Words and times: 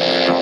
Et 0.00 0.39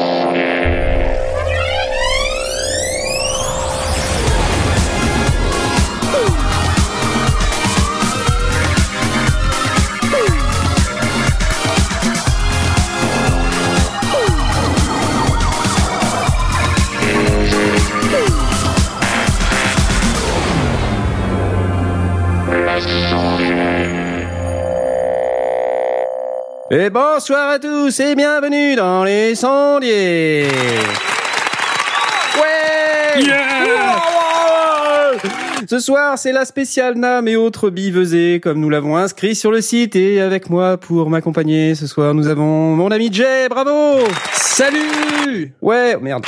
bonsoir 27.28 27.50
à 27.50 27.58
tous 27.58 28.00
et 28.00 28.14
bienvenue 28.14 28.74
dans 28.74 29.04
les 29.04 29.34
sondiers. 29.34 30.46
Ouais. 32.38 33.26
Ce 35.68 35.78
soir, 35.78 36.16
c'est 36.16 36.32
la 36.32 36.46
spéciale 36.46 36.94
NAM 36.94 37.28
et 37.28 37.36
autres 37.36 37.68
bivesés, 37.68 38.40
comme 38.42 38.60
nous 38.60 38.70
l'avons 38.70 38.96
inscrit 38.96 39.34
sur 39.34 39.50
le 39.50 39.60
site. 39.60 39.94
Et 39.94 40.22
avec 40.22 40.48
moi, 40.48 40.78
pour 40.78 41.10
m'accompagner 41.10 41.74
ce 41.74 41.86
soir, 41.86 42.14
nous 42.14 42.28
avons 42.28 42.74
mon 42.74 42.90
ami 42.90 43.12
Jay, 43.12 43.46
bravo. 43.50 43.98
Salut. 44.32 45.52
Ouais, 45.60 45.98
merde. 46.00 46.24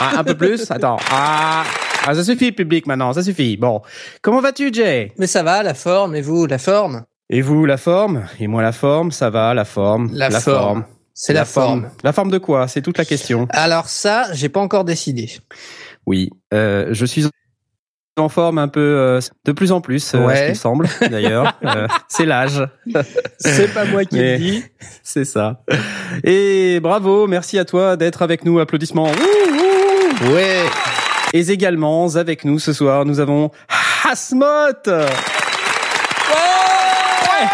Ah, 0.00 0.14
un 0.18 0.24
peu 0.24 0.34
plus. 0.34 0.68
Attends. 0.72 0.96
Ah, 1.08 1.62
ah, 2.04 2.14
ça 2.16 2.24
suffit, 2.24 2.50
public, 2.50 2.88
maintenant, 2.88 3.12
ça 3.12 3.22
suffit. 3.22 3.56
Bon, 3.56 3.80
comment 4.22 4.40
vas-tu, 4.40 4.72
Jay? 4.72 5.12
Mais 5.18 5.28
ça 5.28 5.44
va, 5.44 5.62
la 5.62 5.74
forme, 5.74 6.16
et 6.16 6.20
vous, 6.20 6.46
la 6.46 6.58
forme? 6.58 7.04
Et 7.34 7.40
vous, 7.40 7.64
la 7.64 7.78
forme? 7.78 8.26
Et 8.38 8.46
moi, 8.46 8.60
la 8.60 8.72
forme, 8.72 9.10
ça 9.10 9.30
va, 9.30 9.54
la 9.54 9.64
forme 9.64 10.10
La 10.12 10.30
forme. 10.30 10.84
C'est 11.14 11.32
la, 11.32 11.46
forme. 11.46 11.88
La 12.04 12.12
forme 12.12 12.30
de 12.30 12.36
quoi? 12.36 12.68
C'est 12.68 12.82
toute 12.82 12.98
la 12.98 13.06
question. 13.06 13.46
Alors 13.50 13.88
ça, 13.88 14.26
j'ai 14.34 14.50
pas 14.50 14.60
encore 14.60 14.84
décidé. 14.84 15.30
Oui, 16.06 16.28
euh, 16.52 16.88
je 16.90 17.06
suis 17.06 17.26
en 18.18 18.28
forme 18.28 18.58
un 18.58 18.68
peu 18.68 18.80
euh, 18.80 19.20
de 19.46 19.52
plus 19.52 19.72
en 19.72 19.80
plus, 19.80 20.14
euh, 20.14 20.26
Ouais. 20.26 20.36
ce 20.36 20.46
qu'il 20.48 20.56
semble 20.56 20.88
d'ailleurs. 21.10 21.58
Euh, 21.64 21.86
c'est 22.08 22.26
l'âge. 22.26 22.62
C'est 23.38 23.72
pas 23.72 23.86
moi 23.86 24.04
qui 24.04 24.18
le 24.18 24.36
dis. 24.36 24.64
C'est 25.02 25.24
ça. 25.24 25.62
Et 26.24 26.80
bravo, 26.80 27.26
merci 27.26 27.58
à 27.58 27.64
toi 27.64 27.96
d'être 27.96 28.20
avec 28.20 28.44
nous. 28.44 28.58
Applaudissements. 28.58 29.06
Ouh, 29.06 30.26
ouh. 30.26 30.34
Ouais. 30.34 30.64
Et 31.32 31.50
également 31.50 32.14
avec 32.14 32.44
nous 32.44 32.58
ce 32.58 32.74
soir, 32.74 33.06
nous 33.06 33.20
avons 33.20 33.50
Hasmot. 34.10 34.90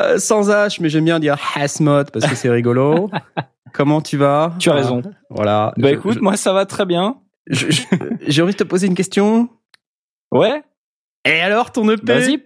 Euh, 0.00 0.18
sans 0.18 0.48
H, 0.50 0.78
mais 0.80 0.88
j'aime 0.88 1.04
bien 1.04 1.18
dire 1.18 1.36
Hasmot 1.56 2.04
parce 2.12 2.26
que 2.26 2.34
c'est 2.34 2.50
rigolo. 2.50 3.10
Comment 3.72 4.00
tu 4.00 4.16
vas? 4.16 4.52
Tu 4.58 4.70
as 4.70 4.74
raison. 4.74 5.02
Voilà. 5.30 5.72
Bah 5.76 5.88
Je- 5.88 5.94
écoute, 5.94 6.14
je- 6.14 6.20
moi 6.20 6.36
ça 6.36 6.52
va 6.52 6.66
très 6.66 6.84
bien. 6.86 7.16
j'ai 7.48 8.42
envie 8.42 8.52
de 8.52 8.58
te 8.58 8.64
poser 8.64 8.86
une 8.86 8.94
question. 8.94 9.48
Ouais. 10.30 10.62
Et 11.24 11.40
alors 11.40 11.72
ton 11.72 11.88
EP 11.90 12.00
Vas-y. 12.04 12.44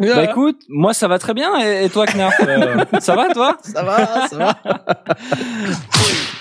Bah 0.00 0.24
écoute, 0.24 0.60
moi 0.68 0.92
ça 0.92 1.06
va 1.08 1.18
très 1.18 1.34
bien. 1.34 1.50
Et, 1.60 1.84
et 1.84 1.88
toi, 1.90 2.04
Knarf, 2.06 2.34
euh, 2.46 2.84
ça 3.00 3.14
va 3.14 3.28
toi? 3.32 3.56
Ça 3.62 3.82
va, 3.82 4.26
ça 4.28 4.36
va. 4.36 4.54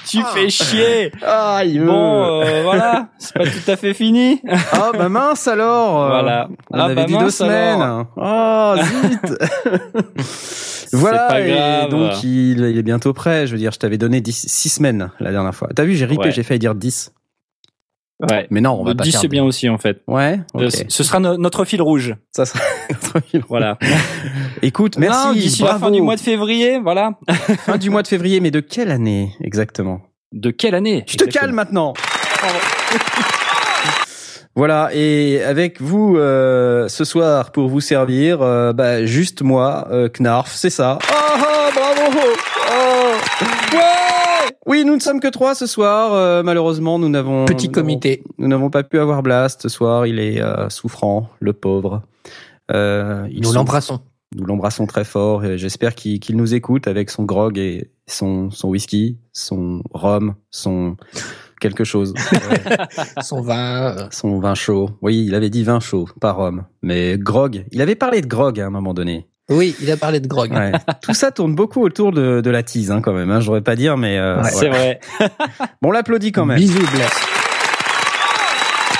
Tu 0.07 0.21
fais 0.33 0.49
chier. 0.49 1.11
Aïe. 1.25 1.79
Bon, 1.79 2.41
euh, 2.41 2.63
voilà, 2.63 3.09
c'est 3.19 3.33
pas 3.33 3.43
tout 3.45 3.71
à 3.71 3.75
fait 3.75 3.93
fini. 3.93 4.41
Ah 4.71 4.91
bah 4.97 5.09
mince 5.09 5.47
alors. 5.47 6.07
Voilà. 6.07 6.47
On 6.71 6.79
Ah, 6.79 6.85
avait 6.85 6.95
bah 6.95 7.05
dit 7.05 7.17
deux 7.17 7.29
semaines. 7.29 7.81
alors. 7.81 8.05
Oh 8.15 8.75
zut. 8.81 9.37
voilà. 10.93 11.27
pas 11.27 11.41
et 11.41 11.51
grave. 11.51 11.89
donc 11.89 12.23
il, 12.23 12.59
il 12.59 12.77
est 12.77 12.83
bientôt 12.83 13.13
prêt. 13.13 13.47
Je 13.47 13.51
veux 13.51 13.57
dire, 13.57 13.71
je 13.71 13.79
t'avais 13.79 13.97
donné 13.97 14.21
10, 14.21 14.45
6 14.47 14.69
semaines 14.69 15.11
la 15.19 15.31
dernière 15.31 15.53
fois. 15.53 15.67
T'as 15.75 15.83
vu, 15.83 15.95
j'ai 15.95 16.05
ripé, 16.05 16.25
Ouais. 16.25 16.31
j'ai 16.31 16.43
failli 16.43 16.59
dire 16.59 16.73
10. 16.75 17.11
Ouais. 18.19 18.47
Mais 18.49 18.61
non, 18.61 18.71
on 18.79 18.83
va 18.83 18.91
Le 18.91 18.97
pas 18.97 19.03
10 19.03 19.11
faire 19.11 19.21
c'est 19.21 19.27
bien 19.27 19.43
aussi 19.43 19.69
en 19.69 19.77
fait. 19.77 20.01
Ouais. 20.07 20.39
Euh, 20.55 20.69
ce- 20.71 21.03
sera 21.03 21.19
no- 21.19 21.37
notre 21.37 21.65
fil 21.65 21.81
rouge. 21.83 22.15
Ça 22.31 22.45
sera 22.45 22.59
notre 22.89 23.19
fil. 23.27 23.43
Voilà. 23.47 23.77
Écoute, 24.63 24.97
merci. 24.97 25.33
D'ici 25.39 25.61
la 25.61 25.69
bravo. 25.73 25.85
fin 25.85 25.91
du 25.91 26.01
mois 26.01 26.15
de 26.15 26.21
février, 26.21 26.79
voilà. 26.79 27.11
Fin 27.65 27.77
du 27.77 27.89
mois 27.91 28.01
de 28.01 28.07
février, 28.07 28.39
mais 28.39 28.49
de 28.49 28.59
quelle 28.59 28.89
année 28.89 29.33
exactement? 29.43 30.01
De 30.33 30.49
quelle 30.49 30.73
année? 30.75 31.03
Je 31.07 31.17
te 31.17 31.25
calme 31.25 31.53
maintenant. 31.53 31.93
Voilà, 34.55 34.89
et 34.91 35.43
avec 35.43 35.79
vous 35.79 36.17
euh, 36.17 36.87
ce 36.87 37.03
soir 37.05 37.51
pour 37.51 37.67
vous 37.69 37.79
servir, 37.81 38.41
euh, 38.41 38.73
bah, 38.73 39.05
juste 39.05 39.43
moi, 39.43 39.87
euh, 39.91 40.09
Knarf, 40.09 40.51
c'est 40.55 40.71
ça. 40.71 40.97
Ah 41.07 41.35
ah, 41.37 41.69
bravo 41.75 42.17
Oh. 42.19 42.29
Ouais 42.29 42.36
Oui, 44.67 44.83
nous 44.83 44.95
ne 44.95 44.99
sommes 44.99 45.21
que 45.21 45.29
trois 45.29 45.55
ce 45.55 45.65
soir. 45.65 46.13
euh, 46.13 46.43
malheureusement, 46.43 46.99
nous 46.99 47.07
n'avons 47.07 47.45
Petit 47.45 47.67
nous 47.67 47.73
comité. 47.73 48.21
Nous 48.37 48.49
n'avons 48.49 48.69
pas 48.69 48.83
pu 48.83 48.99
avoir 48.99 49.23
Blast 49.23 49.61
ce 49.61 49.69
soir. 49.69 50.05
Il 50.05 50.19
est 50.19 50.41
euh, 50.41 50.67
souffrant, 50.69 51.29
le 51.39 51.53
pauvre. 51.53 52.01
Euh, 52.71 53.27
Nous 53.31 53.53
l'embrassons. 53.53 54.01
Nous 54.35 54.45
l'embrassons 54.45 54.85
très 54.85 55.05
fort. 55.05 55.41
J'espère 55.55 55.95
qu'il 55.95 56.35
nous 56.35 56.53
écoute 56.53 56.87
avec 56.87 57.09
son 57.09 57.23
grog 57.23 57.57
et 57.57 57.91
son, 58.07 58.51
son 58.51 58.67
whisky, 58.67 59.17
son 59.31 59.81
rhum, 59.93 60.35
son 60.51 60.97
quelque 61.61 61.85
chose. 61.85 62.13
Son 63.23 63.41
vin. 63.41 64.09
son 64.11 64.39
vin 64.39 64.53
chaud. 64.53 64.91
Oui, 65.01 65.25
il 65.25 65.33
avait 65.33 65.49
dit 65.49 65.63
vin 65.63 65.79
chaud, 65.79 66.07
pas 66.21 66.33
rhum. 66.33 66.65
Mais 66.83 67.17
grog. 67.17 67.65
Il 67.71 67.81
avait 67.81 67.95
parlé 67.95 68.21
de 68.21 68.27
grog 68.27 68.59
à 68.59 68.67
un 68.67 68.69
moment 68.69 68.93
donné. 68.93 69.27
Oui, 69.49 69.75
il 69.81 69.89
a 69.91 69.97
parlé 69.97 70.19
de 70.19 70.27
grog. 70.27 70.51
Ouais. 70.51 70.71
Tout 71.01 71.13
ça 71.13 71.31
tourne 71.31 71.55
beaucoup 71.55 71.81
autour 71.81 72.11
de, 72.11 72.41
de 72.41 72.49
la 72.49 72.63
tease, 72.63 72.91
hein, 72.91 73.01
quand 73.01 73.13
même. 73.13 73.31
Hein, 73.31 73.39
je 73.39 73.45
devrais 73.45 73.61
pas 73.61 73.75
dire, 73.75 73.97
mais 73.97 74.17
euh, 74.17 74.41
Ouais. 74.41 74.49
C'est 74.51 74.67
vrai. 74.69 74.99
bon, 75.81 75.89
on 75.89 75.91
l'applaudit 75.91 76.31
quand 76.31 76.45
même. 76.45 76.57
Bisous, 76.57 76.85
Bless. 76.91 77.11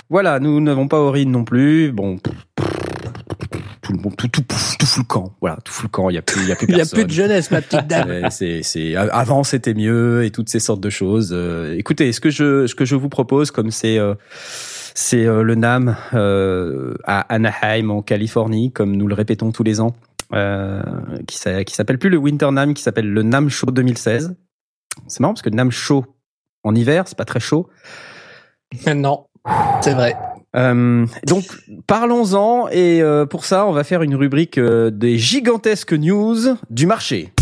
Voilà, 0.10 0.40
nous 0.40 0.62
n'avons 0.62 0.88
pas 0.88 1.00
Aurine 1.00 1.32
non 1.32 1.44
plus. 1.44 1.92
Bon, 1.92 2.18
tout 2.18 3.94
le 3.94 4.00
monde, 4.00 4.16
tout, 4.18 4.30
tout, 4.30 4.42
tout 4.42 4.86
fout 4.86 5.04
le 5.04 5.08
camp. 5.08 5.34
Voilà, 5.42 5.58
tout 5.66 5.74
fout 5.74 5.84
le 5.84 5.90
camp. 5.90 6.10
Il 6.10 6.16
y 6.16 6.18
a 6.18 6.22
plus, 6.22 6.42
il 6.42 6.48
y 6.48 6.52
a 6.52 6.56
plus 6.56 6.66
Il 6.70 6.72
y 6.72 6.74
a 6.76 6.78
personne. 6.78 7.00
plus 7.00 7.06
de 7.08 7.12
jeunesse, 7.12 7.52
ma 7.52 7.62
petite 7.62 7.88
dame. 7.88 8.30
C'est, 8.30 8.62
c'est, 8.64 8.96
avant 8.96 9.44
c'était 9.44 9.74
mieux 9.74 10.24
et 10.24 10.32
toutes 10.32 10.48
ces 10.50 10.60
sortes 10.60 10.82
de 10.82 10.90
choses. 10.90 11.32
Euh, 11.34 11.76
écoutez, 11.78 12.14
ce 12.14 12.22
que 12.22 12.30
je, 12.30 12.68
ce 12.68 12.76
que 12.76 12.86
je 12.86 12.96
vous 12.96 13.10
propose, 13.10 13.52
comme 13.52 13.72
c'est, 13.72 13.98
euh, 13.98 14.16
c'est 14.94 15.26
euh, 15.26 15.44
le 15.44 15.56
NAM 15.56 15.96
euh, 16.14 16.96
à 17.04 17.22
Anaheim 17.34 17.92
en 17.92 18.02
Californie, 18.02 18.72
comme 18.72 18.96
nous 18.96 19.08
le 19.08 19.14
répétons 19.14 19.52
tous 19.52 19.64
les 19.64 19.80
ans, 19.80 19.96
euh, 20.34 20.82
qui, 21.28 21.38
s'a- 21.38 21.64
qui 21.64 21.74
s'appelle 21.76 21.98
plus 22.00 22.10
le 22.10 22.18
Winter 22.18 22.50
NAM, 22.52 22.74
qui 22.74 22.82
s'appelle 22.84 23.12
le 23.12 23.24
NAM 23.24 23.50
Show 23.50 23.68
2016. 23.68 24.36
C'est 25.08 25.20
marrant 25.20 25.34
parce 25.34 25.42
que 25.42 25.50
NAM 25.50 25.72
Show 25.72 26.06
en 26.64 26.76
hiver, 26.76 27.04
c'est 27.08 27.18
pas 27.18 27.26
très 27.26 27.40
chaud. 27.40 27.70
non, 28.96 29.26
c'est 29.82 29.94
vrai. 29.94 30.16
Euh, 30.56 31.06
donc 31.28 31.44
parlons-en 31.88 32.68
et 32.72 33.02
euh, 33.02 33.26
pour 33.26 33.44
ça 33.46 33.68
on 33.68 33.74
va 33.74 33.84
faire 33.84 34.02
une 34.02 34.16
rubrique 34.16 34.58
euh, 34.58 34.90
des 34.90 35.18
gigantesques 35.18 35.94
news 35.94 36.38
du 36.70 36.88
marché. 36.88 37.34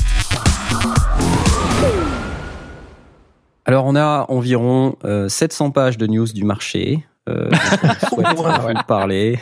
Alors 3.66 3.86
on 3.86 3.96
a 3.96 4.26
environ 4.30 4.96
euh, 5.06 5.28
700 5.30 5.72
pages 5.72 5.98
de 5.98 6.08
news 6.08 6.28
du 6.28 6.44
marché. 6.44 7.06
Euh, 7.28 7.50
vous 8.12 8.74
parler. 8.88 9.40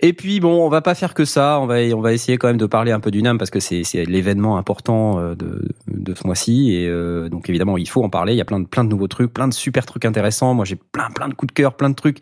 Et 0.00 0.12
puis 0.12 0.40
bon, 0.40 0.64
on 0.64 0.68
va 0.68 0.82
pas 0.82 0.94
faire 0.94 1.14
que 1.14 1.24
ça. 1.24 1.58
On 1.60 1.66
va 1.66 1.76
on 1.94 2.00
va 2.00 2.12
essayer 2.12 2.36
quand 2.36 2.48
même 2.48 2.58
de 2.58 2.66
parler 2.66 2.92
un 2.92 3.00
peu 3.00 3.10
du 3.10 3.22
NAM 3.22 3.38
parce 3.38 3.50
que 3.50 3.60
c'est 3.60 3.82
c'est 3.82 4.04
l'événement 4.04 4.58
important 4.58 5.18
euh, 5.18 5.34
de 5.34 5.62
de 5.88 6.14
ce 6.14 6.26
mois-ci 6.26 6.74
et 6.74 6.86
euh, 6.86 7.30
donc 7.30 7.48
évidemment 7.48 7.78
il 7.78 7.88
faut 7.88 8.04
en 8.04 8.10
parler. 8.10 8.34
Il 8.34 8.36
y 8.36 8.42
a 8.42 8.44
plein 8.44 8.60
de 8.60 8.66
plein 8.66 8.84
de 8.84 8.90
nouveaux 8.90 9.08
trucs, 9.08 9.32
plein 9.32 9.48
de 9.48 9.54
super 9.54 9.86
trucs 9.86 10.04
intéressants. 10.04 10.52
Moi 10.52 10.66
j'ai 10.66 10.76
plein 10.76 11.08
plein 11.10 11.28
de 11.28 11.34
coups 11.34 11.48
de 11.48 11.54
cœur, 11.54 11.74
plein 11.74 11.88
de 11.88 11.94
trucs 11.94 12.18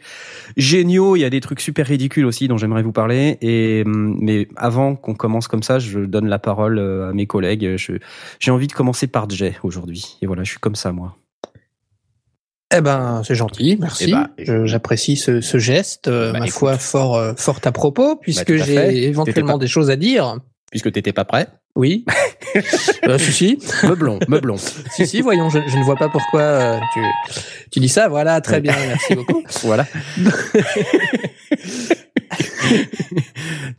géniaux. 0.56 1.16
Il 1.16 1.20
y 1.20 1.24
a 1.24 1.30
des 1.30 1.40
trucs 1.40 1.60
super 1.60 1.86
ridicules 1.86 2.24
aussi 2.24 2.46
dont 2.46 2.58
j'aimerais 2.58 2.82
vous 2.82 2.92
parler. 2.92 3.38
Et 3.42 3.82
hum, 3.84 4.16
mais 4.20 4.46
avant 4.56 4.94
qu'on 4.94 5.14
commence 5.14 5.48
comme 5.48 5.64
ça, 5.64 5.80
je 5.80 5.98
donne 5.98 6.28
la 6.28 6.38
parole 6.38 6.78
euh, 6.78 7.10
à 7.10 7.12
mes 7.12 7.26
collègues. 7.26 7.76
Je 7.76 7.94
j'ai 8.38 8.50
envie 8.52 8.68
de 8.68 8.72
commencer 8.72 9.08
par 9.08 9.28
Jay 9.28 9.56
aujourd'hui. 9.64 10.16
Et 10.22 10.26
voilà, 10.26 10.44
je 10.44 10.50
suis 10.50 10.60
comme 10.60 10.76
ça 10.76 10.92
moi. 10.92 11.16
Eh 12.74 12.80
ben, 12.82 13.22
c'est 13.24 13.34
gentil, 13.34 13.78
merci. 13.80 14.04
Eh 14.08 14.10
ben, 14.12 14.28
Je- 14.38 14.66
J'apprécie 14.66 15.16
ce, 15.16 15.40
ce 15.40 15.56
geste, 15.58 16.08
euh, 16.08 16.32
Bah, 16.32 16.40
ma 16.40 16.46
écoute. 16.46 16.58
foi, 16.58 16.76
fort, 16.78 17.16
euh, 17.16 17.32
fort 17.36 17.60
à 17.64 17.72
propos, 17.72 18.16
puisque 18.16 18.50
à 18.50 18.64
fait. 18.64 18.90
j'ai 18.92 19.04
éventuellement 19.08 19.54
pas- 19.54 19.58
des 19.58 19.68
choses 19.68 19.88
à 19.90 19.96
dire. 19.96 20.36
Puisque 20.70 20.92
t'étais 20.92 21.14
pas 21.14 21.24
prêt. 21.24 21.48
Oui. 21.76 22.04
euh, 23.08 23.16
si, 23.18 23.32
si. 23.32 23.58
Meublon, 23.84 24.18
meublon. 24.28 24.56
si, 24.92 25.06
si, 25.06 25.22
voyons, 25.22 25.48
je, 25.48 25.60
je 25.66 25.78
ne 25.78 25.82
vois 25.84 25.96
pas 25.96 26.10
pourquoi 26.10 26.40
euh, 26.42 26.78
tu, 26.92 27.00
tu 27.70 27.80
dis 27.80 27.88
ça. 27.88 28.08
Voilà, 28.08 28.40
très 28.42 28.60
bien, 28.60 28.74
merci 28.86 29.14
beaucoup. 29.14 29.42
Voilà. 29.64 29.86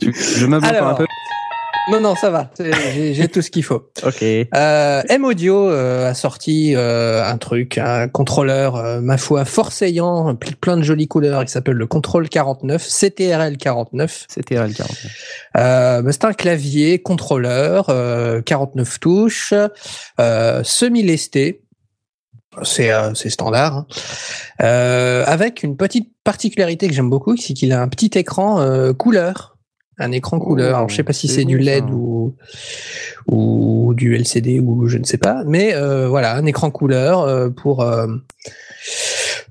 Je 0.02 0.46
meuble 0.46 0.66
encore 0.66 0.88
un 0.88 0.94
peu. 0.96 1.06
Non, 1.92 2.00
non, 2.00 2.16
ça 2.16 2.30
va. 2.30 2.52
J'ai 2.60 3.28
tout 3.28 3.42
ce 3.42 3.50
qu'il 3.50 3.64
faut. 3.64 3.90
Ok. 4.04 4.22
Euh, 4.22 5.02
M 5.10 5.26
Audio 5.26 5.70
euh, 5.70 6.10
a 6.10 6.14
sorti 6.14 6.76
euh, 6.76 7.24
un 7.26 7.38
truc, 7.38 7.78
un 7.78 8.08
contrôleur, 8.08 8.76
euh, 8.76 9.02
ma 9.02 9.18
foi, 9.18 9.46
forçayant, 9.46 10.36
plein 10.62 10.78
de 10.78 10.84
jolies 10.84 11.08
couleurs, 11.08 11.44
qui 11.46 11.52
s'appelle 11.52 11.76
le 11.76 11.88
Control 11.88 12.30
49, 12.30 12.88
CTRL 12.88 13.58
49. 13.58 14.28
CTRL 14.28 14.74
49. 14.74 15.06
Euh, 15.58 16.02
bah, 16.02 16.12
c'est 16.12 16.26
un 16.26 16.34
clavier 16.34 17.02
contrôleur, 17.02 17.88
49 18.46 19.00
touches, 19.00 19.54
semi-lesté. 20.64 21.64
C'est 22.64 22.92
c'est 23.14 23.30
standard, 23.30 23.86
hein. 24.60 25.24
avec 25.26 25.64
une 25.64 25.78
petite 25.78 26.12
particularité 26.24 26.88
que 26.88 26.94
j'aime 26.94 27.10
beaucoup, 27.10 27.38
c'est 27.38 27.54
qu'il 27.54 27.72
a 27.72 27.82
un 27.82 27.88
petit 27.88 28.12
écran 28.16 28.94
couleur 28.98 29.59
un 30.00 30.12
écran 30.12 30.40
couleur. 30.40 30.78
Alors, 30.78 30.90
je 30.90 30.96
sais 30.96 31.04
pas 31.04 31.14
si 31.14 31.28
c'est 31.28 31.46
du 31.46 31.58
LED 31.60 31.90
ou 31.92 32.36
ou 33.28 33.94
du 33.96 34.16
LCD 34.16 34.60
ou 34.60 34.88
je 34.88 34.98
ne 34.98 35.04
sais 35.04 35.18
pas, 35.18 35.44
mais 35.46 35.76
euh, 35.76 36.08
voilà, 36.08 36.36
un 36.36 36.46
écran 36.46 36.72
couleur 36.72 37.22
euh, 37.22 37.50
pour 37.50 37.82
euh, 37.82 38.08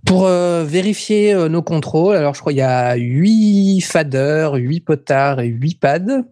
pour 0.06 0.26
vérifier 0.26 1.34
nos 1.48 1.62
contrôles. 1.62 2.16
Alors, 2.16 2.34
je 2.34 2.40
crois 2.40 2.52
il 2.52 2.58
y 2.58 2.62
a 2.62 2.94
8 2.94 3.80
faders, 3.82 4.54
8 4.54 4.80
potards 4.80 5.40
et 5.40 5.48
8 5.48 5.80
pads. 5.80 6.24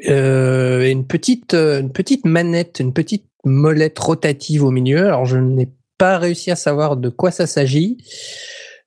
et 0.00 0.90
une 0.90 1.06
petite 1.06 1.54
une 1.54 1.92
petite 1.92 2.24
manette, 2.24 2.80
une 2.80 2.92
petite 2.92 3.26
molette 3.44 3.98
rotative 3.98 4.64
au 4.64 4.70
milieu. 4.70 5.06
Alors, 5.06 5.26
je 5.26 5.38
n'ai 5.38 5.68
pas 5.96 6.18
réussi 6.18 6.50
à 6.50 6.56
savoir 6.56 6.96
de 6.96 7.08
quoi 7.08 7.30
ça 7.30 7.46
s'agit. 7.46 7.98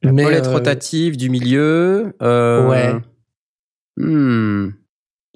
molette 0.04 0.48
rotative 0.48 1.16
du 1.16 1.30
milieu. 1.30 2.14
ouais. 2.20 2.94
Hmm. 4.00 4.70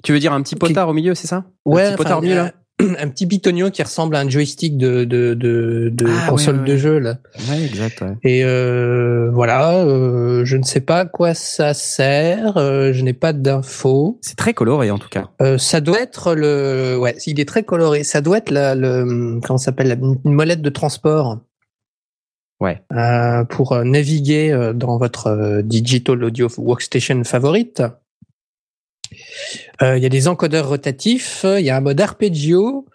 Tu 0.02 0.12
veux 0.12 0.18
dire 0.18 0.32
un 0.32 0.42
petit 0.42 0.56
potard 0.56 0.88
au 0.88 0.92
milieu, 0.92 1.14
c'est 1.14 1.26
ça? 1.26 1.44
Ouais, 1.64 1.84
un 1.84 1.90
petit 1.90 1.96
potard 1.96 2.18
au 2.18 2.22
milieu, 2.22 2.36
là? 2.36 2.52
un 2.80 3.08
petit 3.08 3.26
bitonio 3.26 3.70
qui 3.70 3.82
ressemble 3.82 4.16
à 4.16 4.20
un 4.20 4.28
joystick 4.28 4.76
de 4.76 5.04
de 5.04 5.34
de, 5.34 5.90
de 5.92 6.06
ah, 6.08 6.28
console 6.28 6.64
de 6.64 6.76
jeu 6.76 6.98
là. 6.98 7.18
Ouais, 7.48 7.64
exact. 7.64 8.00
Ouais. 8.00 8.16
Et 8.24 8.44
euh, 8.44 9.30
voilà, 9.32 9.84
euh, 9.84 10.44
je 10.44 10.56
ne 10.56 10.64
sais 10.64 10.80
pas 10.80 11.00
à 11.00 11.04
quoi 11.04 11.34
ça 11.34 11.72
sert, 11.72 12.56
euh, 12.56 12.92
je 12.92 13.02
n'ai 13.02 13.12
pas 13.12 13.32
d'infos. 13.32 14.18
C'est 14.22 14.36
très 14.36 14.54
coloré 14.54 14.90
en 14.90 14.98
tout 14.98 15.08
cas. 15.08 15.30
Euh, 15.40 15.56
ça 15.56 15.80
doit 15.80 16.00
être 16.00 16.34
le, 16.34 16.96
ouais, 16.98 17.14
il 17.26 17.38
est 17.38 17.48
très 17.48 17.62
coloré. 17.62 18.02
Ça 18.02 18.20
doit 18.20 18.38
être 18.38 18.50
la, 18.50 18.74
le, 18.74 19.38
comment 19.44 19.58
s'appelle, 19.58 19.96
une 20.24 20.32
molette 20.32 20.62
de 20.62 20.70
transport. 20.70 21.38
Ouais. 22.60 22.82
Euh, 22.92 23.44
pour 23.44 23.76
naviguer 23.84 24.72
dans 24.74 24.98
votre 24.98 25.62
digital 25.62 26.24
audio 26.24 26.48
workstation 26.56 27.22
favorite. 27.22 27.82
Euh, 29.82 29.96
il 29.96 30.02
y 30.02 30.06
a 30.06 30.08
des 30.08 30.28
encodeurs 30.28 30.68
rotatifs, 30.68 31.44
il 31.44 31.64
y 31.64 31.70
a 31.70 31.76
un 31.76 31.80
mode 31.80 32.00
arpeggio. 32.00 32.86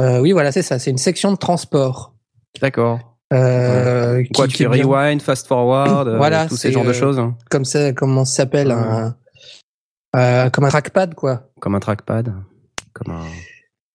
Euh, 0.00 0.20
oui, 0.20 0.32
voilà, 0.32 0.52
c'est 0.52 0.62
ça. 0.62 0.78
C'est 0.78 0.90
une 0.90 0.98
section 0.98 1.32
de 1.32 1.36
transport. 1.36 2.14
D'accord. 2.60 3.00
Euh, 3.32 4.24
Quoi, 4.34 4.48
tu 4.48 4.56
fais 4.56 4.66
rewind, 4.66 5.20
fast 5.20 5.46
forward, 5.46 6.16
voilà, 6.16 6.46
tous 6.46 6.56
ces 6.56 6.72
genres 6.72 6.84
de 6.84 6.94
choses. 6.94 7.20
Comme 7.50 7.64
ça, 7.64 7.92
comment 7.92 8.24
ça 8.24 8.36
s'appelle 8.36 8.70
un, 8.70 9.14
comme 10.50 10.64
un 10.64 10.68
trackpad, 10.68 11.14
quoi. 11.14 11.50
Comme 11.60 11.74
un 11.74 11.80
trackpad, 11.80 12.32
comme 12.94 13.14
un, 13.14 13.24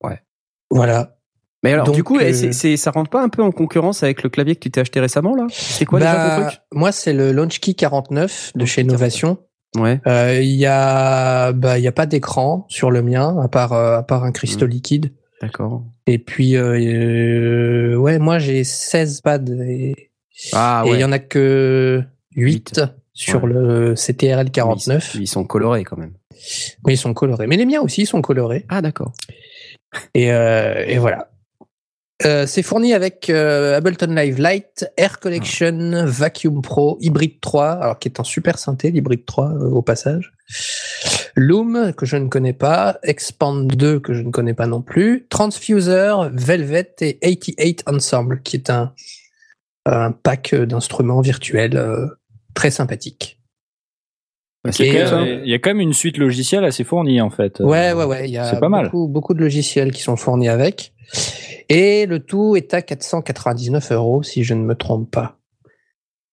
ouais. 0.08 0.22
Voilà. 0.70 1.18
Mais 1.64 1.72
alors, 1.72 1.92
du 1.92 2.04
coup, 2.04 2.20
c'est, 2.20 2.78
ça 2.78 2.92
rentre 2.92 3.10
pas 3.10 3.24
un 3.24 3.30
peu 3.30 3.42
en 3.42 3.52
concurrence 3.52 4.04
avec 4.04 4.22
le 4.22 4.30
clavier 4.30 4.56
que 4.56 4.60
tu 4.60 4.70
t'es 4.70 4.82
acheté 4.82 5.00
récemment, 5.00 5.34
là? 5.34 5.48
C'est 5.50 5.86
quoi 5.86 6.00
déjà 6.00 6.12
ton 6.12 6.42
bah, 6.42 6.48
truc? 6.48 6.62
Moi, 6.74 6.92
c'est 6.92 7.14
le 7.14 7.32
LaunchKey 7.32 7.74
49 7.74 8.52
de 8.56 8.66
chez 8.66 8.82
Innovation. 8.82 9.38
Ouais. 9.78 10.00
Euh, 10.08 10.40
il 10.42 10.56
y 10.56 10.66
a, 10.66 11.52
bah, 11.52 11.80
il 11.80 11.84
y 11.84 11.88
a 11.88 11.92
pas 11.92 12.06
d'écran 12.06 12.66
sur 12.70 12.92
le 12.92 13.02
mien 13.02 13.38
à 13.42 13.48
part, 13.48 13.74
euh, 13.74 13.98
à 13.98 14.04
part 14.04 14.24
un 14.24 14.32
cristaux 14.32 14.68
mmh. 14.68 14.70
liquide. 14.70 15.14
D'accord. 15.42 15.84
Et 16.08 16.20
puis, 16.20 16.56
euh, 16.56 17.96
ouais, 17.96 18.20
moi 18.20 18.40
j'ai 18.40 18.64
16 18.64 19.22
pads 19.22 19.40
et 19.68 20.12
ah, 20.54 20.84
il 20.86 21.00
y 21.00 21.04
en 21.04 21.12
a 21.12 21.20
que 21.20 22.04
8, 22.36 22.82
sur 23.14 23.48
le 23.48 23.96
CTRL 23.96 24.52
49. 24.52 25.16
ils, 25.16 25.28
sont 25.28 25.44
colorés 25.44 25.84
quand 25.84 25.98
même. 25.98 26.14
Oui, 26.86 26.94
ils 26.94 26.98
sont 26.98 27.14
colorés. 27.14 27.48
Mais 27.48 27.58
les 27.58 27.66
miens 27.66 27.82
aussi 27.82 28.06
sont 28.06 28.22
colorés. 28.22 28.66
Ah, 28.70 28.82
d'accord. 28.82 29.14
Et, 30.14 30.28
et 30.28 30.98
voilà. 30.98 31.30
Euh, 32.26 32.46
c'est 32.46 32.64
fourni 32.64 32.94
avec 32.94 33.30
euh, 33.30 33.76
Ableton 33.76 34.14
Live 34.16 34.42
Lite, 34.42 34.86
Air 34.98 35.20
Collection, 35.20 36.06
Vacuum 36.06 36.62
Pro, 36.62 36.98
Hybrid 37.02 37.42
3, 37.42 37.72
alors 37.72 38.00
qui 38.00 38.08
est 38.08 38.20
un 38.20 38.24
super 38.24 38.58
synthé, 38.58 38.92
l'Hybrid 38.92 39.26
3 39.26 39.50
euh, 39.50 39.70
au 39.70 39.82
passage. 39.82 40.34
Loom, 41.36 41.94
que 41.98 42.06
je 42.06 42.16
ne 42.18 42.30
connais 42.30 42.54
pas, 42.54 43.00
Expand 43.04 43.68
2, 43.68 44.00
que 44.00 44.14
je 44.14 44.22
ne 44.22 44.32
connais 44.32 44.54
pas 44.54 44.68
non 44.68 44.82
plus, 44.82 45.26
Transfuser, 45.30 46.14
Velvet 46.32 46.96
et 47.00 47.18
88 47.20 47.84
Ensemble, 47.88 48.42
qui 48.42 48.56
est 48.56 48.70
un, 48.70 48.94
un 49.86 50.12
pack 50.12 50.56
d'instruments 50.56 51.22
virtuels 51.22 52.10
très 52.54 52.72
sympathique. 52.72 53.40
Bah, 54.64 54.72
il 54.80 55.50
y 55.50 55.54
a 55.54 55.60
quand 55.60 55.72
même 55.72 55.82
une 55.82 55.94
suite 55.94 56.18
logicielle 56.18 56.64
assez 56.64 56.86
fournie 56.86 57.20
en 57.20 57.30
fait. 57.30 57.60
Ouais, 57.60 57.92
ouais, 57.92 58.06
ouais. 58.06 58.30
Il 58.30 58.32
y 58.32 58.38
a 58.38 58.50
pas 58.56 58.70
beaucoup, 58.70 58.70
mal. 58.70 58.90
beaucoup 58.92 59.34
de 59.34 59.42
logiciels 59.42 59.92
qui 59.92 60.02
sont 60.02 60.16
fournis 60.16 60.48
avec. 60.48 60.94
Et 61.70 62.06
le 62.06 62.20
tout 62.20 62.56
est 62.56 62.74
à 62.74 62.82
499 62.82 63.92
euros, 63.92 64.24
si 64.24 64.44
je 64.44 64.54
ne 64.54 64.64
me 64.64 64.76
trompe 64.76 65.10
pas. 65.12 65.38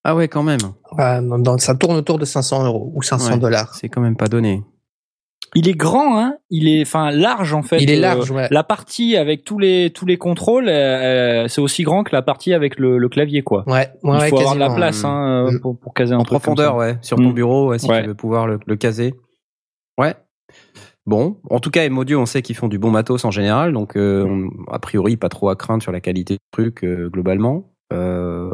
Ah 0.04 0.14
ouais, 0.14 0.28
quand 0.28 0.42
même. 0.42 0.60
ça 1.58 1.74
tourne 1.74 1.96
autour 1.96 2.18
de 2.18 2.24
500 2.24 2.64
euros 2.64 2.90
ou 2.94 3.02
500 3.02 3.36
dollars. 3.36 3.74
c'est 3.74 3.88
quand 3.88 4.00
même 4.00 4.16
pas 4.16 4.28
donné. 4.28 4.62
Il 5.56 5.68
est 5.68 5.74
grand, 5.74 6.20
hein. 6.20 6.36
Il 6.48 6.68
est, 6.68 6.82
enfin, 6.82 7.10
large 7.10 7.54
en 7.54 7.62
fait. 7.62 7.82
Il 7.82 7.90
est 7.90 7.98
large. 7.98 8.30
ouais. 8.30 8.46
La 8.52 8.62
partie 8.62 9.16
avec 9.16 9.42
tous 9.42 9.58
les 9.58 9.90
tous 9.92 10.06
les 10.06 10.16
contrôles, 10.16 10.68
euh, 10.68 11.48
c'est 11.48 11.60
aussi 11.60 11.82
grand 11.82 12.04
que 12.04 12.14
la 12.14 12.22
partie 12.22 12.54
avec 12.54 12.78
le, 12.78 13.08
clavier, 13.08 13.42
quoi. 13.42 13.64
Ouais. 13.66 13.88
ouais 14.04 14.18
Il 14.26 14.28
faut 14.28 14.38
avoir 14.38 14.54
de 14.54 14.60
la 14.60 14.70
place, 14.70 15.04
hein, 15.04 15.50
mm. 15.50 15.60
pour, 15.60 15.76
pour 15.76 15.92
caser 15.92 16.14
un 16.14 16.18
en 16.18 16.24
profondeur, 16.24 16.76
ouais, 16.76 16.98
sur 17.02 17.16
ton 17.16 17.30
mm. 17.30 17.34
bureau, 17.34 17.76
si 17.78 17.88
tu 17.88 18.02
veux 18.02 18.14
pouvoir 18.14 18.46
le, 18.46 18.60
le 18.64 18.76
caser. 18.76 19.14
Bon, 21.10 21.38
en 21.50 21.58
tout 21.58 21.72
cas, 21.72 21.82
M-Audio, 21.82 22.20
on 22.20 22.24
sait 22.24 22.40
qu'ils 22.40 22.54
font 22.54 22.68
du 22.68 22.78
bon 22.78 22.92
matos 22.92 23.24
en 23.24 23.32
général, 23.32 23.72
donc 23.72 23.96
euh, 23.96 24.46
a 24.70 24.78
priori 24.78 25.16
pas 25.16 25.28
trop 25.28 25.48
à 25.48 25.56
craindre 25.56 25.82
sur 25.82 25.90
la 25.90 26.00
qualité 26.00 26.34
du 26.34 26.50
truc 26.52 26.84
euh, 26.84 27.08
globalement. 27.08 27.72
Euh, 27.92 28.52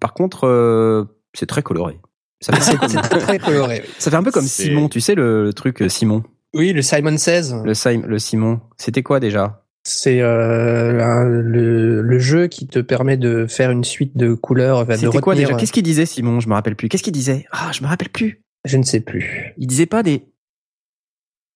par 0.00 0.12
contre, 0.12 1.06
c'est 1.34 1.46
très 1.46 1.62
coloré. 1.62 2.00
Ça 2.40 2.52
fait, 2.52 3.20
très 3.20 3.38
coloré. 3.38 3.84
Ça 4.00 4.10
fait 4.10 4.16
un 4.16 4.24
peu 4.24 4.32
comme 4.32 4.42
Simon, 4.46 4.88
tu 4.88 5.00
sais 5.00 5.14
le, 5.14 5.52
truc 5.54 5.84
Simon. 5.86 6.24
Oui, 6.52 6.72
le 6.72 6.82
Simon 6.82 7.16
16. 7.16 7.62
Le, 7.64 8.08
le 8.08 8.18
Simon. 8.18 8.60
C'était 8.76 9.04
quoi 9.04 9.20
déjà? 9.20 9.62
C'est 9.84 10.18
le, 10.18 12.18
jeu 12.18 12.48
qui 12.48 12.66
te 12.66 12.80
permet 12.80 13.16
de 13.16 13.46
faire 13.46 13.70
une 13.70 13.84
suite 13.84 14.16
de 14.16 14.34
couleurs. 14.34 14.84
C'était 14.96 15.20
quoi 15.20 15.36
déjà? 15.36 15.54
Qu'est-ce 15.54 15.72
qu'il 15.72 15.84
disait 15.84 16.06
Simon? 16.06 16.40
Je 16.40 16.48
me 16.48 16.54
rappelle 16.54 16.74
plus. 16.74 16.88
Qu'est-ce 16.88 17.04
qu'il 17.04 17.12
disait? 17.12 17.46
Ah, 17.52 17.70
je 17.72 17.82
me 17.82 17.86
rappelle 17.86 18.10
plus. 18.10 18.42
Je 18.64 18.78
ne 18.78 18.82
sais 18.82 19.00
plus. 19.00 19.54
Il 19.58 19.68
disait 19.68 19.86
pas 19.86 20.02
des 20.02 20.24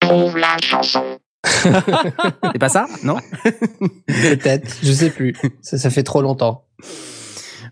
trouve 0.08 0.36
la 0.36 0.56
chanson. 0.62 1.02
C'est 1.44 2.58
pas 2.58 2.68
ça 2.68 2.86
Non 3.04 3.16
Peut-être, 4.06 4.76
je 4.82 4.92
sais 4.92 5.10
plus. 5.10 5.34
Ça, 5.62 5.78
ça 5.78 5.90
fait 5.90 6.02
trop 6.02 6.22
longtemps. 6.22 6.64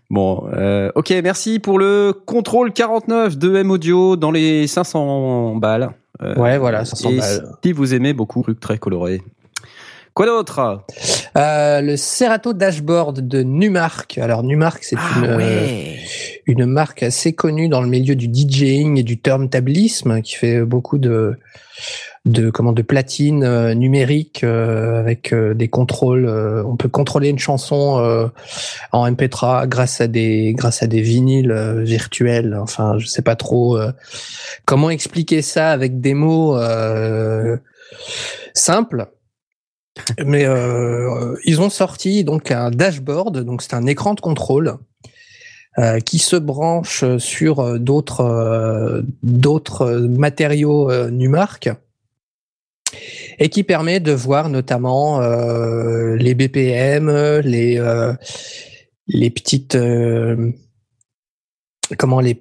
Bon, 0.09 0.47
euh, 0.53 0.91
ok, 0.95 1.13
merci 1.23 1.59
pour 1.59 1.79
le 1.79 2.13
contrôle 2.13 2.71
49 2.71 3.37
de 3.37 3.55
M 3.55 3.71
Audio 3.71 4.15
dans 4.15 4.31
les 4.31 4.67
500 4.67 5.55
balles. 5.55 5.89
Euh, 6.21 6.35
ouais, 6.35 6.57
voilà, 6.57 6.85
500 6.85 7.11
balles. 7.17 7.45
Si 7.63 7.71
vous 7.71 7.93
aimez 7.93 8.13
beaucoup, 8.13 8.43
trucs 8.43 8.59
très 8.59 8.77
colorés. 8.77 9.21
Quoi 10.13 10.27
d'autre? 10.27 10.85
Euh, 11.37 11.81
Le 11.81 11.97
Serato 11.97 12.53
Dashboard 12.53 13.27
de 13.27 13.43
Numark. 13.43 14.17
Alors 14.17 14.43
Numark, 14.43 14.83
c'est 14.83 14.95
ah 14.97 15.19
une 15.21 15.95
une 16.47 16.65
marque 16.65 17.01
assez 17.01 17.33
connue 17.33 17.69
dans 17.69 17.81
le 17.81 17.87
milieu 17.87 18.15
du 18.15 18.27
DJing 18.31 18.99
et 18.99 19.03
du 19.03 19.19
turntablisme, 19.19 20.21
qui 20.21 20.35
fait 20.35 20.61
beaucoup 20.61 20.97
de 20.97 21.37
de 22.25 22.49
comment 22.49 22.73
de 22.73 22.81
platine 22.81 23.43
euh, 23.43 23.75
numérique 23.75 24.43
euh, 24.43 24.99
avec 24.99 25.31
euh, 25.31 25.53
des 25.53 25.67
contrôles. 25.67 26.27
on 26.27 26.75
peut 26.75 26.89
contrôler 26.89 27.29
une 27.29 27.39
chanson 27.39 28.31
en 28.91 29.09
MP3 29.09 29.67
grâce 29.67 30.01
à 30.01 30.07
des 30.07 30.53
grâce 30.57 30.81
à 30.83 30.87
des 30.87 31.01
vinyles 31.01 31.81
virtuels. 31.83 32.57
Enfin, 32.59 32.97
je 32.97 33.05
sais 33.05 33.21
pas 33.21 33.35
trop 33.35 33.77
comment 34.65 34.89
expliquer 34.89 35.41
ça 35.41 35.71
avec 35.71 36.01
des 36.01 36.13
mots 36.13 36.57
simples. 38.53 39.07
Mais 40.25 40.45
ils 41.45 41.61
ont 41.61 41.69
sorti 41.69 42.23
donc 42.23 42.51
un 42.51 42.69
dashboard, 42.69 43.39
donc 43.39 43.61
c'est 43.61 43.73
un 43.73 43.85
écran 43.85 44.13
de 44.13 44.21
contrôle 44.21 44.77
qui 46.05 46.19
se 46.19 46.35
branche 46.35 47.05
sur 47.17 47.79
d'autres 47.79 49.03
d'autres 49.23 49.91
matériaux 49.91 51.09
Numark 51.09 51.69
et 53.39 53.49
qui 53.49 53.63
permet 53.63 53.99
de 53.99 54.11
voir 54.11 54.49
notamment 54.49 55.21
euh, 55.21 56.15
les 56.15 56.35
BPM, 56.35 57.09
les 57.39 57.77
euh, 57.79 58.13
les 59.07 59.29
petites 59.29 59.75
euh, 59.75 60.51
comment 61.97 62.19
les 62.19 62.39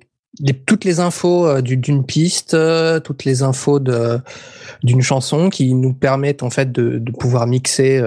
toutes 0.66 0.84
les 0.84 1.00
infos 1.00 1.60
d'une 1.60 2.04
piste, 2.04 2.56
toutes 3.04 3.24
les 3.24 3.42
infos 3.42 3.80
d'une 4.82 5.02
chanson 5.02 5.50
qui 5.50 5.74
nous 5.74 5.92
permettent 5.92 6.42
en 6.42 6.50
fait 6.50 6.72
de, 6.72 7.02
pouvoir 7.18 7.46
mixer 7.46 8.02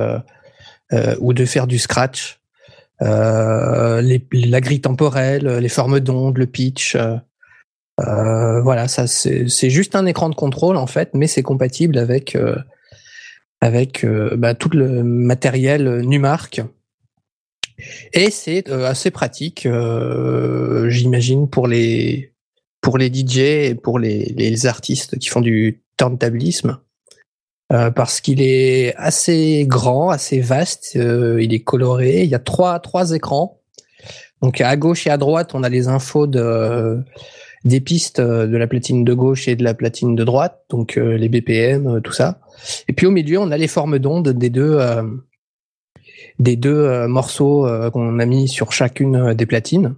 ou 1.20 1.34
de 1.34 1.46
faire 1.46 1.68
du 1.68 1.80
scratch. 1.80 2.40
La 3.00 4.02
grille 4.62 4.82
temporelle, 4.82 5.58
les 5.60 5.70
formes 5.70 6.00
d'ondes, 6.00 6.38
le 6.38 6.48
pitch, 6.48 6.98
euh, 8.00 8.62
voilà, 8.62 8.88
ça 8.88 9.08
c'est 9.08 9.70
juste 9.70 9.96
un 9.96 10.06
écran 10.06 10.30
de 10.30 10.36
contrôle 10.36 10.78
en 10.78 10.88
fait, 10.88 11.10
mais 11.14 11.28
c'est 11.28 11.44
compatible 11.44 11.98
avec 11.98 12.36
euh, 12.36 12.56
avec 13.60 14.04
euh, 14.04 14.36
bah, 14.38 14.54
tout 14.54 14.70
le 14.70 15.04
matériel 15.04 16.02
Numark. 16.02 16.62
Et 18.14 18.32
c'est 18.32 18.70
assez 18.72 19.12
pratique, 19.12 19.68
j'imagine, 20.88 21.50
pour 21.50 21.68
les 21.68 22.34
pour 22.82 22.98
les 22.98 23.14
DJ 23.14 23.38
et 23.38 23.76
pour 23.76 24.00
les, 24.00 24.34
les 24.38 24.66
artistes 24.66 25.18
qui 25.20 25.28
font 25.28 25.42
du 25.42 25.84
turntablisme. 25.98 26.80
parce 27.70 28.22
qu'il 28.22 28.42
est 28.42 28.96
assez 28.96 29.66
grand, 29.68 30.10
assez 30.10 30.40
vaste, 30.40 30.96
il 30.96 31.54
est 31.54 31.64
coloré. 31.64 32.24
Il 32.24 32.30
y 32.30 32.36
a 32.36 32.40
trois 32.40 32.80
trois 32.80 33.12
écrans. 33.12 33.62
Donc 34.42 34.62
à 34.62 34.76
gauche 34.76 35.08
et 35.08 35.10
à 35.10 35.18
droite, 35.18 35.52
on 35.54 35.64
a 35.64 35.70
les 35.70 35.88
infos 35.88 36.28
de 36.28 37.04
des 37.66 37.82
pistes 37.82 38.20
euh, 38.20 38.48
de 38.48 38.58
la 38.58 38.68
platine 38.68 39.04
de 39.04 39.14
gauche 39.14 39.48
et 39.48 39.56
de 39.56 39.64
la 39.64 39.74
platine 39.74 40.16
de 40.16 40.24
droite, 40.24 40.62
donc 40.70 40.98
euh, 40.98 41.18
les 41.18 41.30
BPM, 41.30 41.88
euh, 41.88 42.00
tout 42.00 42.14
ça. 42.14 42.40
Et 42.88 42.94
puis 42.94 43.06
au 43.06 43.12
milieu, 43.12 43.40
on 43.40 43.52
a 43.52 43.58
les 43.58 43.68
formes 43.68 44.00
d'ondes 44.00 44.30
des 44.30 44.50
deux 44.50 44.80
des 46.40 46.56
deux 46.56 47.08
morceaux 47.08 47.68
qu'on 47.92 48.20
a 48.20 48.26
mis 48.26 48.48
sur 48.48 48.72
chacune 48.72 49.34
des 49.34 49.46
platines, 49.46 49.96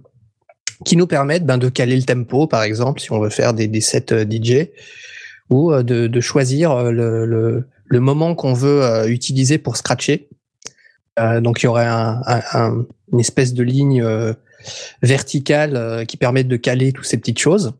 qui 0.84 0.96
nous 0.96 1.06
permettent 1.06 1.44
ben, 1.44 1.58
de 1.58 1.68
caler 1.68 1.96
le 1.96 2.02
tempo, 2.02 2.46
par 2.46 2.62
exemple, 2.62 3.00
si 3.00 3.12
on 3.12 3.20
veut 3.20 3.28
faire 3.30 3.52
des, 3.52 3.80
sets 3.80 4.26
DJ, 4.30 4.68
ou 5.50 5.72
de, 5.82 6.20
choisir 6.20 6.90
le, 6.90 7.64
moment 7.92 8.34
qu'on 8.34 8.54
veut 8.54 9.06
utiliser 9.08 9.58
pour 9.58 9.76
scratcher. 9.76 10.28
donc 11.18 11.62
il 11.62 11.66
y 11.66 11.68
aurait 11.68 11.86
un, 11.86 12.22
un, 12.26 12.86
une 13.12 13.20
espèce 13.20 13.52
de 13.52 13.62
ligne 13.62 14.02
verticale 15.02 15.76
euh, 15.76 16.04
qui 16.04 16.16
permettent 16.16 16.48
de 16.48 16.56
caler 16.56 16.92
toutes 16.92 17.06
ces 17.06 17.16
petites 17.16 17.38
choses. 17.38 17.72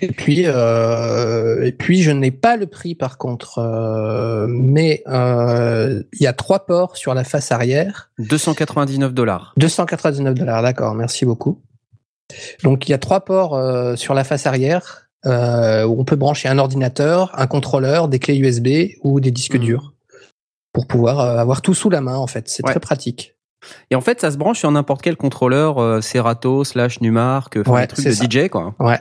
Et 0.00 0.08
puis, 0.08 0.42
euh, 0.46 1.64
et 1.64 1.72
puis, 1.72 2.02
je 2.02 2.10
n'ai 2.10 2.30
pas 2.30 2.56
le 2.56 2.66
prix 2.66 2.94
par 2.94 3.18
contre, 3.18 3.58
euh, 3.58 4.46
mais 4.48 5.02
il 5.06 6.22
y 6.22 6.26
a 6.26 6.32
trois 6.32 6.66
ports 6.66 6.96
sur 6.96 7.14
la 7.14 7.24
face 7.24 7.52
arrière. 7.52 8.10
299 8.18 9.12
dollars. 9.14 9.52
299 9.56 10.34
dollars, 10.34 10.62
d'accord. 10.62 10.94
Merci 10.94 11.24
beaucoup. 11.24 11.60
Donc, 12.62 12.88
il 12.88 12.92
y 12.92 12.94
a 12.94 12.98
trois 12.98 13.20
ports 13.20 13.60
sur 13.96 14.14
la 14.14 14.24
face 14.24 14.46
arrière 14.46 15.08
où 15.24 16.00
on 16.00 16.04
peut 16.04 16.16
brancher 16.16 16.48
un 16.48 16.58
ordinateur, 16.58 17.30
un 17.34 17.46
contrôleur, 17.46 18.08
des 18.08 18.18
clés 18.18 18.36
USB 18.36 18.96
ou 19.02 19.20
des 19.20 19.30
disques 19.30 19.56
mmh. 19.56 19.64
durs 19.64 19.94
pour 20.72 20.86
pouvoir 20.86 21.20
avoir 21.20 21.62
tout 21.62 21.74
sous 21.74 21.90
la 21.90 22.00
main. 22.00 22.16
En 22.16 22.26
fait, 22.26 22.48
c'est 22.48 22.62
très 22.62 22.80
pratique. 22.80 23.34
Et 23.90 23.94
en 23.94 24.00
fait, 24.00 24.20
ça 24.20 24.30
se 24.30 24.36
branche 24.36 24.58
sur 24.58 24.70
n'importe 24.70 25.02
quel 25.02 25.16
contrôleur 25.16 25.78
euh, 25.78 26.00
Serato 26.00 26.64
slash 26.64 27.00
Numark, 27.00 27.58
enfin 27.64 27.80
des 27.82 27.86
trucs 27.86 28.06
de 28.06 28.12
DJ 28.12 28.48
quoi. 28.48 28.74
Ouais. 28.78 28.98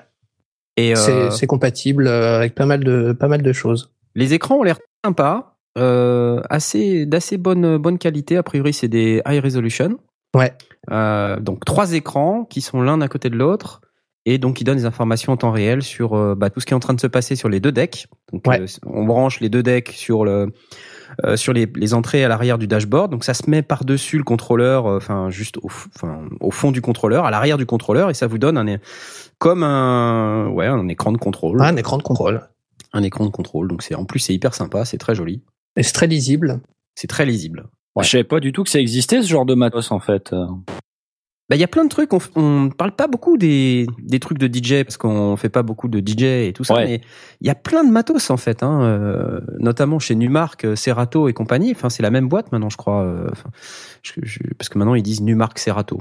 Et 0.78 0.96
euh, 0.96 1.30
c'est 1.30 1.48
compatible 1.48 2.08
euh, 2.08 2.38
avec 2.38 2.56
pas 2.56 2.66
mal 2.66 2.84
de 2.84 3.14
pas 3.14 3.28
mal 3.28 3.42
de 3.42 3.54
choses. 3.54 3.92
Les 4.16 4.34
écrans 4.34 4.58
ont 4.58 4.64
l'air 4.64 4.80
sympas, 5.06 5.58
euh, 5.78 6.42
assez 6.50 7.06
d'assez 7.06 7.38
bonne 7.38 7.78
bonne 7.78 7.98
qualité. 7.98 8.38
A 8.38 8.44
priori, 8.44 8.74
c'est 8.74 8.88
des 8.88 9.22
high 9.28 9.44
resolution. 9.44 9.98
Ouais. 10.36 10.54
Donc 11.42 11.64
trois 11.66 11.94
écrans 11.94 12.46
qui 12.46 12.62
sont 12.62 12.82
l'un 12.82 13.02
à 13.02 13.08
côté 13.08 13.30
de 13.30 13.36
l'autre 13.36 13.82
et 14.26 14.38
donc 14.38 14.56
qui 14.56 14.64
donnent 14.64 14.78
des 14.78 14.86
informations 14.86 15.34
en 15.34 15.38
temps 15.38 15.52
réel 15.52 15.84
sur 15.84 16.36
bah, 16.36 16.50
tout 16.50 16.60
ce 16.60 16.66
qui 16.66 16.74
est 16.74 16.76
en 16.76 16.80
train 16.80 16.94
de 16.94 17.00
se 17.00 17.08
passer 17.08 17.36
sur 17.36 17.50
les 17.50 17.60
deux 17.60 17.72
decks. 17.72 18.08
Donc 18.32 18.44
on 18.84 19.06
branche 19.06 19.42
les 19.42 19.50
deux 19.50 19.62
decks 19.62 19.90
sur 19.90 20.26
le 20.26 20.52
euh, 21.24 21.36
sur 21.36 21.54
les, 21.54 21.68
les, 21.76 21.94
entrées 21.94 22.24
à 22.24 22.28
l'arrière 22.28 22.58
du 22.58 22.66
dashboard. 22.66 23.12
Donc 23.12 23.24
ça 23.24 23.36
se 23.36 23.48
met 23.48 23.62
par-dessus 23.62 24.18
le 24.18 24.24
contrôleur, 24.24 24.86
enfin 24.86 25.30
juste 25.30 25.60
au 25.62 26.52
fond 26.52 26.72
du 26.72 26.82
contrôleur, 26.82 27.26
à 27.26 27.32
l'arrière 27.32 27.58
du 27.58 27.68
contrôleur, 27.68 28.10
et 28.10 28.16
ça 28.16 28.26
vous 28.26 28.40
donne 28.40 28.58
un 28.58 28.66
comme 29.44 29.62
un 29.62 30.48
ouais 30.52 30.68
un 30.68 30.88
écran 30.88 31.12
de 31.12 31.18
contrôle. 31.18 31.62
un 31.62 31.76
écran 31.76 31.98
de 31.98 32.04
contrôle. 32.04 32.48
Un 32.94 33.04
écran 33.04 33.26
de 33.26 33.30
contrôle. 33.30 33.68
Donc 33.68 33.82
c'est 33.82 33.94
en 33.94 34.06
plus 34.06 34.20
c'est 34.20 34.34
hyper 34.34 34.54
sympa, 34.54 34.86
c'est 34.86 34.98
très 34.98 35.16
joli. 35.16 35.42
Et 35.76 35.84
c'est 35.84 35.92
très 35.92 36.08
lisible. 36.08 36.62
C'est 36.96 37.08
très 37.08 37.26
lisible. 37.26 37.66
Ouais. 37.98 38.06
Je 38.06 38.10
savais 38.10 38.24
pas 38.24 38.40
du 38.40 38.54
tout 38.54 38.64
que 38.64 38.70
ça 38.70 38.80
existait 38.80 39.22
ce 39.22 39.28
genre 39.28 39.46
de 39.46 39.54
matos 39.54 39.92
en 39.92 40.00
fait. 40.00 40.34
Bah, 41.50 41.58
il 41.58 41.60
y 41.60 41.64
a 41.66 41.68
plein 41.68 41.84
de 41.84 41.90
trucs. 41.90 42.14
On, 42.14 42.20
on 42.38 42.70
parle 42.70 42.94
pas 42.94 43.08
beaucoup 43.08 43.36
des, 43.38 43.86
des 44.00 44.22
trucs 44.22 44.38
de 44.38 44.48
DJ 44.48 44.86
parce 44.86 44.96
qu'on 44.96 45.36
fait 45.36 45.50
pas 45.50 45.62
beaucoup 45.62 45.90
de 45.90 46.00
DJ 46.00 46.24
et 46.48 46.54
tout 46.56 46.64
ça. 46.64 46.76
Mais 46.76 47.02
il 47.42 47.48
y 47.48 47.50
a 47.50 47.56
plein 47.56 47.84
de 47.84 47.92
matos 47.92 48.30
en 48.30 48.38
fait, 48.38 48.64
hein, 48.64 48.82
euh, 48.84 49.42
notamment 49.60 50.00
chez 50.00 50.16
Numark, 50.16 50.64
euh, 50.64 50.78
Serato 50.78 51.28
et 51.28 51.34
compagnie. 51.34 51.72
Enfin, 51.72 51.90
c'est 51.90 52.02
la 52.02 52.12
même 52.12 52.30
boîte 52.30 52.54
maintenant, 52.54 52.70
je 52.70 52.78
crois. 52.78 53.04
Euh, 53.04 53.28
parce 54.58 54.70
que 54.70 54.78
maintenant 54.78 54.96
ils 54.96 55.04
disent 55.04 55.20
Numark 55.20 55.60
Serato. 55.60 56.00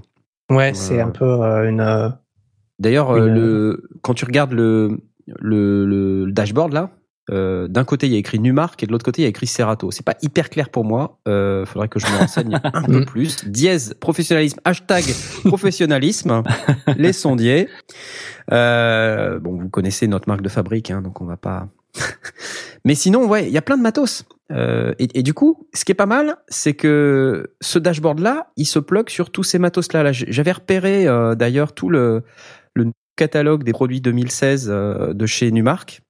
Ouais, 0.49 0.75
c'est 0.75 1.01
un 1.01 1.11
peu 1.11 1.27
une. 1.67 2.15
D'ailleurs, 2.79 3.15
le 3.15 3.89
quand 4.03 4.15
tu 4.15 4.25
regardes 4.25 4.53
le, 4.53 4.99
le, 5.27 5.85
le 5.85 6.33
dashboard 6.33 6.73
là, 6.73 6.91
euh, 7.31 7.69
d'un 7.69 7.85
côté 7.85 8.09
il 8.09 8.13
y 8.13 8.17
a 8.17 8.19
écrit 8.19 8.41
Numark 8.41 8.83
et 8.83 8.87
de 8.87 8.91
l'autre 8.91 9.05
côté 9.05 9.23
il 9.23 9.25
y 9.25 9.27
a 9.27 9.29
écrit 9.29 9.47
Serato. 9.47 9.91
C'est 9.93 10.05
pas 10.05 10.17
hyper 10.23 10.51
clair 10.51 10.71
pour 10.71 10.85
moi. 10.85 11.21
Euh, 11.29 11.65
faudrait 11.65 11.89
que 11.89 12.01
je 12.01 12.07
me 12.07 12.19
renseigne 12.19 12.61
un 12.65 12.83
peu 12.83 13.05
plus. 13.05 13.45
Dièse 13.47 13.95
professionnalisme 14.01 14.59
hashtag 14.65 15.05
professionnalisme 15.45 16.43
les 16.97 17.13
sondiers. 17.13 17.69
Euh, 18.51 19.39
bon 19.39 19.57
vous 19.57 19.69
connaissez 19.69 20.09
notre 20.09 20.29
marque 20.29 20.43
de 20.43 20.49
fabrique 20.49 20.91
hein, 20.91 21.01
donc 21.01 21.21
on 21.21 21.25
va 21.25 21.37
pas. 21.37 21.69
Mais 22.85 22.97
sinon 22.97 23.29
ouais 23.29 23.47
il 23.47 23.53
y 23.53 23.59
a 23.59 23.63
plein 23.63 23.77
de 23.77 23.83
matos. 23.83 24.25
Euh, 24.51 24.93
et, 24.99 25.09
et, 25.19 25.23
du 25.23 25.33
coup 25.33 25.69
ce 25.73 25.85
qui 25.85 25.93
est 25.93 25.97
pas 25.97 26.07
mal 26.07 26.37
c'est 26.49 26.75
que 26.75 27.55
ce 27.61 27.79
dashboard 27.79 28.19
là 28.19 28.49
il 28.57 28.67
se 28.67 28.81
plug 28.81 29.09
sur 29.09 29.31
tous 29.31 29.45
ces 29.45 29.61
matos 29.61 29.93
là. 29.93 30.03
là 30.03 30.11
J'avais 30.13 30.53
repéré 30.53 31.07
euh, 31.07 31.37
d'ailleurs 31.37 31.73
tout 31.73 31.89
le 31.89 32.25
catalogue 33.17 33.65
des 33.65 33.73
produits 33.73 34.01
2016 34.01 34.69
euh, 34.71 35.13
de 35.13 35.27
chez 35.27 35.51
Numark 35.51 36.03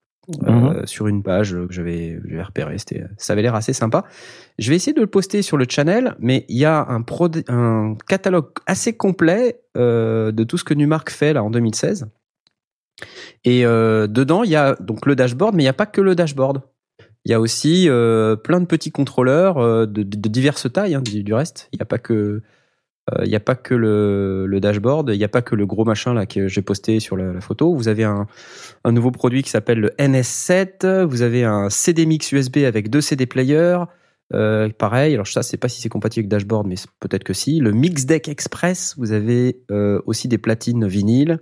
euh, 0.47 0.51
mhm. 0.51 0.87
sur 0.87 1.09
une 1.09 1.23
page 1.23 1.53
que 1.53 1.73
j'avais 1.73 2.19
repéré. 2.43 2.79
C'était, 2.79 3.05
ça 3.17 3.33
avait 3.33 3.43
l'air 3.43 3.55
assez 3.55 3.73
sympa. 3.73 4.05
Je 4.59 4.71
vais 4.71 4.77
essayer 4.77 4.93
de 4.93 5.01
le 5.01 5.07
poster 5.07 5.43
sur 5.43 5.57
le 5.57 5.67
channel, 5.69 6.15
mais 6.21 6.45
il 6.49 6.59
y 6.59 6.65
a 6.65 6.87
un, 6.89 7.97
catalogue 8.07 8.51
assez 8.67 8.97
complet 8.97 9.61
euh, 9.77 10.33
de 10.33 10.45
tout 10.45 10.59
ce 10.59 10.65
que 10.65 10.75
Numark 10.75 11.11
fait 11.11 11.33
là 11.33 11.43
en 11.43 11.51
2016. 11.51 12.09
Et 13.45 13.65
euh, 13.65 14.07
dedans, 14.07 14.45
il 14.45 14.51
y 14.51 14.57
a 14.57 14.77
donc 14.77 15.07
le 15.07 15.17
dashboard, 15.17 15.55
mais 15.55 15.63
il 15.63 15.67
n'y 15.67 15.71
a 15.71 15.75
pas 15.75 15.87
que 15.87 16.01
le 16.01 16.15
dashboard. 16.15 16.63
Il 17.25 17.31
y 17.31 17.35
a 17.35 17.41
aussi 17.41 17.89
euh, 17.89 18.37
plein 18.37 18.61
de 18.61 18.67
petits 18.67 18.91
contrôleurs 18.91 19.59
euh, 19.59 19.87
de, 19.87 20.03
de, 20.03 20.29
diverses 20.29 20.73
tailles 20.73 20.95
hein, 20.95 21.03
du, 21.03 21.23
du, 21.23 21.35
reste. 21.35 21.69
Il 21.73 21.77
n'y 21.77 21.83
a 21.83 21.87
pas 21.87 21.99
que 21.99 22.43
il 23.11 23.23
euh, 23.23 23.27
n'y 23.27 23.35
a 23.35 23.41
pas 23.41 23.57
que 23.57 23.75
le, 23.75 24.61
dashboard, 24.61 25.11
il 25.13 25.19
n'y 25.19 25.25
a 25.25 25.29
pas 25.29 25.43
que 25.43 25.57
le 25.57 25.67
gros 25.67 25.85
machin 25.85 26.15
là 26.15 26.25
que 26.25 26.47
j'ai 26.47 26.63
posté 26.63 27.01
sur 27.01 27.17
la, 27.17 27.41
photo. 27.41 27.75
Vous 27.75 27.89
avez 27.89 28.05
un, 28.05 28.27
nouveau 28.87 29.11
produit 29.11 29.43
qui 29.43 29.51
s'appelle 29.51 29.81
le 29.81 29.89
NS7. 29.99 31.03
Vous 31.05 31.23
avez 31.23 31.45
un 31.45 31.69
CD 31.69 32.07
mix 32.07 32.31
USB 32.31 32.59
avec 32.59 32.91
deux 32.91 33.01
CD 33.01 33.27
players. 33.27 33.85
Euh, 34.35 34.69
pareil, 34.71 35.15
alors 35.15 35.27
ça, 35.27 35.43
je 35.43 35.49
sais 35.49 35.57
pas 35.57 35.69
si 35.69 35.81
c'est 35.81 35.89
compatible 35.89 36.23
avec 36.23 36.29
dashboard, 36.29 36.67
mais 36.67 36.77
peut-être 37.01 37.25
que 37.25 37.35
si. 37.35 37.59
Le 37.59 37.73
Mix 37.73 38.07
Deck 38.07 38.29
Express, 38.29 38.95
vous 38.97 39.13
avez 39.13 39.63
euh, 39.71 40.01
aussi 40.07 40.29
des 40.29 40.39
platines 40.39 40.87
vinyle. 40.87 41.41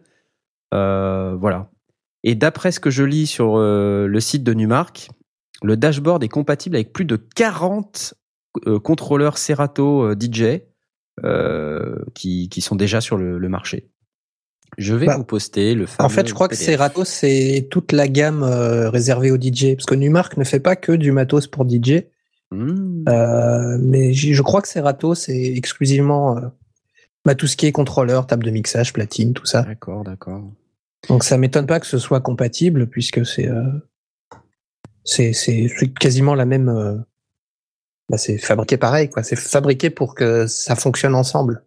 Euh, 0.73 1.37
voilà. 1.37 1.71
Et 2.25 2.35
d'après 2.35 2.73
ce 2.73 2.81
que 2.81 2.91
je 2.91 3.05
lis 3.05 3.27
sur 3.27 3.59
le 3.59 4.21
site 4.21 4.45
de 4.45 4.53
Numark, 4.53 5.09
le 5.63 5.77
dashboard 5.77 6.23
est 6.25 6.29
compatible 6.29 6.77
avec 6.77 6.93
plus 6.93 7.05
de 7.05 7.17
40 7.17 8.15
contrôleurs 8.83 9.39
Serato 9.39 10.13
DJ 10.13 10.61
qui, 12.15 12.49
qui, 12.49 12.61
sont 12.61 12.77
déjà 12.77 13.01
sur 13.01 13.17
le, 13.17 13.39
le 13.39 13.49
marché. 13.49 13.91
Je 14.79 14.95
vais 14.95 15.07
bah, 15.07 15.17
vous 15.17 15.25
poster 15.25 15.75
le 15.75 15.87
En 15.99 16.09
fait, 16.09 16.29
je 16.29 16.35
crois 16.35 16.49
que 16.49 16.55
Serato, 16.55 17.05
c'est 17.05 17.67
toute 17.71 17.93
la 17.93 18.09
gamme 18.09 18.43
euh, 18.43 18.89
réservée 18.91 19.31
aux 19.31 19.41
DJ. 19.41 19.75
Parce 19.75 19.87
que 19.87 19.95
Numark 19.95 20.37
ne 20.37 20.45
fait 20.45 20.61
pas 20.61 20.77
que 20.77 20.93
du 20.93 21.13
matos 21.13 21.47
pour 21.47 21.69
DJ. 21.69 22.05
Mmh. 22.53 23.05
Euh, 23.09 23.79
mais 23.81 24.13
je 24.13 24.43
crois 24.43 24.63
que 24.63 24.69
Serato, 24.69 25.15
c'est 25.15 25.43
exclusivement 25.43 26.37
euh, 26.37 26.41
bah, 27.25 27.35
tout 27.35 27.47
ce 27.47 27.57
qui 27.57 27.67
est 27.67 27.73
contrôleur, 27.73 28.27
table 28.27 28.45
de 28.45 28.51
mixage, 28.51 28.93
platine, 28.93 29.35
tout 29.35 29.47
ça. 29.47 29.63
D'accord, 29.63 30.05
d'accord. 30.05 30.43
Donc 31.09 31.25
ça 31.25 31.39
m'étonne 31.39 31.67
pas 31.67 31.81
que 31.81 31.87
ce 31.87 31.99
soit 31.99 32.21
compatible 32.21 32.87
puisque 32.87 33.25
c'est 33.25 33.49
euh, 33.49 33.63
c'est 35.05 35.33
quasiment 35.99 36.35
la 36.35 36.45
même 36.45 37.05
bah, 38.11 38.19
c'est 38.19 38.39
fabriqué 38.39 38.77
pareil, 38.77 39.09
quoi. 39.09 39.23
C'est 39.23 39.39
fabriqué 39.39 39.89
pour 39.89 40.17
que 40.17 40.49
ça 40.49 40.75
fonctionne 40.75 41.15
ensemble. 41.15 41.65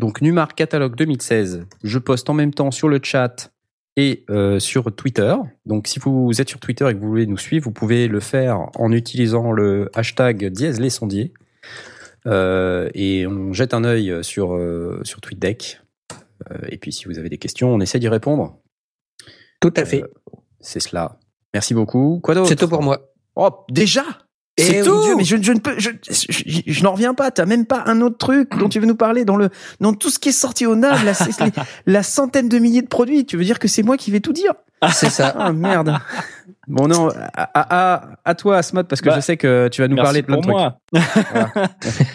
Donc 0.00 0.22
Numark 0.22 0.54
Catalogue 0.54 0.96
2016, 0.96 1.66
je 1.84 1.98
poste 1.98 2.30
en 2.30 2.32
même 2.32 2.54
temps 2.54 2.70
sur 2.70 2.88
le 2.88 2.98
chat 3.02 3.52
et 3.98 4.24
euh, 4.30 4.58
sur 4.58 4.90
Twitter. 4.96 5.34
Donc 5.66 5.88
si 5.88 5.98
vous 5.98 6.40
êtes 6.40 6.48
sur 6.48 6.58
Twitter 6.58 6.88
et 6.88 6.94
que 6.94 6.98
vous 6.98 7.08
voulez 7.08 7.26
nous 7.26 7.36
suivre, 7.36 7.64
vous 7.64 7.72
pouvez 7.72 8.08
le 8.08 8.20
faire 8.20 8.70
en 8.76 8.90
utilisant 8.92 9.52
le 9.52 9.90
hashtag 9.92 10.46
dièse 10.46 10.80
les 10.80 10.88
sondiers. 10.88 11.34
Euh, 12.26 12.88
et 12.94 13.26
on 13.26 13.52
jette 13.52 13.74
un 13.74 13.84
œil 13.84 14.24
sur, 14.24 14.54
euh, 14.54 15.02
sur 15.04 15.20
TweetDeck. 15.20 15.82
et 16.68 16.78
puis 16.78 16.92
si 16.92 17.04
vous 17.04 17.18
avez 17.18 17.28
des 17.28 17.36
questions, 17.36 17.74
on 17.74 17.80
essaie 17.80 17.98
d'y 17.98 18.08
répondre. 18.08 18.58
Tout 19.60 19.74
à 19.76 19.84
fait. 19.84 20.02
C'est 20.60 20.80
cela. 20.80 21.18
Merci 21.52 21.74
beaucoup. 21.74 22.20
Quoi 22.22 22.34
d'autre? 22.34 22.48
C'est 22.48 22.56
tout 22.56 22.68
pour 22.68 22.82
moi. 22.82 23.12
Oh, 23.36 23.50
déjà? 23.70 24.04
C'est 24.58 24.78
Eh 24.78 24.82
tout. 24.82 25.16
mais 25.16 25.24
je, 25.24 25.36
je 25.40 25.52
ne 25.52 25.58
peux, 25.60 25.74
je, 25.78 25.90
je, 26.10 26.60
je 26.66 26.82
n'en 26.84 26.92
reviens 26.92 27.14
pas. 27.14 27.30
T'as 27.30 27.46
même 27.46 27.64
pas 27.66 27.82
un 27.86 28.00
autre 28.02 28.18
truc 28.18 28.50
dont 28.58 28.68
tu 28.68 28.80
veux 28.80 28.86
nous 28.86 28.96
parler 28.96 29.24
dans 29.24 29.36
le, 29.36 29.48
dans 29.80 29.94
tout 29.94 30.10
ce 30.10 30.18
qui 30.18 30.28
est 30.28 30.32
sorti 30.32 30.66
au 30.66 30.74
NAB, 30.76 31.04
la, 31.04 31.12
les- 31.12 31.52
la 31.92 32.02
centaine 32.02 32.48
de 32.48 32.58
milliers 32.58 32.82
de 32.82 32.88
produits. 32.88 33.24
Tu 33.24 33.36
veux 33.36 33.44
dire 33.44 33.58
que 33.58 33.68
c'est 33.68 33.82
moi 33.82 33.96
qui 33.96 34.10
vais 34.10 34.20
tout 34.20 34.32
dire? 34.34 34.52
C'est 34.92 35.10
ça. 35.10 35.34
Ah 35.38 35.52
merde. 35.52 35.96
Bon 36.68 36.86
non, 36.88 37.08
à, 37.34 37.48
à, 37.54 38.08
à, 38.24 38.34
toi 38.34 38.58
Asmod 38.58 38.86
parce 38.88 39.00
que 39.00 39.08
Bah, 39.08 39.16
je 39.16 39.20
sais 39.20 39.36
que 39.36 39.68
tu 39.68 39.80
vas 39.80 39.88
nous 39.88 39.94
Merci 39.96 40.04
parler 40.06 40.22
de 40.22 40.26
plein 40.26 40.36
de 40.36 40.42
pour 40.42 40.56
trucs. 40.56 40.72
moi. 41.52 41.68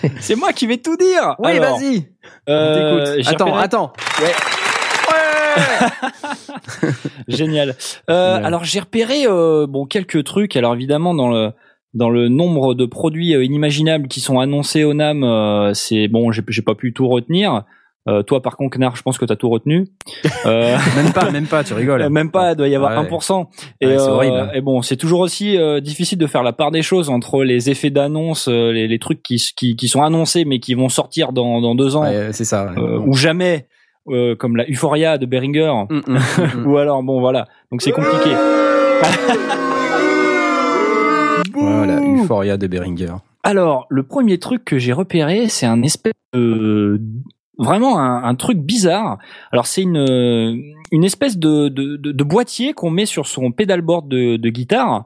c'est 0.19 0.35
moi 0.35 0.51
qui 0.53 0.67
vais 0.67 0.77
tout 0.77 0.95
dire. 0.97 1.35
Oui, 1.39 1.51
Alors, 1.57 1.79
vas-y. 1.79 2.07
euh, 2.49 3.21
Attends, 3.25 3.45
repéré- 3.45 3.61
attends. 3.63 3.93
Génial. 7.27 7.75
Euh, 8.09 8.37
Ouais. 8.37 8.45
Alors 8.45 8.63
j'ai 8.63 8.79
repéré 8.79 9.25
euh, 9.25 9.65
bon 9.67 9.85
quelques 9.85 10.23
trucs. 10.23 10.55
Alors 10.55 10.73
évidemment 10.73 11.13
dans 11.13 11.29
le 11.29 11.51
dans 11.97 12.09
le 12.09 12.29
nombre 12.29 12.73
de 12.75 12.85
produits 12.85 13.35
euh, 13.35 13.43
inimaginables 13.43 14.07
qui 14.07 14.21
sont 14.21 14.39
annoncés 14.39 14.83
au 14.83 14.93
NAM, 14.93 15.23
euh, 15.23 15.73
c'est 15.73 16.07
bon, 16.07 16.31
j'ai 16.31 16.61
pas 16.61 16.75
pu 16.75 16.93
tout 16.93 17.07
retenir. 17.07 17.63
Euh, 18.09 18.23
toi 18.23 18.41
par 18.41 18.55
contre, 18.55 18.77
Knar, 18.77 18.95
je 18.95 19.01
pense 19.01 19.17
que 19.17 19.25
t'as 19.25 19.35
tout 19.35 19.49
retenu. 19.49 19.85
Euh, 20.45 20.77
Même 20.95 21.11
pas, 21.11 21.29
même 21.29 21.45
pas. 21.45 21.65
Tu 21.65 21.73
rigoles. 21.73 22.07
même 22.09 22.31
pas, 22.31 22.51
il 22.51 22.55
doit 22.55 22.69
y 22.69 22.75
avoir 22.75 22.91
Ouais. 23.01 23.09
1%. 23.09 23.45
Et, 23.81 23.87
Ouais, 23.87 23.97
c'est 23.97 24.07
euh, 24.07 24.11
horrible. 24.11 24.51
et 24.53 24.61
bon, 24.61 24.81
c'est 24.81 24.95
toujours 24.95 25.19
aussi 25.19 25.57
euh, 25.57 25.81
difficile 25.81 26.17
de 26.17 26.25
faire 26.27 26.41
la 26.43 26.53
part 26.53 26.71
des 26.71 26.83
choses 26.83 27.09
entre 27.09 27.43
les 27.43 27.69
effets 27.69 27.89
d'annonce, 27.89 28.47
euh, 28.47 28.71
les, 28.71 28.87
les 28.87 28.99
trucs 28.99 29.21
qui, 29.23 29.43
qui, 29.57 29.75
qui 29.75 29.87
sont 29.89 30.03
annoncés 30.03 30.45
mais 30.45 30.59
qui 30.59 30.73
vont 30.73 30.87
sortir 30.87 31.33
dans, 31.33 31.59
dans 31.59 31.75
deux 31.75 31.97
ans 31.97 32.03
Ouais, 32.03 32.29
c'est 32.31 32.45
ça. 32.45 32.71
euh, 32.77 32.97
ou 32.99 33.11
jamais, 33.11 33.67
euh, 34.07 34.37
comme 34.37 34.55
la 34.55 34.63
Euphoria 34.69 35.17
de 35.17 35.25
Beringer. 35.25 35.73
Mm, 35.89 35.95
mm, 36.07 36.17
mm. 36.61 36.65
Ou 36.65 36.77
alors, 36.77 37.03
bon, 37.03 37.19
voilà. 37.19 37.47
Donc 37.73 37.81
c'est 37.81 37.91
compliqué. 37.91 38.29
Voilà, 41.61 41.99
Euphoria 42.01 42.57
de 42.57 42.67
Beringer. 42.67 43.13
Alors, 43.43 43.85
le 43.89 44.03
premier 44.03 44.37
truc 44.39 44.65
que 44.65 44.77
j'ai 44.77 44.93
repéré, 44.93 45.47
c'est 45.49 45.65
un 45.65 45.81
espèce 45.81 46.13
de 46.33 46.99
vraiment 47.57 47.97
un, 47.99 48.23
un 48.23 48.35
truc 48.35 48.57
bizarre. 48.59 49.17
Alors, 49.51 49.65
c'est 49.67 49.81
une 49.83 50.73
une 50.91 51.03
espèce 51.03 51.37
de 51.37 51.69
de, 51.69 51.95
de, 51.97 52.11
de 52.11 52.23
boîtier 52.23 52.73
qu'on 52.73 52.89
met 52.89 53.05
sur 53.05 53.25
son 53.27 53.51
pédalboard 53.51 54.07
de, 54.07 54.37
de 54.37 54.49
guitare. 54.49 55.05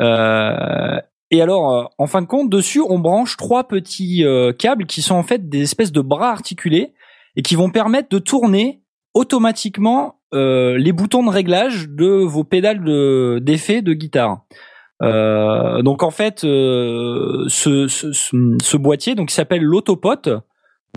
Euh, 0.00 0.98
et 1.30 1.40
alors, 1.42 1.72
euh, 1.72 1.84
en 1.98 2.06
fin 2.06 2.22
de 2.22 2.26
compte, 2.26 2.50
dessus, 2.50 2.80
on 2.86 2.98
branche 2.98 3.36
trois 3.36 3.64
petits 3.64 4.24
euh, 4.24 4.52
câbles 4.52 4.86
qui 4.86 5.02
sont 5.02 5.14
en 5.14 5.22
fait 5.22 5.48
des 5.48 5.62
espèces 5.62 5.92
de 5.92 6.00
bras 6.00 6.30
articulés 6.30 6.92
et 7.36 7.42
qui 7.42 7.54
vont 7.56 7.70
permettre 7.70 8.08
de 8.10 8.18
tourner 8.18 8.80
automatiquement 9.14 10.16
euh, 10.34 10.76
les 10.78 10.92
boutons 10.92 11.22
de 11.24 11.30
réglage 11.30 11.88
de 11.88 12.06
vos 12.06 12.44
pédales 12.44 12.82
de- 12.84 13.38
d'effet 13.42 13.82
de 13.82 13.92
guitare. 13.92 14.44
Euh, 15.02 15.82
donc 15.82 16.02
en 16.02 16.10
fait, 16.10 16.44
euh, 16.44 17.44
ce, 17.48 17.88
ce, 17.88 18.12
ce- 18.12 18.56
ce 18.62 18.76
boîtier 18.76 19.14
donc 19.14 19.30
il 19.30 19.34
s'appelle 19.34 19.62
l'autopot 19.62 20.28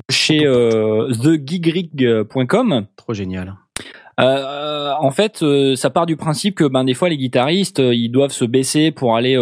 chez 0.10 0.46
euh, 0.46 1.12
thegigrig.com. 1.24 2.86
Trop 2.96 3.14
génial. 3.14 3.56
Euh, 4.20 4.92
en 5.00 5.12
fait, 5.12 5.42
euh, 5.44 5.76
ça 5.76 5.90
part 5.90 6.06
du 6.06 6.16
principe 6.16 6.56
que 6.56 6.64
ben 6.64 6.84
des 6.86 6.94
fois 6.94 7.10
les 7.10 7.18
guitaristes 7.18 7.80
euh, 7.82 7.94
ils 7.94 8.10
doivent 8.10 8.32
se 8.32 8.46
baisser 8.46 8.92
pour 8.92 9.16
aller 9.16 9.38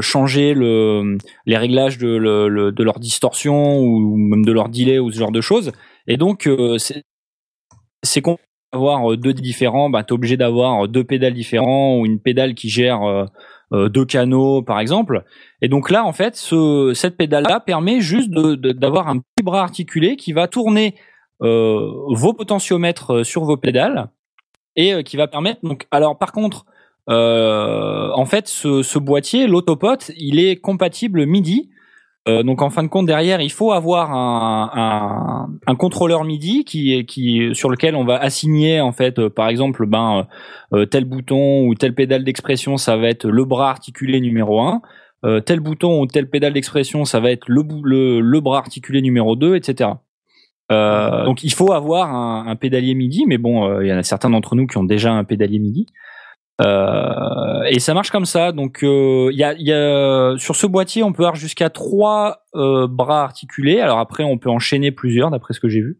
changer 0.00 0.52
le 0.54 1.16
les 1.46 1.56
réglages 1.56 1.96
de 1.98 2.08
le, 2.08 2.48
le- 2.48 2.72
de 2.72 2.84
leur 2.84 2.98
distorsion 3.00 3.78
ou 3.80 4.16
même 4.16 4.44
de 4.44 4.52
leur 4.52 4.68
delay 4.68 4.98
ou 4.98 5.10
ce 5.10 5.18
genre 5.18 5.32
de 5.32 5.40
choses. 5.40 5.72
Et 6.06 6.16
donc 6.18 6.48
c'est 6.78 7.02
c'est 8.02 8.20
qu'on 8.20 8.38
avoir 8.72 9.10
euh, 9.12 9.16
deux 9.16 9.32
différents, 9.32 9.88
bah 9.90 10.04
t'es 10.04 10.12
obligé 10.12 10.36
d'avoir 10.36 10.88
deux 10.88 11.04
pédales 11.04 11.32
différents 11.34 11.98
ou 11.98 12.04
une 12.06 12.20
pédale 12.20 12.54
qui 12.54 12.68
gère 12.68 13.02
euh, 13.72 13.88
deux 13.88 14.04
canaux 14.04 14.62
par 14.62 14.80
exemple. 14.80 15.24
Et 15.62 15.68
donc 15.68 15.90
là 15.90 16.04
en 16.04 16.12
fait, 16.12 16.36
ce, 16.36 16.92
cette 16.94 17.16
pédale 17.16 17.44
là 17.48 17.60
permet 17.60 18.00
juste 18.00 18.30
de- 18.30 18.54
de- 18.54 18.72
d'avoir 18.72 19.08
un 19.08 19.18
petit 19.18 19.42
bras 19.44 19.62
articulé 19.62 20.16
qui 20.16 20.32
va 20.32 20.48
tourner 20.48 20.94
euh, 21.42 21.90
vos 22.10 22.32
potentiomètres 22.32 23.16
euh, 23.18 23.24
sur 23.24 23.44
vos 23.44 23.56
pédales 23.56 24.08
et 24.76 24.92
euh, 24.94 25.02
qui 25.02 25.16
va 25.16 25.28
permettre 25.28 25.60
donc 25.62 25.86
alors 25.92 26.18
par 26.18 26.32
contre 26.32 26.64
euh, 27.08 28.10
en 28.14 28.26
fait 28.26 28.48
ce, 28.48 28.82
ce 28.82 28.98
boîtier 28.98 29.46
l'autopot 29.46 29.96
il 30.16 30.38
est 30.40 30.56
compatible 30.56 31.24
MIDI 31.26 31.70
Euh, 32.28 32.42
donc 32.42 32.60
en 32.60 32.68
fin 32.68 32.82
de 32.82 32.88
compte 32.88 33.06
derrière 33.06 33.40
il 33.40 33.50
faut 33.50 33.72
avoir 33.72 34.12
un, 34.12 35.74
contrôleur 35.76 36.24
MIDI 36.24 36.64
sur 37.54 37.70
lequel 37.70 37.94
on 37.94 38.04
va 38.04 38.16
assigner 38.16 38.80
en 38.80 38.92
fait 38.92 39.18
euh, 39.18 39.30
par 39.30 39.48
exemple 39.48 39.86
ben 39.86 40.26
euh, 40.74 40.84
tel 40.84 41.04
bouton 41.04 41.66
ou 41.66 41.74
telle 41.74 41.94
pédale 41.94 42.24
d'expression 42.24 42.76
ça 42.76 42.96
va 42.96 43.08
être 43.08 43.26
le 43.26 43.44
bras 43.44 43.70
articulé 43.70 44.20
numéro 44.20 44.60
1 44.60 44.82
euh, 45.24 45.40
tel 45.40 45.60
bouton 45.60 46.00
ou 46.00 46.06
telle 46.06 46.28
pédale 46.28 46.52
d'expression 46.52 47.04
ça 47.04 47.20
va 47.20 47.30
être 47.30 47.44
le, 47.48 48.40
bras 48.40 48.58
articulé 48.58 49.00
numéro 49.00 49.34
2 49.34 49.56
etc 49.56 49.90
donc 50.70 51.44
il 51.44 51.52
faut 51.52 51.72
avoir 51.72 52.14
un, 52.14 52.54
pédalier 52.56 52.94
MIDI, 52.94 53.24
mais 53.26 53.38
bon, 53.38 53.80
il 53.80 53.88
y 53.88 53.92
en 53.92 53.96
a 53.96 54.02
certains 54.02 54.28
d'entre 54.28 54.54
nous 54.54 54.66
qui 54.66 54.76
ont 54.76 54.84
déjà 54.84 55.10
un 55.12 55.24
pédalier 55.24 55.58
MIDI. 55.58 55.86
Euh, 56.60 57.62
et 57.68 57.78
ça 57.78 57.94
marche 57.94 58.10
comme 58.10 58.26
ça. 58.26 58.52
Donc 58.52 58.82
euh, 58.82 59.30
y 59.32 59.42
a 59.42 60.34
sur 60.38 60.56
ce 60.56 60.66
boîtier, 60.66 61.02
on 61.02 61.12
peut 61.12 61.22
avoir 61.22 61.36
jusqu'à 61.36 61.70
trois 61.70 62.44
euh, 62.54 62.86
bras 62.88 63.22
articulés. 63.22 63.80
Alors 63.80 63.98
après, 63.98 64.24
on 64.24 64.38
peut 64.38 64.50
enchaîner 64.50 64.90
plusieurs, 64.90 65.30
d'après 65.30 65.54
ce 65.54 65.60
que 65.60 65.68
j'ai 65.68 65.80
vu. 65.80 65.96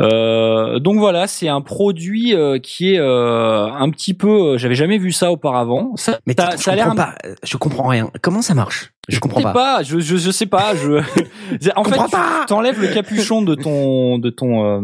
Euh, 0.00 0.78
donc 0.78 0.98
voilà, 0.98 1.26
c'est 1.26 1.48
un 1.48 1.60
produit 1.60 2.34
euh, 2.34 2.58
qui 2.58 2.94
est 2.94 2.98
euh, 2.98 3.66
un 3.70 3.90
petit 3.90 4.14
peu. 4.14 4.54
euh, 4.54 4.58
J'avais 4.58 4.74
jamais 4.74 4.98
vu 4.98 5.12
ça 5.12 5.30
auparavant. 5.30 5.92
Ça, 5.96 6.18
Mais 6.26 6.34
ça, 6.36 6.50
je 6.56 6.62
ça 6.62 6.72
a 6.72 6.74
l'air 6.74 6.94
pas. 6.94 7.14
Je 7.44 7.56
comprends 7.56 7.88
rien. 7.88 8.10
Comment 8.22 8.42
ça 8.42 8.54
marche? 8.54 8.92
Je 9.08 9.18
comprends 9.20 9.40
sais 9.40 9.44
pas. 9.44 9.52
pas. 9.52 9.82
Je, 9.82 9.98
je 9.98 10.16
je 10.16 10.30
sais 10.30 10.46
pas. 10.46 10.74
Je 10.74 10.98
en 11.76 11.84
fait, 11.84 11.98
tu 11.98 12.46
t'enlèves 12.46 12.80
le 12.80 12.88
capuchon 12.88 13.42
de 13.42 13.54
ton 13.54 14.18
de 14.18 14.30
ton 14.30 14.64
euh, 14.64 14.80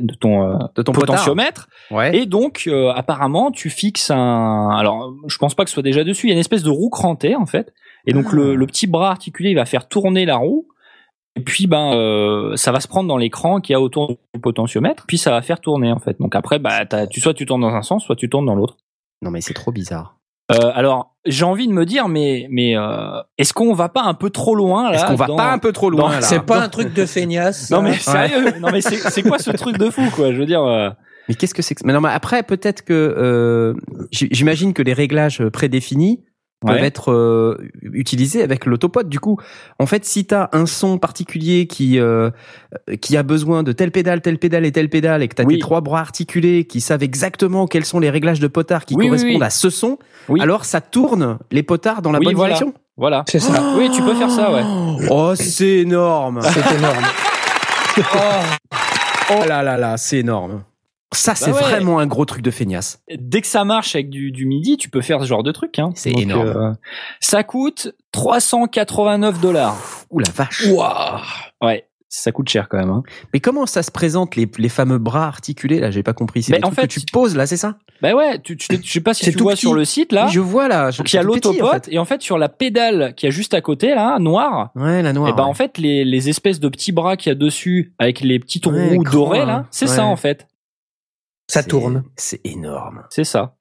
de 0.00 0.14
ton 0.14 0.42
euh, 0.42 0.54
De 0.74 0.82
ton 0.82 0.92
potentiomètre. 0.92 1.68
Ouais. 1.90 2.16
et 2.16 2.26
donc 2.26 2.64
euh, 2.66 2.90
apparemment 2.92 3.50
tu 3.50 3.70
fixes 3.70 4.10
un 4.10 4.70
alors 4.70 5.12
je 5.28 5.36
pense 5.38 5.54
pas 5.54 5.64
que 5.64 5.70
ce 5.70 5.74
soit 5.74 5.82
déjà 5.82 6.04
dessus 6.04 6.26
il 6.26 6.30
y 6.30 6.32
a 6.32 6.34
une 6.34 6.40
espèce 6.40 6.62
de 6.62 6.70
roue 6.70 6.88
crantée 6.90 7.36
en 7.36 7.44
fait 7.46 7.72
et 8.06 8.12
donc 8.12 8.26
Ah. 8.30 8.34
le, 8.36 8.54
le 8.54 8.66
petit 8.66 8.86
bras 8.86 9.10
articulé 9.10 9.50
il 9.50 9.54
va 9.56 9.66
faire 9.66 9.86
tourner 9.88 10.24
la 10.24 10.36
roue 10.36 10.66
et 11.36 11.40
puis 11.40 11.66
ben 11.66 11.94
euh, 11.94 12.56
ça 12.56 12.72
va 12.72 12.80
se 12.80 12.88
prendre 12.88 13.08
dans 13.08 13.16
l'écran 13.16 13.60
qu'il 13.60 13.72
y 13.72 13.76
a 13.76 13.80
autour 13.80 14.16
du 14.34 14.40
potentiomètre 14.40 15.04
puis 15.06 15.16
ça 15.18 15.30
va 15.30 15.40
faire 15.42 15.60
tourner 15.60 15.90
en 15.92 15.98
fait 15.98 16.18
donc 16.20 16.34
après 16.34 16.58
bah 16.58 16.84
tu 17.10 17.20
soit 17.20 17.34
tu 17.34 17.46
tournes 17.46 17.62
dans 17.62 17.74
un 17.74 17.82
sens 17.82 18.04
soit 18.04 18.16
tu 18.16 18.28
tournes 18.28 18.46
dans 18.46 18.54
l'autre 18.54 18.76
Non 19.22 19.30
mais 19.30 19.40
c'est 19.40 19.54
trop 19.54 19.72
bizarre. 19.72 20.16
euh, 20.52 20.70
alors 20.74 21.14
j'ai 21.24 21.44
envie 21.44 21.68
de 21.68 21.72
me 21.72 21.86
dire 21.86 22.08
mais 22.08 22.46
mais 22.50 22.76
euh, 22.76 23.20
est-ce 23.38 23.54
qu'on 23.54 23.72
va 23.72 23.88
pas 23.88 24.02
un 24.02 24.12
peu 24.14 24.28
trop 24.30 24.54
loin 24.54 24.90
là 24.90 24.96
Est-ce 24.96 25.06
qu'on 25.06 25.14
va 25.14 25.26
dans- 25.26 25.36
pas 25.36 25.52
un 25.52 25.58
peu 25.58 25.72
trop 25.72 25.88
loin 25.88 26.08
dans- 26.10 26.14
là 26.16 26.20
C'est 26.22 26.40
pas 26.44 26.60
un 26.62 26.68
truc 26.68 26.92
de 26.92 27.06
feignasse. 27.06 27.70
non 27.70 27.80
mais 27.80 27.94
sérieux 27.94 28.52
non 28.60 28.68
mais 28.70 28.80
c'est 28.82 29.22
quoi 29.22 29.38
ce 29.38 29.52
truc 29.52 29.78
de 29.78 29.88
fou 29.88 30.02
quoi? 30.14 30.32
Je 30.32 30.36
veux 30.38 30.46
dire 30.46 30.62
euh, 30.62 30.90
Mais 31.28 31.34
qu'est-ce 31.34 31.54
que 31.54 31.62
c'est 31.62 31.74
que 31.74 31.80
Mais 31.86 31.92
non, 31.94 32.00
mais 32.02 32.10
après 32.10 32.42
peut-être 32.42 32.82
que 32.84 32.92
euh, 32.92 33.74
j'imagine 34.10 34.74
que 34.74 34.82
les 34.82 34.92
réglages 34.92 35.42
prédéfinis 35.48 36.24
peuvent 36.62 36.76
Ouais. 36.76 36.86
être 36.86 37.12
euh, 37.12 37.58
utilisés 37.82 38.42
avec 38.42 38.64
l'autopod. 38.66 39.08
Du 39.08 39.20
coup, 39.20 39.38
en 39.78 39.86
fait, 39.86 40.04
si 40.04 40.24
tu 40.26 40.34
as 40.34 40.48
un 40.52 40.66
son 40.66 40.98
particulier 40.98 41.66
qui 41.66 41.98
euh, 41.98 42.30
qui 43.00 43.16
a 43.16 43.22
besoin 43.22 43.62
de 43.62 43.72
telle 43.72 43.90
pédale, 43.90 44.20
telle 44.22 44.38
pédale 44.38 44.64
et 44.64 44.72
telle 44.72 44.88
pédale, 44.88 45.22
et 45.22 45.28
que 45.28 45.34
tu 45.34 45.42
as 45.42 45.44
Oui. 45.44 45.54
tes 45.54 45.60
trois 45.60 45.80
bras 45.80 46.00
articulés 46.00 46.64
qui 46.64 46.80
savent 46.80 47.02
exactement 47.02 47.66
quels 47.66 47.84
sont 47.84 48.00
les 48.00 48.10
réglages 48.10 48.40
de 48.40 48.46
potard 48.46 48.84
qui 48.84 48.94
Oui, 48.94 49.06
correspondent 49.08 49.34
oui. 49.36 49.42
à 49.42 49.50
ce 49.50 49.68
son, 49.70 49.98
Oui. 50.28 50.40
alors 50.40 50.64
ça 50.64 50.80
tourne 50.80 51.38
les 51.50 51.62
potards 51.62 52.00
dans 52.02 52.12
la 52.12 52.18
Oui, 52.20 52.24
bonne 52.26 52.34
voilà. 52.36 52.54
direction. 52.54 52.74
voilà 52.96 53.24
C'est 53.28 53.40
ça. 53.40 53.74
oui 53.76 53.90
tu 53.94 54.02
peux 54.02 54.14
faire 54.14 54.30
ça 54.30 54.52
ouais 54.52 54.62
Oh, 55.10 55.32
c'est 55.34 55.78
énorme. 55.80 56.40
C'est 56.42 56.76
énorme. 56.78 57.04
Oh 59.34 59.44
là 59.48 59.62
là 59.62 59.76
là, 59.78 59.96
c'est 59.96 60.18
énorme. 60.18 60.62
Ça, 61.12 61.34
c'est 61.34 61.50
Bah 61.50 61.56
ouais. 61.58 61.62
vraiment 61.62 61.98
un 61.98 62.06
gros 62.06 62.24
truc 62.24 62.42
de 62.42 62.50
feignasse. 62.50 63.00
dès 63.18 63.40
que 63.40 63.46
ça 63.46 63.64
marche 63.64 63.94
avec 63.94 64.10
du, 64.10 64.30
du 64.32 64.46
midi, 64.46 64.76
tu 64.76 64.88
peux 64.90 65.00
faire 65.02 65.20
ce 65.20 65.26
genre 65.26 65.42
de 65.42 65.52
truc. 65.52 65.78
Hein. 65.78 65.90
C'est 65.94 66.10
Donc, 66.12 66.20
énorme. 66.22 66.48
euh, 66.48 66.72
ça 67.20 67.42
coûte 67.44 67.92
389 68.12 69.40
dollars. 69.40 69.76
Ouh 70.10 70.18
la 70.20 70.30
vache. 70.34 70.66
Waouh. 70.66 71.20
Ouais, 71.62 71.86
ça 72.08 72.30
coûte 72.32 72.48
cher 72.48 72.68
quand 72.68 72.78
même. 72.78 72.90
Hein. 72.90 73.02
Mais 73.32 73.40
comment 73.40 73.66
ça 73.66 73.82
se 73.82 73.90
présente 73.90 74.36
les, 74.36 74.48
les 74.58 74.68
fameux 74.68 74.98
bras 74.98 75.26
articulés 75.26 75.80
là? 75.80 75.90
J'ai 75.90 76.02
pas 76.02 76.12
compris. 76.12 76.42
C'est 76.42 76.56
en 76.58 76.68
trucs 76.68 76.74
fait, 76.80 76.88
que 76.88 76.92
tu 76.94 77.00
poses 77.12 77.36
là, 77.36 77.46
c'est 77.46 77.56
ça? 77.56 77.76
Bah 78.02 78.14
ouais, 78.14 78.40
tu, 78.40 78.56
tu, 78.56 78.66
je 78.82 78.92
sais 78.92 79.00
pas 79.00 79.14
si 79.14 79.24
C'est 79.24 79.32
tu 79.32 79.38
vois 79.38 79.52
petit. 79.52 79.60
sur 79.60 79.74
le 79.74 79.84
site 79.84 80.12
là. 80.12 80.26
Je 80.26 80.40
vois 80.40 80.66
là. 80.68 80.90
je- 80.90 80.98
Donc 80.98 81.12
il 81.12 81.16
y 81.16 81.18
a 81.18 81.22
c'est 81.22 81.26
tout 81.28 81.32
petit, 81.34 81.48
l'autopot 81.48 81.68
en 81.68 81.72
fait. 81.72 81.88
et 81.92 81.98
en 81.98 82.04
fait 82.04 82.20
sur 82.20 82.36
la 82.36 82.48
pédale 82.48 83.14
qui 83.16 83.26
est 83.26 83.30
juste 83.30 83.54
à 83.54 83.60
côté 83.60 83.94
là, 83.94 84.18
noire. 84.18 84.70
Ouais, 84.74 85.02
la 85.02 85.12
noire. 85.12 85.28
et 85.28 85.32
ben 85.32 85.44
ouais. 85.44 85.48
en 85.48 85.54
fait 85.54 85.78
les, 85.78 86.04
les 86.04 86.28
espèces 86.28 86.58
de 86.58 86.68
petits 86.68 86.90
bras 86.92 87.16
qu'il 87.16 87.30
y 87.30 87.32
a 87.32 87.36
dessus 87.36 87.92
avec 88.00 88.20
les 88.20 88.38
petites 88.40 88.66
Ouais, 88.66 88.96
roues 88.96 89.04
dorées 89.04 89.38
là. 89.40 89.44
là, 89.46 89.66
c'est 89.70 89.86
ça 89.86 90.04
en 90.04 90.16
fait. 90.16 90.46
Ça 91.48 91.62
C'est- 91.62 91.68
tourne. 91.68 92.04
C'est 92.16 92.40
énorme. 92.44 93.02
C'est 93.10 93.24
ça. 93.24 93.54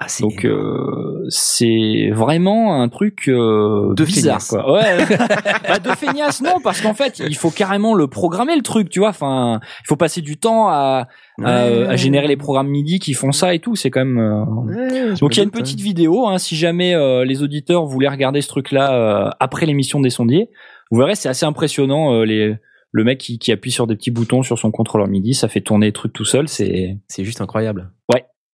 Ah, 0.00 0.04
c'est 0.06 0.22
Donc 0.22 0.44
euh, 0.44 1.24
c'est 1.28 2.10
vraiment 2.12 2.80
un 2.80 2.88
truc 2.88 3.24
euh, 3.28 3.94
De 3.94 4.04
bizarre 4.04 4.40
feignasse. 4.40 4.48
quoi. 4.48 4.72
Ouais. 4.74 4.96
bah, 5.68 5.80
de 5.80 5.88
feignasse 5.90 6.40
non 6.40 6.60
parce 6.62 6.80
qu'en 6.80 6.94
fait 6.94 7.18
il 7.18 7.34
faut 7.34 7.50
carrément 7.50 7.94
le 7.94 8.06
programmer 8.06 8.54
le 8.54 8.62
truc 8.62 8.90
tu 8.90 9.00
vois. 9.00 9.08
Enfin 9.08 9.58
il 9.80 9.86
faut 9.88 9.96
passer 9.96 10.20
du 10.20 10.36
temps 10.36 10.68
à, 10.68 11.08
à, 11.42 11.50
à 11.62 11.96
générer 11.96 12.28
les 12.28 12.36
programmes 12.36 12.68
MIDI 12.68 13.00
qui 13.00 13.12
font 13.12 13.32
ça 13.32 13.54
et 13.54 13.58
tout. 13.58 13.74
C'est 13.74 13.90
quand 13.90 14.04
même. 14.04 14.18
euh, 14.18 14.44
Ouais, 14.44 15.14
Donc 15.20 15.34
il 15.34 15.38
y 15.38 15.40
a 15.40 15.44
une 15.44 15.50
petite 15.50 15.80
vidéo 15.80 16.28
hein, 16.28 16.38
si 16.38 16.54
jamais 16.54 16.94
euh, 16.94 17.24
les 17.24 17.42
auditeurs 17.42 17.84
voulaient 17.84 18.06
regarder 18.08 18.40
ce 18.40 18.46
truc 18.48 18.70
là 18.70 19.34
après 19.40 19.66
l'émission 19.66 19.98
des 20.00 20.10
sondiers. 20.10 20.48
Vous 20.92 20.98
verrez 21.00 21.16
c'est 21.16 21.28
assez 21.28 21.44
impressionnant 21.44 22.12
euh, 22.14 22.24
les 22.24 22.54
le 22.98 23.04
mec 23.04 23.18
qui, 23.18 23.38
qui 23.38 23.52
appuie 23.52 23.70
sur 23.70 23.86
des 23.86 23.96
petits 23.96 24.10
boutons 24.10 24.42
sur 24.42 24.58
son 24.58 24.70
contrôleur 24.70 25.06
MIDI, 25.08 25.32
ça 25.34 25.48
fait 25.48 25.60
tourner 25.60 25.86
les 25.86 25.92
trucs 25.92 26.12
tout 26.12 26.24
seul. 26.24 26.48
C'est 26.48 26.98
C'est 27.08 27.24
juste 27.24 27.40
incroyable. 27.40 27.92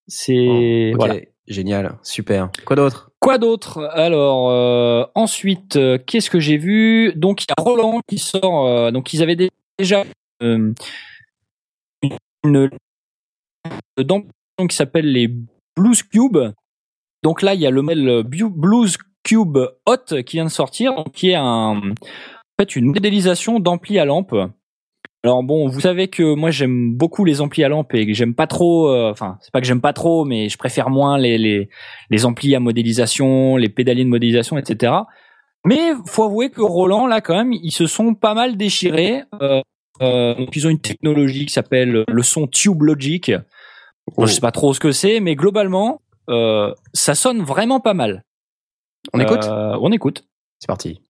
c'est 0.07 0.91
Ok, 0.93 0.97
voilà. 0.97 1.15
Génial, 1.47 1.97
super. 2.01 2.49
Quoi 2.65 2.75
d'autre? 2.75 3.11
Quoi 3.19 3.37
d'autre? 3.37 3.89
Alors 3.93 4.49
euh, 4.49 5.05
ensuite, 5.15 5.75
euh, 5.75 5.97
qu'est-ce 5.97 6.29
que 6.29 6.39
j'ai 6.39 6.57
vu? 6.57 7.13
Donc 7.15 7.43
il 7.43 7.45
y 7.49 7.53
a 7.57 7.61
Roland 7.61 8.01
qui 8.07 8.17
sort. 8.17 8.67
euh, 8.67 8.91
donc 8.91 9.13
ils 9.13 9.21
avaient 9.21 9.35
déjà 9.79 10.03
une 10.41 10.75
une 12.43 12.69
qui 14.69 14.75
s'appelle 14.75 15.11
les 15.11 15.27
Blues 15.75 16.03
Cube. 16.03 16.37
Donc 17.23 17.41
là 17.41 17.53
il 17.55 17.61
y 17.61 17.67
a 17.67 17.71
le 17.71 17.81
modèle 17.81 18.23
Blues 18.23 18.97
Cube 19.23 19.57
Hot 19.87 20.21
qui 20.23 20.37
vient 20.37 20.45
de 20.45 20.49
sortir, 20.49 20.95
donc 20.95 21.11
qui 21.11 21.31
est 21.31 21.35
un 21.35 21.81
fait 22.59 22.75
une 22.75 22.85
modélisation 22.85 23.59
d'ampli 23.59 23.99
à 23.99 24.05
lampe. 24.05 24.35
Alors 25.23 25.43
bon, 25.43 25.67
vous 25.67 25.81
savez 25.81 26.07
que 26.07 26.35
moi 26.35 26.51
j'aime 26.51 26.93
beaucoup 26.95 27.25
les 27.25 27.41
amplis 27.41 27.63
à 27.63 27.69
lampe 27.69 27.93
et 27.95 28.05
que 28.05 28.13
j'aime 28.13 28.35
pas 28.35 28.47
trop. 28.47 28.89
euh, 28.89 29.09
Enfin, 29.11 29.37
c'est 29.41 29.51
pas 29.51 29.59
que 29.59 29.65
j'aime 29.67 29.81
pas 29.81 29.93
trop, 29.93 30.23
mais 30.23 30.49
je 30.49 30.57
préfère 30.57 30.89
moins 30.89 31.17
les 31.17 31.37
les 31.37 31.69
les 32.11 32.25
amplis 32.25 32.55
à 32.55 32.59
modélisation, 32.59 33.57
les 33.57 33.69
pédaliers 33.69 34.03
de 34.03 34.09
modélisation, 34.09 34.57
etc. 34.57 34.93
Mais 35.65 35.93
faut 36.05 36.23
avouer 36.25 36.51
que 36.51 36.61
Roland 36.61 37.07
là 37.07 37.21
quand 37.21 37.35
même, 37.35 37.53
ils 37.53 37.71
se 37.71 37.87
sont 37.87 38.13
pas 38.13 38.35
mal 38.35 38.55
déchirés. 38.55 39.23
Euh, 39.41 39.61
euh, 40.01 40.35
donc 40.35 40.55
ils 40.55 40.67
ont 40.67 40.69
une 40.69 40.79
technologie 40.81 41.45
qui 41.47 41.53
s'appelle 41.53 42.03
le 42.07 42.21
son 42.21 42.45
Tube 42.47 42.83
Logic. 42.83 43.31
Je 44.19 44.25
sais 44.27 44.41
pas 44.41 44.51
trop 44.51 44.73
ce 44.75 44.79
que 44.79 44.91
c'est, 44.91 45.19
mais 45.19 45.35
globalement, 45.35 46.01
euh, 46.29 46.71
ça 46.93 47.15
sonne 47.15 47.41
vraiment 47.41 47.79
pas 47.79 47.95
mal. 47.95 48.23
On 49.13 49.19
écoute? 49.19 49.45
Euh, 49.45 49.75
On 49.81 49.91
écoute. 49.91 50.25
C'est 50.59 50.67
parti. 50.67 51.01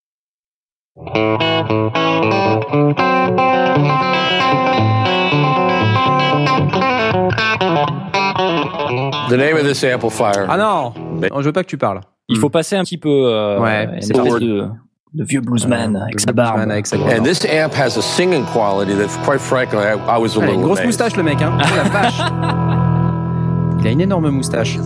The 9.28 9.38
name 9.38 9.58
of 9.58 9.64
this 9.66 9.84
amplifier. 9.84 10.46
Ah 10.48 10.58
non, 10.58 10.94
non 11.22 11.42
Je 11.42 11.46
veux 11.46 11.52
pas 11.52 11.64
que 11.64 11.68
tu 11.70 11.78
parles. 11.78 12.02
Il 12.30 12.38
faut 12.38 12.50
passer 12.50 12.76
un 12.76 12.84
petit 12.84 12.98
peu 12.98 13.10
euh, 13.10 13.60
Ouais, 13.60 13.86
une 13.96 14.02
c'est 14.02 14.14
de, 14.14 14.68
de 15.14 15.24
vieux 15.24 15.42
bluesman 15.42 15.96
Euh, 15.96 16.04
avec 16.04 16.20
sa 16.20 16.32
barbe. 16.32 16.60
Avec 16.60 16.88
sa 16.88 16.98
grosse 16.98 17.12
And 17.12 17.16
barbe. 17.18 17.26
this 17.28 17.46
amp 17.46 17.74
has 17.74 17.98
a 17.98 18.02
singing 18.02 18.46
quality 18.54 18.94
that, 18.96 19.10
quite 19.26 19.40
frankly, 19.42 19.80
I, 19.80 19.96
I 20.08 20.18
was 20.18 20.38
a 20.38 20.40
il 20.40 20.44
a 20.44 20.46
little 20.46 20.54
une 20.56 20.62
grosse 20.62 20.80
amazed. 20.80 20.86
moustache 20.88 21.16
le 21.18 21.24
mec, 21.24 21.42
hein. 21.42 21.58
Oh 21.60 21.76
la 21.76 21.84
vache. 21.84 22.20
Il 23.82 23.88
a 23.88 23.92
une 23.92 24.02
énorme 24.02 24.30
moustache. 24.30 24.78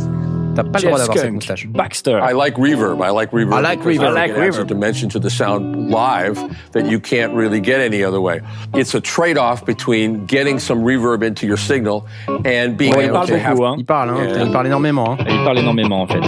T'as 0.64 0.70
pas 0.72 0.80
le 0.80 0.86
droit 0.86 0.98
d'avoir 0.98 1.18
cette 1.18 1.26
Skunk, 1.26 1.34
moustache. 1.36 1.68
Baxter. 1.68 2.20
I 2.22 2.34
like 2.34 2.56
reverb. 2.58 3.02
I 3.02 3.12
like 3.12 3.32
reverb. 3.32 3.54
I 3.54 3.62
like 3.62 3.82
reverb. 3.84 4.10
I 4.10 4.12
like 4.12 4.32
adds 4.32 4.58
a 4.58 4.62
reverb. 4.64 4.68
dimension 4.68 5.10
to 5.10 5.20
the 5.20 5.30
sound 5.30 5.90
live 5.90 6.38
that 6.74 6.86
you 6.86 7.00
can't 7.00 7.34
really 7.34 7.62
get 7.62 7.80
any 7.80 8.04
other 8.04 8.20
way. 8.20 8.42
It's 8.74 8.94
a 8.94 9.00
trade-off 9.02 9.66
between 9.66 10.26
getting 10.26 10.60
some 10.60 10.84
reverb 10.84 11.24
into 11.24 11.46
your 11.48 11.58
signal 11.58 12.06
and 12.46 12.76
being 12.78 12.94
Ouais, 12.94 13.06
il 13.06 13.10
able 13.10 13.14
parle 13.14 13.28
to 13.28 13.38
have. 13.40 13.56
beaucoup, 13.58 13.66
hein. 13.68 13.76
Il 13.78 13.86
parle, 13.86 14.10
hein. 14.10 14.18
Yeah. 14.22 14.44
Il 14.46 14.52
parle 14.52 14.68
énormément. 14.68 15.12
Hein. 15.20 15.26
Il 15.30 15.44
parle 15.46 15.60
énormément 15.60 16.02
en 16.02 16.08
fait. 16.08 16.20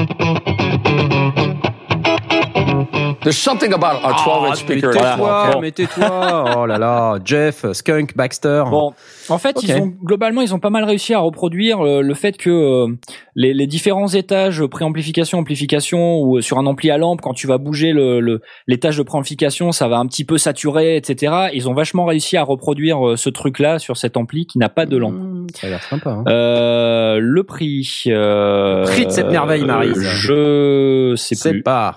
There's 3.24 3.38
something 3.38 3.72
about 3.74 4.04
a 4.04 4.14
12-inch 4.14 4.50
mais 4.50 4.56
speaker. 4.56 4.92
tais-toi, 4.92 5.16
Voilà. 5.18 5.58
mais 5.62 5.72
tais-toi. 5.72 6.54
Oh 6.58 6.66
là 6.66 6.78
là, 6.80 7.20
Jeff, 7.24 7.66
Skunk, 7.72 8.16
Baxter. 8.18 8.64
Bon, 8.70 8.94
en 9.30 9.38
fait, 9.38 9.62
ils 9.62 9.74
ont 9.74 9.94
globalement, 10.04 10.42
ils 10.42 10.56
ont 10.56 10.60
pas 10.60 10.70
mal 10.72 10.84
réussi 10.86 11.14
à 11.14 11.20
reproduire 11.20 11.86
euh, 11.86 12.02
le 12.02 12.14
fait 12.16 12.36
que 12.38 12.50
euh, 12.50 12.88
les, 13.36 13.54
les 13.54 13.68
différents 13.68 14.08
étages 14.08 14.66
préamplification, 14.66 15.38
amplification 15.40 16.18
ou 16.20 16.38
euh, 16.38 16.42
sur 16.42 16.58
un 16.58 16.66
ampli 16.66 16.90
à 16.90 16.98
lampe, 16.98 17.22
quand 17.22 17.34
tu 17.34 17.46
vas 17.48 17.58
bouger 17.60 17.92
le, 17.94 18.20
le 18.22 18.42
l'étage 18.68 18.98
de 18.98 19.04
préamplification, 19.04 19.72
ça 19.72 19.88
va 19.88 19.98
un 19.98 20.08
petit 20.08 20.26
peu 20.26 20.38
saturer, 20.40 20.96
etc. 20.98 21.50
Ils 21.54 21.70
ont 21.70 21.74
vachement 21.74 22.06
réussi 22.06 22.38
à 22.38 22.44
reproduire 22.44 23.08
euh, 23.08 23.16
ce 23.18 23.30
truc-là 23.30 23.78
sur 23.80 23.98
cet 23.98 24.18
ampli 24.18 24.48
qui 24.48 24.58
n'a 24.58 24.70
pas 24.70 24.86
de 24.88 24.98
lampe. 24.98 25.14
Mmh, 25.14 25.48
Ça 25.56 25.68
a 25.68 25.70
l'air 25.70 25.84
sympa. 25.84 26.10
Hein. 26.10 26.24
Euh, 26.28 27.20
le 27.22 27.44
prix. 27.44 28.04
Euh, 28.08 28.82
Le 28.82 28.86
prix 28.88 29.06
de 29.06 29.12
cette 29.12 29.30
merveille, 29.30 29.64
Maryse. 29.64 30.02
Je 30.02 31.14
sais 31.16 31.36
C'est 31.36 31.52
plus. 31.52 31.64
pas. 31.64 31.96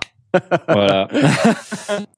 Voilà. 0.68 1.08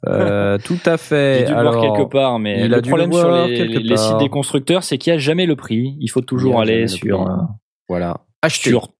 Euh, 0.07 0.59
tout 0.65 0.79
à 0.87 0.97
fait. 0.97 1.41
J'ai 1.41 1.47
dû 1.47 1.53
le 1.53 1.59
Alors, 1.59 1.75
voir 1.75 1.85
quelque 1.97 2.09
part, 2.09 2.39
mais 2.39 2.61
il 2.61 2.71
le 2.71 2.81
problème 2.81 3.11
le 3.11 3.17
sur 3.17 3.47
les, 3.47 3.97
sites 3.97 4.19
des 4.19 4.29
constructeurs, 4.29 4.85
c'est 4.85 4.97
qu'il 4.97 5.13
y 5.13 5.17
a 5.17 5.19
jamais 5.19 5.45
le 5.45 5.57
prix. 5.57 5.97
Il 6.01 6.09
faut 6.09 6.21
toujours 6.21 6.55
Il 6.55 6.63
aller 6.63 6.81
le 6.83 6.89
sur. 6.89 7.25
prix. 7.25 7.35
Voilà. 7.89 8.19
Sur 8.49 8.91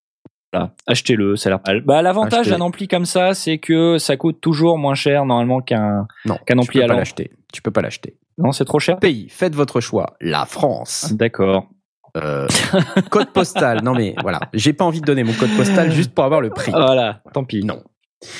voilà, 0.53 0.75
achetez-le, 0.87 1.37
ça 1.37 1.51
a 1.51 1.73
l'air. 1.73 1.83
Bah 1.85 2.03
l'avantage 2.03 2.49
d'un 2.49 2.61
ampli 2.61 2.89
comme 2.89 3.05
ça, 3.05 3.35
c'est 3.35 3.59
que 3.59 3.99
ça 3.99 4.17
coûte 4.17 4.41
toujours 4.41 4.79
moins 4.79 4.95
cher 4.95 5.25
normalement 5.25 5.61
qu'un 5.61 6.07
Qu'un 6.25 6.55
tu 6.55 6.59
ampli 6.59 6.79
peux 6.79 6.85
à 6.85 6.87
l'acheter. 6.87 7.31
Tu 7.53 7.63
peux 7.63 7.71
pas 7.71 7.83
l'acheter. 7.83 8.17
non, 8.39 8.53
c'est 8.53 8.65
trop 8.65 8.79
cher? 8.79 8.99
Pays, 8.99 9.29
faites 9.29 9.55
votre 9.55 9.81
choix. 9.81 10.15
La 10.21 10.47
France. 10.47 11.13
D'accord. 11.15 11.69
Euh, 12.17 12.47
code 13.11 13.31
postal. 13.33 13.83
Non 13.83 13.93
mais 13.93 14.15
voilà, 14.23 14.41
j'ai 14.55 14.73
pas 14.73 14.85
envie 14.85 15.01
de 15.01 15.07
donner 15.07 15.25
mon 15.25 15.35
code 15.35 15.55
postal 15.57 15.91
juste 15.93 16.15
pour 16.15 16.25
avoir 16.25 16.41
le 16.41 16.51
prix. 16.51 16.71
Voilà, 16.71 17.21
tant 17.35 17.45
pis. 17.45 17.65
Non. 17.65 17.83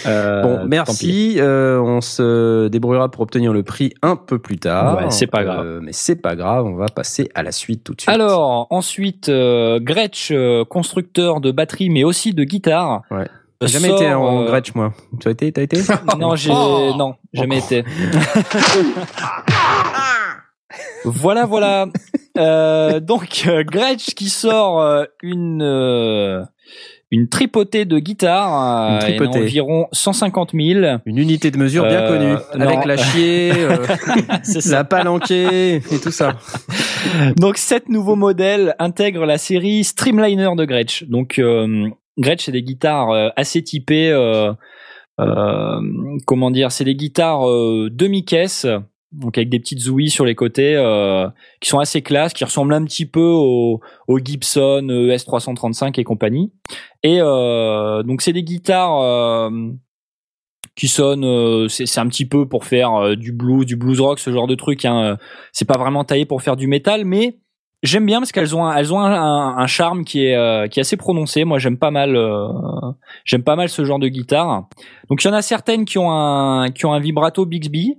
Euh, 0.07 0.43
Bon, 0.43 0.65
merci. 0.67 1.37
Euh, 1.39 1.79
on 1.81 2.01
se 2.01 2.69
débrouillera 2.69 3.11
pour 3.11 3.21
obtenir 3.23 3.53
le 3.53 3.63
prix 3.63 3.93
un 4.03 4.17
peu 4.17 4.39
plus 4.39 4.59
tard. 4.59 4.97
Ouais, 4.97 5.11
c'est 5.11 5.27
pas 5.27 5.43
Euh, 5.43 5.45
grave. 5.45 5.81
mais 5.83 5.93
c'est 5.93 6.17
pas 6.17 6.35
grave. 6.35 6.65
On 6.65 6.77
va 6.77 6.87
passer 6.87 7.29
à 7.35 7.43
la 7.43 7.53
suite 7.53 7.85
tout 7.85 7.95
de 7.95 8.01
suite. 8.01 8.13
Alors, 8.15 8.67
ensuite, 8.71 9.29
euh, 9.29 9.79
Gretsch, 9.81 10.31
euh, 10.33 10.65
constructeur 10.65 11.41
de 11.41 11.51
batterie, 11.53 11.91
mais 11.91 12.05
aussi 12.05 12.33
de 12.33 12.45
guitare. 12.45 13.03
Ouais. 13.11 13.19
euh, 13.19 13.25
J'ai 13.63 13.69
jamais 13.69 13.89
sort, 13.89 14.03
été 14.03 14.15
en 14.15 14.43
euh, 14.43 14.47
Gretsch 14.47 14.75
moi. 14.75 14.93
Tu 15.21 15.29
as 15.29 15.33
été 15.33 15.53
T'as 15.53 15.63
été 15.63 15.79
Non, 16.19 16.35
j'ai 16.37 16.51
Oh. 16.55 16.95
non, 16.97 17.15
jamais 17.35 17.59
été. 17.59 17.85
voilà, 21.05 21.45
voilà. 21.47 21.87
Euh, 22.39 23.01
donc 23.01 23.45
euh, 23.47 23.63
Gretsch 23.65 24.15
qui 24.15 24.29
sort 24.29 24.81
euh, 24.81 25.05
une 25.23 25.63
euh, 25.63 26.43
une 27.13 27.29
tripotée 27.29 27.85
de 27.85 27.99
guitare, 27.99 28.51
Une 28.91 28.97
euh, 28.97 29.01
tripotée. 29.01 29.39
environ 29.41 29.87
150 29.93 30.51
000. 30.55 30.99
Une 31.07 31.19
unité 31.19 31.51
de 31.51 31.59
mesure 31.59 31.87
bien 31.87 32.01
Euh, 32.03 32.09
connue, 32.09 32.33
non. 32.59 32.69
avec 32.69 32.85
la 32.85 32.97
chier, 32.97 33.53
euh, 33.57 33.87
la 34.71 34.85
palanquée 34.85 35.77
et 35.77 36.01
tout 36.03 36.11
ça. 36.11 36.37
Donc 37.37 37.57
sept 37.59 37.89
nouveaux 37.89 38.17
modèles 38.17 38.75
intègrent 38.79 39.25
la 39.27 39.39
série 39.39 39.85
Streamliner 39.85 40.51
de 40.57 40.65
Gretsch. 40.65 41.05
Donc 41.05 41.39
euh, 41.39 41.89
Gretsch 42.19 42.45
c'est 42.47 42.53
des 42.53 42.63
guitares 42.63 43.11
assez 43.37 43.63
typées. 43.63 44.11
euh, 44.11 44.53
euh, 45.21 45.81
comment 46.27 46.51
dire 46.51 46.73
C'est 46.73 46.85
des 46.85 46.95
guitares 46.97 47.49
euh, 47.49 47.89
demi-caisse, 47.91 48.67
donc 49.17 49.37
avec 49.39 49.49
des 49.49 49.59
petites 49.59 49.87
ouïes 49.89 50.11
sur 50.11 50.25
les 50.25 50.35
côtés, 50.35 50.75
euh, 50.77 51.29
qui 51.61 51.69
sont 51.69 51.79
assez 51.79 52.03
classe, 52.03 52.33
qui 52.33 52.45
ressemblent 52.45 52.75
un 52.75 52.85
petit 52.85 53.07
peu 53.07 53.21
au, 53.21 53.81
au 54.09 54.19
Gibson 54.19 54.87
euh, 54.91 55.15
ES335 55.17 55.99
et 55.99 56.05
compagnie. 56.05 56.53
Et 57.03 57.19
euh, 57.21 58.03
donc 58.03 58.23
c'est 58.23 58.33
des 58.33 58.43
guitares. 58.45 59.01
euh, 59.01 59.51
qui 60.75 60.89
sonnent, 60.89 61.25
euh, 61.25 61.69
c'est 61.69 61.99
un 62.01 62.07
petit 62.07 62.27
peu 62.27 62.47
pour 62.47 62.67
faire 62.67 62.93
euh, 62.95 63.17
du 63.17 63.33
blues, 63.33 63.65
du 63.65 63.77
blues 63.77 63.99
rock, 64.01 64.19
ce 64.19 64.31
genre 64.31 64.47
de 64.47 64.55
truc. 64.55 64.85
Hein, 64.85 65.03
euh, 65.03 65.17
c'est 65.53 65.65
pas 65.65 65.79
vraiment 65.79 66.05
taillé 66.05 66.27
pour 66.27 66.43
faire 66.43 66.55
du 66.57 66.67
métal, 66.67 67.07
mais 67.07 67.39
j'aime 67.83 68.05
bien 68.05 68.19
parce 68.21 68.31
qu'elles 68.31 68.55
ont 68.55 68.67
un, 68.67 68.77
elles 68.77 68.93
ont 68.93 69.01
un, 69.01 69.57
un- 69.57 69.67
charme 69.67 70.05
qui 70.05 70.27
est 70.27 70.37
euh, 70.37 70.69
qui 70.69 70.79
est 70.79 70.83
assez 70.83 70.99
prononcé. 70.99 71.45
Moi, 71.45 71.59
j'aime 71.59 71.79
pas 71.79 71.91
mal 71.91 72.15
euh, 72.15 72.49
j'aime 73.25 73.43
pas 73.43 73.57
mal 73.57 73.71
ce 73.71 73.87
genre 73.87 73.99
de 73.99 74.09
guitare. 74.09 74.69
Donc 75.09 75.25
il 75.25 75.29
y 75.29 75.31
en 75.31 75.35
a 75.35 75.41
certaines 75.41 75.87
qui 75.87 75.97
ont 75.97 76.11
un 76.11 76.71
qui 76.71 76.85
ont 76.85 76.93
un 76.93 77.01
vibrato 77.01 77.47
Bixby. 77.47 77.99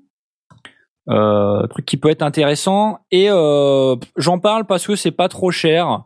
Euh, 1.10 1.66
truc 1.68 1.86
qui 1.86 1.98
peut 1.98 2.10
être 2.10 2.22
intéressant. 2.22 3.00
Et 3.12 3.28
euh, 3.30 3.96
j'en 4.18 4.40
parle 4.40 4.66
parce 4.66 4.86
que 4.86 4.96
c'est 4.96 5.12
pas 5.12 5.30
trop 5.30 5.52
cher 5.52 6.04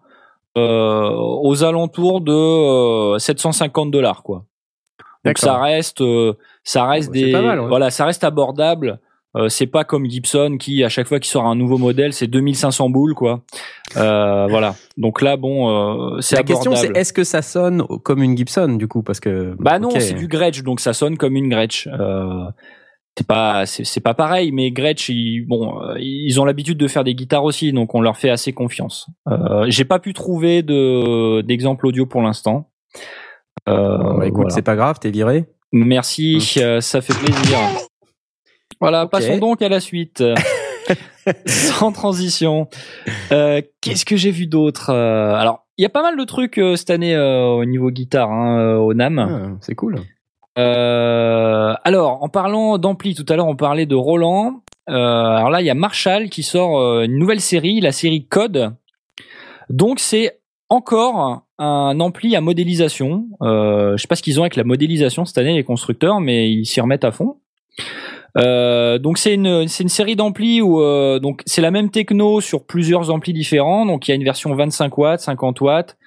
euh, 0.58 1.10
aux 1.10 1.64
alentours 1.64 2.22
de 2.22 2.32
euh, 2.32 3.18
750 3.18 3.90
dollars 3.90 4.22
quoi. 4.22 4.46
Donc 5.26 5.38
ça 5.38 5.58
reste 5.60 6.04
ça 6.64 6.86
reste 6.86 7.10
bah, 7.10 7.14
des 7.14 7.32
pas 7.32 7.42
mal, 7.42 7.60
ouais. 7.62 7.68
voilà 7.68 7.90
ça 7.90 8.06
reste 8.06 8.24
abordable. 8.24 9.00
Euh, 9.38 9.48
c'est 9.48 9.68
pas 9.68 9.86
comme 9.86 10.10
Gibson 10.10 10.58
qui 10.60 10.84
à 10.84 10.90
chaque 10.90 11.08
fois 11.08 11.18
qu'il 11.20 11.30
sort 11.30 11.46
un 11.46 11.56
nouveau 11.56 11.78
modèle 11.78 12.12
c'est 12.12 12.28
2500 12.28 12.90
boules 12.90 13.16
quoi. 13.16 13.42
Euh, 13.96 14.46
voilà. 14.50 14.76
Donc 14.98 15.22
là 15.22 15.38
bon 15.38 15.70
euh, 15.70 16.20
c'est 16.20 16.36
La 16.36 16.44
question 16.44 16.76
c'est 16.76 16.96
est-ce 16.98 17.14
que 17.14 17.24
ça 17.24 17.42
sonne 17.42 17.84
comme 18.04 18.22
une 18.22 18.36
Gibson 18.36 18.76
du 18.76 18.88
coup? 18.88 19.04
Parce 19.04 19.22
que 19.22 19.56
bah 19.58 19.80
non, 19.80 19.90
c'est 20.00 20.14
du 20.14 20.28
Gretsch, 20.28 20.64
donc 20.64 20.80
ça 20.80 20.94
sonne 20.94 21.18
comme 21.18 21.36
une 21.38 21.50
Gretsch. 21.50 21.88
C'est 23.18 23.28
pas, 23.28 23.66
c'est 23.66 24.00
pas 24.00 24.14
pareil, 24.14 24.52
mais 24.54 24.72
Gretsch, 24.72 25.10
ils, 25.10 25.42
bon, 25.46 25.82
euh, 25.84 25.96
ils 26.00 26.40
ont 26.40 26.46
l'habitude 26.46 26.78
de 26.78 26.88
faire 26.88 27.04
des 27.04 27.14
guitares 27.14 27.44
aussi, 27.44 27.74
donc 27.74 27.94
on 27.94 28.00
leur 28.02 28.16
fait 28.16 28.30
assez 28.30 28.54
confiance. 28.54 29.08
Euh, 29.28 29.66
J'ai 29.68 29.84
pas 29.84 30.00
pu 30.00 30.14
trouver 30.14 30.64
de 30.64 31.42
d'exemple 31.42 31.88
audio 31.88 32.06
pour 32.06 32.22
l'instant. 32.22 32.72
Euh, 33.68 33.98
Bah, 34.18 34.26
écoute, 34.26 34.36
voilà. 34.44 34.50
c'est 34.56 34.62
pas 34.62 34.76
grave, 34.78 34.98
t'es 35.00 35.12
viré. 35.12 35.46
Merci, 35.74 36.40
euh, 36.58 36.80
ça 36.80 37.02
fait 37.02 37.14
plaisir. 37.14 37.58
Voilà, 38.80 39.06
passons 39.08 39.38
donc 39.38 39.62
à 39.62 39.70
la 39.70 39.80
suite. 39.82 40.24
Sans 41.46 41.92
transition. 41.92 42.68
Euh, 43.32 43.62
Qu'est-ce 43.82 44.06
que 44.06 44.16
j'ai 44.16 44.32
vu 44.32 44.48
d'autre 44.48 44.90
Euh, 44.90 45.34
Alors, 45.36 45.68
il 45.78 45.84
y 45.84 45.86
a 45.86 45.90
pas 45.90 46.02
mal 46.02 46.18
de 46.18 46.24
trucs 46.24 46.60
cette 46.76 46.90
année 46.90 47.18
au 47.18 47.64
niveau 47.66 47.92
guitare, 47.92 48.32
hein, 48.32 48.78
au 48.78 48.94
NAM. 48.94 49.20
Ah, 49.20 49.58
c'est 49.62 49.76
cool. 49.76 50.00
Euh, 50.58 51.74
alors, 51.84 52.24
en 52.24 52.30
parlant 52.30 52.78
d'ampli, 52.78 53.16
tout 53.16 53.26
à 53.30 53.36
l'heure 53.36 53.48
on 53.48 53.56
parlait 53.56 53.86
de 53.86 53.96
Roland. 53.96 54.62
Euh, 54.90 54.94
alors 54.94 55.50
là, 55.50 55.62
il 55.62 55.66
y 55.66 55.70
a 55.70 55.76
Marshall 55.76 56.30
qui 56.30 56.44
sort 56.44 56.80
euh, 56.80 57.04
une 57.04 57.18
nouvelle 57.18 57.42
série, 57.42 57.80
la 57.80 57.92
série 57.92 58.26
Code. 58.26 58.74
Donc 59.70 60.00
c'est 60.00 60.40
encore 60.70 61.44
un 61.58 62.00
ampli 62.00 62.36
à 62.36 62.42
modélisation. 62.42 63.28
Euh, 63.42 63.96
je 63.96 64.02
sais 64.02 64.08
pas 64.08 64.16
ce 64.16 64.24
qu'ils 64.24 64.40
ont 64.40 64.44
avec 64.44 64.56
la 64.56 64.64
modélisation 64.64 65.26
cette 65.26 65.38
année 65.38 65.54
les 65.54 65.64
constructeurs, 65.64 66.20
mais 66.20 66.52
ils 66.52 66.66
s'y 66.66 66.82
remettent 66.82 67.04
à 67.04 67.12
fond. 67.12 67.38
Euh, 68.38 68.98
donc 68.98 69.18
c'est 69.18 69.34
une 69.34 69.68
c'est 69.68 69.84
une 69.84 69.90
série 69.90 70.16
d'amplis 70.16 70.62
où 70.62 70.82
euh, 70.82 71.20
donc 71.20 71.42
c'est 71.46 71.62
la 71.62 71.72
même 71.72 71.90
techno 71.90 72.40
sur 72.40 72.66
plusieurs 72.66 73.12
amplis 73.12 73.34
différents. 73.34 73.86
Donc 73.86 74.08
il 74.08 74.12
y 74.12 74.14
a 74.14 74.16
une 74.16 74.24
version 74.24 74.54
25 74.54 74.98
watts, 74.98 75.20
50 75.20 75.62
watts, 75.62 75.98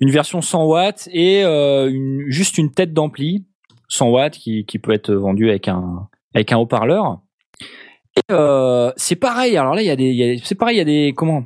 une 0.00 0.10
version 0.10 0.40
100 0.40 0.64
watts 0.66 1.08
et 1.12 1.44
euh, 1.44 1.90
une, 1.90 2.24
juste 2.28 2.58
une 2.58 2.72
tête 2.72 2.92
d'ampli 2.92 3.44
100 3.92 4.08
watts 4.10 4.32
qui, 4.38 4.64
qui 4.64 4.78
peut 4.78 4.92
être 4.92 5.12
vendu 5.12 5.50
avec 5.50 5.68
un 5.68 6.08
avec 6.34 6.50
un 6.52 6.56
haut-parleur. 6.58 7.18
Et 8.16 8.20
euh, 8.32 8.90
c'est 8.96 9.16
pareil. 9.16 9.56
Alors 9.56 9.74
là, 9.74 9.82
il 9.82 9.86
y 9.86 9.90
a 9.90 9.96
des, 9.96 10.40
c'est 10.44 10.54
pareil. 10.54 10.76
Il 10.76 10.78
y 10.78 10.82
a 10.82 10.84
des 10.84 11.12
comment? 11.16 11.44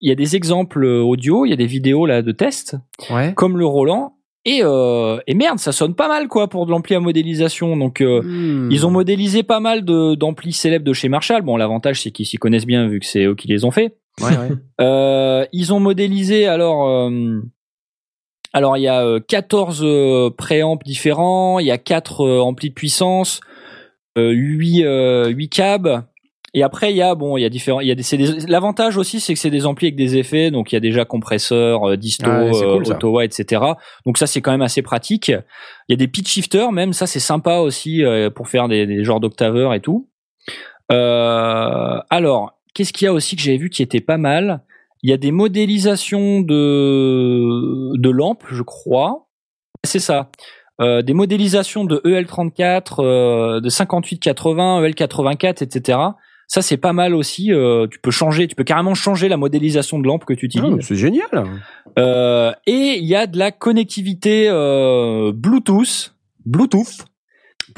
Il 0.00 0.08
y 0.08 0.12
a 0.12 0.14
des 0.14 0.36
exemples 0.36 0.84
audio, 0.84 1.44
il 1.44 1.50
y 1.50 1.52
a 1.52 1.56
des 1.56 1.66
vidéos 1.66 2.06
là 2.06 2.22
de 2.22 2.30
tests, 2.32 2.76
Ouais. 3.10 3.32
comme 3.34 3.58
le 3.58 3.66
Roland. 3.66 4.14
Et 4.44 4.60
euh, 4.62 5.18
et 5.26 5.34
merde, 5.34 5.58
ça 5.58 5.72
sonne 5.72 5.94
pas 5.94 6.08
mal 6.08 6.28
quoi 6.28 6.48
pour 6.48 6.64
de 6.66 6.70
l'ampli 6.70 6.94
à 6.94 7.00
modélisation. 7.00 7.76
Donc 7.76 8.00
euh, 8.00 8.22
Hmm. 8.22 8.70
ils 8.70 8.86
ont 8.86 8.90
modélisé 8.90 9.42
pas 9.42 9.58
mal 9.60 9.84
de 9.84 10.14
d'amplis 10.14 10.52
célèbres 10.52 10.84
de 10.84 10.92
chez 10.92 11.08
Marshall. 11.08 11.42
Bon, 11.42 11.56
l'avantage 11.56 12.02
c'est 12.02 12.10
qu'ils 12.12 12.26
s'y 12.26 12.36
connaissent 12.36 12.66
bien 12.66 12.86
vu 12.86 13.00
que 13.00 13.06
c'est 13.06 13.24
eux 13.24 13.34
qui 13.34 13.48
les 13.48 13.64
ont 13.64 13.70
fait. 13.72 13.96
Ouais, 14.20 14.28
ouais. 14.36 15.48
Ils 15.52 15.72
ont 15.72 15.80
modélisé 15.80 16.46
alors 16.46 17.10
alors 18.52 18.76
il 18.76 18.82
y 18.82 18.88
a 18.88 19.04
euh, 19.04 19.20
14 19.20 19.80
euh, 19.84 20.30
préamps 20.36 20.78
différents, 20.84 21.58
il 21.58 21.66
y 21.66 21.70
a 21.70 21.78
4 21.78 22.22
euh, 22.26 22.40
amplis 22.40 22.70
de 22.70 22.74
puissance, 22.74 23.40
euh, 24.16 24.30
8 24.30 24.84
euh, 24.84 25.28
8 25.28 25.48
cabs 25.48 26.04
et 26.54 26.62
après 26.62 26.90
il 26.92 26.96
y 26.96 27.02
a 27.02 27.14
bon, 27.14 27.36
il 27.36 27.42
y 27.42 27.44
a 27.44 27.50
différents 27.50 27.80
il 27.80 27.88
y 27.88 27.92
a 27.92 27.94
des, 27.94 28.16
des- 28.16 28.46
l'avantage 28.46 28.96
aussi 28.96 29.20
c'est 29.20 29.34
que 29.34 29.38
c'est 29.38 29.50
des 29.50 29.66
amplis 29.66 29.88
avec 29.88 29.96
des 29.96 30.16
effets 30.16 30.50
donc 30.50 30.72
il 30.72 30.76
y 30.76 30.78
a 30.78 30.80
déjà 30.80 31.04
compresseur, 31.04 31.90
euh, 31.90 31.96
disto, 31.96 32.24
Ah 32.30 32.40
euh, 32.40 32.72
cool, 32.78 32.86
auto 32.90 33.20
etc. 33.20 33.60
Donc 34.06 34.16
ça 34.16 34.26
c'est 34.26 34.40
quand 34.40 34.50
même 34.52 34.62
assez 34.62 34.80
pratique. 34.82 35.28
Il 35.28 35.90
y 35.90 35.92
a 35.92 35.96
des 35.96 36.08
pitch 36.08 36.28
shifters 36.30 36.72
même 36.72 36.94
ça 36.94 37.06
c'est 37.06 37.20
sympa 37.20 37.58
aussi 37.58 38.02
euh, 38.02 38.30
pour 38.30 38.48
faire 38.48 38.66
des, 38.68 38.86
des 38.86 39.04
genres 39.04 39.20
d'octaveurs 39.20 39.74
et 39.74 39.80
tout. 39.80 40.08
Euh, 40.90 41.98
alors, 42.10 42.58
qu'est-ce 42.74 42.92
qu'il 42.92 43.04
y 43.04 43.08
a 43.08 43.12
aussi 43.12 43.36
que 43.36 43.42
j'avais 43.42 43.58
vu 43.58 43.70
qui 43.70 43.82
était 43.82 44.00
pas 44.00 44.16
mal? 44.18 44.62
Il 45.02 45.10
y 45.10 45.12
a 45.12 45.16
des 45.16 45.30
modélisations 45.30 46.40
de 46.40 47.96
de 47.96 48.10
lampes, 48.10 48.44
je 48.50 48.62
crois. 48.62 49.28
C'est 49.84 50.00
ça. 50.00 50.30
Euh, 50.80 51.02
des 51.02 51.12
modélisations 51.14 51.84
de 51.84 51.96
EL34, 52.04 52.96
euh, 53.00 53.60
de 53.60 53.68
5880, 53.68 54.82
EL84, 54.82 55.62
etc. 55.64 55.98
Ça 56.46 56.62
c'est 56.62 56.76
pas 56.76 56.92
mal 56.92 57.14
aussi. 57.14 57.52
euh, 57.52 57.86
tu 57.90 57.98
peux 57.98 58.10
changer, 58.10 58.46
tu 58.48 58.54
peux 58.54 58.64
carrément 58.64 58.94
changer 58.94 59.28
la 59.28 59.36
modélisation 59.36 59.98
de 59.98 60.06
lampe 60.06 60.24
que 60.24 60.32
tu 60.34 60.46
utilises. 60.46 60.74
Ah, 60.78 60.80
c'est 60.80 60.94
génial. 60.96 61.44
Euh, 61.98 62.52
et 62.66 62.96
il 62.98 63.04
y 63.04 63.14
a 63.14 63.26
de 63.26 63.38
la 63.38 63.50
connectivité 63.50 64.48
euh, 64.48 65.32
Bluetooth, 65.34 66.14
Bluetooth 66.46 67.04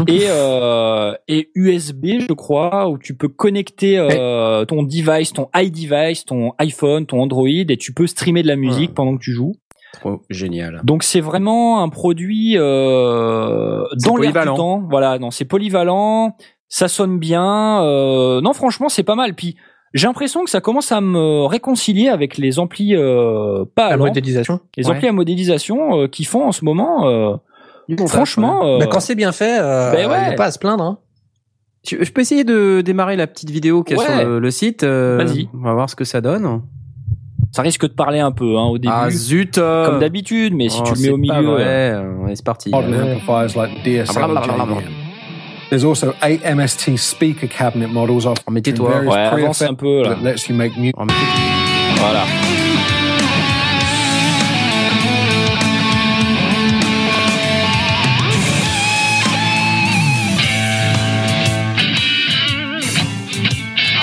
et 0.09 0.25
euh, 0.29 1.13
et 1.29 1.51
USB, 1.55 2.07
je 2.29 2.33
crois, 2.35 2.89
où 2.89 2.99
tu 2.99 3.17
peux 3.17 3.29
connecter 3.29 3.99
euh, 3.99 4.65
ton 4.65 4.83
device, 4.83 5.33
ton 5.33 5.49
iDevice, 5.57 6.25
ton 6.25 6.53
iPhone, 6.59 7.07
ton 7.07 7.21
Android, 7.23 7.47
et 7.49 7.77
tu 7.77 7.93
peux 7.95 8.07
streamer 8.07 8.43
de 8.43 8.49
la 8.49 8.57
musique 8.57 8.91
Ouais. 8.91 8.95
pendant 8.95 9.17
que 9.17 9.23
tu 9.23 9.33
joues. 9.33 9.55
Trop 9.95 10.23
génial. 10.31 10.81
Donc 10.85 11.03
c'est 11.03 11.21
vraiment 11.21 11.83
un 11.83 11.89
produit 11.89 12.57
euh, 12.57 13.83
dans 14.05 14.17
l'air 14.17 14.31
du 14.31 14.33
polyvalent. 14.33 14.55
temps. 14.57 14.83
Voilà, 14.89 15.19
non, 15.19 15.31
c'est 15.31 15.45
polyvalent, 15.45 16.37
ça 16.69 16.89
sonne 16.89 17.19
bien. 17.19 17.83
euh, 17.85 18.41
non, 18.41 18.53
franchement, 18.53 18.89
c'est 18.89 19.03
pas 19.03 19.17
mal. 19.17 19.35
Puis 19.35 19.57
j'ai 19.93 20.07
l'impression 20.07 20.45
que 20.45 20.51
ça 20.51 20.61
commence 20.61 20.93
à 20.93 21.01
me 21.01 21.45
réconcilier 21.47 22.09
avec 22.09 22.39
les 22.39 22.61
amplis 22.61 22.95
euh, 22.95 23.65
pas 23.75 23.87
à 23.87 23.97
modélisation. 23.97 24.61
les 24.77 24.87
Ouais. 24.89 24.95
amplis 24.97 25.09
à 25.09 25.13
modélisation 25.13 26.03
euh, 26.03 26.07
qui 26.07 26.23
font 26.25 26.45
en 26.45 26.53
ce 26.53 26.65
moment. 26.65 27.41
Bon 27.97 28.07
franchement, 28.07 28.61
ouais. 28.61 28.77
euh, 28.77 28.79
Bah, 28.81 28.87
quand 28.91 29.01
c'est 29.01 29.15
bien 29.15 29.33
fait, 29.33 29.59
euh, 29.61 29.93
Ben 29.93 30.01
il 30.05 30.07
ouais. 30.11 30.29
n'y 30.29 30.33
a 30.35 30.37
pas 30.37 30.47
à 30.47 30.51
se 30.51 30.59
plaindre. 30.59 30.85
Hein. 30.85 30.99
Tu- 31.83 32.05
je 32.05 32.13
peux 32.13 32.21
essayer 32.21 32.45
de 32.45 32.83
démarrer 32.83 33.17
la 33.17 33.27
petite 33.27 33.51
vidéo 33.51 33.83
qu'il 33.83 33.97
y 33.97 34.01
a 34.01 34.03
Ouais. 34.03 34.19
sur 34.21 34.29
le, 34.29 34.39
le 34.39 34.51
site. 34.51 34.83
euh, 34.85 35.17
Vas-y. 35.25 35.49
On 35.55 35.63
va 35.65 35.73
voir 35.75 35.89
ce 35.91 35.97
que 35.97 36.05
ça 36.05 36.21
donne. 36.21 36.61
ça 37.53 37.63
risque 37.63 37.83
de 37.83 37.93
parler 37.93 38.21
un 38.21 38.31
peu 38.33 38.57
hein, 38.59 38.67
au 38.67 38.79
début, 38.79 38.93
Ah 38.95 39.11
zut 39.11 39.59
euh. 39.59 39.87
comme 39.87 39.99
d'habitude, 39.99 40.55
mais 40.55 40.69
si 40.69 40.79
Oh, 40.81 40.85
tu 40.87 40.95
le 40.95 41.01
mets 41.01 41.09
au 41.11 41.17
milieu, 41.17 41.53
vrai. 41.55 41.65
euh, 41.67 42.35
c'est 42.35 42.45
parti. 42.45 42.71
There's 45.71 45.85
also 45.85 46.13
eight 46.23 46.43
MST 46.45 46.97
speaker 46.99 47.49
cabinet 47.49 47.87
models 47.87 48.27
tais-toi. 48.63 48.91
various 48.91 49.11
ouais, 49.13 49.19
avance 49.19 49.63
un 49.63 49.75
peu 49.75 50.03
là. 50.03 50.11
that 50.17 50.23
lets 50.23 50.49
you 50.49 50.55
make 50.57 50.77
music 50.77 50.95
oh, 50.99 51.05
Voilà. 51.97 52.25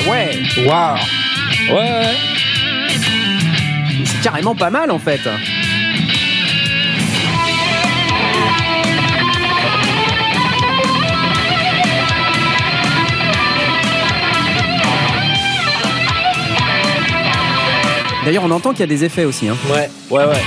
Ouais. 0.10 0.44
Waouh 0.66 0.98
Ouais, 1.70 1.76
ouais. 1.76 2.16
C'est 4.06 4.22
carrément 4.22 4.56
pas 4.56 4.70
mal 4.70 4.92
en 4.92 5.00
fait. 5.00 5.22
D'ailleurs, 18.28 18.44
on 18.44 18.52
entend 18.52 18.72
qu'il 18.72 18.82
y 18.82 18.84
a 18.84 18.88
des 18.88 19.06
effets 19.06 19.24
aussi. 19.24 19.48
Hein. 19.48 19.56
Ouais. 19.70 19.90
Ouais, 20.10 20.26
ouais. 20.26 20.42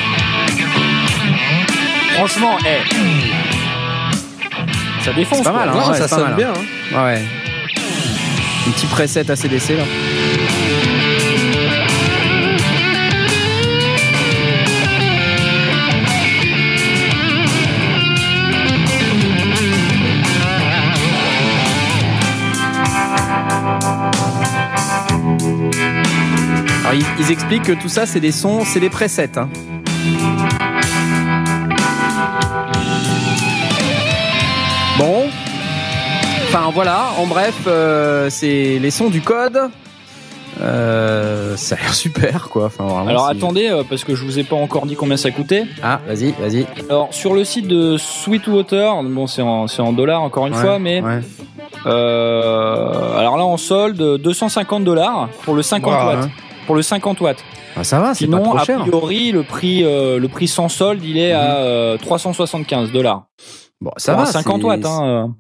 Franchement, 2.14 2.59
eh. 2.66 2.81
Ça 5.03 5.12
défonce. 5.14 5.38
C'est 5.38 5.44
pas 5.44 5.51
quoi. 5.51 5.61
mal, 5.61 5.68
hein. 5.70 5.73
non, 5.75 5.90
ouais, 5.90 5.96
ça 5.96 6.07
sonne 6.07 6.25
mal, 6.25 6.35
bien. 6.35 6.53
Hein. 6.92 7.05
Ouais. 7.05 7.23
Petit 8.64 8.87
preset 8.87 9.31
ACDC 9.31 9.70
là. 9.70 9.85
Alors, 26.85 26.94
ils, 26.94 27.25
ils 27.25 27.31
expliquent 27.31 27.62
que 27.62 27.73
tout 27.73 27.88
ça, 27.88 28.07
c'est 28.07 28.20
des 28.20 28.33
sons, 28.33 28.64
c'est 28.64 28.81
des 28.81 28.90
presets. 28.90 29.38
Hein. 29.38 29.49
Enfin 36.61 36.70
voilà, 36.75 37.07
en 37.18 37.27
bref, 37.27 37.62
euh, 37.66 38.29
c'est 38.29 38.79
les 38.79 38.90
sons 38.90 39.09
du 39.09 39.23
code. 39.23 39.59
Euh, 40.61 41.57
ça 41.57 41.75
a 41.77 41.79
l'air 41.81 41.94
super 41.94 42.49
quoi. 42.51 42.66
Enfin, 42.66 42.85
vraiment, 42.85 43.07
Alors 43.07 43.29
c'est- 43.31 43.37
attendez, 43.38 43.70
euh, 43.70 43.83
parce 43.88 44.05
que 44.05 44.14
je 44.14 44.23
vous 44.25 44.38
ai 44.38 44.44
pas 44.44 44.57
encore 44.57 44.85
dit 44.85 44.94
combien 44.94 45.16
ça 45.16 45.31
coûtait. 45.31 45.64
Ah, 45.83 46.01
vas-y, 46.07 46.33
vas-y. 46.33 46.66
Alors 46.90 47.14
sur 47.14 47.33
le 47.33 47.44
site 47.44 47.66
de 47.66 47.96
Sweetwater, 47.96 49.03
bon 49.05 49.27
c'est 49.27 49.40
en, 49.40 49.68
c'est 49.68 49.81
en 49.81 49.92
dollars 49.94 50.20
encore 50.20 50.46
une 50.49 50.55
Ouais, 50.55 50.61
fois, 50.61 50.79
mais 50.79 51.01
ouais. 51.01 51.20
euh, 51.87 53.16
alors 53.18 53.38
là 53.38 53.44
en 53.44 53.57
solde 53.57 53.96
250 54.18 54.85
dollars 54.85 55.31
pour 55.44 55.55
le 55.55 55.62
50 55.62 55.92
Wow, 55.94 56.07
watts. 56.09 56.25
hein. 56.25 56.31
Pour 56.66 56.75
le 56.77 56.83
50 56.83 57.20
watts. 57.23 57.42
Ah, 57.75 57.85
ça 57.85 58.01
va, 58.01 58.12
c'est 58.14 58.27
pas 58.27 58.37
Sinon, 58.37 58.42
trop 58.51 58.59
a 58.59 58.64
cher. 58.64 58.81
priori, 58.81 59.33
le 59.33 59.44
prix, 59.44 59.83
euh, 59.83 60.18
le 60.18 60.29
prix 60.29 60.46
sans 60.46 60.68
solde, 60.68 61.03
il 61.03 61.16
est 61.16 61.33
à 61.33 61.55
euh, 61.55 61.96
375 61.96 62.92
dollars. 62.92 63.25
Bon, 63.81 63.92
ça 63.96 64.14
va. 64.14 64.27
50 64.27 64.61
c'est- 64.61 64.66
watts. 64.66 64.85
Hein. 64.85 65.35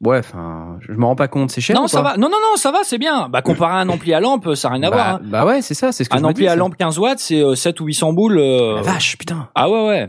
Ouais, 0.00 0.18
enfin, 0.18 0.78
je 0.80 0.92
me 0.92 1.04
rends 1.04 1.14
pas 1.14 1.28
compte, 1.28 1.50
c'est 1.50 1.60
cher. 1.60 1.76
Non, 1.76 1.84
ou 1.84 1.88
ça 1.88 2.02
pas 2.02 2.12
va. 2.12 2.16
Non, 2.16 2.28
non, 2.30 2.38
non, 2.40 2.56
ça 2.56 2.72
va, 2.72 2.84
c'est 2.84 2.96
bien. 2.98 3.28
Bah, 3.28 3.42
comparé 3.42 3.74
à 3.74 3.76
un 3.76 3.88
ampli 3.90 4.14
à 4.14 4.20
lampe, 4.20 4.54
ça 4.54 4.68
n'a 4.68 4.74
rien 4.74 4.82
à 4.84 4.90
bah, 4.90 4.96
voir. 4.96 5.14
hein. 5.16 5.20
bah 5.24 5.44
ouais, 5.44 5.60
c'est 5.62 5.74
ça, 5.74 5.92
c'est 5.92 6.04
ce 6.04 6.08
que 6.08 6.14
je 6.16 6.18
Un 6.18 6.22
me 6.22 6.28
ampli 6.30 6.42
dis, 6.44 6.46
à 6.48 6.50
ça. 6.52 6.56
lampe 6.56 6.76
15 6.76 6.98
watts, 6.98 7.18
c'est 7.18 7.40
euh, 7.42 7.54
7 7.54 7.80
ou 7.80 7.84
800 7.86 8.12
boules. 8.14 8.38
euh. 8.38 8.76
La 8.76 8.82
vache, 8.82 9.18
putain. 9.18 9.50
Ah 9.54 9.68
ouais, 9.68 9.86
ouais. 9.86 10.08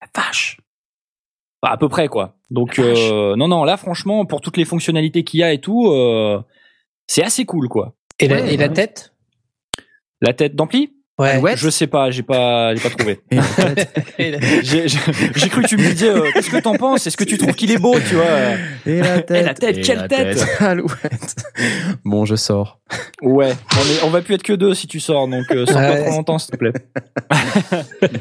La 0.00 0.08
vache. 0.22 0.58
Bah, 1.62 1.70
à 1.72 1.76
peu 1.76 1.88
près, 1.88 2.06
quoi. 2.08 2.36
Donc, 2.50 2.78
euh, 2.78 3.34
non, 3.36 3.48
non, 3.48 3.64
là, 3.64 3.76
franchement, 3.76 4.24
pour 4.24 4.40
toutes 4.40 4.56
les 4.56 4.64
fonctionnalités 4.64 5.24
qu'il 5.24 5.40
y 5.40 5.42
a 5.42 5.52
et 5.52 5.60
tout, 5.60 5.88
euh, 5.88 6.40
c'est 7.08 7.24
assez 7.24 7.44
cool, 7.44 7.68
quoi. 7.68 7.94
Et, 8.20 8.28
la, 8.28 8.36
Ouais, 8.36 8.54
et 8.54 8.56
la 8.56 8.68
ouais. 8.68 8.72
tête? 8.72 9.12
La 10.20 10.32
tête 10.32 10.54
d'ampli? 10.54 10.93
Ouais. 11.16 11.56
Je 11.56 11.70
sais 11.70 11.86
pas, 11.86 12.10
j'ai 12.10 12.24
pas, 12.24 12.74
j'ai 12.74 12.80
pas 12.82 12.90
trouvé. 12.90 13.20
J'ai 14.18 14.88
j'ai- 14.88 14.98
j'ai 15.36 15.48
cru 15.48 15.62
que 15.62 15.68
tu 15.68 15.76
me 15.76 15.82
disais, 15.92 16.08
euh, 16.08 16.28
qu'est-ce 16.34 16.50
que 16.50 16.56
t'en 16.60 16.74
penses? 16.76 17.06
Est-ce 17.06 17.16
que 17.16 17.22
tu 17.24 17.38
trouves 17.38 17.54
qu'il 17.54 17.70
est 17.70 17.78
beau, 17.78 17.94
tu 18.00 18.16
vois? 18.16 18.24
Et 18.86 19.00
la 19.00 19.20
tête. 19.22 19.30
Et 19.30 19.42
la 19.42 19.54
tête, 19.54 19.80
quelle 19.82 20.08
tête 20.08 20.44
Alouette. 20.60 21.36
Bon, 22.04 22.24
je 22.24 22.34
sors. 22.34 22.80
Ouais, 23.22 23.52
on, 23.76 23.80
est, 23.92 24.02
on 24.04 24.10
va 24.10 24.22
plus 24.22 24.34
être 24.34 24.42
que 24.42 24.52
deux 24.54 24.74
si 24.74 24.88
tu 24.88 24.98
sors, 24.98 25.28
donc 25.28 25.44
euh, 25.52 25.66
sors 25.66 25.76
pas 25.76 25.90
Ouais. 25.92 26.02
trop 26.02 26.10
longtemps, 26.10 26.38
s'il 26.40 26.50
te 26.50 26.56
plaît. 26.56 26.72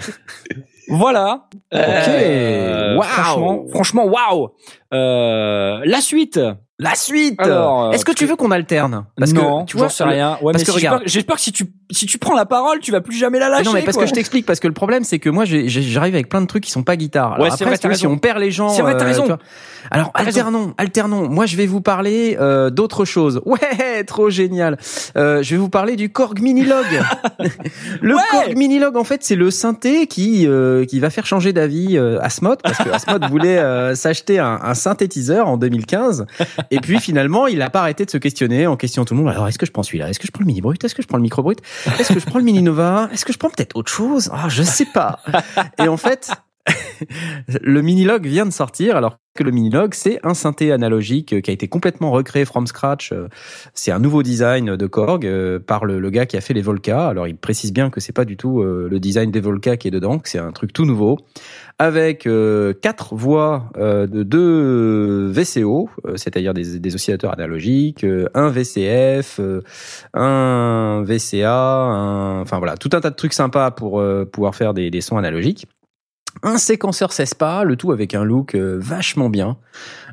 voilà. 0.89 1.47
Euh, 1.73 2.95
Waouh. 2.95 3.03
Franchement, 3.07 3.65
franchement, 3.71 4.05
waouh. 4.05 4.49
Euh, 4.93 5.81
la 5.85 6.01
suite. 6.01 6.39
La 6.83 6.95
suite. 6.95 7.39
Alors, 7.39 7.85
euh, 7.85 7.91
Est-ce 7.91 8.05
que 8.05 8.11
tu 8.11 8.25
veux 8.25 8.35
qu'on 8.35 8.51
alterne? 8.51 9.05
Non, 9.17 9.63
que 9.63 9.65
tu 9.67 9.77
vois, 9.77 9.87
j'en 9.87 9.93
sais 9.93 10.03
rien. 10.03 10.37
Ouais, 10.41 10.51
parce 10.53 10.63
mais 10.63 10.65
que 10.65 10.71
si 10.71 10.77
regarde. 10.77 11.25
peur 11.25 11.35
que 11.37 11.41
si 11.41 11.51
tu 11.51 11.65
si 11.91 12.05
tu 12.07 12.17
prends 12.17 12.35
la 12.35 12.45
parole, 12.45 12.79
tu 12.79 12.91
vas 12.91 13.01
plus 13.01 13.15
jamais 13.15 13.39
la 13.39 13.49
lâcher. 13.49 13.65
non, 13.65 13.73
mais 13.73 13.81
parce 13.83 13.97
quoi. 13.97 14.03
que 14.05 14.09
je 14.09 14.15
t'explique, 14.15 14.45
parce 14.45 14.59
que 14.59 14.67
le 14.67 14.73
problème, 14.73 15.03
c'est 15.03 15.19
que 15.19 15.29
moi, 15.29 15.43
j'arrive 15.45 16.15
avec 16.15 16.27
plein 16.27 16.41
de 16.41 16.47
trucs 16.47 16.63
qui 16.63 16.71
sont 16.71 16.81
pas 16.83 16.95
guitare. 16.95 17.33
Alors 17.33 17.43
Ouais, 17.45 17.49
c'est 17.51 17.63
après, 17.63 17.75
vrai, 17.77 17.77
si 17.77 17.87
raison. 17.87 18.11
on 18.11 18.17
perd 18.17 18.39
les 18.39 18.51
gens. 18.51 18.69
C'est 18.69 18.81
vrai, 18.81 18.95
t'as 18.97 19.03
euh, 19.03 19.07
raison. 19.07 19.25
vois. 19.25 19.39
Alors, 19.91 20.11
raison. 20.15 20.27
alternons, 20.29 20.73
alternons. 20.77 21.29
Moi, 21.29 21.45
je 21.45 21.55
vais 21.55 21.65
vous 21.67 21.81
parler 21.81 22.35
euh, 22.39 22.69
d'autre 22.69 23.05
chose. 23.05 23.41
Ouais, 23.53 24.03
trop 24.05 24.29
génial. 24.31 24.77
Euh, 25.15 25.43
je 25.43 25.51
vais 25.53 25.57
vous 25.59 25.69
parler 25.69 25.95
du 25.95 26.11
Korg 26.11 26.39
Minilog. 26.41 26.85
le 28.01 28.15
Ouais. 28.15 28.21
Korg 28.31 28.55
Minilog, 28.57 28.97
en 28.97 29.03
fait, 29.03 29.23
c'est 29.23 29.35
le 29.35 29.51
synthé 29.51 30.07
qui 30.07 30.47
euh, 30.47 30.85
qui 30.85 30.99
va 30.99 31.09
faire 31.11 31.25
changer 31.27 31.53
d'avis 31.53 31.97
euh, 31.97 32.19
Asmod, 32.21 32.59
parce 32.63 32.77
que 32.79 32.89
Asmod 32.89 33.25
voulait 33.29 33.57
euh, 33.59 33.93
s'acheter 33.95 34.39
un, 34.39 34.59
un 34.63 34.73
synthétiseur 34.73 35.47
en 35.47 35.57
2015, 35.57 36.25
et 36.73 36.79
puis 36.79 36.99
finalement, 36.99 37.47
il 37.47 37.61
a 37.61 37.69
pas 37.69 37.81
arrêté 37.81 38.05
de 38.05 38.09
se 38.09 38.17
questionner 38.17 38.67
en 38.67 38.75
questionnant 38.75 39.05
tout 39.05 39.13
le 39.13 39.21
monde. 39.21 39.29
Alors, 39.29 39.47
est-ce 39.47 39.59
que 39.59 39.65
je 39.65 39.71
prends 39.71 39.83
celui-là? 39.83 40.09
Est-ce 40.09 40.19
que 40.19 40.27
je 40.27 40.31
prends 40.31 40.41
le 40.41 40.47
mini 40.47 40.61
brut? 40.61 40.83
Est-ce 40.83 40.95
que 40.95 41.01
je 41.01 41.07
prends 41.07 41.17
le 41.17 41.23
micro 41.23 41.43
brut? 41.43 41.59
Est-ce 41.99 42.13
que 42.13 42.19
je 42.19 42.25
prends 42.25 42.39
le 42.39 42.45
mini 42.45 42.61
Nova? 42.61 43.09
Est-ce 43.11 43.25
que 43.25 43.33
je 43.33 43.37
prends 43.37 43.49
peut-être 43.49 43.75
autre 43.75 43.91
chose? 43.91 44.29
Ah, 44.33 44.49
je 44.49 44.63
sais 44.63 44.87
pas. 44.93 45.19
Et 45.77 45.87
en 45.87 45.97
fait, 45.97 46.31
le 47.47 47.81
Minilog 47.81 48.25
vient 48.25 48.45
de 48.45 48.51
sortir, 48.51 48.95
alors 48.95 49.17
que 49.35 49.43
le 49.43 49.51
Minilog, 49.51 49.93
c'est 49.95 50.19
un 50.23 50.35
synthé 50.35 50.71
analogique 50.71 51.33
euh, 51.33 51.41
qui 51.41 51.49
a 51.49 51.53
été 51.53 51.67
complètement 51.67 52.11
recréé 52.11 52.45
from 52.45 52.67
scratch. 52.67 53.11
Euh, 53.11 53.27
C'est 53.73 53.91
un 53.91 53.99
nouveau 53.99 54.21
design 54.21 54.75
de 54.75 54.87
Korg 54.87 55.25
euh, 55.25 55.59
par 55.59 55.85
le, 55.85 56.09
gars 56.11 56.25
qui 56.27 56.37
a 56.37 56.41
fait 56.41 56.53
les 56.53 56.61
Volca. 56.61 57.07
Alors, 57.07 57.27
il 57.27 57.35
précise 57.35 57.73
bien 57.73 57.89
que 57.89 57.99
c'est 57.99 58.13
pas 58.13 58.25
du 58.25 58.37
tout 58.37 58.61
le 58.61 58.99
design 58.99 59.31
des 59.31 59.39
Volca 59.39 59.77
qui 59.77 59.87
est 59.87 59.91
dedans, 59.91 60.19
que 60.19 60.29
c'est 60.29 60.37
un 60.37 60.51
truc 60.51 60.73
tout 60.73 60.85
nouveau, 60.85 61.17
avec 61.79 62.27
quatre 62.81 63.15
euh, 63.15 64.07
de 64.07 64.23
deux 64.23 65.31
VCO, 65.31 65.89
c'est-à-dire 66.15 66.53
des, 66.53 66.93
oscillateurs 66.93 67.33
analogiques, 67.33 68.05
un 68.35 68.49
VCF, 68.49 69.39
un 70.13 71.03
VCA, 71.03 71.57
un... 71.57 72.41
enfin 72.41 72.59
voilà, 72.59 72.77
tout 72.77 72.89
un 72.93 73.01
tas 73.01 73.09
de 73.09 73.15
trucs 73.15 73.33
sympas 73.33 73.71
pour 73.71 74.03
pouvoir 74.31 74.55
faire 74.55 74.73
des, 74.73 74.91
des 74.91 75.01
sons 75.01 75.17
analogiques 75.17 75.65
un 76.43 76.57
séquenceur 76.57 77.11
CESPA, 77.13 77.63
le 77.63 77.75
tout 77.75 77.91
avec 77.91 78.13
un 78.13 78.23
look 78.23 78.53
euh, 78.53 78.77
vachement 78.79 79.29
bien. 79.29 79.57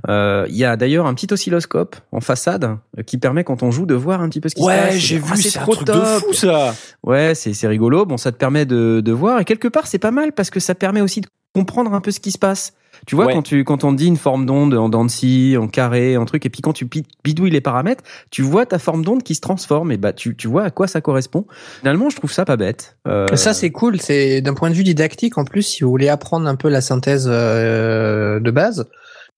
Euh, 0.09 0.47
Il 0.49 0.57
y 0.57 0.65
a 0.65 0.77
d'ailleurs 0.77 1.07
un 1.07 1.15
petit 1.15 1.27
oscilloscope 1.33 1.97
en 2.13 2.21
façade 2.21 2.77
euh, 2.99 3.03
qui 3.03 3.19
permet 3.19 3.45
quand 3.45 3.63
on 3.63 3.71
joue 3.71 3.85
de 3.87 3.95
voir 3.95 4.23
un 4.23 4.29
petit 4.29 4.41
peu 4.41 4.49
ce 4.49 4.55
qui 4.55 4.63
se 4.63 4.67
passe. 4.67 4.93
Ouais, 4.95 4.99
j'ai 4.99 5.19
vu, 5.19 5.37
c'est 5.37 5.51
c'est 5.51 5.59
un 5.59 5.63
trop 5.63 5.75
truc 5.75 5.89
de 5.89 5.93
top. 5.93 6.05
fou 6.05 6.33
ça. 6.33 6.75
Ouais, 7.03 7.35
c'est 7.35 7.53
c'est 7.53 7.67
rigolo. 7.67 8.07
Bon, 8.07 8.17
ça 8.17 8.33
te 8.33 8.37
permet 8.37 8.65
de, 8.65 9.01
de 9.05 9.13
voir 9.13 9.41
et 9.41 9.45
quelque 9.45 9.69
part 9.69 9.87
c'est 9.87 9.99
pas 9.99 10.13
mal 10.13 10.33
parce 10.33 10.51
que 10.51 10.61
ça 10.61 10.75
permet 10.75 11.01
aussi 11.01 11.21
de 11.21 11.27
comprendre 11.55 11.93
un 11.93 12.01
peu 12.01 12.11
ce 12.13 12.21
qui 12.21 12.31
se 12.31 12.39
passe. 12.39 12.73
Tu 13.07 13.15
vois, 13.17 13.27
Ouais. 13.27 13.33
quand 13.35 13.43
tu 13.43 13.65
quand 13.65 13.85
on 13.85 13.93
te 13.93 13.97
dit 13.99 14.07
une 14.07 14.17
forme 14.17 14.47
d'onde 14.47 14.75
en 14.75 14.89
dents 14.89 15.05
de 15.05 15.11
scie, 15.11 15.57
en 15.59 15.69
carré, 15.69 16.17
en 16.17 16.25
truc, 16.25 16.45
et 16.47 16.51
puis 16.51 16.61
quand 16.63 16.73
tu 16.73 16.89
bidouilles 17.25 17.51
les 17.51 17.61
paramètres, 17.61 18.05
tu 18.31 18.43
vois 18.43 18.67
ta 18.67 18.79
forme 18.79 19.05
d'onde 19.05 19.23
qui 19.23 19.35
se 19.35 19.41
transforme 19.41 19.93
et 19.93 19.97
bah 19.97 20.13
tu 20.13 20.37
tu 20.37 20.49
vois 20.49 20.65
à 20.65 20.71
quoi 20.71 20.87
ça 20.87 21.01
correspond. 21.01 21.47
Finalement, 21.81 22.11
je 22.11 22.17
trouve 22.17 22.33
ça 22.33 22.45
pas 22.45 22.57
bête. 22.57 22.97
Euh, 23.09 23.27
Ça 23.37 23.55
c'est 23.55 23.71
cool, 23.71 24.01
c'est 24.01 24.41
d'un 24.43 24.55
point 24.55 24.71
de 24.71 24.75
vue 24.75 24.85
didactique 24.85 25.39
en 25.39 25.45
plus 25.45 25.63
si 25.63 25.83
vous 25.85 25.91
voulez 25.91 26.09
apprendre 26.09 26.47
un 26.49 26.57
peu 26.57 26.69
la 26.69 26.81
synthèse 26.81 27.29
euh, 27.31 28.41
de 28.41 28.51
base, 28.51 28.87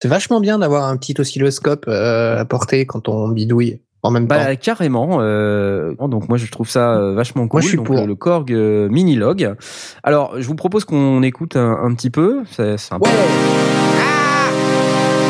c'est 0.01 0.07
vachement 0.07 0.39
bien 0.41 0.59
d'avoir 0.59 0.85
un 0.85 0.97
petit 0.97 1.15
oscilloscope 1.17 1.85
euh, 1.87 2.37
à 2.39 2.45
porter 2.45 2.85
quand 2.85 3.07
on 3.07 3.29
bidouille 3.29 3.79
en 4.03 4.11
même 4.11 4.27
temps. 4.27 4.35
Bah 4.35 4.55
carrément. 4.55 5.17
Euh, 5.21 5.95
donc 5.95 6.29
moi 6.29 6.37
je 6.37 6.49
trouve 6.51 6.69
ça 6.69 6.93
euh, 6.95 7.13
vachement 7.13 7.47
cool. 7.47 7.59
Moi, 7.59 7.61
je 7.61 7.67
suis 7.69 7.77
donc, 7.77 7.87
pour. 7.87 7.95
Le, 7.95 8.05
le 8.05 8.15
Korg 8.15 8.51
euh, 8.51 8.89
Minilog. 8.89 9.55
Alors 10.03 10.33
je 10.39 10.45
vous 10.47 10.55
propose 10.55 10.85
qu'on 10.85 11.23
écoute 11.23 11.55
un, 11.55 11.77
un 11.83 11.93
petit 11.95 12.09
peu. 12.09 12.43
C'est 12.51 12.75
un 12.91 12.99
peu- 12.99 13.09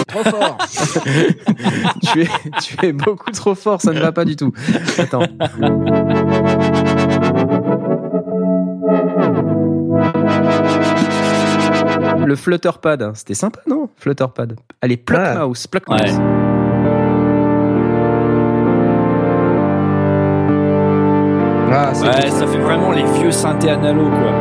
Trop 0.07 0.23
fort. 0.29 0.57
tu 2.13 2.21
es 2.21 2.27
tu 2.61 2.85
es 2.85 2.93
beaucoup 2.93 3.31
trop 3.31 3.55
fort. 3.55 3.81
Ça 3.81 3.91
ne 3.93 3.99
va 3.99 4.11
pas 4.11 4.25
du 4.25 4.35
tout. 4.35 4.51
Attends. 4.99 5.23
Le 12.25 12.35
Flutterpad, 12.35 13.11
c'était 13.15 13.33
sympa, 13.33 13.59
non? 13.67 13.89
Flutterpad. 13.97 14.55
Allez, 14.81 14.97
Pluck 14.97 15.19
Ah. 15.23 15.45
Mouse, 15.45 15.67
Pluck 15.67 15.87
Ouais. 15.89 15.97
Ah, 21.75 21.91
Ouais, 21.93 22.29
ça 22.29 22.45
fait 22.47 22.59
vraiment 22.59 22.91
les 22.91 23.03
vieux 23.03 23.31
synthés 23.31 23.69
analo 23.69 24.09
quoi. 24.09 24.31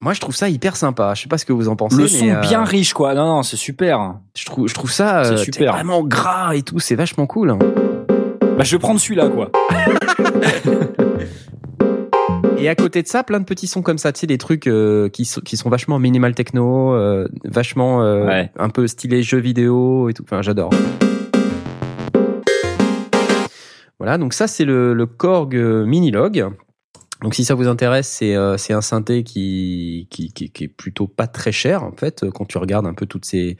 Moi, 0.00 0.12
je 0.14 0.20
trouve 0.20 0.34
ça 0.36 0.48
hyper 0.48 0.76
sympa. 0.76 1.12
Je 1.14 1.22
sais 1.22 1.28
pas 1.28 1.38
ce 1.38 1.44
que 1.44 1.52
vous 1.52 1.68
en 1.68 1.76
pensez. 1.76 1.96
Le 1.96 2.02
mais, 2.04 2.08
son 2.08 2.28
euh, 2.28 2.40
bien 2.40 2.64
riche 2.64 2.92
quoi. 2.94 3.14
Non 3.14 3.26
non, 3.26 3.42
c'est 3.42 3.56
super. 3.56 4.14
Je 4.36 4.44
trouve, 4.46 4.68
je 4.68 4.74
trouve 4.74 4.90
ça 4.90 5.20
euh, 5.20 5.36
super. 5.38 5.72
vraiment 5.72 6.02
gras 6.02 6.54
et 6.54 6.62
tout. 6.62 6.78
C'est 6.78 6.94
vachement 6.94 7.26
cool. 7.26 7.56
Bah 7.58 8.64
je 8.64 8.72
vais 8.76 8.78
prendre 8.78 9.00
celui-là 9.00 9.28
quoi. 9.28 9.50
Et 12.60 12.68
à 12.68 12.74
côté 12.74 13.02
de 13.02 13.06
ça, 13.08 13.22
plein 13.22 13.38
de 13.38 13.44
petits 13.44 13.68
sons 13.68 13.82
comme 13.82 13.98
ça, 13.98 14.12
tu 14.12 14.18
sais, 14.20 14.26
des 14.26 14.36
trucs 14.38 14.66
euh, 14.66 15.08
qui, 15.08 15.24
sont, 15.24 15.40
qui 15.40 15.56
sont 15.56 15.70
vachement 15.70 16.00
minimal 16.00 16.34
techno, 16.34 16.92
euh, 16.92 17.28
vachement 17.44 18.02
euh, 18.02 18.26
Ouais. 18.26 18.50
un 18.58 18.68
peu 18.68 18.88
stylé 18.88 19.22
jeux 19.22 19.38
vidéo 19.38 20.08
et 20.08 20.14
tout. 20.14 20.24
Enfin, 20.24 20.42
j'adore. 20.42 20.70
Voilà, 23.98 24.18
donc 24.18 24.32
ça 24.32 24.46
c'est 24.46 24.64
le, 24.64 24.94
le 24.94 25.06
Korg 25.06 25.56
euh, 25.56 25.84
Minilog. 25.84 26.46
Donc 27.22 27.34
si 27.34 27.44
ça 27.44 27.54
vous 27.54 27.66
intéresse, 27.66 28.06
c'est 28.06 28.36
euh, 28.36 28.56
c'est 28.56 28.72
un 28.72 28.80
synthé 28.80 29.24
qui, 29.24 30.06
qui, 30.08 30.32
qui, 30.32 30.50
qui 30.50 30.64
est 30.64 30.68
plutôt 30.68 31.08
pas 31.08 31.26
très 31.26 31.50
cher 31.50 31.82
en 31.82 31.90
fait 31.90 32.22
euh, 32.22 32.30
quand 32.30 32.44
tu 32.44 32.58
regardes 32.58 32.86
un 32.86 32.94
peu 32.94 33.06
toutes 33.06 33.24
ces 33.24 33.56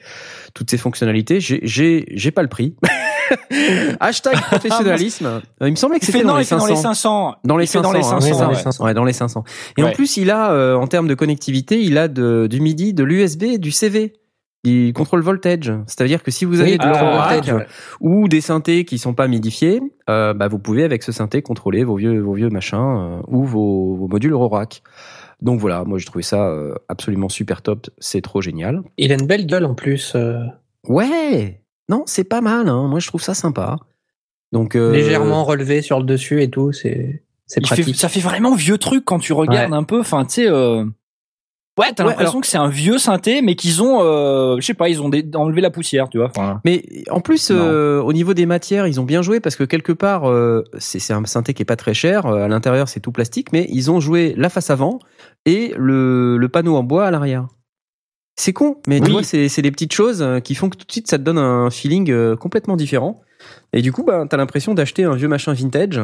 toutes 0.54 0.70
ces 0.70 0.78
fonctionnalités. 0.78 1.40
J'ai 1.40 1.58
j'ai 1.64 2.04
j'ai 2.14 2.30
pas 2.30 2.42
le 2.42 2.48
prix. 2.48 2.76
Hashtag 4.00 4.40
professionnalisme. 4.42 5.26
Euh, 5.26 5.40
Il 5.66 5.70
me 5.70 5.76
semblait 5.76 5.98
que 5.98 6.06
c'était 6.06 6.22
dans, 6.22 6.36
les 6.36 6.44
il 6.44 6.46
fait 6.46 6.54
dans 6.54 6.60
500. 6.60 6.74
les 6.74 6.82
500. 6.82 7.34
Dans 7.44 7.56
les 7.56 7.64
Il 7.64 7.66
fait 7.66 7.78
500, 7.78 7.82
dans 7.82 7.92
les 7.92 7.98
hein, 7.98 8.02
500. 8.02 8.20
c'est 8.20 8.32
ça, 8.32 8.44
dans 8.44 8.50
les 8.50 8.56
ouais. 8.56 8.62
500. 8.62 8.84
Ouais, 8.84 8.94
dans 8.94 9.04
les 9.04 9.12
500. 9.12 9.44
Et 9.76 9.82
en 9.82 9.90
plus, 9.90 10.16
il 10.16 10.30
a, 10.30 10.52
euh, 10.52 10.74
en 10.76 10.86
termes 10.86 11.08
de 11.08 11.14
connectivité, 11.14 11.82
il 11.82 11.98
a 11.98 12.08
de, 12.08 12.46
du 12.48 12.60
MIDI, 12.60 12.94
de 12.94 13.04
l'USB 13.04 13.58
du 13.58 13.70
CV. 13.70 14.14
Il 14.64 14.92
contrôle 14.92 15.20
voltage. 15.20 15.72
C'est-à-dire 15.86 16.22
que 16.22 16.30
si 16.30 16.44
vous 16.44 16.60
avez 16.60 16.72
Oui, 16.72 16.78
de 16.78 16.84
ah, 16.84 17.28
voltage, 17.28 17.52
ouais. 17.54 17.66
ou 18.00 18.26
des 18.28 18.40
synthés 18.40 18.84
qui 18.84 18.98
sont 18.98 19.14
pas 19.14 19.28
midifiés, 19.28 19.80
euh, 20.10 20.34
bah, 20.34 20.48
vous 20.48 20.58
pouvez 20.58 20.82
avec 20.84 21.02
ce 21.04 21.12
synthé 21.12 21.42
contrôler 21.42 21.84
vos 21.84 21.94
vieux, 21.96 22.20
vos 22.20 22.32
vieux 22.34 22.50
machins 22.50 22.78
euh, 22.78 23.20
ou 23.28 23.44
vos, 23.44 23.94
vos 23.96 24.08
modules 24.08 24.32
Eurorack. 24.32 24.82
Donc 25.40 25.60
voilà, 25.60 25.84
moi 25.84 25.98
j'ai 25.98 26.04
trouvé 26.06 26.24
ça 26.24 26.48
euh, 26.48 26.74
absolument 26.88 27.28
super 27.28 27.62
top. 27.62 27.86
C'est 27.98 28.20
trop 28.20 28.40
génial. 28.40 28.82
Il 28.96 29.12
a 29.12 29.14
une 29.14 29.26
belle 29.28 29.46
gueule 29.46 29.64
en 29.64 29.74
plus, 29.74 30.12
euh, 30.16 30.40
Ouais, 30.88 31.62
non, 31.88 32.02
c'est 32.06 32.24
pas 32.24 32.40
mal. 32.40 32.68
Hein. 32.68 32.88
Moi 32.88 32.98
je 32.98 33.06
trouve 33.06 33.22
ça 33.22 33.34
sympa. 33.34 33.76
Donc 34.50 34.74
euh, 34.74 34.92
légèrement 34.92 35.44
relevé 35.44 35.82
sur 35.82 36.00
le 36.00 36.04
dessus 36.04 36.42
et 36.42 36.50
tout, 36.50 36.72
c'est 36.72 37.22
c'est 37.46 37.60
Il 37.60 37.68
fait- 37.68 37.74
pratique. 37.76 37.96
ça 37.96 38.08
fait 38.08 38.20
vraiment 38.20 38.54
vieux 38.56 38.78
truc 38.78 39.04
quand 39.04 39.20
tu 39.20 39.32
regardes 39.32 39.72
un 39.72 39.84
peu. 39.84 40.00
Enfin, 40.00 40.24
tu 40.24 40.44
sais. 40.46 40.48
Ouais, 41.78 41.86
t'as 41.94 42.02
Ouais, 42.04 42.10
l'impression 42.10 42.30
alors- 42.32 42.40
que 42.42 42.46
c'est 42.48 42.58
un 42.58 42.68
vieux 42.68 42.98
synthé, 42.98 43.40
mais 43.40 43.54
qu'ils 43.54 43.82
ont, 43.82 44.02
euh, 44.02 44.56
je 44.58 44.66
sais 44.66 44.74
pas, 44.74 44.88
ils 44.88 45.00
ont 45.00 45.10
enlevé 45.34 45.60
la 45.60 45.70
poussière, 45.70 46.08
tu 46.08 46.18
vois. 46.18 46.26
Enfin, 46.36 46.60
Mais 46.64 46.84
en 47.10 47.20
plus, 47.20 47.50
euh, 47.52 48.00
au 48.02 48.12
niveau 48.12 48.34
des 48.34 48.46
matières, 48.46 48.86
ils 48.88 49.00
ont 49.00 49.04
bien 49.04 49.22
joué 49.22 49.38
parce 49.40 49.54
que 49.56 49.62
quelque 49.64 49.92
part, 49.92 50.28
euh, 50.28 50.64
c'est 50.78 51.12
un 51.12 51.24
synthé 51.24 51.54
qui 51.54 51.62
est 51.62 51.64
pas 51.64 51.76
très 51.76 51.94
cher. 51.94 52.26
à 52.26 52.48
l'intérieur, 52.48 52.88
c'est 52.88 53.00
tout 53.00 53.12
plastique, 53.12 53.52
mais 53.52 53.66
ils 53.70 53.90
ont 53.90 54.00
joué 54.00 54.34
la 54.36 54.48
face 54.48 54.70
avant 54.70 54.98
et 55.46 55.72
le, 55.78 56.36
le 56.36 56.48
panneau 56.48 56.76
en 56.76 56.82
bois 56.82 57.06
à 57.06 57.10
l'arrière. 57.10 57.46
C'est 58.36 58.52
con, 58.52 58.76
mais 58.86 58.98
tu 59.00 59.06
Oui. 59.06 59.12
vois, 59.12 59.22
c'est 59.22 59.62
des 59.62 59.70
petites 59.70 59.92
choses 59.92 60.24
qui 60.44 60.54
font 60.54 60.68
que 60.68 60.76
tout 60.76 60.86
de 60.86 60.92
suite, 60.92 61.08
ça 61.08 61.18
te 61.18 61.22
donne 61.22 61.38
un 61.38 61.70
feeling 61.70 62.36
complètement 62.36 62.76
différent. 62.76 63.20
Et 63.72 63.82
du 63.82 63.92
coup, 63.92 64.02
bah, 64.04 64.24
t'as 64.28 64.36
l'impression 64.36 64.74
d'acheter 64.74 65.04
un 65.04 65.14
vieux 65.14 65.28
machin 65.28 65.52
vintage. 65.54 66.00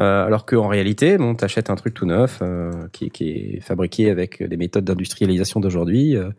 Euh, 0.00 0.26
alors 0.26 0.44
qu'en 0.44 0.66
réalité, 0.66 1.18
bon, 1.18 1.34
t'achètes 1.34 1.70
un 1.70 1.76
truc 1.76 1.94
tout 1.94 2.06
neuf 2.06 2.40
euh, 2.42 2.70
qui, 2.92 3.06
est 3.20 3.60
fabriqué 3.60 4.10
avec 4.10 4.42
des 4.42 4.56
méthodes 4.56 4.84
d'industrialisation 4.84 5.60
d'aujourd'hui. 5.60 6.16
euh, 6.16 6.30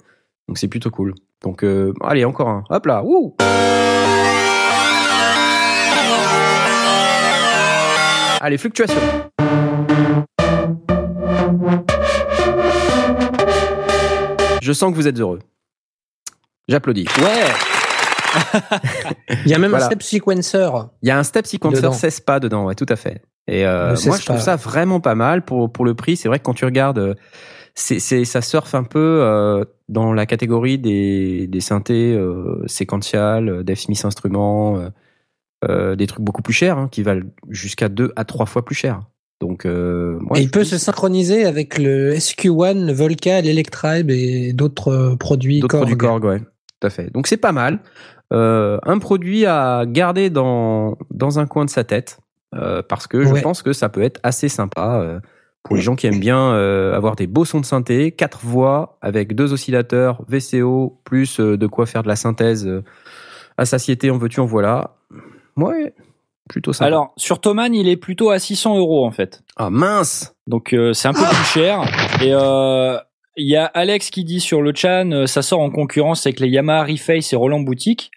donc 0.48 0.58
c'est 0.58 0.68
plutôt 0.68 0.92
cool. 0.92 1.16
Donc 1.44 1.66
allez, 2.02 2.26
encore 2.26 2.50
un. 2.50 2.64
Hop 2.70 2.86
là. 2.86 3.04
Wouh 3.04 3.36
Allez, 8.42 8.58
fluctuation. 8.58 9.00
Je 14.62 14.74
sens 14.74 14.92
que 14.92 14.96
vous 14.96 15.08
êtes 15.08 15.20
heureux. 15.20 15.40
J'applaudis. 16.68 17.08
ouais. 17.22 17.75
Il 19.46 19.52
y 19.52 19.54
a 19.54 19.58
même 19.58 19.72
Voilà. 19.72 19.86
un 19.86 19.90
step 19.90 20.04
sequencer. 20.04 20.68
Il 21.02 21.08
y 21.08 21.12
a 21.12 21.18
un 21.20 21.24
step 21.24 21.46
sequencer 21.48 21.78
Dedans. 21.78 21.92
16 21.94 22.20
pas 22.22 22.40
dedans, 22.40 22.66
ouais, 22.66 22.76
tout 22.76 22.86
à 22.90 22.96
fait. 22.96 23.22
Et 23.48 23.66
euh, 23.66 23.96
moi, 24.06 24.18
je 24.18 24.26
trouve 24.26 24.38
pas. 24.38 24.42
ça 24.42 24.56
vraiment 24.56 25.00
pas 25.00 25.16
mal 25.16 25.44
pour 25.46 25.72
pour 25.72 25.86
le 25.86 25.94
prix. 25.94 26.18
C'est 26.18 26.28
vrai 26.28 26.40
que 26.40 26.44
quand 26.44 26.54
tu 26.56 26.66
regardes, 26.66 26.98
euh, 26.98 27.14
c'est 27.76 28.00
c'est 28.00 28.26
ça 28.26 28.42
surfe 28.42 28.74
un 28.74 28.84
peu 28.84 29.20
euh, 29.22 29.64
dans 29.90 30.14
la 30.14 30.26
catégorie 30.26 30.78
des 30.80 31.46
des 31.48 31.62
synthés 31.62 32.14
euh, 32.16 32.64
séquentiels, 32.68 33.64
Dave 33.64 33.78
Smith 33.78 34.04
Instruments, 34.04 34.80
des 35.68 36.08
trucs 36.08 36.22
beaucoup 36.24 36.42
plus 36.44 36.54
chers, 36.54 36.78
hein, 36.78 36.90
qui 36.92 37.02
valent 37.04 37.26
jusqu'à 37.50 37.90
deux 37.90 38.12
à 38.16 38.24
trois 38.26 38.46
fois 38.46 38.64
plus 38.66 38.76
cher. 38.76 39.02
Donc, 39.42 39.66
euh, 39.66 40.18
moi, 40.22 40.38
Et 40.38 40.42
je 40.42 40.46
il 40.46 40.52
peut 40.52 40.64
se 40.64 40.78
synchroniser 40.78 41.46
avec 41.46 41.78
le 41.78 42.14
SQ1, 42.16 42.86
le 42.86 42.94
Volca, 42.94 43.42
l'Electribe 43.42 44.10
et 44.10 44.54
d'autres 44.54 45.16
produits 45.20 45.60
D'autres 45.60 45.78
produits 45.78 45.98
Korg. 45.98 46.22
Korg, 46.22 46.32
ouais. 46.34 46.42
Tout 46.86 46.88
à 46.88 46.90
fait. 47.04 47.12
Donc 47.14 47.28
c'est 47.28 47.38
pas 47.38 47.52
mal. 47.52 47.80
Euh, 48.34 48.78
un 48.84 48.98
produit 49.00 49.46
à 49.46 49.84
garder 49.88 50.30
dans, 50.30 50.98
dans 51.12 51.40
un 51.40 51.46
coin 51.46 51.66
de 51.66 51.70
sa 51.70 51.84
tête. 51.84 52.20
euh, 52.56 52.82
parce 52.88 53.08
que 53.08 53.26
je 53.26 53.42
pense 53.42 53.62
que 53.62 53.74
ça 53.74 53.90
peut 53.90 54.02
être 54.04 54.20
assez 54.24 54.50
sympa 54.50 55.00
euh, 55.02 55.20
pour 55.64 55.76
les 55.76 55.82
gens 55.82 55.96
qui 55.96 56.08
aiment 56.08 56.20
bien 56.20 56.52
euh, 56.54 56.96
avoir 56.96 57.16
des 57.16 57.28
beaux 57.28 57.44
sons 57.46 57.60
de 57.60 57.66
synthé, 57.66 58.12
quatre 58.12 58.40
voix 58.46 58.98
avec 59.02 59.36
deux 59.36 59.52
oscillateurs, 59.54 60.22
VCO, 60.28 61.02
plus 61.04 61.40
euh, 61.40 61.58
de 61.58 61.68
quoi 61.68 61.86
faire 61.86 62.04
de 62.04 62.08
la 62.08 62.16
synthèse 62.16 62.66
euh, 62.68 62.84
à 63.58 63.66
satiété, 63.66 64.10
en 64.12 64.18
veux-tu, 64.18 64.40
en 64.42 64.46
voilà. 64.46 64.96
Ouais, 65.58 65.94
plutôt 66.50 66.72
sympa. 66.74 66.88
Alors, 66.88 67.14
sur 67.18 67.40
Thomann, 67.42 67.74
il 67.74 67.88
est 67.88 67.98
plutôt 67.98 68.30
à 68.30 68.40
600 68.40 68.78
euros 68.78 69.06
en 69.06 69.12
fait. 69.12 69.44
ah 69.58 69.70
mince 69.70 70.36
Donc 70.48 70.74
euh, 70.74 70.94
c'est 70.94 71.08
un 71.08 71.14
peu 71.14 71.24
plus 71.24 71.46
cher. 71.46 71.82
Et 72.22 72.30
euh, 72.34 72.98
il 73.38 73.48
y 73.50 73.56
a 73.56 73.66
Alex 73.66 74.10
qui 74.10 74.24
dit 74.24 74.40
sur 74.40 74.62
le 74.62 74.74
chan, 74.76 75.12
euh, 75.12 75.26
ça 75.28 75.42
sort 75.42 75.60
en 75.62 75.70
concurrence 75.72 76.26
avec 76.26 76.40
les 76.40 76.48
Yamaha 76.50 76.84
Reface 76.86 77.34
et 77.34 77.36
Roland 77.36 77.60
Boutique. 77.62 78.12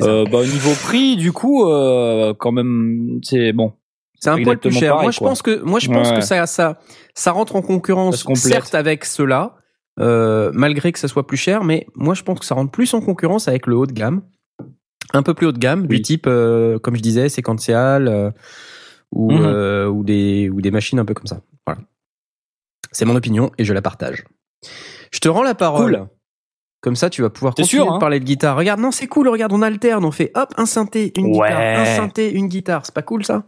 Euh, 0.00 0.24
bah, 0.24 0.38
au 0.38 0.44
niveau 0.44 0.72
prix, 0.84 1.16
du 1.16 1.32
coup, 1.32 1.66
euh, 1.66 2.32
quand 2.38 2.52
même, 2.52 3.20
c'est 3.22 3.52
bon. 3.52 3.72
C'est 4.18 4.30
un 4.30 4.42
poil 4.42 4.58
plus 4.58 4.72
cher. 4.72 4.92
pareil, 4.92 5.04
moi, 5.06 5.10
je 5.10 5.18
quoi. 5.18 5.28
pense 5.28 5.42
que 5.42 5.60
moi, 5.62 5.80
je 5.80 5.88
pense 5.88 6.08
Ouais. 6.10 6.16
que 6.16 6.24
ça, 6.24 6.46
ça, 6.46 6.78
ça 7.14 7.32
rentre 7.32 7.56
en 7.56 7.62
concurrence, 7.62 8.24
certes 8.36 8.74
avec 8.74 9.04
cela, 9.04 9.56
euh, 10.00 10.50
malgré 10.54 10.92
que 10.92 10.98
ça 10.98 11.08
soit 11.08 11.26
plus 11.26 11.36
cher, 11.36 11.64
mais 11.64 11.86
moi, 11.94 12.14
je 12.14 12.22
pense 12.22 12.38
que 12.38 12.46
ça 12.46 12.54
rentre 12.54 12.70
plus 12.70 12.94
en 12.94 13.00
concurrence 13.00 13.48
avec 13.48 13.66
le 13.66 13.76
haut 13.76 13.86
de 13.86 13.92
gamme, 13.92 14.22
un 15.12 15.22
peu 15.22 15.34
plus 15.34 15.46
haut 15.48 15.52
de 15.52 15.58
gamme, 15.58 15.86
du 15.88 16.00
type, 16.00 16.26
euh, 16.28 16.78
comme 16.78 16.96
je 16.96 17.02
disais, 17.02 17.28
séquential 17.28 18.32
ou 19.10 19.30
Mhm. 19.32 19.88
ou 19.88 20.04
des 20.04 20.48
ou 20.48 20.60
des 20.62 20.70
machines 20.70 20.98
un 21.00 21.04
peu 21.04 21.12
comme 21.14 21.26
ça. 21.26 21.40
Voilà. 21.66 21.82
C'est 22.92 23.04
mon 23.04 23.16
opinion 23.16 23.50
et 23.58 23.64
je 23.64 23.74
la 23.74 23.82
partage. 23.82 24.24
Je 25.12 25.18
te 25.18 25.28
rends 25.28 25.42
la 25.42 25.54
parole. 25.54 25.98
Cool. 25.98 26.08
Comme 26.80 26.96
ça, 26.96 27.10
tu 27.10 27.22
vas 27.22 27.30
pouvoir 27.30 27.54
continuer 27.54 27.82
sûr, 27.84 27.86
de 27.92 27.96
hein 27.96 27.98
parler 28.00 28.18
de 28.18 28.24
guitare. 28.24 28.56
Regarde, 28.56 28.80
non, 28.80 28.90
c'est 28.90 29.06
cool. 29.06 29.28
Regarde, 29.28 29.52
on 29.52 29.62
alterne, 29.62 30.04
on 30.04 30.10
fait 30.10 30.32
hop 30.34 30.52
un 30.56 30.66
synthé, 30.66 31.12
une 31.16 31.26
Ouais. 31.26 31.48
guitare, 31.48 31.60
un 31.80 31.84
synthé, 31.84 32.32
une 32.32 32.48
guitare. 32.48 32.84
C'est 32.84 32.94
pas 32.94 33.02
cool 33.02 33.24
ça? 33.24 33.44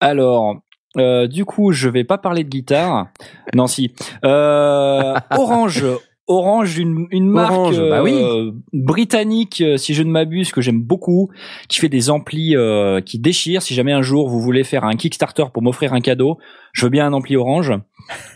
Alors, 0.00 0.56
euh, 0.98 1.26
du 1.28 1.46
coup, 1.46 1.72
je 1.72 1.88
vais 1.88 2.04
pas 2.04 2.18
parler 2.18 2.44
de 2.44 2.50
guitare. 2.50 3.06
Non, 3.54 3.66
si. 3.66 3.94
Euh, 4.24 5.14
Orange. 5.30 5.84
Orange, 6.28 6.76
une, 6.78 7.06
une 7.10 7.28
marque 7.28 7.52
Orange, 7.52 7.78
bah 7.78 8.02
oui. 8.02 8.12
euh, 8.14 8.50
britannique, 8.72 9.60
euh, 9.60 9.76
si 9.76 9.94
je 9.94 10.02
ne 10.02 10.10
m'abuse, 10.10 10.50
que 10.50 10.60
j'aime 10.60 10.82
beaucoup, 10.82 11.30
qui 11.68 11.78
fait 11.78 11.88
des 11.88 12.10
amplis 12.10 12.56
euh, 12.56 13.00
qui 13.00 13.18
déchirent. 13.18 13.62
Si 13.62 13.74
jamais 13.74 13.92
un 13.92 14.02
jour 14.02 14.28
vous 14.28 14.40
voulez 14.40 14.64
faire 14.64 14.84
un 14.84 14.94
Kickstarter 14.96 15.44
pour 15.52 15.62
m'offrir 15.62 15.92
un 15.92 16.00
cadeau, 16.00 16.38
je 16.72 16.84
veux 16.84 16.90
bien 16.90 17.06
un 17.06 17.12
ampli 17.12 17.36
Orange. 17.36 17.72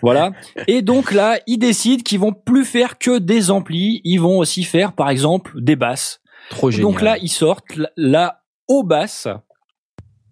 Voilà. 0.02 0.32
Et 0.68 0.82
donc 0.82 1.12
là, 1.12 1.38
ils 1.46 1.58
décident 1.58 2.02
qu'ils 2.02 2.20
vont 2.20 2.32
plus 2.32 2.64
faire 2.64 2.98
que 2.98 3.18
des 3.18 3.50
amplis. 3.50 4.00
Ils 4.04 4.18
vont 4.20 4.38
aussi 4.38 4.62
faire, 4.64 4.92
par 4.92 5.10
exemple, 5.10 5.52
des 5.60 5.76
basses. 5.76 6.20
Trop 6.50 6.70
génial. 6.70 6.82
Donc 6.92 7.02
là, 7.02 7.16
ils 7.18 7.28
sortent 7.28 7.76
la- 7.76 7.90
la 7.96 8.40
haut 8.68 8.82
basse 8.84 9.28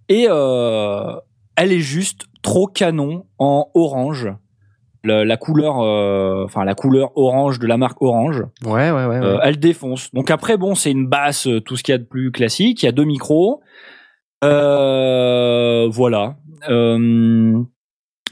et 0.09 0.27
euh, 0.29 1.13
elle 1.57 1.73
est 1.73 1.81
juste 1.81 2.27
trop 2.43 2.67
canon 2.67 3.27
en 3.39 3.69
orange. 3.75 4.29
Le- 5.05 5.23
la 5.25 5.37
couleur, 5.37 5.81
euh, 5.81 6.45
enfin 6.45 6.65
la 6.65 6.75
couleur 6.75 7.17
orange 7.17 7.59
de 7.61 7.67
la 7.67 7.77
marque 7.77 8.03
Orange, 8.03 8.43
ouais, 8.65 8.91
ouais, 8.91 8.91
ouais. 8.91 9.07
ouais. 9.07 9.17
euh, 9.25 9.39
elle 9.43 9.59
défonce. 9.59 10.13
Donc 10.13 10.31
après, 10.31 10.57
bon, 10.57 10.75
c'est 10.75 10.91
une 10.91 11.07
basse, 11.07 11.47
euh, 11.47 11.61
tout 11.61 11.77
ce 11.77 11.83
qu'il 11.83 11.93
y 11.93 11.95
a 11.95 11.99
de 11.99 12.05
plus 12.05 12.31
classique. 12.33 12.83
Il 12.83 12.87
y 12.87 12.89
a 12.89 12.93
deux 12.93 13.05
micros. 13.05 13.61
Euh, 14.45 15.89
voilà. 15.91 16.37
Euh, 16.69 17.63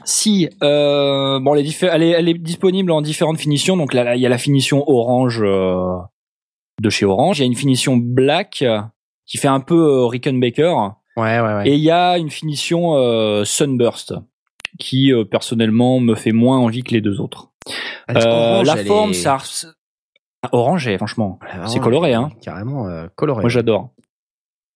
si, 0.03 0.49
euh, 0.63 1.39
bon, 1.39 1.55
elle 1.55 1.65
est, 1.65 1.83
elle, 1.83 2.03
est, 2.03 2.09
elle 2.11 2.29
est 2.29 2.33
disponible 2.37 2.91
en 2.91 3.01
différentes 3.01 3.39
finitions. 3.39 3.77
Donc 3.77 3.93
là, 3.93 4.03
là, 4.03 4.15
il 4.15 4.21
y 4.21 4.25
a 4.25 4.29
la 4.29 4.37
finition 4.37 4.83
orange 4.89 5.41
de 5.41 6.89
chez 6.89 7.05
Orange. 7.05 7.39
Il 7.39 7.41
y 7.41 7.43
a 7.43 7.47
une 7.47 7.55
finition 7.55 7.97
black 7.97 8.63
qui 9.25 9.37
fait 9.37 9.47
un 9.47 9.59
peu 9.59 10.05
Rickenbacker. 10.05 10.73
Ouais, 11.17 11.39
ouais, 11.39 11.53
ouais. 11.55 11.69
Et 11.69 11.73
il 11.75 11.81
y 11.81 11.91
a 11.91 12.17
une 12.17 12.29
finition 12.29 12.93
Sunburst 13.43 14.13
qui 14.79 15.11
euh, 15.13 15.23
personnellement 15.25 15.99
me 15.99 16.15
fait 16.15 16.31
moins 16.31 16.57
envie 16.59 16.83
que 16.83 16.93
les 16.93 17.01
deux 17.01 17.19
autres. 17.19 17.51
Elle- 18.07 18.17
Euh, 18.17 18.21
orange, 18.53 18.67
la 18.67 18.77
forme, 18.77 19.09
est- 19.11 19.13
ça, 19.13 19.37
orange, 20.51 20.87
est, 20.87 20.97
franchement, 20.97 21.39
Ouais, 21.41 21.67
c'est 21.67 21.79
coloré, 21.79 22.13
hein. 22.13 22.29
Carrément 22.41 22.87
euh, 22.87 23.07
coloré. 23.15 23.41
Moi, 23.41 23.49
j'adore. 23.49 23.91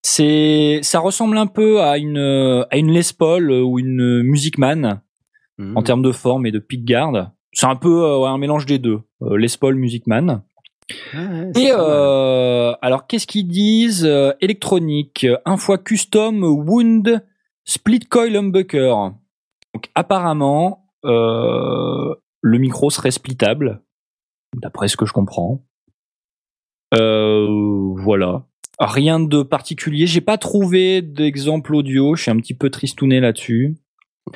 C'est, 0.04 0.80
ça 0.82 0.98
ressemble 0.98 1.38
un 1.38 1.46
peu 1.46 1.80
à 1.80 1.96
une 1.96 2.18
à 2.70 2.76
une 2.76 2.90
Les 2.90 3.12
Paul 3.16 3.50
ou 3.52 3.78
une 3.78 4.22
Music 4.22 4.58
Man 4.58 5.00
en 5.76 5.82
termes 5.84 6.02
de 6.02 6.10
forme 6.10 6.44
et 6.46 6.50
de 6.50 6.58
pickguard. 6.58 7.30
C'est 7.52 7.66
un 7.66 7.76
peu 7.76 8.18
ouais, 8.18 8.26
un 8.26 8.38
mélange 8.38 8.66
des 8.66 8.78
deux. 8.80 9.00
Les 9.36 9.46
Paul, 9.60 9.76
Music 9.76 10.06
Man. 10.08 10.42
Ouais, 11.14 11.52
Et 11.56 11.70
euh, 11.70 12.72
alors 12.82 13.06
qu'est-ce 13.06 13.28
qu'ils 13.28 13.46
disent 13.46 14.10
Électronique, 14.40 15.24
un 15.46 15.56
fois 15.56 15.78
custom 15.78 16.42
wound 16.42 17.24
split 17.64 18.00
coil 18.00 18.34
humbucker. 18.36 19.12
Donc 19.74 19.90
apparemment 19.94 20.86
euh, 21.04 22.14
le 22.40 22.58
micro 22.58 22.90
serait 22.90 23.10
splittable, 23.10 23.82
d'après 24.56 24.88
ce 24.88 24.96
que 24.96 25.06
je 25.06 25.12
comprends. 25.12 25.64
Euh, 26.94 27.94
voilà. 27.96 28.44
Rien 28.78 29.20
de 29.20 29.42
particulier. 29.42 30.06
J'ai 30.06 30.20
pas 30.20 30.38
trouvé 30.38 31.02
d'exemple 31.02 31.74
audio. 31.74 32.16
Je 32.16 32.22
suis 32.22 32.30
un 32.30 32.36
petit 32.36 32.54
peu 32.54 32.70
tristouné 32.70 33.20
là-dessus. 33.20 33.76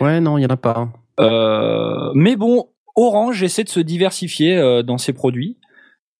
Ouais, 0.01 0.21
non, 0.21 0.39
il 0.39 0.43
y 0.43 0.47
en 0.47 0.51
a 0.51 0.57
pas. 0.57 0.89
Euh, 1.21 2.13
mais 2.15 2.37
bon, 2.37 2.69
Orange 2.95 3.43
essaie 3.43 3.65
de 3.65 3.69
se 3.69 3.81
diversifier 3.81 4.83
dans 4.85 4.99
ses 4.99 5.13
produits. 5.13 5.59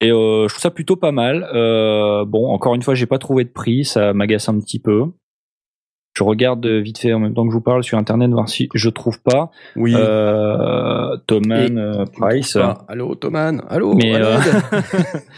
Et 0.01 0.11
euh, 0.11 0.47
je 0.47 0.53
trouve 0.53 0.63
ça 0.63 0.71
plutôt 0.71 0.97
pas 0.97 1.13
mal. 1.13 1.49
Euh, 1.55 2.25
bon, 2.25 2.51
encore 2.51 2.75
une 2.75 2.83
fois, 2.83 2.95
j'ai 2.95 3.07
pas 3.07 3.19
trouvé 3.19 3.45
de 3.45 3.51
prix, 3.51 3.85
ça 3.85 4.13
m'agace 4.13 4.49
un 4.49 4.59
petit 4.61 4.79
peu. 4.79 5.07
Je 6.17 6.25
regarde 6.25 6.67
vite 6.67 6.97
fait 6.97 7.13
en 7.13 7.19
même 7.19 7.35
temps 7.35 7.45
que 7.45 7.51
je 7.51 7.57
vous 7.57 7.61
parle 7.61 7.85
sur 7.85 7.99
internet 7.99 8.31
voir 8.31 8.49
si 8.49 8.71
je 8.73 8.89
trouve 8.89 9.21
pas. 9.21 9.51
Oui. 9.77 9.93
Euh, 9.95 11.15
Thomann 11.27 11.77
euh, 11.77 12.07
Price. 12.07 12.57
allô, 12.89 13.15
Thoman. 13.17 13.63
Allô, 13.69 13.93
Mais, 13.93 14.15
euh. 14.17 14.39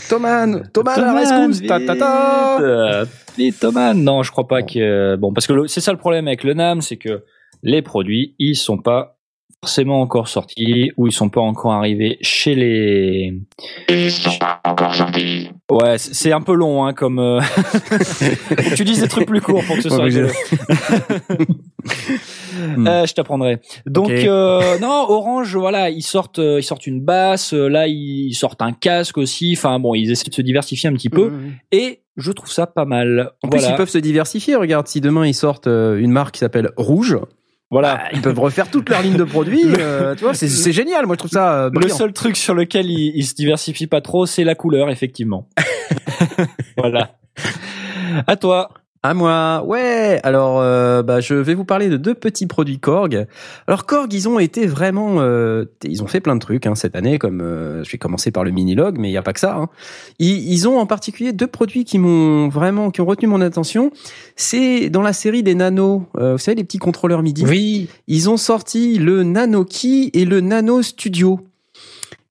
Thoman. 0.09 0.71
Thoman, 0.73 0.95
à 0.95 1.01
la 1.01 1.25
Thomann, 1.25 1.49
rescousse. 1.49 1.67
Ta, 1.67 1.81
ta, 1.81 1.97
ta. 1.97 2.57
vite, 2.59 2.65
euh, 2.65 3.05
vite, 3.37 3.59
Thomann. 3.59 4.05
Non, 4.05 4.23
je 4.23 4.31
crois 4.31 4.47
pas 4.47 4.63
que 4.63 5.17
bon 5.17 5.33
parce 5.33 5.49
que 5.49 5.67
c'est 5.67 5.81
ça 5.81 5.91
le 5.91 5.99
problème 5.99 6.29
avec 6.29 6.45
le 6.45 6.55
Nam, 6.55 6.81
c'est 6.81 6.97
que 6.97 7.25
les 7.65 7.83
produits 7.83 8.37
ils 8.39 8.55
sont 8.55 8.79
pas 8.79 9.18
forcément 9.63 10.01
encore 10.01 10.29
sortis 10.29 10.93
ou 10.97 11.07
ils 11.09 11.13
sont 11.13 11.29
pas 11.29 11.41
encore 11.41 11.73
arrivés 11.73 12.19
chez 12.21 12.55
les. 12.55 13.35
Ouais, 15.71 15.99
c'est 15.99 16.33
un 16.33 16.41
peu 16.41 16.55
long 16.55 16.87
hein 16.87 16.93
comme. 16.95 17.19
euh, 17.19 17.41
tu 18.77 18.85
dises 18.85 19.01
des 19.01 19.09
trucs 19.09 19.27
plus 19.27 19.41
courts 19.41 19.65
pour 19.65 19.77
que 19.77 19.83
ce 19.83 19.89
soit 19.89 20.05
Ouais. 20.05 20.27
Euh, 22.79 23.07
je 23.07 23.15
t'apprendrai. 23.15 23.61
Donc 23.87 24.11
euh, 24.11 24.79
non, 24.81 25.07
Orange, 25.09 25.55
voilà, 25.55 25.91
ils 25.91 26.03
sortent, 26.03 26.41
ils 26.43 26.63
sortent 26.63 26.89
une 26.89 27.01
basse. 27.01 27.53
Là, 27.53 27.87
ils 27.87 28.35
sortent 28.35 28.63
un 28.63 28.73
casque 28.73 29.17
aussi. 29.17 29.55
Enfin 29.57 29.79
bon, 29.79 29.95
ils 29.95 30.11
essaient 30.11 30.29
de 30.29 30.35
se 30.35 30.43
diversifier 30.43 30.89
un 30.91 30.95
petit 30.95 31.09
peu. 31.09 31.31
Mhm. 31.31 31.53
Et 31.71 32.01
je 32.17 32.33
trouve 32.33 32.51
ça 32.51 32.67
pas 32.67 32.85
mal. 32.85 33.31
En 33.45 33.49
plus, 33.49 33.65
ils 33.69 33.77
peuvent 33.77 33.89
se 33.89 33.99
diversifier. 33.99 34.57
Regarde, 34.57 34.89
si 34.89 35.01
demain 35.01 35.25
ils 35.25 35.35
sortent 35.35 35.69
une 35.69 36.11
marque 36.11 36.35
qui 36.35 36.41
s'appelle 36.41 36.71
Rouge, 36.77 37.17
voilà. 37.71 37.97
bah, 37.97 38.03
ils 38.13 38.23
peuvent 38.23 38.39
refaire 38.39 38.71
toute 38.71 38.89
leur 38.89 39.03
ligne 39.03 39.17
de 39.17 39.25
produits. 39.25 39.65
euh, 39.79 40.15
tu 40.15 40.25
vois, 40.25 40.35
c'est- 40.35 40.73
génial. 40.73 41.07
Moi, 41.07 41.15
je 41.15 41.19
trouve 41.19 41.31
ça 41.31 41.65
euh, 41.65 41.71
Le 41.73 41.89
seul 41.89 42.13
truc 42.13 42.37
sur 42.37 42.55
lequel 42.55 42.87
ils, 42.91 43.13
ils 43.15 43.27
se 43.27 43.35
diversifient 43.35 43.87
pas 43.87 44.01
trop, 44.01 44.27
c'est 44.27 44.45
la 44.45 44.55
couleur, 44.55 44.91
effectivement. 44.91 45.49
voilà. 46.77 47.17
À 48.27 48.37
toi. 48.37 48.71
À 49.09 49.15
moi, 49.15 49.65
ouais. 49.65 50.21
Alors, 50.23 50.61
euh, 50.61 51.03
bah, 51.03 51.21
je 51.21 51.33
vais 51.33 51.55
vous 51.55 51.65
parler 51.65 51.89
de 51.89 51.97
deux 51.97 52.13
petits 52.13 52.47
produits 52.47 52.79
Korg. 52.79 53.27
Alors 53.67 53.87
Korg, 53.87 54.13
ils 54.13 54.29
ont 54.29 54.39
été 54.39 54.67
vraiment, 54.67 55.15
euh, 55.21 55.65
ils 55.83 56.03
ont 56.03 56.07
fait 56.07 56.21
plein 56.21 56.35
de 56.35 56.41
trucs 56.41 56.67
hein, 56.67 56.75
cette 56.75 56.95
année. 56.95 57.19
Comme 57.19 57.41
euh, 57.41 57.83
je 57.85 57.91
vais 57.91 57.97
commencer 57.97 58.31
par 58.31 58.45
le 58.45 58.51
Minilog, 58.51 58.99
mais 58.99 59.09
il 59.09 59.13
y 59.13 59.17
a 59.17 59.23
pas 59.23 59.33
que 59.33 59.41
ça. 59.41 59.57
Hein. 59.57 59.71
Ils, 60.19 60.53
ils 60.53 60.69
ont 60.69 60.79
en 60.79 60.85
particulier 60.85 61.33
deux 61.33 61.47
produits 61.47 61.87
qui 61.87 61.99
m'ont 61.99 62.51
vraiment, 62.51 62.91
qui 62.91 63.01
ont 63.01 63.07
retenu 63.07 63.29
mon 63.29 63.41
attention. 63.41 63.93
C'est 64.37 64.91
dans 64.91 65.01
la 65.01 65.15
série 65.15 65.43
des 65.43 65.55
Nano. 65.55 66.05
Euh, 66.19 66.33
vous 66.33 66.39
savez 66.39 66.57
les 66.57 66.65
petits 66.65 66.77
contrôleurs 66.77 67.23
MIDI. 67.23 67.47
Oui. 67.47 67.89
Ils 68.09 68.29
ont 68.29 68.37
sorti 68.37 68.99
le 68.99 69.23
Nano 69.23 69.65
Key 69.65 70.11
et 70.13 70.27
le 70.27 70.43
Nano 70.43 70.83
Studio. 70.83 71.48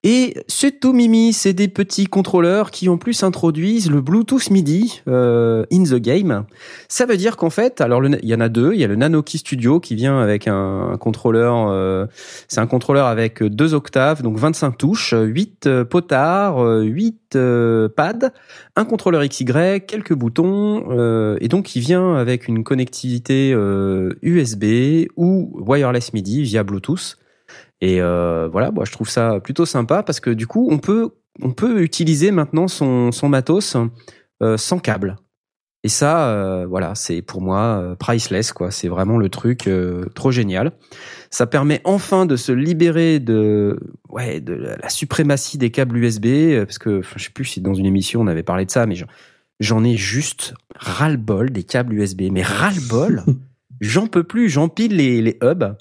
Et 0.04 0.36
c'est 0.48 0.80
tout 0.80 0.94
mimi, 0.94 1.34
c'est 1.34 1.54
des 1.54 1.68
petits 1.68 2.06
contrôleurs 2.06 2.70
qui 2.70 2.88
en 2.88 2.98
plus 2.98 3.24
introduisent 3.24 3.90
le 3.90 4.00
Bluetooth 4.00 4.52
MIDI 4.52 5.02
euh, 5.08 5.66
in 5.74 5.84
the 5.84 5.96
game. 5.96 6.46
Ça 6.88 7.06
veut 7.08 7.18
dire 7.18 7.36
qu'en 7.36 7.50
fait, 7.50 7.82
alors 7.82 8.00
le- 8.00 8.18
il 8.24 8.30
y 8.30 8.36
en 8.36 8.40
a 8.40 8.48
deux, 8.48 8.74
il 8.74 8.80
y 8.80 8.84
a 8.84 8.88
le 8.88 8.96
Nanoki 8.96 9.40
Studio 9.40 9.80
qui 9.80 9.96
vient 9.96 10.20
avec 10.20 10.48
un, 10.48 10.98
contrôleur, 11.00 11.68
euh, 11.70 12.06
c'est 12.48 12.60
un 12.60 12.68
contrôleur 12.68 13.08
avec 13.08 13.42
deux 13.44 13.74
octaves, 13.74 14.22
donc 14.22 14.38
25 14.38 14.78
touches, 14.78 15.16
8 15.18 15.68
potards, 15.90 16.64
euh, 16.64 16.84
8 16.84 17.36
euh, 17.36 17.90
pads, 17.90 18.32
un 18.76 18.86
contrôleur 18.86 19.24
XY, 19.28 19.82
quelques 19.88 20.14
boutons, 20.14 20.86
euh, 20.92 21.38
et 21.42 21.48
donc 21.48 21.76
il 21.76 21.82
vient 21.82 22.16
avec 22.16 22.48
une 22.48 22.64
connectivité 22.64 23.52
euh, 23.54 24.14
USB 24.22 25.08
ou 25.18 25.52
wireless 25.56 26.14
MIDI 26.14 26.44
via 26.44 26.64
Bluetooth. 26.64 27.18
Et 27.82 28.02
euh, 28.02 28.48
voilà, 28.52 28.72
moi 28.72 28.86
je 28.86 28.92
trouve 28.92 29.10
ça 29.10 29.40
plutôt 29.40 29.66
sympa 29.66 30.04
parce 30.04 30.20
que 30.20 30.30
du 30.32 30.48
coup 30.48 30.68
on 30.72 30.80
peut 30.80 31.12
on 31.42 31.52
peut 31.52 31.82
utiliser 31.84 32.32
maintenant 32.32 32.68
son 32.68 33.12
son 33.12 33.30
matos 33.30 33.76
euh, 34.42 34.58
sans 34.58 34.80
câble. 34.80 35.16
Et 35.84 35.90
ça, 35.90 36.30
euh, 36.32 36.66
voilà, 36.68 36.96
c'est 36.96 37.22
pour 37.22 37.40
moi 37.40 37.80
euh, 37.80 37.96
priceless 37.96 38.52
quoi. 38.52 38.72
C'est 38.72 38.88
vraiment 38.88 39.18
le 39.20 39.30
truc 39.30 39.68
euh, 39.68 40.06
trop 40.16 40.32
génial. 40.32 40.72
Ça 41.30 41.46
permet 41.46 41.82
enfin 41.84 42.26
de 42.26 42.36
se 42.36 42.52
libérer 42.52 43.20
de 43.20 43.80
ouais 44.10 44.42
de 44.42 44.54
la 44.54 44.90
suprématie 44.90 45.58
des 45.60 45.70
câbles 45.70 45.98
USB 45.98 46.26
euh, 46.26 46.66
parce 46.66 46.80
que 46.80 47.02
je 47.16 47.24
sais 47.26 47.30
plus 47.30 47.46
si 47.46 47.62
dans 47.62 47.76
une 47.76 47.86
émission 47.86 48.22
on 48.22 48.28
avait 48.28 48.44
parlé 48.44 48.66
de 48.66 48.72
ça, 48.72 48.88
mais 48.88 48.96
j'en- 48.96 49.06
j'en 49.60 49.84
ai 49.84 49.96
juste 49.96 50.56
ras-le-bol 50.76 51.52
des 51.52 51.64
câbles 51.64 51.94
USB. 51.94 52.24
Mais 52.32 52.42
ras-le-bol, 52.42 53.24
j'en 53.80 54.08
peux 54.08 54.24
plus. 54.24 54.50
J'empile 54.50 54.96
les 54.98 55.22
les 55.22 55.38
hubs. 55.44 55.76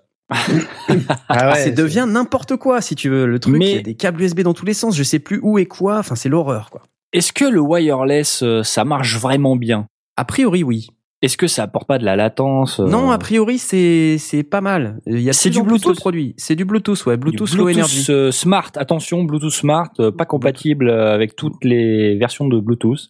Ah 1.29 1.55
c'est 1.57 1.73
devient 1.73 2.07
n'importe 2.09 2.57
quoi 2.57 2.81
si 2.81 2.95
tu 2.95 3.09
veux. 3.09 3.27
Le 3.27 3.39
truc, 3.39 3.57
Mais- 3.57 3.71
il 3.71 3.77
y 3.77 3.79
a 3.79 3.83
des 3.83 3.95
câbles 3.95 4.21
USB 4.23 4.41
dans 4.41 4.55
tous 4.55 4.67
les 4.67 4.75
sens. 4.75 4.97
Je 4.97 5.03
sais 5.03 5.19
plus 5.19 5.41
où 5.43 5.59
et 5.59 5.67
quoi. 5.67 5.99
Enfin, 5.99 6.15
c'est 6.15 6.29
l'horreur 6.29 6.71
quoi. 6.71 6.83
Est-ce 7.13 7.33
que 7.33 7.45
le 7.45 7.61
wireless, 7.61 8.43
euh, 8.43 8.63
ça 8.63 8.85
marche 8.85 9.17
vraiment 9.19 9.57
bien? 9.57 9.87
A 10.17 10.25
priori, 10.25 10.63
oui. 10.65 10.89
Est-ce 11.23 11.37
que 11.39 11.47
ça 11.47 11.63
apporte 11.63 11.87
pas 11.89 11.99
de 11.99 12.05
la 12.05 12.15
latence 12.15 12.79
euh, 12.81 12.87
Non, 12.87 13.11
a 13.11 13.19
priori, 13.19 13.59
c'est 13.59 14.17
c'est 14.19 14.43
pas 14.43 14.61
mal. 14.61 14.99
Il 15.07 15.21
y 15.21 15.31
a 15.31 15.33
C'est 15.33 15.49
du 15.51 15.63
Bluetooth. 15.63 15.97
produits. 15.97 16.35
C'est 16.37 16.57
du 16.57 16.65
Bluetooth, 16.67 17.07
ouais. 17.07 17.17
du 17.17 17.21
Bluetooth, 17.21 17.53
Low 17.55 17.69
Energy. 17.71 18.07
euh, 18.11 18.31
Smart, 18.31 18.71
attention, 18.77 19.25
Bluetooth 19.25 19.51
Smart, 19.53 19.91
euh, 20.01 20.11
pas 20.11 20.27
compatible 20.27 20.91
avec 20.91 21.35
toutes 21.37 21.65
les 21.65 22.17
versions 22.19 22.47
de 22.49 22.61
Bluetooth. 22.61 23.09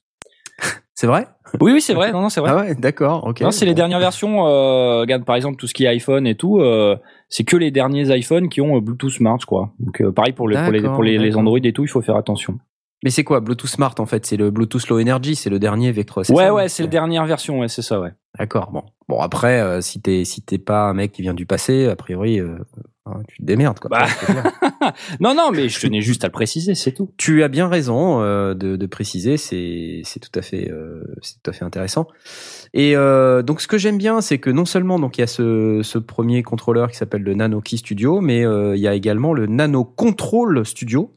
C'est 0.95 1.07
vrai? 1.09 1.27
Oui, 1.61 1.73
oui, 1.73 1.81
c'est 1.81 1.95
vrai. 1.95 2.13
Non, 2.13 2.23
non, 2.23 2.29
c'est 2.29 2.41
vrai. 2.41 2.51
Ah 2.53 2.57
ouais, 2.57 2.75
d'accord. 2.75 3.25
Ok. 3.25 3.41
Non, 3.41 3.51
c'est 3.51 3.67
les 3.67 3.75
dernières 3.75 4.01
versions. 4.01 4.47
Euh, 4.47 5.01
regarde, 5.01 5.25
par 5.25 5.37
exemple, 5.37 5.57
tout 5.57 5.67
ce 5.67 5.75
qui 5.75 5.85
est 5.85 5.89
iPhone 5.89 6.27
et 6.27 6.35
tout, 6.35 6.59
euh, 6.59 6.97
c'est 7.29 7.45
que 7.45 7.57
les 7.57 7.71
derniers 7.71 8.17
iPhones 8.17 8.49
qui 8.49 8.61
ont 8.61 8.77
euh, 8.77 8.81
Bluetooth 8.81 9.11
Smart, 9.11 9.39
je 9.41 9.47
crois. 9.47 9.73
Donc, 9.79 10.01
euh, 10.01 10.13
pareil 10.13 10.33
pour 10.33 10.49
les, 10.49 10.57
pour 10.57 10.73
les, 10.73 10.83
pour 10.83 11.03
les, 11.03 11.19
les. 11.19 11.37
Android 11.37 11.59
et 11.63 11.73
tout, 11.73 11.85
il 11.85 11.89
faut 11.89 12.03
faire 12.03 12.17
attention. 12.17 12.59
Mais 13.05 13.11
c'est 13.11 13.25
quoi 13.25 13.41
Bluetooth 13.41 13.69
Smart 13.69 13.95
en 13.99 14.07
fait? 14.07 14.27
C'est 14.27 14.37
le 14.37 14.51
Bluetooth 14.51 14.89
Low 14.89 15.01
Energy. 15.01 15.37
C'est 15.37 15.51
le 15.51 15.59
dernier 15.59 15.93
Vectro. 15.93 16.21
Ouais, 16.21 16.25
ça 16.25 16.55
ouais, 16.55 16.69
c'est 16.69 16.83
la 16.83 16.89
dernière 16.89 17.27
version, 17.27 17.61
ouais, 17.61 17.69
c'est 17.69 17.83
ça, 17.83 18.01
ouais. 18.01 18.13
D'accord. 18.39 18.71
Bon. 18.73 18.83
Bon 19.09 19.21
après, 19.21 19.61
euh, 19.61 19.81
si 19.81 20.01
t'es 20.01 20.25
si 20.25 20.43
t'es 20.43 20.59
pas 20.59 20.89
un 20.89 20.95
mec 20.95 21.13
qui 21.13 21.23
vient 21.23 21.35
du 21.35 21.47
passé, 21.47 21.87
a 21.87 21.95
priori, 21.95 22.41
euh, 22.41 22.59
hein, 23.07 23.23
tu 23.29 23.39
te 23.39 23.45
démerdes 23.45 23.79
quoi. 23.79 23.89
Bah. 23.91 24.07
Non, 25.21 25.35
non, 25.35 25.51
mais 25.53 25.69
je 25.69 25.81
tenais 25.81 26.01
juste 26.01 26.25
à 26.25 26.29
le 26.29 26.33
préciser, 26.33 26.75
c'est 26.75 26.93
tout. 26.93 27.11
Tu 27.17 27.43
as 27.43 27.49
bien 27.49 27.69
raison 27.69 28.23
euh, 28.23 28.55
de, 28.55 28.77
de 28.77 28.87
préciser, 28.87 29.37
c'est 29.37 30.03
c'est 30.05 30.21
tout 30.21 30.37
à 30.39 30.43
fait 30.43 30.71
euh, 30.71 31.03
c'est 31.23 31.43
tout 31.43 31.51
à 31.51 31.53
fait 31.53 31.65
intéressant. 31.65 32.07
Et 32.75 32.97
euh, 32.97 33.43
donc 33.43 33.61
ce 33.61 33.69
que 33.69 33.79
j'aime 33.79 33.99
bien, 33.99 34.21
c'est 34.21 34.39
que 34.39 34.51
non 34.51 34.65
seulement 34.65 34.99
donc 34.99 35.19
il 35.19 35.23
y 35.23 35.25
a 35.25 35.29
ce, 35.29 35.81
ce 35.83 35.99
premier 35.99 36.43
contrôleur 36.43 36.91
qui 36.91 36.97
s'appelle 36.97 37.23
le 37.23 37.35
Nano 37.35 37.61
Key 37.61 37.77
Studio, 37.77 38.21
mais 38.21 38.43
il 38.43 38.81
y 38.81 38.89
a 38.89 38.95
également 38.95 39.33
le 39.33 39.47
Nano 39.47 39.85
Control 39.85 40.65
Studio. 40.67 41.15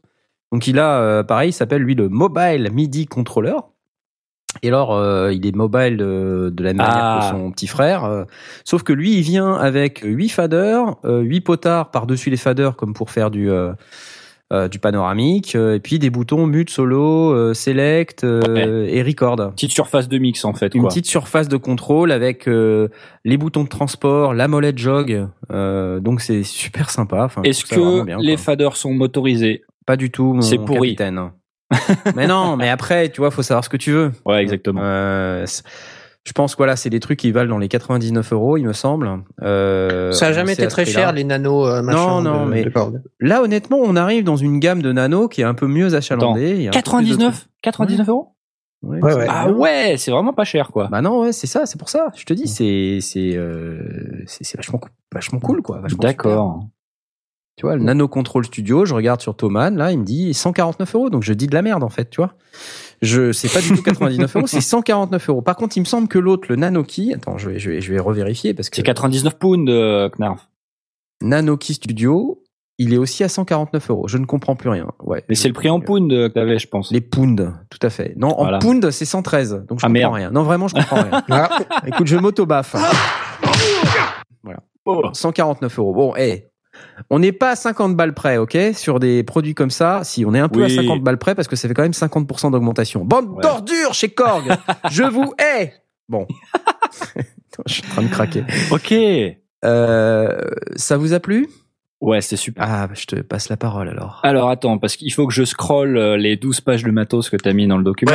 Donc 0.52 0.66
il 0.66 0.78
a 0.78 1.22
pareil, 1.24 1.50
il 1.50 1.52
s'appelle 1.52 1.82
lui 1.82 1.94
le 1.94 2.08
Mobile 2.08 2.70
MIDI 2.72 3.06
Controller. 3.06 3.56
Et 4.62 4.68
alors, 4.68 4.94
euh, 4.94 5.32
il 5.32 5.46
est 5.46 5.54
mobile 5.54 5.98
euh, 6.00 6.50
de 6.50 6.62
la 6.62 6.70
même 6.70 6.78
manière 6.78 6.94
Ah. 7.02 7.30
que 7.32 7.36
son 7.38 7.50
petit 7.50 7.66
frère, 7.66 8.04
euh, 8.04 8.24
sauf 8.64 8.82
que 8.82 8.92
lui, 8.92 9.14
il 9.16 9.22
vient 9.22 9.54
avec 9.54 10.00
huit 10.04 10.28
faders, 10.28 10.96
euh, 11.04 11.20
huit 11.20 11.40
potards 11.40 11.90
par-dessus 11.90 12.30
les 12.30 12.36
faders, 12.36 12.76
comme 12.76 12.92
pour 12.92 13.10
faire 13.10 13.30
du 13.30 13.50
euh, 13.50 13.72
euh, 14.52 14.66
du 14.66 14.80
panoramique, 14.80 15.54
euh, 15.54 15.76
et 15.76 15.78
puis 15.80 16.00
des 16.00 16.10
boutons 16.10 16.44
mute, 16.46 16.70
solo, 16.70 17.32
euh, 17.32 17.54
select 17.54 18.24
euh, 18.24 18.84
et 18.88 19.00
record. 19.04 19.36
Petite 19.52 19.70
surface 19.70 20.08
de 20.08 20.18
mix, 20.18 20.44
en 20.44 20.54
fait, 20.54 20.74
Une 20.74 20.80
quoi. 20.80 20.88
petite 20.88 21.06
surface 21.06 21.46
de 21.46 21.56
contrôle 21.56 22.10
avec 22.10 22.48
euh, 22.48 22.88
les 23.24 23.36
boutons 23.36 23.62
de 23.62 23.68
transport, 23.68 24.34
la 24.34 24.48
molette 24.48 24.76
jog, 24.78 25.28
euh, 25.52 26.00
donc 26.00 26.20
c'est 26.20 26.42
super 26.42 26.90
sympa. 26.90 27.22
Enfin, 27.26 27.42
Est-ce 27.44 27.64
que 27.64 28.02
bien, 28.02 28.18
les 28.20 28.36
faders 28.36 28.74
sont 28.76 28.92
motorisés? 28.92 29.62
Pas 29.86 29.96
du 29.96 30.10
tout, 30.10 30.32
mon 30.34 30.42
C'est 30.42 30.58
pourri. 30.58 30.96
capitaine. 30.96 31.30
mais 32.16 32.26
non, 32.26 32.56
mais 32.56 32.68
après, 32.68 33.08
tu 33.10 33.20
vois, 33.20 33.30
faut 33.30 33.42
savoir 33.42 33.64
ce 33.64 33.68
que 33.68 33.76
tu 33.76 33.92
veux. 33.92 34.12
Ouais, 34.26 34.42
exactement. 34.42 34.80
Euh, 34.82 35.46
je 36.24 36.32
pense 36.32 36.52
que 36.54 36.58
voilà, 36.58 36.76
c'est 36.76 36.90
des 36.90 37.00
trucs 37.00 37.18
qui 37.18 37.30
valent 37.32 37.48
dans 37.48 37.58
les 37.58 37.68
99 37.68 38.32
euros, 38.32 38.56
il 38.56 38.66
me 38.66 38.72
semble. 38.72 39.08
Euh, 39.42 40.12
Ça 40.12 40.26
a 40.26 40.32
jamais 40.32 40.52
été 40.52 40.66
très 40.68 40.84
cher 40.84 41.12
les 41.12 41.24
nanos 41.24 41.66
euh, 41.68 41.82
machin 41.82 41.98
Non, 41.98 42.20
non, 42.22 42.44
de- 42.46 42.50
mais- 42.50 42.64
de. 42.64 42.72
Là, 43.20 43.42
honnêtement, 43.42 43.78
on 43.82 43.96
arrive 43.96 44.24
dans 44.24 44.36
une 44.36 44.58
gamme 44.58 44.82
de 44.82 44.92
nano 44.92 45.28
qui 45.28 45.40
est 45.40 45.44
un 45.44 45.54
peu 45.54 45.66
mieux 45.66 45.94
achalandée. 45.94 46.50
Il 46.56 46.62
y 46.62 46.66
a 46.66 46.70
un 46.70 46.72
peu 46.72 46.78
plus 47.06 47.16
de 47.16 47.16
99 47.16 47.48
99 47.62 48.08
euros. 48.08 48.28
Ouais, 48.82 49.00
Ouais. 49.02 49.26
Ah 49.28 49.50
ouais, 49.50 49.96
c'est 49.98 50.10
vraiment 50.10 50.32
pas 50.32 50.44
cher, 50.44 50.70
quoi. 50.72 50.88
Bah 50.90 51.02
non, 51.02 51.20
ouais, 51.20 51.32
c'est 51.32 51.46
ça, 51.46 51.66
c'est 51.66 51.78
pour 51.78 51.90
ça. 51.90 52.10
Je 52.16 52.24
te 52.24 52.32
dis, 52.32 52.48
c'est 52.48 52.98
c'est 53.02 53.36
euh, 53.36 53.78
c'est 54.26 54.42
c'est 54.44 54.56
vachement 54.56 54.80
vachement 55.12 55.38
cool, 55.38 55.60
quoi. 55.62 55.82
D'accord. 55.98 56.64
Tu 57.60 57.66
vois, 57.66 57.76
le 57.76 57.82
Nano 57.82 58.08
Control 58.08 58.42
Studio, 58.46 58.86
je 58.86 58.94
regarde 58.94 59.20
sur 59.20 59.36
Thomann, 59.36 59.76
là, 59.76 59.92
il 59.92 59.98
me 59.98 60.04
dit 60.06 60.32
149 60.32 60.94
euros. 60.94 61.10
Donc 61.10 61.24
je 61.24 61.34
dis 61.34 61.46
de 61.46 61.52
la 61.52 61.60
merde, 61.60 61.82
en 61.82 61.90
fait, 61.90 62.08
tu 62.08 62.16
vois. 62.16 62.32
Je, 63.02 63.32
c'est 63.32 63.52
pas 63.52 63.60
du 63.60 63.68
tout 63.68 63.82
99 63.82 64.34
euros, 64.34 64.46
c'est 64.46 64.62
149 64.62 65.28
euros. 65.28 65.42
Par 65.42 65.56
contre, 65.56 65.76
il 65.76 65.80
me 65.80 65.84
semble 65.84 66.08
que 66.08 66.18
l'autre, 66.18 66.46
le 66.48 66.56
Nanoki, 66.56 67.12
attends, 67.12 67.36
je 67.36 67.50
vais, 67.50 67.58
je 67.58 67.68
vais, 67.72 67.80
je 67.82 67.92
vais 67.92 67.98
revérifier 68.00 68.54
parce 68.54 68.70
que 68.70 68.76
C'est 68.76 68.82
99 68.82 69.38
pounds, 69.38 69.70
euh, 69.70 70.08
Knarf. 70.08 70.48
Nanoki 71.20 71.74
Studio, 71.74 72.42
il 72.78 72.94
est 72.94 72.96
aussi 72.96 73.24
à 73.24 73.28
149 73.28 73.90
euros. 73.90 74.08
Je 74.08 74.16
ne 74.16 74.24
comprends 74.24 74.56
plus 74.56 74.70
rien. 74.70 74.86
Ouais. 75.02 75.22
Mais 75.28 75.34
c'est 75.34 75.48
le 75.48 75.52
prix 75.52 75.68
en 75.68 75.80
pounds 75.80 76.10
euh, 76.14 76.28
que 76.30 76.32
t'avais, 76.32 76.58
je 76.58 76.66
pense. 76.66 76.90
Les 76.92 77.02
pounds, 77.02 77.52
tout 77.68 77.78
à 77.86 77.90
fait. 77.90 78.14
Non, 78.16 78.28
en 78.38 78.44
Voilà. 78.44 78.58
pounds, 78.58 78.88
c'est 78.88 79.04
113. 79.04 79.50
Donc 79.68 79.80
je 79.80 79.84
Ah, 79.84 79.88
comprends 79.88 79.90
merde. 79.90 80.14
rien. 80.14 80.30
Non, 80.30 80.44
vraiment, 80.44 80.66
je 80.66 80.76
comprends 80.76 81.02
rien. 81.02 81.22
Ah, 81.30 81.50
Écoute, 81.86 82.06
je 82.06 82.16
m'auto-baffe. 82.16 82.74
Voilà. 84.42 84.60
Oh. 84.86 85.02
149 85.12 85.78
euros. 85.78 85.92
Bon, 85.92 86.16
hé. 86.16 86.46
On 87.08 87.18
n'est 87.20 87.32
pas 87.32 87.50
à 87.52 87.56
50 87.56 87.96
balles 87.96 88.12
près, 88.14 88.36
ok 88.36 88.56
Sur 88.74 89.00
des 89.00 89.22
produits 89.22 89.54
comme 89.54 89.70
ça, 89.70 90.00
si 90.04 90.24
on 90.26 90.34
est 90.34 90.38
un 90.40 90.48
peu 90.48 90.62
à 90.62 90.66
Oui. 90.66 90.74
50 90.76 91.02
balles 91.02 91.18
près 91.18 91.34
parce 91.34 91.48
que 91.48 91.56
ça 91.56 91.66
fait 91.68 91.74
quand 91.74 91.82
même 91.82 91.92
50% 91.92 92.50
d'augmentation. 92.50 93.04
Bande 93.04 93.28
Ouais. 93.30 93.42
d'ordures 93.42 93.94
chez 93.94 94.08
Korg 94.10 94.44
Je 94.90 95.04
vous 95.04 95.32
hais 95.38 95.72
Bon. 96.08 96.26
Je 97.66 97.72
suis 97.74 97.82
en 97.86 97.90
train 97.90 98.02
de 98.02 98.08
craquer. 98.08 98.44
Ok. 98.70 98.92
Euh, 99.64 100.38
ça 100.76 100.96
vous 100.96 101.12
a 101.12 101.20
plu? 101.20 101.48
Ouais, 102.00 102.22
c'était 102.22 102.36
super. 102.36 102.64
Ah, 102.66 102.86
bah, 102.86 102.94
je 102.96 103.04
te 103.04 103.16
passe 103.16 103.50
la 103.50 103.58
parole 103.58 103.88
alors. 103.88 104.20
Alors 104.22 104.48
attends, 104.48 104.78
parce 104.78 104.96
qu'il 104.96 105.12
faut 105.12 105.26
que 105.26 105.34
je 105.34 105.44
scrolle 105.44 105.98
euh, 105.98 106.16
les 106.16 106.36
12 106.36 106.62
pages 106.62 106.82
de 106.82 106.90
matos 106.90 107.28
que 107.28 107.36
t'as 107.36 107.52
mis 107.52 107.66
dans 107.66 107.76
le 107.76 107.84
document. 107.84 108.12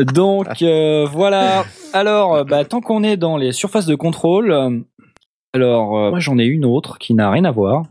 Donc 0.00 0.48
euh, 0.62 1.06
voilà. 1.10 1.64
Alors, 1.92 2.34
euh, 2.34 2.44
bah, 2.44 2.64
tant 2.64 2.80
qu'on 2.80 3.04
est 3.04 3.16
dans 3.16 3.36
les 3.36 3.52
surfaces 3.52 3.86
de 3.86 3.94
contrôle, 3.94 4.82
alors 5.52 5.96
euh, 5.98 6.10
moi 6.10 6.18
j'en 6.20 6.38
ai 6.38 6.44
une 6.44 6.64
autre 6.64 6.98
qui 6.98 7.14
n'a 7.14 7.30
rien 7.30 7.44
à 7.44 7.50
voir. 7.50 7.84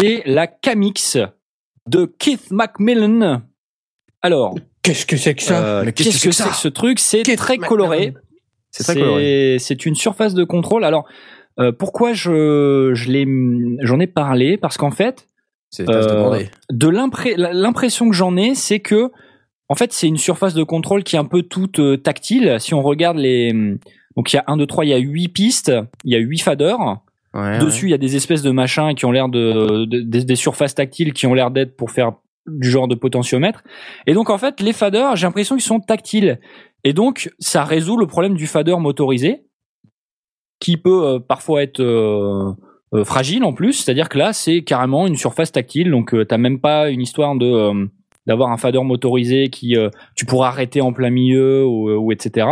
C'est 0.00 0.22
la 0.26 0.46
Camix 0.46 1.18
de 1.88 2.04
Keith 2.18 2.50
Macmillan. 2.50 3.42
Alors, 4.22 4.54
Qu'est-ce 4.82 5.06
que 5.06 5.16
c'est 5.16 5.34
que 5.34 5.42
ça? 5.42 5.62
euh, 5.64 5.82
Mais 5.84 5.92
qu'est-ce 5.92 6.24
que 6.24 6.30
c'est 6.32 6.48
que 6.48 6.54
ce 6.54 6.68
truc? 6.68 6.98
C'est 6.98 7.22
très 7.36 7.58
coloré. 7.58 8.14
C'est 8.70 8.84
très 8.84 8.94
coloré. 8.94 9.56
C'est 9.58 9.86
une 9.86 9.94
surface 9.94 10.34
de 10.34 10.44
contrôle. 10.44 10.84
Alors, 10.84 11.06
euh, 11.58 11.72
pourquoi 11.72 12.12
je, 12.12 12.92
je 12.94 13.10
l'ai, 13.10 13.26
j'en 13.82 13.98
ai 14.00 14.06
parlé? 14.06 14.56
Parce 14.56 14.76
qu'en 14.76 14.90
fait, 14.90 15.26
C'est 15.70 15.88
à 15.88 16.02
se 16.02 16.08
euh, 16.08 16.14
demander. 16.14 16.50
de 16.70 16.88
l'impression 17.52 18.08
que 18.08 18.14
j'en 18.14 18.36
ai, 18.36 18.54
c'est 18.54 18.80
que 18.80 19.10
en 19.68 19.74
fait, 19.74 19.92
c'est 19.92 20.06
une 20.08 20.16
surface 20.16 20.54
de 20.54 20.62
contrôle 20.62 21.02
qui 21.04 21.16
est 21.16 21.18
un 21.18 21.24
peu 21.26 21.42
toute 21.42 21.80
tactile. 22.02 22.56
Si 22.58 22.72
on 22.72 22.82
regarde 22.82 23.18
les 23.18 23.52
donc 24.18 24.32
il 24.32 24.36
y 24.36 24.38
a 24.40 24.44
1 24.48 24.56
2 24.56 24.66
3, 24.66 24.84
il 24.84 24.88
y 24.88 24.92
a 24.92 24.98
8 24.98 25.28
pistes, 25.28 25.72
il 26.04 26.12
y 26.12 26.16
a 26.16 26.18
8 26.18 26.38
faders. 26.40 26.78
Ouais, 27.34 27.58
Dessus, 27.60 27.86
il 27.86 27.90
y 27.90 27.94
a 27.94 27.98
des 27.98 28.16
espèces 28.16 28.42
de 28.42 28.50
machins 28.50 28.94
qui 28.96 29.04
ont 29.06 29.12
l'air 29.12 29.28
de, 29.28 29.84
de- 29.86 30.00
des, 30.02 30.24
des 30.24 30.36
surfaces 30.36 30.74
tactiles 30.74 31.12
qui 31.12 31.26
ont 31.26 31.34
l'air 31.34 31.50
d'être 31.50 31.76
pour 31.76 31.90
faire 31.92 32.12
du 32.48 32.68
genre 32.70 32.88
de 32.88 32.94
potentiomètre. 32.94 33.62
Et 34.06 34.14
donc 34.14 34.28
en 34.30 34.38
fait, 34.38 34.60
les 34.60 34.72
faders, 34.72 35.14
j'ai 35.16 35.26
l'impression 35.26 35.54
qu'ils 35.54 35.62
sont 35.64 35.80
tactiles. 35.80 36.40
Et 36.84 36.92
donc 36.94 37.30
ça 37.38 37.64
résout 37.64 37.96
le 37.96 38.06
problème 38.06 38.34
du 38.34 38.46
fader 38.46 38.76
motorisé 38.78 39.44
qui 40.60 40.76
peut 40.76 41.04
euh, 41.06 41.18
parfois 41.20 41.62
être 41.62 41.80
euh, 41.80 42.50
euh, 42.94 43.04
fragile 43.04 43.44
en 43.44 43.52
plus, 43.52 43.74
c'est-à-dire 43.74 44.08
que 44.08 44.18
là, 44.18 44.32
c'est 44.32 44.62
carrément 44.62 45.06
une 45.06 45.16
surface 45.16 45.52
tactile, 45.52 45.90
donc 45.90 46.14
euh, 46.14 46.24
t'as 46.24 46.38
même 46.38 46.58
pas 46.60 46.88
une 46.90 47.02
histoire 47.02 47.36
de 47.36 47.46
euh, 47.46 47.86
d'avoir 48.26 48.50
un 48.50 48.56
fader 48.56 48.82
motorisé 48.82 49.48
qui 49.48 49.76
euh, 49.76 49.88
tu 50.16 50.26
pourras 50.26 50.48
arrêter 50.48 50.80
en 50.80 50.92
plein 50.92 51.10
milieu 51.10 51.64
ou, 51.66 51.90
ou 51.90 52.12
etc. 52.12 52.46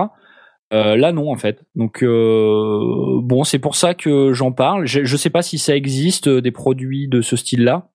Euh, 0.72 0.96
là 0.96 1.12
non 1.12 1.30
en 1.30 1.36
fait. 1.36 1.62
Donc 1.76 2.02
euh, 2.02 3.20
bon, 3.22 3.44
c'est 3.44 3.60
pour 3.60 3.76
ça 3.76 3.94
que 3.94 4.32
j'en 4.32 4.50
parle. 4.52 4.86
Je, 4.86 5.04
je 5.04 5.16
sais 5.16 5.30
pas 5.30 5.42
si 5.42 5.58
ça 5.58 5.76
existe 5.76 6.26
euh, 6.26 6.40
des 6.40 6.50
produits 6.50 7.06
de 7.08 7.20
ce 7.20 7.36
style-là. 7.36 7.90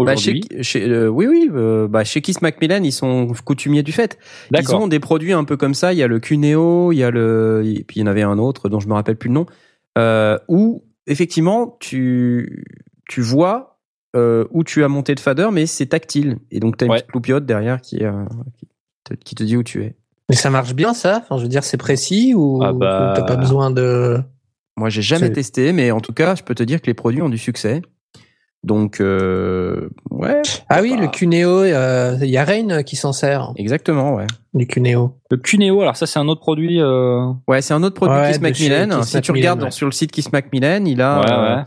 Bah, 0.00 0.14
chez, 0.14 0.40
oui, 1.08 1.26
oui, 1.26 1.48
bah, 1.88 2.04
chez 2.04 2.20
Kiss 2.20 2.40
Macmillan, 2.40 2.84
ils 2.84 2.92
sont 2.92 3.32
coutumiers 3.44 3.82
du 3.82 3.90
fait. 3.90 4.16
Ils 4.56 4.72
ont 4.76 4.86
des 4.86 5.00
produits 5.00 5.32
un 5.32 5.42
peu 5.42 5.56
comme 5.56 5.74
ça. 5.74 5.92
Il 5.92 5.98
y 5.98 6.04
a 6.04 6.06
le 6.06 6.20
Cuneo, 6.20 6.92
il 6.92 6.98
y 6.98 7.02
a 7.02 7.10
le, 7.10 7.64
et 7.66 7.82
puis 7.82 7.96
il 7.96 8.00
y 8.00 8.02
en 8.04 8.06
avait 8.06 8.22
un 8.22 8.38
autre 8.38 8.68
dont 8.68 8.78
je 8.78 8.86
me 8.86 8.94
rappelle 8.94 9.16
plus 9.16 9.28
le 9.28 9.34
nom, 9.34 9.46
où 10.46 10.84
effectivement 11.08 11.76
tu 11.80 12.64
tu 13.08 13.22
vois 13.22 13.80
où 14.14 14.62
tu 14.62 14.84
as 14.84 14.88
monté 14.88 15.16
de 15.16 15.20
fader, 15.20 15.48
mais 15.50 15.66
c'est 15.66 15.86
tactile. 15.86 16.38
Et 16.52 16.60
donc 16.60 16.76
tu 16.76 16.84
as 16.84 16.86
une 16.86 16.92
Ouais. 16.92 16.98
petite 17.00 17.12
loupiote 17.12 17.44
derrière 17.44 17.80
qui, 17.80 17.98
qui, 18.56 18.68
te, 19.02 19.14
qui 19.14 19.34
te 19.34 19.42
dit 19.42 19.56
où 19.56 19.64
tu 19.64 19.82
es. 19.82 19.96
Mais 20.28 20.36
ça 20.36 20.50
marche 20.50 20.74
bien, 20.74 20.94
ça 20.94 21.22
Enfin, 21.22 21.38
je 21.38 21.42
veux 21.42 21.48
dire, 21.48 21.64
c'est 21.64 21.76
précis 21.76 22.34
ou 22.34 22.60
Ah 22.62 22.72
bah- 22.72 23.14
t'as 23.16 23.22
pas 23.22 23.36
besoin 23.36 23.70
de. 23.70 24.20
Moi, 24.76 24.90
j'ai 24.90 25.02
jamais 25.02 25.32
testé, 25.32 25.72
mais 25.72 25.90
en 25.90 26.00
tout 26.00 26.12
cas, 26.12 26.34
je 26.34 26.42
peux 26.42 26.54
te 26.54 26.62
dire 26.62 26.80
que 26.80 26.86
les 26.86 26.94
produits 26.94 27.22
ont 27.22 27.28
du 27.28 27.38
succès. 27.38 27.82
Donc, 28.64 29.00
euh, 29.00 29.88
ouais. 30.10 30.42
Ah 30.68 30.80
oui, 30.82 30.96
le 30.98 31.06
Cuneo, 31.06 31.62
euh, 31.62 32.16
il 32.20 32.28
y 32.28 32.36
a 32.36 32.44
Rain 32.44 32.82
qui 32.82 32.96
s'en 32.96 33.12
sert, 33.12 33.52
Exactement, 33.56 34.14
ouais. 34.16 34.26
du 34.52 34.66
Cuneo. 34.66 35.14
Le 35.30 35.36
Cuneo, 35.36 35.80
alors 35.80 35.96
ça 35.96 36.06
c'est 36.06 36.18
un 36.18 36.26
autre 36.28 36.40
produit. 36.40 36.80
Euh... 36.80 37.32
Ouais, 37.46 37.62
c'est 37.62 37.72
un 37.74 37.82
autre 37.84 37.94
produit 37.94 38.16
Ouais, 38.16 38.32
Kiss 38.32 38.40
Macmillan. 38.40 39.02
Si 39.02 39.20
tu 39.20 39.30
regardes 39.32 39.62
ouais. 39.62 39.70
sur 39.70 39.86
le 39.86 39.92
site 39.92 40.10
Kiss 40.10 40.32
Macmillan, 40.32 40.84
il 40.86 41.00
a, 41.00 41.20
Ouais, 41.20 41.30
euh, 41.30 41.62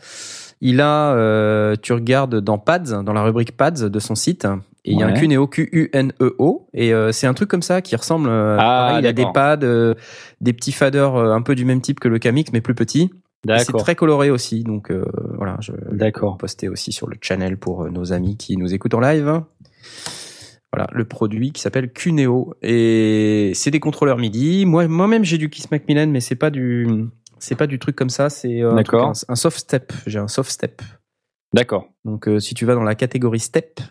il 0.59 0.81
a, 0.81 1.13
euh, 1.13 1.75
tu 1.81 1.93
regardes 1.93 2.35
dans 2.41 2.57
Pads, 2.57 3.03
dans 3.03 3.13
la 3.13 3.23
rubrique 3.23 3.55
Pads 3.55 3.89
de 3.89 3.99
son 3.99 4.15
site, 4.15 4.45
et 4.83 4.93
il 4.93 4.99
y 4.99 5.03
a 5.03 5.07
un. 5.07 5.13
Cuneo 5.13 5.47
Q-U-N-E-O, 5.47 6.67
et 6.73 6.93
euh, 6.93 7.11
c'est 7.11 7.27
un 7.27 7.33
truc 7.33 7.49
comme 7.49 7.61
ça 7.61 7.81
qui 7.81 7.95
ressemble. 7.95 8.29
euh, 8.29 8.57
Ah, 8.59 8.87
pareil, 8.87 9.03
il 9.03 9.07
a 9.07 9.13
des 9.13 9.25
pads, 9.33 9.59
euh, 9.63 9.93
des 10.39 10.53
petits 10.53 10.71
faders 10.71 11.15
euh, 11.15 11.33
un 11.33 11.41
peu 11.41 11.55
du 11.55 11.65
même 11.65 11.81
type 11.81 11.99
que 11.99 12.07
le 12.07 12.19
Camix, 12.19 12.51
mais 12.51 12.61
plus 12.61 12.75
petits. 12.75 13.11
Et 13.47 13.59
C'est 13.59 13.73
très 13.73 13.95
coloré 13.95 14.29
aussi, 14.29 14.63
donc 14.63 14.91
voilà, 15.35 15.57
je, 15.61 15.71
D'accord. 15.91 16.37
posté 16.37 16.69
aussi 16.69 16.91
sur 16.91 17.07
le 17.07 17.17
channel 17.19 17.57
pour 17.57 17.89
nos 17.89 18.13
amis 18.13 18.37
qui 18.37 18.55
nous 18.55 18.71
écoutent 18.73 18.93
en 18.93 18.99
live. 18.99 19.41
Voilà, 20.71 20.87
le 20.93 21.05
produit 21.05 21.51
qui 21.51 21.59
s'appelle 21.59 21.91
Cuneo 21.91 22.53
et 22.61 23.51
c'est 23.55 23.71
des 23.71 23.79
contrôleurs 23.79 24.19
MIDI. 24.19 24.65
Moi 24.67 24.87
moi-même 24.87 25.25
j'ai 25.25 25.39
du 25.39 25.49
Kiss 25.49 25.71
Macmillan 25.71 26.07
mais 26.07 26.19
c'est 26.19 26.35
pas 26.35 26.51
du 26.51 27.07
c'est 27.39 27.55
pas 27.55 27.67
du 27.67 27.79
truc 27.79 27.95
comme 27.95 28.11
ça, 28.11 28.29
c'est 28.29 28.61
un, 28.61 29.35
soft 29.35 29.57
step, 29.57 29.91
j'ai 30.05 30.19
un 30.19 30.27
soft 30.27 30.51
step. 30.51 30.81
D'accord. 31.53 31.89
Donc 32.05 32.27
euh, 32.27 32.39
si 32.39 32.53
tu 32.53 32.65
vas 32.65 32.75
dans 32.75 32.83
la 32.83 32.95
catégorie 32.95 33.39
step 33.39 33.81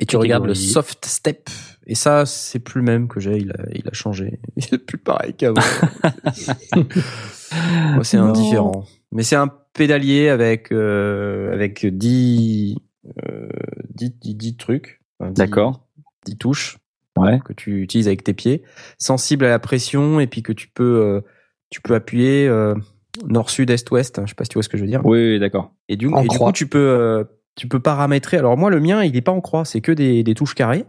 et 0.00 0.06
tu 0.06 0.16
regardes 0.16 0.46
le 0.46 0.54
soft 0.54 1.04
step 1.06 1.48
et 1.86 1.94
ça 1.94 2.26
c'est 2.26 2.58
plus 2.58 2.80
le 2.80 2.84
même 2.84 3.08
que 3.08 3.20
j'ai, 3.20 3.38
il 3.38 3.52
a, 3.52 3.56
il 3.74 3.86
a 3.88 3.92
changé. 3.92 4.40
Il 4.56 4.74
est 4.74 4.78
plus 4.78 4.98
pareil 4.98 5.34
qu'avant. 5.34 5.62
C'est 8.02 8.18
indifférent. 8.18 8.84
Mais 9.12 9.22
c'est 9.22 9.36
un 9.36 9.48
pédalier 9.72 10.28
avec 10.28 10.70
euh, 10.70 11.52
avec 11.54 11.86
10, 11.86 12.76
euh, 13.26 13.48
10, 13.94 14.10
10, 14.20 14.34
10 14.34 14.56
trucs. 14.56 15.00
Enfin, 15.18 15.30
10 15.30 15.34
D'accord. 15.38 15.86
10 16.26 16.36
touches 16.36 16.78
Ouais. 17.16 17.40
que 17.44 17.52
tu 17.52 17.82
utilises 17.82 18.06
avec 18.06 18.22
tes 18.22 18.32
pieds, 18.32 18.62
sensible 18.98 19.44
à 19.44 19.48
la 19.48 19.58
pression 19.58 20.20
et 20.20 20.28
puis 20.28 20.44
que 20.44 20.52
tu 20.52 20.68
peux 20.68 21.00
euh, 21.02 21.20
tu 21.68 21.80
peux 21.80 21.96
appuyer 21.96 22.46
euh, 22.46 22.76
nord 23.26 23.50
sud 23.50 23.70
est 23.70 23.90
ouest, 23.90 24.20
je 24.22 24.28
sais 24.28 24.34
pas 24.36 24.44
si 24.44 24.50
tu 24.50 24.54
vois 24.54 24.62
ce 24.62 24.68
que 24.68 24.76
je 24.76 24.84
veux 24.84 24.88
dire. 24.88 25.04
Oui, 25.04 25.32
oui, 25.32 25.40
d'accord. 25.40 25.72
Et 25.88 25.96
du, 25.96 26.06
En 26.08 26.22
et 26.22 26.28
du 26.28 26.38
coup 26.38 26.52
tu 26.52 26.68
peux 26.68 26.78
euh, 26.78 27.24
tu 27.58 27.68
peux 27.68 27.80
paramétrer. 27.80 28.38
Alors 28.38 28.56
moi 28.56 28.70
le 28.70 28.80
mien, 28.80 29.02
il 29.04 29.16
est 29.16 29.20
pas 29.20 29.32
en 29.32 29.40
croix, 29.40 29.64
c'est 29.64 29.80
que 29.80 29.92
des, 29.92 30.22
des 30.22 30.34
touches 30.34 30.54
carrées. 30.54 30.86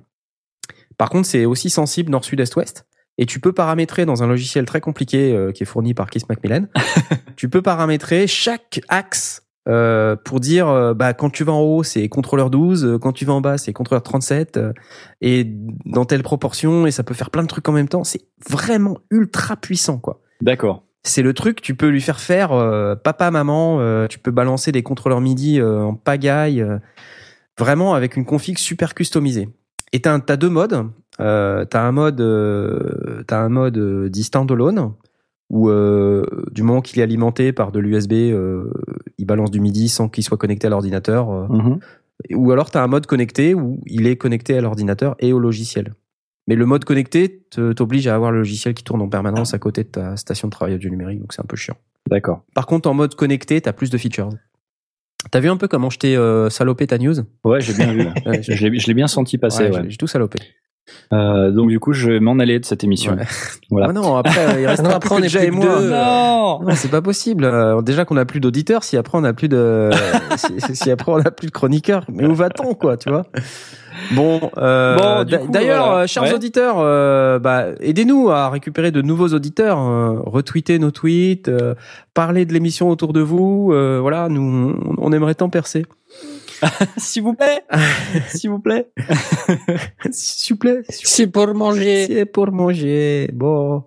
Par 0.98 1.10
contre, 1.10 1.28
c'est 1.28 1.46
aussi 1.46 1.70
sensible 1.70 2.12
nord 2.12 2.24
sud 2.24 2.40
est 2.40 2.56
ouest 2.56 2.86
et 3.18 3.26
tu 3.26 3.40
peux 3.40 3.52
paramétrer 3.52 4.06
dans 4.06 4.24
un 4.24 4.28
logiciel 4.28 4.66
très 4.66 4.80
compliqué 4.80 5.34
euh, 5.34 5.52
qui 5.52 5.64
est 5.64 5.66
fourni 5.66 5.94
par 5.94 6.10
Kiss 6.10 6.30
Macmillan. 6.30 6.68
tu 7.36 7.50
peux 7.50 7.62
paramétrer 7.62 8.28
chaque 8.28 8.82
axe 8.88 9.44
euh, 9.68 10.16
pour 10.16 10.40
dire 10.40 10.68
euh, 10.70 10.94
bah 10.94 11.14
quand 11.14 11.30
tu 11.30 11.44
vas 11.44 11.52
en 11.52 11.62
haut 11.62 11.84
c'est 11.84 12.08
contrôleur 12.08 12.50
12, 12.50 12.86
euh, 12.86 12.98
quand 12.98 13.12
tu 13.12 13.26
vas 13.26 13.34
en 13.34 13.42
bas 13.42 13.58
c'est 13.58 13.74
contrôleur 13.74 14.02
37 14.02 14.58
euh, 14.58 14.74
et 15.22 15.46
dans 15.86 16.06
telle 16.06 16.24
proportion 16.24 16.88
et 16.88 16.92
ça 16.92 17.04
peut 17.04 17.14
faire 17.14 17.30
plein 17.30 17.44
de 17.44 17.48
trucs 17.48 17.68
en 17.68 17.74
même 17.74 17.90
temps, 17.90 18.04
c'est 18.04 18.22
vraiment 18.50 18.98
ultra 19.12 19.58
puissant 19.58 20.00
quoi. 20.00 20.22
D'accord. 20.42 20.86
C'est 21.04 21.22
le 21.22 21.34
truc, 21.34 21.62
tu 21.62 21.76
peux 21.76 21.88
lui 21.88 22.02
faire 22.02 22.20
faire 22.20 22.52
euh, 22.52 22.96
papa 22.96 23.32
maman, 23.32 23.80
euh, 23.80 24.08
tu 24.08 24.20
peux 24.20 24.32
balancer 24.32 24.72
des 24.72 24.84
contrôleurs 24.84 25.22
MIDI 25.22 25.60
euh, 25.60 25.82
en 25.82 25.96
pagaille 25.96 26.66
vraiment 27.58 27.94
avec 27.94 28.18
une 28.18 28.26
config 28.26 28.58
super 28.58 28.94
customisée. 28.94 29.50
Et 29.94 30.02
t'as 30.02 30.20
t'as 30.20 30.36
deux 30.36 30.50
modes, 30.50 30.90
euh, 31.20 31.66
t'as 31.66 31.82
un 31.82 31.92
mode 31.92 32.24
t'as 33.28 33.40
un 33.40 33.50
mode 33.50 34.10
dit 34.10 34.24
standalone 34.24 34.94
où 35.50 35.72
du 36.52 36.62
moment 36.62 36.82
qu'il 36.82 37.00
est 37.00 37.04
alimenté 37.04 37.54
par 37.54 37.72
de 37.72 37.80
l'USB, 37.80 38.14
il 39.18 39.26
balance 39.26 39.50
du 39.50 39.60
MIDI 39.60 39.90
sans 39.90 40.08
qu'il 40.08 40.24
soit 40.24 40.38
connecté 40.38 40.68
à 40.68 40.70
l'ordinateur. 40.70 41.50
Mhm. 41.50 41.80
ou 42.36 42.52
alors 42.52 42.70
tu 42.70 42.78
as 42.78 42.84
un 42.84 42.88
mode 42.88 43.08
connecté 43.08 43.56
où 43.56 43.82
il 43.88 44.06
est 44.06 44.16
connecté 44.18 44.58
à 44.58 44.62
l'ordinateur 44.62 45.16
et 45.20 45.34
au 45.34 45.40
logiciel. 45.40 45.94
Mais 46.50 46.56
le 46.56 46.66
mode 46.66 46.84
connecté 46.84 47.44
t'oblige 47.76 48.08
à 48.08 48.16
avoir 48.16 48.32
le 48.32 48.40
logiciel 48.40 48.74
qui 48.74 48.84
tourne 48.84 49.02
en 49.04 49.08
permanence 49.08 49.54
à 49.54 49.60
côté 49.60 49.84
de 49.84 49.90
ta 49.90 50.18
station 50.18 50.48
de 50.48 50.52
travail 50.52 50.74
audio 50.76 50.90
numérique, 50.90 51.20
donc 51.20 51.32
c'est 51.32 51.42
un 51.42 51.46
peu 51.48 51.56
chiant. 51.56 51.76
D'accord. 52.10 52.42
Par 52.56 52.66
contre, 52.66 52.90
en 52.90 52.96
mode 52.96 53.14
connecté, 53.14 53.62
t'as 53.62 53.72
plus 53.72 53.92
de 53.92 53.98
features. 54.00 54.30
T'as 55.32 55.40
vu 55.42 55.50
un 55.50 55.58
peu 55.58 55.68
comment 55.68 55.90
je 55.92 56.00
t'ai 56.00 56.16
euh, 56.18 56.50
salopé 56.50 56.88
ta 56.88 56.98
news? 56.98 57.14
Ouais, 57.44 57.62
j'ai 57.62 57.74
bien 57.74 57.94
vu. 57.94 58.08
Ouais, 58.26 58.42
je 58.42 58.66
l'ai 58.68 58.80
je 58.80 58.88
l'ai 58.88 58.94
bien 58.96 59.08
senti 59.08 59.38
passer. 59.38 59.66
Ouais, 59.70 59.78
ouais. 59.78 59.86
j'ai- 59.90 59.98
tout 59.98 60.08
salopé. 60.08 60.40
Euh, 61.14 61.52
donc 61.52 61.70
du 61.70 61.80
coup, 61.80 61.94
je 61.94 62.10
vais 62.14 62.20
m'en 62.20 62.40
aller 62.40 62.60
de 62.60 62.66
cette 62.66 62.84
émission. 62.84 63.14
Ouais. 63.14 63.26
Voilà. 63.70 63.88
Ah 63.90 63.94
non, 63.94 64.16
après, 64.16 64.56
euh, 64.56 64.60
il 64.62 64.66
reste 64.66 64.82
Non, 64.82 64.90
plus 64.90 64.96
après, 64.96 65.16
on 65.16 65.20
est 65.20 65.30
plus 65.30 65.46
et 65.46 65.52
moi. 65.52 65.66
deux. 65.66 65.90
Non. 65.92 66.62
Non, 66.64 66.74
c'est 66.76 66.90
pas 66.90 67.04
possible. 67.04 67.44
Euh, 67.44 67.80
déjà 67.84 68.06
qu'on 68.06 68.18
a 68.18 68.26
plus 68.26 68.40
d'auditeurs, 68.40 68.84
si 68.84 68.98
après 68.98 69.20
on 69.20 69.24
a 69.24 69.34
plus 69.34 69.50
de, 69.50 69.92
si, 70.38 70.76
si 70.76 70.90
après 70.90 71.12
on 71.12 71.18
a 71.20 71.30
plus 71.30 71.46
de 71.46 71.52
chroniqueurs, 71.52 72.06
mais 72.12 72.26
où 72.26 72.34
va-t-on 72.34 72.74
quoi, 72.74 72.98
tu 72.98 73.10
vois? 73.12 73.28
Bon, 74.12 74.50
euh, 74.58 74.96
Bon, 75.24 75.24
d'ailleurs, 75.50 75.86
voilà. 75.88 76.02
euh, 76.04 76.08
chers 76.08 76.24
Ouais. 76.24 76.34
auditeurs, 76.34 76.76
euh, 76.80 77.40
bah, 77.40 77.66
aidez-nous 77.80 78.30
à 78.30 78.50
récupérer 78.50 78.92
de 78.92 79.02
nouveaux 79.02 79.30
auditeurs, 79.30 79.80
euh, 79.80 80.20
retweetez 80.26 80.80
nos 80.80 80.92
tweets, 80.92 81.48
euh, 81.48 81.76
parlez 82.14 82.46
de 82.46 82.54
l'émission 82.54 82.90
autour 82.90 83.14
de 83.14 83.22
vous. 83.22 83.70
euh, 83.72 84.00
voilà, 84.02 84.30
nous, 84.30 84.76
on, 84.86 84.96
on 84.98 85.12
aimerait 85.14 85.36
tant 85.36 85.50
percer. 85.50 85.86
S'il 86.98 87.24
vous 87.24 87.34
plaît. 87.36 87.62
S'il 88.30 88.50
vous 88.50 88.60
plaît. 88.60 88.90
S'il 90.12 90.56
vous 90.56 90.60
plaît. 90.60 90.82
C'est 90.90 91.28
pour 91.28 91.54
manger. 91.54 92.06
C'est 92.08 92.26
pour 92.26 92.52
manger. 92.52 93.30
Bon. 93.34 93.84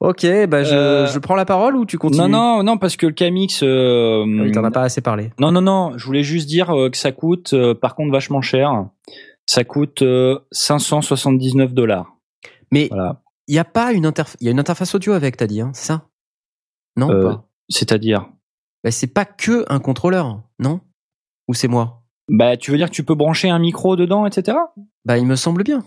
Ok, 0.00 0.26
bah 0.46 0.62
je, 0.62 0.74
Euh, 0.74 1.06
je 1.06 1.18
prends 1.18 1.36
la 1.36 1.46
parole 1.46 1.74
ou 1.74 1.86
tu 1.86 1.96
continues? 1.96 2.28
Non, 2.28 2.28
non, 2.58 2.62
non, 2.62 2.76
parce 2.76 2.96
que 2.96 3.06
le 3.06 3.12
Camix. 3.14 3.60
Euh, 3.62 4.24
Ah 4.26 4.42
oui, 4.42 4.52
t'en 4.52 4.62
as 4.64 4.70
pas 4.70 4.82
assez 4.82 5.00
parlé. 5.00 5.30
Non, 5.40 5.50
non, 5.52 5.62
non. 5.62 5.92
Je 5.96 6.04
voulais 6.04 6.22
juste 6.22 6.46
dire 6.48 6.70
euh, 6.76 6.90
que 6.90 6.98
ça 6.98 7.12
coûte, 7.12 7.54
euh, 7.54 7.72
par 7.74 7.94
contre, 7.94 8.12
vachement 8.12 8.42
cher. 8.42 8.84
Ça 9.48 9.64
coûte 9.64 10.02
euh, 10.02 10.38
579 10.52 11.72
dollars. 11.72 12.16
Mais 12.72 12.88
Voilà. 12.90 13.22
il 13.46 13.54
y 13.54 13.58
a 13.58 13.64
pas 13.64 13.92
une 13.92 14.10
y 14.40 14.48
a 14.48 14.50
une 14.50 14.58
interface 14.58 14.94
audio 14.94 15.12
avec, 15.12 15.36
t'as 15.36 15.46
dit, 15.46 15.60
hein, 15.60 15.70
c'est 15.74 15.86
ça? 15.86 16.08
Non 16.96 17.10
Euh, 17.10 17.34
C'est-à-dire? 17.68 18.28
bah, 18.82 18.90
C'est 18.90 19.06
pas 19.06 19.24
que 19.24 19.64
un 19.68 19.78
contrôleur, 19.78 20.42
non? 20.58 20.80
Ou 21.48 21.54
c'est 21.54 21.68
moi? 21.68 22.02
Bah, 22.28 22.56
tu 22.56 22.72
veux 22.72 22.76
dire 22.76 22.90
que 22.90 22.94
tu 22.94 23.04
peux 23.04 23.14
brancher 23.14 23.48
un 23.48 23.60
micro 23.60 23.94
dedans, 23.94 24.26
etc. 24.26 24.58
Bah, 25.04 25.16
il 25.18 25.26
me 25.26 25.36
semble 25.36 25.62
bien. 25.62 25.84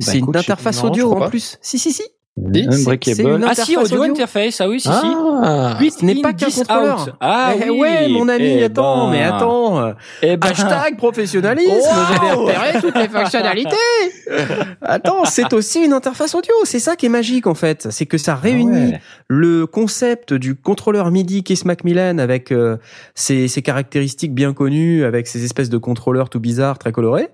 c'est 0.00 0.18
écoute, 0.18 0.34
une 0.34 0.40
interface 0.40 0.82
non, 0.82 0.90
audio 0.90 1.12
en 1.12 1.18
pas. 1.20 1.28
plus. 1.30 1.58
Si, 1.62 1.78
si, 1.78 1.92
si. 1.92 2.02
Unbreakable. 2.38 3.44
Ah 3.48 3.54
si, 3.54 3.74
interface 3.74 3.92
audio, 3.92 4.00
audio. 4.02 4.12
interface. 4.12 4.60
Ah 4.60 4.68
oui, 4.68 4.78
si, 4.78 4.88
si. 4.88 4.94
Ah, 4.94 5.76
Huit 5.80 5.94
ce 5.98 6.04
n'est 6.04 6.18
in, 6.18 6.20
pas 6.20 6.32
qu'un 6.34 6.48
10 6.48 6.56
contrôleur. 6.58 7.02
out. 7.08 7.14
Ah 7.20 7.52
Eh 7.58 7.70
oui. 7.70 7.78
ouais, 7.80 8.08
mon 8.08 8.28
ami, 8.28 8.44
Eh 8.58 8.64
attends, 8.64 9.06
ben. 9.06 9.12
mais 9.12 9.22
attends. 9.22 9.92
Eh 10.22 10.36
ben. 10.36 10.48
Hashtag 10.50 10.96
professionnalisme, 10.98 11.70
Wow. 11.70 11.82
j'avais 12.12 12.32
repéré 12.32 12.80
toutes 12.80 12.96
les 12.96 13.08
fonctionnalités. 13.08 13.70
Attends, 14.82 15.24
c'est 15.24 15.52
aussi 15.52 15.84
une 15.84 15.92
interface 15.92 16.34
audio, 16.34 16.52
c'est 16.64 16.78
ça 16.78 16.94
qui 16.96 17.06
est 17.06 17.10
magique 17.10 17.46
en 17.46 17.54
fait, 17.54 17.88
c'est 17.90 18.06
que 18.06 18.18
ça 18.18 18.34
réunit 18.34 18.76
Ah 18.76 18.90
ouais. 18.96 19.00
le 19.28 19.66
concept 19.66 20.34
du 20.34 20.54
contrôleur 20.54 21.10
MIDI 21.10 21.42
Kiss 21.42 21.64
Macmillan 21.64 22.18
avec 22.18 22.52
euh, 22.52 22.76
ses, 23.14 23.48
ses 23.48 23.62
caractéristiques 23.62 24.34
bien 24.34 24.52
connues, 24.52 25.04
avec 25.04 25.26
ces 25.26 25.44
espèces 25.44 25.70
de 25.70 25.78
contrôleurs 25.78 26.28
tout 26.28 26.40
bizarres, 26.40 26.78
très 26.78 26.92
colorés, 26.92 27.28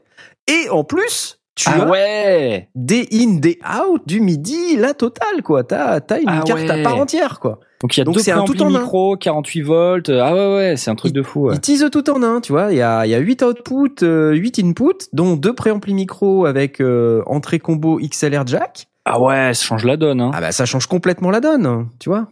et 0.48 0.68
en 0.70 0.84
plus, 0.84 1.38
tu 1.54 1.68
Ah 1.68 1.82
as 1.82 1.88
ouais. 1.88 2.68
des 2.74 3.06
in, 3.12 3.34
des 3.38 3.58
out 3.64 4.02
du 4.06 4.20
MIDI, 4.20 4.76
la 4.76 4.94
totale 4.94 5.42
quoi. 5.42 5.64
T'as 5.64 6.00
as 6.08 6.18
une 6.18 6.28
Ah 6.28 6.42
carte 6.44 6.68
à 6.70 6.82
part 6.82 6.96
entière 6.96 7.40
quoi. 7.40 7.60
Donc 7.82 7.96
il 7.96 8.00
y 8.00 8.02
a 8.02 8.04
Donc 8.04 8.14
deux 8.14 8.30
un 8.30 8.44
tout 8.44 8.62
en 8.62 8.74
un. 8.74 8.80
micro, 8.80 9.16
48 9.16 9.60
volts. 9.62 10.08
Ah 10.10 10.34
ouais 10.34 10.54
ouais, 10.56 10.76
c'est 10.76 10.90
un 10.90 10.94
truc 10.94 11.12
de 11.12 11.22
fou. 11.22 11.48
ouais. 11.48 11.54
Ils 11.56 11.60
teasent 11.60 11.88
tout 11.90 12.08
en 12.10 12.22
un, 12.22 12.40
tu 12.40 12.52
vois. 12.52 12.72
Il 12.72 12.76
y 12.78 12.82
a, 12.82 13.04
il 13.06 13.10
y 13.10 13.14
a 13.14 13.18
8 13.18 13.42
outputs, 13.42 14.02
euh, 14.04 14.32
8 14.32 14.60
inputs, 14.60 15.08
dont 15.12 15.34
deux 15.36 15.52
préamplis 15.54 15.94
micro 15.94 16.46
avec 16.46 16.80
euh, 16.80 17.22
entrée 17.26 17.58
combo 17.58 17.98
XLR 17.98 18.46
jack. 18.46 18.86
Ah 19.04 19.20
ouais, 19.20 19.52
ça 19.52 19.64
change 19.64 19.84
la 19.84 19.96
donne. 19.96 20.20
Hein. 20.20 20.30
Ah 20.32 20.40
bah 20.40 20.52
ça 20.52 20.64
change 20.64 20.86
complètement 20.86 21.30
la 21.30 21.40
donne, 21.40 21.88
tu 21.98 22.08
vois. 22.08 22.28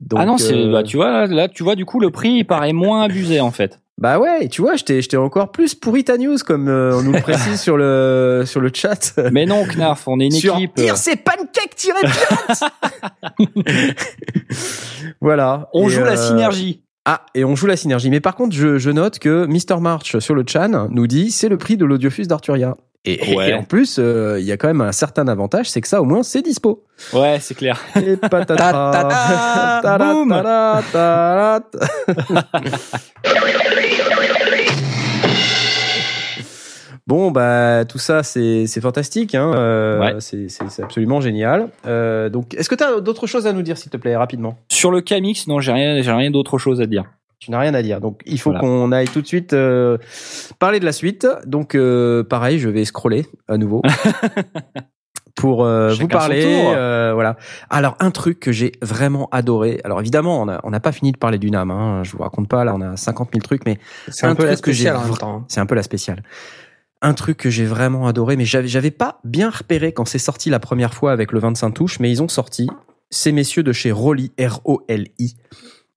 Donc, 0.00 0.20
ah 0.22 0.26
non, 0.26 0.38
c'est 0.38 0.54
euh, 0.54 0.72
bah 0.72 0.82
tu 0.82 0.96
vois 0.96 1.10
là, 1.10 1.26
là, 1.26 1.48
tu 1.48 1.62
vois 1.62 1.74
du 1.74 1.84
coup 1.84 1.98
le 2.00 2.10
prix 2.10 2.30
il 2.30 2.44
paraît 2.44 2.72
moins 2.72 3.02
abusé 3.02 3.40
en 3.40 3.50
fait. 3.50 3.80
Bah 3.98 4.20
ouais, 4.20 4.44
et 4.44 4.48
tu 4.48 4.62
vois, 4.62 4.76
t'ai 4.76 5.16
encore 5.16 5.50
plus 5.50 5.74
pourri 5.74 6.04
ta 6.04 6.16
news 6.18 6.36
comme 6.46 6.68
euh, 6.68 6.94
on 6.94 7.02
nous 7.02 7.10
le 7.12 7.20
précise 7.20 7.60
sur 7.60 7.76
le 7.76 8.42
sur 8.46 8.60
le 8.60 8.70
chat. 8.72 9.12
Mais 9.32 9.44
non, 9.44 9.64
Knarf, 9.66 10.06
on 10.06 10.20
est 10.20 10.26
une 10.26 10.30
sur 10.30 10.54
équipe. 10.54 10.74
Pire, 10.74 10.96
c'est 10.96 11.16
pancake-pirate. 11.16 12.62
voilà. 15.20 15.68
On 15.72 15.88
Et, 15.88 15.90
joue 15.90 16.04
la 16.04 16.12
euh, 16.12 16.16
synergie. 16.28 16.84
Ah, 17.06 17.26
et 17.34 17.44
on 17.44 17.56
joue 17.56 17.66
la 17.66 17.76
synergie. 17.76 18.08
Mais 18.10 18.20
par 18.20 18.36
contre, 18.36 18.54
je, 18.54 18.78
je 18.78 18.90
note 18.90 19.18
que 19.18 19.46
Mr. 19.46 19.80
March 19.80 20.16
sur 20.18 20.34
le 20.36 20.44
chan 20.46 20.88
nous 20.90 21.08
dit 21.08 21.32
c'est 21.32 21.48
le 21.48 21.58
prix 21.58 21.76
de 21.76 21.84
l'Audiofus 21.84 22.28
d'Arturia. 22.28 22.76
Et, 23.04 23.34
Ouais. 23.36 23.50
et 23.50 23.54
en 23.54 23.62
plus, 23.62 23.96
euh, 23.98 24.38
il 24.38 24.44
y 24.44 24.52
a 24.52 24.56
quand 24.56 24.66
même 24.68 24.80
un 24.80 24.92
certain 24.92 25.28
avantage, 25.28 25.70
c'est 25.70 25.80
que 25.80 25.88
ça, 25.88 26.02
au 26.02 26.04
moins, 26.04 26.22
c'est 26.22 26.42
dispo. 26.42 26.84
Ouais, 27.14 27.38
c'est 27.40 27.54
clair. 27.54 27.80
Et 27.96 28.16
patata. 28.16 28.90
Bon 37.08 37.30
bah 37.30 37.84
tout 37.88 37.98
ça 37.98 38.22
c'est 38.22 38.66
c'est 38.66 38.80
fantastique 38.82 39.34
hein 39.34 39.50
euh, 39.56 39.98
Ouais. 39.98 40.14
c'est 40.20 40.82
absolument 40.82 41.20
génial 41.22 41.70
euh, 41.86 42.28
donc 42.28 42.52
est-ce 42.54 42.68
que 42.68 42.74
tu 42.74 42.84
as 42.84 43.00
d'autres 43.00 43.26
choses 43.26 43.46
à 43.46 43.52
nous 43.54 43.62
dire 43.62 43.76
s'il 43.78 43.90
te 43.90 43.96
plaît 43.96 44.14
rapidement? 44.14 44.58
Sur 44.70 44.90
le 44.90 45.00
Camix, 45.00 45.46
non, 45.46 45.58
j'ai 45.58 45.72
rien, 45.72 46.02
j'ai 46.02 46.12
rien 46.12 46.30
d'autre 46.30 46.58
chose 46.58 46.80
à 46.82 46.86
dire. 46.86 47.04
tu 47.40 47.50
n'as 47.50 47.60
rien 47.60 47.72
à 47.72 47.80
dire 47.82 48.00
donc 48.02 48.20
il 48.26 48.38
faut 48.38 48.50
Voilà. 48.50 48.60
qu'on 48.60 48.92
aille 48.92 49.08
tout 49.08 49.22
de 49.22 49.26
suite 49.26 49.54
euh, 49.54 49.96
parler 50.58 50.80
de 50.80 50.84
la 50.84 50.92
suite 50.92 51.26
donc 51.46 51.74
euh, 51.74 52.22
pareil 52.24 52.58
je 52.58 52.68
vais 52.68 52.84
scroller 52.84 53.24
à 53.48 53.56
nouveau 53.56 53.80
pour 55.34 55.64
euh, 55.64 55.94
vous 55.94 56.08
parler 56.08 56.42
son 56.42 56.48
tour. 56.64 56.72
euh, 56.76 57.12
voilà 57.14 57.36
alors 57.70 57.96
un 58.00 58.10
truc 58.10 58.40
que 58.40 58.50
j'ai 58.52 58.72
vraiment 58.82 59.28
adoré 59.30 59.80
alors 59.84 60.00
évidemment 60.00 60.42
on 60.42 60.48
a 60.48 60.60
on 60.64 60.70
n'a 60.70 60.80
pas 60.80 60.92
fini 60.92 61.12
de 61.12 61.16
parler 61.18 61.38
du 61.38 61.50
NAM 61.50 61.70
hein, 61.70 62.02
je 62.02 62.10
vous 62.12 62.22
raconte 62.22 62.48
pas 62.48 62.64
là 62.64 62.74
on 62.74 62.80
a 62.82 62.96
50 62.96 63.30
000 63.32 63.42
trucs 63.42 63.64
mais 63.64 63.78
C'est 64.08 64.26
Un 64.26 64.30
un 64.32 64.34
peu 64.34 64.44
la 64.44 64.52
truc 64.54 64.64
que 64.66 64.72
j'ai 64.72 64.88
spéciale 64.90 65.08
vra- 65.10 65.18
temps. 65.18 65.36
hein. 65.38 65.44
c'est 65.48 65.60
un 65.60 65.66
peu 65.66 65.74
la 65.76 65.82
spéciale. 65.84 66.22
Un 67.00 67.14
truc 67.14 67.36
que 67.36 67.50
j'ai 67.50 67.64
vraiment 67.64 68.06
adoré, 68.06 68.36
mais 68.36 68.44
j'avais, 68.44 68.68
j'avais 68.68 68.90
pas 68.90 69.20
bien 69.24 69.50
repéré 69.50 69.92
quand 69.92 70.04
c'est 70.04 70.18
sorti 70.18 70.50
la 70.50 70.58
première 70.58 70.94
fois 70.94 71.12
avec 71.12 71.32
le 71.32 71.38
25 71.38 71.70
touches, 71.70 72.00
mais 72.00 72.10
ils 72.10 72.22
ont 72.22 72.28
sorti, 72.28 72.68
ces 73.10 73.32
messieurs 73.32 73.62
de 73.62 73.72
chez 73.72 73.92
Rolly, 73.92 74.32
R-O-L-I, 74.38 75.36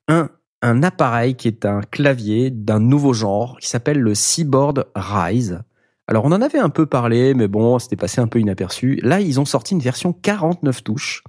un, 0.08 0.30
un 0.62 0.84
appareil 0.84 1.36
qui 1.36 1.48
est 1.48 1.66
un 1.66 1.82
clavier 1.82 2.52
d'un 2.52 2.80
nouveau 2.80 3.14
genre 3.14 3.58
qui 3.60 3.68
s'appelle 3.68 4.00
le 4.00 4.14
Seaboard 4.14 4.88
Rise. 4.96 5.62
Alors 6.08 6.26
on 6.26 6.32
en 6.32 6.42
avait 6.42 6.60
un 6.60 6.70
peu 6.70 6.86
parlé, 6.86 7.34
mais 7.34 7.48
bon, 7.48 7.80
c'était 7.80 7.96
passé 7.96 8.22
un 8.22 8.28
peu 8.28 8.40
inaperçu. 8.40 9.00
Là, 9.02 9.22
ils 9.22 9.40
ont 9.40 9.46
sorti 9.46 9.74
une 9.74 9.82
version 9.82 10.14
49 10.14 10.84
touches. 10.84 11.24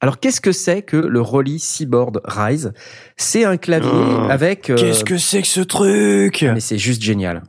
Alors 0.00 0.18
qu'est-ce 0.18 0.40
que 0.40 0.52
c'est 0.52 0.82
que 0.82 0.96
le 0.96 1.20
Rolly 1.20 1.58
Seaboard 1.58 2.20
Rise? 2.24 2.72
C'est 3.16 3.44
un 3.44 3.56
clavier 3.56 3.90
Oh. 3.92 4.26
avec... 4.30 4.70
euh, 4.70 4.76
Qu'est-ce 4.76 5.04
que 5.04 5.18
c'est 5.18 5.42
que 5.42 5.48
ce 5.48 5.60
truc? 5.60 6.42
Mais 6.42 6.60
c'est 6.60 6.78
juste 6.78 7.02
génial. 7.02 7.42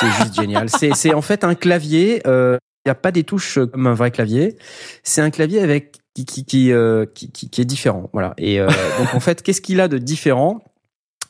C'est 0.00 0.10
juste 0.22 0.34
génial. 0.34 0.68
C'est, 0.78 0.94
c'est 0.94 1.14
en 1.14 1.22
fait 1.22 1.44
un 1.44 1.54
clavier. 1.54 2.22
Il 2.24 2.58
n'y 2.86 2.90
a 2.90 2.94
pas 2.96 3.12
des 3.12 3.22
touches 3.22 3.58
euh, 3.58 3.66
comme 3.66 3.86
un 3.86 3.94
vrai 3.94 4.10
clavier. 4.10 4.56
C'est 5.04 5.20
un 5.20 5.30
clavier 5.30 5.60
avec 5.60 5.98
qui 6.14 6.24
qui 6.24 6.44
qui, 6.44 6.72
euh, 6.72 7.06
qui, 7.14 7.30
qui, 7.30 7.48
qui 7.48 7.60
est 7.60 7.64
différent. 7.64 8.10
Voilà. 8.12 8.34
Et 8.38 8.58
euh, 8.60 8.66
donc 8.98 9.14
en 9.14 9.20
fait, 9.20 9.42
qu'est-ce 9.42 9.60
qu'il 9.60 9.80
a 9.80 9.86
de 9.88 9.98
différent? 9.98 10.62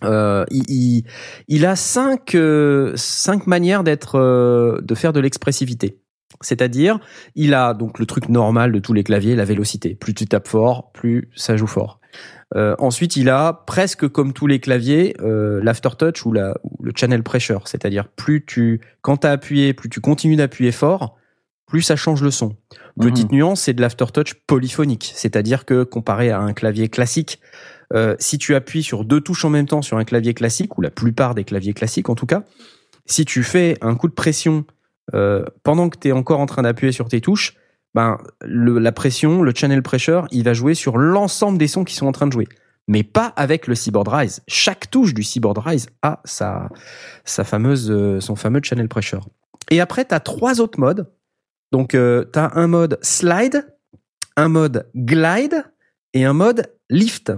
Euh, 0.05 0.45
il, 0.51 0.65
il, 0.69 1.05
il 1.49 1.67
a 1.67 1.77
cinq 1.77 2.35
euh, 2.35 2.93
cinq 2.97 3.47
manières 3.47 3.85
d'être 3.85 4.19
euh, 4.19 4.81
de 4.83 4.95
faire 4.97 5.13
de 5.13 5.21
l'expressivité. 5.21 5.99
C'est-à-dire, 6.43 6.99
il 7.35 7.55
a 7.55 7.75
donc 7.75 7.99
le 7.99 8.07
truc 8.07 8.29
normal 8.29 8.73
de 8.73 8.79
tous 8.79 8.93
les 8.93 9.05
claviers, 9.05 9.37
la 9.37 9.45
vélocité. 9.45 9.95
Plus 9.95 10.15
tu 10.15 10.27
tapes 10.27 10.49
fort, 10.49 10.93
plus 10.93 11.31
ça 11.35 11.57
joue 11.57 11.67
fort. 11.67 12.01
Euh, 12.55 12.75
ensuite, 12.79 13.17
il 13.17 13.31
a 13.31 13.53
presque 13.67 14.07
comme 14.09 14.33
tous 14.33 14.47
les 14.47 14.61
claviers 14.61 15.17
euh, 15.21 15.61
l'aftertouch 15.63 16.27
ou, 16.27 16.33
la, 16.33 16.55
ou 16.65 16.83
le 16.83 16.93
channel 16.95 17.23
pressure, 17.23 17.67
c'est-à-dire 17.67 18.09
plus 18.09 18.45
tu, 18.45 18.81
quand 19.01 19.19
t'as 19.19 19.31
appuyé, 19.31 19.73
plus 19.73 19.89
tu 19.89 20.01
continues 20.01 20.37
d'appuyer 20.37 20.73
fort, 20.73 21.17
plus 21.67 21.81
ça 21.81 21.97
change 21.97 22.23
le 22.23 22.31
son. 22.31 22.57
Petite 23.01 23.33
nuance, 23.33 23.63
c'est 23.63 23.73
de 23.73 23.81
l'aftertouch 23.81 24.35
polyphonique, 24.47 25.13
c'est-à-dire 25.15 25.65
que 25.65 25.85
comparé 25.85 26.31
à 26.31 26.39
un 26.41 26.53
clavier 26.53 26.91
classique, 26.91 27.41
euh, 27.95 28.15
si 28.19 28.37
tu 28.37 28.55
appuies 28.55 28.83
sur 28.83 29.07
deux 29.07 29.23
touches 29.23 29.47
en 29.47 29.51
même 29.51 29.67
temps 29.67 29.81
sur 29.81 29.97
un 29.97 30.05
clavier 30.05 30.35
classique 30.35 30.77
ou 30.77 30.83
la 30.83 30.91
plupart 30.91 31.35
des 31.35 31.45
claviers 31.45 31.73
classiques 31.73 32.11
en 32.11 32.15
tout 32.15 32.27
cas, 32.27 32.45
si 33.07 33.25
tu 33.25 33.43
fais 33.43 33.79
un 33.81 33.95
coup 33.95 34.09
de 34.09 34.13
pression 34.13 34.67
euh, 35.15 35.45
pendant 35.63 35.89
que 35.89 35.99
tu 35.99 36.09
es 36.09 36.13
encore 36.13 36.41
en 36.41 36.47
train 36.47 36.63
d'appuyer 36.63 36.93
sur 36.93 37.09
tes 37.09 37.21
touches, 37.21 37.57
ben 37.95 38.19
la 38.43 38.93
pression, 38.93 39.43
le 39.43 39.53
channel 39.55 39.83
pressure, 39.83 40.27
il 40.31 40.45
va 40.45 40.55
jouer 40.55 40.75
sur 40.75 40.97
l'ensemble 40.97 41.59
des 41.59 41.69
sons 41.69 41.85
qui 41.85 41.95
sont 41.95 42.07
en 42.07 42.13
train 42.13 42.27
de 42.27 42.33
jouer. 42.33 42.49
Mais 42.89 43.03
pas 43.03 43.27
avec 43.37 43.67
le 43.67 43.75
Seaboard 43.75 44.09
Rise. 44.09 44.43
Chaque 44.49 44.91
touche 44.91 45.15
du 45.15 45.23
Seaboard 45.23 45.59
Rise 45.59 45.89
a 46.03 46.21
sa 46.25 46.69
fameuse, 47.45 47.91
euh, 47.91 48.21
son 48.21 48.35
fameux 48.35 48.61
channel 48.63 48.89
pressure. 48.89 49.29
Et 49.71 49.81
après, 49.81 50.05
tu 50.05 50.15
as 50.15 50.21
trois 50.21 50.61
autres 50.61 50.81
modes. 50.81 51.11
Donc, 51.71 51.95
euh, 51.95 52.25
tu 52.33 52.39
as 52.39 52.53
un 52.57 52.67
mode 52.67 52.99
slide, 53.03 53.67
un 54.37 54.49
mode 54.49 54.91
glide 54.97 55.65
et 56.13 56.25
un 56.25 56.33
mode 56.33 56.75
lift. 56.91 57.33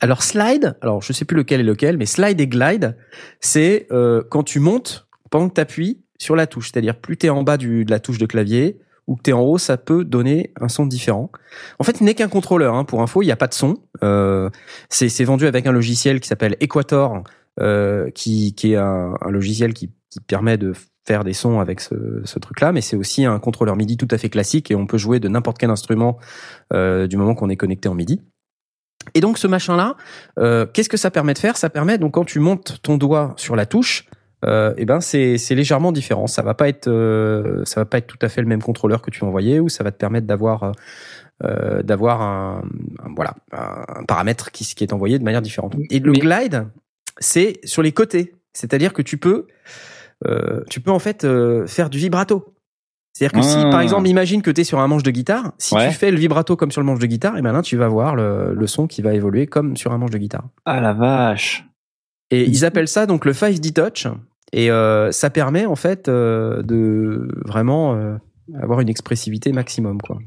Alors, 0.00 0.22
slide, 0.22 0.76
alors 0.80 1.02
je 1.02 1.12
sais 1.12 1.24
plus 1.24 1.36
lequel 1.36 1.60
est 1.60 1.64
lequel, 1.64 1.96
mais 1.96 2.06
slide 2.06 2.40
et 2.40 2.46
glide, 2.46 2.96
c'est 3.40 3.86
euh, 3.90 4.22
quand 4.30 4.42
tu 4.42 4.60
montes 4.60 5.08
pendant 5.30 5.48
que 5.48 5.54
tu 5.54 5.60
appuies 5.60 6.01
sur 6.22 6.36
la 6.36 6.46
touche. 6.46 6.70
C'est-à-dire, 6.72 6.96
plus 6.96 7.16
tu 7.16 7.26
es 7.26 7.30
en 7.30 7.42
bas 7.42 7.56
du, 7.56 7.84
de 7.84 7.90
la 7.90 8.00
touche 8.00 8.18
de 8.18 8.26
clavier, 8.26 8.78
ou 9.06 9.16
que 9.16 9.22
tu 9.22 9.30
es 9.30 9.32
en 9.32 9.40
haut, 9.42 9.58
ça 9.58 9.76
peut 9.76 10.04
donner 10.04 10.52
un 10.60 10.68
son 10.68 10.86
différent. 10.86 11.30
En 11.78 11.84
fait, 11.84 12.00
il 12.00 12.04
n'est 12.04 12.14
qu'un 12.14 12.28
contrôleur. 12.28 12.74
Hein. 12.74 12.84
Pour 12.84 13.02
info, 13.02 13.22
il 13.22 13.26
n'y 13.26 13.32
a 13.32 13.36
pas 13.36 13.48
de 13.48 13.54
son. 13.54 13.78
Euh, 14.02 14.48
c'est 14.88 15.24
vendu 15.24 15.46
avec 15.46 15.66
un 15.66 15.72
logiciel 15.72 16.20
qui 16.20 16.28
s'appelle 16.28 16.56
Equator, 16.60 17.24
euh, 17.60 18.10
qui, 18.10 18.54
qui 18.54 18.72
est 18.72 18.76
un, 18.76 19.14
un 19.20 19.30
logiciel 19.30 19.74
qui, 19.74 19.90
qui 20.08 20.20
permet 20.20 20.56
de 20.56 20.72
faire 21.04 21.24
des 21.24 21.32
sons 21.32 21.58
avec 21.58 21.80
ce, 21.80 22.22
ce 22.24 22.38
truc-là, 22.38 22.72
mais 22.72 22.80
c'est 22.80 22.96
aussi 22.96 23.24
un 23.24 23.38
contrôleur 23.38 23.76
MIDI 23.76 23.96
tout 23.96 24.08
à 24.10 24.18
fait 24.18 24.28
classique 24.28 24.70
et 24.70 24.74
on 24.74 24.86
peut 24.86 24.98
jouer 24.98 25.18
de 25.20 25.28
n'importe 25.28 25.58
quel 25.58 25.70
instrument 25.70 26.18
euh, 26.72 27.06
du 27.06 27.16
moment 27.16 27.34
qu'on 27.34 27.48
est 27.48 27.56
connecté 27.56 27.88
en 27.88 27.94
MIDI. 27.94 28.20
Et 29.14 29.20
donc 29.20 29.38
ce 29.38 29.48
machin-là, 29.48 29.96
euh, 30.38 30.64
qu'est-ce 30.72 30.88
que 30.88 30.96
ça 30.96 31.10
permet 31.10 31.34
de 31.34 31.38
faire? 31.38 31.56
Ça 31.56 31.70
permet 31.70 31.98
donc 31.98 32.12
quand 32.14 32.24
tu 32.24 32.38
montes 32.38 32.78
ton 32.82 32.98
doigt 32.98 33.34
sur 33.36 33.56
la 33.56 33.66
touche, 33.66 34.08
euh, 34.44 34.74
eh 34.76 34.84
ben 34.84 35.00
c'est 35.00 35.36
légèrement 35.50 35.92
différent. 35.92 36.26
Ça 36.26 36.42
va 36.42 36.54
pas 36.54 36.68
être 36.68 36.88
euh, 36.88 37.64
ça 37.64 37.80
va 37.80 37.84
pas 37.84 37.98
être 37.98 38.06
tout 38.06 38.18
à 38.22 38.28
fait 38.28 38.40
le 38.40 38.48
même 38.48 38.62
contrôleur 38.62 39.00
que 39.02 39.10
tu 39.10 39.22
envoyais 39.24 39.60
ou 39.60 39.68
ça 39.68 39.84
va 39.84 39.90
te 39.92 39.96
permettre 39.98 40.26
d'avoir 40.26 40.72
euh, 41.44 41.82
d'avoir 41.82 42.22
un, 42.22 42.62
un- 43.04 43.14
voilà 43.14 43.34
un 43.52 44.04
paramètre 44.04 44.50
qui 44.50 44.64
qui 44.64 44.84
est 44.84 44.92
envoyé 44.92 45.18
de 45.18 45.24
manière 45.24 45.42
différente. 45.42 45.74
Et 45.90 45.98
le 46.00 46.12
Mais- 46.12 46.18
glide, 46.18 46.66
c'est 47.18 47.58
sur 47.64 47.82
les 47.82 47.92
côtés, 47.92 48.34
c'est-à-dire 48.52 48.92
que 48.92 49.02
tu 49.02 49.16
peux 49.18 49.46
tu 50.70 50.80
peux 50.80 50.92
en 50.92 51.00
fait 51.00 51.26
faire 51.66 51.90
du 51.90 51.98
vibrato. 51.98 52.54
C'est-à-dire 53.14 53.40
que 53.40 53.44
si, 53.46 53.58
Ah. 53.58 53.68
par 53.70 53.80
exemple, 53.82 54.08
imagine 54.08 54.40
que 54.40 54.50
tu 54.50 54.62
es 54.62 54.64
sur 54.64 54.78
un 54.80 54.86
manche 54.88 55.02
de 55.02 55.10
guitare, 55.10 55.52
si 55.58 55.74
Ouais. 55.74 55.88
tu 55.88 55.94
fais 55.94 56.10
le 56.10 56.16
vibrato 56.16 56.56
comme 56.56 56.70
sur 56.70 56.80
le 56.80 56.86
manche 56.86 56.98
de 57.00 57.06
guitare, 57.06 57.36
et 57.36 57.42
ben 57.42 57.52
là, 57.52 57.60
tu 57.60 57.76
vas 57.76 57.88
voir 57.88 58.14
le, 58.16 58.54
le 58.54 58.66
son 58.66 58.86
qui 58.86 59.02
va 59.02 59.12
évoluer 59.12 59.46
comme 59.46 59.76
sur 59.76 59.92
un 59.92 59.98
manche 59.98 60.12
de 60.12 60.16
guitare. 60.18 60.44
Ah 60.64 60.80
la 60.80 60.94
vache. 60.94 61.66
Et 62.30 62.44
ils 62.44 62.64
appellent 62.64 62.88
ça 62.88 63.04
donc 63.04 63.26
le 63.26 63.32
5D 63.34 63.72
Touch. 63.74 64.06
Et 64.52 64.70
euh, 64.70 65.10
ça 65.12 65.30
permet 65.30 65.66
en 65.66 65.76
fait 65.76 66.08
euh, 66.08 66.62
de 66.62 67.28
vraiment 67.46 67.94
euh, 67.94 68.16
avoir 68.60 68.80
une 68.80 68.88
expressivité 68.88 69.52
maximum. 69.52 70.00
quoi. 70.00 70.18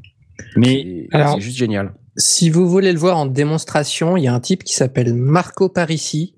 Mais 0.56 1.08
C'est 1.12 1.40
juste 1.40 1.56
génial. 1.56 1.94
Si 2.16 2.50
vous 2.50 2.68
voulez 2.68 2.92
le 2.92 2.98
voir 2.98 3.18
en 3.18 3.26
démonstration, 3.26 4.16
il 4.16 4.24
y 4.24 4.28
a 4.28 4.34
un 4.34 4.40
type 4.40 4.64
qui 4.64 4.72
s'appelle 4.72 5.14
Marco 5.14 5.68
Parisi, 5.68 6.34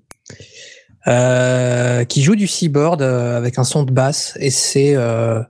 euh, 1.07 2.03
qui 2.03 2.21
joue 2.21 2.35
du 2.35 2.45
keyboard 2.45 3.01
euh, 3.01 3.37
avec 3.37 3.57
un 3.57 3.63
son 3.63 3.83
de 3.83 3.91
basse 3.91 4.37
et 4.39 4.49
c'est 4.49 4.95
euh, 4.95 5.41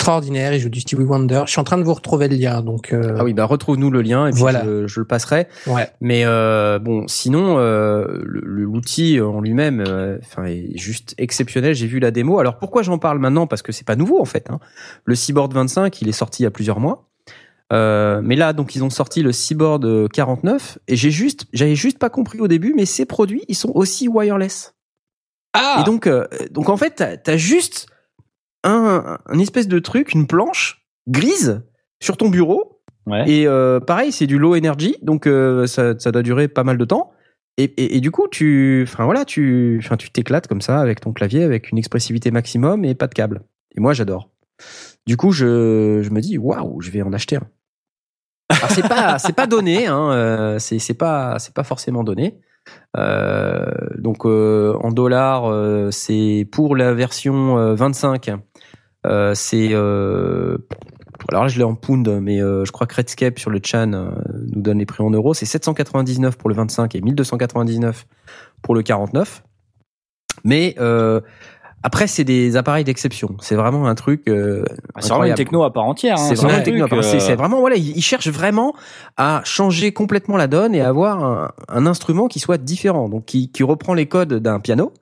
extraordinaire. 0.00 0.54
Il 0.54 0.60
joue 0.60 0.68
du 0.70 0.80
Stevie 0.80 1.04
Wonder. 1.04 1.42
Je 1.46 1.50
suis 1.52 1.60
en 1.60 1.64
train 1.64 1.76
de 1.78 1.82
vous 1.82 1.92
retrouver 1.94 2.28
le 2.28 2.36
lien, 2.36 2.62
donc 2.62 2.92
euh, 2.92 3.16
Ah 3.18 3.24
oui, 3.24 3.34
bah 3.34 3.44
retrouve-nous 3.44 3.90
le 3.90 4.00
lien 4.00 4.26
et 4.26 4.30
puis 4.30 4.40
Voilà. 4.40 4.64
je, 4.64 4.86
je 4.86 5.00
le 5.00 5.06
passerai. 5.06 5.46
ouais. 5.66 5.90
Mais 6.00 6.22
euh, 6.24 6.78
bon, 6.78 7.06
sinon, 7.06 7.58
euh, 7.58 8.06
l'outil 8.24 9.20
en 9.20 9.40
lui-même, 9.40 9.84
enfin, 10.22 10.44
est 10.44 10.76
juste 10.76 11.14
exceptionnel. 11.18 11.74
J'ai 11.74 11.86
vu 11.86 11.98
la 11.98 12.10
démo. 12.10 12.38
Alors 12.38 12.56
pourquoi 12.58 12.82
j'en 12.82 12.98
parle 12.98 13.18
maintenant? 13.18 13.46
Parce 13.46 13.62
que 13.62 13.72
c'est 13.72 13.86
pas 13.86 13.96
nouveau 13.96 14.20
en 14.20 14.24
fait. 14.24 14.50
Hein. 14.50 14.58
Le 15.04 15.14
Seaboard 15.14 15.52
25, 15.52 16.00
il 16.00 16.08
est 16.08 16.12
sorti 16.12 16.42
il 16.42 16.44
y 16.44 16.46
a 16.46 16.50
plusieurs 16.50 16.80
mois. 16.80 17.06
Euh, 17.72 18.20
mais 18.24 18.36
là, 18.36 18.52
donc, 18.52 18.74
ils 18.74 18.82
ont 18.82 18.90
sorti 18.90 19.22
le 19.22 19.30
euh, 19.84 20.08
49 20.08 20.78
et 20.88 20.96
j'ai 20.96 21.10
juste, 21.10 21.44
j'avais 21.52 21.76
juste 21.76 21.98
pas 21.98 22.10
compris 22.10 22.40
au 22.40 22.48
début, 22.48 22.74
mais 22.74 22.84
ces 22.84 23.04
produits, 23.04 23.44
ils 23.48 23.54
sont 23.54 23.70
aussi 23.74 24.08
wireless. 24.08 24.74
ah 25.52 25.78
Et 25.80 25.84
donc, 25.84 26.06
euh, 26.06 26.26
donc 26.50 26.68
en 26.68 26.76
fait, 26.76 26.96
t'as 26.96 27.32
as 27.32 27.36
juste 27.36 27.86
un, 28.64 29.18
un 29.26 29.38
espèce 29.38 29.68
de 29.68 29.78
truc, 29.78 30.12
une 30.14 30.26
planche 30.26 30.84
grise 31.08 31.62
sur 32.00 32.16
ton 32.16 32.28
bureau 32.28 32.82
ouais. 33.06 33.28
et 33.28 33.46
euh, 33.46 33.80
pareil, 33.80 34.12
c'est 34.12 34.26
du 34.26 34.38
low 34.38 34.54
energy, 34.56 34.96
donc 35.02 35.26
euh, 35.26 35.66
ça, 35.66 35.98
ça 35.98 36.12
doit 36.12 36.22
durer 36.22 36.48
pas 36.48 36.64
mal 36.64 36.78
de 36.78 36.84
temps. 36.84 37.12
Et, 37.56 37.64
et, 37.64 37.96
et 37.96 38.00
du 38.00 38.10
coup, 38.10 38.26
tu, 38.30 38.84
enfin 38.88 39.04
voilà, 39.04 39.24
tu, 39.24 39.78
enfin 39.82 39.96
tu 39.96 40.10
t'éclates 40.10 40.46
comme 40.46 40.62
ça 40.62 40.80
avec 40.80 41.00
ton 41.00 41.12
clavier, 41.12 41.44
avec 41.44 41.70
une 41.70 41.78
expressivité 41.78 42.30
maximum 42.30 42.84
et 42.84 42.94
pas 42.94 43.06
de 43.06 43.14
câble. 43.14 43.42
Et 43.76 43.80
moi, 43.80 43.92
j'adore. 43.92 44.30
Du 45.06 45.16
coup, 45.16 45.32
je, 45.32 46.00
je 46.02 46.10
me 46.10 46.20
dis, 46.20 46.38
waouh, 46.38 46.80
je 46.80 46.90
vais 46.90 47.02
en 47.02 47.12
acheter 47.12 47.36
un. 47.36 47.48
Alors 48.50 48.70
c'est 48.70 48.88
pas, 48.88 49.18
c'est 49.18 49.34
pas 49.34 49.46
donné, 49.46 49.86
hein, 49.86 50.10
euh, 50.10 50.58
c'est 50.58 50.78
c'est 50.78 50.94
pas, 50.94 51.38
c'est 51.38 51.54
pas 51.54 51.62
forcément 51.62 52.02
donné. 52.02 52.40
Euh, 52.96 53.66
donc 53.96 54.26
euh, 54.26 54.74
en 54.82 54.90
dollars, 54.90 55.46
euh, 55.46 55.90
c'est 55.90 56.46
pour 56.50 56.76
la 56.76 56.92
version 56.92 57.58
euh, 57.58 57.74
25, 57.74 58.30
euh, 59.06 59.32
c'est 59.34 59.68
euh, 59.72 60.58
alors 61.28 61.42
là 61.44 61.48
je 61.48 61.58
l'ai 61.58 61.64
en 61.64 61.74
pound, 61.74 62.08
mais 62.22 62.40
euh, 62.42 62.64
je 62.64 62.72
crois 62.72 62.86
que 62.86 62.94
Redscape 62.94 63.38
sur 63.38 63.50
le 63.50 63.60
Chan 63.62 63.92
euh, 63.92 64.10
nous 64.52 64.62
donne 64.62 64.78
les 64.78 64.86
prix 64.86 65.02
en 65.02 65.10
euros. 65.10 65.34
C'est 65.34 65.46
799 65.46 66.36
pour 66.36 66.48
le 66.50 66.54
25 66.56 66.94
et 66.94 67.00
1299 67.00 68.06
pour 68.62 68.74
le 68.74 68.82
49. 68.82 69.42
Mais 70.44 70.74
euh, 70.78 71.20
après, 71.82 72.06
c'est 72.06 72.24
des 72.24 72.56
appareils 72.56 72.84
d'exception. 72.84 73.36
C'est 73.40 73.54
vraiment 73.54 73.86
un 73.86 73.94
truc. 73.94 74.28
Euh, 74.28 74.64
Ah, 74.94 75.00
c'est 75.00 75.08
vraiment 75.08 75.24
une 75.24 75.34
techno 75.36 75.62
à 75.62 75.72
part 75.72 75.84
entière. 75.84 76.16
hein. 76.18 76.26
C'est 76.28 76.34
vraiment 76.34 76.58
une 76.58 76.64
techno. 76.64 76.84
à. 76.84 77.20
C'est 77.20 77.36
vraiment 77.36 77.60
voilà, 77.60 77.76
ils 77.76 77.96
ils 77.96 78.02
cherchent 78.02 78.28
vraiment 78.28 78.74
à 79.16 79.40
changer 79.44 79.92
complètement 79.92 80.36
la 80.36 80.46
donne 80.46 80.74
et 80.74 80.80
avoir 80.82 81.24
un, 81.24 81.52
un 81.68 81.86
instrument 81.86 82.28
qui 82.28 82.38
soit 82.38 82.58
différent, 82.58 83.08
donc 83.08 83.24
qui, 83.26 83.50
qui 83.50 83.62
reprend 83.62 83.94
les 83.94 84.06
codes 84.06 84.34
d'un 84.34 84.60
piano, 84.60 84.92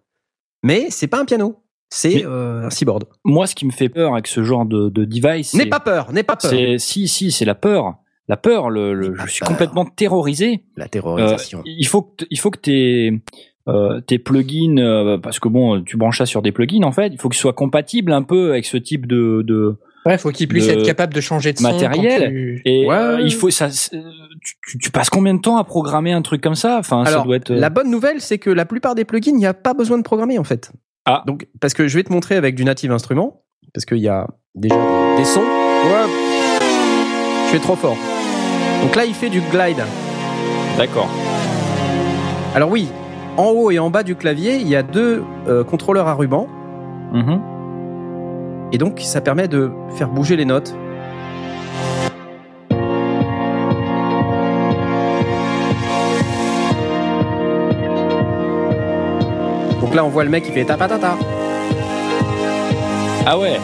mais 0.62 0.86
c'est 0.90 1.08
pas 1.08 1.20
un 1.20 1.24
piano, 1.24 1.56
c'est 1.90 2.24
euh, 2.26 2.66
un 2.66 2.70
cyborg. 2.70 3.04
Moi, 3.24 3.46
ce 3.46 3.54
qui 3.54 3.64
me 3.66 3.70
fait 3.72 3.88
peur 3.88 4.12
avec 4.12 4.26
ce 4.26 4.42
genre 4.42 4.66
de, 4.66 4.88
de 4.90 5.04
device, 5.04 5.54
N'aie 5.54 5.66
pas 5.66 5.80
peur, 5.80 6.12
n'aie 6.12 6.22
pas 6.22 6.36
peur. 6.36 6.50
c'est 6.50 6.78
si 6.78 7.08
si 7.08 7.30
c'est 7.30 7.44
la 7.44 7.54
peur. 7.54 7.94
La 8.28 8.36
peur, 8.36 8.68
le, 8.68 8.92
le- 8.92 9.14
pas 9.14 9.24
je 9.26 9.30
suis 9.32 9.40
peur. 9.40 9.48
complètement 9.48 9.86
terrorisé. 9.86 10.64
La 10.76 10.84
Euh, 10.84 10.88
terrorisation. 10.88 11.62
il 11.64 11.86
faut 11.86 12.02
que 12.02 12.16
t- 12.16 12.26
il 12.30 12.38
faut 12.38 12.50
que 12.50 12.58
tes 12.58 13.22
euh, 13.68 14.00
tes 14.02 14.18
plugins 14.18 14.76
euh, 14.78 15.18
parce 15.18 15.38
que 15.40 15.48
bon 15.48 15.82
tu 15.82 15.96
branches 15.96 16.18
ça 16.18 16.26
sur 16.26 16.40
des 16.42 16.52
plugins 16.52 16.84
en 16.84 16.92
fait 16.92 17.08
il 17.08 17.18
faut 17.20 17.28
que 17.28 17.34
ce 17.34 17.40
soit 17.42 17.52
compatible 17.52 18.12
un 18.12 18.22
peu 18.22 18.50
avec 18.52 18.64
ce 18.66 18.76
type 18.78 19.06
de 19.06 19.42
de 19.46 19.76
Ouais, 20.06 20.16
faut 20.16 20.30
qu'il 20.30 20.48
puisse 20.48 20.66
de 20.68 20.72
être 20.72 20.84
capable 20.86 21.12
de 21.12 21.20
changer 21.20 21.52
de 21.52 21.60
matériel. 21.60 22.30
tu- 22.30 22.62
et 22.64 22.86
Ouais. 22.86 22.94
euh, 22.94 23.20
il 23.20 23.32
faut 23.34 23.50
ça 23.50 23.68
tu, 24.80 24.90
passes 24.90 25.10
combien 25.10 25.34
de 25.34 25.40
temps 25.40 25.56
à 25.58 25.64
programmer 25.64 26.12
un 26.12 26.22
truc 26.22 26.40
comme 26.42 26.54
ça? 26.54 26.78
Enfin 26.78 27.04
ça 27.04 27.20
doit 27.22 27.36
être 27.36 27.50
euh, 27.50 27.58
la 27.58 27.68
bonne 27.70 27.90
nouvelle, 27.90 28.20
c'est 28.20 28.38
que 28.38 28.50
la 28.50 28.64
plupart 28.64 28.94
des 28.94 29.04
plugins, 29.04 29.32
il 29.32 29.38
n'y 29.38 29.46
a 29.46 29.54
pas 29.54 29.74
besoin 29.74 29.98
de 29.98 30.02
programmer 30.02 30.38
en 30.38 30.44
fait. 30.44 30.70
Ah. 31.10 31.22
Donc, 31.26 31.46
parce 31.60 31.72
que 31.72 31.88
je 31.88 31.96
vais 31.96 32.04
te 32.04 32.12
montrer 32.12 32.36
avec 32.36 32.54
du 32.54 32.64
native 32.64 32.92
instrument, 32.92 33.42
parce 33.72 33.86
qu'il 33.86 33.96
y 33.98 34.08
a 34.08 34.26
déjà 34.54 34.76
des, 35.16 35.24
sons. 35.24 35.40
Ouais. 35.40 36.06
Je 37.46 37.48
suis 37.50 37.60
trop 37.60 37.76
fort. 37.76 37.96
Donc 38.82 38.94
là, 38.94 39.06
il 39.06 39.14
fait 39.14 39.30
du 39.30 39.40
glide. 39.40 39.82
d'accord 40.76 41.08
Alors 42.54 42.70
oui, 42.70 42.88
en 43.38 43.46
haut 43.46 43.70
et 43.70 43.78
en 43.78 43.88
bas 43.88 44.02
du 44.02 44.16
clavier, 44.16 44.56
il 44.56 44.68
y 44.68 44.76
a 44.76 44.82
deux 44.82 45.24
euh, 45.46 45.64
contrôleurs 45.64 46.08
à 46.08 46.14
ruban, 46.14 46.46
Mhm. 47.12 47.40
et 48.72 48.76
donc 48.76 49.00
ça 49.00 49.22
permet 49.22 49.48
de 49.48 49.70
faire 49.96 50.08
bouger 50.10 50.36
les 50.36 50.44
notes. 50.44 50.74
Donc 59.88 59.94
là, 59.94 60.04
on 60.04 60.08
voit 60.10 60.22
le 60.24 60.28
mec 60.28 60.44
qui 60.44 60.52
fait 60.52 60.66
tapatata. 60.66 61.16
ah 63.26 63.38
ouais 63.38 63.58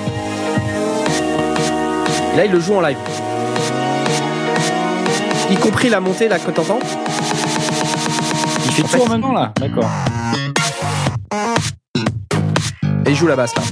là, 2.35 2.47
il 2.47 2.51
le 2.51 2.61
joue 2.61 2.77
en 2.77 2.81
live. 2.81 2.97
Y 5.51 5.57
compris 5.57 5.91
la 5.91 6.01
montée 6.01 6.29
là 6.29 6.39
que 6.39 6.51
t'entends. 6.51 6.79
il 8.64 8.72
fait 8.72 8.83
En 8.83 8.87
tout 8.87 8.89
fait- 8.89 9.03
en 9.03 9.09
même 9.11 9.20
temps 9.20 9.33
là 9.33 9.53
d'accord 9.61 9.91
Et 13.07 13.11
il 13.11 13.14
joue 13.16 13.27
la 13.27 13.37
basse 13.37 13.55
là. 13.55 13.62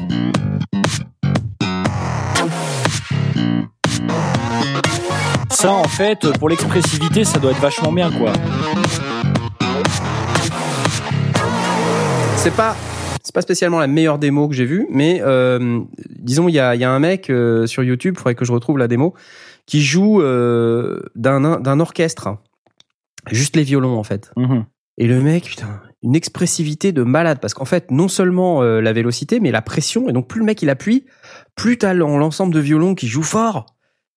ça 5.50 5.72
en 5.72 5.84
fait 5.84 6.26
pour 6.38 6.48
l'expressivité 6.48 7.24
ça 7.24 7.38
doit 7.38 7.52
être 7.52 7.60
vachement 7.60 7.92
bien 7.92 8.10
quoi 8.10 8.32
C'est 12.42 12.56
pas, 12.56 12.74
c'est 13.22 13.32
pas 13.32 13.40
spécialement 13.40 13.78
la 13.78 13.86
meilleure 13.86 14.18
démo 14.18 14.48
que 14.48 14.54
j'ai 14.54 14.64
vue, 14.64 14.88
mais 14.90 15.20
euh, 15.22 15.80
disons 16.10 16.48
il 16.48 16.54
y 16.54 16.58
a, 16.58 16.74
y 16.74 16.82
a 16.82 16.90
un 16.90 16.98
mec 16.98 17.30
euh, 17.30 17.66
sur 17.66 17.84
YouTube, 17.84 18.16
faudrait 18.16 18.34
que 18.34 18.44
je 18.44 18.50
retrouve 18.50 18.78
la 18.78 18.88
démo, 18.88 19.14
qui 19.64 19.80
joue 19.80 20.20
euh, 20.20 21.00
d'un 21.14 21.60
d'un 21.60 21.78
orchestre, 21.78 22.38
juste 23.30 23.54
les 23.54 23.62
violons 23.62 23.96
en 23.96 24.02
fait. 24.02 24.32
Mhm. 24.36 24.64
Et 24.98 25.06
le 25.06 25.20
mec, 25.20 25.44
putain, 25.44 25.80
une 26.02 26.16
expressivité 26.16 26.90
de 26.90 27.04
malade 27.04 27.38
parce 27.40 27.54
qu'en 27.54 27.64
fait 27.64 27.92
non 27.92 28.08
seulement 28.08 28.60
la 28.62 28.92
vélocité, 28.92 29.38
mais 29.38 29.52
la 29.52 29.62
pression. 29.62 30.08
Et 30.08 30.12
donc 30.12 30.26
plus 30.26 30.40
le 30.40 30.44
mec 30.46 30.60
il 30.62 30.68
appuie, 30.70 31.06
plus 31.54 31.78
t'as 31.78 31.94
l'en- 31.94 32.18
l'ensemble 32.18 32.52
de 32.52 32.60
violons 32.60 32.96
qui 32.96 33.06
joue 33.06 33.22
fort. 33.22 33.66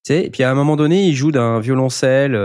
Tu 0.03 0.13
sais, 0.13 0.25
et 0.25 0.29
puis 0.31 0.41
à 0.41 0.49
un 0.49 0.55
moment 0.55 0.75
donné, 0.75 1.03
il 1.05 1.13
joue 1.15 1.31
d'un 1.31 1.59
violoncelle 1.59 2.35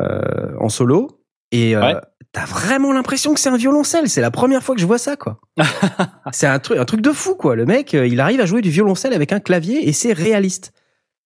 en 0.00 0.68
solo. 0.68 1.21
Et 1.52 1.76
euh, 1.76 1.94
t'as 2.32 2.46
vraiment 2.46 2.92
l'impression 2.92 3.34
que 3.34 3.40
c'est 3.40 3.50
un 3.50 3.56
violoncelle. 3.56 4.08
C'est 4.08 4.22
la 4.22 4.30
première 4.30 4.62
fois 4.62 4.74
que 4.74 4.80
je 4.80 4.86
vois 4.86 4.98
ça, 4.98 5.16
quoi. 5.16 5.38
c'est 6.32 6.46
un 6.46 6.58
truc, 6.58 6.78
un 6.78 6.84
truc 6.84 7.02
de 7.02 7.10
fou, 7.12 7.34
quoi. 7.34 7.54
Le 7.54 7.66
mec, 7.66 7.94
euh, 7.94 8.06
il 8.06 8.20
arrive 8.20 8.40
à 8.40 8.46
jouer 8.46 8.62
du 8.62 8.70
violoncelle 8.70 9.12
avec 9.12 9.32
un 9.32 9.40
clavier 9.40 9.86
et 9.88 9.92
c'est 9.92 10.12
réaliste. 10.12 10.72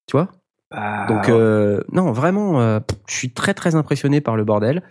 Tu 0.05 0.15
vois? 0.17 0.29
Bah, 0.69 1.05
Donc 1.07 1.29
euh, 1.29 1.81
non, 1.93 2.11
vraiment, 2.11 2.61
euh, 2.61 2.79
je 3.07 3.15
suis 3.15 3.31
très 3.31 3.53
très 3.53 3.75
impressionné 3.75 4.19
par 4.19 4.35
le 4.35 4.43
bordel 4.43 4.83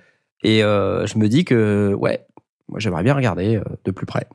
et 0.43 0.61
je 0.61 1.19
me 1.19 1.29
dis 1.29 1.45
que 1.45 1.93
ouais, 1.95 2.27
moi 2.69 2.79
j'aimerais 2.79 3.03
bien 3.03 3.15
regarder 3.15 3.61
de 3.85 3.91
plus 3.91 4.07
près. 4.07 4.27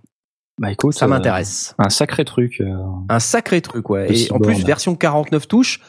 bah 0.60 0.72
écoute 0.72 0.94
Ça 0.94 1.08
m'intéresse. 1.08 1.74
un 1.80 1.90
sacré 1.90 2.26
truc. 2.26 2.62
Un 3.10 3.20
sacré 3.20 3.62
truc, 3.62 3.90
ouais. 3.90 4.08
Et 4.14 4.32
en 4.32 4.40
plus 4.40 4.64
version 4.66 4.96
49 4.96 5.48
touches. 5.48 5.80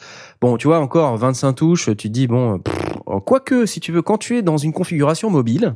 Bon, 0.41 0.57
tu 0.57 0.67
vois 0.67 0.79
encore 0.79 1.17
25 1.17 1.53
touches, 1.53 1.85
tu 1.85 1.95
te 1.95 2.07
dis 2.07 2.27
bon, 2.27 2.59
pff, 2.59 2.92
quoique 3.19 3.65
si 3.65 3.79
tu 3.79 3.91
veux, 3.91 4.01
quand 4.01 4.17
tu 4.17 4.37
es 4.37 4.41
dans 4.41 4.57
une 4.57 4.73
configuration 4.73 5.29
mobile 5.29 5.75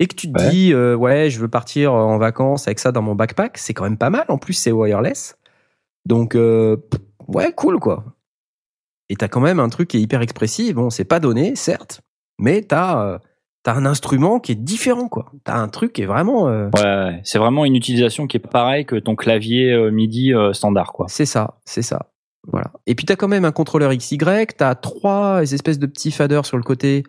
et 0.00 0.06
que 0.06 0.14
tu 0.14 0.30
te 0.32 0.38
Ouais. 0.42 0.50
dis 0.50 0.72
euh, 0.72 0.94
ouais, 0.94 1.30
je 1.30 1.38
veux 1.40 1.48
partir 1.48 1.92
en 1.92 2.18
vacances 2.18 2.66
avec 2.68 2.78
ça 2.78 2.92
dans 2.92 3.02
mon 3.02 3.14
backpack, 3.14 3.58
c'est 3.58 3.74
quand 3.74 3.84
même 3.84 3.98
pas 3.98 4.10
mal. 4.10 4.24
En 4.28 4.38
plus, 4.38 4.54
c'est 4.54 4.72
wireless, 4.72 5.36
donc 6.06 6.34
euh, 6.34 6.76
ouais, 7.28 7.52
cool 7.52 7.78
quoi. 7.78 8.04
Et 9.10 9.16
t'as 9.16 9.28
quand 9.28 9.40
même 9.40 9.60
un 9.60 9.68
truc 9.68 9.88
qui 9.88 9.98
est 9.98 10.00
hyper 10.00 10.22
expressif. 10.22 10.74
Bon, 10.74 10.88
c'est 10.90 11.04
pas 11.04 11.20
donné, 11.20 11.54
certes, 11.56 12.00
mais 12.38 12.62
t'as 12.62 13.04
euh, 13.06 13.18
t'as 13.62 13.74
un 13.74 13.84
instrument 13.86 14.40
qui 14.40 14.52
est 14.52 14.56
différent 14.56 15.08
quoi. 15.08 15.30
T'as 15.44 15.56
un 15.56 15.68
truc 15.68 15.92
qui 15.92 16.02
est 16.02 16.06
vraiment 16.06 16.48
euh, 16.48 16.70
ouais, 16.74 16.82
ouais. 16.82 17.20
c'est 17.24 17.38
vraiment 17.38 17.64
une 17.64 17.76
utilisation 17.76 18.26
qui 18.26 18.38
est 18.38 18.40
pareille 18.40 18.86
que 18.86 18.96
ton 18.96 19.14
clavier 19.14 19.72
euh, 19.72 19.90
MIDI 19.90 20.32
euh, 20.34 20.52
standard 20.54 20.92
quoi 20.92 21.06
C'est 21.08 21.26
ça, 21.26 21.58
c'est 21.66 21.82
ça. 21.82 22.10
Voilà. 22.50 22.72
Et 22.86 22.94
puis 22.94 23.06
t'as 23.06 23.16
quand 23.16 23.28
même 23.28 23.44
un 23.44 23.52
contrôleur 23.52 23.92
XY, 23.94 24.18
t'as 24.56 24.74
trois 24.74 25.42
espèces 25.52 25.78
de 25.78 25.86
petits 25.86 26.10
faders 26.10 26.44
sur 26.46 26.56
le 26.56 26.62
côté 26.62 27.04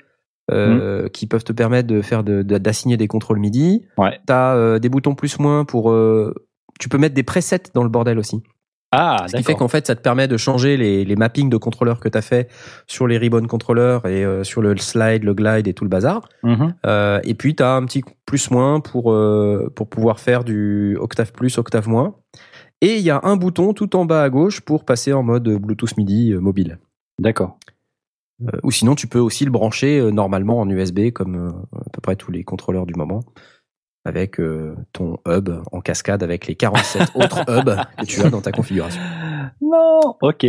euh, 0.51 1.07
qui 1.09 1.25
peuvent 1.27 1.43
te 1.43 1.53
permettre 1.53 1.87
de 1.87 2.01
faire 2.01 2.23
de- 2.23 2.43
de- 2.43 2.57
d'assigner 2.57 2.97
des 2.97 3.07
contrôles 3.07 3.39
MIDI. 3.39 3.85
Ouais. 3.97 4.19
T'as 4.27 4.55
euh, 4.55 4.79
des 4.79 4.89
boutons 4.89 5.15
plus 5.15 5.39
moins 5.39 5.65
pour. 5.65 5.91
euh, 5.91 6.33
tu 6.79 6.87
peux 6.89 6.97
mettre 6.97 7.15
des 7.15 7.23
presets 7.23 7.63
dans 7.73 7.83
le 7.83 7.89
bordel 7.89 8.19
aussi. 8.19 8.43
ah 8.91 9.25
Ce 9.27 9.31
qui 9.37 9.43
fait 9.43 9.53
qu'en 9.55 9.67
fait, 9.67 9.87
ça 9.87 9.95
te 9.95 10.01
permet 10.01 10.27
de 10.27 10.37
changer 10.37 10.77
les, 10.77 11.03
les 11.03 11.15
mappings 11.15 11.49
de 11.49 11.57
contrôleurs 11.57 11.99
que 11.99 12.09
t'as 12.09 12.21
fait 12.21 12.49
sur 12.85 13.07
les 13.07 13.17
ribbon 13.17 13.47
contrôleurs 13.47 14.05
et 14.05 14.23
euh, 14.23 14.43
sur 14.43 14.61
le 14.61 14.77
slide, 14.77 15.23
le 15.23 15.33
glide 15.33 15.67
et 15.67 15.73
tout 15.73 15.83
le 15.83 15.89
bazar. 15.89 16.29
Mhm. 16.43 16.75
Euh, 16.85 17.19
et 17.23 17.33
puis, 17.33 17.55
tu 17.55 17.63
as 17.63 17.73
un 17.73 17.83
petit 17.85 18.03
plus 18.25 18.51
moins 18.51 18.79
pour, 18.81 19.11
euh, 19.11 19.71
pour 19.75 19.89
pouvoir 19.89 20.19
faire 20.19 20.43
du 20.43 20.95
octave 20.99 21.31
plus, 21.31 21.57
octave 21.57 21.87
moins. 21.89 22.15
Et 22.81 22.97
il 22.97 23.01
y 23.01 23.09
a 23.09 23.21
un 23.23 23.35
bouton 23.35 23.73
tout 23.73 23.95
en 23.95 24.05
bas 24.05 24.23
à 24.23 24.29
gauche 24.29 24.61
pour 24.61 24.85
passer 24.85 25.13
en 25.13 25.23
mode 25.23 25.47
Bluetooth 25.47 25.97
MIDI 25.97 26.33
euh, 26.33 26.39
mobile. 26.39 26.77
d'accord 27.19 27.57
Euh, 28.41 28.59
ou 28.63 28.71
sinon, 28.71 28.95
tu 28.95 29.07
peux 29.07 29.19
aussi 29.19 29.45
le 29.45 29.51
brancher 29.51 29.99
euh, 29.99 30.11
normalement 30.11 30.59
en 30.59 30.69
USB, 30.69 31.11
comme 31.11 31.35
euh, 31.35 31.79
à 31.79 31.89
peu 31.91 32.01
près 32.01 32.15
tous 32.15 32.31
les 32.31 32.43
contrôleurs 32.43 32.85
du 32.85 32.93
moment, 32.93 33.23
avec 34.03 34.39
ton 34.93 35.17
hub 35.27 35.49
en 35.71 35.81
cascade 35.81 36.21
avec 36.21 36.45
les 36.45 36.53
47 36.53 37.09
autres 37.15 37.41
hubs 37.49 37.75
que 37.97 38.05
tu 38.05 38.21
as 38.21 38.29
dans 38.29 38.41
ta 38.41 38.51
configuration. 38.51 39.01
non 39.61 39.99
ok 40.21 40.45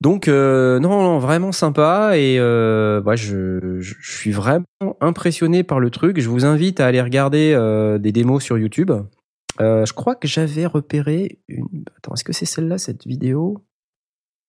Donc 0.00 0.28
non, 0.28 0.80
non, 0.80 1.18
vraiment 1.18 1.50
sympa 1.50 2.16
et 2.16 2.38
ouais, 2.38 3.16
je, 3.16 3.80
suis 4.00 4.30
vraiment 4.30 4.64
impressionné 5.00 5.64
par 5.64 5.80
le 5.80 5.90
truc. 5.90 6.20
Je 6.20 6.28
vous 6.28 6.44
invite 6.44 6.78
à 6.78 6.86
aller 6.86 7.00
regarder 7.00 7.58
des 8.00 8.12
démos 8.12 8.44
sur 8.44 8.58
YouTube. 8.58 8.92
Euh, 9.60 9.86
je 9.86 9.92
crois 9.92 10.14
que 10.14 10.26
j'avais 10.26 10.66
repéré 10.66 11.38
une. 11.48 11.84
Attends, 11.96 12.14
est-ce 12.14 12.24
que 12.24 12.32
c'est 12.32 12.46
celle-là 12.46 12.78
cette 12.78 13.06
vidéo? 13.06 13.58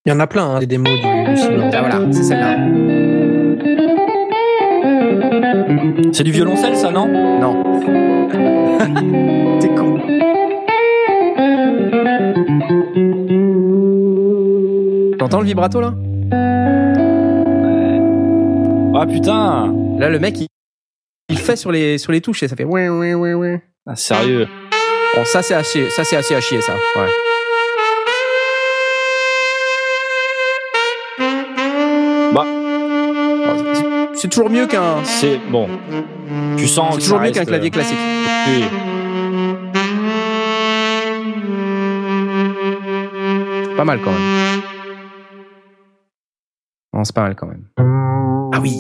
Il 0.06 0.12
y 0.12 0.16
en 0.16 0.20
a 0.20 0.28
plein, 0.28 0.46
hein, 0.56 0.60
des 0.60 0.68
démos 0.68 0.90
du, 0.90 0.96
du 1.32 1.38
cyborg. 1.38 1.72
Ah 1.74 1.80
voilà, 1.82 2.12
c'est 2.12 2.24
celle-là. 2.24 2.58
c'est 6.12 6.24
du 6.24 6.32
violoncelle 6.32 6.78
ça 6.78 6.92
non? 6.92 7.08
Non. 7.42 7.64
T'es 9.60 9.68
con. 9.70 10.00
T'entends 15.18 15.40
le 15.42 15.46
vibrato 15.46 15.82
là? 15.82 15.94
Ah 18.98 19.06
putain 19.06 19.74
Là, 20.00 20.10
le 20.10 20.20
mec, 20.20 20.40
il, 20.40 20.48
il 21.30 21.38
fait 21.38 21.56
sur 21.56 21.72
les 21.72 21.98
sur 21.98 22.12
les 22.12 22.22
touches 22.22 22.44
et 22.44 22.48
ça 22.48 22.56
fait 22.56 22.64
ouais 22.64 22.88
ouais 22.90 23.14
ouais 23.14 23.34
ouais. 23.34 23.62
Ah, 23.86 23.96
sérieux 23.96 24.48
Bon, 25.16 25.24
ça 25.26 25.42
c'est 25.42 25.54
assez, 25.54 25.90
ça 25.90 26.04
c'est 26.04 26.16
assez 26.18 26.36
à 26.36 26.42
chier 26.42 26.62
ça. 26.62 26.74
Ouais. 26.96 27.08
bah 32.34 32.46
c'est- 33.74 33.86
C'est 34.22 34.28
toujours 34.30 34.50
mieux 34.50 34.66
qu'un. 34.68 35.04
c'est 35.04 35.38
bon 35.50 35.68
tu 36.58 36.68
sens 36.68 36.94
C'est 36.94 36.98
que 37.00 37.04
toujours 37.04 37.18
ça 37.20 37.24
mieux 37.26 37.32
qu'un 37.32 37.40
reste, 37.42 37.50
clavier 37.50 37.70
euh, 37.70 37.72
classique. 37.72 37.98
oui. 38.48 38.64
Pas 43.78 43.84
mal 43.84 44.00
quand 44.02 44.12
même. 44.12 44.62
Non, 46.94 47.04
c'est 47.04 47.14
pas 47.16 47.24
mal 47.24 47.36
quand 47.36 47.48
même. 47.48 47.66
Ah 48.54 48.60
oui. 48.62 48.78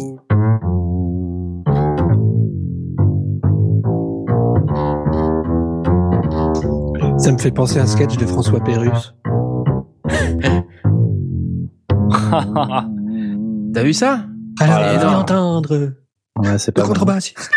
Ça 7.17 7.31
me 7.31 7.37
fait 7.37 7.51
penser 7.51 7.79
à 7.79 7.83
un 7.83 7.87
sketch 7.87 8.17
de 8.17 8.25
François 8.25 8.59
Pérus. 8.59 9.15
T'as 13.73 13.83
vu 13.83 13.93
ça? 13.93 14.25
Alors, 14.59 14.79
on 14.79 14.81
là. 14.81 14.97
va 14.97 15.17
entendre 15.19 15.93
ouais, 16.39 16.57
c'est 16.57 16.71
le 16.71 16.73
pas 16.73 16.81
mal. 16.81 16.87
contrebassiste. 16.89 17.49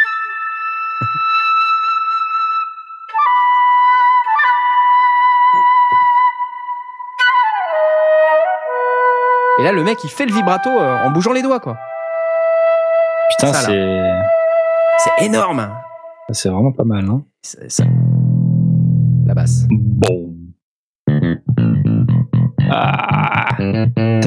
Et 9.59 9.65
là, 9.65 9.73
le 9.73 9.83
mec, 9.83 9.99
il 10.05 10.11
fait 10.11 10.27
le 10.27 10.33
vibrato 10.33 10.71
euh, 10.71 11.05
en 11.05 11.11
bougeant 11.11 11.33
les 11.33 11.43
doigts, 11.43 11.59
quoi. 11.61 11.77
Putain, 13.31 13.53
c'est 13.53 14.11
C'est 14.99 15.25
énorme. 15.27 15.69
c'est 16.31 16.49
vraiment 16.49 16.73
pas 16.73 16.85
mal. 16.85 17.05
Hein. 17.09 17.23
C'est- 17.43 17.69
ça- 17.71 17.85
La 19.29 19.35
basse. 19.35 19.67
Bon. 19.71 20.35
Ah. 22.71 23.55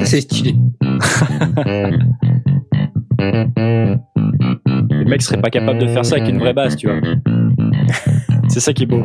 C'est 0.04 0.20
stylé. 0.20 0.54
Le 3.18 5.04
mec 5.08 5.22
serait 5.22 5.40
pas 5.40 5.50
capable 5.50 5.80
de 5.80 5.88
faire 5.88 6.04
ça 6.04 6.16
avec 6.16 6.28
une 6.28 6.38
vraie 6.38 6.52
basse, 6.54 6.76
tu 6.76 6.86
vois. 6.88 7.00
C'est 8.48 8.60
ça 8.60 8.72
qui 8.72 8.84
est 8.84 8.86
beau. 8.86 9.02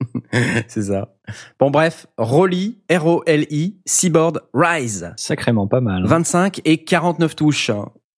C'est 0.66 0.82
ça. 0.82 1.14
Bon, 1.60 1.70
bref, 1.70 2.08
Rolly, 2.18 2.82
R-O-L-I, 2.90 3.80
Seaboard 3.86 4.40
Rise. 4.52 5.12
Sacrément 5.16 5.68
pas 5.68 5.80
mal. 5.80 6.02
hein. 6.02 6.08
25 6.08 6.62
et 6.64 6.82
49 6.82 7.36
touches. 7.36 7.70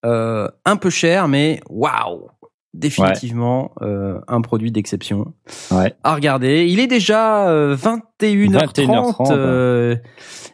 Euh, 0.06 0.48
un 0.64 0.76
peu 0.76 0.88
cher, 0.88 1.28
mais 1.28 1.60
waouh! 1.68 2.28
Définitivement 2.74 3.70
euh, 3.82 4.18
un 4.26 4.40
produit 4.40 4.72
d'exception. 4.72 5.32
Ouais. 5.70 5.94
À 6.02 6.14
regarder. 6.16 6.66
Il 6.66 6.80
est 6.80 6.88
déjà 6.88 7.48
euh, 7.48 7.76
21h30. 7.76 8.50
21h30, 8.50 9.32
euh, 9.32 9.96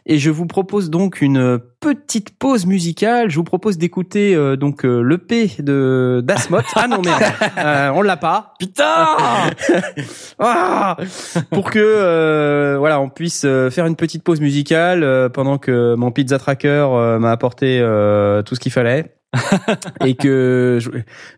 et 0.05 0.19
je 0.19 0.29
vous 0.29 0.45
propose 0.45 0.91
donc 0.91 1.21
une 1.21 1.59
petite 1.79 2.37
pause 2.37 2.67
musicale. 2.67 3.31
Je 3.31 3.35
vous 3.37 3.43
propose 3.43 3.79
d'écouter 3.79 4.35
euh, 4.35 4.55
donc 4.55 4.85
euh, 4.85 5.01
l'EP 5.01 5.49
de 5.63 6.21
d'Asmot. 6.23 6.59
ah 6.75 6.87
non 6.87 7.01
merde, 7.01 7.23
Euh, 7.57 7.89
on 7.95 8.03
l'a 8.03 8.17
pas. 8.17 8.53
Putain 8.59 9.07
Ah 10.39 10.97
pour 11.51 11.71
que 11.71 11.79
euh, 11.79 12.75
voilà 12.77 12.99
on 13.01 13.09
puisse 13.09 13.41
faire 13.71 13.85
une 13.87 13.95
petite 13.95 14.23
pause 14.23 14.41
musicale 14.41 15.03
euh, 15.03 15.27
pendant 15.29 15.57
que 15.57 15.95
mon 15.95 16.11
pizza 16.11 16.37
tracker 16.37 16.67
euh, 16.91 17.19
m'a 17.19 17.31
apporté 17.31 17.79
euh, 17.81 18.41
tout 18.43 18.53
ce 18.55 18.59
qu'il 18.59 18.71
fallait 18.71 19.15
et 20.05 20.15
que 20.15 20.79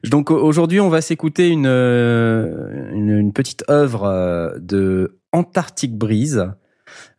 donc 0.09 0.31
aujourd'hui 0.31 0.79
on 0.79 0.89
va 0.89 1.01
s'écouter 1.01 1.49
une, 1.49 1.67
euh, 1.67 2.91
une 2.91 3.31
petite 3.31 3.63
œuvre 3.69 4.05
euh, 4.05 4.57
de 4.59 5.19
Antarctic 5.31 5.95
Breeze. 5.95 6.49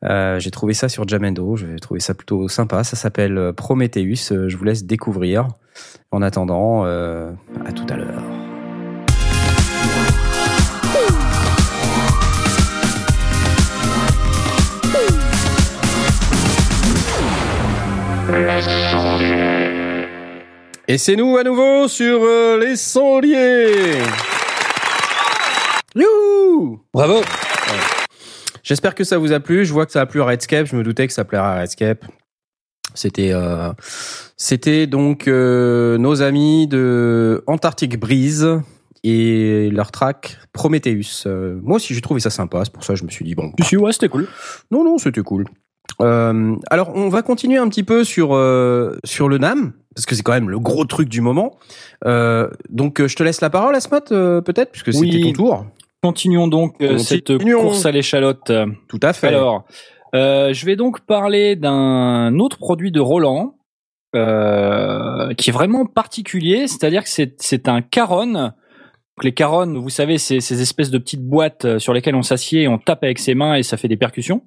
Euh, 0.04 0.38
j'ai 0.38 0.50
trouvé 0.50 0.74
ça 0.74 0.88
sur 0.88 1.06
Jamendo, 1.06 1.56
j'ai 1.56 1.76
trouvé 1.76 2.00
ça 2.00 2.14
plutôt 2.14 2.48
sympa. 2.48 2.84
Ça 2.84 2.96
s'appelle 2.96 3.52
Prometheus. 3.56 4.48
Je 4.48 4.56
vous 4.56 4.64
laisse 4.64 4.84
découvrir. 4.84 5.48
En 6.12 6.22
attendant, 6.22 6.84
à 6.84 7.72
tout 7.74 7.86
à 7.88 7.96
l'heure. 7.96 8.22
Et 20.86 20.98
c'est 20.98 21.16
nous 21.16 21.38
à 21.38 21.42
nouveau 21.42 21.88
sur 21.88 22.20
euh, 22.22 22.58
les 22.58 22.76
sondiers. 22.76 24.02
Youhou 25.94 26.82
Bravo. 26.92 27.22
J'espère 28.62 28.94
que 28.94 29.02
ça 29.02 29.16
vous 29.16 29.32
a 29.32 29.40
plu. 29.40 29.64
Je 29.64 29.72
vois 29.72 29.86
que 29.86 29.92
ça 29.92 30.02
a 30.02 30.06
plu 30.06 30.20
à 30.20 30.26
Redscape. 30.26 30.66
Je 30.66 30.76
me 30.76 30.82
doutais 30.82 31.06
que 31.06 31.14
ça 31.14 31.24
plairait 31.24 31.46
à 31.46 31.60
Redscape. 31.60 32.04
C'était 32.94 33.32
euh, 33.32 33.72
c'était 34.36 34.86
donc 34.86 35.26
euh, 35.26 35.96
nos 35.96 36.20
amis 36.20 36.66
de 36.66 37.42
Antarctic 37.46 37.98
Breeze 37.98 38.46
et 39.02 39.70
leur 39.72 39.90
track 39.90 40.36
Prometheus. 40.52 41.24
Euh, 41.26 41.58
moi 41.62 41.76
aussi 41.76 41.94
j'ai 41.94 42.02
trouvé 42.02 42.20
ça 42.20 42.30
sympa. 42.30 42.60
C'est 42.64 42.72
pour 42.72 42.84
ça 42.84 42.92
que 42.92 42.98
je 42.98 43.04
me 43.04 43.10
suis 43.10 43.24
dit 43.24 43.34
bon. 43.34 43.52
Si, 43.62 43.78
ouais, 43.78 43.92
c'était 43.92 44.08
cool. 44.10 44.28
Non 44.70 44.84
non 44.84 44.98
c'était 44.98 45.22
cool. 45.22 45.46
Euh, 46.00 46.56
alors 46.70 46.92
on 46.94 47.08
va 47.08 47.22
continuer 47.22 47.58
un 47.58 47.68
petit 47.68 47.84
peu 47.84 48.02
sur 48.04 48.34
euh, 48.34 48.96
sur 49.04 49.28
le 49.28 49.38
Nam 49.38 49.72
parce 49.94 50.06
que 50.06 50.14
c'est 50.14 50.22
quand 50.22 50.32
même 50.32 50.50
le 50.50 50.58
gros 50.58 50.84
truc 50.84 51.08
du 51.08 51.20
moment. 51.20 51.56
Euh, 52.04 52.48
donc 52.68 53.00
euh, 53.00 53.06
je 53.08 53.14
te 53.16 53.22
laisse 53.22 53.40
la 53.40 53.50
parole 53.50 53.74
Asmat 53.76 54.00
euh, 54.10 54.40
peut-être 54.40 54.72
puisque 54.72 54.92
c'était 54.92 55.16
Oui. 55.16 55.22
ton 55.22 55.32
tour. 55.32 55.66
Continuons 56.02 56.48
donc 56.48 56.74
euh, 56.82 56.98
cette 56.98 57.28
Continuons. 57.28 57.60
course 57.62 57.86
à 57.86 57.92
l'échalote. 57.92 58.50
Tout 58.88 59.00
à 59.02 59.12
fait. 59.12 59.28
Alors, 59.28 59.64
euh, 60.14 60.52
je 60.52 60.66
vais 60.66 60.76
donc 60.76 61.00
parler 61.00 61.56
d'un 61.56 62.38
autre 62.38 62.58
produit 62.58 62.90
de 62.92 63.00
Roland 63.00 63.54
euh, 64.14 65.32
qui 65.34 65.50
est 65.50 65.52
vraiment 65.52 65.86
particulier, 65.86 66.66
c'est-à-dire 66.66 67.02
que 67.04 67.08
c'est 67.08 67.34
c'est 67.40 67.68
un 67.68 67.82
caron. 67.82 68.32
Donc 68.32 69.24
les 69.24 69.32
carons, 69.32 69.72
vous 69.80 69.90
savez, 69.90 70.18
c'est 70.18 70.40
ces 70.40 70.60
espèces 70.60 70.90
de 70.90 70.98
petites 70.98 71.24
boîtes 71.24 71.78
sur 71.78 71.92
lesquelles 71.94 72.16
on 72.16 72.22
s'assied, 72.22 72.62
et 72.62 72.68
on 72.68 72.78
tape 72.78 73.04
avec 73.04 73.18
ses 73.18 73.34
mains 73.34 73.54
et 73.54 73.62
ça 73.62 73.76
fait 73.76 73.88
des 73.88 73.96
percussions. 73.96 74.42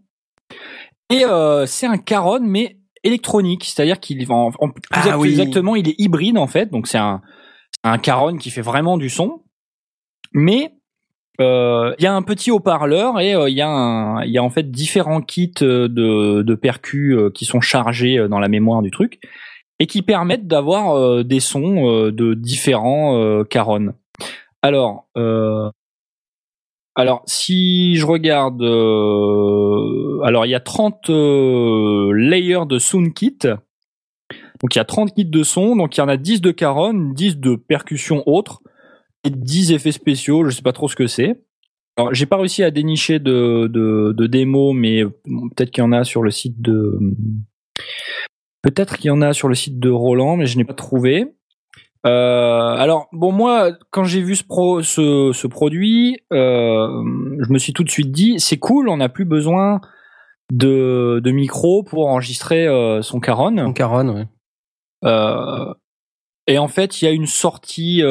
Et 1.09 1.23
euh, 1.23 1.65
c'est 1.65 1.87
un 1.87 1.97
caron 1.97 2.39
mais 2.41 2.77
électronique, 3.03 3.63
c'est-à-dire 3.63 3.99
qu'il 3.99 4.29
en, 4.31 4.51
en- 4.59 4.69
plus 4.69 4.81
Ah 4.91 5.17
oui. 5.17 5.29
exactement, 5.29 5.75
il 5.75 5.87
est 5.89 5.95
hybride 5.97 6.37
en 6.37 6.47
fait. 6.47 6.69
Donc 6.71 6.87
c'est 6.87 6.97
un 6.97 7.21
un 7.83 7.97
caron 7.99 8.37
qui 8.37 8.49
fait 8.49 8.61
vraiment 8.61 8.97
du 8.97 9.09
son, 9.09 9.43
mais 10.33 10.73
euh, 11.39 11.93
il 11.99 12.03
y 12.03 12.07
a 12.07 12.13
un 12.13 12.23
petit 12.23 12.49
haut-parleur 12.51 13.19
et 13.19 13.35
euh, 13.35 13.49
il 13.49 13.55
y 13.55 13.61
a 13.61 13.69
un, 13.69 14.23
il 14.23 14.31
y 14.31 14.37
a 14.37 14.43
en 14.43 14.49
fait 14.49 14.69
différents 14.71 15.21
kits 15.21 15.53
de, 15.61 15.87
de 16.41 16.55
percus 16.55 17.15
qui 17.33 17.45
sont 17.45 17.61
chargés 17.61 18.27
dans 18.27 18.39
la 18.39 18.47
mémoire 18.49 18.81
du 18.81 18.91
truc 18.91 19.19
et 19.79 19.85
qui 19.85 20.01
permettent 20.01 20.47
d'avoir 20.47 21.23
des 21.23 21.39
sons 21.39 22.09
de 22.09 22.33
différents 22.33 23.43
carons. 23.43 23.93
Alors, 24.63 25.07
euh, 25.17 25.69
alors 26.97 27.21
si 27.27 27.95
je 27.95 28.05
regarde, 28.07 28.59
euh, 28.63 30.19
alors 30.23 30.47
il 30.47 30.49
y 30.49 30.55
a 30.55 30.59
30 30.59 31.11
euh, 31.11 32.11
layers 32.11 32.65
de 32.67 32.79
sound 32.79 33.13
kit. 33.13 33.37
Donc 34.61 34.73
il 34.73 34.77
y 34.77 34.81
a 34.81 34.85
30 34.85 35.13
kits 35.13 35.23
de 35.23 35.43
son, 35.43 35.75
donc 35.75 35.95
il 35.95 35.99
y 35.99 36.03
en 36.03 36.07
a 36.07 36.17
10 36.17 36.41
de 36.41 36.49
caron, 36.49 37.11
10 37.13 37.37
de 37.37 37.55
percussions 37.55 38.23
autres 38.25 38.63
et 39.23 39.29
10 39.29 39.73
effets 39.73 39.91
spéciaux, 39.91 40.43
je 40.43 40.49
sais 40.49 40.63
pas 40.63 40.73
trop 40.73 40.87
ce 40.87 40.95
que 40.95 41.05
c'est. 41.05 41.39
Alors, 41.97 42.15
j'ai 42.15 42.25
pas 42.25 42.37
réussi 42.37 42.63
à 42.63 42.71
dénicher 42.71 43.19
de, 43.19 43.67
de, 43.67 44.13
de 44.15 44.27
démos, 44.27 44.75
mais 44.75 45.03
bon, 45.03 45.49
peut-être 45.49 45.69
qu'il 45.69 45.83
y 45.83 45.85
en 45.85 45.91
a 45.91 46.03
sur 46.03 46.23
le 46.23 46.31
site 46.31 46.59
de. 46.61 46.97
Peut-être 48.63 48.97
qu'il 48.97 49.07
y 49.07 49.11
en 49.11 49.21
a 49.21 49.33
sur 49.33 49.47
le 49.47 49.55
site 49.55 49.79
de 49.79 49.91
Roland, 49.91 50.35
mais 50.37 50.47
je 50.47 50.57
n'ai 50.57 50.65
pas 50.65 50.73
trouvé. 50.73 51.36
Euh, 52.07 52.75
alors 52.77 53.09
bon 53.11 53.33
moi 53.33 53.71
quand 53.91 54.05
j'ai 54.05 54.21
vu 54.21 54.35
ce, 54.35 54.43
pro, 54.43 54.81
ce, 54.81 55.31
ce 55.33 55.47
produit, 55.47 56.19
euh, 56.31 56.87
je 57.39 57.51
me 57.51 57.57
suis 57.57 57.73
tout 57.73 57.83
de 57.83 57.89
suite 57.89 58.11
dit 58.11 58.39
c'est 58.39 58.57
cool, 58.57 58.87
on 58.87 58.97
n'a 58.97 59.09
plus 59.09 59.25
besoin 59.25 59.81
de, 60.53 61.19
de 61.21 61.31
micro 61.31 61.83
pour 61.83 62.07
enregistrer 62.07 62.65
euh, 62.65 63.01
son 63.01 63.19
caron. 63.19 63.51
Mon 63.51 63.73
Caron. 63.73 64.27
Euh, 65.03 65.73
et 66.47 66.57
en 66.57 66.69
fait, 66.69 67.01
il 67.01 67.05
y 67.05 67.07
a 67.09 67.11
une 67.11 67.25
sortie, 67.25 67.97
il 67.97 68.01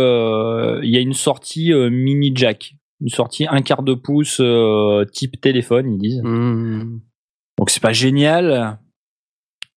y 0.90 0.96
a 0.96 1.00
une 1.00 1.14
sortie 1.14 1.72
mini 1.72 2.32
jack, 2.34 2.74
une 3.00 3.08
sortie 3.08 3.46
un 3.48 3.62
quart 3.62 3.82
de 3.82 3.94
pouce 3.94 4.42
type 5.12 5.40
téléphone, 5.40 5.94
ils 5.94 5.98
disent. 5.98 6.20
Hmm. 6.22 6.98
Donc 7.58 7.70
c'est 7.70 7.82
pas 7.82 7.94
génial, 7.94 8.78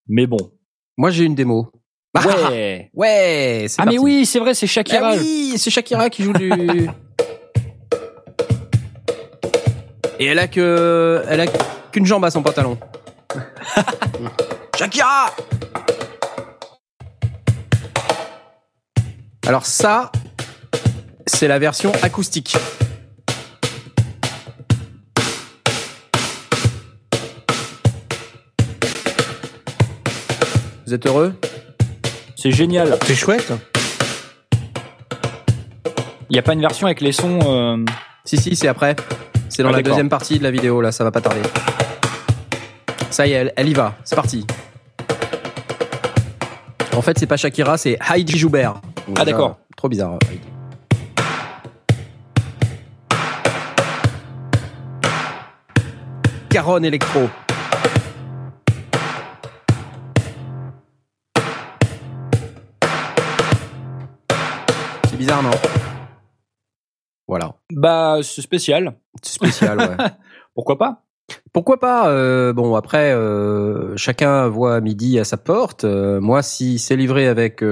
mais 0.08 0.28
bon. 0.28 0.52
Moi 0.98 1.10
j'ai 1.10 1.24
une 1.24 1.36
démo. 1.36 1.72
Ouais. 2.16 2.90
Ouais, 2.96 3.66
c'est 3.68 3.82
ah 3.82 3.86
mais 3.86 3.98
oui, 4.00 4.26
c'est 4.26 4.40
vrai, 4.40 4.54
c'est 4.54 4.68
Shakira. 4.68 5.12
Ah 5.14 5.16
oui, 5.18 5.56
c'est 5.58 5.70
Shakira 5.70 6.10
qui 6.10 6.24
joue 6.24 6.34
du. 6.34 6.52
Et 10.20 10.26
elle 10.26 10.40
a 10.40 10.48
que, 10.48 11.24
elle 11.30 11.40
a 11.42 11.46
qu'une 11.92 12.06
jambe 12.06 12.26
à 12.26 12.32
son 12.32 12.42
pantalon. 12.42 12.78
Shakira. 14.78 15.34
Alors 19.48 19.66
ça, 19.66 20.12
c'est 21.26 21.48
la 21.48 21.58
version 21.58 21.92
acoustique. 22.02 22.58
Vous 30.86 30.94
êtes 30.94 31.06
heureux? 31.06 31.34
C'est 32.42 32.52
génial. 32.52 32.98
C'est 33.04 33.16
chouette. 33.16 33.52
Il 36.30 36.36
y 36.38 36.40
a 36.40 36.42
pas 36.42 36.54
une 36.54 36.62
version 36.62 36.88
avec 36.88 37.02
les 37.02 37.12
sons. 37.12 37.40
euh, 37.46 37.84
Si, 38.24 38.38
si, 38.38 38.56
c'est 38.56 38.70
après. 38.70 38.96
C'est 39.50 39.62
dans 39.62 39.70
Ah, 39.70 39.72
la 39.74 39.78
d'accord. 39.80 39.92
deuxième 39.92 40.08
partie 40.10 40.38
de 40.40 40.44
la 40.44 40.52
vidéo, 40.52 40.80
là, 40.80 40.94
ça 40.94 41.04
va 41.04 41.12
pas 41.12 41.20
tarder. 41.20 41.42
Ça 43.10 43.28
y 43.28 43.32
est, 43.32 43.36
elle, 43.36 43.54
elle 43.58 43.68
y 43.68 43.74
va, 43.74 43.96
c'est 44.06 44.16
parti. 44.16 44.46
En 46.96 47.02
fait, 47.02 47.18
c'est 47.20 47.26
pas 47.28 47.36
Shakira, 47.36 47.78
c'est 47.78 47.98
Heidi 48.10 48.38
Joubert. 48.38 48.76
Donc, 49.08 49.18
Ah, 49.20 49.26
déjà, 49.26 49.32
d'accord. 49.38 49.58
Trop 49.76 49.90
bizarre. 49.90 50.18
Heidi. 50.32 50.40
Caron 56.50 56.84
électro. 56.84 57.30
Bizarre, 65.20 65.44
non? 65.44 65.52
Voilà. 67.28 67.56
Bah, 67.74 68.20
c'est 68.24 68.42
spécial. 68.42 68.96
C'est 69.22 69.34
spécial, 69.34 69.78
ouais. 69.78 70.06
Pourquoi 70.56 70.78
pas? 70.78 71.04
Pourquoi 71.52 71.78
pas 71.78 72.10
euh, 72.10 72.54
Bon, 72.54 72.74
après, 72.76 73.12
euh, 73.12 73.96
chacun 73.98 74.48
voit 74.48 74.80
midi 74.80 75.20
à 75.20 75.26
sa 75.26 75.36
porte. 75.36 75.84
Euh, 75.84 76.22
moi, 76.22 76.42
si 76.42 76.80
c'est 76.80 76.96
livré 76.96 77.28
avec 77.28 77.64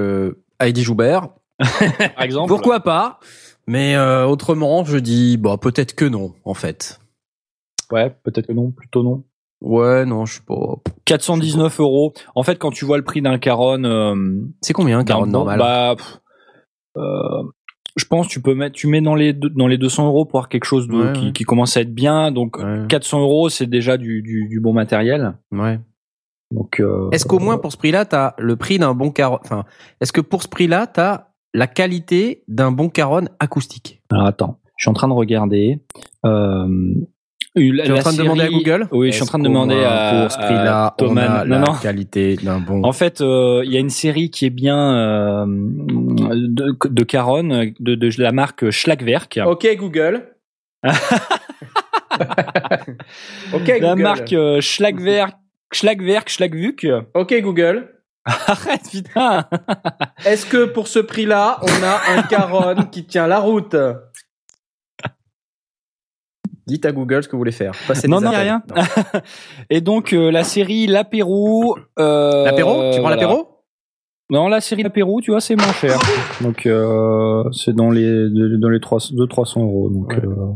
Heidi 0.60 0.82
Joubert, 0.82 1.30
Par 2.14 2.22
exemple. 2.22 2.48
pourquoi 2.48 2.80
pas? 2.80 3.18
Mais 3.66 3.98
autrement, 3.98 4.84
je 4.84 4.98
dis, 4.98 5.36
bah 5.36 5.56
peut-être 5.60 5.94
que 5.94 6.04
non, 6.04 6.34
en 6.44 6.54
fait. 6.54 7.00
Ouais, 7.90 8.14
peut-être 8.22 8.46
que 8.46 8.52
non, 8.52 8.70
plutôt 8.70 9.02
non. 9.02 9.24
Ouais, 9.60 10.04
non, 10.04 10.24
je 10.24 10.34
sais 10.34 10.42
pas. 10.46 10.76
419 11.04 11.80
euros. 11.80 12.12
En 12.34 12.42
fait, 12.42 12.56
quand 12.56 12.70
tu 12.70 12.84
vois 12.84 12.96
le 12.96 13.04
prix 13.04 13.22
d'un 13.22 13.38
Caron, 13.38 14.44
C'est 14.60 14.72
combien, 14.72 14.98
un 14.98 15.04
caron 15.04 15.22
bon, 15.22 15.32
normal? 15.32 15.58
Bah, 15.58 15.94
pff, 15.96 16.20
je 17.96 18.04
pense 18.04 18.28
tu 18.28 18.40
peux 18.40 18.54
mettre, 18.54 18.76
tu 18.76 18.86
mets 18.86 19.00
dans 19.00 19.14
les 19.14 19.32
deux- 19.32 19.50
dans 19.50 19.66
les 19.66 19.78
200 19.78 20.06
euros 20.06 20.24
pour 20.24 20.38
avoir 20.38 20.48
quelque 20.48 20.64
chose 20.66 20.86
de, 20.88 20.94
Ouais, 20.94 21.12
qui, 21.14 21.26
ouais. 21.26 21.32
qui 21.32 21.44
commence 21.44 21.76
à 21.76 21.80
être 21.80 21.94
bien. 21.94 22.30
Donc 22.32 22.58
Ouais. 22.58 22.84
400 22.88 23.20
euros, 23.20 23.48
c'est 23.48 23.66
déjà 23.66 23.96
du, 23.96 24.22
du, 24.22 24.46
du 24.48 24.60
bon 24.60 24.72
matériel. 24.72 25.34
Ouais. 25.52 25.80
Donc 26.50 26.80
euh, 26.80 27.10
Est-ce 27.10 27.26
qu'au 27.26 27.38
moins 27.40 27.58
pour 27.58 27.72
ce 27.72 27.76
prix-là, 27.76 28.04
t'as 28.04 28.34
le 28.38 28.56
prix 28.56 28.78
d'un 28.78 28.94
bon 28.94 29.10
caron 29.10 29.38
Enfin, 29.44 29.64
est-ce 30.00 30.12
que 30.12 30.20
pour 30.20 30.42
ce 30.42 30.48
prix-là, 30.48 30.86
t'as 30.86 31.26
la 31.54 31.66
qualité 31.66 32.44
d'un 32.48 32.70
bon 32.72 32.88
caron 32.88 33.24
acoustique? 33.40 34.00
Alors 34.10 34.26
attends, 34.26 34.58
je 34.76 34.84
suis 34.84 34.90
en 34.90 34.94
train 34.94 35.08
de 35.08 35.12
regarder. 35.12 35.80
Euh, 36.24 36.94
la- 37.54 37.84
Tu 37.84 37.90
es 37.90 37.94
en 37.94 37.98
train 38.00 38.12
de 38.12 38.18
demander 38.18 38.42
à 38.42 38.48
Google 38.48 38.88
Oui, 38.92 39.08
je 39.08 39.12
suis 39.14 39.22
en 39.22 39.26
train 39.26 39.38
de 39.38 39.44
demander 39.44 39.82
à 39.84 40.22
pour 40.22 40.32
ce 40.32 40.38
à 40.38 40.94
Thomas. 40.96 41.22
on 41.22 41.40
a 41.40 41.44
non, 41.44 41.50
la 41.50 41.58
non. 41.58 41.74
qualité 41.74 42.36
d'un 42.36 42.58
bon. 42.60 42.82
En 42.84 42.92
fait, 42.92 43.20
euh, 43.20 43.62
il 43.64 43.72
y 43.72 43.76
a 43.76 43.80
une 43.80 43.90
série 43.90 44.30
qui 44.30 44.46
est 44.46 44.50
bien 44.50 44.78
euh, 44.96 45.44
de, 45.46 46.76
de 46.88 47.02
Caron, 47.04 47.44
de, 47.80 47.94
de 47.94 48.10
la 48.22 48.32
marque 48.32 48.70
Schlagwerk. 48.70 49.40
Ok 49.46 49.66
Google. 49.78 50.28
ok 53.52 53.72
la 53.80 53.96
marque 53.96 54.32
euh, 54.32 54.60
Schlagwerk, 54.60 55.36
Schlagwerk, 55.72 56.28
Schlagvuk. 56.28 56.86
Ok 57.14 57.34
Google. 57.42 57.88
Arrête, 58.24 58.82
putain. 58.90 59.46
Est-ce 60.26 60.44
que 60.44 60.66
pour 60.66 60.86
ce 60.86 60.98
prix-là, 60.98 61.60
on 61.62 61.82
a 61.82 62.18
un 62.18 62.22
caron 62.22 62.74
qui 62.92 63.06
tient 63.06 63.26
la 63.26 63.38
route? 63.38 63.74
Dites 66.68 66.84
à 66.86 66.92
Google 66.92 67.22
ce 67.22 67.28
que 67.28 67.32
vous 67.32 67.38
voulez 67.38 67.50
faire. 67.52 67.72
Passez 67.88 68.06
Non, 68.08 68.18
des 68.18 68.26
non, 68.26 68.30
appels. 68.32 68.42
rien. 68.42 68.62
Et 69.70 69.80
donc 69.80 70.12
euh, 70.12 70.30
la 70.30 70.44
série 70.44 70.86
L'apéro. 70.86 71.76
Euh, 71.98 72.44
L'apéro 72.44 72.74
Tu 72.92 73.00
prends 73.00 73.00
voilà. 73.00 73.16
l'apéro? 73.16 73.48
Non, 74.30 74.48
la 74.48 74.60
série 74.60 74.82
L'apéro, 74.82 75.20
tu 75.22 75.30
vois, 75.30 75.40
c'est 75.40 75.56
moins 75.56 75.72
cher. 75.72 75.98
Donc 76.42 76.66
euh, 76.66 77.42
c'est 77.52 77.74
dans 77.74 77.90
les 77.90 78.28
dans 78.58 78.68
les 78.68 78.80
300 78.80 79.14
2 79.16 79.26
300 79.26 79.62
euros. 79.62 79.88
Donc 79.88 80.08
Ouais. 80.10 80.20
euh, 80.24 80.52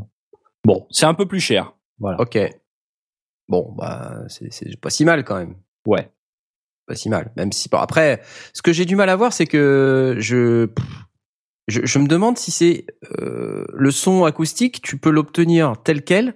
bon, 0.65 0.87
c'est 0.91 1.07
un 1.07 1.15
peu 1.15 1.27
plus 1.27 1.41
cher. 1.41 1.73
Voilà. 1.99 2.21
Ok. 2.21 2.39
Bon, 3.49 3.73
bah, 3.77 4.19
c'est 4.29 4.53
c'est 4.53 4.79
pas 4.81 4.91
si 4.91 5.05
mal 5.07 5.25
quand 5.25 5.37
même. 5.37 5.55
Ouais. 5.87 6.11
Pas 6.87 6.95
si 6.95 7.09
mal. 7.09 7.33
Même 7.37 7.53
si, 7.53 7.69
bon, 7.69 7.79
après, 7.79 8.21
ce 8.53 8.61
que 8.61 8.73
j'ai 8.73 8.85
du 8.85 8.97
mal 8.97 9.09
à 9.09 9.17
voir, 9.17 9.33
c'est 9.33 9.47
que 9.47 10.17
je, 10.19 10.67
pff, 10.67 10.85
je, 11.69 11.81
je 11.85 11.99
me 11.99 12.07
demande 12.07 12.39
si 12.39 12.51
c'est 12.51 12.87
euh, 13.21 13.65
le 13.73 13.91
son 13.91 14.25
acoustique, 14.25 14.83
tu 14.83 14.99
peux 14.99 15.11
l'obtenir 15.11 15.75
tel 15.83 16.03
quel, 16.03 16.35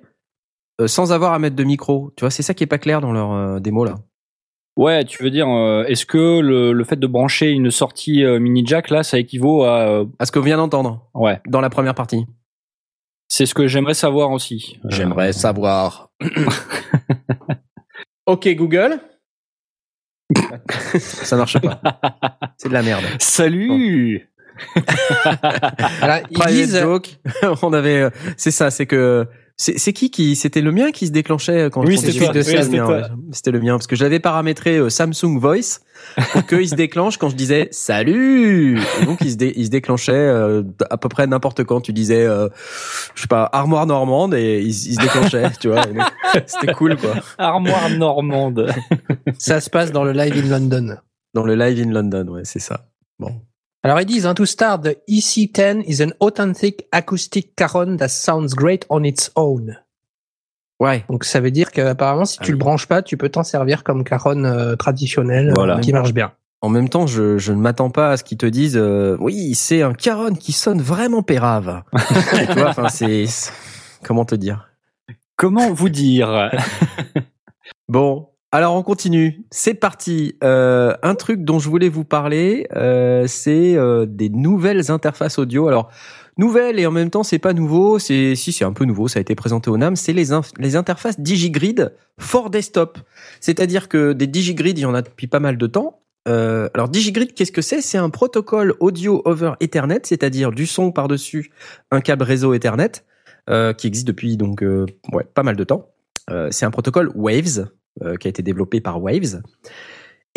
euh, 0.81 0.87
sans 0.87 1.13
avoir 1.13 1.33
à 1.33 1.39
mettre 1.39 1.57
de 1.57 1.65
micro. 1.65 2.13
Tu 2.17 2.23
vois, 2.23 2.31
c'est 2.31 2.43
ça 2.43 2.55
qui 2.55 2.65
est 2.65 2.69
pas 2.69 2.79
clair 2.79 3.01
dans 3.01 3.13
leur 3.13 3.33
euh, 3.33 3.61
démo 3.61 3.85
là. 3.85 3.97
Ouais, 4.77 5.05
tu 5.07 5.23
veux 5.23 5.31
dire, 5.31 5.49
euh, 5.49 5.85
est-ce 5.85 6.05
que 6.05 6.41
le, 6.41 6.73
le 6.73 6.85
fait 6.85 6.97
de 6.97 7.07
brancher 7.07 7.51
une 7.51 7.71
sortie 7.71 8.23
euh, 8.23 8.39
mini 8.39 8.65
jack 8.67 8.91
là, 8.91 9.03
ça 9.03 9.19
équivaut 9.19 9.65
à 9.65 9.89
euh, 9.89 10.05
À 10.19 10.27
ce 10.27 10.33
qu'on 10.33 10.43
vient 10.43 10.59
d'entendre 10.59 11.09
ouais. 11.15 11.41
dans 11.49 11.63
la 11.63 11.71
première 11.71 11.95
partie. 11.95 12.27
C'est 13.27 13.47
ce 13.47 13.55
que 13.55 13.67
j'aimerais 13.67 13.95
savoir 13.95 14.31
aussi. 14.31 14.79
Euh, 14.85 14.89
J'aimerais 14.91 15.33
savoir. 15.33 16.11
ok 18.27 18.49
Google. 18.55 19.01
ça 20.99 21.37
marche 21.37 21.59
pas. 21.59 21.81
C'est 22.59 22.69
de 22.69 22.75
la 22.75 22.83
merde. 22.83 23.05
Salut. 23.19 24.31
Alors, 26.01 26.19
ils 26.31 26.39
Private 26.39 26.53
disent, 26.55 26.79
joke. 26.81 27.19
on 27.63 27.73
avait, 27.73 28.03
euh, 28.03 28.11
c'est 28.37 28.51
ça, 28.51 28.71
c'est 28.71 28.87
que 28.87 29.27
c'est 29.59 29.79
c'est 29.79 29.95
qui 29.95 30.11
qui 30.11 30.37
c'était 30.37 30.61
le 30.61 30.71
mien 30.71 30.91
qui 30.91 31.07
se 31.07 31.13
déclenchait 31.13 31.71
quand 31.73 31.83
Oui, 31.87 31.97
c'était 31.97 32.09
Oui, 32.13 32.27
c'était 32.43 32.63
le 32.63 32.69
mien, 32.69 32.85
toi. 32.85 32.97
ouais. 32.99 33.03
C'était 33.33 33.51
le 33.53 33.61
mien 33.61 33.73
parce 33.77 33.87
que 33.87 33.97
j'avais 33.97 34.21
paramétré 34.21 34.77
euh, 34.77 34.91
Samsung 34.91 35.39
Voice 35.41 35.81
pour 36.33 36.45
qu'il 36.47 36.69
se 36.69 36.75
déclenche 36.75 37.17
quand 37.17 37.31
je 37.31 37.37
disais 37.37 37.69
salut. 37.71 38.79
Et 39.01 39.07
donc 39.07 39.19
il 39.23 39.31
se, 39.31 39.37
dé- 39.37 39.55
il 39.57 39.65
se 39.65 39.71
déclenchait 39.71 40.13
euh, 40.13 40.63
à 40.91 40.99
peu 40.99 41.09
près 41.09 41.27
n'importe 41.27 41.65
quand 41.65 41.81
tu 41.81 41.95
disais 41.95 42.23
euh, 42.27 42.49
je 43.15 43.23
sais 43.23 43.29
pas 43.29 43.49
armoire 43.51 43.87
normande 43.87 44.35
et 44.35 44.61
il, 44.61 44.75
se- 44.75 44.89
il 44.89 44.95
se 44.97 45.01
déclenchait, 45.01 45.51
tu 45.59 45.69
vois. 45.69 45.87
C'était 46.47 46.75
cool 46.75 46.97
quoi. 46.99 47.15
Armoire 47.39 47.89
normande. 47.89 48.71
ça 49.39 49.63
se 49.63 49.71
passe 49.71 49.91
dans 49.91 50.05
le 50.05 50.13
live 50.13 50.37
in 50.37 50.49
London. 50.51 50.97
Dans 51.33 51.45
le 51.45 51.55
live 51.55 51.81
in 51.87 51.93
London, 51.93 52.29
ouais, 52.29 52.43
c'est 52.45 52.59
ça. 52.61 52.89
Bon. 53.19 53.33
Alors 53.87 54.01
ils 54.01 54.05
disent, 54.07 54.27
hein, 54.27 54.35
to 54.35 54.45
start, 54.45 54.83
the 54.83 54.97
EC10 55.09 55.85
is 55.87 56.03
an 56.03 56.11
authentic 56.19 56.89
acoustic 56.91 57.55
caron 57.55 57.97
that 57.99 58.09
sounds 58.09 58.49
great 58.57 58.85
on 58.91 59.05
its 59.05 59.31
own. 59.37 59.79
Ouais. 60.81 61.05
Donc 61.09 61.23
ça 61.23 61.39
veut 61.39 61.53
dire 61.53 61.71
qu'apparemment, 61.71 62.25
si 62.25 62.39
Ah 62.41 62.45
tu 62.45 62.51
le 62.51 62.57
oui. 62.57 62.61
branches 62.65 62.87
pas, 62.87 63.01
tu 63.03 63.17
peux 63.17 63.29
t'en 63.29 63.45
servir 63.45 63.85
comme 63.85 64.03
caron 64.03 64.43
euh, 64.43 64.75
traditionnel, 64.75 65.55
euh, 65.57 65.79
qui 65.79 65.93
marche 65.93 66.13
bien. 66.13 66.33
En 66.63 66.69
même 66.69 66.89
temps, 66.89 67.07
je, 67.07 67.39
je 67.39 67.53
ne 67.53 67.61
m'attends 67.61 67.91
pas 67.91 68.11
à 68.11 68.17
ce 68.17 68.25
qu'ils 68.25 68.39
te 68.39 68.47
disent 68.47 68.77
euh, 68.77 69.17
oui, 69.21 69.55
c'est 69.55 69.83
un 69.83 69.95
caron 69.95 70.35
qui 70.35 70.51
sonne 70.51 70.83
vraiment 70.83 71.23
pérave. 71.23 71.85
tu 72.51 72.59
vois, 72.59 72.71
enfin 72.71 72.89
c'est- 72.89 73.27
comment 74.03 74.25
te 74.25 74.35
dire? 74.35 74.69
Comment 75.37 75.73
vous 75.73 75.91
dire? 75.91 76.51
Bon, 77.89 78.31
alors 78.57 78.75
on 78.75 78.83
continue. 78.83 79.45
C'est 79.51 79.75
parti. 79.75 80.37
Euh, 80.43 80.95
un 81.03 81.15
truc 81.15 81.45
dont 81.45 81.59
je 81.59 81.69
voulais 81.69 81.91
vous 81.91 82.05
parler, 82.05 82.67
euh, 82.75 83.27
c'est 83.27 83.77
euh, 83.77 84.07
des 84.07 84.31
nouvelles 84.31 84.91
interfaces 84.91 85.39
audio. 85.39 85.69
Alors 85.69 85.91
nouvelles 86.39 86.79
et 86.79 86.87
en 86.87 86.91
même 86.91 87.11
temps 87.11 87.23
c'est 87.23 87.39
pas 87.39 87.53
nouveau. 87.53 87.99
C'est 87.99 88.35
si 88.35 88.53
c'est 88.53 88.65
un 88.65 88.73
peu 88.73 88.87
nouveau. 88.87 89.09
Ça 89.09 89.19
a 89.19 89.21
été 89.21 89.35
présenté 89.35 89.69
au 89.69 89.77
NAM. 89.77 89.95
C'est 89.95 90.15
les 90.15 90.75
interfaces 90.75 91.21
DigiGrid 91.21 91.93
for 92.19 92.49
desktop. 92.49 92.99
C'est-à-dire 93.41 93.91
que 93.91 94.15
des 94.15 94.27
DigiGrid, 94.27 94.79
il 94.79 94.83
y 94.83 94.87
en 94.87 94.95
a 94.95 95.03
depuis 95.03 95.27
pas 95.27 95.41
mal 95.41 95.59
de 95.59 95.67
temps. 95.67 96.01
Alors 96.25 96.89
DigiGrid, 96.89 97.35
qu'est-ce 97.35 97.53
que 97.53 97.63
c'est? 97.63 97.83
C'est 97.83 97.99
un 97.99 98.09
protocole 98.11 98.75
audio 98.81 99.21
over 99.27 99.53
Ethernet, 99.61 100.01
c'est-à-dire 100.05 100.51
du 100.51 100.67
son 100.67 100.93
par-dessus 100.93 101.53
un 101.91 102.01
câble 102.01 102.25
réseau 102.25 102.55
Ethernet 102.55 103.05
qui 103.77 103.87
existe 103.87 104.07
depuis 104.07 104.39
donc 104.39 104.65
pas 105.35 105.43
mal 105.43 105.57
de 105.57 105.65
temps. 105.65 105.91
C'est 106.51 106.65
un 106.65 106.71
protocole 106.71 107.13
Waves 107.15 107.67
qui 108.21 108.29
a 108.29 108.31
été 108.31 108.43
développé 108.43 108.81
par 108.81 109.03
Waves. 109.03 109.41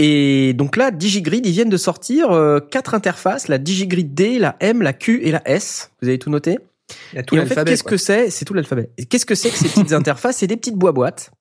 Et 0.02 0.54
donc 0.54 0.78
là, 0.78 0.92
DigiGrid, 0.92 1.46
ils 1.46 1.52
viennent 1.52 1.70
de 1.70 1.76
sortir 1.76 2.32
euh, 2.32 2.62
quatre 2.62 2.96
interfaces, 2.96 3.50
la 3.50 3.58
DigiGrid 3.58 4.14
D, 4.14 4.40
la 4.40 4.56
M, 4.62 4.82
la 4.82 4.94
Q 4.94 5.20
et 5.24 5.32
la 5.32 5.42
S. 5.46 5.92
Vous 6.02 6.08
avez 6.08 6.18
tout 6.18 6.30
noté 6.30 6.58
Il 7.12 7.18
y 7.18 7.20
a 7.20 7.24
tout 7.24 7.36
et 7.36 7.42
en 7.42 7.46
fait, 7.46 7.66
qu'est-ce 7.66 7.84
que 7.84 7.98
c'est? 7.98 8.30
C'est 8.30 8.46
tout 8.46 8.54
l'alphabet. 8.54 8.92
Et 8.98 9.04
Qu'est-ce 9.04 9.26
que 9.26 9.36
c'est 9.36 9.50
que 9.50 9.58
ces 9.58 9.68
petites 9.68 9.92
interfaces? 9.92 10.38
C'est 10.38 10.48
des 10.48 10.56
petites 10.56 10.78
boîtes 10.78 11.32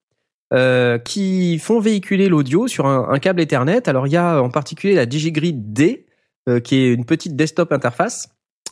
euh, 0.52 0.98
qui 0.98 1.60
font 1.60 1.78
véhiculer 1.78 2.28
l'audio 2.28 2.66
sur 2.66 2.86
un, 2.86 3.08
un 3.08 3.18
câble 3.20 3.40
Ethernet. 3.40 3.88
Alors 3.88 4.08
il 4.08 4.12
y 4.12 4.16
a 4.16 4.42
en 4.42 4.50
particulier 4.50 4.96
la 4.96 5.06
DigiGrid 5.06 5.72
D, 5.72 6.06
euh, 6.48 6.58
qui 6.58 6.78
est 6.78 6.92
une 6.92 7.04
petite 7.04 7.36
desktop 7.36 7.70
interface. 7.70 8.28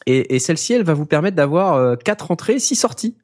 Et, 0.07 0.35
et 0.35 0.41
celle-ci, 0.41 0.73
elle 0.73 0.83
va 0.83 0.95
vous 0.95 1.07
permettre 1.07 1.37
d'avoir 1.37 1.75
euh, 1.75 1.95
quatre 1.95 2.33
entrées, 2.33 2.59
six 2.59 2.75
sorties. 2.75 3.17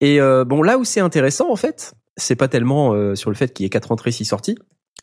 Et 0.00 0.20
euh, 0.20 0.44
bon, 0.44 0.62
là 0.62 0.78
où 0.78 0.84
c'est 0.84 1.00
intéressant, 1.00 1.50
en 1.50 1.56
fait, 1.56 1.94
c'est 2.16 2.36
pas 2.36 2.48
tellement 2.48 2.92
euh, 2.92 3.14
sur 3.14 3.30
le 3.30 3.36
fait 3.36 3.52
qu'il 3.52 3.64
y 3.64 3.66
ait 3.66 3.70
quatre 3.70 3.92
entrées, 3.92 4.12
six 4.12 4.24
sorties. 4.24 4.56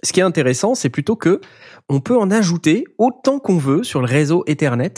Ce 0.03 0.13
qui 0.13 0.19
est 0.19 0.23
intéressant, 0.23 0.75
c'est 0.75 0.89
plutôt 0.89 1.15
que 1.15 1.41
on 1.89 1.99
peut 1.99 2.17
en 2.17 2.29
ajouter 2.29 2.85
autant 2.97 3.39
qu'on 3.39 3.57
veut 3.57 3.83
sur 3.83 3.99
le 3.99 4.07
réseau 4.07 4.43
Ethernet, 4.45 4.93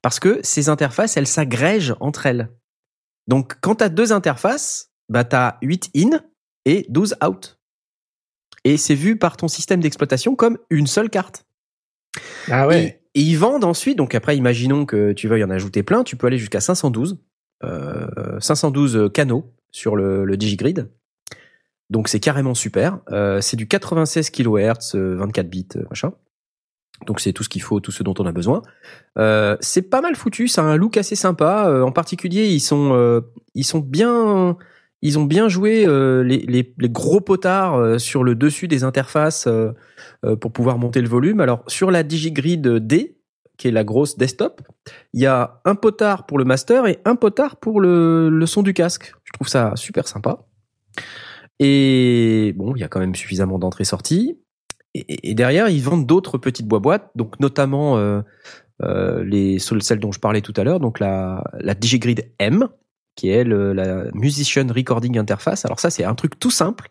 parce 0.00 0.18
que 0.18 0.40
ces 0.42 0.68
interfaces, 0.68 1.16
elles 1.16 1.26
s'agrègent 1.26 1.94
entre 2.00 2.26
elles. 2.26 2.50
Donc, 3.28 3.54
quand 3.60 3.76
tu 3.76 3.84
as 3.84 3.88
deux 3.88 4.12
interfaces, 4.12 4.90
bah, 5.08 5.24
tu 5.24 5.36
as 5.36 5.58
8 5.62 5.90
in 5.96 6.20
et 6.64 6.86
12 6.88 7.16
out. 7.24 7.58
Et 8.64 8.76
c'est 8.76 8.94
vu 8.94 9.16
par 9.16 9.36
ton 9.36 9.48
système 9.48 9.80
d'exploitation 9.80 10.34
comme 10.34 10.58
une 10.70 10.86
seule 10.86 11.10
carte. 11.10 11.44
Ah 12.50 12.66
ouais. 12.66 13.00
Et, 13.14 13.20
et 13.20 13.22
ils 13.22 13.36
vendent 13.36 13.64
ensuite, 13.64 13.98
donc 13.98 14.14
après, 14.14 14.36
imaginons 14.36 14.86
que 14.86 15.12
tu 15.12 15.28
veuilles 15.28 15.44
en 15.44 15.50
ajouter 15.50 15.82
plein, 15.82 16.02
tu 16.02 16.16
peux 16.16 16.26
aller 16.26 16.38
jusqu'à 16.38 16.60
512, 16.60 17.18
euh, 17.64 18.40
512 18.40 19.10
canaux 19.12 19.52
sur 19.70 19.96
le, 19.96 20.24
le 20.24 20.36
DigiGrid. 20.36 20.88
Donc 21.92 22.08
c'est 22.08 22.20
carrément 22.20 22.54
super. 22.54 23.00
Euh, 23.12 23.42
c'est 23.42 23.58
du 23.58 23.68
96 23.68 24.30
kHz, 24.30 24.94
euh, 24.94 25.16
24 25.16 25.48
bits, 25.48 25.68
euh, 25.76 25.84
machin. 25.90 26.12
Donc 27.06 27.20
c'est 27.20 27.34
tout 27.34 27.42
ce 27.42 27.50
qu'il 27.50 27.60
faut, 27.60 27.80
tout 27.80 27.92
ce 27.92 28.02
dont 28.02 28.14
on 28.18 28.24
a 28.24 28.32
besoin. 28.32 28.62
Euh, 29.18 29.58
c'est 29.60 29.82
pas 29.82 30.00
mal 30.00 30.16
foutu, 30.16 30.48
ça 30.48 30.62
a 30.62 30.64
un 30.64 30.76
look 30.76 30.96
assez 30.96 31.16
sympa. 31.16 31.66
Euh, 31.68 31.82
en 31.82 31.92
particulier, 31.92 32.46
ils 32.46 32.60
sont, 32.60 32.94
euh, 32.94 33.20
ils 33.54 33.64
sont 33.64 33.80
bien, 33.80 34.56
ils 35.02 35.18
ont 35.18 35.24
bien 35.24 35.48
joué 35.48 35.84
euh, 35.86 36.22
les, 36.22 36.38
les, 36.38 36.74
les, 36.78 36.88
gros 36.88 37.20
potards 37.20 38.00
sur 38.00 38.24
le 38.24 38.34
dessus 38.36 38.68
des 38.68 38.84
interfaces 38.84 39.46
pour 40.40 40.52
pouvoir 40.52 40.78
monter 40.78 41.02
le 41.02 41.08
volume. 41.08 41.40
Alors 41.40 41.62
sur 41.66 41.90
la 41.90 42.04
DigiGrid 42.04 42.66
D, 42.66 43.18
qui 43.58 43.68
est 43.68 43.72
la 43.72 43.84
grosse 43.84 44.16
desktop, 44.16 44.62
il 45.12 45.20
y 45.20 45.26
a 45.26 45.60
un 45.66 45.74
potard 45.74 46.24
pour 46.24 46.38
le 46.38 46.44
master 46.44 46.86
et 46.86 47.00
un 47.04 47.16
potard 47.16 47.56
pour 47.56 47.82
le, 47.82 48.30
le 48.30 48.46
son 48.46 48.62
du 48.62 48.72
casque. 48.72 49.12
Je 49.24 49.32
trouve 49.34 49.48
ça 49.48 49.72
super 49.76 50.08
sympa. 50.08 50.46
Et 51.58 52.54
bon, 52.56 52.74
il 52.74 52.80
y 52.80 52.84
a 52.84 52.88
quand 52.88 53.00
même 53.00 53.14
suffisamment 53.14 53.58
d'entrées-sorties. 53.58 54.38
Et, 54.94 55.30
et, 55.30 55.34
derrière, 55.34 55.68
ils 55.68 55.82
vendent 55.82 56.06
d'autres 56.06 56.36
petites 56.36 56.66
boîtes, 56.66 57.10
donc 57.14 57.40
notamment 57.40 57.96
euh, 58.82 59.24
les 59.24 59.58
celles 59.58 60.00
dont 60.00 60.12
je 60.12 60.20
parlais 60.20 60.40
tout 60.40 60.52
à 60.56 60.64
l'heure, 60.64 60.80
donc 60.80 60.98
la, 60.98 61.44
la 61.60 61.74
DigiGrid 61.74 62.30
M, 62.38 62.68
qui 63.14 63.30
est 63.30 63.44
le, 63.44 63.72
la 63.72 64.04
Musician 64.12 64.66
Recording 64.68 65.18
Interface. 65.18 65.64
Alors 65.64 65.80
ça, 65.80 65.90
c'est 65.90 66.04
un 66.04 66.14
truc 66.14 66.38
tout 66.38 66.50
simple. 66.50 66.90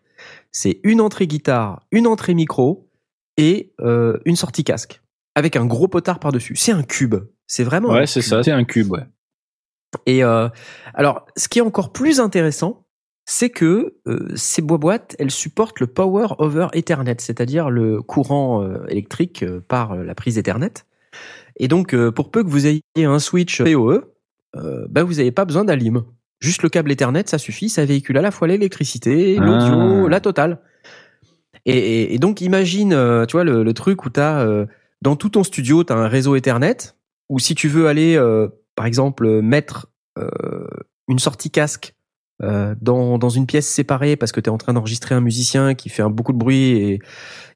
C'est 0.51 0.79
une 0.83 1.01
entrée 1.01 1.27
guitare, 1.27 1.85
une 1.91 2.07
entrée 2.07 2.33
micro 2.33 2.89
et 3.38 3.73
euh, 3.81 4.19
une 4.25 4.35
sortie 4.35 4.63
casque 4.63 5.01
avec 5.35 5.55
un 5.55 5.65
gros 5.65 5.88
potard 5.88 6.19
par 6.19 6.31
dessus. 6.31 6.55
C'est 6.55 6.71
un 6.71 6.83
cube. 6.83 7.15
C'est 7.47 7.63
vraiment. 7.63 7.89
Ouais, 7.89 8.07
c'est 8.07 8.21
ça. 8.21 8.43
C'est 8.43 8.51
un 8.51 8.63
cube. 8.63 8.91
Ouais. 8.91 9.05
Et 10.05 10.23
euh, 10.23 10.47
alors, 10.93 11.25
ce 11.35 11.47
qui 11.47 11.59
est 11.59 11.63
encore 11.63 11.91
plus 11.91 12.19
intéressant, 12.19 12.85
c'est 13.31 13.49
que 13.49 13.95
euh, 14.07 14.27
ces 14.35 14.61
boîtes, 14.61 15.15
elles 15.17 15.31
supportent 15.31 15.79
le 15.79 15.87
Power 15.87 16.27
over 16.37 16.67
Ethernet, 16.73 17.15
c'est-à-dire 17.19 17.69
le 17.69 18.01
courant 18.01 18.61
euh, 18.61 18.85
électrique 18.89 19.43
euh, 19.43 19.61
par 19.65 19.95
la 19.95 20.13
prise 20.15 20.37
Ethernet. 20.37 20.73
Et 21.55 21.69
donc, 21.69 21.95
pour 22.11 22.29
peu 22.29 22.43
que 22.43 22.49
vous 22.49 22.67
ayez 22.67 22.81
un 22.97 23.19
switch 23.19 23.61
PoE, 23.61 24.13
bah 24.89 25.03
vous 25.03 25.15
n'avez 25.15 25.31
pas 25.31 25.45
besoin 25.45 25.63
d'alim. 25.63 26.03
Juste 26.39 26.63
le 26.63 26.69
câble 26.69 26.91
Ethernet, 26.91 27.23
ça 27.27 27.37
suffit, 27.37 27.69
ça 27.69 27.85
véhicule 27.85 28.17
à 28.17 28.21
la 28.21 28.31
fois 28.31 28.47
l'électricité, 28.47 29.35
l'audio, 29.35 30.05
ah. 30.05 30.09
la 30.09 30.19
totale. 30.19 30.59
Et, 31.65 32.13
et, 32.13 32.19
donc 32.19 32.41
imagine, 32.41 32.89
tu 33.27 33.31
vois, 33.33 33.43
le, 33.43 33.63
le 33.63 33.73
truc 33.73 34.05
où 34.05 34.09
tu 34.09 34.19
as, 34.19 34.65
dans 35.01 35.15
tout 35.15 35.29
ton 35.29 35.43
studio, 35.43 35.83
tu 35.83 35.93
as 35.93 35.97
un 35.97 36.07
réseau 36.07 36.35
Ethernet, 36.35 36.95
ou 37.29 37.37
si 37.37 37.53
tu 37.53 37.67
veux 37.67 37.87
aller, 37.87 38.17
par 38.75 38.85
exemple, 38.85 39.41
mettre 39.41 39.87
une 41.07 41.19
sortie 41.19 41.51
casque 41.51 41.93
dans, 42.41 43.18
dans 43.18 43.30
une 43.30 43.45
pièce 43.45 43.68
séparée 43.68 44.15
parce 44.15 44.31
que 44.31 44.39
tu 44.39 44.49
es 44.49 44.51
en 44.51 44.57
train 44.57 44.73
d'enregistrer 44.73 45.13
un 45.15 45.22
musicien 45.22 45.76
qui 45.76 45.89
fait 45.89 46.01
un, 46.01 46.09
beaucoup 46.09 46.34
de 46.34 46.38
bruit 46.38 46.72
et, 46.72 46.99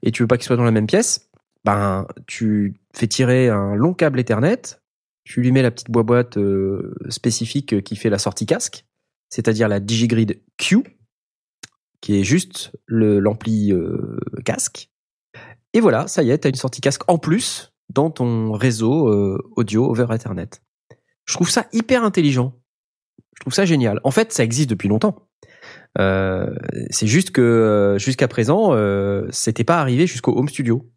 et 0.04 0.12
tu 0.12 0.24
veux 0.24 0.28
pas 0.28 0.38
qu'il 0.38 0.46
soit 0.46 0.58
dans 0.58 0.64
la 0.64 0.72
même 0.72 0.88
pièce, 0.88 1.30
ben 1.64 2.08
tu 2.28 2.76
fais 2.94 3.08
tirer 3.08 3.50
un 3.50 3.76
long 3.76 3.94
câble 3.94 4.20
Ethernet, 4.20 4.80
tu 5.26 5.42
lui 5.42 5.52
mets 5.52 5.64
la 5.64 5.72
petite 5.72 5.90
boîte 5.90 6.38
euh, 6.38 6.96
spécifique 7.10 7.84
qui 7.84 7.96
fait 7.96 8.12
la 8.12 8.20
sortie 8.20 8.46
casque, 8.46 8.86
c'est-à-dire 9.30 9.68
la 9.68 9.80
DigiGrid 9.80 10.40
Q, 10.58 10.84
qui 12.00 12.20
est 12.20 12.24
juste 12.24 12.72
l'ampli 12.88 13.74
euh, 13.74 14.18
casque. 14.46 14.92
Et 15.74 15.82
voilà, 15.82 16.08
ça 16.08 16.22
y 16.22 16.30
est, 16.30 16.38
tu 16.38 16.48
as 16.48 16.50
une 16.50 16.56
sortie 16.56 16.80
casque 16.80 17.02
en 17.08 17.18
plus 17.18 17.74
dans 17.90 18.12
ton 18.12 18.54
réseau 18.54 19.10
euh, 19.10 19.42
audio 19.56 19.90
over 19.90 20.06
Ethernet. 20.12 20.50
Je 21.26 21.34
trouve 21.34 21.50
ça 21.50 21.66
hyper 21.74 22.04
intelligent. 22.04 22.54
Je 23.36 23.42
trouve 23.42 23.54
ça 23.54 23.66
génial. 23.66 24.00
En 24.04 24.12
fait, 24.12 24.32
ça 24.32 24.44
existe 24.44 24.70
depuis 24.70 24.90
longtemps. 24.90 25.28
Euh, 25.98 26.54
c'est 26.90 27.08
juste 27.08 27.32
que 27.32 27.96
jusqu'à 28.00 28.28
présent, 28.28 28.74
euh, 28.74 29.28
c'était 29.32 29.64
pas 29.64 29.80
arrivé 29.80 30.08
jusqu'au 30.08 30.38
home 30.38 30.50
studio 30.50 30.90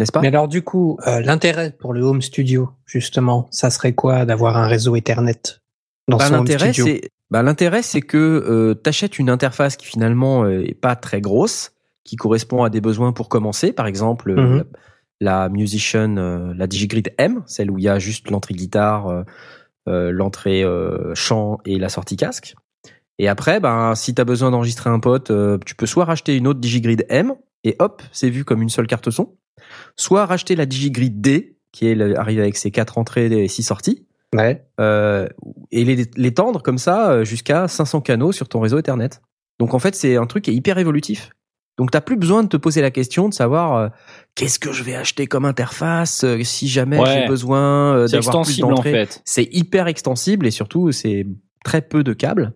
n'est-ce 0.00 0.12
pas? 0.12 0.20
Mais 0.20 0.28
alors 0.28 0.48
du 0.48 0.62
coup, 0.62 0.98
euh, 1.06 1.20
l'intérêt 1.20 1.70
pour 1.78 1.92
le 1.92 2.00
home 2.00 2.22
studio, 2.22 2.70
justement, 2.86 3.46
ça 3.50 3.70
serait 3.70 3.92
quoi 3.92 4.24
d'avoir 4.24 4.56
un 4.56 4.66
réseau 4.66 4.96
Ethernet 4.96 5.60
dans 6.08 6.16
bah, 6.16 6.26
son 6.26 6.34
home 6.34 6.46
studio? 6.46 6.86
bah, 7.30 7.42
L'intérêt, 7.42 7.82
c'est 7.82 8.00
que 8.00 8.16
euh, 8.16 8.74
tu 8.82 8.88
achètes 8.88 9.18
une 9.18 9.30
interface 9.30 9.76
qui 9.76 9.86
finalement 9.86 10.44
euh, 10.44 10.64
est 10.64 10.74
pas 10.74 10.96
très 10.96 11.20
grosse, 11.20 11.72
qui 12.02 12.16
correspond 12.16 12.64
à 12.64 12.70
des 12.70 12.80
besoins 12.80 13.12
pour 13.12 13.28
commencer, 13.28 13.72
par 13.72 13.86
exemple 13.86 14.34
mhm. 14.34 14.64
la, 15.20 15.48
Musician, 15.50 16.16
euh, 16.16 16.52
la 16.56 16.66
DigiGrid 16.66 17.12
M, 17.18 17.42
celle 17.46 17.70
où 17.70 17.78
il 17.78 17.84
y 17.84 17.88
a 17.88 17.98
juste 17.98 18.30
l'entrée 18.30 18.54
guitare, 18.54 19.24
l'entrée 19.86 20.64
chant 21.14 21.58
et 21.64 21.78
la 21.78 21.88
sortie 21.88 22.16
casque. 22.16 22.54
Et 23.18 23.28
après, 23.28 23.60
ben, 23.60 23.94
si 23.94 24.14
tu 24.14 24.20
as 24.20 24.24
besoin 24.24 24.50
d'enregistrer 24.50 24.90
un 24.90 25.00
pote, 25.00 25.32
tu 25.66 25.74
peux 25.74 25.86
soit 25.86 26.04
racheter 26.04 26.36
une 26.36 26.46
autre 26.46 26.60
DigiGrid 26.60 27.06
M, 27.08 27.34
et 27.64 27.76
hop, 27.78 28.02
c'est 28.12 28.30
vu 28.30 28.44
comme 28.44 28.62
une 28.62 28.68
seule 28.68 28.86
carte 28.86 29.10
son 29.10 29.34
soit 29.96 30.26
racheter 30.26 30.56
la 30.56 30.66
DigiGrid 30.66 31.20
D, 31.20 31.56
qui 31.72 31.86
est 31.86 32.16
arrivée 32.16 32.42
avec 32.42 32.56
ses 32.56 32.70
quatre 32.70 32.98
entrées 32.98 33.26
et 33.26 33.48
six 33.48 33.62
sorties, 33.62 34.06
ouais. 34.34 34.64
euh, 34.80 35.28
et 35.70 35.84
l'étendre 36.16 36.62
comme 36.62 36.78
ça 36.78 37.10
euh, 37.10 37.24
jusqu'à 37.24 37.68
500 37.68 38.00
canaux 38.00 38.32
sur 38.32 38.48
ton 38.48 38.60
réseau 38.60 38.78
Ethernet. 38.78 39.10
Donc 39.58 39.74
en 39.74 39.78
fait, 39.78 39.94
c'est 39.94 40.16
un 40.16 40.26
truc 40.26 40.44
qui 40.44 40.50
est 40.50 40.54
hyper 40.54 40.78
évolutif. 40.78 41.30
Donc 41.80 41.90
t'as 41.90 42.00
plus 42.00 42.16
besoin 42.16 42.44
de 42.44 42.48
te 42.48 42.56
poser 42.56 42.80
la 42.80 42.92
question 42.92 43.28
de 43.28 43.34
savoir 43.34 43.76
euh, 43.76 43.88
qu'est-ce 44.36 44.60
que 44.60 44.70
je 44.70 44.84
vais 44.84 44.94
acheter 44.94 45.26
comme 45.26 45.44
interface 45.44 46.22
euh, 46.22 46.42
si 46.44 46.68
jamais 46.68 47.00
j'ai 47.06 47.26
besoin 47.26 48.06
d'avoir 48.06 48.44
plus 48.44 48.58
d'entrées. 48.60 48.90
En 48.90 49.06
fait. 49.06 49.22
C'est 49.24 49.48
hyper 49.50 49.88
extensible 49.88 50.46
et 50.46 50.52
surtout 50.52 50.92
c'est 50.92 51.26
très 51.64 51.82
peu 51.82 52.04
de 52.04 52.12
câbles. 52.12 52.52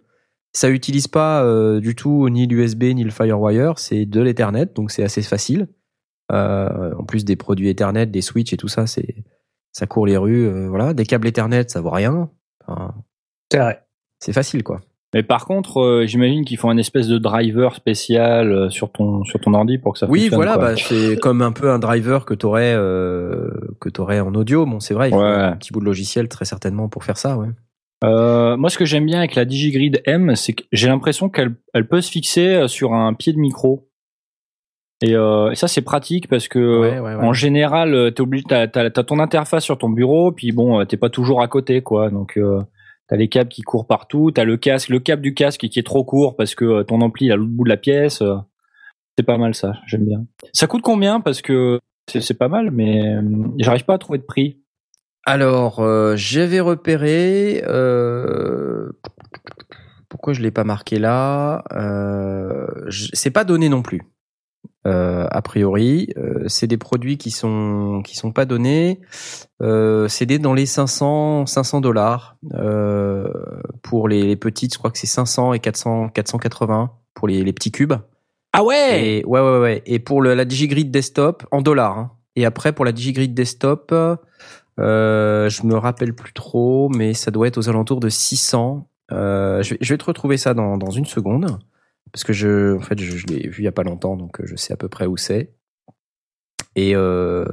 Ça 0.53 0.71
utilise 0.71 1.09
pas 1.09 1.45
du 1.81 1.97
tout 1.97 2.29
ni 2.29 2.47
l'USB 2.47 2.85
ni 2.95 3.03
le 3.03 3.11
FireWire, 3.11 3.77
c'est 3.81 4.07
de 4.07 4.21
l'Ethernet, 4.21 4.67
donc 4.77 4.93
c'est 4.93 5.03
assez 5.03 5.23
facile. 5.23 5.67
Euh, 6.33 6.95
en 6.99 7.05
plus 7.05 7.25
des 7.25 7.37
produits 7.37 7.69
Ethernet, 7.69 8.07
des 8.07 8.23
switches 8.23 8.55
et 8.55 8.57
tout 8.57 8.69
ça, 8.69 8.87
c'est 8.87 9.25
ça 9.73 9.87
court 9.87 10.07
les 10.07 10.17
rues. 10.17 10.47
Euh, 10.47 10.69
voilà, 10.69 10.95
des 10.95 11.05
câbles 11.05 11.27
Ethernet, 11.27 11.69
ça 11.69 11.81
vaut 11.81 11.91
rien. 11.91 12.31
c'est 13.51 13.59
vrai. 13.59 13.85
C'est 14.21 14.33
facile, 14.33 14.63
quoi. 14.63 14.81
Mais 15.15 15.23
par 15.23 15.47
contre, 15.47 15.81
euh, 15.81 16.07
j'imagine 16.07 16.45
qu'ils 16.45 16.59
font 16.59 16.69
un 16.69 16.77
espèce 16.77 17.09
de 17.09 17.16
driver 17.19 17.74
spécial 17.74 18.70
sur 18.70 18.91
ton 18.91 19.24
sur 19.24 19.41
ton 19.41 19.55
ordi 19.55 19.78
pour 19.78 19.95
que 19.95 20.01
ça 20.01 20.07
oui, 20.07 20.23
fonctionne. 20.28 20.41
Oui, 20.41 20.47
voilà, 20.47 20.59
bah, 20.59 20.77
c'est 20.77 21.16
comme 21.16 21.41
un 21.41 21.53
peu 21.53 21.70
un 21.70 21.78
driver 21.78 22.27
que 22.27 22.35
t'aurais 22.35 22.74
euh, 22.74 23.49
que 23.81 23.89
t'aurais 23.89 24.20
en 24.20 24.35
audio. 24.35 24.66
Bon, 24.66 24.81
c'est 24.81 24.93
vrai, 24.93 25.09
il 25.09 25.12
faut 25.12 25.20
un 25.20 25.57
petit 25.57 25.73
bout 25.73 25.81
de 25.81 25.86
logiciel 25.86 26.28
très 26.28 26.45
certainement 26.45 26.89
pour 26.89 27.05
faire 27.05 27.16
ça, 27.16 27.39
ouais. 27.39 27.49
Euh, 28.03 28.59
moi, 28.59 28.69
ce 28.69 28.77
que 28.77 28.85
j'aime 28.85 29.07
bien 29.07 29.19
avec 29.19 29.35
la 29.35 29.47
DigiGrid 29.47 30.03
M, 30.05 30.36
c'est 30.36 30.53
que 30.53 30.65
j'ai 30.73 30.89
l'impression 30.89 31.31
qu'elle 31.31 31.55
elle 31.73 31.89
peut 31.89 32.03
se 32.03 32.11
fixer 32.11 32.69
sur 32.69 32.93
un 32.93 33.15
pied 33.15 33.32
de 33.32 33.39
micro. 33.39 33.89
Euh, 35.12 35.51
et, 35.51 35.55
ça 35.57 35.69
c'est 35.69 35.82
pratique 35.82 36.28
parce 36.28 36.49
que 36.49 37.20
en 37.20 37.32
général 37.32 37.95
euh, 37.95 38.11
t'es 38.11 38.20
obligé 38.20 38.45
t'as, 38.49 38.69
t'as, 38.69 38.91
ton 38.91 39.19
interface 39.19 39.65
sur 39.65 39.77
ton 39.77 39.91
bureau 39.91 40.32
puis 40.32 40.53
bon 40.53 40.81
euh, 40.81 40.85
t'es 40.85 40.97
pas 40.97 41.11
toujours 41.11 41.43
à 41.43 41.49
côté 41.49 41.82
quoi 41.82 42.11
donc 42.11 42.39
euh, 42.39 42.62
t'as 43.09 43.16
les 43.16 43.28
câbles 43.28 43.51
qui 43.51 43.62
courent 43.62 43.86
partout 43.86 44.31
t'as 44.31 44.44
le 44.44 44.56
casque 44.56 44.89
le 44.89 45.01
câble 45.01 45.22
du 45.22 45.35
casque 45.35 45.68
qui 45.68 45.78
est 45.78 45.86
trop 45.86 46.05
court 46.05 46.36
parce 46.36 46.55
que 46.55 46.82
ton 46.82 47.01
ampli 47.01 47.28
est 47.28 47.32
à 47.32 47.36
l'autre 47.36 47.51
bout 47.51 47.64
de 47.64 47.68
la 47.68 47.76
pièce 47.76 48.22
c'est 49.16 49.24
pas 49.24 49.39
mal 49.39 49.55
ça 49.55 49.74
j'aime 49.86 50.05
bien. 50.05 50.26
Ça 50.52 50.66
coûte 50.66 50.82
combien 50.82 51.20
parce 51.20 51.43
que 51.43 51.78
c'est, 52.09 52.39
pas 52.39 52.48
mal 52.48 52.70
mais 52.70 53.16
j'arrive 53.59 53.85
pas 53.85 53.94
à 53.94 53.98
trouver 53.98 54.18
de 54.18 54.24
prix. 54.24 54.60
Alors 55.24 55.85
j'avais 56.16 56.60
repéré 56.60 57.62
pourquoi 60.09 60.32
je 60.32 60.43
l'ai 60.43 60.51
pas 60.51 60.64
marqué 60.64 60.98
là 60.98 61.64
c'est 63.12 63.31
pas 63.31 63.44
donné 63.44 63.68
non 63.68 63.82
plus 63.82 64.02
euh, 64.86 65.27
a 65.31 65.43
priori. 65.43 66.11
Euh, 66.16 66.44
c'est 66.47 66.66
des 66.66 66.77
produits 66.77 67.16
qui 67.16 67.31
sont 67.31 68.02
qui 68.05 68.16
sont 68.16 68.32
pas 68.32 68.44
donnés. 68.44 69.01
Euh, 69.62 70.09
c'est 70.09 70.27
des 70.27 70.39
dans 70.39 70.55
les 70.55 70.66
500 70.66 71.47
500 71.47 71.81
dollars 71.81 72.36
euh, 72.55 73.28
pour 73.82 74.09
les, 74.09 74.23
les, 74.23 74.36
petites. 74.36 74.74
Je 74.74 74.78
crois 74.78 74.90
que 74.90 74.98
c'est 74.98 75.06
500 75.06 75.55
et 75.55 75.61
400 75.61 76.11
480 76.11 76.93
pour 77.15 77.28
les, 77.28 77.43
les 77.43 77.52
petits 77.52 77.73
cubes. 77.73 77.94
Ah 78.52 78.62
ouais. 78.62 79.06
Et, 79.06 79.24
ouais 79.24 79.40
ouais 79.40 79.59
ouais. 79.59 79.82
Et 79.86 79.98
pour 79.98 80.23
le, 80.23 80.35
la 80.35 80.44
DigiGrid 80.44 80.90
desktop 80.90 81.47
en 81.51 81.62
dollars. 81.62 81.98
Hein. 81.98 82.12
Et 82.36 82.44
après 82.44 82.73
pour 82.73 82.85
la 82.85 82.93
DigiGrid 82.93 83.32
desktop, 83.32 83.93
euh, 84.81 85.48
je 85.48 85.66
me 85.66 85.77
rappelle 85.77 86.15
plus 86.15 86.32
trop, 86.32 86.89
mais 86.90 87.15
ça 87.15 87.31
doit 87.31 87.47
être 87.47 87.59
aux 87.59 87.69
alentours 87.69 88.01
de 88.01 88.09
600. 88.09 88.89
Euh, 89.12 89.62
je, 89.62 89.70
vais, 89.70 89.78
je 89.81 89.94
vais 89.94 89.98
te 89.98 90.05
retrouver 90.05 90.36
ça 90.36 90.55
dans, 90.55 90.77
dans 90.77 90.90
une 90.90 91.06
seconde 91.06 91.59
parce 92.15 92.23
que 92.23 92.32
je, 92.32 92.77
en 92.77 92.81
fait, 92.81 92.97
je, 93.01 93.27
l'ai 93.27 93.49
vu 93.49 93.62
il 93.62 93.65
y 93.65 93.69
a 93.69 93.73
pas 93.73 93.82
longtemps, 93.82 94.16
donc 94.16 94.41
euh, 94.41 94.45
je 94.47 94.55
sais 94.55 94.73
à 94.73 94.77
peu 94.77 94.89
près 94.89 95.07
où 95.07 95.16
c'est. 95.16 95.53
Et 96.77 96.95
euh... 96.95 97.45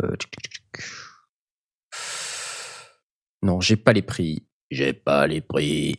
non, 3.41 3.59
j'ai 3.59 3.75
pas 3.75 3.91
les 3.91 4.03
prix. 4.03 4.43
J'ai 4.69 4.93
pas 4.93 5.25
les 5.25 5.41
prix. 5.41 5.95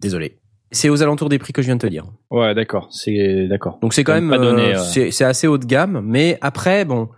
Désolé. 0.00 0.40
C'est 0.70 0.88
aux 0.88 1.02
alentours 1.02 1.28
des 1.28 1.38
prix 1.38 1.52
que 1.52 1.60
je 1.60 1.66
viens 1.66 1.76
de 1.76 1.82
te 1.82 1.86
dire. 1.86 2.06
Ouais, 2.30 2.54
d'accord. 2.54 2.88
C'est 2.90 3.46
d'accord. 3.46 3.78
Donc 3.82 3.92
c'est 3.92 4.04
quand 4.04 4.14
même, 4.14 4.32
euh, 4.32 4.78
c'est 4.78 5.24
assez 5.24 5.46
haut 5.46 5.58
de 5.58 5.66
gamme, 5.66 6.00
mais 6.02 6.38
après, 6.40 6.86
bon, 6.86 7.10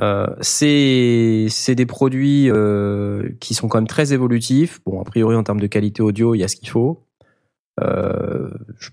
euh, 0.00 0.26
c'est 0.40 1.48
c'est 1.50 1.74
des 1.74 1.84
produits 1.84 2.50
qui 3.40 3.52
sont 3.52 3.68
quand 3.68 3.76
même 3.76 3.86
très 3.86 4.14
évolutifs. 4.14 4.80
Bon, 4.86 5.02
a 5.02 5.04
priori 5.04 5.36
en 5.36 5.42
termes 5.42 5.60
de 5.60 5.66
qualité 5.66 6.00
audio, 6.00 6.34
il 6.34 6.38
y 6.38 6.44
a 6.44 6.48
ce 6.48 6.56
qu'il 6.56 6.70
faut. 6.70 7.04
Je 7.78 8.88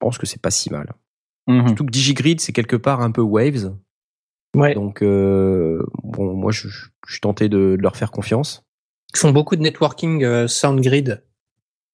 pense 0.00 0.18
que 0.18 0.26
c'est 0.26 0.42
pas 0.42 0.50
si 0.50 0.70
mal. 0.70 0.92
Mhm. 1.46 1.68
Surtout 1.68 1.84
que 1.84 1.90
DigiGrid, 1.90 2.40
c'est 2.40 2.52
quelque 2.52 2.76
part 2.76 3.00
un 3.00 3.10
peu 3.10 3.22
Waves. 3.22 3.72
Ouais. 4.56 4.74
Donc, 4.74 5.02
euh, 5.02 5.84
bon, 6.02 6.34
moi, 6.34 6.50
je, 6.50 6.68
je, 6.68 7.12
suis 7.12 7.20
tenté 7.20 7.48
de, 7.48 7.76
de, 7.76 7.82
leur 7.82 7.96
faire 7.96 8.10
confiance. 8.10 8.64
Ils 9.14 9.18
font 9.18 9.32
beaucoup 9.32 9.56
de 9.56 9.62
networking 9.62 10.24
euh, 10.24 10.48
SoundGrid. 10.48 11.22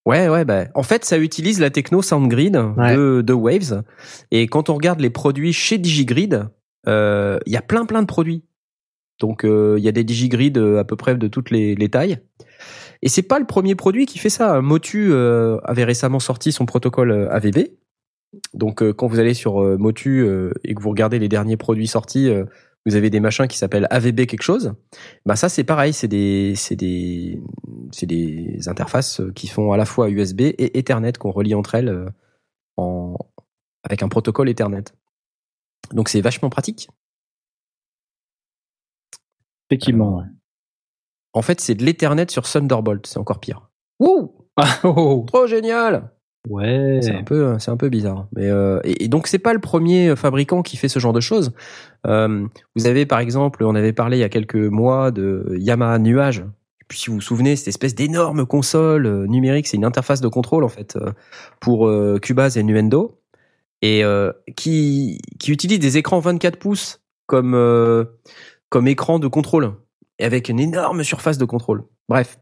Ouais, 0.06 0.28
ouais, 0.28 0.44
bah, 0.44 0.66
en 0.74 0.82
fait, 0.82 1.04
ça 1.04 1.18
utilise 1.18 1.60
la 1.60 1.70
techno 1.70 2.00
SoundGrid 2.00 2.56
Ouais. 2.76 2.96
de, 2.96 3.22
de 3.22 3.32
Waves. 3.32 3.82
Et 4.30 4.46
quand 4.46 4.70
on 4.70 4.74
regarde 4.74 5.00
les 5.00 5.10
produits 5.10 5.52
chez 5.52 5.78
DigiGrid, 5.78 6.48
euh, 6.86 7.38
il 7.44 7.52
y 7.52 7.56
a 7.56 7.62
plein, 7.62 7.84
plein 7.86 8.02
de 8.02 8.06
produits. 8.06 8.44
Donc, 9.18 9.44
euh, 9.44 9.76
il 9.78 9.84
y 9.84 9.88
a 9.88 9.92
des 9.92 10.04
DigiGrid 10.04 10.56
à 10.58 10.84
peu 10.84 10.96
près 10.96 11.16
de 11.16 11.26
toutes 11.28 11.50
les, 11.50 11.74
les 11.74 11.88
tailles. 11.88 12.18
Et 13.02 13.08
c'est 13.08 13.22
pas 13.22 13.38
le 13.38 13.46
premier 13.46 13.74
produit 13.74 14.06
qui 14.06 14.18
fait 14.18 14.30
ça. 14.30 14.60
Motu 14.60 15.08
euh, 15.10 15.58
avait 15.64 15.84
récemment 15.84 16.20
sorti 16.20 16.52
son 16.52 16.66
protocole 16.66 17.28
AVB. 17.30 17.68
Donc, 18.54 18.82
euh, 18.82 18.92
quand 18.92 19.06
vous 19.06 19.18
allez 19.18 19.34
sur 19.34 19.62
euh, 19.62 19.76
Motu 19.76 20.20
euh, 20.20 20.52
et 20.64 20.74
que 20.74 20.82
vous 20.82 20.90
regardez 20.90 21.18
les 21.18 21.28
derniers 21.28 21.56
produits 21.56 21.86
sortis, 21.86 22.30
vous 22.84 22.94
avez 22.94 23.10
des 23.10 23.20
machins 23.20 23.48
qui 23.48 23.58
s'appellent 23.58 23.88
AVB 23.90 24.26
quelque 24.26 24.42
chose. 24.42 24.74
Bah 25.24 25.34
ça 25.34 25.48
c'est 25.48 25.64
pareil, 25.64 25.92
c'est 25.92 26.06
des 26.06 26.54
c'est 26.54 26.76
des 26.76 27.40
c'est 27.90 28.06
des 28.06 28.68
interfaces 28.68 29.20
qui 29.34 29.48
font 29.48 29.72
à 29.72 29.76
la 29.76 29.84
fois 29.84 30.08
USB 30.08 30.42
et 30.42 30.78
Ethernet 30.78 31.12
qu'on 31.18 31.32
relie 31.32 31.56
entre 31.56 31.74
elles 31.74 32.06
en 32.76 33.16
avec 33.82 34.04
un 34.04 34.08
protocole 34.08 34.48
Ethernet. 34.48 34.84
Donc 35.92 36.08
c'est 36.08 36.20
vachement 36.20 36.48
pratique. 36.48 36.88
Effectivement. 39.68 40.18
ouais. 40.18 40.24
En 41.32 41.42
fait, 41.42 41.60
c'est 41.60 41.74
de 41.74 41.84
l'Ethernet 41.84 42.30
sur 42.30 42.44
Thunderbolt, 42.44 43.04
c'est 43.06 43.18
encore 43.18 43.40
pire. 43.40 43.68
Wouh 43.98 44.46
Oh, 44.84 45.24
Trop 45.26 45.46
génial. 45.46 46.10
Ouais. 46.48 47.00
C'est 47.02 47.14
un 47.14 47.22
peu, 47.22 47.58
c'est 47.58 47.70
un 47.70 47.76
peu 47.76 47.88
bizarre. 47.88 48.26
Mais 48.34 48.46
euh, 48.46 48.80
et, 48.84 49.04
et 49.04 49.08
donc 49.08 49.26
c'est 49.26 49.38
pas 49.38 49.52
le 49.52 49.60
premier 49.60 50.14
fabricant 50.16 50.62
qui 50.62 50.76
fait 50.76 50.88
ce 50.88 50.98
genre 50.98 51.12
de 51.12 51.20
choses. 51.20 51.52
Euh, 52.06 52.46
vous 52.76 52.86
avez 52.86 53.06
par 53.06 53.18
exemple, 53.18 53.64
on 53.64 53.74
avait 53.74 53.92
parlé 53.92 54.18
il 54.18 54.20
y 54.20 54.24
a 54.24 54.28
quelques 54.28 54.54
mois 54.54 55.10
de 55.10 55.56
Yamaha 55.58 55.98
Nuage. 55.98 56.44
Puis 56.88 56.98
si 57.00 57.10
vous 57.10 57.16
vous 57.16 57.20
souvenez, 57.20 57.56
cette 57.56 57.68
espèce 57.68 57.96
d'énorme 57.96 58.46
console 58.46 59.06
euh, 59.06 59.26
numérique, 59.26 59.66
c'est 59.66 59.76
une 59.76 59.84
interface 59.84 60.20
de 60.20 60.28
contrôle 60.28 60.62
en 60.62 60.68
fait 60.68 60.96
pour 61.60 61.90
Cubase 62.22 62.56
et 62.56 62.62
Nuendo, 62.62 63.18
et 63.82 64.02
qui 64.56 65.20
qui 65.38 65.50
utilise 65.50 65.80
des 65.80 65.98
écrans 65.98 66.20
24 66.20 66.58
pouces 66.58 67.00
comme 67.26 67.56
comme 68.68 68.86
écran 68.86 69.18
de 69.18 69.26
contrôle 69.26 69.72
et 70.18 70.24
avec 70.24 70.48
une 70.48 70.60
énorme 70.60 71.02
surface 71.02 71.38
de 71.38 71.44
contrôle. 71.44 71.84
Bref. 72.08 72.38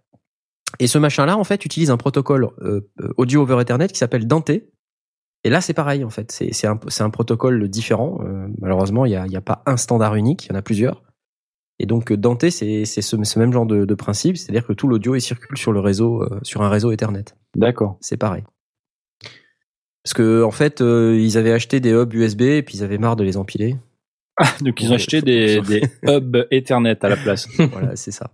Et 0.80 0.86
ce 0.86 0.98
machin-là, 0.98 1.36
en 1.38 1.44
fait, 1.44 1.64
utilise 1.64 1.90
un 1.90 1.96
protocole 1.96 2.48
euh, 2.62 2.80
euh, 3.00 3.12
audio 3.16 3.42
over 3.42 3.60
Ethernet 3.60 3.88
qui 3.88 3.98
s'appelle 3.98 4.26
Dante. 4.26 4.50
Et 4.50 5.50
là, 5.50 5.60
c'est 5.60 5.74
pareil, 5.74 6.04
en 6.04 6.10
fait. 6.10 6.32
C'est 6.32 6.66
un, 6.66 7.10
protocole 7.10 7.68
différent. 7.68 8.18
Euh, 8.22 8.48
malheureusement, 8.60 9.04
il 9.04 9.10
n'y 9.10 9.16
a, 9.16 9.26
il 9.26 9.32
y 9.32 9.36
a 9.36 9.42
pas 9.42 9.62
un 9.66 9.76
standard 9.76 10.14
unique, 10.14 10.46
il 10.46 10.48
y 10.50 10.52
en 10.52 10.58
a 10.58 10.62
plusieurs. 10.62 11.02
Et 11.78 11.86
donc, 11.86 12.12
Dante, 12.12 12.50
c'est 12.50 12.84
ce, 12.84 13.00
ce 13.00 13.38
même 13.38 13.52
genre 13.52 13.66
de, 13.66 13.84
de 13.84 13.94
principe, 13.94 14.36
c'est-à-dire 14.36 14.66
que 14.66 14.72
tout 14.72 14.86
l'audio 14.86 15.16
il 15.16 15.20
circule 15.20 15.58
sur 15.58 15.72
le 15.72 15.80
réseau, 15.80 16.22
euh, 16.22 16.38
sur 16.42 16.62
un 16.62 16.68
réseau 16.68 16.92
Ethernet. 16.92 17.24
D'accord. 17.56 17.98
C'est 18.00 18.16
pareil. 18.16 18.44
Parce 20.04 20.14
que 20.14 20.42
en 20.42 20.50
fait, 20.50 20.80
euh, 20.80 21.18
ils 21.18 21.36
avaient 21.36 21.52
acheté 21.52 21.80
des 21.80 21.90
hubs 21.90 22.12
USB 22.12 22.42
et 22.42 22.62
puis 22.62 22.78
ils 22.78 22.84
avaient 22.84 22.98
marre 22.98 23.16
de 23.16 23.24
les 23.24 23.36
empiler. 23.36 23.76
Donc 24.60 24.80
ils 24.82 24.92
ont 24.92 24.94
acheté 24.94 25.22
des 25.22 25.60
hubs 26.06 26.46
Ethernet 26.50 27.04
à 27.04 27.08
la 27.08 27.16
place. 27.16 27.48
voilà, 27.72 27.96
c'est 27.96 28.12
ça. 28.12 28.30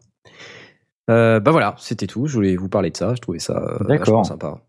Euh, 1.10 1.40
bah 1.40 1.50
voilà, 1.50 1.74
c'était 1.78 2.06
tout. 2.06 2.26
Je 2.26 2.34
voulais 2.34 2.56
vous 2.56 2.68
parler 2.68 2.90
de 2.90 2.96
ça. 2.96 3.14
Je 3.14 3.20
trouvais 3.20 3.38
ça 3.38 3.56
euh, 3.58 3.78
vachement 3.80 4.24
sympa. 4.24 4.48
Donc, 4.48 4.60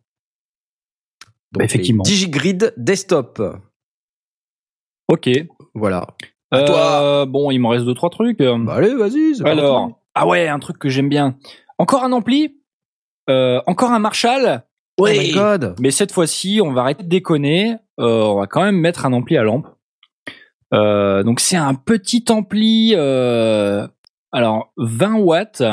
Bah, 1.60 1.64
effectivement. 1.64 2.04
DigiGrid 2.04 2.74
Desktop. 2.78 3.42
Ok. 5.08 5.30
Voilà. 5.76 6.08
Euh, 6.54 7.26
bon, 7.26 7.52
il 7.52 7.60
me 7.60 7.68
reste 7.68 7.86
deux 7.86 7.94
trois 7.94 8.10
trucs. 8.10 8.40
Bah 8.40 8.74
allez, 8.74 8.94
vas-y. 8.94 9.42
Alors, 9.46 10.02
ah 10.16 10.28
ouais, 10.28 10.48
un 10.48 10.60
truc 10.60 10.78
que 10.78 10.90
j'aime 10.90 11.10
bien. 11.10 11.38
Encore 11.78 12.04
un 12.04 12.12
ampli, 12.12 12.58
encore 13.28 13.92
un 13.92 14.00
Marshall, 14.00 14.64
Oh 14.98 15.08
my 15.08 15.32
god. 15.32 15.76
mais 15.80 15.90
cette 15.90 16.12
fois-ci, 16.12 16.60
on 16.64 16.74
va 16.74 16.82
arrêter 16.82 17.04
de 17.04 17.10
déconner. 17.10 17.76
Euh, 18.00 18.24
on 18.24 18.40
va 18.40 18.48
quand 18.48 18.64
même 18.64 18.76
mettre 18.78 19.06
un 19.06 19.14
ampli 19.14 19.38
à 19.38 19.44
lampe. 19.44 19.68
Euh, 20.74 21.24
donc 21.24 21.40
c'est 21.40 21.58
un 21.58 21.74
petit 21.74 22.26
ampli, 22.30 22.94
euh, 22.96 23.88
alors 24.32 24.74
20 24.78 25.16
watts. 25.16 25.64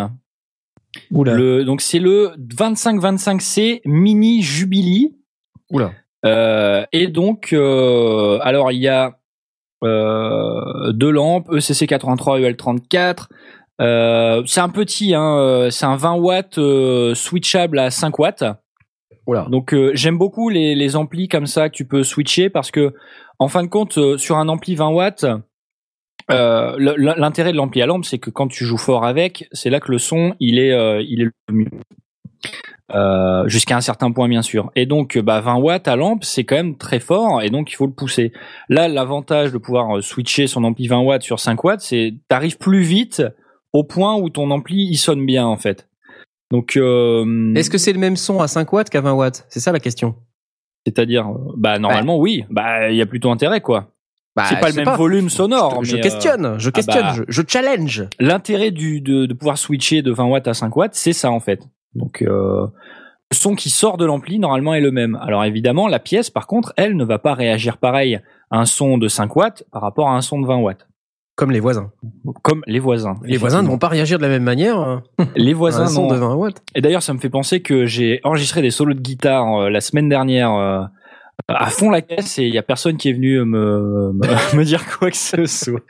Oula. 1.10 1.34
Le, 1.34 1.64
donc 1.64 1.80
c'est 1.80 1.98
le 1.98 2.32
2525C 2.38 3.80
Mini 3.84 4.42
Jubilee. 4.42 5.14
Oula. 5.70 5.92
Euh, 6.24 6.84
et 6.92 7.06
donc, 7.06 7.52
euh, 7.52 8.38
alors 8.42 8.72
il 8.72 8.80
y 8.80 8.88
a 8.88 9.18
euh, 9.84 10.92
deux 10.92 11.10
lampes, 11.10 11.48
ECC 11.52 11.86
83 11.86 12.40
EL34. 12.40 13.26
Euh, 13.80 14.42
c'est 14.46 14.60
un 14.60 14.68
petit, 14.68 15.14
hein, 15.14 15.68
c'est 15.70 15.86
un 15.86 15.96
20 15.96 16.14
watts 16.14 16.58
switchable 17.14 17.78
à 17.78 17.90
5 17.90 18.18
watts. 18.18 18.44
Oula. 19.26 19.46
Donc 19.50 19.74
j'aime 19.92 20.18
beaucoup 20.18 20.48
les, 20.48 20.74
les 20.74 20.96
amplis 20.96 21.28
comme 21.28 21.46
ça 21.46 21.68
que 21.68 21.74
tu 21.74 21.84
peux 21.84 22.02
switcher 22.02 22.50
parce 22.50 22.70
que 22.70 22.94
en 23.38 23.48
fin 23.48 23.62
de 23.62 23.68
compte 23.68 24.16
sur 24.16 24.36
un 24.38 24.48
ampli 24.48 24.74
20 24.74 24.88
watts, 24.88 25.26
euh, 26.30 26.76
l'intérêt 26.78 27.52
de 27.52 27.56
l'ampli 27.56 27.82
à 27.82 27.86
lampe 27.86 28.04
c'est 28.04 28.18
que 28.18 28.30
quand 28.30 28.48
tu 28.48 28.64
joues 28.64 28.78
fort 28.78 29.04
avec, 29.04 29.48
c'est 29.52 29.70
là 29.70 29.80
que 29.80 29.90
le 29.90 29.98
son 29.98 30.34
il 30.40 30.58
est 30.58 30.72
euh, 30.72 31.02
il 31.02 31.22
est 31.22 31.24
le 31.24 31.54
mieux. 31.54 31.68
Euh, 32.94 33.46
jusqu'à 33.48 33.76
un 33.76 33.82
certain 33.82 34.10
point 34.12 34.28
bien 34.28 34.40
sûr. 34.40 34.70
Et 34.74 34.86
donc 34.86 35.18
bah 35.18 35.40
20 35.40 35.56
watts 35.56 35.88
à 35.88 35.96
lampe 35.96 36.24
c'est 36.24 36.44
quand 36.44 36.56
même 36.56 36.78
très 36.78 37.00
fort 37.00 37.42
et 37.42 37.50
donc 37.50 37.70
il 37.70 37.74
faut 37.74 37.86
le 37.86 37.92
pousser. 37.92 38.32
Là 38.70 38.88
l'avantage 38.88 39.52
de 39.52 39.58
pouvoir 39.58 39.98
euh, 39.98 40.00
switcher 40.00 40.46
son 40.46 40.64
ampli 40.64 40.88
20 40.88 41.00
watts 41.00 41.22
sur 41.22 41.38
5 41.38 41.62
watts 41.64 41.80
c'est 41.82 42.14
t'arrives 42.28 42.56
plus 42.56 42.80
vite 42.80 43.22
au 43.74 43.84
point 43.84 44.16
où 44.16 44.30
ton 44.30 44.50
ampli 44.50 44.86
il 44.90 44.96
sonne 44.96 45.26
bien 45.26 45.44
en 45.46 45.58
fait. 45.58 45.86
Donc 46.50 46.78
euh, 46.78 47.52
Est-ce 47.54 47.68
que 47.68 47.76
c'est 47.76 47.92
le 47.92 47.98
même 47.98 48.16
son 48.16 48.40
à 48.40 48.48
5 48.48 48.72
watts 48.72 48.88
qu'à 48.88 49.02
20 49.02 49.12
watts? 49.12 49.44
C'est 49.50 49.60
ça 49.60 49.70
la 49.70 49.80
question. 49.80 50.14
c'est-à-dire, 50.86 51.28
euh, 51.28 51.52
bah 51.58 51.78
normalement 51.78 52.18
oui, 52.18 52.44
bah 52.48 52.90
il 52.90 52.96
y 52.96 53.02
a 53.02 53.06
plutôt 53.06 53.30
intérêt 53.30 53.60
quoi. 53.60 53.92
Bah, 54.38 54.44
c'est 54.48 54.60
pas 54.60 54.68
le 54.70 54.74
même 54.84 54.94
volume 54.96 55.28
sonore. 55.28 55.84
Je, 55.84 55.90
je 55.92 55.96
euh, 55.96 56.00
questionne, 56.00 56.54
je 56.58 56.70
questionne, 56.70 57.02
bah. 57.02 57.12
je, 57.14 57.22
je 57.28 57.42
challenge. 57.46 58.04
L'intérêt 58.18 58.70
du 58.70 59.00
de, 59.00 59.26
de 59.26 59.34
pouvoir 59.34 59.58
switcher 59.58 60.02
de 60.02 60.10
20 60.12 60.24
watts 60.24 60.48
à 60.48 60.54
5 60.54 60.74
watts, 60.76 60.94
c'est 60.94 61.12
ça 61.12 61.30
en 61.30 61.40
fait. 61.40 61.60
Donc 61.94 62.22
euh, 62.22 62.66
le 63.30 63.36
son 63.36 63.54
qui 63.54 63.70
sort 63.70 63.96
de 63.98 64.04
l'ampli 64.06 64.38
normalement 64.38 64.74
est 64.74 64.80
le 64.80 64.90
même. 64.90 65.18
Alors 65.22 65.44
évidemment 65.44 65.88
la 65.88 65.98
pièce 65.98 66.30
par 66.30 66.46
contre, 66.46 66.72
elle 66.76 66.96
ne 66.96 67.04
va 67.04 67.18
pas 67.18 67.34
réagir 67.34 67.76
pareil 67.78 68.20
à 68.50 68.58
un 68.60 68.64
son 68.64 68.96
de 68.98 69.08
5 69.08 69.34
watts 69.36 69.64
par 69.72 69.82
rapport 69.82 70.08
à 70.08 70.16
un 70.16 70.20
son 70.22 70.40
de 70.40 70.46
20 70.46 70.56
watts, 70.58 70.86
Comme 71.36 71.50
les 71.50 71.60
voisins. 71.60 71.90
comme 72.42 72.62
les 72.66 72.78
voisins. 72.78 73.16
Les 73.24 73.36
voisins 73.36 73.62
ne 73.62 73.68
vont 73.68 73.76
pas 73.78 73.88
réagir 73.88 74.16
de 74.18 74.22
la 74.22 74.28
même 74.30 74.42
manière. 74.42 74.78
hein, 74.78 75.02
Les 75.36 75.52
voisins 75.54 75.82
un 75.82 75.86
son 75.88 76.02
non. 76.06 76.14
de 76.14 76.16
20 76.16 76.34
watts. 76.34 76.62
Et 76.74 76.80
d'ailleurs, 76.80 77.02
ça 77.02 77.12
me 77.12 77.18
fait 77.18 77.28
penser 77.30 77.60
que 77.60 77.84
j'ai 77.86 78.20
enregistré 78.24 78.62
des 78.62 78.70
solos 78.70 78.94
de 78.94 79.00
guitare 79.00 79.62
euh, 79.62 79.68
la 79.70 79.80
semaine 79.82 80.08
dernière 80.08 80.52
euh, 80.54 80.82
à 81.48 81.70
fond 81.70 81.88
la 81.90 82.02
caisse 82.02 82.38
et 82.38 82.44
il 82.44 82.54
y 82.54 82.58
a 82.58 82.62
personne 82.62 82.96
qui 82.98 83.08
est 83.08 83.12
venu 83.14 83.38
me, 83.44 84.12
me, 84.12 84.56
me 84.56 84.64
dire 84.64 84.84
quoi 84.98 85.10
que 85.10 85.16
ce 85.16 85.46
soit. 85.46 85.80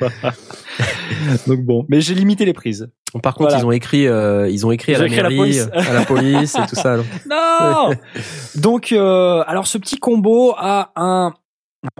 Donc 1.47 1.61
bon, 1.65 1.85
mais 1.89 2.01
j'ai 2.01 2.15
limité 2.15 2.45
les 2.45 2.53
prises. 2.53 2.91
Par 3.23 3.35
contre, 3.35 3.51
Voilà. 3.51 3.63
ils 3.63 3.67
ont 3.67 3.73
écrit, 3.73 4.07
euh, 4.07 4.49
ils 4.49 4.67
ont 4.67 4.71
écrit 4.71 4.95
à 4.95 4.99
Ils 5.07 5.15
la 5.17 5.23
mairie, 5.23 5.37
police. 5.37 5.69
à 5.75 5.93
la 5.93 6.05
police 6.05 6.55
et 6.57 6.67
tout 6.69 6.75
ça. 6.77 6.97
donc. 6.97 7.07
Non 7.29 7.91
Donc, 8.61 8.93
euh, 8.93 9.43
alors 9.47 9.67
ce 9.67 9.79
petit 9.79 9.97
combo 9.99 10.55
a 10.57 10.93
un 10.97 11.35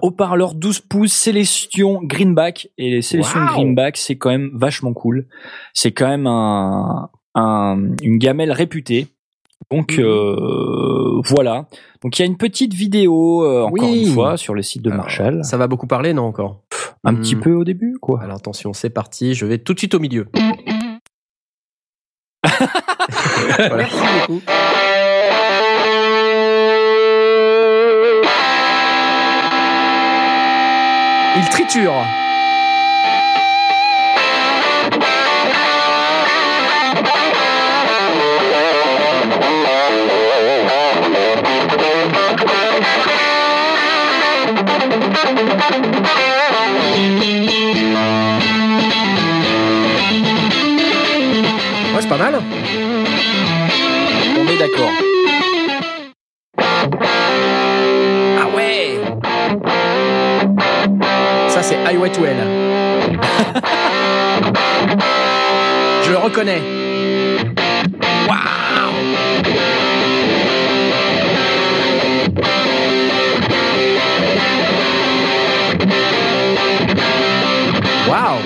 haut-parleur 0.01 0.53
12 0.55 0.79
pouces 0.81 1.13
Célestion 1.13 1.99
Greenback. 2.03 2.69
Et 2.77 2.91
les 2.91 3.01
Célestion 3.01 3.39
Wow. 3.41 3.47
Greenback, 3.53 3.97
c'est 3.97 4.17
quand 4.17 4.29
même 4.29 4.51
vachement 4.53 4.93
cool. 4.93 5.27
C'est 5.73 5.91
quand 5.91 6.07
même 6.07 6.27
un, 6.27 7.09
un- 7.35 7.91
une 8.03 8.17
gamelle 8.19 8.51
réputée. 8.51 9.07
Donc 9.71 9.97
Mhm. 9.97 10.03
euh, 10.05 11.21
voilà. 11.25 11.65
Donc 12.01 12.17
il 12.17 12.21
y 12.21 12.23
a 12.23 12.25
une 12.25 12.37
petite 12.37 12.73
vidéo 12.73 13.43
euh, 13.45 13.63
encore 13.63 13.89
Oui. 13.89 14.05
une 14.07 14.13
fois 14.13 14.35
sur 14.37 14.53
le 14.55 14.61
site 14.63 14.81
de 14.81 14.89
Alors, 14.89 15.03
Marshall. 15.03 15.43
Ça 15.43 15.57
va 15.57 15.67
beaucoup 15.67 15.85
parler, 15.87 16.13
non 16.13 16.23
encore? 16.23 16.61
Un 17.03 17.13
Hmm. 17.13 17.21
petit 17.21 17.35
peu 17.35 17.53
au 17.53 17.63
début 17.63 17.97
quoi. 18.01 18.21
Alors 18.23 18.37
attention, 18.37 18.73
c'est 18.73 18.89
parti. 18.89 19.33
Je 19.35 19.45
vais 19.45 19.57
tout 19.59 19.73
de 19.73 19.79
suite 19.79 19.93
au 19.93 19.99
milieu. 19.99 20.27
Voilà. 23.57 23.75
Merci 23.77 23.97
beaucoup. 24.27 24.41
Il 31.37 31.49
triture. 31.49 31.93
pas 52.09 52.17
mal 52.17 52.41
On 54.35 54.47
est 54.47 54.57
d'accord. 54.57 54.89
Ah 58.39 58.47
ouais 58.55 58.99
Ça 61.49 61.61
c'est 61.61 61.77
Highway 61.85 62.09
to 62.09 62.25
Hell. 62.25 62.37
Je 66.03 66.11
le 66.11 66.17
reconnais. 66.17 66.61
Waouh 68.27 68.39
Waouh 78.09 78.39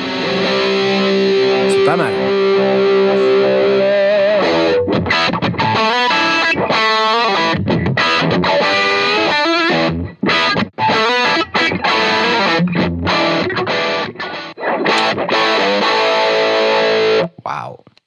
C'est 1.70 1.86
pas 1.86 1.96
mal. 1.96 2.43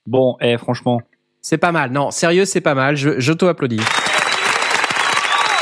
Bon, 0.06 0.36
eh, 0.40 0.56
franchement. 0.58 1.00
C'est 1.42 1.58
pas 1.58 1.72
mal. 1.72 1.90
Non, 1.92 2.10
sérieux, 2.10 2.44
c'est 2.44 2.60
pas 2.60 2.74
mal. 2.74 2.96
Je, 2.96 3.20
je 3.20 3.32
t'applaudis. 3.32 3.80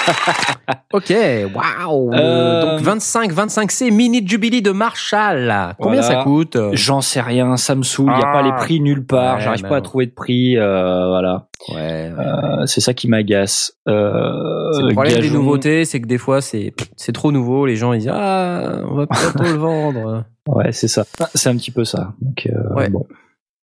ok, 0.93 1.13
waouh. 1.55 2.13
Euh, 2.15 2.61
Donc 2.77 2.81
25, 2.83 3.33
25C 3.33 3.91
Mini 3.91 4.27
Jubilee 4.27 4.63
de 4.63 4.71
Marshall. 4.71 5.75
Combien 5.79 6.01
Voilà. 6.03 6.17
ça 6.19 6.23
coûte 6.25 6.59
J'en 6.73 7.01
sais 7.01 7.21
rien, 7.21 7.57
ça 7.57 7.75
me 7.75 7.83
saoule, 7.83 8.11
il 8.15 8.19
n'y 8.19 8.23
a 8.23 8.33
pas 8.33 8.43
les 8.43 8.53
prix 8.53 8.81
nulle 8.81 9.05
part, 9.05 9.37
Ouais, 9.37 9.43
j'arrive 9.43 9.63
pas 9.63 9.77
à 9.77 9.81
trouver 9.81 10.07
de 10.07 10.13
prix, 10.13 10.59
euh, 10.59 11.09
voilà. 11.09 11.47
Ouais. 11.71 12.13
Euh, 12.19 12.67
c'est 12.67 12.81
ça 12.83 12.93
qui 12.93 13.09
m'agace. 13.09 13.73
Euh, 13.89 14.73
C'est 14.73 14.83
le 14.83 14.93
problème 14.93 15.21
des 15.21 15.31
nouveautés, 15.31 15.85
c'est 15.87 16.01
que 16.03 16.07
des 16.07 16.19
fois 16.19 16.41
c'est 16.43 16.75
c'est 16.97 17.13
trop 17.13 17.33
nouveau. 17.33 17.65
Les 17.67 17.77
gens 17.77 17.93
ils 17.95 18.01
disent 18.01 18.13
ah 18.13 18.73
on 18.91 18.95
va 18.95 19.07
bientôt 19.07 19.43
le 19.45 19.53
vendre. 19.59 20.25
Ouais, 20.47 20.73
c'est 20.73 20.89
ça. 20.89 21.05
C'est 21.35 21.49
un 21.49 21.57
petit 21.57 21.71
peu 21.71 21.85
ça. 21.85 22.13
Donc, 22.21 22.47
euh, 22.47 22.75
Ouais. 22.75 22.91
bon. 22.91 23.07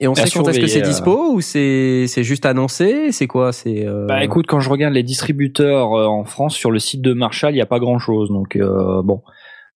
Et 0.03 0.07
on 0.07 0.13
À 0.13 0.15
sait 0.15 0.31
quand 0.31 0.47
est-ce 0.49 0.59
que 0.59 0.65
c'est 0.67 0.79
surveiller, 0.79 0.83
euh. 0.83 0.87
dispo 0.89 1.31
ou 1.33 1.41
c'est 1.41 2.05
c'est 2.07 2.23
juste 2.23 2.45
annoncé? 2.45 3.11
C'est 3.11 3.27
quoi? 3.27 3.53
C'est 3.53 3.85
euh, 3.87 4.07
Bah 4.07 4.23
écoute, 4.23 4.45
quand 4.47 4.59
je 4.59 4.69
regarde 4.69 4.93
les 4.95 5.03
distributeurs 5.03 5.93
euh, 5.93 6.07
en 6.07 6.25
France 6.25 6.55
sur 6.55 6.71
le 6.71 6.79
site 6.79 7.01
de 7.01 7.13
Marshall, 7.13 7.51
il 7.51 7.55
n'y 7.55 7.61
a 7.61 7.65
pas 7.67 7.79
grand-chose. 7.79 8.29
Donc 8.29 8.55
euh, 8.55 9.03
bon, 9.03 9.21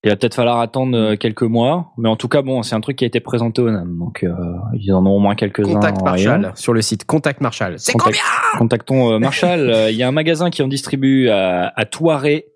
il 0.04 0.10
va 0.10 0.16
peut-être 0.16 0.34
falloir 0.34 0.60
attendre 0.62 0.98
euh, 0.98 1.16
quelques 1.16 1.44
mois. 1.44 1.92
Mais 2.00 2.10
en 2.10 2.16
tout 2.16 2.28
cas, 2.28 2.42
bon, 2.42 2.64
c'est 2.64 2.74
un 2.76 2.82
truc 2.82 2.98
qui 2.98 3.04
a 3.04 3.08
été 3.08 3.20
présenté 3.20 3.62
au 3.62 3.70
NAM. 3.70 4.00
Donc 4.00 4.24
euh, 4.24 4.34
ils 4.74 4.92
en 4.94 5.06
ont 5.06 5.12
au 5.16 5.20
moins 5.20 5.36
quelques-uns. 5.36 5.74
Contact 5.74 6.02
en 6.02 6.06
Marshall 6.06 6.42
rayon. 6.42 6.56
sur 6.56 6.74
le 6.74 6.82
site 6.82 7.06
Contact 7.06 7.42
Marshall. 7.42 7.76
C'est 7.78 7.92
Contact- 7.92 8.18
combien? 8.18 8.60
Contactons 8.60 9.12
euh, 9.14 9.20
Marshall. 9.20 9.60
Euh, 9.70 9.92
Il 9.92 9.96
y 9.98 10.02
a 10.02 10.08
un 10.08 10.12
magasin 10.12 10.50
qui 10.50 10.64
en 10.64 10.68
distribue 10.68 11.30
à, 11.30 11.72
à 11.76 11.86
Toiré 11.86 12.48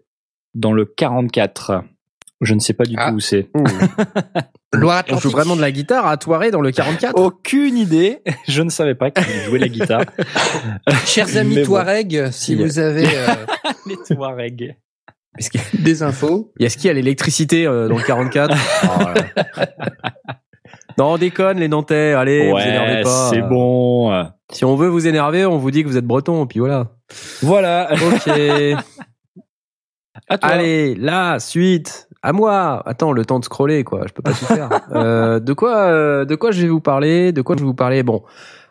dans 0.55 0.73
le 0.73 0.85
44. 0.85 1.83
Je 2.41 2.53
ne 2.53 2.59
sais 2.59 2.73
pas 2.73 2.85
du 2.85 2.95
Ah. 2.97 3.09
tout 3.09 3.15
où 3.17 3.19
c'est. 3.19 3.49
On 5.11 5.17
joue 5.17 5.29
vraiment 5.31 5.55
de 5.55 5.61
la 5.61 5.71
guitare 5.71 6.05
à 6.07 6.15
Toiré 6.17 6.51
dans 6.51 6.61
le 6.61 6.71
44 7.11 7.15
Aucune 7.19 7.75
idée. 7.77 8.21
Je 8.47 8.61
ne 8.61 8.69
savais 8.69 8.95
pas 8.95 9.11
qu'il 9.11 9.23
jouait 9.45 9.59
la 9.59 9.67
guitare. 9.67 10.03
Chers 11.05 11.35
amis 11.37 11.55
Mais 11.55 11.61
bon. 11.61 11.67
Touareg, 11.67 12.29
si 12.31 12.53
Il 12.53 12.59
y 12.59 12.63
a- 12.63 12.65
vous 12.67 12.79
avez 12.79 13.05
euh, 13.07 13.27
Les 13.87 13.97
qu'il 15.49 15.61
des 15.83 16.01
infos, 16.03 16.51
y 16.59 16.65
a 16.65 16.69
ce 16.69 16.77
qu'il 16.77 16.87
y 16.87 16.89
a 16.89 16.93
l'électricité 16.93 17.65
euh, 17.65 17.87
dans 17.87 17.97
le 17.97 18.03
44 18.03 18.55
Oh, 18.83 18.87
ouais. 19.05 19.65
Non, 20.97 21.13
on 21.13 21.17
déconne 21.17 21.59
les 21.59 21.67
Nantais. 21.67 22.13
Allez, 22.13 22.51
vous 22.51 22.57
énervez 22.57 22.95
Ouais, 22.97 23.01
pas. 23.03 23.29
c'est 23.29 23.41
bon. 23.41 24.11
Si 24.51 24.65
on 24.65 24.75
veut 24.75 24.87
vous 24.89 25.07
énerver, 25.07 25.45
on 25.45 25.57
vous 25.57 25.71
dit 25.71 25.83
que 25.83 25.87
vous 25.87 25.97
êtes 25.97 26.05
breton, 26.05 26.45
puis 26.45 26.59
voilà. 26.59 26.91
Voilà. 27.41 27.89
Ok. 27.93 28.27
À 30.27 30.37
toi. 30.37 30.49
Allez, 30.49 30.95
la 30.95 31.39
suite. 31.39 32.08
À 32.21 32.33
moi. 32.33 32.81
Attends, 32.85 33.11
le 33.11 33.25
temps 33.25 33.39
de 33.39 33.45
scroller, 33.45 33.83
quoi. 33.83 34.05
Je 34.07 34.13
peux 34.13 34.21
pas 34.21 34.33
tout 34.33 34.45
faire. 34.45 34.69
Euh, 34.91 35.39
de 35.39 35.53
quoi, 35.53 35.77
euh, 35.77 36.25
de 36.25 36.35
quoi 36.35 36.51
je 36.51 36.61
vais 36.61 36.67
vous 36.67 36.81
parler? 36.81 37.31
De 37.31 37.41
quoi 37.41 37.55
je 37.55 37.61
vais 37.61 37.67
vous 37.67 37.73
parler? 37.73 38.03
Bon, 38.03 38.23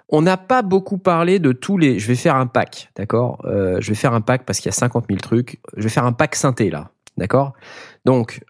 on 0.08 0.22
n'a 0.22 0.36
pas 0.36 0.62
beaucoup 0.62 0.98
parlé 0.98 1.38
de 1.38 1.52
tous 1.52 1.78
les. 1.78 1.98
Je 1.98 2.08
vais 2.08 2.14
faire 2.14 2.36
un 2.36 2.46
pack, 2.46 2.90
d'accord? 2.96 3.40
Euh, 3.44 3.78
Je 3.80 3.88
vais 3.88 3.94
faire 3.94 4.14
un 4.14 4.20
pack 4.20 4.44
parce 4.44 4.58
qu'il 4.58 4.66
y 4.66 4.74
a 4.74 4.78
50 4.78 5.06
000 5.08 5.20
trucs. 5.20 5.60
Je 5.76 5.84
vais 5.84 5.88
faire 5.88 6.04
un 6.04 6.12
pack 6.12 6.34
synthé 6.34 6.70
là, 6.70 6.90
d'accord? 7.16 7.52
Donc, 8.04 8.40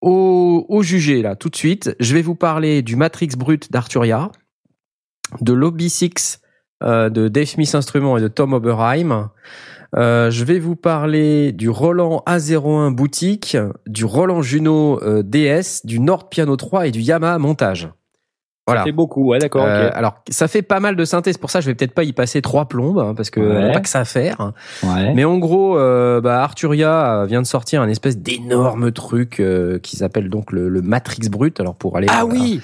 au, 0.00 0.66
au 0.68 0.82
jugé 0.82 1.22
là, 1.22 1.36
tout 1.36 1.48
de 1.48 1.56
suite, 1.56 1.96
je 2.00 2.14
vais 2.14 2.22
vous 2.22 2.34
parler 2.34 2.82
du 2.82 2.96
Matrix 2.96 3.30
Brut 3.36 3.72
d'Arturia, 3.72 4.30
de 5.40 5.52
l'Obi 5.52 5.88
6 5.90 6.40
euh, 6.82 7.08
de 7.08 7.28
Dave 7.28 7.46
Smith 7.46 7.74
Instruments 7.74 8.18
et 8.18 8.20
de 8.20 8.28
Tom 8.28 8.52
Oberheim. 8.52 9.30
Euh, 9.96 10.30
je 10.30 10.44
vais 10.44 10.58
vous 10.58 10.76
parler 10.76 11.52
du 11.52 11.68
Roland 11.68 12.22
A01 12.26 12.92
boutique, 12.94 13.56
du 13.86 14.04
Roland 14.04 14.42
Juno 14.42 15.00
euh, 15.02 15.22
DS, 15.22 15.84
du 15.84 16.00
Nord 16.00 16.28
Piano 16.28 16.56
3 16.56 16.88
et 16.88 16.90
du 16.90 17.00
Yamaha 17.00 17.38
montage. 17.38 17.88
Voilà. 18.66 18.82
C'est 18.86 18.92
beaucoup. 18.92 19.26
Ouais, 19.28 19.38
d'accord. 19.38 19.66
Euh. 19.68 19.90
Alors, 19.92 20.14
ça 20.30 20.48
fait 20.48 20.62
pas 20.62 20.80
mal 20.80 20.96
de 20.96 21.04
synthé, 21.04 21.32
c'est 21.34 21.38
pour 21.40 21.50
ça 21.50 21.60
je 21.60 21.66
vais 21.66 21.74
peut-être 21.74 21.92
pas 21.92 22.02
y 22.02 22.14
passer 22.14 22.40
trois 22.40 22.64
plombes, 22.66 22.98
hein, 22.98 23.12
parce 23.14 23.28
que 23.28 23.38
Ouais. 23.40 23.72
pas 23.72 23.80
que 23.80 23.88
ça 23.90 24.00
à 24.00 24.04
faire. 24.06 24.52
Ouais. 24.82 25.12
Mais 25.12 25.24
en 25.26 25.36
gros, 25.36 25.78
euh, 25.78 26.22
bah, 26.22 26.42
Arturia 26.42 27.26
vient 27.26 27.42
de 27.42 27.46
sortir 27.46 27.82
un 27.82 27.88
espèce 27.90 28.16
d'énorme 28.16 28.90
truc 28.90 29.38
euh, 29.38 29.78
qui 29.80 29.96
s'appelle 29.96 30.30
donc 30.30 30.50
le, 30.50 30.70
le 30.70 30.80
Matrix 30.80 31.28
Brut. 31.30 31.60
Alors 31.60 31.74
pour 31.74 31.98
aller 31.98 32.06
Ah 32.10 32.24
oui. 32.24 32.62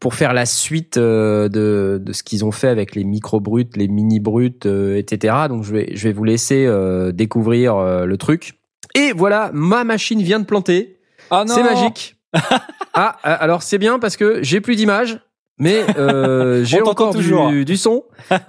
Pour 0.00 0.14
faire 0.14 0.32
la 0.32 0.46
suite 0.46 0.96
euh, 0.96 1.48
de, 1.48 2.00
de 2.02 2.12
ce 2.12 2.22
qu'ils 2.22 2.44
ont 2.44 2.50
fait 2.50 2.68
avec 2.68 2.94
les 2.94 3.04
micro 3.04 3.38
bruts, 3.38 3.68
les 3.76 3.86
mini 3.86 4.18
bruts, 4.18 4.50
euh, 4.64 4.96
etc. 4.96 5.34
Donc 5.48 5.62
je 5.62 5.72
vais 5.72 5.92
je 5.94 6.04
vais 6.08 6.12
vous 6.12 6.24
laisser 6.24 6.64
euh, 6.66 7.12
découvrir 7.12 7.76
euh, 7.76 8.06
le 8.06 8.16
truc. 8.16 8.54
Et 8.94 9.12
voilà, 9.12 9.50
ma 9.52 9.84
machine 9.84 10.22
vient 10.22 10.40
de 10.40 10.46
planter. 10.46 10.98
Ah 11.30 11.44
non. 11.46 11.54
C'est 11.54 11.62
magique. 11.62 12.16
ah, 12.94 13.16
euh, 13.26 13.36
alors 13.38 13.62
c'est 13.62 13.78
bien 13.78 13.98
parce 13.98 14.16
que 14.16 14.42
j'ai 14.42 14.60
plus 14.60 14.74
d'image, 14.74 15.20
mais 15.58 15.84
euh, 15.98 16.64
j'ai 16.64 16.80
encore 16.80 17.12
toujours. 17.14 17.50
du, 17.50 17.64
du 17.64 17.76
son. 17.76 18.04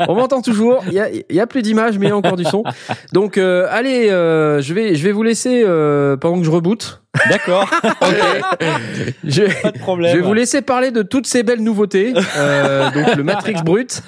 On 0.08 0.16
m'entend 0.16 0.42
toujours. 0.42 0.82
Il 0.88 0.94
y 0.94 1.00
a, 1.00 1.10
y 1.30 1.40
a 1.40 1.48
plus 1.48 1.62
d'image, 1.62 2.00
mais 2.00 2.08
il 2.08 2.10
y 2.10 2.14
a 2.14 2.18
encore 2.18 2.38
du 2.38 2.46
son. 2.46 2.64
Donc 3.14 3.38
euh, 3.38 3.68
allez, 3.70 4.10
euh, 4.10 4.62
je 4.62 4.74
vais 4.74 4.96
je 4.96 5.04
vais 5.04 5.12
vous 5.12 5.24
laisser 5.24 5.64
euh, 5.66 6.16
pendant 6.16 6.40
que 6.40 6.46
je 6.46 6.52
reboote. 6.52 7.01
D'accord. 7.30 7.70
Je, 9.24 9.62
Pas 9.62 9.72
de 9.72 9.80
problème. 9.80 10.12
je 10.14 10.18
vais 10.18 10.24
vous 10.26 10.34
laisser 10.34 10.62
parler 10.62 10.92
de 10.92 11.02
toutes 11.02 11.28
ces 11.28 11.44
belles 11.44 11.62
nouveautés. 11.62 12.14
Euh, 12.38 12.90
donc 12.92 13.16
le 13.16 13.24
Matrix 13.24 13.56
Brut, 13.66 14.02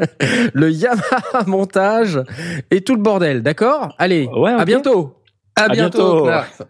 le 0.54 0.70
Yamaha 0.70 1.44
montage 1.46 2.20
et 2.70 2.80
tout 2.80 2.94
le 2.94 3.02
bordel. 3.02 3.42
D'accord? 3.42 3.94
Allez, 3.98 4.26
Ouais, 4.34 4.52
à 4.52 4.64
bientôt. 4.64 5.16
à, 5.54 5.64
À 5.64 5.68
bientôt. 5.68 6.24
bientôt. 6.24 6.64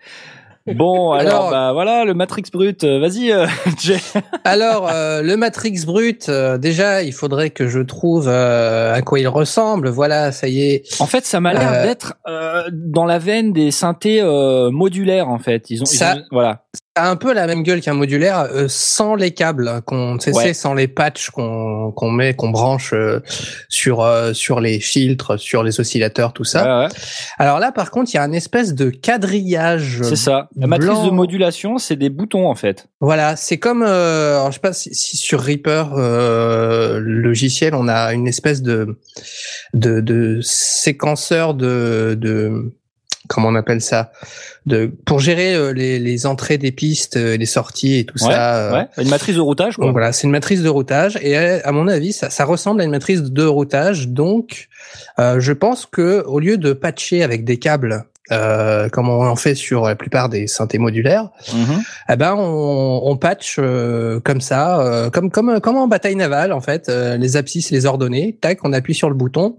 Bon, 0.75 1.13
alors, 1.13 1.35
Alors- 1.35 1.51
bah 1.51 1.73
voilà, 1.73 2.05
le 2.05 2.15
Matrix 2.15 2.45
brut. 2.53 2.85
euh, 2.85 2.99
Vas-y, 2.99 3.31
euh, 3.33 3.47
Jay. 3.83 3.99
Alors, 4.45 4.89
euh, 4.93 5.23
le 5.23 5.37
Matrix 5.37 5.85
brut, 5.87 6.29
euh, 6.29 6.59
déjà, 6.59 7.03
il 7.03 7.13
faudrait 7.13 7.51
que 7.51 7.69
je 7.69 7.81
trouve 7.81 8.27
euh, 8.29 8.93
à 8.95 9.03
quoi 9.03 9.19
il 9.21 9.29
ressemble. 9.29 9.89
Voilà, 9.89 10.33
ça 10.33 10.49
y 10.49 10.63
est. 10.63 11.01
En 11.01 11.07
fait, 11.07 11.25
ça 11.25 11.41
m'a 11.41 11.53
l'air 11.55 11.83
d'être 11.83 12.15
euh, 12.29 12.65
dans 12.73 13.05
la 13.05 13.19
veine 13.19 13.53
des 13.53 13.71
synthés 13.71 14.21
euh, 14.21 14.71
modulaires. 14.71 15.29
En 15.29 15.39
fait, 15.39 15.71
ils 15.71 15.83
ont, 15.83 15.87
ils 15.91 16.03
ont- 16.05 16.23
voilà. 16.33 16.63
A 16.99 17.11
un 17.11 17.17
peu 17.17 17.35
la 17.35 17.47
même 17.47 17.63
gueule 17.63 17.83
qu'un 17.83 17.93
modulaire, 17.93 18.49
euh, 18.53 18.69
sans 18.69 19.15
les 19.17 19.31
câbles 19.33 19.83
qu'on, 19.85 20.17
Ouais. 20.33 20.55
sans 20.55 20.73
les 20.73 20.89
patchs 20.89 21.29
qu'on 21.29 21.93
qu'on 21.93 22.11
met, 22.11 22.33
qu'on 22.35 22.49
branche 22.49 22.93
euh, 22.95 23.21
sur 23.69 24.01
euh, 24.01 24.33
sur 24.33 24.61
les 24.61 24.81
filtres, 24.81 25.39
sur 25.39 25.63
les 25.63 25.79
oscillateurs, 25.79 26.33
tout 26.33 26.45
ça. 26.45 26.63
Ouais, 26.65 26.87
ouais. 26.87 26.93
Alors 27.39 27.59
là, 27.59 27.71
par 27.71 27.91
contre, 27.91 28.11
il 28.13 28.17
y 28.17 28.19
a 28.19 28.23
un 28.23 28.33
espèce 28.33 28.73
de 28.75 28.89
quadrillage. 28.89 30.01
C'est 30.05 30.17
ça. 30.17 30.49
La 30.57 30.67
matrice 30.67 30.89
blanc. 30.89 31.05
de 31.07 31.11
modulation, 31.11 31.77
c'est 31.77 31.97
des 31.97 32.09
boutons 32.09 32.49
en 32.49 32.55
fait. 32.55 32.87
Voilà, 33.01 33.37
c'est 33.37 33.59
comme, 33.59 33.83
euh, 33.87 34.37
alors, 34.37 34.49
je 34.49 34.55
sais 34.55 34.61
pas 34.61 34.73
si, 34.73 34.95
si 34.95 35.19
sur 35.19 35.41
Reaper 35.43 35.93
euh, 35.99 36.99
logiciel, 36.99 37.75
on 37.75 37.89
a 37.89 38.15
une 38.15 38.27
espèce 38.27 38.63
de 38.63 38.99
de, 39.75 40.01
de 40.01 40.41
séquenceur 40.43 41.53
de, 41.53 42.17
de 42.19 42.73
comment 43.29 43.49
on 43.49 43.55
appelle 43.55 43.81
ça, 43.81 44.11
de 44.67 44.87
pour 45.05 45.21
gérer 45.21 45.55
euh, 45.55 45.73
les, 45.73 45.99
les 45.99 46.27
entrées 46.27 46.59
des 46.59 46.73
pistes, 46.73 47.17
euh, 47.17 47.37
les 47.37 47.47
sorties 47.47 47.99
et 47.99 48.05
tout 48.05 48.23
Ouais, 48.25 48.33
ça. 48.33 48.57
euh, 48.57 48.73
ouais. 48.79 48.87
Une 49.03 49.09
matrice 49.11 49.37
de 49.37 49.41
routage, 49.41 49.77
quoi. 49.77 49.87
Donc 49.87 49.93
voilà, 49.93 50.13
c'est 50.13 50.25
une 50.25 50.31
matrice 50.33 50.63
de 50.63 50.69
routage 50.69 51.19
et 51.23 51.37
à 51.37 51.73
mon 51.73 51.89
avis, 51.89 52.13
ça, 52.13 52.31
ça 52.31 52.45
ressemble 52.45 52.81
à 52.81 52.85
une 52.85 52.91
matrice 52.91 53.23
de 53.23 53.45
routage. 53.45 54.09
Donc, 54.09 54.69
euh, 55.19 55.41
je 55.41 55.53
pense 55.53 55.87
que 55.87 56.23
au 56.27 56.39
lieu 56.41 56.57
de 56.57 56.73
patcher 56.73 57.23
avec 57.23 57.45
des 57.45 57.59
câbles, 57.59 58.05
euh, 58.33 58.89
comme 58.89 59.09
on 59.09 59.25
en 59.25 59.37
fait 59.37 59.55
sur 59.55 59.85
la 59.85 59.95
plupart 59.95 60.29
des 60.29 60.49
synthés 60.49 60.79
modulaires, 60.79 61.29
Mhm. 61.55 61.83
eh 62.09 62.17
ben 62.17 62.35
on, 62.37 63.03
on 63.05 63.17
patch 63.17 63.57
euh, 63.61 64.19
comme 64.19 64.41
ça, 64.41 64.81
euh, 64.81 65.11
comme 65.11 65.31
comme 65.31 65.61
comme 65.61 65.77
en 65.77 65.87
bataille 65.87 66.17
navale 66.17 66.53
en 66.53 66.61
fait, 66.61 66.89
euh, 66.89 67.17
les 67.17 67.37
abscisses, 67.37 67.71
les 67.71 67.87
ordonnées, 67.87 68.37
tac, 68.41 68.59
on 68.65 68.73
appuie 68.73 68.95
sur 68.97 69.09
le 69.09 69.15
bouton. 69.15 69.59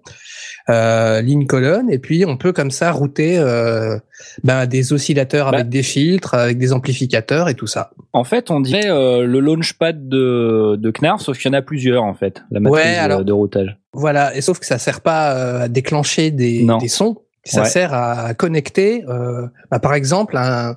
Euh, 0.69 1.21
ligne 1.21 1.45
colonne 1.45 1.89
et 1.89 1.97
puis 1.97 2.25
on 2.25 2.35
peut 2.35 2.51
comme 2.51 2.71
ça 2.71 2.91
router 2.91 3.37
euh, 3.39 3.97
ben, 4.43 4.65
des 4.65 4.91
oscillateurs 4.91 5.49
Bah. 5.51 5.59
avec 5.59 5.69
des 5.69 5.81
filtres 5.81 6.33
avec 6.33 6.57
des 6.57 6.73
amplificateurs 6.73 7.47
et 7.47 7.53
tout 7.55 7.67
ça 7.67 7.91
En 8.11 8.25
fait, 8.25 8.51
on 8.51 8.59
dirait 8.59 8.89
euh, 8.89 9.25
le 9.25 9.39
launchpad 9.39 10.09
de, 10.09 10.75
de 10.77 10.91
sauf 11.19 11.37
qu'il 11.37 11.49
y 11.49 11.55
en 11.55 11.57
a 11.57 11.61
plusieurs 11.61 12.03
en 12.03 12.13
fait. 12.15 12.43
La 12.51 12.59
matrice 12.59 12.83
Ouais, 12.83 12.97
alors- 12.97 13.23
de 13.23 13.31
routage. 13.31 13.77
Voilà, 13.93 14.35
et 14.35 14.41
sauf 14.41 14.59
que 14.59 14.65
ça 14.65 14.77
sert 14.77 14.99
pas 14.99 15.35
euh, 15.37 15.61
à 15.63 15.67
déclencher 15.69 16.31
des, 16.31 16.67
des 16.81 16.87
sons, 16.89 17.15
ça 17.45 17.61
Ouais. 17.61 17.69
sert 17.69 17.93
à 17.93 18.33
connecter, 18.33 19.05
euh, 19.07 19.47
bah, 19.71 19.79
par 19.79 19.93
exemple, 19.93 20.35
un, 20.35 20.75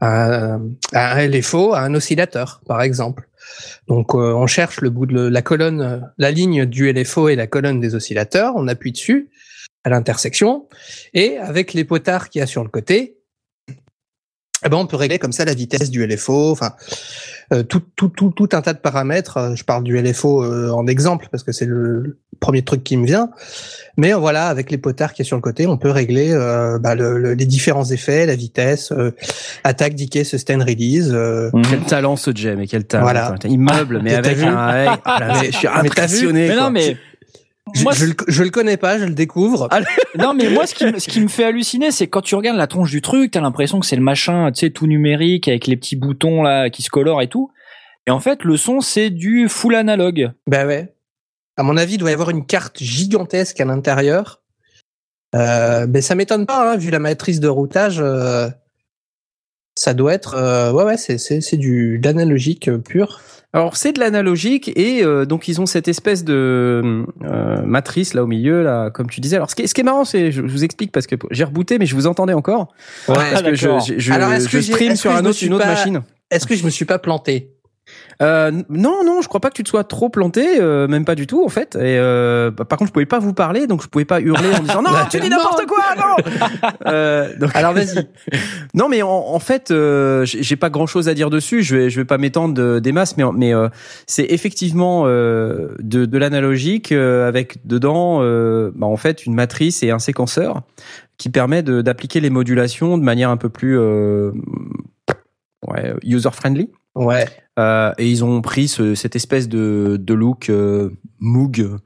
un, 0.00 0.60
un 0.92 1.26
LFO 1.26 1.72
à 1.74 1.80
un 1.80 1.94
oscillateur, 1.94 2.60
par 2.66 2.80
exemple. 2.82 3.28
Donc, 3.88 4.14
euh, 4.14 4.32
on 4.34 4.46
cherche 4.46 4.80
le 4.80 4.90
bout 4.90 5.06
de 5.06 5.20
la 5.20 5.42
colonne, 5.42 5.80
euh, 5.80 5.98
la 6.18 6.30
ligne 6.30 6.64
du 6.66 6.92
LFO 6.92 7.28
et 7.28 7.36
la 7.36 7.46
colonne 7.46 7.80
des 7.80 7.94
oscillateurs, 7.94 8.54
on 8.56 8.68
appuie 8.68 8.92
dessus 8.92 9.30
à 9.84 9.90
l'intersection, 9.90 10.68
et 11.14 11.38
avec 11.38 11.72
les 11.72 11.84
potards 11.84 12.28
qu'il 12.28 12.40
y 12.40 12.42
a 12.42 12.46
sur 12.46 12.64
le 12.64 12.68
côté, 12.68 13.18
eh 14.64 14.68
ben, 14.68 14.78
on 14.78 14.86
peut 14.86 14.96
régler 14.96 15.18
comme 15.18 15.32
ça 15.32 15.44
la 15.44 15.54
vitesse 15.54 15.90
du 15.90 16.04
LFO, 16.04 16.56
tout, 17.68 17.82
tout, 17.96 18.08
tout, 18.08 18.30
tout 18.30 18.48
un 18.52 18.62
tas 18.62 18.72
de 18.72 18.78
paramètres. 18.78 19.36
Euh, 19.36 19.54
je 19.54 19.64
parle 19.64 19.84
du 19.84 20.00
LFO 20.00 20.42
euh, 20.42 20.70
en 20.70 20.86
exemple 20.86 21.28
parce 21.30 21.42
que 21.42 21.52
c'est 21.52 21.66
le 21.66 22.18
premier 22.40 22.62
truc 22.62 22.84
qui 22.84 22.96
me 22.96 23.06
vient. 23.06 23.30
Mais 23.96 24.12
voilà, 24.12 24.48
avec 24.48 24.70
les 24.70 24.78
potards 24.78 25.14
qui 25.14 25.22
est 25.22 25.24
sur 25.24 25.36
le 25.36 25.42
côté, 25.42 25.66
on 25.66 25.78
peut 25.78 25.90
régler 25.90 26.34
bah, 26.80 26.94
le, 26.94 27.32
les 27.32 27.46
différents 27.46 27.86
effets, 27.86 28.26
la 28.26 28.36
vitesse, 28.36 28.92
attaque, 29.64 29.94
decay, 29.94 30.22
sustain, 30.22 30.58
release. 30.58 31.12
Mmh. 31.12 31.62
Quel 31.70 31.80
talent 31.80 32.16
ce 32.16 32.30
Jay, 32.34 32.56
mais 32.56 32.66
quel 32.66 32.84
talent. 32.84 33.04
Voilà. 33.04 33.34
Il 33.44 33.58
meuble, 33.58 34.00
mais 34.02 34.14
avec 34.14 34.38
un... 34.42 34.98
Ah, 35.06 35.42
je 35.44 35.50
suis 35.50 35.66
impressionné. 35.66 36.48
Mais 36.48 36.56
non, 36.56 36.70
mais 36.70 36.98
je, 37.74 37.82
Moi, 37.82 37.92
je, 37.92 38.06
le, 38.06 38.14
je, 38.28 38.42
le, 38.42 38.50
connais 38.50 38.76
pas, 38.76 38.98
je 38.98 39.04
le 39.04 39.14
découvre. 39.14 39.68
non, 40.18 40.34
mais 40.34 40.48
moi, 40.48 40.66
ce 40.66 40.74
qui, 40.74 40.84
ce 41.00 41.08
qui 41.08 41.20
me 41.20 41.28
fait 41.28 41.44
halluciner, 41.44 41.90
c'est 41.90 42.06
quand 42.06 42.22
tu 42.22 42.34
regardes 42.34 42.58
la 42.58 42.66
tronche 42.66 42.90
du 42.90 43.02
truc, 43.02 43.32
t'as 43.32 43.40
l'impression 43.40 43.80
que 43.80 43.86
c'est 43.86 43.96
le 43.96 44.02
machin, 44.02 44.52
tu 44.52 44.60
sais, 44.60 44.70
tout 44.70 44.86
numérique 44.86 45.48
avec 45.48 45.66
les 45.66 45.76
petits 45.76 45.96
boutons 45.96 46.42
là 46.42 46.70
qui 46.70 46.82
se 46.82 46.90
colorent 46.90 47.22
et 47.22 47.28
tout. 47.28 47.50
Et 48.06 48.10
en 48.10 48.20
fait, 48.20 48.44
le 48.44 48.56
son, 48.56 48.80
c'est 48.80 49.10
du 49.10 49.48
full 49.48 49.74
analogue. 49.74 50.32
Bah 50.46 50.64
ouais. 50.64 50.94
À 51.56 51.62
mon 51.62 51.76
avis, 51.76 51.94
il 51.94 51.98
doit 51.98 52.10
y 52.10 52.14
avoir 52.14 52.30
une 52.30 52.46
carte 52.46 52.78
gigantesque 52.82 53.60
à 53.60 53.64
l'intérieur. 53.64 54.42
Euh, 55.34 55.86
mais 55.88 56.02
ça 56.02 56.14
m'étonne 56.14 56.46
pas, 56.46 56.72
hein, 56.72 56.76
vu 56.76 56.90
la 56.90 56.98
matrice 56.98 57.40
de 57.40 57.48
routage. 57.48 57.98
Euh, 58.00 58.48
ça 59.74 59.92
doit 59.92 60.14
être, 60.14 60.34
euh, 60.34 60.72
ouais, 60.72 60.84
ouais, 60.84 60.96
c'est 60.96 61.18
c'est 61.18 61.56
du 61.56 61.98
d'analogique 61.98 62.70
pur. 62.78 63.20
Alors 63.56 63.74
c'est 63.74 63.94
de 63.94 64.00
l'analogique 64.00 64.70
et 64.76 65.02
euh, 65.02 65.24
donc 65.24 65.48
ils 65.48 65.62
ont 65.62 65.66
cette 65.66 65.88
espèce 65.88 66.24
de 66.24 67.06
euh, 67.24 67.62
matrice 67.64 68.12
là 68.12 68.22
au 68.22 68.26
milieu 68.26 68.62
là 68.62 68.90
comme 68.90 69.08
tu 69.08 69.22
disais. 69.22 69.36
Alors 69.36 69.48
ce 69.48 69.54
qui 69.54 69.62
est, 69.62 69.66
ce 69.66 69.72
qui 69.72 69.80
est 69.80 69.84
marrant 69.84 70.04
c'est 70.04 70.30
je, 70.30 70.42
vous 70.42 70.62
explique 70.62 70.92
parce 70.92 71.06
que 71.06 71.16
j'ai 71.30 71.44
rebooté 71.44 71.78
mais 71.78 71.86
je 71.86 71.94
vous 71.94 72.06
entendais 72.06 72.34
encore 72.34 72.74
ouais, 73.08 73.14
parce 73.14 73.40
que 73.40 73.54
je, 73.54 73.68
je, 73.96 74.12
Alors, 74.12 74.30
je, 74.38 74.46
je 74.46 74.60
stream 74.60 74.94
sur 74.94 75.10
un 75.10 75.24
autre, 75.24 75.42
une 75.42 75.54
autre 75.54 75.66
machine. 75.66 76.02
Est-ce 76.30 76.46
que 76.46 76.54
je 76.54 76.66
me 76.66 76.70
suis 76.70 76.84
pas 76.84 76.98
planté? 76.98 77.55
Euh, 78.22 78.50
non, 78.70 79.04
non, 79.04 79.20
je 79.20 79.28
crois 79.28 79.40
pas 79.40 79.50
que 79.50 79.54
tu 79.54 79.62
te 79.62 79.68
sois 79.68 79.84
trop 79.84 80.08
planté, 80.08 80.58
euh, 80.58 80.88
même 80.88 81.04
pas 81.04 81.14
du 81.14 81.26
tout 81.26 81.44
en 81.44 81.48
fait. 81.48 81.76
Et 81.76 81.98
euh, 81.98 82.50
bah, 82.50 82.64
par 82.64 82.78
contre, 82.78 82.88
je 82.88 82.92
pouvais 82.92 83.06
pas 83.06 83.18
vous 83.18 83.34
parler, 83.34 83.66
donc 83.66 83.82
je 83.82 83.88
pouvais 83.88 84.04
pas 84.04 84.20
hurler 84.20 84.48
en 84.54 84.60
disant 84.60 84.82
non, 84.86 84.90
tu 85.10 85.20
dis 85.20 85.28
n'importe 85.28 85.66
quoi, 85.66 85.84
non. 85.96 86.68
euh, 86.86 87.36
donc... 87.38 87.50
Alors 87.54 87.74
vas-y. 87.74 88.08
non, 88.74 88.88
mais 88.88 89.02
en, 89.02 89.10
en 89.10 89.38
fait, 89.38 89.70
euh, 89.70 90.24
j'ai 90.24 90.56
pas 90.56 90.70
grand 90.70 90.86
chose 90.86 91.08
à 91.08 91.14
dire 91.14 91.28
dessus. 91.28 91.62
Je 91.62 91.76
vais, 91.76 91.90
je 91.90 92.00
vais 92.00 92.04
pas 92.06 92.18
m'étendre 92.18 92.80
des 92.80 92.92
masses, 92.92 93.16
mais 93.16 93.24
mais 93.34 93.54
euh, 93.54 93.68
c'est 94.06 94.26
effectivement 94.30 95.06
de, 95.06 95.76
de 95.78 96.18
l'analogique 96.18 96.92
avec 96.92 97.66
dedans, 97.66 98.20
bah, 98.74 98.86
en 98.86 98.96
fait, 98.96 99.26
une 99.26 99.34
matrice 99.34 99.82
et 99.82 99.90
un 99.90 99.98
séquenceur 99.98 100.62
qui 101.18 101.28
permet 101.30 101.62
d'appliquer 101.62 102.20
les 102.20 102.30
modulations 102.30 102.98
de 102.98 103.02
manière 103.02 103.30
un 103.30 103.36
peu 103.36 103.48
plus 103.48 103.78
ouais, 105.66 105.94
user 106.02 106.30
friendly. 106.32 106.70
Ouais. 106.96 107.26
Euh, 107.58 107.92
et 107.98 108.10
ils 108.10 108.24
ont 108.24 108.42
pris 108.42 108.68
ce, 108.68 108.94
cette 108.94 109.16
espèce 109.16 109.48
de, 109.48 109.96
de 110.00 110.14
look 110.14 110.50
euh, 110.50 110.90
Moog 111.20 111.78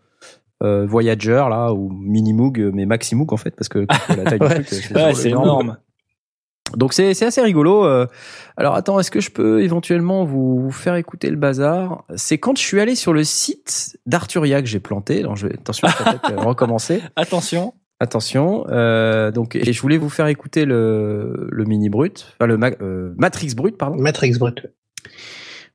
euh, 0.62 0.86
Voyager 0.86 1.44
là 1.48 1.72
ou 1.72 1.90
mini 1.90 2.32
Moog 2.32 2.58
mais 2.72 2.86
maxi 2.86 3.14
Moog 3.14 3.32
en 3.32 3.36
fait 3.36 3.54
parce 3.54 3.68
que 3.68 3.86
la 4.08 4.24
taille 4.24 4.38
du 4.38 4.64
truc 4.64 4.92
c'est 5.14 5.28
énorme. 5.28 5.76
Donc 6.76 6.92
c'est 6.92 7.14
c'est 7.14 7.26
assez 7.26 7.40
rigolo. 7.40 7.84
Euh. 7.84 8.06
Alors 8.56 8.74
attends, 8.74 9.00
est-ce 9.00 9.10
que 9.10 9.20
je 9.20 9.30
peux 9.30 9.62
éventuellement 9.62 10.24
vous, 10.24 10.70
faire 10.70 10.94
écouter 10.96 11.30
le 11.30 11.36
bazar? 11.36 12.04
C'est 12.16 12.38
quand 12.38 12.56
je 12.56 12.62
suis 12.62 12.80
allé 12.80 12.94
sur 12.94 13.12
le 13.12 13.24
site 13.24 13.98
d'Arturia 14.06 14.60
que 14.62 14.68
j'ai 14.68 14.80
planté. 14.80 15.20
Alors 15.20 15.36
je 15.36 15.48
vais 15.48 15.54
attention, 15.54 15.88
je 15.88 16.04
vais 16.04 16.18
peut-être 16.18 16.46
recommencer. 16.46 17.02
Attention. 17.16 17.74
Attention. 17.98 18.64
Euh, 18.68 19.30
donc 19.30 19.56
et 19.56 19.72
je 19.72 19.82
voulais 19.82 19.98
vous 19.98 20.08
faire 20.08 20.26
écouter 20.28 20.64
le 20.64 21.48
le 21.50 21.64
mini 21.64 21.90
brut, 21.90 22.34
enfin 22.34 22.46
le 22.46 22.58
euh, 22.80 23.12
Matrix 23.18 23.54
brut 23.54 23.76
pardon. 23.76 23.96
Matrix 23.96 24.38
brut 24.38 24.66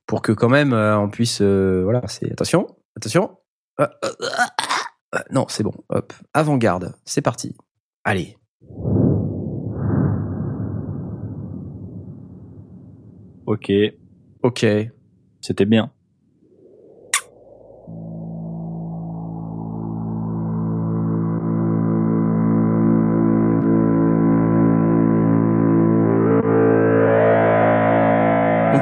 pour 0.05 0.21
que 0.21 0.31
quand 0.31 0.49
même 0.49 0.73
euh, 0.73 0.97
on 0.97 1.09
puisse 1.09 1.41
euh, 1.41 1.81
voilà 1.83 2.01
c'est 2.07 2.31
attention 2.31 2.67
attention. 2.95 3.37
Euh, 3.79 3.87
non 5.31 5.45
c'est 5.49 5.63
bon 5.63 5.73
hop 5.89 6.13
avant-garde 6.33 6.93
c'est 7.05 7.21
parti. 7.21 7.55
Allez. 8.03 8.37
Ok. 13.45 13.71
Ok. 14.43 14.65
C'était 15.41 15.65
bien 15.65 15.91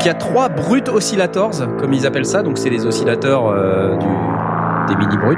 il 0.04 0.08
y 0.08 0.10
a 0.10 0.14
trois 0.14 0.50
brut 0.50 0.90
oscillators, 0.90 1.52
comme 1.80 1.94
ils 1.94 2.06
appellent 2.06 2.26
ça. 2.26 2.44
Donc 2.44 2.58
c'est 2.58 2.70
les 2.70 2.86
oscillateurs 2.86 3.48
euh, 3.48 3.96
du, 3.96 4.08
des 4.90 4.96
mini 5.00 5.16
bruts. 5.16 5.38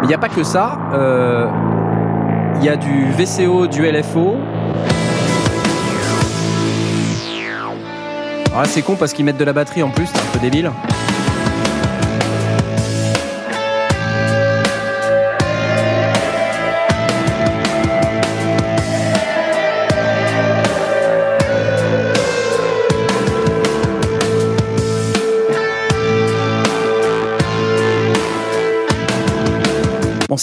Mais 0.00 0.04
il 0.04 0.08
n'y 0.08 0.14
a 0.14 0.18
pas 0.18 0.28
que 0.28 0.44
ça. 0.44 0.78
Euh, 0.92 1.48
il 2.60 2.64
y 2.64 2.68
a 2.68 2.76
du 2.76 3.06
VCO, 3.10 3.66
du 3.66 3.84
LFO. 3.90 4.36
Ah, 8.56 8.62
c'est 8.66 8.82
con 8.82 8.94
parce 8.94 9.12
qu'ils 9.12 9.24
mettent 9.24 9.38
de 9.38 9.44
la 9.44 9.52
batterie 9.52 9.82
en 9.82 9.90
plus, 9.90 10.06
c'est 10.06 10.16
un 10.16 10.32
peu 10.32 10.38
débile. 10.38 10.70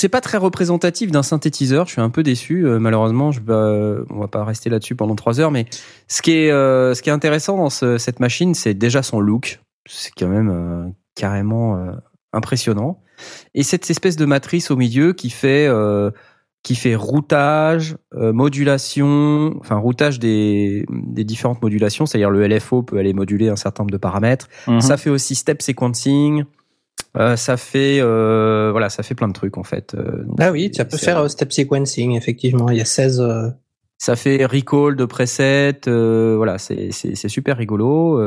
C'est 0.01 0.09
pas 0.09 0.19
très 0.21 0.39
représentatif 0.39 1.11
d'un 1.11 1.21
synthétiseur. 1.21 1.85
Je 1.85 1.91
suis 1.91 2.01
un 2.01 2.09
peu 2.09 2.23
déçu. 2.23 2.65
Euh, 2.65 2.79
malheureusement, 2.79 3.31
je, 3.31 3.39
on 4.09 4.19
va 4.19 4.27
pas 4.27 4.43
rester 4.43 4.71
là-dessus 4.71 4.95
pendant 4.95 5.15
trois 5.15 5.39
heures. 5.39 5.51
Mais 5.51 5.67
ce 6.07 6.23
qui 6.23 6.31
est, 6.31 6.51
euh, 6.51 6.95
ce 6.95 7.03
qui 7.03 7.09
est 7.09 7.13
intéressant 7.13 7.55
dans 7.55 7.69
cette 7.69 8.19
machine, 8.19 8.55
c'est 8.55 8.73
déjà 8.73 9.03
son 9.03 9.19
look. 9.19 9.61
C'est 9.87 10.11
quand 10.17 10.27
même 10.27 10.49
euh, 10.49 10.89
carrément 11.13 11.77
impressionnant. 12.33 13.03
Et 13.53 13.61
cette 13.61 13.87
espèce 13.91 14.15
de 14.15 14.25
matrice 14.25 14.71
au 14.71 14.75
milieu 14.75 15.13
qui 15.13 15.29
fait, 15.29 15.69
qui 16.63 16.73
fait 16.73 16.95
routage, 16.95 17.95
modulation, 18.11 19.55
enfin 19.59 19.75
routage 19.75 20.17
des, 20.17 20.87
des 20.89 21.23
différentes 21.23 21.61
modulations. 21.61 22.07
C'est-à-dire 22.07 22.31
le 22.31 22.47
LFO 22.47 22.81
peut 22.81 22.97
aller 22.97 23.13
moduler 23.13 23.49
un 23.49 23.55
certain 23.55 23.83
nombre 23.83 23.91
de 23.91 23.97
paramètres. 23.97 24.47
Mhm. 24.67 24.81
Ça 24.81 24.97
fait 24.97 25.11
aussi 25.11 25.35
step 25.35 25.61
sequencing. 25.61 26.45
Euh, 27.17 27.35
ça 27.35 27.57
fait 27.57 27.99
euh, 27.99 28.69
voilà, 28.71 28.89
ça 28.89 29.03
fait 29.03 29.15
plein 29.15 29.27
de 29.27 29.33
trucs 29.33 29.57
en 29.57 29.63
fait. 29.63 29.95
Euh, 29.95 30.25
ah 30.39 30.51
oui, 30.51 30.71
ça 30.73 30.85
peut 30.85 30.97
faire 30.97 31.29
step 31.29 31.51
sequencing 31.51 32.15
effectivement. 32.15 32.69
Il 32.69 32.77
y 32.77 32.81
a 32.81 32.85
16 32.85 33.21
ça 33.97 34.15
fait 34.15 34.45
recall 34.45 34.95
de 34.95 35.05
preset, 35.05 35.81
voilà, 35.85 36.57
c'est 36.57 36.91
c'est 36.91 37.29
super 37.29 37.57
rigolo. 37.57 38.19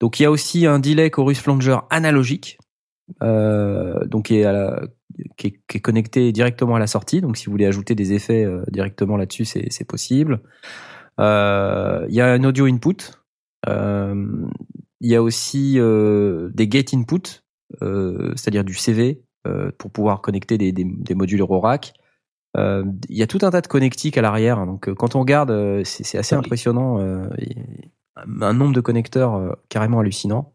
donc 0.00 0.18
il 0.18 0.22
y 0.22 0.26
a 0.26 0.30
aussi 0.30 0.66
un 0.66 0.78
delay 0.78 1.10
chorus 1.10 1.40
flanger 1.40 1.76
analogique, 1.90 2.58
donc 3.20 4.26
qui 4.26 4.38
est, 4.38 4.44
à 4.44 4.52
la, 4.52 4.82
qui 5.36 5.48
est, 5.48 5.60
qui 5.68 5.76
est 5.76 5.80
connecté 5.80 6.32
directement 6.32 6.76
à 6.76 6.78
la 6.78 6.86
sortie. 6.86 7.20
Donc 7.20 7.36
si 7.36 7.46
vous 7.46 7.52
voulez 7.52 7.66
ajouter 7.66 7.94
des 7.94 8.14
effets 8.14 8.46
directement 8.68 9.18
là-dessus, 9.18 9.44
c'est 9.44 9.66
c'est 9.70 9.84
possible. 9.84 10.40
Il 11.18 12.14
y 12.14 12.20
a 12.20 12.32
un 12.32 12.44
audio 12.44 12.64
input. 12.64 13.12
Il 13.66 15.10
y 15.10 15.16
a 15.16 15.22
aussi 15.22 15.74
des 15.74 16.68
gate 16.68 16.94
input 16.94 17.20
euh, 17.20 17.43
c'est-à-dire 17.80 18.64
du 18.64 18.74
CV 18.74 19.22
euh, 19.46 19.70
pour 19.76 19.90
pouvoir 19.90 20.22
connecter 20.22 20.56
des, 20.56 20.72
des, 20.72 20.84
des 20.84 21.14
modules 21.14 21.42
Eurorack. 21.42 21.92
Euh, 22.56 22.82
il 23.10 23.16
y 23.18 23.22
a 23.22 23.26
tout 23.26 23.40
un 23.42 23.50
tas 23.50 23.60
de 23.60 23.66
connectiques 23.66 24.16
à 24.16 24.22
l'arrière, 24.22 24.58
hein. 24.58 24.64
donc 24.64 24.90
quand 24.94 25.16
on 25.16 25.20
regarde, 25.20 25.82
c'est 25.84 26.16
assez 26.16 26.34
impressionnant. 26.34 26.98
un 28.16 28.52
nombre 28.54 28.72
de 28.72 28.80
connecteurs 28.80 29.58
carrément 29.68 30.00
hallucinant. 30.00 30.54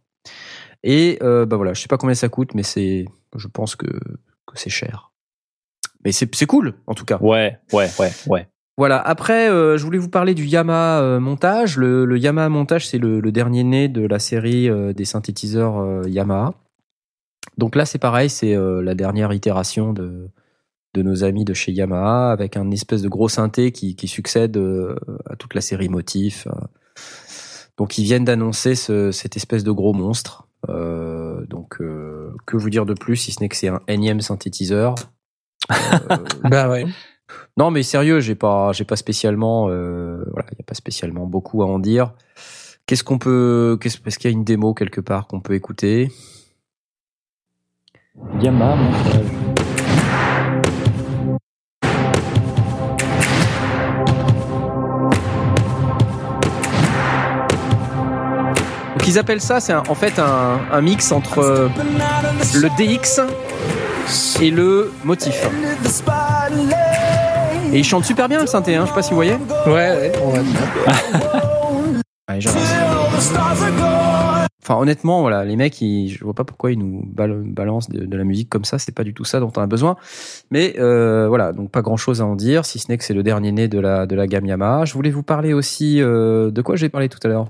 Et 0.81 1.19
bah 1.21 1.55
voilà, 1.55 1.73
je 1.73 1.81
sais 1.81 1.87
pas 1.87 1.97
combien 1.97 2.15
ça 2.15 2.29
coûte, 2.29 2.55
mais 2.55 2.63
c'est, 2.63 3.05
je 3.35 3.47
pense 3.47 3.75
que, 3.75 3.85
que 3.85 4.55
c'est 4.55 4.71
cher. 4.71 5.11
Mais 6.03 6.11
c'est 6.11 6.45
cool 6.47 6.73
en 6.87 6.95
tout 6.95 7.05
cas. 7.05 7.19
Ouais, 7.19 7.57
ouais, 7.71 7.89
ouais, 7.99 8.11
ouais. 8.25 8.47
Voilà. 8.75 8.99
Après, 8.99 9.49
euh, 9.49 9.77
je 9.77 9.83
voulais 9.83 9.99
vous 9.99 10.09
parler 10.09 10.33
du 10.33 10.45
Yamaha 10.45 11.19
montage. 11.19 11.77
Le, 11.77 12.05
le 12.05 12.17
Yamaha 12.17 12.49
montage, 12.49 12.87
c'est 12.87 12.97
le, 12.97 13.19
le, 13.19 13.31
dernier 13.31 13.63
né 13.63 13.87
de 13.87 14.07
la 14.07 14.17
série 14.17 14.67
des 14.95 15.05
synthétiseurs 15.05 16.07
Yamaha. 16.07 16.55
Donc 17.59 17.75
là, 17.75 17.85
c'est 17.85 17.99
pareil, 17.99 18.29
c'est 18.29 18.55
euh, 18.55 18.81
la 18.81 18.95
dernière 18.95 19.31
itération 19.33 19.93
de, 19.93 20.29
de 20.95 21.01
nos 21.03 21.23
amis 21.23 21.45
de 21.45 21.53
chez 21.53 21.71
Yamaha 21.71 22.31
avec 22.31 22.57
un 22.57 22.71
espèce 22.71 23.01
de 23.01 23.09
gros 23.09 23.29
synthé 23.29 23.71
qui, 23.71 23.95
qui 23.95 24.07
succède 24.07 24.57
euh, 24.57 24.95
à 25.29 25.35
toute 25.35 25.53
la 25.53 25.61
série 25.61 25.89
Motif. 25.89 26.47
Donc 27.77 27.97
ils 27.97 28.03
viennent 28.03 28.25
d'annoncer 28.25 28.75
ce, 28.75 29.11
cette 29.11 29.37
espèce 29.37 29.63
de 29.63 29.71
gros 29.71 29.93
monstre. 29.93 30.47
Euh, 30.67 31.45
donc 31.45 31.77
que 31.77 32.57
vous 32.57 32.69
dire 32.69 32.85
de 32.85 32.93
plus 32.93 33.15
si 33.15 33.31
ce 33.31 33.41
n'est 33.41 33.49
que 33.49 33.55
c'est 33.55 33.69
un 33.69 33.81
énième 33.87 34.21
synthétiseur. 34.21 34.95
bah 36.49 36.69
ouais. 36.69 36.85
Non, 37.57 37.71
mais 37.71 37.83
sérieux, 37.83 38.19
j'ai 38.19 38.35
pas, 38.35 38.71
j'ai 38.71 38.85
pas 38.85 38.95
spécialement, 38.95 39.67
euh, 39.69 40.23
voilà, 40.31 40.47
il 40.51 40.57
y 40.57 40.61
a 40.61 40.65
pas 40.65 40.73
spécialement 40.75 41.25
beaucoup 41.25 41.61
à 41.63 41.65
en 41.65 41.79
dire. 41.79 42.13
Qu'est-ce 42.85 43.03
qu'on 43.03 43.19
peut, 43.19 43.77
qu'est-ce, 43.79 43.99
parce 43.99 44.17
qu'il 44.17 44.31
y 44.31 44.33
a 44.33 44.35
une 44.35 44.43
démo 44.43 44.73
quelque 44.73 45.01
part 45.01 45.27
qu'on 45.27 45.41
peut 45.41 45.53
écouter? 45.53 46.11
Gamma, 48.41 48.75
montage. 48.75 49.25
Donc 58.97 59.07
ils 59.07 59.17
appellent 59.17 59.41
ça, 59.41 59.59
c'est 59.59 59.73
en 59.73 59.95
fait 59.95 60.19
un, 60.19 60.59
un 60.71 60.81
mix 60.81 61.11
entre 61.11 61.39
euh, 61.39 61.69
le 62.55 62.69
DX 62.77 63.21
et 64.41 64.51
le 64.51 64.91
motif. 65.03 65.47
Et 67.71 67.79
ils 67.79 67.83
chantent 67.83 68.05
super 68.05 68.27
bien 68.27 68.41
le 68.41 68.47
synthé, 68.47 68.75
hein, 68.75 68.81
je 68.83 68.89
sais 68.89 68.95
pas 68.95 69.01
si 69.03 69.11
vous 69.11 69.15
voyez. 69.15 69.37
Ouais, 69.67 69.71
ouais, 69.73 70.11
on 70.25 70.29
va 70.31 70.39
bien. 70.39 70.59
Allez, 72.27 72.41
j'avance. 72.41 72.61
Enfin, 74.69 74.79
honnêtement, 74.79 75.21
voilà, 75.21 75.43
les 75.45 75.55
mecs, 75.55 75.81
ils, 75.81 76.09
je 76.09 76.23
vois 76.23 76.35
pas 76.35 76.43
pourquoi 76.43 76.71
ils 76.71 76.77
nous 76.77 77.01
bal- 77.03 77.41
balancent 77.43 77.89
de, 77.89 78.05
de 78.05 78.17
la 78.17 78.23
musique 78.23 78.49
comme 78.49 78.65
ça. 78.65 78.77
C'est 78.77 78.93
pas 78.93 79.03
du 79.03 79.15
tout 79.15 79.23
ça 79.25 79.39
dont 79.39 79.51
on 79.57 79.61
a 79.61 79.65
besoin. 79.65 79.95
Mais 80.51 80.75
euh, 80.77 81.27
voilà, 81.27 81.53
donc 81.53 81.71
pas 81.71 81.81
grand 81.81 81.97
chose 81.97 82.21
à 82.21 82.25
en 82.27 82.35
dire, 82.35 82.65
si 82.65 82.77
ce 82.77 82.91
n'est 82.91 82.97
que 82.99 83.03
c'est 83.03 83.15
le 83.15 83.23
dernier 83.23 83.51
né 83.51 83.67
de 83.67 83.79
la 83.79 84.05
de 84.05 84.15
la 84.15 84.27
gamme 84.27 84.45
Yamaha. 84.45 84.85
Je 84.85 84.93
voulais 84.93 85.09
vous 85.09 85.23
parler 85.23 85.53
aussi 85.53 85.99
euh, 86.03 86.51
de 86.51 86.61
quoi 86.61 86.75
j'ai 86.75 86.89
parlé 86.89 87.09
tout 87.09 87.17
à 87.23 87.27
l'heure. 87.29 87.49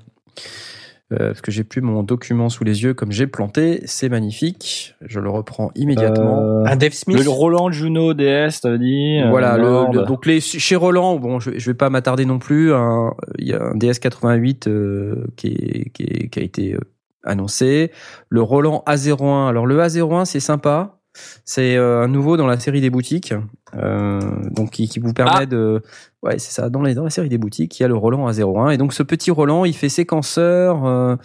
Euh, 1.11 1.29
parce 1.29 1.41
que 1.41 1.49
j'ai 1.51 1.63
plus 1.63 1.81
mon 1.81 2.03
document 2.03 2.49
sous 2.49 2.63
les 2.63 2.83
yeux 2.83 2.93
comme 2.93 3.11
j'ai 3.11 3.25
planté, 3.25 3.81
c'est 3.85 4.09
magnifique. 4.09 4.93
Je 5.01 5.19
le 5.19 5.29
reprends 5.31 5.71
immédiatement. 5.75 6.39
Euh, 6.39 6.63
Un 6.67 6.75
Dave 6.75 6.91
Smith. 6.93 7.21
le 7.23 7.29
Roland 7.31 7.71
Juno 7.71 8.13
DS, 8.13 8.61
t'avais 8.61 8.77
dit. 8.77 9.19
Voilà, 9.27 9.57
le, 9.57 9.63
Nord. 9.63 9.91
le- 9.93 10.03
donc 10.03 10.27
les 10.27 10.39
chez 10.39 10.75
Roland, 10.75 11.17
bon, 11.17 11.39
je, 11.39 11.49
je 11.57 11.65
vais 11.71 11.73
pas 11.73 11.89
m'attarder 11.89 12.25
non 12.25 12.37
plus. 12.37 12.71
un- 12.73 13.15
Il 13.39 13.47
y 13.47 13.53
a 13.53 13.61
un 13.61 13.73
DS88 13.75 14.67
euh, 14.69 15.25
qui, 15.35 15.47
est- 15.47 15.89
qui, 15.89 16.03
est- 16.03 16.29
qui 16.29 16.39
a 16.39 16.43
été 16.43 16.75
euh, 16.75 16.79
annoncé. 17.23 17.91
Le 18.29 18.41
Roland 18.41 18.83
A01. 18.87 19.49
Alors 19.49 19.65
le 19.65 19.79
A01, 19.79 20.25
c'est 20.25 20.39
sympa. 20.39 20.95
C'est 21.43 21.75
euh, 21.75 22.03
un 22.03 22.07
nouveau 22.07 22.37
dans 22.37 22.45
la 22.47 22.59
série 22.59 22.81
des 22.81 22.89
boutiques, 22.91 23.33
euh, 23.75 24.19
donc 24.51 24.69
qui, 24.69 24.87
qui 24.87 24.99
vous 24.99 25.11
permet 25.11 25.31
Ah. 25.41 25.45
de, 25.47 25.81
ouais, 26.21 26.37
c'est 26.39 26.51
ça. 26.51 26.69
Dans 26.69 26.81
les 26.83 26.93
dans 26.93 27.03
la 27.03 27.09
série 27.09 27.29
des 27.29 27.39
boutiques, 27.39 27.77
il 27.79 27.83
y 27.83 27.85
a 27.85 27.89
le 27.89 27.95
Roland 27.95 28.29
A01 28.29 28.71
et 28.73 28.77
donc 28.77 28.93
ce 28.93 29.03
petit 29.03 29.31
Roland, 29.31 29.65
il 29.65 29.73
fait 29.75 29.89
séquenceur, 29.89 30.85
euh, 30.85 31.15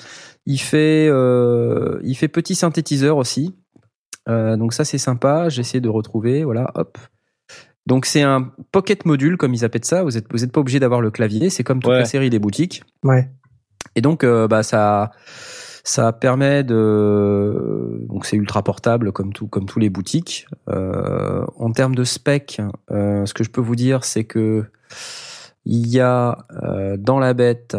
il 0.47 0.59
fait, 0.59 1.07
euh, 1.09 2.01
il 2.03 2.15
fait 2.17 2.29
petit 2.29 2.55
synthétiseur 2.55 3.19
aussi. 3.19 3.55
Euh, 4.29 4.57
donc 4.57 4.73
ça 4.73 4.85
c'est 4.87 4.99
sympa. 4.99 5.49
J'essaie 5.51 5.81
de 5.81 5.89
retrouver, 5.91 6.45
voilà, 6.45 6.73
hop. 6.75 6.97
Donc 7.87 8.07
c'est 8.07 8.23
un 8.23 8.51
pocket 8.73 9.05
module 9.05 9.37
comme 9.37 9.53
ils 9.53 9.65
appellent 9.67 9.85
ça. 9.85 10.03
Vous 10.03 10.17
êtes 10.17 10.27
vous 10.33 10.43
êtes 10.43 10.51
pas 10.51 10.61
obligé 10.61 10.81
d'avoir 10.81 11.03
le 11.03 11.11
clavier. 11.11 11.51
C'est 11.51 11.63
comme 11.63 11.81
toute 11.81 11.93
Ouais. 11.93 11.99
la 11.99 12.05
série 12.07 12.31
des 12.31 12.39
boutiques. 12.39 12.83
Ouais. 13.05 13.29
Et 13.97 14.01
donc 14.01 14.25
euh, 14.25 14.49
bah 14.49 14.63
ça 14.63 15.11
ça 15.85 16.13
permet 16.15 16.65
de 16.65 18.01
donc 18.09 18.25
c'est 18.25 18.37
ultra 18.37 18.63
portable 18.63 19.13
comme 19.13 19.35
tout 19.35 19.47
comme 19.47 19.67
tous 19.67 19.79
les 19.79 19.91
boutiques. 19.91 20.47
Euh, 20.69 21.45
en 21.57 21.73
termes 21.73 21.95
de 21.95 22.05
spec, 22.05 22.61
euh, 22.91 23.27
ce 23.27 23.35
que 23.35 23.45
je 23.45 23.51
peux 23.51 23.61
vous 23.61 23.77
dire 23.77 24.05
c'est 24.05 24.25
que 24.25 24.65
il 25.67 25.87
y 25.89 26.01
a 26.01 26.47
euh, 26.63 26.97
dans 26.97 27.19
la 27.19 27.35
bête 27.35 27.77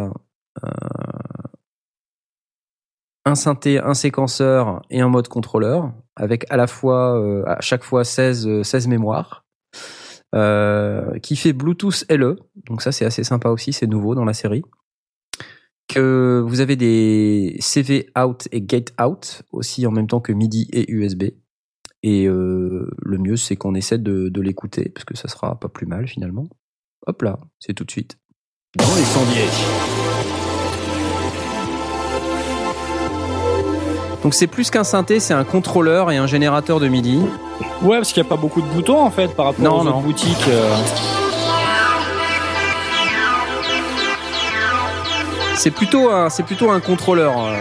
euh, 0.64 0.70
un 3.26 3.34
synthé, 3.36 3.80
un 3.80 3.96
séquenceur 3.96 4.84
et 4.92 5.02
un 5.02 5.10
mode 5.10 5.28
contrôleur 5.28 5.92
avec 6.16 6.46
à 6.52 6.58
la 6.58 6.68
fois 6.68 7.20
euh, 7.20 7.44
à 7.48 7.60
chaque 7.62 7.84
fois 7.84 8.04
16 8.04 8.48
euh, 8.48 8.64
16 8.64 8.88
mémoires. 8.88 9.44
Euh, 10.34 11.18
qui 11.20 11.38
fait 11.38 11.54
Bluetooth 11.54 12.04
LE, 12.10 12.38
donc 12.68 12.82
ça 12.82 12.92
c'est 12.92 13.06
assez 13.06 13.24
sympa 13.24 13.48
aussi, 13.50 13.72
c'est 13.72 13.88
nouveau 13.88 14.16
dans 14.16 14.26
la 14.26 14.34
série 14.34 14.64
que 15.88 16.44
vous 16.46 16.60
avez 16.62 16.76
des 16.76 17.56
CV 17.60 18.08
out 18.18 18.48
et 18.52 18.62
gate 18.62 18.94
out 19.02 19.44
aussi 19.52 19.86
en 19.86 19.92
même 19.92 20.08
temps 20.08 20.20
que 20.20 20.32
MIDI 20.34 20.68
et 20.74 20.92
USB. 20.92 21.26
Et 22.04 22.26
euh, 22.28 22.90
le 23.02 23.18
mieux, 23.18 23.36
c'est 23.36 23.56
qu'on 23.56 23.74
essaie 23.76 23.98
de, 23.98 24.30
de 24.30 24.42
l'écouter, 24.42 24.90
parce 24.94 25.06
que 25.06 25.18
ça 25.18 25.28
sera 25.28 25.60
pas 25.60 25.70
plus 25.70 25.88
mal 25.88 26.08
finalement. 26.08 26.48
Hop 27.08 27.22
là, 27.22 27.40
c'est 27.60 27.74
tout 27.74 27.84
de 27.84 27.92
suite. 27.92 28.18
Dans 28.78 28.96
les 28.96 29.04
sondiers. 29.04 29.50
Donc 34.24 34.34
c'est 34.34 34.48
plus 34.48 34.72
qu'un 34.72 34.84
synthé, 34.84 35.20
c'est 35.20 35.36
un 35.36 35.44
contrôleur 35.44 36.12
et 36.12 36.18
un 36.18 36.26
générateur 36.28 36.80
de 36.80 36.88
MIDI. 36.88 37.20
Ouais, 37.84 37.98
parce 37.98 38.12
qu'il 38.12 38.24
n'y 38.24 38.28
a 38.28 38.30
pas 38.30 38.38
beaucoup 38.42 38.62
de 38.62 38.68
boutons 38.68 39.00
en 39.00 39.12
fait 39.12 39.34
par 39.36 39.46
rapport 39.48 39.64
Non, 39.64 39.82
aux 39.82 39.84
non. 39.84 39.92
autres 39.92 40.02
boutiques. 40.02 40.48
euh. 40.48 40.76
C'est 45.58 45.72
plutôt 45.72 46.10
un, 46.12 46.30
c'est 46.30 46.44
plutôt 46.44 46.70
un 46.72 46.80
contrôleur. 46.80 47.34
euh. 47.40 47.56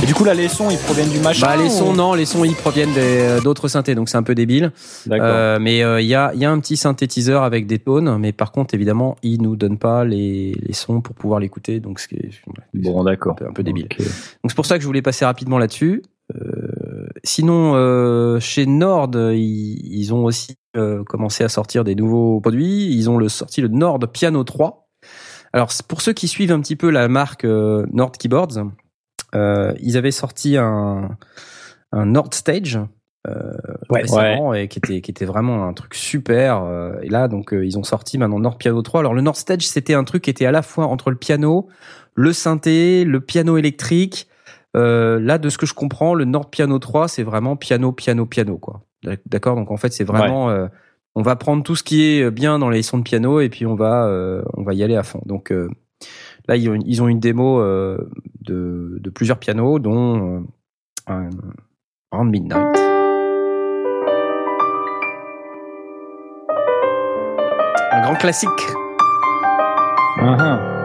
Et 0.00 0.06
du 0.06 0.14
coup, 0.14 0.22
là, 0.24 0.32
les 0.32 0.48
sons, 0.48 0.70
ils 0.70 0.78
proviennent 0.78 1.08
du 1.08 1.18
machin. 1.18 1.44
Bah 1.44 1.56
les 1.56 1.64
ou- 1.66 1.70
sons 1.70 1.92
non, 1.92 2.14
les 2.14 2.24
sons 2.24 2.44
ils 2.44 2.54
proviennent 2.54 2.92
des- 2.92 3.40
d'autres 3.42 3.66
synthés, 3.66 3.96
donc 3.96 4.08
c'est 4.08 4.16
un 4.16 4.22
peu 4.22 4.36
débile. 4.36 4.70
D'accord. 5.06 5.26
Euh, 5.28 5.58
mais 5.60 5.78
il 5.78 6.06
y, 6.06 6.14
a, 6.14 6.32
y 6.34 6.44
a 6.44 6.50
un 6.50 6.60
petit 6.60 6.76
synthétiseur 6.76 7.42
avec 7.42 7.66
des 7.66 7.80
tones, 7.80 8.16
mais 8.18 8.30
par 8.32 8.52
contre, 8.52 8.74
évidemment, 8.74 9.16
il 9.24 9.42
nous 9.42 9.56
donne 9.56 9.76
pas 9.76 10.04
les, 10.04 10.54
les 10.62 10.72
sons 10.72 11.00
pour 11.00 11.16
pouvoir 11.16 11.40
l'écouter, 11.40 11.80
donc 11.80 11.98
ce 11.98 12.06
qui 12.06 12.14
est 12.14 12.30
bon, 12.74 13.02
d'accord. 13.02 13.32
un 13.32 13.34
peu, 13.36 13.46
un 13.48 13.52
peu 13.52 13.64
débile. 13.64 13.88
Donc 13.98 14.06
c'est 14.50 14.54
pour 14.56 14.66
ça 14.66 14.76
que 14.76 14.82
je 14.82 14.86
voulais 14.86 15.02
passer 15.02 15.24
rapidement 15.24 15.58
là-dessus. 15.58 16.02
Euh, 16.36 16.57
sinon, 17.24 17.74
euh, 17.74 18.40
chez 18.40 18.66
Nord, 18.66 19.10
ils, 19.14 19.78
ils 19.84 20.14
ont 20.14 20.24
aussi 20.24 20.56
euh, 20.76 21.02
commencé 21.04 21.44
à 21.44 21.48
sortir 21.48 21.84
des 21.84 21.94
nouveaux 21.94 22.40
produits. 22.40 22.94
Ils 22.94 23.10
ont 23.10 23.16
le, 23.16 23.28
sorti 23.28 23.60
le 23.60 23.68
Nord 23.68 23.98
Piano 24.12 24.44
3. 24.44 24.88
Alors 25.52 25.70
pour 25.88 26.02
ceux 26.02 26.12
qui 26.12 26.28
suivent 26.28 26.52
un 26.52 26.60
petit 26.60 26.76
peu 26.76 26.90
la 26.90 27.08
marque 27.08 27.44
euh, 27.44 27.86
Nord 27.92 28.12
Keyboards, 28.12 28.66
ils 29.34 29.96
avaient 29.96 30.10
sorti 30.10 30.56
un, 30.56 31.16
un 31.92 32.06
Nord 32.06 32.32
Stage 32.32 32.78
Ouais. 33.90 34.00
récemment 34.00 34.54
et 34.54 34.68
qui 34.68 34.78
était 34.78 35.02
qui 35.02 35.10
était 35.10 35.26
vraiment 35.26 35.68
un 35.68 35.74
truc 35.74 35.94
super. 35.94 36.64
et 37.02 37.10
là 37.10 37.28
donc 37.28 37.50
ils 37.52 37.76
ont 37.76 37.82
sorti 37.82 38.16
maintenant 38.16 38.38
Nord 38.38 38.56
Piano 38.56 38.80
3. 38.80 39.00
Alors 39.00 39.12
le 39.12 39.20
Nord 39.20 39.36
Stage 39.36 39.66
c'était 39.66 39.92
un 39.92 40.04
truc 40.04 40.22
qui 40.22 40.30
était 40.30 40.46
à 40.46 40.50
la 40.50 40.62
fois 40.62 40.86
entre 40.86 41.10
le 41.10 41.16
piano, 41.16 41.68
le 42.14 42.32
synthé, 42.32 43.04
le 43.04 43.20
piano 43.20 43.58
électrique. 43.58 44.28
Euh, 44.78 45.18
là 45.20 45.38
de 45.38 45.48
ce 45.48 45.58
que 45.58 45.66
je 45.66 45.74
comprends, 45.74 46.14
le 46.14 46.24
Nord 46.24 46.50
Piano 46.50 46.78
3 46.78 47.08
c'est 47.08 47.22
vraiment 47.24 47.56
piano 47.56 47.90
piano 47.92 48.24
piano 48.26 48.56
quoi. 48.58 48.82
D'accord? 49.26 49.56
Donc 49.56 49.70
en 49.70 49.76
fait 49.76 49.92
c'est 49.92 50.04
vraiment 50.04 50.50
euh, 50.50 50.66
on 51.14 51.22
va 51.22 51.34
prendre 51.36 51.62
tout 51.62 51.74
ce 51.76 51.82
qui 51.82 52.02
est 52.04 52.30
bien 52.30 52.58
dans 52.58 52.70
les 52.70 52.82
sons 52.82 52.98
de 52.98 53.02
piano 53.02 53.40
et 53.40 53.48
puis 53.48 53.66
on 53.66 53.74
va 53.74 54.06
euh, 54.06 54.42
on 54.54 54.62
va 54.62 54.74
y 54.74 54.82
aller 54.82 54.96
à 54.96 55.02
fond. 55.02 55.20
Donc 55.26 55.50
euh, 55.52 55.68
là 56.46 56.56
ils 56.56 56.68
ont, 56.68 56.74
une- 56.74 56.86
ils 56.86 57.02
ont 57.02 57.08
une 57.08 57.18
démo 57.20 57.60
euh, 57.60 57.98
de, 58.42 58.98
de 59.00 59.10
plusieurs 59.10 59.38
pianos 59.38 59.78
dont 59.80 60.36
euh, 60.36 60.40
un 61.12 61.28
Round 62.12 62.30
Midnight. 62.30 62.76
Un 67.92 68.02
grand 68.02 68.14
classique. 68.16 68.50
Ah. 70.20 70.77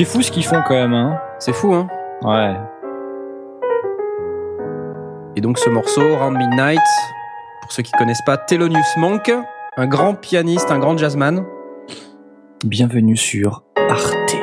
C'est 0.00 0.06
fou 0.06 0.22
ce 0.22 0.30
qu'ils 0.32 0.46
font 0.46 0.62
quand 0.66 0.72
même, 0.72 0.94
hein. 0.94 1.20
C'est 1.38 1.52
fou 1.52 1.74
hein. 1.74 1.86
Ouais. 2.22 2.56
Et 5.36 5.42
donc 5.42 5.58
ce 5.58 5.68
morceau 5.68 6.16
Round 6.16 6.38
Midnight, 6.38 6.80
pour 7.60 7.70
ceux 7.70 7.82
qui 7.82 7.92
connaissent 7.92 8.24
pas, 8.24 8.38
Thelonious 8.38 8.80
Monk, 8.96 9.30
un 9.76 9.86
grand 9.86 10.14
pianiste, 10.14 10.70
un 10.70 10.78
grand 10.78 10.96
jazzman. 10.96 11.44
Bienvenue 12.64 13.18
sur 13.18 13.62
Arte 13.76 14.38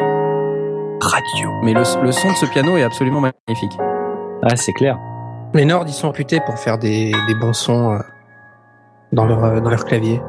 Radio. 1.02 1.50
Mais 1.64 1.74
le, 1.74 1.82
le 2.04 2.12
son 2.12 2.28
de 2.28 2.36
ce 2.36 2.46
piano 2.46 2.78
est 2.78 2.84
absolument 2.84 3.22
magnifique. 3.22 3.80
Ah, 4.44 4.56
c'est 4.56 4.74
clair. 4.74 5.00
Les 5.56 5.66
Nord, 5.66 5.86
ils 5.88 5.92
sont 5.92 6.12
réputés 6.12 6.40
pour 6.46 6.60
faire 6.60 6.78
des, 6.78 7.12
des 7.28 7.34
bons 7.34 7.54
sons 7.54 7.94
euh, 7.94 8.00
dans 9.12 9.26
leur, 9.26 9.44
euh, 9.44 9.60
dans 9.60 9.72
leur 9.72 9.86
clavier. 9.86 10.22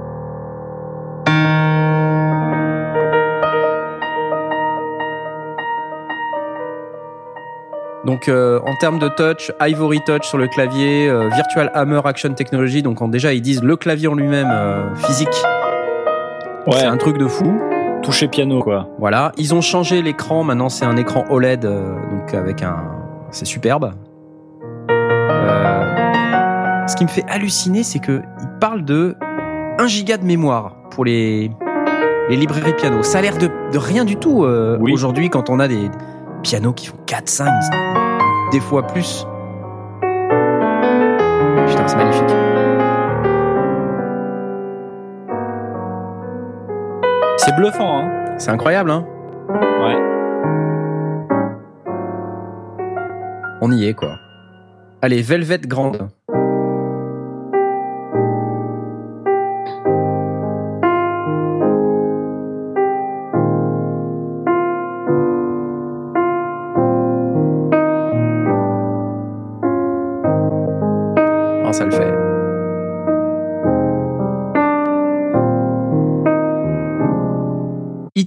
Donc 8.09 8.26
euh, 8.30 8.59
en 8.64 8.74
termes 8.76 8.98
de 8.98 9.09
touch, 9.09 9.52
Ivory 9.60 10.01
Touch 10.01 10.22
sur 10.26 10.39
le 10.39 10.47
clavier, 10.48 11.10
euh, 11.10 11.28
Virtual 11.28 11.70
Hammer 11.74 12.01
Action 12.06 12.32
Technology. 12.32 12.80
Donc 12.82 13.02
en, 13.02 13.09
déjà 13.09 13.35
ils 13.35 13.43
disent 13.43 13.62
le 13.62 13.76
clavier 13.76 14.09
en 14.09 14.14
lui-même 14.14 14.48
euh, 14.51 14.94
physique, 14.94 15.28
Ouais. 16.66 16.76
c'est 16.78 16.86
un 16.86 16.97
truc 16.97 17.18
de 17.18 17.26
fou. 17.26 17.60
Toucher 18.02 18.28
piano, 18.28 18.62
quoi. 18.62 18.89
Voilà, 18.98 19.32
ils 19.36 19.55
ont 19.55 19.60
changé 19.60 20.01
l'écran. 20.01 20.43
Maintenant 20.43 20.70
c'est 20.70 20.86
un 20.86 20.97
écran 20.97 21.26
OLED, 21.28 21.60
donc 21.60 22.32
avec 22.32 22.62
un, 22.62 22.76
c'est 23.30 23.44
superbe. 23.44 23.93
ce 26.86 26.97
qui 26.97 27.05
me 27.05 27.10
fait 27.10 27.24
halluciner, 27.28 27.82
c'est 27.82 27.98
que 27.98 28.22
il 28.40 28.48
parle 28.59 28.86
de 28.86 29.16
1 29.78 29.86
giga 29.86 30.16
de 30.16 30.24
mémoire 30.24 30.76
pour 30.90 31.05
les 31.05 31.51
les 32.30 32.36
librairies 32.36 32.72
piano. 32.72 33.02
Ça 33.02 33.18
a 33.18 33.20
l'air 33.20 33.36
de, 33.36 33.51
de 33.70 33.76
rien 33.78 34.06
du 34.06 34.16
tout 34.16 34.47
Oui. 34.80 34.93
aujourd'hui 34.94 35.28
quand 35.28 35.51
on 35.51 35.60
a 35.60 35.68
des 35.68 35.90
pianos 36.43 36.73
qui 36.73 36.86
font 36.86 36.97
4, 37.06 37.28
5, 37.28 37.48
des 38.52 38.60
fois 38.60 38.86
plus. 38.86 39.27
Putain, 41.66 41.89
c'est 41.89 41.97
magnifique. 41.97 42.31
C'est 47.36 47.55
bluffant, 47.56 47.98
hein. 47.98 48.35
C'est 48.39 48.51
incroyable, 48.51 48.90
hein 48.90 49.06
Ouais. 49.51 49.97
On 53.60 53.73
y 53.73 53.86
est, 53.86 53.94
quoi. 53.94 54.16
Allez, 55.02 55.23
Velvet 55.23 55.59
Grande. 55.59 56.09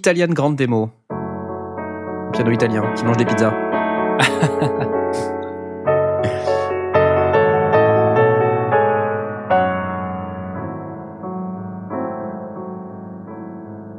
Italian 0.01 0.33
Grande 0.33 0.55
Demo. 0.55 0.89
Piano 2.33 2.49
italien 2.49 2.91
qui 2.95 3.05
mange 3.05 3.17
des 3.17 3.25
pizzas. 3.25 3.53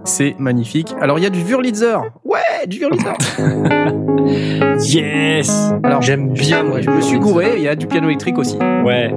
C'est 0.04 0.34
magnifique. 0.40 0.92
Alors 1.00 1.20
il 1.20 1.22
y 1.22 1.26
a 1.26 1.30
du 1.30 1.40
Wurlitzer. 1.44 1.98
Ouais, 2.24 2.66
du 2.66 2.80
Wurlitzer. 2.80 3.12
Yes. 4.84 5.72
Alors 5.84 6.02
J'aime 6.02 6.30
bien, 6.32 6.64
moi. 6.64 6.80
je 6.80 6.90
me 6.90 7.00
suis 7.00 7.18
gouré. 7.18 7.54
Il 7.56 7.62
y 7.62 7.68
a 7.68 7.76
du 7.76 7.86
piano 7.86 8.08
électrique 8.08 8.38
aussi. 8.38 8.56
Ouais. 8.84 9.12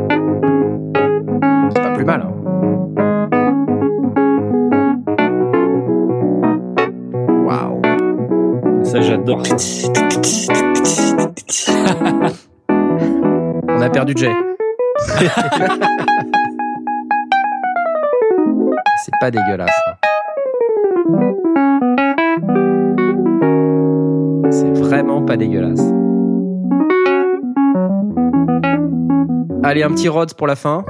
On 13.67 13.81
a 13.81 13.89
perdu 13.89 14.13
Jay. 14.15 14.31
C'est 19.03 19.11
pas 19.19 19.31
dégueulasse. 19.31 19.71
hein. 19.87 19.93
C'est 24.51 24.77
vraiment 24.77 25.23
pas 25.23 25.37
dégueulasse. 25.37 25.81
Allez, 29.63 29.81
un 29.81 29.89
petit 29.89 30.07
Rhodes 30.07 30.35
pour 30.35 30.45
la 30.45 30.55
fin. 30.55 30.85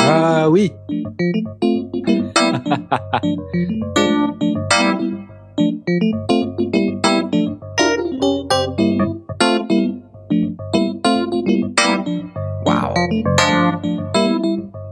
Ah 0.00 0.50
oui. 0.50 0.72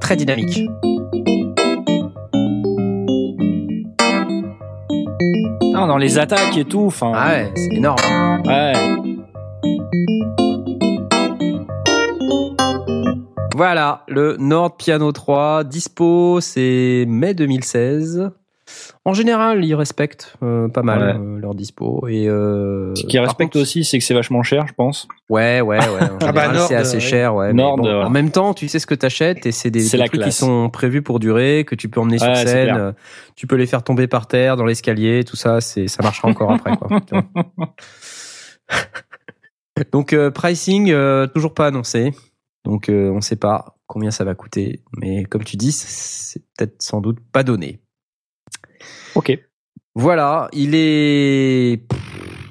Très 0.08 0.16
dynamique. 0.16 0.62
Non, 5.64 5.86
dans 5.86 5.98
les 5.98 6.18
attaques 6.18 6.56
et 6.56 6.64
tout, 6.64 6.86
enfin. 6.86 7.12
Ah 7.14 7.28
ouais, 7.28 7.52
c'est 7.54 7.74
énorme. 7.74 7.98
ouais. 8.46 8.72
Voilà, 13.54 14.04
le 14.08 14.38
Nord 14.38 14.78
Piano 14.78 15.12
3, 15.12 15.64
dispo, 15.64 16.40
c'est 16.40 17.04
mai 17.06 17.34
2016. 17.34 18.30
En 19.04 19.14
général, 19.14 19.64
ils 19.64 19.74
respectent 19.74 20.36
euh, 20.42 20.68
pas 20.68 20.82
mal 20.82 20.98
Ouais. 21.00 21.14
euh, 21.18 21.38
leur 21.38 21.54
dispo. 21.54 22.06
Et, 22.08 22.28
euh, 22.28 22.94
Ce 22.94 23.04
qui 23.06 23.16
par 23.16 23.24
respecte 23.26 23.52
contre- 23.54 23.62
aussi, 23.62 23.84
c'est 23.84 23.98
que 23.98 24.04
c'est 24.04 24.12
vachement 24.12 24.42
cher, 24.42 24.66
je 24.68 24.74
pense. 24.74 25.08
Ouais, 25.30 25.60
ouais, 25.62 25.78
ouais. 25.78 25.84
En 26.10 26.18
Ah 26.26 26.32
bah, 26.32 26.52
c'est 26.66 26.74
assez 26.74 27.00
cher, 27.00 27.34
ouais. 27.34 27.52
Nord, 27.54 27.76
bon, 27.78 27.84
ouais. 27.84 28.04
En 28.04 28.10
même 28.10 28.30
temps, 28.30 28.52
tu 28.52 28.68
sais 28.68 28.78
ce 28.78 28.86
que 28.86 28.94
t'achètes 28.94 29.46
et 29.46 29.52
c'est 29.52 29.70
des, 29.70 29.88
des 29.88 29.98
trucs 30.06 30.20
qui 30.22 30.32
sont 30.32 30.68
prévus 30.68 31.00
pour 31.00 31.20
durer, 31.20 31.64
que 31.66 31.74
tu 31.74 31.88
peux 31.88 32.00
emmener 32.00 32.18
sur 32.18 32.36
scène. 32.36 32.76
euh, 32.76 32.92
Tu 33.34 33.46
peux 33.46 33.56
les 33.56 33.66
faire 33.66 33.82
tomber 33.82 34.08
par 34.08 34.26
terre, 34.26 34.56
dans 34.56 34.66
l'escalier, 34.66 35.24
tout 35.24 35.36
ça, 35.36 35.60
c'est 35.62 35.88
ça 35.88 36.02
marchera 36.02 36.28
encore 36.28 36.52
après, 36.52 36.76
quoi. 36.76 36.88
Donc 39.92 40.12
euh, 40.12 40.30
pricing 40.30 40.90
euh, 40.90 41.26
toujours 41.28 41.54
pas 41.54 41.66
annoncé. 41.68 42.12
Donc 42.64 42.88
euh, 42.88 43.10
on 43.10 43.20
sait 43.20 43.36
pas 43.36 43.76
combien 43.86 44.10
ça 44.10 44.24
va 44.24 44.34
coûter, 44.34 44.82
mais 44.98 45.24
comme 45.24 45.44
tu 45.44 45.56
dis, 45.56 45.72
c'est 45.72 46.42
peut-être 46.56 46.82
sans 46.82 47.00
doute 47.00 47.18
pas 47.32 47.42
donné. 47.42 47.78
Ok. 49.18 49.36
Voilà, 49.96 50.48
il 50.52 50.76
est 50.76 51.82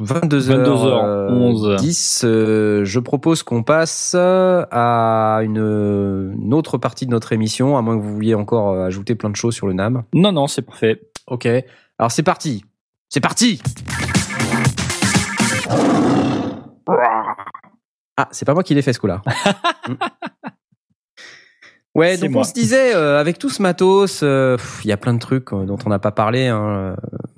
22h11. 0.01 1.77
10. 1.77 2.21
euh, 2.25 2.83
je 2.83 2.99
propose 2.99 3.41
qu'on 3.41 3.63
passe 3.63 4.13
à 4.19 5.39
une, 5.43 6.33
une 6.37 6.53
autre 6.53 6.77
partie 6.77 7.05
de 7.05 7.11
notre 7.11 7.31
émission, 7.31 7.77
à 7.77 7.81
moins 7.81 7.97
que 7.97 8.03
vous 8.03 8.13
vouliez 8.13 8.35
encore 8.35 8.71
euh, 8.73 8.85
ajouter 8.85 9.15
plein 9.15 9.29
de 9.29 9.37
choses 9.37 9.55
sur 9.55 9.65
le 9.67 9.71
NAM. 9.73 10.03
Non, 10.13 10.33
non, 10.33 10.47
c'est 10.47 10.61
parfait. 10.61 10.99
Ok, 11.27 11.45
alors 11.45 12.11
c'est 12.11 12.23
parti. 12.23 12.65
C'est 13.07 13.21
parti 13.21 13.61
Ah, 18.17 18.27
c'est 18.31 18.43
pas 18.45 18.53
moi 18.53 18.63
qui 18.63 18.73
l'ai 18.75 18.81
fait 18.81 18.91
ce 18.91 18.99
coup-là. 18.99 19.21
Ouais, 21.97 22.15
donc 22.17 22.29
moi. 22.31 22.41
on 22.41 22.43
se 22.45 22.53
disait, 22.53 22.95
euh, 22.95 23.19
avec 23.19 23.39
tout 23.39 23.49
ce 23.49 23.61
matos, 23.61 24.21
euh, 24.23 24.55
il 24.83 24.87
y 24.89 24.93
a 24.93 24.97
plein 24.97 25.13
de 25.13 25.19
trucs 25.19 25.51
euh, 25.51 25.65
dont 25.65 25.77
on 25.85 25.89
n'a 25.89 25.99
pas 25.99 26.11
parlé. 26.11 26.47
hein, 26.47 26.63
euh, 26.67 26.95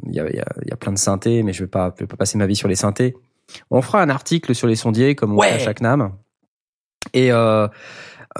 Il 0.07 0.13
y, 0.15 0.19
a, 0.19 0.27
il 0.29 0.35
y 0.35 0.39
a- 0.39 0.53
il 0.63 0.69
y 0.69 0.73
a 0.73 0.75
plein 0.75 0.91
de 0.91 0.97
synthés, 0.97 1.43
mais 1.43 1.53
je 1.53 1.63
vais 1.63 1.67
pas, 1.69 1.93
je 1.95 2.03
vais 2.03 2.07
pas 2.07 2.17
passer 2.17 2.37
ma 2.37 2.45
vie 2.47 2.55
sur 2.55 2.67
les 2.67 2.75
synthés. 2.75 3.15
On 3.71 3.81
fera 3.81 4.01
un 4.01 4.09
article 4.09 4.53
sur 4.55 4.67
les 4.67 4.75
sondiers, 4.75 5.15
comme 5.15 5.33
on 5.33 5.37
Ouais. 5.37 5.47
fait 5.49 5.55
à 5.55 5.59
chaque 5.59 5.81
NAM. 5.81 6.11
Et 7.13 7.31
euh, 7.31 7.67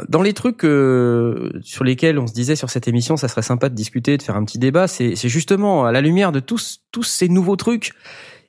dans 0.08 0.22
les 0.22 0.34
trucs 0.34 0.66
euh, 0.66 1.52
sur 1.62 1.84
lesquels 1.84 2.20
on 2.20 2.28
se 2.28 2.34
disait 2.34 2.56
sur 2.56 2.70
cette 2.70 2.88
émission, 2.88 3.18
ça 3.18 3.28
serait 3.28 3.42
sympa 3.44 3.70
de 3.70 3.76
discuter, 3.76 4.18
de 4.18 4.24
faire 4.24 4.36
un 4.36 4.44
petit 4.46 4.60
débat, 4.60 4.88
c'est 4.88 5.16
c'est 5.16 5.30
justement 5.30 5.86
à 5.86 5.92
la 5.92 6.02
lumière 6.02 6.32
de 6.32 6.40
tous, 6.40 6.82
tous 6.92 7.04
ces 7.04 7.30
nouveaux 7.30 7.56
trucs. 7.56 7.94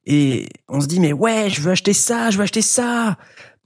Et 0.07 0.49
on 0.69 0.81
se 0.81 0.87
dit, 0.87 0.99
mais 0.99 1.13
ouais, 1.13 1.51
je 1.51 1.61
veux 1.61 1.71
acheter 1.71 1.93
ça, 1.93 2.31
je 2.31 2.39
veux 2.39 2.43
acheter 2.45 2.63
ça. 2.63 3.17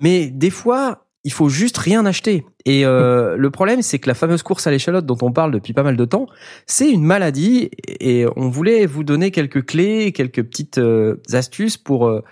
Mais 0.00 0.26
des 0.26 0.50
fois, 0.50 1.03
il 1.24 1.32
faut 1.32 1.48
juste 1.48 1.78
rien 1.78 2.04
acheter. 2.06 2.46
Et 2.66 2.84
euh, 2.84 3.36
le 3.38 3.50
problème, 3.50 3.82
c'est 3.82 3.98
que 3.98 4.08
la 4.08 4.14
fameuse 4.14 4.42
course 4.42 4.66
à 4.66 4.70
l'échalote 4.70 5.06
dont 5.06 5.18
on 5.22 5.32
parle 5.32 5.50
depuis 5.50 5.72
pas 5.72 5.82
mal 5.82 5.96
de 5.96 6.04
temps, 6.04 6.26
c'est 6.66 6.90
une 6.90 7.04
maladie. 7.04 7.70
Et 8.00 8.26
on 8.36 8.48
voulait 8.50 8.86
vous 8.86 9.04
donner 9.04 9.30
quelques 9.30 9.64
clés, 9.66 10.12
quelques 10.12 10.42
petites 10.42 10.78
euh, 10.78 11.20
astuces 11.32 11.76
pour 11.76 12.06
euh, 12.06 12.22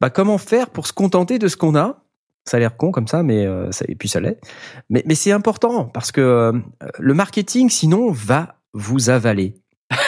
bah, 0.00 0.10
comment 0.10 0.38
faire 0.38 0.68
pour 0.70 0.86
se 0.86 0.92
contenter 0.92 1.38
de 1.38 1.48
ce 1.48 1.56
qu'on 1.56 1.74
a. 1.74 2.02
Ça 2.44 2.58
a 2.58 2.60
l'air 2.60 2.76
con 2.76 2.92
comme 2.92 3.08
ça, 3.08 3.24
mais 3.24 3.44
euh, 3.44 3.72
ça, 3.72 3.84
et 3.88 3.96
puis 3.96 4.08
ça 4.08 4.20
l'est. 4.20 4.38
Mais, 4.88 5.02
mais 5.06 5.16
c'est 5.16 5.32
important 5.32 5.86
parce 5.86 6.12
que 6.12 6.52
le 6.98 7.14
marketing, 7.14 7.70
sinon, 7.70 8.12
va 8.12 8.60
vous 8.72 9.10
avaler. 9.10 9.54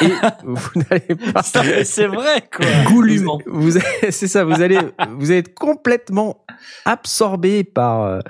Et 0.03 0.07
vous 0.45 0.71
n'allez 0.91 1.33
pas 1.33 1.43
c'est 1.43 2.07
vrai, 2.07 2.45
quoi. 2.55 2.67
Goulûment. 2.87 3.41
vous, 3.47 3.71
vous- 3.73 3.79
c'est 4.11 4.29
ça, 4.29 4.45
vous 4.45 4.61
allez, 4.61 4.79
vous 5.19 5.31
allez 5.31 5.41
être 5.41 5.55
complètement 5.55 6.45
absorbé 6.85 7.65
par, 7.65 8.03
euh, 8.03 8.21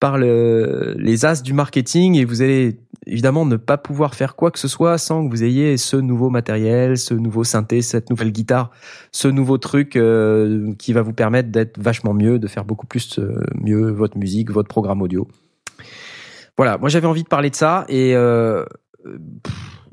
par 0.00 0.18
le, 0.18 0.94
les 0.98 1.24
as 1.24 1.42
du 1.42 1.52
marketing 1.52 2.16
et 2.16 2.24
vous 2.24 2.42
allez 2.42 2.78
évidemment 3.06 3.44
ne 3.44 3.56
pas 3.56 3.76
pouvoir 3.76 4.14
faire 4.14 4.34
quoi 4.36 4.50
que 4.50 4.58
ce 4.58 4.68
soit 4.68 4.98
sans 4.98 5.26
que 5.26 5.30
vous 5.30 5.44
ayez 5.44 5.76
ce 5.76 5.96
nouveau 5.96 6.30
matériel, 6.30 6.96
ce 6.96 7.14
nouveau 7.14 7.44
synthé, 7.44 7.82
cette 7.82 8.10
nouvelle 8.10 8.32
guitare, 8.32 8.70
ce 9.12 9.28
nouveau 9.28 9.58
truc 9.58 9.96
euh, 9.96 10.72
qui 10.78 10.92
va 10.92 11.02
vous 11.02 11.12
permettre 11.12 11.50
d'être 11.50 11.78
vachement 11.78 12.14
mieux, 12.14 12.38
de 12.38 12.46
faire 12.46 12.64
beaucoup 12.64 12.86
plus 12.86 13.18
euh, 13.18 13.42
mieux 13.60 13.90
votre 13.90 14.16
musique, 14.16 14.50
votre 14.50 14.68
programme 14.68 15.02
audio. 15.02 15.28
Voilà, 16.56 16.78
moi 16.78 16.88
j'avais 16.88 17.06
envie 17.06 17.24
de 17.24 17.28
parler 17.28 17.50
de 17.50 17.56
ça 17.56 17.84
et 17.88 18.14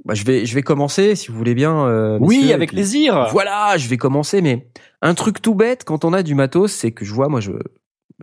bah, 0.05 0.13
je 0.13 0.23
vais 0.23 0.45
je 0.45 0.55
vais 0.55 0.61
commencer 0.63 1.15
si 1.15 1.29
vous 1.31 1.37
voulez 1.37 1.55
bien. 1.55 1.85
euh, 1.87 2.17
Oui, 2.21 2.51
avec 2.53 2.69
puis- 2.69 2.77
plaisir. 2.77 3.27
voilà, 3.31 3.77
je 3.77 3.87
vais 3.87 3.97
commencer, 3.97 4.41
mais 4.41 4.67
un 5.01 5.13
truc 5.13 5.41
tout 5.41 5.55
bête 5.55 5.83
quand 5.83 6.05
on 6.05 6.13
a 6.13 6.23
du 6.23 6.35
matos, 6.35 6.71
c'est 6.71 6.91
que 6.91 7.05
je 7.05 7.13
vois, 7.13 7.27
moi, 7.29 7.39
je, 7.39 7.51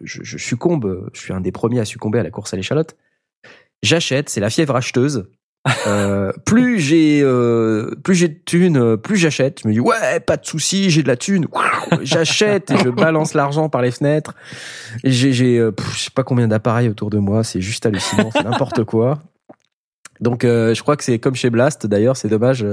je, 0.03 0.21
je 0.23 0.39
succombe, 0.39 1.09
je 1.13 1.21
suis 1.21 1.33
un 1.33 1.41
des 1.41 1.53
premiers 1.53 1.81
à 1.81 1.85
succomber 1.85 2.19
à 2.19 2.23
la 2.23 2.31
course 2.31 2.53
à 2.55 2.57
l'échalote. 2.57 2.97
J'achète, 3.83 4.29
c'est 4.29 4.41
la 4.41 4.51
fièvre 4.51 4.75
acheteuse. 4.77 5.29
Euh, 5.87 6.33
plus 6.47 6.79
j'ai 6.81 7.21
euh, 7.23 7.95
plus 8.03 8.15
j'ai 8.15 8.29
de 8.29 8.39
thunes, 8.45 8.97
plus 8.97 9.17
j'achète. 9.17 9.61
Je 9.63 9.69
me 9.69 9.73
dis 9.73 9.81
ouais, 9.81 10.21
pas 10.21 10.37
de 10.37 10.47
souci, 10.47 10.89
j'ai 10.91 11.03
de 11.03 11.09
la 11.09 11.17
thune. 11.17 11.47
J'achète 12.03 12.71
et 12.71 12.77
je 12.79 12.89
balance 12.89 13.35
l'argent 13.35 13.69
par 13.69 13.83
les 13.83 13.91
fenêtres. 13.91 14.35
J'ai 15.05 15.33
j'ai 15.33 15.59
euh, 15.59 15.73
je 15.95 15.99
sais 15.99 16.11
pas 16.15 16.23
combien 16.25 16.49
d'appareils 16.49 16.89
autour 16.89 17.11
de 17.11 17.19
moi, 17.19 17.45
c'est 17.45 17.61
juste 17.61 17.85
hallucinant, 17.87 18.31
c'est 18.33 18.45
n'importe 18.45 18.85
quoi. 18.85 19.19
Donc 20.21 20.45
euh, 20.45 20.75
je 20.75 20.83
crois 20.83 20.97
que 20.97 21.05
c'est 21.05 21.19
comme 21.19 21.35
chez 21.35 21.51
Blast 21.51 21.87
d'ailleurs, 21.87 22.17
c'est 22.17 22.29
dommage. 22.29 22.67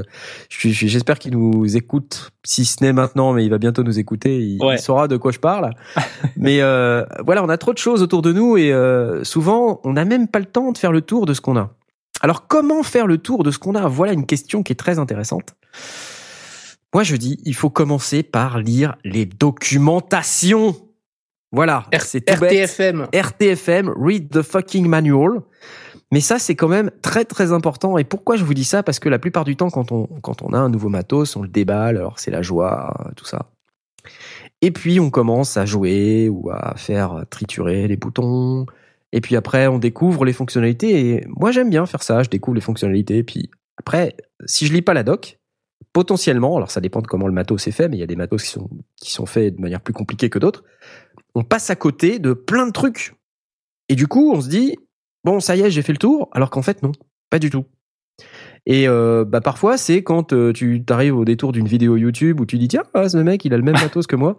J'espère 0.50 1.20
qu'il 1.20 1.38
nous 1.38 1.78
écoute, 1.78 2.32
si 2.46 2.66
ce 2.66 2.84
n'est 2.84 2.94
maintenant, 2.94 3.34
mais 3.34 3.46
il 3.46 3.50
va 3.50 3.58
bientôt 3.58 3.84
nous 3.84 4.00
écouter. 4.00 4.40
Il, 4.40 4.80
saura 4.80 5.08
de 5.08 5.18
quoi 5.18 5.32
je 5.32 5.40
parle. 5.40 5.72
mais 6.38 6.62
euh, 6.62 7.06
voilà, 7.24 7.44
on 7.44 7.50
a 7.50 7.58
trop 7.58 7.74
de 7.74 7.78
choses 7.78 8.02
autour 8.02 8.22
de 8.22 8.34
nous 8.34 8.58
et 8.58 8.74
euh, 8.74 9.24
souvent 9.24 9.80
on 9.84 9.94
n'a 9.94 10.06
même 10.06 10.28
pas 10.28 10.40
le 10.40 10.46
temps 10.46 10.72
de 10.72 10.78
faire 10.78 10.92
le 10.92 11.02
tour 11.02 11.26
de 11.26 11.34
ce 11.34 11.42
qu'on 11.42 11.58
a. 11.58 11.72
Alors 12.22 12.48
comment 12.48 12.82
faire 12.84 13.08
le 13.08 13.18
tour 13.18 13.44
de 13.44 13.52
ce 13.52 13.60
qu'on 13.60 13.76
a? 13.76 13.88
Voilà 13.88 14.14
une 14.14 14.26
question 14.26 14.64
qui 14.64 14.72
est 14.74 14.78
très 14.78 15.00
intéressante. 15.00 15.56
Moi 16.94 17.04
je 17.04 17.16
dis, 17.16 17.40
il 17.46 17.56
faut 17.56 17.70
commencer 17.70 18.24
par 18.24 18.60
lire 18.60 18.96
les 19.04 19.26
documentations. 19.26 20.76
Voilà, 21.52 21.86
c'est 22.00 22.30
RTFM. 22.30 23.08
RTFM, 23.14 23.94
read 23.96 24.30
the 24.30 24.42
fucking 24.42 24.88
manual. 24.88 25.42
Mais 26.16 26.22
ça, 26.22 26.40
c'est 26.40 26.56
quand 26.56 26.70
même 26.70 26.92
très 27.02 27.26
très 27.26 27.52
important. 27.52 27.98
Et 27.98 28.06
pourquoi 28.06 28.38
je 28.38 28.46
vous 28.46 28.54
dis 28.54 28.64
ça? 28.64 28.84
Parce 28.84 29.00
que 29.00 29.10
la 29.10 29.20
plupart 29.20 29.44
du 29.44 29.58
temps, 29.58 29.70
quand 29.70 29.92
on, 29.92 30.08
quand 30.22 30.44
on 30.44 30.54
a 30.54 30.58
un 30.58 30.70
nouveau 30.70 30.88
matos, 30.88 31.36
on 31.36 31.42
le 31.42 31.50
déballe, 31.50 31.98
alors 31.98 32.20
c'est 32.20 32.32
la 32.32 32.42
joie, 32.42 33.12
tout 33.18 33.26
ça. 33.26 33.50
Et 34.62 34.72
puis 34.72 35.02
on 35.02 35.10
commence 35.10 35.58
à 35.58 35.66
jouer 35.66 36.30
ou 36.30 36.52
à 36.52 36.76
faire 36.78 37.26
triturer 37.30 37.90
les 37.90 37.98
boutons. 37.98 38.66
Et 39.12 39.20
puis 39.20 39.36
après, 39.36 39.68
on 39.68 39.78
découvre 39.78 40.24
les 40.24 40.32
fonctionnalités. 40.32 41.10
Et 41.10 41.28
moi, 41.28 41.52
j'aime 41.52 41.70
bien 41.70 41.86
faire 41.86 42.02
ça. 42.02 42.24
Je 42.24 42.30
découvre 42.30 42.56
les 42.56 42.62
fonctionnalités. 42.62 43.22
Puis 43.24 43.50
après, 43.76 44.16
si 44.46 44.68
je 44.68 44.72
lis 44.72 44.82
pas 44.82 44.94
la 44.94 45.04
doc, 45.04 45.42
potentiellement, 45.92 46.56
alors 46.56 46.72
ça 46.72 46.80
dépend 46.80 47.02
de 47.02 47.08
comment 47.08 47.28
le 47.28 47.34
matos 47.34 47.68
est 47.68 47.72
fait, 47.72 47.90
mais 47.90 47.98
il 47.98 48.00
y 48.00 48.04
a 48.04 48.08
des 48.08 48.16
matos 48.16 48.42
qui 48.42 48.52
sont, 48.52 48.70
qui 48.96 49.12
sont 49.12 49.26
faits 49.26 49.58
de 49.58 49.62
manière 49.62 49.82
plus 49.82 49.94
compliquée 49.94 50.30
que 50.30 50.40
d'autres. 50.40 50.64
On 51.34 51.44
passe 51.44 51.70
à 51.72 51.76
côté 51.76 52.20
de 52.20 52.32
plein 52.32 52.68
de 52.68 52.72
trucs. 52.72 53.16
Et 53.90 53.96
du 53.96 54.08
coup, 54.08 54.32
on 54.34 54.40
se 54.40 54.48
dit, 54.48 54.78
bon, 55.26 55.42
ça 55.42 55.58
y 55.58 55.62
est, 55.62 55.72
j'ai 55.72 55.82
fait 55.82 55.92
le 55.92 55.98
tour, 55.98 56.30
alors 56.32 56.50
qu'en 56.50 56.62
fait, 56.62 56.82
non, 56.84 56.94
pas 57.30 57.40
du 57.40 57.50
tout. 57.50 57.66
Et 58.68 58.88
euh, 58.88 59.26
bah 59.26 59.42
parfois, 59.42 59.78
c'est 59.78 60.02
quand 60.02 60.34
euh, 60.34 60.54
tu 60.54 60.84
t'arrives 60.84 61.18
au 61.18 61.26
détour 61.26 61.52
d'une 61.52 61.68
vidéo 61.68 61.98
YouTube 61.98 62.40
où 62.40 62.46
tu 62.46 62.58
dis 62.58 62.68
tiens, 62.68 62.84
ah, 62.94 63.10
ce 63.10 63.18
mec, 63.18 63.44
il 63.44 63.54
a 63.54 63.58
le 63.58 63.64
même 63.64 63.76
matos 63.76 64.08
que 64.08 64.16
moi, 64.16 64.38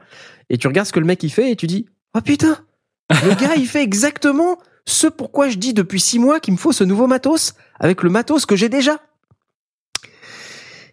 et 0.48 0.56
tu 0.56 0.66
regardes 0.66 0.88
ce 0.88 0.92
que 0.92 1.00
le 1.00 1.06
mec 1.06 1.22
il 1.22 1.30
fait 1.30 1.50
et 1.50 1.56
tu 1.56 1.66
dis 1.66 1.86
oh 2.16 2.20
putain, 2.20 2.58
le 3.10 3.38
gars 3.38 3.54
il 3.56 3.66
fait 3.66 3.82
exactement 3.82 4.58
ce 4.84 5.06
pourquoi 5.06 5.48
je 5.48 5.58
dis 5.58 5.74
depuis 5.74 6.00
six 6.00 6.18
mois 6.18 6.40
qu'il 6.40 6.54
me 6.54 6.58
faut 6.58 6.72
ce 6.72 6.84
nouveau 6.84 7.06
matos 7.06 7.54
avec 7.78 8.02
le 8.02 8.10
matos 8.10 8.46
que 8.46 8.56
j'ai 8.56 8.68
déjà. 8.68 8.98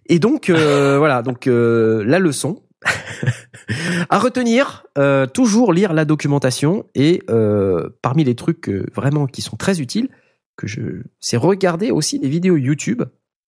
Et 0.08 0.20
donc 0.20 0.50
euh, 0.50 0.98
voilà, 0.98 1.22
donc 1.22 1.46
la 1.46 2.20
leçon, 2.20 2.62
à 4.10 4.20
retenir, 4.20 4.86
euh, 4.98 5.26
toujours 5.26 5.74
lire 5.74 5.94
la 5.94 6.06
documentation 6.06 6.86
et 6.96 7.24
euh, 7.30 7.90
parmi 8.02 8.24
les 8.24 8.36
trucs 8.36 8.70
euh, 8.70 8.86
vraiment 8.94 9.28
qui 9.28 9.42
sont 9.42 9.58
très 9.58 9.82
utiles, 9.82 10.10
que 10.56 10.68
je, 10.68 10.82
c'est 11.20 11.38
regarder 11.38 11.92
aussi 11.92 12.20
des 12.20 12.30
vidéos 12.30 12.58
YouTube 12.58 13.04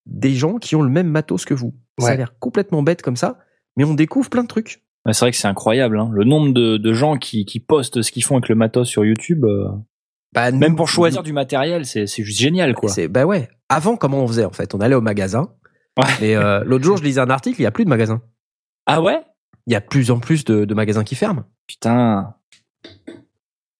des 0.05 0.35
gens 0.35 0.57
qui 0.57 0.75
ont 0.75 0.83
le 0.83 0.89
même 0.89 1.07
matos 1.07 1.45
que 1.45 1.53
vous. 1.53 1.73
Ça 1.99 2.09
a 2.09 2.15
l'air 2.15 2.37
complètement 2.37 2.83
bête 2.83 3.01
comme 3.01 3.15
ça, 3.15 3.39
mais 3.75 3.83
on 3.85 3.95
découvre 3.95 4.29
plein 4.29 4.43
de 4.43 4.47
trucs. 4.47 4.83
C'est 5.11 5.19
vrai 5.19 5.31
que 5.31 5.37
c'est 5.37 5.47
incroyable, 5.47 5.99
hein. 5.99 6.09
le 6.13 6.23
nombre 6.25 6.53
de, 6.53 6.93
gens 6.93 7.17
qui, 7.17 7.59
postent 7.59 8.03
ce 8.03 8.11
qu'ils 8.11 8.23
font 8.23 8.35
avec 8.35 8.49
le 8.49 8.55
matos 8.55 8.87
sur 8.87 9.03
YouTube. 9.03 9.45
Bah, 10.33 10.51
même 10.51 10.75
pour 10.75 10.89
choisir 10.89 11.23
du 11.23 11.33
matériel, 11.33 11.85
c'est, 11.85 12.05
juste 12.05 12.39
génial, 12.39 12.75
quoi. 12.75 12.89
C'est, 12.89 13.07
bah 13.07 13.25
ouais. 13.25 13.49
Avant, 13.69 13.97
comment 13.97 14.19
on 14.19 14.27
faisait 14.27 14.45
en 14.45 14.51
fait? 14.51 14.75
On 14.75 14.79
allait 14.79 14.95
au 14.95 15.01
magasin. 15.01 15.49
Et 16.21 16.35
l'autre 16.35 16.83
jour, 16.83 16.97
je 16.97 17.03
lisais 17.03 17.21
un 17.21 17.29
article, 17.31 17.59
il 17.59 17.63
n'y 17.63 17.67
a 17.67 17.71
plus 17.71 17.85
de 17.85 17.89
magasin. 17.89 18.21
Ah 18.85 19.01
ouais? 19.01 19.21
Il 19.67 19.73
y 19.73 19.75
a 19.75 19.79
de 19.79 19.85
plus 19.85 20.11
en 20.11 20.19
plus 20.19 20.45
de, 20.45 20.71
magasins 20.73 21.03
qui 21.03 21.15
ferment. 21.15 21.43
Putain. 21.67 22.35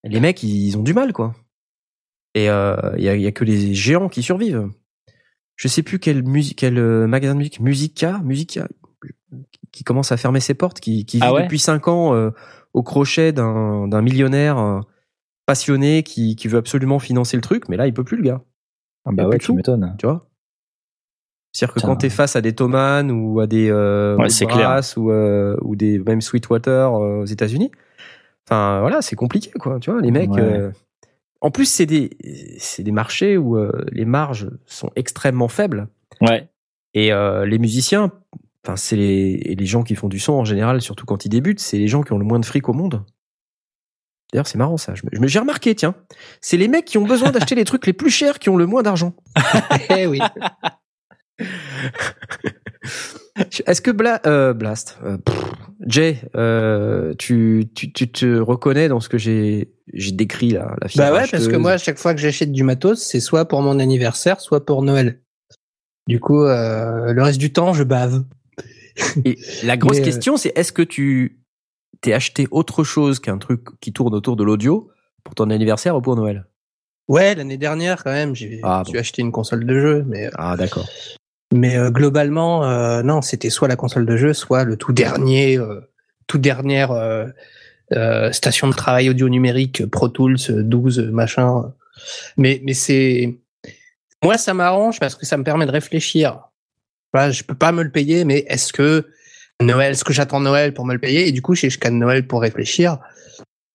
Les 0.04 0.20
mecs, 0.20 0.42
ils 0.44 0.78
ont 0.78 0.84
du 0.84 0.94
mal, 0.94 1.14
quoi. 1.14 1.36
Et 2.34 2.50
euh, 2.50 2.76
il 2.98 3.04
y, 3.04 3.10
a, 3.10 3.16
y, 3.16 3.28
a, 3.28 3.32
que 3.32 3.44
les 3.44 3.74
géants 3.74 4.10
qui 4.10 4.22
survivent. 4.22 4.70
Je 5.56 5.68
sais 5.68 5.84
plus 5.84 6.00
quel, 6.00 6.24
musique, 6.24 6.58
quel 6.58 6.78
euh, 6.78 7.08
magasin 7.08 7.34
de 7.34 7.40
musique, 7.40 7.60
Musica, 7.60 8.20
Musica, 8.24 8.68
qui 9.72 9.84
commence 9.84 10.12
à 10.12 10.18
fermer 10.18 10.42
ses 10.42 10.54
portes, 10.54 10.80
qui, 10.80 11.06
qui 11.06 11.20
ah 11.22 11.32
vit 11.34 11.44
depuis 11.44 11.60
5 11.60 11.88
ans 11.88 12.14
euh, 12.14 12.32
au 12.74 12.84
crochet 12.84 13.32
d'un 13.32 14.02
millionnaire 14.02 14.82
passionné 15.46 16.04
qui, 16.04 16.36
qui 16.36 16.48
veut 16.48 16.58
absolument 16.58 17.00
financer 17.00 17.38
le 17.38 17.42
truc, 17.42 17.70
mais 17.70 17.78
là, 17.78 17.88
il 17.88 17.94
peut 17.94 18.04
plus, 18.04 18.18
le 18.18 18.24
gars. 18.24 18.42
Ah 19.06 19.12
bah 19.14 19.28
ouais, 19.28 19.38
tu 19.38 19.54
m'étonnes. 19.54 19.96
Tu 19.98 20.08
vois? 20.08 20.28
C'est-à-dire 21.56 21.74
que 21.74 21.80
quand 21.80 21.96
tu 21.96 22.08
es 22.08 22.10
face 22.10 22.36
à 22.36 22.42
des 22.42 22.54
Thomann 22.54 23.10
ou 23.12 23.40
à 23.40 23.48
des 23.48 23.70
euh, 23.70 24.18
ou, 24.18 25.10
euh, 25.10 25.56
ou 25.62 25.78
des 25.78 26.00
même 26.00 26.20
Sweetwater 26.20 26.94
euh, 26.94 27.22
aux 27.22 27.26
États-Unis, 27.26 27.72
enfin 28.46 28.82
voilà, 28.82 29.02
c'est 29.02 29.16
compliqué 29.16 29.52
quoi. 29.52 29.80
Tu 29.80 29.90
vois, 29.90 30.02
les 30.02 30.12
mecs. 30.12 30.38
Euh, 30.38 30.72
en 31.40 31.52
plus, 31.52 31.64
c'est 31.64 31.86
des 31.86 32.10
c'est 32.58 32.84
des 32.84 32.92
marchés 32.92 33.38
où 33.38 33.58
les 33.90 34.04
marges 34.04 34.50
sont 34.66 34.92
extrêmement 34.98 35.48
faibles. 35.48 35.88
Ouais. 36.20 36.50
Et 36.94 37.12
les 37.12 37.58
musiciens, 37.58 38.12
enfin 38.66 38.76
c'est 38.76 38.98
les 38.98 39.56
les 39.58 39.66
gens 39.66 39.84
qui 39.84 39.96
font 39.96 40.10
du 40.10 40.20
son 40.20 40.34
en 40.34 40.44
général, 40.44 40.82
surtout 40.82 41.06
quand 41.06 41.24
ils 41.24 41.30
débutent, 41.30 41.62
c'est 41.62 41.78
les 41.78 41.88
gens 41.88 42.04
qui 42.04 42.12
ont 42.12 42.18
le 42.18 42.26
moins 42.26 42.42
de 42.42 42.46
fric 42.46 42.68
au 42.68 42.74
monde. 42.74 43.06
D'ailleurs, 44.34 44.48
c'est 44.48 44.58
marrant 44.58 44.76
ça. 44.76 44.94
Je 44.94 45.04
me, 45.06 45.28
j'ai 45.28 45.40
remarqué, 45.40 45.74
tiens, 45.74 45.96
c'est 46.42 46.58
les 46.58 46.68
mecs 46.68 46.84
qui 46.84 46.98
ont 46.98 47.06
besoin 47.06 47.32
d'acheter 47.32 47.56
les 47.56 47.64
trucs 47.64 47.86
les 47.86 47.94
plus 47.94 48.10
chers 48.10 48.40
qui 48.40 48.50
ont 48.50 48.58
le 48.58 48.66
moins 48.66 48.84
d'argent. 48.84 49.14
eh 49.96 50.08
oui. 50.08 50.20
Est-ce 53.66 53.82
que 53.82 53.92
euh, 54.28 54.54
Blast, 54.54 54.98
euh, 55.04 55.18
Jay, 55.86 56.22
euh, 56.36 57.14
tu, 57.18 57.70
tu, 57.76 57.92
tu, 57.92 58.10
te 58.10 58.40
reconnais 58.40 58.88
dans 58.88 59.02
ce 59.02 59.10
que 59.10 59.18
j'ai 59.18 59.74
j'ai 59.94 60.12
décrit 60.12 60.52
là 60.52 60.76
la 60.82 60.88
Bah 60.96 61.12
ouais, 61.14 61.28
parce 61.30 61.48
que 61.48 61.56
moi, 61.56 61.72
à 61.72 61.78
chaque 61.78 61.98
fois 61.98 62.14
que 62.14 62.22
j'achète 62.22 62.52
du 62.52 62.64
matos, 62.64 63.04
c'est 63.04 63.20
soit 63.20 63.46
pour 63.46 63.62
mon 63.62 63.80
anniversaire, 63.80 64.40
soit 64.40 64.66
pour 64.66 64.82
Noël. 64.84 65.20
Du 66.08 66.20
coup, 66.20 66.44
le 66.44 67.22
reste 67.22 67.40
du 67.40 67.52
temps, 67.52 67.74
je 67.74 67.84
bave. 67.84 68.24
Et 69.26 69.38
la 69.64 69.76
grosse 69.82 70.00
question, 70.00 70.38
c'est 70.38 70.58
est-ce 70.58 70.72
que 70.72 70.82
tu 70.82 71.42
t'es 72.02 72.14
acheté 72.14 72.48
autre 72.52 72.84
chose 72.84 73.20
qu'un 73.20 73.38
truc 73.38 73.62
qui 73.80 73.92
tourne 73.92 74.14
autour 74.16 74.36
de 74.36 74.44
l'audio 74.44 74.90
pour 75.24 75.36
ton 75.36 75.50
anniversaire 75.50 75.96
ou 75.96 76.02
pour 76.02 76.16
Noël? 76.16 76.46
Ouais, 77.08 77.36
l'année 77.36 77.58
dernière 77.58 78.04
quand 78.04 78.12
même, 78.12 78.36
j'ai 78.36 78.60
ah, 78.64 78.84
acheté 78.96 79.22
une 79.22 79.32
console 79.32 79.66
de 79.66 79.80
jeu, 79.80 80.06
mais 80.08 80.30
ah 80.36 80.56
d'accord. 80.58 80.88
Mais 81.56 81.78
euh, 81.78 81.90
globalement, 81.90 82.66
euh, 82.66 83.02
non, 83.02 83.22
c'était 83.22 83.50
soit 83.50 83.70
la 83.70 83.78
console 83.78 84.06
de 84.06 84.18
jeu, 84.18 84.34
soit 84.34 84.66
le 84.66 84.76
tout 84.76 84.92
dernier, 84.92 85.58
euh, 85.58 85.80
tout 86.28 86.38
dernière 86.38 86.92
station 88.32 88.68
de 88.68 88.74
travail 88.74 89.10
audio 89.10 89.30
numérique 89.30 89.86
Pro 89.86 90.10
Tools 90.10 90.38
12 90.50 91.12
machin. 91.12 91.74
Mais 92.36 92.60
mais 92.64 92.74
c'est 92.74 93.38
moi 94.24 94.38
ça 94.38 94.54
m'arrange 94.54 95.00
parce 95.00 95.16
que 95.16 95.26
ça 95.26 95.38
me 95.38 95.44
permet 95.44 95.66
de 95.66 95.72
réfléchir. 95.72 96.50
Voilà, 97.14 97.32
je 97.32 97.44
peux 97.44 97.56
pas 97.56 97.72
me 97.72 97.84
le 97.84 97.92
payer, 97.92 98.26
mais 98.26 98.40
est-ce 98.50 98.74
que 98.74 99.08
Noël, 99.62 99.92
est-ce 99.92 100.04
que 100.04 100.12
j'attends 100.12 100.42
Noël 100.42 100.74
pour 100.74 100.86
me 100.86 100.94
le 100.94 101.00
payer? 101.00 101.28
Et 101.28 101.32
du 101.32 101.42
coup, 101.42 101.56
j'ai 101.56 101.70
jusqu'à 101.70 101.92
Noël 101.92 102.28
pour 102.28 102.42
réfléchir. 102.42 102.98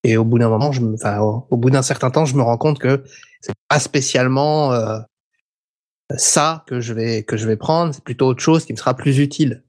Et 0.04 0.16
au 0.18 0.24
bout 0.24 0.38
d'un 0.38 0.50
moment, 0.50 0.70
au, 1.50 1.56
bout 1.56 1.70
d'un 1.70 1.82
certain 1.82 2.10
temps, 2.10 2.26
je 2.26 2.34
me 2.34 2.42
rends 2.42 2.58
compte 2.58 2.78
que 2.78 3.04
c'est 3.40 3.54
pas 3.68 3.78
spécialement 3.78 4.72
ça 6.16 6.64
que 6.66 6.80
je 6.80 6.94
vais 6.94 7.22
que 7.22 7.36
je 7.36 7.46
vais 7.46 7.56
prendre, 7.56 7.94
c'est 7.94 8.04
plutôt 8.04 8.26
autre 8.26 8.42
chose 8.42 8.64
qui 8.64 8.72
me 8.72 8.78
sera 8.78 8.94
plus 8.94 9.18
utile. 9.18 9.62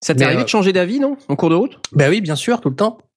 Ça 0.00 0.14
t'est 0.14 0.24
arrivé 0.24 0.44
de 0.44 0.48
changer 0.48 0.72
d'avis, 0.72 0.98
non, 0.98 1.16
en 1.28 1.36
cours 1.36 1.50
de 1.50 1.54
route? 1.54 1.78
Ben 1.92 2.08
oui, 2.08 2.20
bien 2.20 2.36
sûr, 2.36 2.60
tout 2.60 2.70
le 2.70 2.76
temps. 2.76 2.98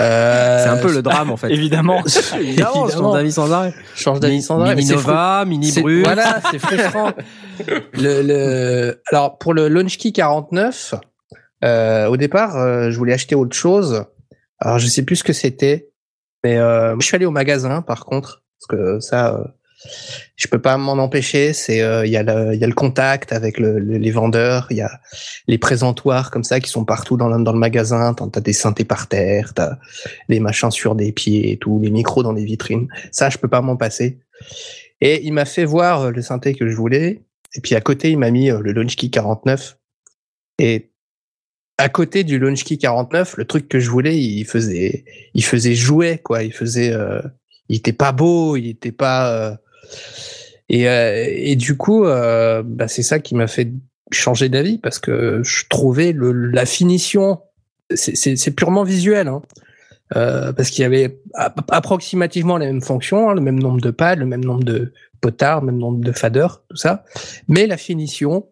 Euh, 0.00 0.62
c'est 0.62 0.70
un 0.70 0.78
peu 0.78 0.92
le 0.92 1.02
drame 1.02 1.30
en 1.30 1.36
fait. 1.36 1.50
Évidemment. 1.52 2.02
Évidemment, 2.40 2.88
je 2.88 2.92
change 2.92 3.12
d'avis 3.12 3.32
sans 3.32 3.52
arrêt. 3.52 3.74
Change 3.94 4.20
d'avis 4.20 4.40
sans 4.40 4.60
arrêt. 4.60 4.74
Mini 4.74 4.90
Nova, 4.90 5.44
Mini 5.46 5.72
Brut. 5.72 6.04
Voilà, 6.04 6.40
c'est 6.50 6.58
frustrant. 6.58 7.12
le, 7.92 8.22
le, 8.22 9.02
alors 9.10 9.36
pour 9.36 9.52
le 9.52 9.68
Launchkey 9.68 10.12
49, 10.12 10.94
euh, 11.64 12.06
au 12.06 12.16
départ, 12.16 12.56
euh, 12.56 12.90
je 12.90 12.96
voulais 12.96 13.12
acheter 13.12 13.34
autre 13.34 13.54
chose. 13.54 14.04
Alors 14.58 14.78
je 14.78 14.86
sais 14.86 15.04
plus 15.04 15.16
ce 15.16 15.24
que 15.24 15.32
c'était, 15.32 15.90
mais 16.44 16.58
euh, 16.58 16.96
je 16.98 17.06
suis 17.06 17.16
allé 17.16 17.26
au 17.26 17.30
magasin 17.30 17.82
par 17.82 18.04
contre, 18.04 18.42
parce 18.58 18.66
que 18.68 19.00
ça, 19.00 19.34
euh, 19.34 19.44
je 20.36 20.46
peux 20.48 20.60
pas 20.60 20.76
m'en 20.76 20.92
empêcher. 20.92 21.52
C'est 21.52 21.82
euh, 21.82 22.04
il 22.06 22.12
y 22.12 22.16
a 22.16 22.22
le 22.22 22.54
il 22.54 22.60
y 22.60 22.64
a 22.64 22.66
le 22.66 22.74
contact 22.74 23.32
avec 23.32 23.58
le, 23.58 23.78
les 23.78 24.10
vendeurs, 24.10 24.66
il 24.70 24.78
y 24.78 24.82
a 24.82 25.00
les 25.46 25.58
présentoirs 25.58 26.30
comme 26.30 26.44
ça 26.44 26.60
qui 26.60 26.70
sont 26.70 26.84
partout 26.84 27.16
dans 27.16 27.28
le, 27.28 27.42
dans 27.42 27.52
le 27.52 27.58
magasin. 27.58 28.14
T'as 28.14 28.40
des 28.40 28.52
synthés 28.52 28.84
par 28.84 29.08
terre, 29.08 29.54
t'as 29.54 29.76
les 30.28 30.40
machins 30.40 30.70
sur 30.70 30.94
des 30.94 31.12
pieds 31.12 31.52
et 31.52 31.56
tout, 31.56 31.80
les 31.82 31.90
micros 31.90 32.22
dans 32.22 32.32
les 32.32 32.44
vitrines. 32.44 32.88
Ça, 33.12 33.30
je 33.30 33.38
peux 33.38 33.48
pas 33.48 33.60
m'en 33.60 33.76
passer. 33.76 34.18
Et 35.00 35.24
il 35.24 35.32
m'a 35.32 35.44
fait 35.44 35.64
voir 35.64 36.02
euh, 36.02 36.10
le 36.10 36.22
synthé 36.22 36.54
que 36.54 36.68
je 36.68 36.74
voulais. 36.74 37.22
Et 37.54 37.60
puis 37.60 37.74
à 37.74 37.80
côté, 37.80 38.10
il 38.10 38.18
m'a 38.18 38.30
mis 38.30 38.50
euh, 38.50 38.60
le 38.60 38.72
Launchkey 38.72 39.10
49. 39.10 39.78
Et 40.58 40.90
à 41.78 41.88
côté 41.88 42.24
du 42.24 42.40
Launchkey 42.40 42.78
49, 42.78 43.36
le 43.36 43.44
truc 43.44 43.68
que 43.68 43.78
je 43.78 43.88
voulais, 43.88 44.18
il 44.18 44.44
faisait, 44.44 45.04
il 45.34 45.44
faisait 45.44 45.74
jouer 45.74 46.18
quoi. 46.18 46.42
Il 46.42 46.52
faisait, 46.52 46.92
il 47.68 47.76
était 47.76 47.92
pas 47.92 48.12
beau, 48.12 48.56
il 48.56 48.68
était 48.68 48.92
pas 48.92 49.30
euh, 49.32 49.56
et 50.68 51.56
du 51.56 51.76
coup, 51.76 52.04
euh, 52.04 52.62
bah, 52.64 52.88
c'est 52.88 53.02
ça 53.02 53.18
qui 53.18 53.34
m'a 53.34 53.46
fait 53.46 53.70
changer 54.12 54.48
d'avis 54.48 54.78
parce 54.78 54.98
que 54.98 55.42
je 55.44 55.64
trouvais 55.68 56.12
le, 56.12 56.32
la 56.32 56.66
finition, 56.66 57.40
c'est- 57.94 58.50
purement 58.54 58.84
visuel, 58.84 59.28
hein. 59.28 59.42
Euh, 60.16 60.54
parce 60.54 60.70
qu'il 60.70 60.80
y 60.82 60.84
avait 60.86 61.20
ap- 61.34 61.70
approximativement 61.70 62.56
les 62.56 62.66
mêmes 62.66 62.80
fonctions, 62.80 63.28
hein, 63.28 63.34
le 63.34 63.42
même 63.42 63.58
nombre 63.58 63.80
de 63.82 63.90
pads, 63.90 64.14
le 64.14 64.24
même 64.24 64.42
nombre 64.42 64.64
de 64.64 64.94
potards, 65.20 65.60
le 65.60 65.66
même 65.66 65.76
nombre 65.78 66.00
de 66.02 66.12
faders, 66.12 66.62
tout 66.70 66.76
ça. 66.78 67.04
Mais 67.46 67.66
la 67.66 67.76
finition, 67.76 68.46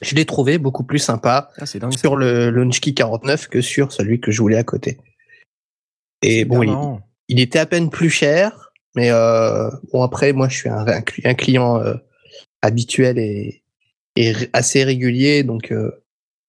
je 0.00 0.14
l'ai 0.14 0.24
trouvé 0.24 0.56
beaucoup 0.56 0.82
plus 0.84 0.98
sympa 0.98 1.50
Ah, 1.58 1.66
ça. 1.66 1.78
sur 1.90 2.16
le 2.16 2.48
Launchkey 2.48 2.94
49 2.94 3.48
que 3.48 3.60
sur 3.60 3.92
celui 3.92 4.18
que 4.18 4.30
je 4.30 4.40
voulais 4.40 4.56
à 4.56 4.64
côté. 4.64 4.96
Et 6.22 6.46
bon, 6.46 7.00
il 7.28 7.38
était 7.40 7.58
à 7.58 7.66
peine 7.66 7.90
plus 7.90 8.08
cher, 8.10 8.65
mais 8.96 9.10
euh, 9.10 9.70
bon 9.92 10.02
après 10.02 10.32
moi 10.32 10.48
je 10.48 10.56
suis 10.56 10.68
un, 10.68 10.86
un 10.86 11.00
cli- 11.00 11.26
un 11.28 11.34
client 11.34 11.78
euh, 11.80 11.94
habituel 12.62 13.18
et, 13.18 13.62
assez 14.54 14.82
régulier, 14.82 15.42
donc 15.42 15.70
euh, 15.72 15.90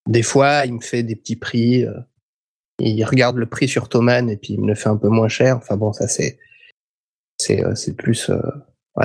des 0.07 0.23
fois 0.23 0.65
il 0.65 0.73
me 0.75 0.79
fait 0.81 1.03
des 1.03 1.15
petits 1.17 1.35
prix, 1.35 1.83
euh, 1.85 1.93
il 2.79 3.03
regarde 3.03 3.35
le 3.37 3.45
prix 3.45 3.67
sur 3.67 3.89
Thomann 3.89 4.29
et 4.29 4.37
puis 4.37 4.53
il 4.53 4.61
me 4.61 4.67
le 4.67 4.75
fait 4.75 4.87
un 4.89 4.95
peu 4.97 5.09
moins 5.09 5.27
cher. 5.27 5.57
Enfin 5.57 5.75
bon 5.75 5.91
ça 5.91 6.07
c'est 6.07 6.39
c'est 7.37 7.61
c'est 7.75 7.95
plus 7.95 8.29
euh, 8.29 8.39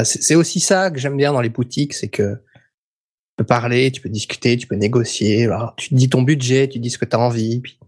c'est 0.05 0.37
aussi 0.37 0.61
ça 0.61 0.91
que 0.91 0.99
j'aime 0.99 1.17
bien 1.17 1.33
dans 1.33 1.41
les 1.41 1.49
boutiques, 1.51 1.93
c'est 1.93 2.09
que 2.09 2.35
tu 2.35 2.41
peux 3.39 3.45
parler, 3.45 3.91
tu 3.91 4.01
peux 4.01 4.09
discuter, 4.09 4.57
tu 4.57 4.67
peux 4.69 4.77
négocier. 4.77 5.47
voilà. 5.49 5.75
tu 5.77 5.89
te 5.91 5.95
dis 5.95 6.09
ton 6.09 6.23
budget, 6.23 6.69
tu 6.69 6.79
dis 6.79 6.91
ce 6.91 6.99
que 6.99 7.05
tu 7.05 7.17
as 7.17 7.19
envie. 7.19 7.61
Puis 7.61 7.79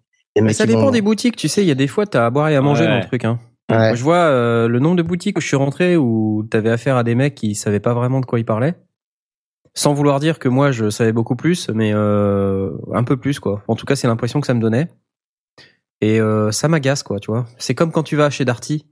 ça 0.52 0.66
dépend 0.66 0.86
vont- 0.86 0.90
des 0.90 1.00
boutiques, 1.02 1.36
tu 1.36 1.48
sais, 1.48 1.62
il 1.62 1.68
y 1.68 1.70
a 1.70 1.74
des 1.76 1.86
fois, 1.86 2.06
t'as 2.06 2.26
à 2.26 2.30
boire 2.30 2.48
et 2.48 2.56
à 2.56 2.60
manger 2.60 2.82
Ouais. 2.84 2.88
dans 2.90 2.98
le 2.98 3.04
truc. 3.06 3.24
Hein. 3.24 3.38
Ouais. 3.70 3.76
Moi, 3.78 3.94
je 3.94 4.02
vois 4.02 4.16
euh, 4.16 4.68
le 4.68 4.78
nombre 4.78 4.96
de 4.96 5.02
boutiques 5.02 5.38
où 5.38 5.40
je 5.40 5.46
suis 5.46 5.56
rentré 5.56 5.96
où 5.96 6.46
t'avais 6.50 6.70
affaire 6.70 6.96
à 6.96 7.04
des 7.04 7.14
mecs 7.14 7.34
qui 7.34 7.54
savaient 7.54 7.80
pas 7.80 7.94
vraiment 7.94 8.20
de 8.20 8.26
quoi 8.26 8.38
ils 8.38 8.44
parlaient. 8.44 8.74
Sans 9.76 9.92
vouloir 9.94 10.20
dire 10.20 10.38
que 10.38 10.48
moi 10.48 10.70
je 10.70 10.88
savais 10.90 11.12
beaucoup 11.12 11.34
plus, 11.34 11.68
mais 11.70 11.92
euh, 11.94 12.70
un 12.92 13.02
peu 13.04 13.16
plus 13.16 13.40
quoi. 13.40 13.62
En 13.66 13.74
tout 13.74 13.86
cas, 13.86 13.96
c'est 13.96 14.06
l'impression 14.06 14.40
que 14.40 14.46
ça 14.46 14.54
me 14.54 14.60
donnait. 14.60 14.88
Et 16.00 16.20
euh, 16.20 16.52
ça 16.52 16.68
m'agace 16.68 17.02
quoi, 17.02 17.18
tu 17.18 17.30
vois. 17.30 17.46
C'est 17.58 17.74
comme 17.74 17.90
quand 17.90 18.02
tu 18.02 18.14
vas 18.16 18.28
chez 18.30 18.44
Darty 18.44 18.86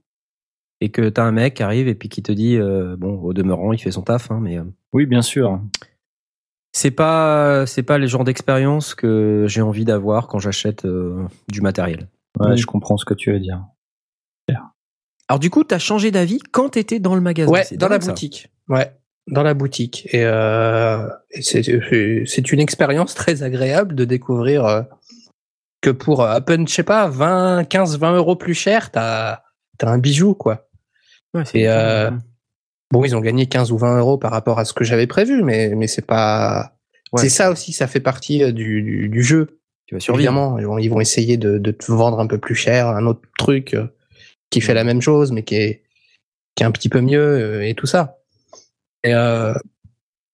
et 0.81 0.89
que 0.89 1.07
t'as 1.07 1.23
un 1.23 1.31
mec 1.31 1.53
qui 1.53 1.63
arrive 1.63 1.87
et 1.87 1.95
puis 1.95 2.09
qui 2.09 2.21
te 2.23 2.31
dit, 2.31 2.57
euh, 2.57 2.95
bon, 2.97 3.19
au 3.21 3.31
demeurant, 3.33 3.71
il 3.71 3.79
fait 3.79 3.91
son 3.91 4.01
taf, 4.01 4.31
hein, 4.31 4.39
mais 4.41 4.57
euh, 4.57 4.63
Oui, 4.91 5.05
bien 5.05 5.21
sûr. 5.21 5.61
c'est 6.73 6.91
pas 6.91 7.65
c'est 7.67 7.83
pas 7.83 7.97
le 7.99 8.07
genre 8.07 8.23
d'expérience 8.23 8.95
que 8.95 9.45
j'ai 9.47 9.61
envie 9.61 9.85
d'avoir 9.85 10.27
quand 10.27 10.39
j'achète 10.39 10.83
euh, 10.85 11.23
du 11.49 11.61
matériel. 11.61 12.09
Ouais, 12.39 12.57
je 12.57 12.65
comprends 12.65 12.97
ce 12.97 13.05
que 13.05 13.13
tu 13.13 13.31
veux 13.31 13.39
dire. 13.39 13.63
Alors 15.27 15.39
du 15.39 15.49
coup, 15.49 15.63
t'as 15.63 15.79
changé 15.79 16.11
d'avis 16.11 16.39
quand 16.51 16.69
t'étais 16.69 16.99
dans 16.99 17.15
le 17.15 17.21
magasin. 17.21 17.51
Ouais, 17.51 17.65
dans 17.73 17.87
la 17.87 17.99
ça. 18.01 18.11
boutique. 18.11 18.51
Ouais, 18.69 18.91
dans 19.27 19.43
la 19.43 19.53
boutique. 19.53 20.07
Et, 20.11 20.23
euh, 20.23 21.07
et 21.31 21.41
c'est 21.41 22.51
une 22.51 22.59
expérience 22.59 23.15
très 23.15 23.43
agréable 23.43 23.95
de 23.95 24.05
découvrir 24.05 24.65
euh, 24.65 24.81
que 25.81 25.89
pour 25.89 26.23
à 26.23 26.39
peine, 26.41 26.67
je 26.67 26.73
sais 26.73 26.83
pas, 26.83 27.07
20, 27.07 27.65
15, 27.65 27.99
20 27.99 28.15
euros 28.15 28.35
plus 28.35 28.53
cher, 28.53 28.91
t'as 28.91 29.41
as 29.81 29.87
un 29.89 29.97
bijou, 29.97 30.33
quoi. 30.33 30.67
Ouais, 31.33 31.43
c'est 31.45 31.59
Et, 31.59 31.67
euh, 31.67 32.11
Bon, 32.91 33.03
ils 33.03 33.15
ont 33.15 33.21
gagné 33.21 33.47
15 33.47 33.71
ou 33.71 33.77
20 33.79 33.97
euros 33.97 34.17
par 34.19 34.31
rapport 34.31 34.59
à 34.59 34.65
ce 34.65 34.73
que 34.73 34.83
j'avais 34.83 35.07
prévu, 35.07 35.41
mais, 35.41 35.73
mais 35.75 35.87
c'est 35.87 36.05
pas. 36.05 36.75
Ouais. 37.11 37.21
C'est 37.21 37.29
ça 37.29 37.49
aussi, 37.51 37.73
ça 37.73 37.87
fait 37.87 37.99
partie 37.99 38.53
du, 38.53 38.83
du, 38.83 39.09
du 39.09 39.23
jeu. 39.23 39.59
tu 39.87 39.95
vas 39.95 39.99
survivre. 39.99 40.29
Évidemment, 40.29 40.59
ils 40.59 40.65
vont, 40.67 40.77
ils 40.77 40.89
vont 40.89 40.99
essayer 41.01 41.37
de, 41.37 41.57
de 41.57 41.71
te 41.71 41.91
vendre 41.91 42.19
un 42.19 42.27
peu 42.27 42.37
plus 42.37 42.53
cher 42.55 42.87
un 42.87 43.05
autre 43.07 43.21
truc 43.39 43.75
qui 44.53 44.61
fait 44.61 44.73
la 44.73 44.83
même 44.83 45.01
chose, 45.01 45.31
mais 45.31 45.43
qui 45.43 45.55
est, 45.55 45.83
qui 46.55 46.63
est 46.63 46.65
un 46.65 46.71
petit 46.71 46.89
peu 46.89 47.01
mieux 47.01 47.19
euh, 47.21 47.67
et 47.67 47.73
tout 47.73 47.85
ça. 47.87 48.17
Et 49.03 49.13
euh, 49.13 49.53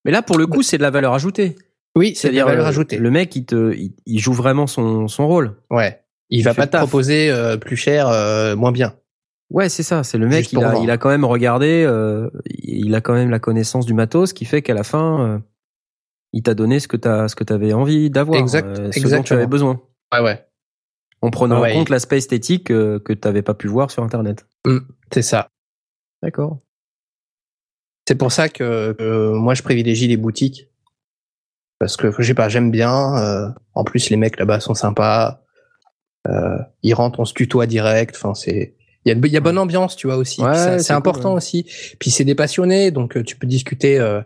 Mais 0.06 0.12
là, 0.12 0.22
pour 0.22 0.38
le 0.38 0.46
coup, 0.48 0.62
c'est 0.62 0.78
de 0.78 0.84
la 0.84 0.90
valeur 0.92 1.14
ajoutée. 1.14 1.56
oui, 1.96 2.14
c'est 2.16 2.30
de 2.30 2.36
la 2.36 2.46
valeur 2.46 2.66
euh, 2.66 2.70
ajoutée. 2.70 2.98
Le 2.98 3.10
mec, 3.12 3.36
il 3.36 3.46
te, 3.46 3.74
il, 3.74 3.94
il 4.06 4.20
joue 4.20 4.34
vraiment 4.34 4.68
son, 4.68 5.08
son 5.08 5.28
rôle. 5.28 5.56
Ouais. 5.70 6.02
Il 6.30 6.44
va 6.44 6.54
fait 6.54 6.62
pas 6.62 6.68
te 6.68 6.72
taf. 6.74 6.82
proposer 6.82 7.32
euh, 7.32 7.58
plus 7.58 7.78
cher, 7.78 8.08
euh, 8.10 8.56
moins 8.56 8.72
bien. 8.72 8.96
Ouais, 9.50 9.68
c'est 9.70 9.82
ça. 9.84 10.04
C'est 10.04 10.18
le 10.20 10.28
mec, 10.28 10.52
il 10.54 10.64
a, 10.64 10.78
il 10.84 10.92
a 10.92 10.98
quand 10.98 11.10
même 11.10 11.26
regardé, 11.26 11.88
il 12.54 12.94
a 12.94 13.02
quand 13.02 13.14
même 13.14 13.32
la 13.32 13.40
connaissance 13.40 13.88
du 13.88 13.96
matos, 13.96 14.32
qui 14.34 14.46
fait 14.46 14.62
qu'à 14.62 14.76
la 14.76 14.84
fin, 14.84 15.42
il 16.34 16.44
t'a 16.44 16.54
donné 16.54 16.80
ce 16.80 16.88
que 16.88 16.98
t'as, 16.98 17.28
ce 17.30 17.36
que 17.36 17.44
t'avais 17.44 17.74
envie 17.74 18.12
d'avoir, 18.12 18.40
Exact- 18.40 18.76
ce 18.76 18.82
dont 18.84 18.90
tu 18.92 19.00
exactement. 19.00 19.38
avais 19.40 19.48
besoin, 19.48 19.82
Ouais, 20.14 20.20
ouais. 20.22 20.46
En 21.22 21.30
prenant 21.32 21.62
Ouais. 21.62 21.72
en 21.72 21.76
compte 21.80 21.90
l'aspect 21.90 22.18
esthétique 22.18 22.72
euh, 22.72 23.00
que 23.00 23.14
t'avais 23.14 23.42
pas 23.42 23.54
pu 23.54 23.68
voir 23.68 23.92
sur 23.92 24.04
Internet. 24.04 24.46
C'est 25.12 25.22
ça. 25.22 25.50
D'accord. 26.24 26.60
C'est 28.08 28.16
pour 28.16 28.32
ça 28.32 28.50
que, 28.50 28.94
que 28.94 29.34
moi 29.34 29.54
je 29.54 29.62
privilégie 29.64 30.08
les 30.08 30.18
boutiques 30.18 30.68
parce 31.80 31.96
que 31.96 32.12
je 32.18 32.24
sais 32.24 32.34
pas, 32.34 32.50
j'aime 32.50 32.72
bien. 32.72 33.18
euh, 33.18 33.50
en 33.74 33.84
plus, 33.86 34.10
les 34.10 34.18
mecs 34.18 34.38
là-bas 34.38 34.60
sont 34.60 34.74
sympas. 34.74 35.42
Euh, 36.28 36.58
ils 36.84 36.94
rentrent, 36.94 37.20
on 37.22 37.26
se 37.26 37.34
tutoie 37.34 37.68
direct. 37.68 38.16
Enfin, 38.18 38.34
c'est 38.34 38.76
il 39.06 39.10
y 39.10 39.16
a, 39.16 39.18
il 39.18 39.32
y 39.32 39.38
a 39.38 39.40
bonne 39.40 39.58
ambiance, 39.58 39.96
tu 39.96 40.08
vois 40.08 40.18
aussi. 40.18 40.42
Ouais, 40.44 40.80
c'est 40.80 40.88
cool, 40.88 40.96
important 40.98 41.30
ouais. 41.32 41.38
aussi. 41.38 41.64
Puis 42.00 42.12
c'est 42.12 42.26
des 42.26 42.36
passionnés, 42.36 42.92
donc 42.92 43.16
euh, 43.16 43.24
tu 43.24 43.38
peux 43.38 43.48
discuter 43.48 43.98
euh, 43.98 44.22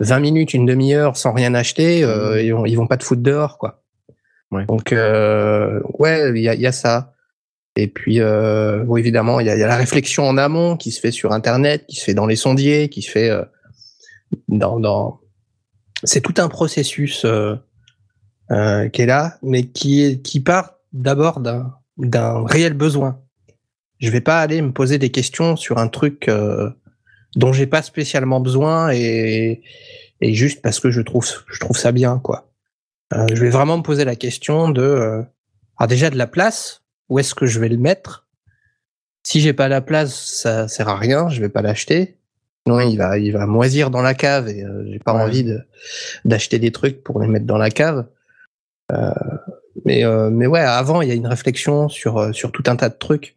20 0.00 0.20
minutes, 0.20 0.52
une 0.52 0.66
demi-heure 0.66 1.16
sans 1.16 1.32
rien 1.32 1.54
acheter. 1.54 2.04
euh, 2.04 2.42
ils, 2.42 2.52
vont, 2.52 2.66
ils 2.66 2.74
vont 2.74 2.86
pas 2.86 2.98
te 2.98 3.04
foutre 3.04 3.22
dehors, 3.22 3.56
quoi. 3.56 3.81
Donc 4.68 4.92
euh, 4.92 5.80
ouais, 5.98 6.30
il 6.34 6.42
y 6.42 6.48
a, 6.48 6.54
y 6.54 6.66
a 6.66 6.72
ça. 6.72 7.14
Et 7.74 7.88
puis, 7.88 8.20
euh, 8.20 8.84
bon, 8.84 8.96
évidemment, 8.96 9.40
il 9.40 9.46
y 9.46 9.50
a, 9.50 9.56
y 9.56 9.62
a 9.62 9.66
la 9.66 9.76
réflexion 9.76 10.28
en 10.28 10.36
amont 10.36 10.76
qui 10.76 10.90
se 10.90 11.00
fait 11.00 11.10
sur 11.10 11.32
Internet, 11.32 11.86
qui 11.86 11.96
se 11.96 12.04
fait 12.04 12.14
dans 12.14 12.26
les 12.26 12.36
sondiers, 12.36 12.90
qui 12.90 13.00
se 13.00 13.10
fait 13.10 13.30
euh, 13.30 13.44
dans, 14.48 14.78
dans... 14.78 15.20
C'est 16.04 16.20
tout 16.20 16.34
un 16.36 16.48
processus 16.48 17.24
euh, 17.24 17.56
euh, 18.50 18.88
qui 18.90 19.02
est 19.02 19.06
là, 19.06 19.38
mais 19.42 19.64
qui, 19.64 20.04
est, 20.04 20.22
qui 20.22 20.40
part 20.40 20.74
d'abord 20.92 21.40
d'un 21.40 21.74
d'un 21.98 22.44
réel 22.46 22.74
besoin. 22.74 23.20
Je 24.00 24.10
vais 24.10 24.20
pas 24.20 24.40
aller 24.40 24.60
me 24.62 24.72
poser 24.72 24.98
des 24.98 25.10
questions 25.10 25.56
sur 25.56 25.78
un 25.78 25.88
truc 25.88 26.28
euh, 26.28 26.70
dont 27.36 27.52
j'ai 27.52 27.66
pas 27.66 27.82
spécialement 27.82 28.40
besoin 28.40 28.90
et, 28.92 29.62
et 30.20 30.34
juste 30.34 30.62
parce 30.62 30.80
que 30.80 30.90
je 30.90 31.00
trouve 31.02 31.26
je 31.46 31.60
trouve 31.60 31.76
ça 31.76 31.92
bien 31.92 32.18
quoi. 32.18 32.51
Euh, 33.12 33.26
je 33.34 33.42
vais 33.42 33.50
vraiment 33.50 33.78
me 33.78 33.82
poser 33.82 34.04
la 34.04 34.16
question 34.16 34.68
de 34.70 34.82
euh, 34.82 35.22
alors 35.78 35.88
déjà 35.88 36.10
de 36.10 36.16
la 36.16 36.26
place 36.26 36.82
où 37.08 37.18
est-ce 37.18 37.34
que 37.34 37.46
je 37.46 37.60
vais 37.60 37.68
le 37.68 37.76
mettre? 37.76 38.26
Si 39.24 39.40
j'ai 39.40 39.52
pas 39.52 39.68
la 39.68 39.80
place, 39.80 40.14
ça 40.14 40.66
sert 40.66 40.88
à 40.88 40.96
rien, 40.96 41.28
je 41.28 41.40
vais 41.40 41.48
pas 41.48 41.62
l'acheter. 41.62 42.16
Non, 42.66 42.80
il 42.80 42.96
va, 42.96 43.18
il 43.18 43.32
va 43.32 43.46
moisir 43.46 43.90
dans 43.90 44.02
la 44.02 44.14
cave 44.14 44.48
et 44.48 44.64
euh, 44.64 44.84
j'ai 44.90 44.98
pas 44.98 45.14
Ouais. 45.14 45.22
envie 45.22 45.44
de 45.44 45.60
d'acheter 46.24 46.58
des 46.58 46.72
trucs 46.72 47.02
pour 47.02 47.20
les 47.20 47.28
mettre 47.28 47.46
dans 47.46 47.58
la 47.58 47.70
cave. 47.70 48.06
Euh, 48.92 49.10
mais 49.84 50.04
euh, 50.04 50.30
mais 50.30 50.46
ouais, 50.46 50.60
avant 50.60 51.02
il 51.02 51.08
y 51.08 51.12
a 51.12 51.14
une 51.14 51.26
réflexion 51.26 51.88
sur 51.88 52.34
sur 52.34 52.52
tout 52.52 52.64
un 52.66 52.76
tas 52.76 52.88
de 52.88 52.94
trucs. 52.96 53.36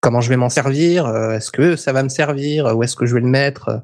Comment 0.00 0.20
je 0.20 0.28
vais 0.28 0.36
m'en 0.36 0.48
servir? 0.50 1.08
Est-ce 1.32 1.50
que 1.50 1.74
ça 1.74 1.92
va 1.92 2.04
me 2.04 2.08
servir? 2.08 2.76
Où 2.76 2.82
est-ce 2.84 2.94
que 2.94 3.04
je 3.06 3.14
vais 3.14 3.20
le 3.20 3.26
mettre? 3.26 3.82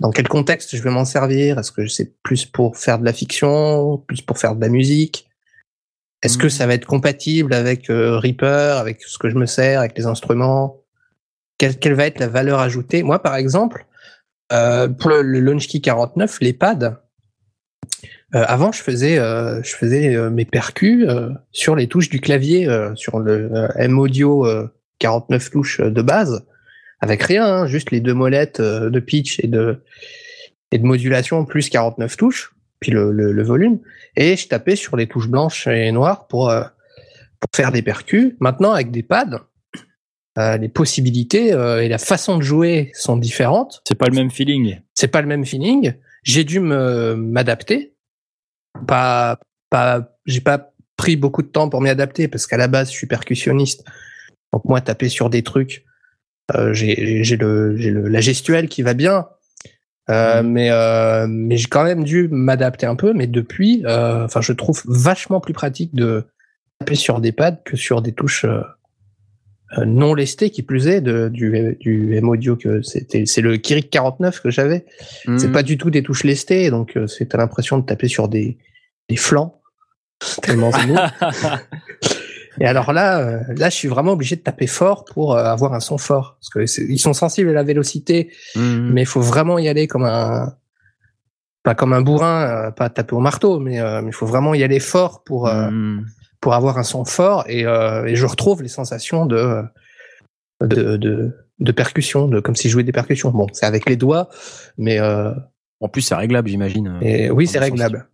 Dans 0.00 0.10
quel 0.10 0.28
contexte 0.28 0.76
je 0.76 0.82
vais 0.82 0.90
m'en 0.90 1.04
servir? 1.04 1.58
Est-ce 1.58 1.72
que 1.72 1.86
c'est 1.86 2.20
plus 2.22 2.44
pour 2.46 2.76
faire 2.76 2.98
de 2.98 3.04
la 3.04 3.12
fiction 3.12 3.98
Plus 3.98 4.22
pour 4.22 4.38
faire 4.38 4.54
de 4.56 4.60
la 4.60 4.68
musique? 4.68 5.30
Est-ce 6.22 6.38
que 6.38 6.44
Mhm. 6.44 6.50
ça 6.50 6.66
va 6.66 6.74
être 6.74 6.86
compatible 6.86 7.52
avec 7.54 7.90
euh, 7.90 8.18
Reaper, 8.18 8.76
avec 8.78 9.02
ce 9.02 9.18
que 9.18 9.28
je 9.30 9.36
me 9.36 9.46
sers, 9.46 9.80
avec 9.80 9.96
les 9.96 10.06
instruments? 10.06 10.80
Quelle, 11.58 11.78
quelle 11.78 11.94
va 11.94 12.06
être 12.06 12.18
la 12.18 12.28
valeur 12.28 12.60
ajoutée? 12.60 13.02
Moi, 13.02 13.22
par 13.22 13.36
exemple, 13.36 13.86
euh, 14.52 14.88
pour 14.88 15.10
le, 15.10 15.22
le 15.22 15.40
Launchkey 15.40 15.80
49, 15.80 16.38
les 16.40 16.52
pads, 16.52 17.00
euh, 18.34 18.44
avant, 18.48 18.72
je 18.72 18.82
faisais, 18.82 19.16
je 19.16 19.76
faisais 19.76 20.18
mes 20.30 20.44
percus 20.44 21.06
sur 21.52 21.76
les 21.76 21.86
touches 21.86 22.08
du 22.08 22.20
clavier, 22.20 22.68
sur 22.96 23.20
le 23.20 23.68
M-Audio 23.76 24.46
euh, 24.46 24.68
49 24.98 25.50
touches 25.50 25.80
de 25.80 26.02
base, 26.02 26.44
avec 27.04 27.22
rien, 27.22 27.44
hein, 27.44 27.66
juste 27.66 27.90
les 27.90 28.00
deux 28.00 28.14
molettes 28.14 28.60
euh, 28.60 28.88
de 28.88 28.98
pitch 28.98 29.38
et 29.40 29.46
de, 29.46 29.82
et 30.72 30.78
de 30.78 30.84
modulation 30.84 31.44
plus 31.44 31.68
49 31.68 32.16
touches, 32.16 32.54
puis 32.80 32.90
le, 32.90 33.12
le, 33.12 33.30
le 33.30 33.42
volume, 33.42 33.78
et 34.16 34.36
je 34.36 34.48
tapais 34.48 34.74
sur 34.74 34.96
les 34.96 35.06
touches 35.06 35.28
blanches 35.28 35.66
et 35.66 35.92
noires 35.92 36.26
pour, 36.26 36.48
euh, 36.48 36.62
pour 37.40 37.50
faire 37.54 37.72
des 37.72 37.82
percus. 37.82 38.34
Maintenant, 38.40 38.72
avec 38.72 38.90
des 38.90 39.02
pads, 39.02 39.46
euh, 40.38 40.56
les 40.56 40.70
possibilités 40.70 41.52
euh, 41.52 41.82
et 41.82 41.88
la 41.88 41.98
façon 41.98 42.38
de 42.38 42.42
jouer 42.42 42.90
sont 42.94 43.18
différentes 43.18 43.82
C'est 43.86 43.94
pas 43.94 44.06
le 44.06 44.14
même 44.14 44.30
feeling. 44.30 44.80
c'est 44.94 45.08
pas 45.08 45.20
le 45.20 45.28
même 45.28 45.44
feeling. 45.44 45.92
J'ai 46.22 46.44
dû 46.44 46.58
m'adapter. 46.58 47.94
Pas, 48.86 49.38
pas, 49.68 50.16
j'ai 50.24 50.40
pas 50.40 50.72
pris 50.96 51.16
beaucoup 51.16 51.42
de 51.42 51.48
temps 51.48 51.68
pour 51.68 51.82
m'y 51.82 51.90
adapter 51.90 52.28
parce 52.28 52.46
qu'à 52.46 52.56
la 52.56 52.66
base, 52.66 52.90
je 52.90 52.96
suis 52.96 53.06
percussionniste. 53.06 53.84
Donc 54.52 54.64
moi, 54.64 54.80
taper 54.80 55.10
sur 55.10 55.28
des 55.28 55.42
trucs, 55.42 55.84
j'ai 56.72 57.24
j'ai 57.24 57.36
le, 57.36 57.76
j'ai 57.76 57.90
le, 57.90 58.08
la 58.08 58.20
gestuelle 58.20 58.68
qui 58.68 58.82
va 58.82 58.94
bien. 58.94 59.26
Euh, 60.10 60.42
mais 60.42 60.70
euh, 60.70 61.26
mais 61.26 61.56
j'ai 61.56 61.68
quand 61.68 61.84
même 61.84 62.04
dû 62.04 62.28
m'adapter 62.30 62.86
un 62.86 62.96
peu. 62.96 63.12
Mais 63.14 63.26
depuis, 63.26 63.82
euh, 63.86 64.24
enfin, 64.24 64.40
je 64.42 64.52
trouve 64.52 64.82
vachement 64.86 65.40
plus 65.40 65.54
pratique 65.54 65.94
de 65.94 66.24
taper 66.78 66.94
sur 66.94 67.20
des 67.20 67.32
pads 67.32 67.62
que 67.64 67.76
sur 67.76 68.02
des 68.02 68.12
touches 68.12 68.44
euh, 68.44 68.60
euh, 69.78 69.84
non 69.86 70.12
lesté 70.14 70.50
qui 70.50 70.62
plus 70.62 70.88
est 70.88 71.00
de, 71.00 71.28
du, 71.28 71.76
du 71.80 72.16
M 72.16 72.28
audio 72.28 72.54
que 72.54 72.82
c'était 72.82 73.24
c'est 73.26 73.40
le 73.40 73.56
Kirik 73.56 73.88
49 73.90 74.40
que 74.40 74.50
j'avais. 74.50 74.84
C'est 75.38 75.48
Hmm. 75.48 75.52
pas 75.52 75.62
du 75.62 75.78
tout 75.78 75.90
des 75.90 76.02
touches 76.02 76.24
lestées 76.24 76.68
donc 76.70 76.96
euh, 76.96 77.06
c'est 77.06 77.26
t'as 77.30 77.38
l'impression 77.38 77.78
de 77.78 77.86
taper 77.86 78.08
sur 78.08 78.28
des 78.28 78.58
des 79.08 79.16
flancs 79.16 79.60
tellement 80.42 80.70
c'est. 80.70 80.96
Et 82.60 82.66
alors 82.66 82.92
là 82.92 83.18
euh, 83.20 83.40
là 83.56 83.68
je 83.70 83.74
suis 83.74 83.88
vraiment 83.88 84.12
obligé 84.12 84.36
de 84.36 84.40
taper 84.42 84.66
fort 84.66 85.04
pour 85.04 85.34
euh, 85.36 85.44
avoir 85.44 85.74
un 85.74 85.80
son 85.80 85.98
fort 85.98 86.36
parce 86.40 86.50
que 86.50 86.82
ils 86.82 86.98
sont 86.98 87.12
sensibles 87.12 87.50
à 87.50 87.52
la 87.52 87.62
vélocité 87.64 88.30
Hmm. 88.54 88.90
mais 88.92 89.02
il 89.02 89.06
faut 89.06 89.20
vraiment 89.20 89.58
y 89.58 89.68
aller 89.68 89.86
comme 89.88 90.04
un 90.04 90.54
pas 91.62 91.74
comme 91.74 91.92
un 91.94 92.02
bourrin, 92.02 92.42
euh, 92.42 92.70
pas 92.70 92.90
taper 92.90 93.14
au 93.16 93.20
marteau, 93.20 93.58
mais 93.58 93.80
euh, 93.80 94.02
il 94.06 94.12
faut 94.12 94.26
vraiment 94.26 94.52
y 94.54 94.62
aller 94.62 94.80
fort 94.80 95.24
pour 95.24 95.48
euh, 95.48 95.70
Hmm. 95.70 96.04
pour 96.40 96.52
avoir 96.54 96.76
un 96.78 96.82
son 96.84 97.04
fort 97.04 97.44
et, 97.48 97.64
euh, 97.66 98.04
et 98.06 98.16
je 98.16 98.26
retrouve 98.26 98.62
les 98.62 98.68
sensations 98.68 99.24
de 99.26 99.62
de 100.62 100.96
de, 100.96 101.32
de 101.58 101.72
percussion, 101.72 102.28
de 102.28 102.40
comme 102.40 102.54
si 102.54 102.68
je 102.68 102.72
jouais 102.74 102.84
des 102.84 102.92
percussions. 102.92 103.30
Bon, 103.30 103.46
c'est 103.52 103.66
avec 103.66 103.88
les 103.88 103.96
doigts, 103.96 104.28
mais 104.78 105.00
En 105.00 105.88
plus, 105.88 106.02
c'est 106.02 106.14
réglable, 106.14 106.48
j'imagine. 106.48 106.98
et 107.02 107.30
oui, 107.30 107.46
c'est 107.46 107.58
réglable. 107.58 108.08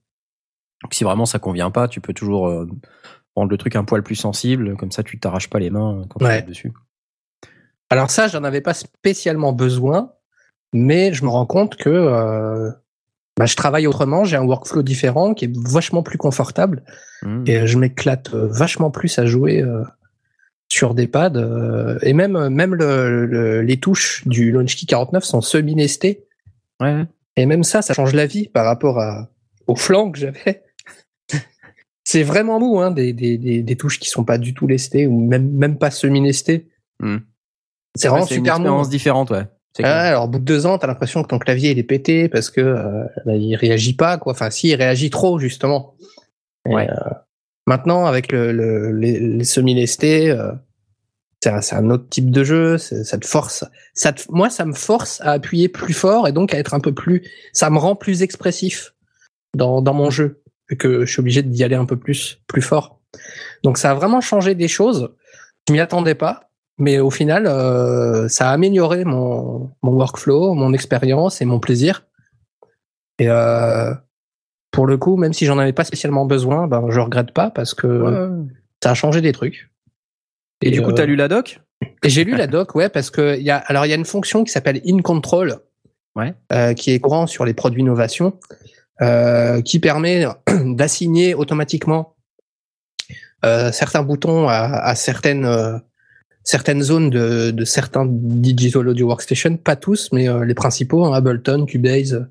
Donc, 0.82 0.94
si 0.94 1.04
vraiment 1.04 1.26
ça 1.26 1.38
convient 1.38 1.70
pas, 1.70 1.88
tu 1.88 2.00
peux 2.00 2.14
toujours 2.14 2.66
euh, 3.40 3.46
prendre 3.46 3.50
le 3.50 3.58
truc 3.58 3.76
un 3.76 3.84
poil 3.84 4.02
plus 4.02 4.14
sensible, 4.16 4.76
comme 4.76 4.90
ça 4.92 5.02
tu 5.02 5.18
t'arraches 5.18 5.48
pas 5.50 5.58
les 5.58 5.70
mains 5.70 6.04
quand 6.08 6.18
tu 6.18 6.24
Ouais. 6.26 6.38
tapes 6.40 6.48
dessus. 6.48 6.72
Alors 7.90 8.10
ça, 8.10 8.28
j'en 8.28 8.44
avais 8.44 8.60
pas 8.60 8.74
spécialement 8.74 9.52
besoin, 9.52 10.12
mais 10.72 11.12
je 11.12 11.24
me 11.24 11.28
rends 11.30 11.46
compte 11.46 11.76
que 11.76 11.88
euh, 11.90 12.70
bah, 13.36 13.46
je 13.46 13.56
travaille 13.56 13.86
autrement, 13.86 14.24
j'ai 14.24 14.36
un 14.36 14.44
workflow 14.44 14.82
différent 14.82 15.34
qui 15.34 15.46
est 15.46 15.56
vachement 15.56 16.02
plus 16.02 16.18
confortable 16.18 16.82
Hmm. 17.22 17.44
et 17.46 17.58
euh, 17.58 17.66
je 17.66 17.76
m'éclate 17.76 18.32
euh, 18.32 18.46
vachement 18.46 18.90
plus 18.90 19.18
à 19.18 19.26
jouer 19.26 19.60
euh, 19.62 19.84
sur 20.72 20.94
des 20.94 21.06
pads 21.06 21.32
euh, 21.36 21.98
et 22.00 22.14
même 22.14 22.48
même 22.48 22.74
le, 22.74 23.26
le- 23.26 23.60
les 23.60 23.78
touches 23.78 24.26
du 24.26 24.52
Launchkey 24.52 24.86
49 24.86 25.22
sont 25.22 25.42
semi-lestées 25.42 26.24
Ouais. 26.80 27.04
et 27.36 27.44
même 27.44 27.62
ça 27.62 27.82
ça 27.82 27.92
change 27.92 28.14
la 28.14 28.24
vie 28.24 28.48
par 28.48 28.64
rapport 28.64 29.00
à 29.00 29.28
au 29.66 29.76
flanc 29.76 30.10
que 30.10 30.18
j'avais 30.18 30.62
c'est 32.10 32.22
vraiment 32.24 32.58
mou 32.58 32.80
hein, 32.80 32.90
des, 32.90 33.12
des, 33.12 33.38
des, 33.38 33.62
des 33.62 33.76
touches 33.76 33.98
qui 34.00 34.08
sont 34.08 34.24
pas 34.24 34.38
du 34.38 34.52
tout 34.54 34.66
lestées 34.66 35.06
ou 35.06 35.20
même 35.20 35.50
même 35.52 35.78
pas 35.78 35.90
semi-lestées 35.90 36.68
Hmm. 37.02 37.18
c'est 37.96 38.08
vraiment 38.08 38.26
c'est 38.26 38.34
une 38.34 38.40
super 38.44 38.58
mou 38.58 38.64
expérience 38.64 38.88
différente, 38.90 39.30
ouais. 39.30 39.46
C'est 39.76 39.84
ah, 39.84 40.00
alors, 40.08 40.24
au 40.24 40.28
bout 40.28 40.38
de 40.40 40.44
deux 40.44 40.66
ans, 40.66 40.76
t'as 40.78 40.86
l'impression 40.88 41.22
que 41.22 41.28
ton 41.28 41.38
clavier 41.38 41.70
il 41.70 41.78
est 41.78 41.84
pété 41.84 42.28
parce 42.28 42.50
que 42.50 42.60
euh, 42.60 43.04
bah, 43.24 43.36
il 43.36 43.54
réagit 43.54 43.94
pas, 43.94 44.18
quoi. 44.18 44.32
Enfin, 44.32 44.50
si, 44.50 44.68
il 44.68 44.74
réagit 44.74 45.08
trop 45.10 45.38
justement. 45.38 45.94
Et, 46.68 46.74
Ouais. 46.74 46.90
euh, 46.90 46.94
maintenant, 47.66 48.04
avec 48.06 48.32
le, 48.32 48.52
le- 48.52 48.90
les, 48.92 49.18
les 49.20 49.44
semi-lestés, 49.44 50.30
euh, 50.30 50.50
c'est 51.42 51.50
un, 51.50 51.60
c'est 51.62 51.76
un 51.76 51.88
autre 51.88 52.08
type 52.10 52.30
de 52.30 52.42
jeu. 52.44 52.76
c'est- 52.78 53.04
Ça 53.04 53.16
te 53.16 53.26
force. 53.26 53.64
Ça 53.94 54.12
te- 54.12 54.24
moi, 54.30 54.50
ça 54.50 54.64
me 54.66 54.74
force 54.74 55.20
à 55.22 55.30
appuyer 55.30 55.68
plus 55.68 55.94
fort 55.94 56.26
et 56.28 56.32
donc 56.32 56.52
à 56.52 56.58
être 56.58 56.74
un 56.74 56.80
peu 56.80 56.92
plus. 56.92 57.22
Ça 57.52 57.70
me 57.70 57.78
rend 57.78 57.94
plus 57.94 58.22
expressif 58.22 58.92
dans, 59.56 59.80
dans 59.80 59.94
mon 59.94 60.10
jeu 60.10 60.39
et 60.70 60.76
que 60.76 61.04
je 61.04 61.10
suis 61.12 61.20
obligé 61.20 61.42
d'y 61.42 61.64
aller 61.64 61.74
un 61.76 61.84
peu 61.84 61.96
plus, 61.96 62.40
plus 62.46 62.62
fort. 62.62 63.00
Donc, 63.62 63.76
ça 63.78 63.90
a 63.90 63.94
vraiment 63.94 64.20
changé 64.20 64.54
des 64.54 64.68
choses. 64.68 65.12
Je 65.68 65.72
m'y 65.72 65.80
attendais 65.80 66.14
pas. 66.14 66.46
Mais 66.78 66.98
au 66.98 67.10
final, 67.10 67.46
euh, 67.46 68.26
ça 68.28 68.48
a 68.48 68.52
amélioré 68.52 69.04
mon, 69.04 69.70
mon 69.82 69.92
workflow, 69.92 70.54
mon 70.54 70.72
expérience 70.72 71.42
et 71.42 71.44
mon 71.44 71.60
plaisir. 71.60 72.06
Et 73.18 73.28
euh, 73.28 73.92
pour 74.70 74.86
le 74.86 74.96
coup, 74.96 75.16
même 75.18 75.34
si 75.34 75.44
j'en 75.44 75.58
avais 75.58 75.74
pas 75.74 75.84
spécialement 75.84 76.24
besoin, 76.24 76.66
ben 76.68 76.86
je 76.88 76.98
regrette 77.00 77.32
pas 77.34 77.50
parce 77.50 77.74
que 77.74 77.86
Ouais. 77.86 78.46
ça 78.82 78.92
a 78.92 78.94
changé 78.94 79.20
des 79.20 79.32
trucs. 79.32 79.70
Et, 80.62 80.70
du 80.70 80.80
coup, 80.80 80.90
euh, 80.90 80.94
t'as 80.94 81.04
lu 81.04 81.16
la 81.16 81.28
doc? 81.28 81.60
j'ai 82.04 82.24
lu 82.24 82.34
la 82.36 82.46
doc, 82.46 82.74
ouais, 82.74 82.88
parce 82.88 83.10
que 83.10 83.36
il 83.36 83.42
y 83.42 83.50
a 83.50 83.56
alors 83.58 83.84
il 83.84 83.90
y 83.90 83.92
a 83.92 83.96
une 83.96 84.04
fonction 84.06 84.42
qui 84.44 84.50
s'appelle 84.52 84.80
in 84.86 85.00
control, 85.02 85.56
Ouais. 86.16 86.32
euh, 86.52 86.72
qui 86.72 86.92
est 86.92 86.98
courant 87.00 87.26
sur 87.26 87.44
les 87.44 87.52
produits 87.54 87.82
innovation, 87.82 88.38
euh, 89.02 89.62
qui 89.62 89.80
permet 89.80 90.26
d'assigner 90.64 91.34
automatiquement 91.34 92.16
euh, 93.44 93.72
certains 93.72 94.02
boutons 94.02 94.48
à, 94.48 94.58
à 94.58 94.94
certaines 94.94 95.46
euh, 95.46 95.78
certaines 96.44 96.82
zones 96.82 97.10
de, 97.10 97.50
de 97.50 97.64
certains 97.64 98.06
digital 98.08 98.88
audio 98.88 99.06
workstation, 99.06 99.56
pas 99.56 99.76
tous, 99.76 100.10
mais 100.12 100.28
euh, 100.28 100.44
les 100.44 100.54
principaux, 100.54 101.04
hein, 101.04 101.12
Ableton, 101.12 101.66
Cubase, 101.66 102.14
euh, 102.14 102.24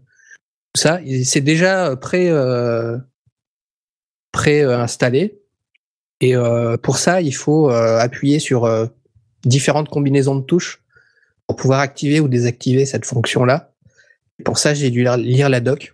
tout 0.73 0.81
ça, 0.81 0.99
c'est 1.23 1.41
déjà 1.41 1.95
pré 1.95 2.29
euh, 2.29 2.97
pré 4.31 4.61
euh, 4.61 4.79
installé. 4.79 5.39
Et 6.21 6.35
pour 6.83 6.97
ça, 6.97 7.21
il 7.21 7.31
faut 7.31 7.69
appuyer 7.69 8.39
sur 8.39 8.69
différentes 9.45 9.87
combinaisons 9.87 10.35
de 10.35 10.41
touches 10.41 10.83
pour 11.47 11.55
pouvoir 11.55 11.79
activer 11.79 12.19
ou 12.19 12.27
désactiver 12.27 12.85
cette 12.85 13.05
fonction-là. 13.05 13.71
Pour 14.43 14.57
ça, 14.57 14.73
j'ai 14.73 14.89
dû 14.89 15.05
lire 15.15 15.47
la 15.47 15.61
doc 15.61 15.93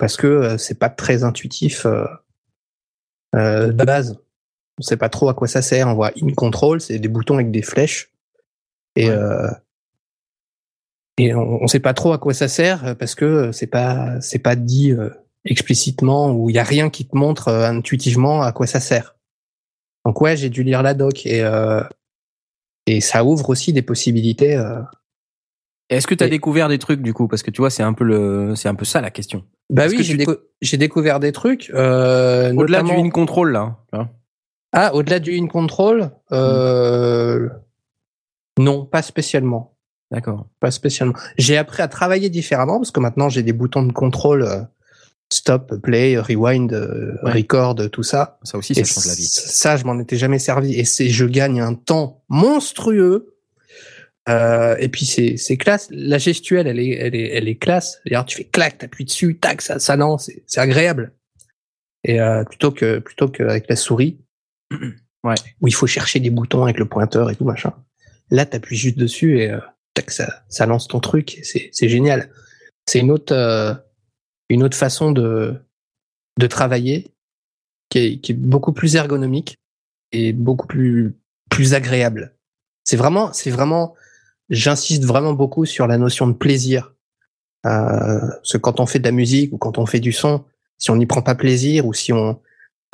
parce 0.00 0.16
que 0.16 0.26
euh, 0.26 0.58
c'est 0.58 0.78
pas 0.78 0.88
très 0.88 1.22
intuitif 1.22 1.86
euh, 1.86 2.04
euh, 3.36 3.68
de 3.68 3.84
base. 3.84 4.18
On 4.78 4.82
sait 4.82 4.96
pas 4.96 5.10
trop 5.10 5.28
à 5.28 5.34
quoi 5.34 5.46
ça 5.46 5.62
sert. 5.62 5.86
On 5.86 5.94
voit 5.94 6.10
in 6.20 6.32
control, 6.34 6.80
c'est 6.80 6.98
des 6.98 7.08
boutons 7.08 7.34
avec 7.34 7.50
des 7.52 7.62
flèches 7.62 8.10
et 8.96 9.08
Ouais. 9.08 9.14
euh, 9.14 9.50
et 11.18 11.34
on, 11.34 11.62
on 11.62 11.66
sait 11.68 11.80
pas 11.80 11.92
trop 11.94 12.12
à 12.12 12.18
quoi 12.18 12.32
ça 12.32 12.48
sert 12.48 12.96
parce 12.96 13.14
que 13.14 13.52
c'est 13.52 13.66
pas 13.66 14.18
c'est 14.22 14.38
pas 14.38 14.56
dit 14.56 14.92
euh, 14.92 15.10
explicitement 15.44 16.32
ou 16.32 16.48
il 16.48 16.56
y 16.56 16.58
a 16.58 16.64
rien 16.64 16.88
qui 16.88 17.06
te 17.06 17.14
montre 17.16 17.48
euh, 17.48 17.68
intuitivement 17.68 18.42
à 18.42 18.52
quoi 18.52 18.66
ça 18.66 18.80
sert. 18.80 19.16
Donc 20.06 20.20
ouais, 20.22 20.36
j'ai 20.36 20.48
dû 20.48 20.62
lire 20.62 20.82
la 20.82 20.94
doc 20.94 21.26
et 21.26 21.42
euh, 21.44 21.82
et 22.86 23.02
ça 23.02 23.22
ouvre 23.22 23.50
aussi 23.50 23.74
des 23.74 23.82
possibilités. 23.82 24.56
Est-ce 25.90 26.06
que 26.06 26.14
t'as 26.14 26.26
Et- 26.26 26.30
découvert 26.30 26.68
des 26.68 26.78
trucs 26.78 27.02
du 27.02 27.12
coup? 27.12 27.28
Parce 27.28 27.42
que 27.42 27.50
tu 27.50 27.60
vois, 27.60 27.68
c'est 27.70 27.82
un 27.82 27.92
peu 27.92 28.04
le, 28.04 28.54
c'est 28.56 28.68
un 28.68 28.74
peu 28.74 28.84
ça 28.84 29.00
la 29.00 29.10
question. 29.10 29.44
Bah 29.68 29.84
oui, 29.88 29.96
que 29.96 30.02
j'ai 30.02 30.16
tu 30.16 30.24
déco- 30.24 30.38
j'ai 30.62 30.76
découvert 30.76 31.20
des 31.20 31.32
trucs. 31.32 31.70
Euh, 31.74 32.52
Au-delà 32.54 32.82
notamment- 32.82 33.00
du 33.02 33.06
in 33.08 33.10
control 33.10 33.52
là. 33.52 33.76
tu. 33.92 33.98
Ah, 34.72 34.94
au-delà 34.94 35.18
du 35.18 35.36
in 35.36 35.46
control, 35.48 36.10
euh, 36.32 37.48
non, 38.58 38.84
pas 38.86 39.02
spécialement. 39.02 39.76
D'accord. 40.12 40.46
Pas 40.60 40.70
spécialement. 40.70 41.14
J'ai 41.38 41.56
appris 41.56 41.82
à 41.82 41.88
travailler 41.88 42.30
différemment 42.30 42.78
parce 42.78 42.90
que 42.90 43.00
maintenant 43.00 43.28
j'ai 43.28 43.42
des 43.42 43.52
boutons 43.52 43.82
de 43.84 43.92
contrôle 43.92 44.42
euh, 44.42 44.62
stop, 45.32 45.76
play, 45.82 46.18
rewind, 46.18 46.72
Ouais. 47.22 47.32
record, 47.32 47.76
tout 47.92 48.02
ça. 48.02 48.38
Ça 48.42 48.58
aussi, 48.58 48.74
ça 48.74 48.80
Et 48.80 48.84
change 48.84 49.06
la 49.06 49.14
vie. 49.14 49.24
Ça, 49.26 49.76
je 49.76 49.84
m'en 49.84 49.98
étais 50.00 50.16
jamais 50.16 50.38
servi. 50.40 50.74
Et 50.74 50.84
c'est, 50.84 51.08
je 51.08 51.24
gagne 51.26 51.60
un 51.60 51.74
temps 51.74 52.22
monstrueux. 52.28 53.34
Euh, 54.28 54.76
et 54.78 54.88
puis 54.88 55.06
c'est, 55.06 55.36
c'est 55.36 55.56
classe. 55.56 55.88
La 55.90 56.18
gestuelle, 56.18 56.66
elle 56.66 56.78
est, 56.78 56.90
elle 56.90 57.14
est, 57.14 57.28
elle 57.30 57.48
est 57.48 57.56
classe. 57.56 58.00
D'ailleurs, 58.04 58.26
tu 58.26 58.36
fais 58.36 58.44
clac, 58.44 58.78
t'appuies 58.78 59.04
dessus, 59.04 59.36
tac, 59.36 59.62
ça, 59.62 59.78
ça 59.78 59.96
lance. 59.96 60.30
C'est, 60.46 60.60
agréable. 60.60 61.12
Et 62.04 62.20
euh, 62.20 62.44
plutôt 62.44 62.70
que, 62.70 62.98
plutôt 62.98 63.28
qu'avec 63.28 63.68
la 63.68 63.76
souris, 63.76 64.18
Ouais. 65.22 65.34
où 65.60 65.68
il 65.68 65.74
faut 65.74 65.86
chercher 65.86 66.18
des 66.18 66.30
boutons 66.30 66.62
avec 66.62 66.78
le 66.78 66.88
pointeur 66.88 67.28
et 67.30 67.36
tout 67.36 67.44
machin. 67.44 67.74
Là, 68.30 68.46
t'appuies 68.46 68.78
juste 68.78 68.96
dessus 68.96 69.40
et 69.40 69.50
euh, 69.50 69.60
tac, 69.92 70.10
ça, 70.10 70.44
ça 70.48 70.64
lance 70.64 70.88
ton 70.88 70.98
truc. 70.98 71.40
C'est, 71.42 71.68
c'est 71.72 71.90
génial. 71.90 72.30
C'est 72.86 73.00
une 73.00 73.10
autre, 73.10 73.34
euh, 73.34 73.74
une 74.48 74.62
autre 74.62 74.78
façon 74.78 75.12
de, 75.12 75.56
de 76.38 76.46
travailler 76.46 77.12
qui 77.90 77.98
est, 77.98 78.20
qui 78.20 78.32
est 78.32 78.34
beaucoup 78.34 78.72
plus 78.72 78.96
ergonomique 78.96 79.58
et 80.12 80.32
beaucoup 80.32 80.66
plus, 80.66 81.14
plus 81.50 81.74
agréable. 81.74 82.34
C'est 82.84 82.96
vraiment, 82.96 83.32
c'est 83.34 83.50
vraiment, 83.50 83.94
j'insiste 84.50 85.04
vraiment 85.04 85.32
beaucoup 85.32 85.64
sur 85.64 85.86
la 85.86 85.96
notion 85.96 86.26
de 86.26 86.34
plaisir. 86.34 86.94
Euh, 87.66 88.20
parce 88.20 88.52
que 88.52 88.58
quand 88.58 88.80
on 88.80 88.86
fait 88.86 88.98
de 88.98 89.04
la 89.04 89.12
musique 89.12 89.52
ou 89.52 89.58
quand 89.58 89.78
on 89.78 89.86
fait 89.86 90.00
du 90.00 90.12
son, 90.12 90.44
si 90.78 90.90
on 90.90 90.96
n'y 90.96 91.06
prend 91.06 91.22
pas 91.22 91.34
plaisir 91.34 91.86
ou 91.86 91.92
si 91.92 92.12
on 92.12 92.40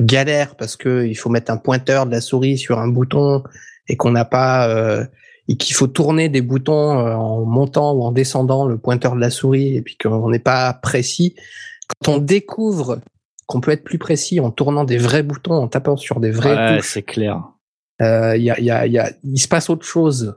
galère 0.02 0.56
parce 0.56 0.76
que 0.76 1.06
il 1.06 1.14
faut 1.14 1.30
mettre 1.30 1.50
un 1.50 1.56
pointeur 1.56 2.06
de 2.06 2.10
la 2.10 2.20
souris 2.20 2.58
sur 2.58 2.78
un 2.78 2.88
bouton 2.88 3.42
et 3.88 3.96
qu'on 3.96 4.10
n'a 4.10 4.24
pas 4.24 4.68
euh, 4.68 5.04
et 5.48 5.56
qu'il 5.56 5.74
faut 5.74 5.86
tourner 5.86 6.28
des 6.28 6.42
boutons 6.42 6.98
euh, 6.98 7.14
en 7.14 7.44
montant 7.44 7.92
ou 7.94 8.02
en 8.02 8.12
descendant 8.12 8.66
le 8.66 8.76
pointeur 8.76 9.14
de 9.14 9.20
la 9.20 9.30
souris 9.30 9.76
et 9.76 9.82
puis 9.82 9.96
qu'on 9.96 10.28
n'est 10.30 10.40
pas 10.40 10.74
précis, 10.74 11.36
quand 12.02 12.14
on 12.14 12.18
découvre 12.18 12.98
qu'on 13.46 13.60
peut 13.60 13.70
être 13.70 13.84
plus 13.84 13.98
précis 13.98 14.40
en 14.40 14.50
tournant 14.50 14.82
des 14.82 14.98
vrais 14.98 15.22
boutons, 15.22 15.54
en 15.54 15.68
tapant 15.68 15.96
sur 15.96 16.18
des 16.18 16.32
vraies 16.32 16.74
Ouais, 16.74 16.80
c'est 16.82 17.04
clair. 17.04 17.44
euh, 18.02 18.36
il 18.36 18.42
y 18.42 18.50
a, 18.50 18.58
y 18.60 18.70
a, 18.70 18.86
y 18.88 18.98
a, 18.98 19.12
il 19.22 19.38
se 19.38 19.46
passe 19.46 19.70
autre 19.70 19.86
chose 19.86 20.34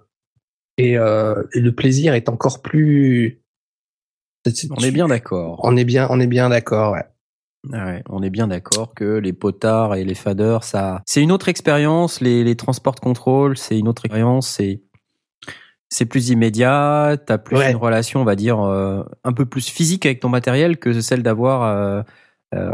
et, 0.79 0.97
euh, 0.97 1.43
et 1.53 1.59
le 1.59 1.73
plaisir 1.73 2.13
est 2.13 2.29
encore 2.29 2.61
plus. 2.61 3.41
On 4.71 4.81
est 4.83 4.91
bien 4.91 5.07
d'accord. 5.07 5.59
On 5.63 5.75
est 5.77 5.85
bien, 5.85 6.07
on 6.09 6.19
est 6.19 6.27
bien 6.27 6.49
d'accord. 6.49 6.93
Ouais. 6.93 7.03
Ah 7.73 7.87
ouais, 7.87 8.03
on 8.07 8.23
est 8.23 8.29
bien 8.29 8.47
d'accord 8.47 8.93
que 8.93 9.17
les 9.17 9.33
potards 9.33 9.95
et 9.95 10.05
les 10.05 10.15
faders, 10.15 10.63
ça, 10.63 11.01
c'est 11.05 11.21
une 11.21 11.31
autre 11.33 11.49
expérience. 11.49 12.21
Les, 12.21 12.43
les 12.45 12.55
transport 12.55 12.95
control, 12.95 13.57
c'est 13.57 13.77
une 13.77 13.89
autre 13.89 14.05
expérience. 14.05 14.47
C'est, 14.47 14.81
c'est 15.89 16.05
plus 16.05 16.29
immédiat. 16.29 17.17
T'as 17.25 17.37
plus 17.37 17.57
Ouais. 17.57 17.71
une 17.71 17.77
relation, 17.77 18.21
on 18.21 18.25
va 18.25 18.35
dire, 18.37 18.61
euh, 18.61 19.03
un 19.25 19.33
peu 19.33 19.45
plus 19.45 19.67
physique 19.69 20.05
avec 20.05 20.21
ton 20.21 20.29
matériel 20.29 20.77
que 20.77 21.01
celle 21.01 21.21
d'avoir. 21.21 21.63
euh, 21.63 22.01
euh, 22.55 22.71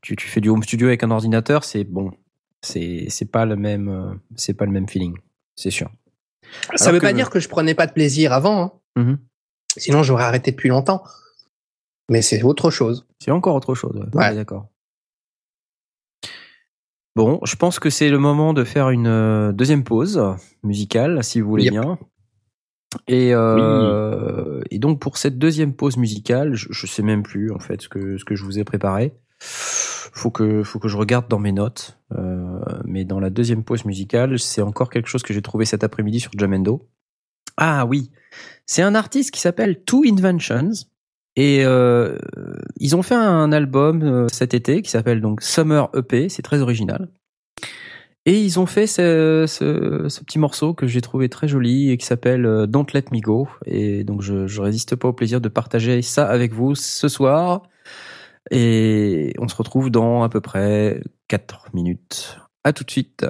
tu, 0.00 0.16
tu 0.16 0.26
fais 0.26 0.40
du 0.40 0.48
home 0.48 0.62
studio 0.62 0.86
avec 0.88 1.02
un 1.04 1.10
ordinateur, 1.10 1.64
c'est 1.64 1.84
bon. 1.84 2.10
C'est, 2.62 3.04
c'est 3.10 3.30
pas 3.30 3.44
le 3.44 3.56
même, 3.56 4.18
c'est 4.36 4.54
pas 4.54 4.64
le 4.64 4.72
même 4.72 4.88
feeling. 4.88 5.14
c'est 5.54 5.70
sûr. 5.70 5.90
Ça 6.76 6.86
Alors 6.86 6.94
veut 6.94 7.00
pas 7.00 7.12
dire 7.12 7.30
que 7.30 7.40
je 7.40 7.48
prenais 7.48 7.74
pas 7.74 7.86
de 7.86 7.92
plaisir 7.92 8.32
avant. 8.32 8.62
hein. 8.96 9.02
Mhm. 9.02 9.18
Sinon, 9.76 10.02
j'aurais 10.02 10.24
arrêté 10.24 10.50
depuis 10.50 10.68
longtemps. 10.68 11.02
Mais 12.10 12.22
c'est 12.22 12.42
autre 12.42 12.70
chose. 12.70 13.06
C'est 13.20 13.30
encore 13.30 13.54
autre 13.54 13.74
chose. 13.74 13.96
Ouais, 14.14 14.18
Ouais. 14.28 14.34
D'accord. 14.34 14.66
Bon, 17.16 17.40
je 17.44 17.56
pense 17.56 17.78
que 17.80 17.90
c'est 17.90 18.10
le 18.10 18.18
moment 18.18 18.52
de 18.52 18.64
faire 18.64 18.90
une 18.90 19.08
euh, 19.08 19.52
deuxième 19.52 19.82
pause 19.84 20.22
musicale, 20.62 21.22
si 21.24 21.40
vous 21.40 21.48
voulez 21.48 21.64
Yep. 21.64 21.72
bien. 21.72 21.98
Et, 23.08 23.34
euh, 23.34 24.62
et 24.70 24.78
donc 24.78 25.00
pour 25.00 25.18
cette 25.18 25.38
deuxième 25.38 25.74
pause 25.74 25.96
musicale, 25.96 26.54
je, 26.54 26.68
je 26.70 26.86
sais 26.86 27.02
même 27.02 27.22
plus 27.22 27.52
en 27.52 27.58
fait 27.58 27.82
ce 27.82 27.88
que 27.88 28.16
ce 28.16 28.24
que 28.24 28.34
je 28.34 28.44
vous 28.44 28.58
ai 28.58 28.64
préparé. 28.64 29.12
Faut 30.12 30.30
que 30.30 30.62
faut 30.62 30.78
que 30.78 30.88
je 30.88 30.96
regarde 30.96 31.28
dans 31.28 31.38
mes 31.38 31.52
notes. 31.52 31.98
Euh, 32.16 32.60
mais 32.84 33.04
dans 33.04 33.20
la 33.20 33.30
deuxième 33.30 33.64
pause 33.64 33.84
musicale, 33.84 34.38
c'est 34.38 34.62
encore 34.62 34.90
quelque 34.90 35.08
chose 35.08 35.22
que 35.22 35.34
j'ai 35.34 35.42
trouvé 35.42 35.64
cet 35.64 35.84
après-midi 35.84 36.20
sur 36.20 36.32
Jamendo. 36.36 36.88
Ah 37.56 37.86
oui, 37.86 38.10
c'est 38.66 38.82
un 38.82 38.94
artiste 38.94 39.30
qui 39.30 39.40
s'appelle 39.40 39.82
Two 39.84 40.02
Inventions. 40.06 40.70
Et 41.36 41.64
euh, 41.64 42.18
ils 42.78 42.96
ont 42.96 43.02
fait 43.02 43.14
un 43.14 43.52
album 43.52 44.02
euh, 44.02 44.26
cet 44.32 44.54
été 44.54 44.82
qui 44.82 44.90
s'appelle 44.90 45.20
donc 45.20 45.42
Summer 45.42 45.88
EP, 45.94 46.28
c'est 46.28 46.42
très 46.42 46.60
original. 46.60 47.08
Et 48.26 48.42
ils 48.42 48.58
ont 48.58 48.66
fait 48.66 48.86
ce, 48.86 49.46
petit 50.24 50.38
morceau 50.38 50.74
que 50.74 50.86
j'ai 50.86 51.00
trouvé 51.00 51.28
très 51.28 51.48
joli 51.48 51.90
et 51.90 51.96
qui 51.96 52.04
s'appelle 52.04 52.66
Don't 52.66 52.86
Let 52.92 53.04
Me 53.12 53.20
Go. 53.20 53.48
Et 53.64 54.04
donc 54.04 54.20
je, 54.20 54.46
je 54.46 54.60
résiste 54.60 54.96
pas 54.96 55.08
au 55.08 55.12
plaisir 55.12 55.40
de 55.40 55.48
partager 55.48 56.02
ça 56.02 56.28
avec 56.28 56.52
vous 56.52 56.74
ce 56.74 57.08
soir. 57.08 57.62
Et 58.50 59.34
on 59.38 59.48
se 59.48 59.56
retrouve 59.56 59.90
dans 59.90 60.22
à 60.22 60.28
peu 60.28 60.40
près 60.40 61.00
4 61.28 61.68
minutes. 61.74 62.38
À 62.64 62.72
tout 62.72 62.84
de 62.84 62.90
suite. 62.90 63.26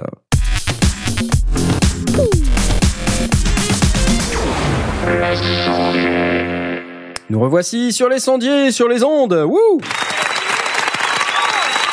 Nous 7.29 7.39
revoici 7.39 7.91
sur 7.91 8.09
les 8.09 8.19
sondiers, 8.19 8.71
sur 8.71 8.87
les 8.87 9.03
ondes. 9.03 9.33
Wouh 9.33 9.81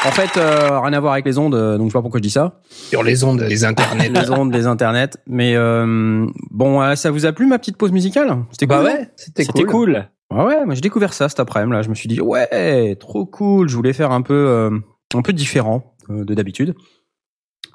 en 0.06 0.12
fait, 0.12 0.36
euh, 0.36 0.78
rien 0.78 0.92
à 0.92 1.00
voir 1.00 1.14
avec 1.14 1.24
les 1.24 1.36
ondes, 1.36 1.56
euh, 1.56 1.78
donc 1.78 1.88
je 1.88 1.90
sais 1.90 1.98
pas 1.98 2.02
pourquoi 2.02 2.18
je 2.18 2.22
dis 2.22 2.30
ça. 2.30 2.60
Sur 2.70 3.02
les 3.02 3.24
ondes, 3.24 3.40
les 3.40 3.64
internets. 3.64 4.08
Les 4.08 4.30
ondes, 4.30 4.54
les 4.54 4.66
internets. 4.68 5.16
Mais 5.26 5.56
euh, 5.56 6.26
bon, 6.52 6.80
euh, 6.80 6.94
ça 6.94 7.10
vous 7.10 7.26
a 7.26 7.32
plu 7.32 7.46
ma 7.46 7.58
petite 7.58 7.76
pause 7.76 7.90
musicale? 7.90 8.36
C'était 8.52 8.66
bah 8.66 8.76
cool. 8.76 8.84
ouais, 8.86 9.10
c'était 9.16 9.42
C'était 9.42 9.64
cool. 9.64 9.94
cool. 9.94 10.08
Ouais, 10.32 10.42
ouais, 10.44 10.64
moi 10.66 10.74
j'ai 10.74 10.80
découvert 10.80 11.12
ça 11.12 11.28
cet 11.28 11.38
après-midi 11.40 11.72
là. 11.72 11.82
Je 11.82 11.88
me 11.88 11.94
suis 11.94 12.08
dit 12.08 12.20
ouais, 12.20 12.96
trop 12.96 13.26
cool. 13.26 13.68
Je 13.68 13.76
voulais 13.76 13.92
faire 13.92 14.10
un 14.10 14.22
peu, 14.22 14.34
euh, 14.34 14.70
un 15.14 15.22
peu 15.22 15.32
différent 15.32 15.94
euh, 16.10 16.24
de 16.24 16.34
d'habitude. 16.34 16.74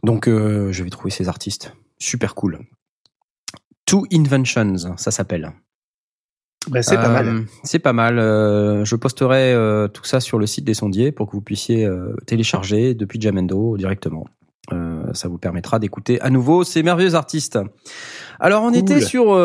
Donc 0.04 0.28
euh, 0.28 0.72
je 0.72 0.84
vais 0.84 0.90
trouver 0.90 1.12
ces 1.12 1.30
artistes 1.30 1.74
super 1.98 2.36
cool. 2.36 2.60
Two 3.86 4.04
Inventions, 4.12 4.96
ça 4.98 5.12
s'appelle. 5.12 5.52
Bah, 6.70 6.84
c'est 6.84 6.96
pas 6.96 7.10
mal. 7.10 7.46
C'est 7.64 7.80
pas 7.80 7.94
mal. 7.94 8.18
je 8.18 8.96
posterai 8.96 9.56
tout 9.94 10.04
ça 10.04 10.20
sur 10.20 10.38
le 10.38 10.46
site 10.46 10.64
des 10.66 10.76
sondiers 10.76 11.12
pour 11.12 11.28
que 11.28 11.32
vous 11.32 11.42
puissiez 11.42 11.90
télécharger 12.28 12.94
depuis 12.94 13.20
Jamendo 13.20 13.78
directement. 13.78 14.28
Ça 15.14 15.28
vous 15.28 15.40
permettra 15.40 15.80
d'écouter 15.80 16.22
à 16.22 16.30
nouveau 16.30 16.64
ces 16.64 16.84
merveilleux 16.84 17.16
artistes. 17.16 17.60
Alors 18.40 18.64
on 18.64 18.70
Cool. 18.70 18.78
était 18.80 19.02
sur, 19.02 19.36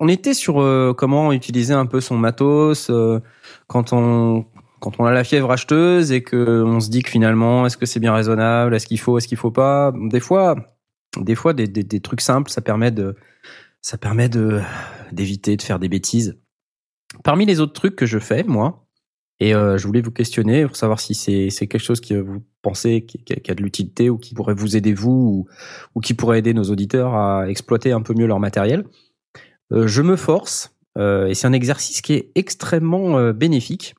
on 0.00 0.08
était 0.08 0.34
sur 0.34 0.60
euh, 0.60 0.94
comment 0.96 1.30
utiliser 1.32 1.74
un 1.74 1.86
peu 1.86 2.00
son 2.00 2.16
matos 2.16 2.88
euh, 2.90 3.20
quand 3.68 3.92
on 3.92 4.46
quand 4.80 4.98
on 4.98 5.04
a 5.04 5.12
la 5.12 5.24
fièvre 5.24 5.52
acheteuse 5.52 6.10
et 6.10 6.22
que 6.22 6.64
on 6.64 6.80
se 6.80 6.88
dit 6.88 7.02
que 7.02 7.10
finalement 7.10 7.66
est-ce 7.66 7.76
que 7.76 7.84
c'est 7.84 8.00
bien 8.00 8.14
raisonnable, 8.14 8.74
est-ce 8.74 8.86
qu'il 8.86 8.98
faut, 8.98 9.18
est-ce 9.18 9.28
qu'il 9.28 9.36
faut 9.36 9.50
pas. 9.50 9.92
Des 9.94 10.20
fois, 10.20 10.56
des 11.18 11.34
fois 11.34 11.52
des, 11.52 11.68
des, 11.68 12.00
trucs 12.00 12.22
simples, 12.22 12.50
ça 12.50 12.62
permet 12.62 12.90
de 12.90 13.14
ça 13.82 13.98
permet 13.98 14.30
de 14.30 14.60
d'éviter 15.12 15.56
de 15.58 15.62
faire 15.62 15.78
des 15.78 15.90
bêtises. 15.90 16.40
Parmi 17.24 17.44
les 17.44 17.60
autres 17.60 17.74
trucs 17.74 17.94
que 17.94 18.06
je 18.06 18.18
fais, 18.18 18.42
moi, 18.42 18.86
et 19.38 19.54
euh, 19.54 19.76
je 19.76 19.86
voulais 19.86 20.00
vous 20.00 20.12
questionner 20.12 20.64
pour 20.66 20.76
savoir 20.76 20.98
si 20.98 21.14
c'est 21.14 21.50
c'est 21.50 21.66
quelque 21.66 21.84
chose 21.84 22.00
que 22.00 22.14
vous 22.14 22.42
pensez 22.62 23.04
qui, 23.04 23.22
qui 23.22 23.50
a 23.50 23.54
de 23.54 23.62
l'utilité 23.62 24.08
ou 24.08 24.16
qui 24.16 24.32
pourrait 24.32 24.54
vous 24.54 24.76
aider 24.76 24.94
vous 24.94 25.10
ou, 25.10 25.48
ou 25.94 26.00
qui 26.00 26.14
pourrait 26.14 26.38
aider 26.38 26.54
nos 26.54 26.64
auditeurs 26.64 27.14
à 27.14 27.50
exploiter 27.50 27.92
un 27.92 28.00
peu 28.00 28.14
mieux 28.14 28.26
leur 28.26 28.40
matériel. 28.40 28.86
Euh, 29.72 29.86
je 29.86 30.02
me 30.02 30.16
force, 30.16 30.74
euh, 30.98 31.26
et 31.26 31.34
c'est 31.34 31.46
un 31.46 31.52
exercice 31.52 32.00
qui 32.02 32.14
est 32.14 32.32
extrêmement 32.34 33.18
euh, 33.18 33.32
bénéfique, 33.32 33.94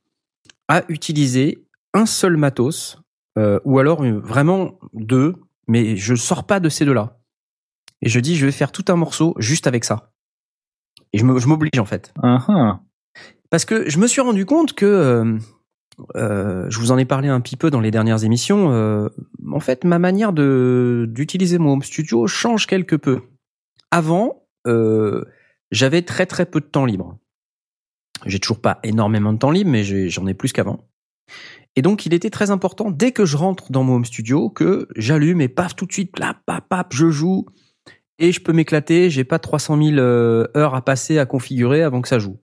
à 0.68 0.84
utiliser 0.90 1.66
un 1.94 2.06
seul 2.06 2.38
matos 2.38 2.98
ou 3.64 3.80
alors 3.80 4.04
vraiment 4.04 4.78
deux, 4.94 5.36
mais 5.68 5.96
je 5.96 6.16
sors 6.16 6.46
pas 6.46 6.60
de 6.60 6.68
ces 6.70 6.84
deux-là. 6.86 7.18
Et 8.02 8.10
je 8.10 8.20
dis, 8.20 8.36
je 8.36 8.46
vais 8.46 8.52
faire 8.52 8.72
tout 8.74 8.84
un 8.90 8.96
morceau 8.98 9.34
juste 9.38 9.68
avec 9.68 9.86
ça. 9.86 10.12
Et 11.14 11.18
je 11.18 11.24
me- 11.26 11.40
je 11.40 11.48
m'oblige 11.48 11.80
en 11.80 11.86
fait. 11.86 12.14
Ah. 12.22 12.82
Parce 13.50 13.64
que 13.66 13.90
je 13.90 14.00
me 14.00 14.08
suis 14.08 14.20
rendu 14.22 14.46
compte 14.46 14.74
que, 14.74 15.38
euh, 16.16 16.66
je 16.70 16.78
vous 16.80 16.92
en 16.92 16.98
ai 16.98 17.06
parlé 17.06 17.30
un 17.30 17.40
petit 17.42 17.56
peu 17.58 17.70
dans 17.72 17.80
les 17.80 17.92
dernières 17.92 18.24
émissions, 18.26 18.72
euh, 18.74 19.08
en 19.50 19.60
fait, 19.62 19.86
ma 19.86 19.98
manière 20.00 20.34
de 20.34 21.06
d'utiliser 21.10 21.58
mon 21.58 21.74
home 21.74 21.84
studio 21.84 22.28
change 22.28 22.68
quelque 22.68 22.96
peu. 22.98 23.22
Avant, 23.92 24.44
euh, 24.68 25.24
j'avais 25.72 26.02
très 26.02 26.26
très 26.26 26.46
peu 26.46 26.60
de 26.60 26.66
temps 26.66 26.86
libre. 26.86 27.18
J'ai 28.26 28.40
toujours 28.40 28.62
pas 28.62 28.80
énormément 28.84 29.34
de 29.34 29.40
temps 29.40 29.52
libre, 29.52 29.72
mais 29.72 29.84
j'en 30.10 30.28
ai 30.28 30.34
plus 30.34 30.54
qu'avant. 30.54 30.88
Et 31.76 31.82
donc, 31.82 32.06
il 32.06 32.14
était 32.14 32.30
très 32.30 32.52
important, 32.52 32.92
dès 32.92 33.12
que 33.12 33.26
je 33.26 33.38
rentre 33.38 33.72
dans 33.72 33.84
mon 33.84 33.96
home 33.96 34.06
studio, 34.06 34.50
que 34.50 34.88
j'allume 34.96 35.42
et 35.42 35.48
paf, 35.48 35.76
tout 35.76 35.86
de 35.86 35.94
suite, 35.94 36.20
là, 36.20 36.36
paf, 36.46 36.62
paf, 36.68 36.88
je 36.92 37.10
joue 37.10 37.46
et 38.20 38.32
je 38.32 38.42
peux 38.42 38.54
m'éclater. 38.54 39.10
J'ai 39.10 39.24
pas 39.24 39.40
300 39.40 39.82
000 39.82 39.98
euh, 39.98 40.48
heures 40.56 40.76
à 40.76 40.84
passer 40.84 41.18
à 41.18 41.26
configurer 41.26 41.82
avant 41.82 42.02
que 42.02 42.10
ça 42.10 42.20
joue. 42.20 42.40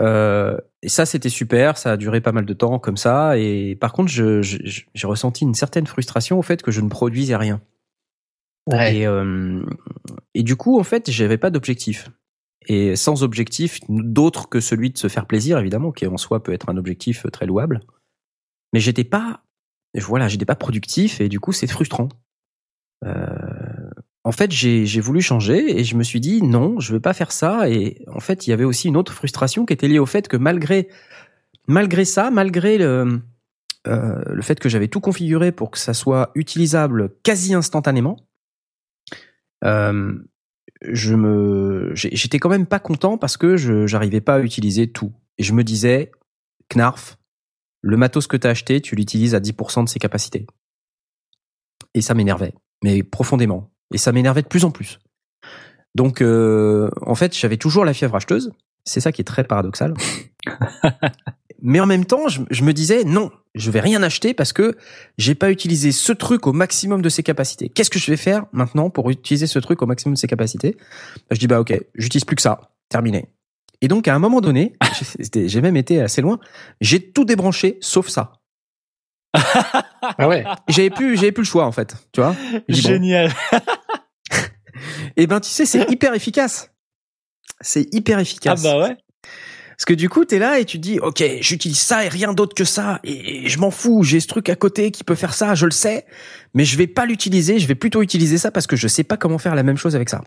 Euh, 0.00 0.58
et 0.82 0.88
ça, 0.88 1.06
c'était 1.06 1.28
super. 1.28 1.78
Ça 1.78 1.92
a 1.92 1.96
duré 1.96 2.20
pas 2.20 2.32
mal 2.32 2.44
de 2.44 2.52
temps 2.52 2.78
comme 2.78 2.96
ça. 2.96 3.38
Et 3.38 3.76
par 3.76 3.92
contre, 3.92 4.10
j'ai 4.10 5.06
ressenti 5.06 5.44
une 5.44 5.54
certaine 5.54 5.86
frustration 5.86 6.38
au 6.38 6.42
fait 6.42 6.62
que 6.62 6.70
je 6.70 6.80
ne 6.80 6.88
produisais 6.88 7.36
rien. 7.36 7.60
Et, 8.72 9.06
euh, 9.06 9.62
et 10.34 10.42
du 10.42 10.56
coup, 10.56 10.78
en 10.78 10.82
fait, 10.82 11.10
j'avais 11.10 11.38
pas 11.38 11.50
d'objectif. 11.50 12.08
Et 12.68 12.96
sans 12.96 13.22
objectif 13.22 13.78
d'autre 13.88 14.48
que 14.48 14.60
celui 14.60 14.90
de 14.90 14.98
se 14.98 15.08
faire 15.08 15.26
plaisir, 15.26 15.58
évidemment, 15.58 15.92
qui 15.92 16.06
en 16.06 16.16
soi 16.16 16.42
peut 16.42 16.52
être 16.52 16.68
un 16.68 16.76
objectif 16.76 17.26
très 17.32 17.46
louable. 17.46 17.80
Mais 18.72 18.80
j'étais 18.80 19.04
pas, 19.04 19.44
voilà, 19.94 20.26
j'étais 20.28 20.44
pas 20.44 20.56
productif 20.56 21.20
et 21.20 21.28
du 21.28 21.38
coup, 21.38 21.52
c'est 21.52 21.68
frustrant. 21.68 22.08
Euh, 23.04 23.26
en 24.24 24.32
fait, 24.32 24.50
j'ai 24.50 25.00
voulu 25.00 25.20
changer 25.20 25.78
et 25.78 25.84
je 25.84 25.94
me 25.96 26.02
suis 26.02 26.18
dit 26.18 26.42
non, 26.42 26.80
je 26.80 26.92
vais 26.92 27.00
pas 27.00 27.14
faire 27.14 27.30
ça. 27.30 27.70
Et 27.70 28.04
en 28.08 28.20
fait, 28.20 28.46
il 28.46 28.50
y 28.50 28.52
avait 28.52 28.64
aussi 28.64 28.88
une 28.88 28.96
autre 28.96 29.12
frustration 29.12 29.64
qui 29.64 29.72
était 29.72 29.86
liée 29.86 30.00
au 30.00 30.06
fait 30.06 30.26
que 30.26 30.36
malgré 30.36 30.88
malgré 31.68 32.04
ça, 32.04 32.30
malgré 32.30 32.78
le 32.78 33.20
euh, 33.86 34.22
le 34.26 34.42
fait 34.42 34.58
que 34.58 34.68
j'avais 34.68 34.88
tout 34.88 35.00
configuré 35.00 35.52
pour 35.52 35.70
que 35.70 35.78
ça 35.78 35.94
soit 35.94 36.32
utilisable 36.34 37.14
quasi 37.22 37.54
instantanément, 37.54 38.16
euh, 38.16 38.35
je 39.62 41.14
me 41.14 41.92
j'étais 41.94 42.38
quand 42.38 42.48
même 42.48 42.66
pas 42.66 42.78
content 42.78 43.18
parce 43.18 43.36
que 43.36 43.56
je 43.56 43.86
j'arrivais 43.86 44.20
pas 44.20 44.36
à 44.36 44.40
utiliser 44.40 44.90
tout. 44.90 45.12
Et 45.38 45.42
je 45.42 45.52
me 45.52 45.64
disais, 45.64 46.10
Knarf, 46.74 47.18
le 47.82 47.96
matos 47.96 48.26
que 48.26 48.36
tu 48.36 48.46
as 48.46 48.50
acheté, 48.50 48.80
tu 48.80 48.96
l'utilises 48.96 49.34
à 49.34 49.40
10% 49.40 49.84
de 49.84 49.88
ses 49.88 49.98
capacités. 49.98 50.46
Et 51.94 52.02
ça 52.02 52.14
m'énervait, 52.14 52.54
mais 52.82 53.02
profondément. 53.02 53.70
Et 53.92 53.98
ça 53.98 54.12
m'énervait 54.12 54.42
de 54.42 54.48
plus 54.48 54.64
en 54.64 54.70
plus. 54.70 54.98
Donc, 55.94 56.20
euh, 56.20 56.90
en 57.00 57.14
fait, 57.14 57.36
j'avais 57.36 57.56
toujours 57.56 57.84
la 57.84 57.94
fièvre 57.94 58.16
acheteuse. 58.16 58.52
C'est 58.84 59.00
ça 59.00 59.12
qui 59.12 59.22
est 59.22 59.24
très 59.24 59.44
paradoxal. 59.44 59.94
mais 61.62 61.80
en 61.80 61.86
même 61.86 62.04
temps, 62.04 62.28
je, 62.28 62.40
je 62.50 62.62
me 62.64 62.72
disais, 62.72 63.04
non, 63.04 63.30
je 63.54 63.70
vais 63.70 63.80
rien 63.80 64.02
acheter 64.02 64.34
parce 64.34 64.52
que 64.52 64.76
j'ai 65.18 65.34
pas 65.34 65.50
utilisé 65.50 65.92
ce 65.92 66.12
truc 66.12 66.46
au 66.46 66.52
maximum 66.52 67.02
de 67.02 67.08
ses 67.08 67.22
capacités. 67.22 67.68
Qu'est-ce 67.68 67.90
que 67.90 67.98
je 67.98 68.10
vais 68.10 68.16
faire 68.16 68.44
maintenant 68.52 68.90
pour 68.90 69.10
utiliser 69.10 69.46
ce 69.46 69.58
truc 69.58 69.82
au 69.82 69.86
maximum 69.86 70.14
de 70.14 70.18
ses 70.18 70.26
capacités? 70.26 70.76
Je 71.30 71.38
dis, 71.38 71.46
bah 71.46 71.60
ok, 71.60 71.78
j'utilise 71.94 72.24
plus 72.24 72.36
que 72.36 72.42
ça. 72.42 72.72
Terminé. 72.88 73.26
Et 73.80 73.88
donc, 73.88 74.08
à 74.08 74.14
un 74.14 74.18
moment 74.18 74.40
donné, 74.40 74.74
j'ai 75.34 75.60
même 75.60 75.76
été 75.76 76.00
assez 76.00 76.22
loin, 76.22 76.38
j'ai 76.80 77.12
tout 77.12 77.24
débranché 77.24 77.78
sauf 77.80 78.08
ça. 78.08 78.32
Ah 79.34 80.28
ouais. 80.28 80.44
J'avais 80.68 80.90
plus, 80.90 81.16
j'avais 81.16 81.32
plus 81.32 81.42
le 81.42 81.46
choix 81.48 81.66
en 81.66 81.72
fait, 81.72 81.94
tu 82.12 82.20
vois. 82.20 82.34
Dis, 82.68 82.80
bon. 82.82 82.88
Génial. 82.88 83.32
Et 85.16 85.26
ben 85.26 85.40
tu 85.40 85.50
sais, 85.50 85.66
c'est 85.66 85.90
hyper 85.90 86.14
efficace. 86.14 86.70
C'est 87.60 87.92
hyper 87.94 88.18
Ah 88.18 88.22
efficace. 88.22 88.62
bah 88.62 88.78
ouais. 88.78 88.96
Parce 89.76 89.84
que 89.84 89.94
du 89.94 90.08
coup, 90.08 90.24
t'es 90.24 90.38
là 90.38 90.58
et 90.58 90.64
tu 90.64 90.78
te 90.78 90.82
dis, 90.82 90.98
ok, 91.00 91.22
j'utilise 91.40 91.78
ça 91.78 92.04
et 92.04 92.08
rien 92.08 92.32
d'autre 92.32 92.54
que 92.54 92.64
ça, 92.64 92.98
et 93.04 93.46
je 93.48 93.58
m'en 93.58 93.70
fous, 93.70 94.02
j'ai 94.02 94.20
ce 94.20 94.26
truc 94.26 94.48
à 94.48 94.56
côté 94.56 94.90
qui 94.90 95.04
peut 95.04 95.14
faire 95.14 95.34
ça, 95.34 95.54
je 95.54 95.66
le 95.66 95.70
sais, 95.70 96.06
mais 96.54 96.64
je 96.64 96.78
vais 96.78 96.86
pas 96.86 97.04
l'utiliser, 97.04 97.58
je 97.58 97.66
vais 97.66 97.74
plutôt 97.74 98.00
utiliser 98.02 98.38
ça 98.38 98.50
parce 98.50 98.66
que 98.66 98.74
je 98.76 98.88
sais 98.88 99.04
pas 99.04 99.16
comment 99.18 99.36
faire 99.38 99.54
la 99.54 99.62
même 99.62 99.76
chose 99.76 99.94
avec 99.94 100.08
ça. 100.08 100.22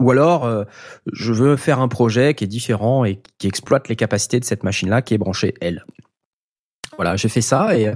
Ou 0.00 0.10
alors, 0.10 0.44
euh, 0.44 0.64
je 1.12 1.32
veux 1.32 1.56
faire 1.56 1.80
un 1.80 1.88
projet 1.88 2.34
qui 2.34 2.44
est 2.44 2.48
différent 2.48 3.04
et 3.04 3.20
qui 3.38 3.46
exploite 3.46 3.88
les 3.88 3.96
capacités 3.96 4.40
de 4.40 4.44
cette 4.44 4.62
machine-là 4.64 5.00
qui 5.00 5.14
est 5.14 5.18
branchée 5.18 5.54
elle. 5.60 5.84
Voilà, 6.96 7.16
j'ai 7.16 7.28
fait 7.30 7.40
ça 7.40 7.76
et 7.78 7.88
euh, 7.88 7.94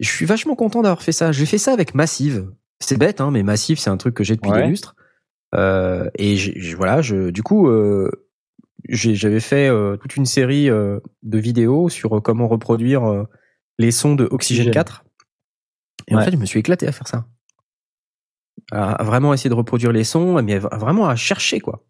je 0.00 0.08
suis 0.10 0.26
vachement 0.26 0.56
content 0.56 0.82
d'avoir 0.82 1.02
fait 1.02 1.12
ça. 1.12 1.32
J'ai 1.32 1.46
fait 1.46 1.58
ça 1.58 1.72
avec 1.72 1.94
Massive. 1.94 2.50
C'est 2.80 2.98
bête, 2.98 3.20
hein, 3.20 3.30
mais 3.30 3.42
Massive, 3.42 3.78
c'est 3.78 3.90
un 3.90 3.96
truc 3.96 4.14
que 4.14 4.24
j'ai 4.24 4.34
depuis 4.36 4.50
Ouais. 4.50 4.62
des 4.62 4.68
lustres. 4.68 4.94
Euh, 5.54 6.10
et 6.18 6.36
voilà, 6.76 7.00
je, 7.00 7.30
du 7.30 7.42
coup, 7.42 7.68
euh, 7.68 8.10
j'avais 8.88 9.40
fait 9.40 9.68
euh, 9.68 9.96
toute 9.96 10.16
une 10.16 10.26
série 10.26 10.70
euh, 10.70 11.00
de 11.22 11.38
vidéos 11.38 11.88
sur 11.88 12.16
euh, 12.16 12.20
comment 12.20 12.48
reproduire 12.48 13.24
les 13.78 13.90
sons 13.90 14.14
de 14.14 14.28
Oxygène. 14.30 14.70
4. 14.70 15.04
Et 16.08 16.14
en 16.16 16.20
fait, 16.22 16.32
je 16.32 16.36
me 16.36 16.46
suis 16.46 16.60
éclaté 16.60 16.86
à 16.86 16.92
faire 16.92 17.06
ça. 17.08 17.26
À, 18.72 18.92
à 18.92 19.04
vraiment 19.04 19.32
essayer 19.34 19.50
de 19.50 19.54
reproduire 19.54 19.92
les 19.92 20.04
sons, 20.04 20.42
mais 20.42 20.54
à- 20.54 20.76
vraiment 20.78 21.08
à 21.08 21.16
chercher, 21.16 21.60
quoi. 21.60 21.84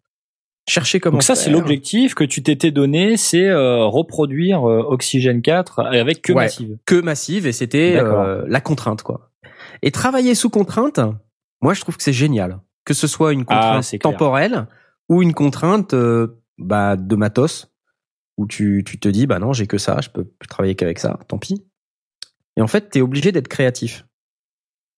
Chercher 0.67 0.99
comment 0.99 1.15
Donc 1.17 1.23
ça, 1.23 1.35
c'est 1.35 1.49
l'objectif 1.49 2.13
que 2.13 2.23
tu 2.23 2.43
t'étais 2.43 2.69
donné, 2.69 3.17
c'est 3.17 3.51
reproduire 3.51 4.61
Oxygène 4.63 5.41
4 5.41 5.79
avec 5.79 6.21
que 6.21 6.31
Ouais. 6.31 6.43
Massive. 6.43 6.77
que 6.85 7.01
massive 7.01 7.47
et 7.47 7.53
c'était 7.53 7.99
la 8.03 8.61
contrainte 8.61 9.01
quoi. 9.01 9.31
Et 9.81 9.89
travailler 9.89 10.35
sous 10.35 10.51
contrainte, 10.51 10.99
moi 11.61 11.73
je 11.73 11.81
trouve 11.81 11.97
que 11.97 12.03
c'est 12.03 12.13
génial. 12.13 12.59
Que 12.85 12.93
ce 12.93 13.07
soit 13.07 13.33
une 13.33 13.45
Ah, 13.47 13.79
contrainte 13.81 13.99
temporelle 14.01 14.67
ou 15.07 15.23
une 15.23 15.33
contrainte 15.33 15.95
euh, 15.95 16.39
bah, 16.59 16.95
de 16.95 17.15
matos 17.15 17.71
où 18.37 18.47
tu, 18.47 18.83
tu 18.85 18.99
te 18.99 19.09
dis 19.09 19.27
bah 19.27 19.39
non 19.39 19.51
j'ai 19.53 19.67
que 19.67 19.77
ça, 19.77 19.99
je 20.01 20.09
peux 20.09 20.23
plus 20.23 20.47
travailler 20.47 20.75
qu'avec 20.75 20.99
ça, 20.99 21.19
tant 21.27 21.37
pis. 21.37 21.65
Et 22.57 22.61
en 22.61 22.67
fait 22.67 22.89
t'es 22.89 23.01
obligé 23.01 23.31
d'être 23.31 23.47
créatif. 23.47 24.05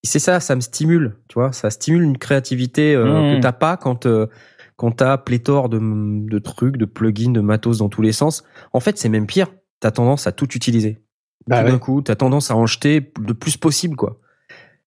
Et 0.03 0.07
c'est 0.07 0.19
ça, 0.19 0.39
ça 0.39 0.55
me 0.55 0.61
stimule, 0.61 1.17
tu 1.27 1.35
vois, 1.35 1.51
ça 1.51 1.69
stimule 1.69 2.03
une 2.03 2.17
créativité 2.17 2.95
euh, 2.95 3.05
Mmh. 3.05 3.38
que 3.38 3.41
t'as 3.41 3.51
pas 3.51 3.77
quand 3.77 4.05
euh, 4.05 4.27
quand 4.75 4.91
t'as 4.91 5.17
pléthore 5.17 5.69
de, 5.69 5.79
de 5.79 6.39
trucs, 6.39 6.77
de 6.77 6.85
plugins, 6.85 7.31
de 7.31 7.41
matos 7.41 7.77
dans 7.79 7.89
tous 7.89 8.01
les 8.01 8.11
sens. 8.13 8.43
En 8.73 8.79
fait 8.79 8.97
c'est 8.97 9.09
même 9.09 9.27
pire, 9.27 9.47
t'as 9.79 9.91
tendance 9.91 10.27
à 10.27 10.31
tout 10.31 10.51
utiliser 10.55 11.01
Bah 11.47 11.59
tout 11.59 11.65
ouais. 11.65 11.71
d'un 11.71 11.79
coup, 11.79 12.01
t'as 12.01 12.15
tendance 12.15 12.51
à 12.51 12.55
en 12.55 12.65
jeter 12.65 13.11
le 13.19 13.33
plus 13.33 13.57
possible, 13.57 13.95
quoi. 13.95 14.19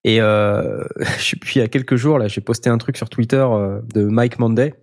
Et 0.03 0.21
euh, 0.21 0.83
je 1.19 1.35
plus, 1.35 1.55
il 1.55 1.59
y 1.59 1.61
a 1.61 1.67
quelques 1.67 1.95
jours, 1.95 2.19
là, 2.19 2.27
j'ai 2.27 2.41
posté 2.41 2.69
un 2.69 2.77
truc 2.77 2.95
sur 2.97 3.09
Twitter 3.09 3.37
euh, 3.49 3.81
de 3.93 4.03
Mike 4.05 4.37
Monday 4.39 4.73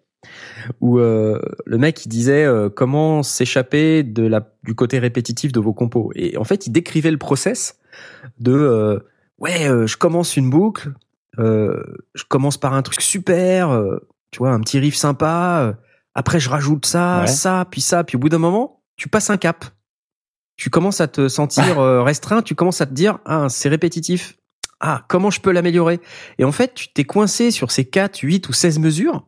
où 0.80 0.98
euh, 0.98 1.40
le 1.66 1.78
mec 1.78 2.04
il 2.04 2.08
disait 2.08 2.44
euh, 2.44 2.68
comment 2.70 3.22
s'échapper 3.22 4.02
de 4.02 4.22
la 4.26 4.48
du 4.62 4.74
côté 4.74 4.98
répétitif 4.98 5.52
de 5.52 5.60
vos 5.60 5.72
compos. 5.72 6.10
Et 6.14 6.36
en 6.36 6.44
fait, 6.44 6.66
il 6.66 6.70
décrivait 6.70 7.10
le 7.10 7.18
process 7.18 7.78
de 8.38 8.52
euh, 8.52 8.98
ouais, 9.38 9.68
euh, 9.68 9.86
je 9.86 9.96
commence 9.96 10.36
une 10.36 10.50
boucle, 10.50 10.92
euh, 11.38 11.82
je 12.14 12.24
commence 12.24 12.58
par 12.58 12.74
un 12.74 12.82
truc 12.82 13.00
super, 13.00 13.70
euh, 13.70 13.98
tu 14.30 14.38
vois, 14.38 14.50
un 14.52 14.60
petit 14.60 14.78
riff 14.78 14.94
sympa. 14.96 15.60
euh, 15.62 15.72
après, 16.14 16.40
je 16.40 16.48
rajoute 16.50 16.84
ça, 16.86 17.20
Ouais. 17.22 17.26
ça, 17.26 17.66
puis 17.70 17.80
ça, 17.80 18.04
puis 18.04 18.16
au 18.16 18.18
bout 18.20 18.28
d'un 18.28 18.38
moment, 18.38 18.82
tu 18.96 19.08
passes 19.08 19.30
un 19.30 19.36
cap 19.38 19.64
tu 20.56 20.68
commences 20.70 21.00
à 21.00 21.08
te 21.08 21.28
sentir 21.28 21.80
euh, 21.80 22.02
restreint, 22.02 22.42
tu 22.42 22.54
commences 22.54 22.82
à 22.82 22.86
te 22.86 22.92
dire 22.92 23.18
ah 23.24 23.48
c'est 23.48 23.70
répétitif. 23.70 24.36
Ah, 24.80 25.04
comment 25.08 25.30
je 25.30 25.40
peux 25.40 25.50
l'améliorer? 25.50 25.98
Et 26.38 26.44
en 26.44 26.52
fait, 26.52 26.74
tu 26.74 26.92
t'es 26.92 27.04
coincé 27.04 27.50
sur 27.50 27.70
ces 27.72 27.84
4, 27.86 28.18
8 28.20 28.48
ou 28.48 28.52
16 28.52 28.78
mesures 28.78 29.26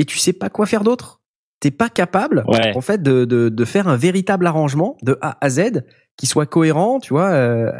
et 0.00 0.04
tu 0.04 0.18
sais 0.18 0.32
pas 0.32 0.48
quoi 0.50 0.66
faire 0.66 0.82
d'autre. 0.84 1.20
T'es 1.60 1.70
pas 1.70 1.88
capable 1.90 2.42
Ouais. 2.48 2.72
en 2.74 2.80
fait 2.80 3.02
de, 3.02 3.24
de, 3.26 3.48
de 3.50 3.64
faire 3.64 3.86
un 3.86 3.96
véritable 3.96 4.46
arrangement 4.46 4.96
de 5.02 5.18
A 5.20 5.36
à 5.40 5.50
Z 5.50 5.84
qui 6.16 6.26
soit 6.26 6.46
cohérent, 6.46 7.00
tu 7.00 7.12
vois. 7.12 7.30
euh. 7.30 7.70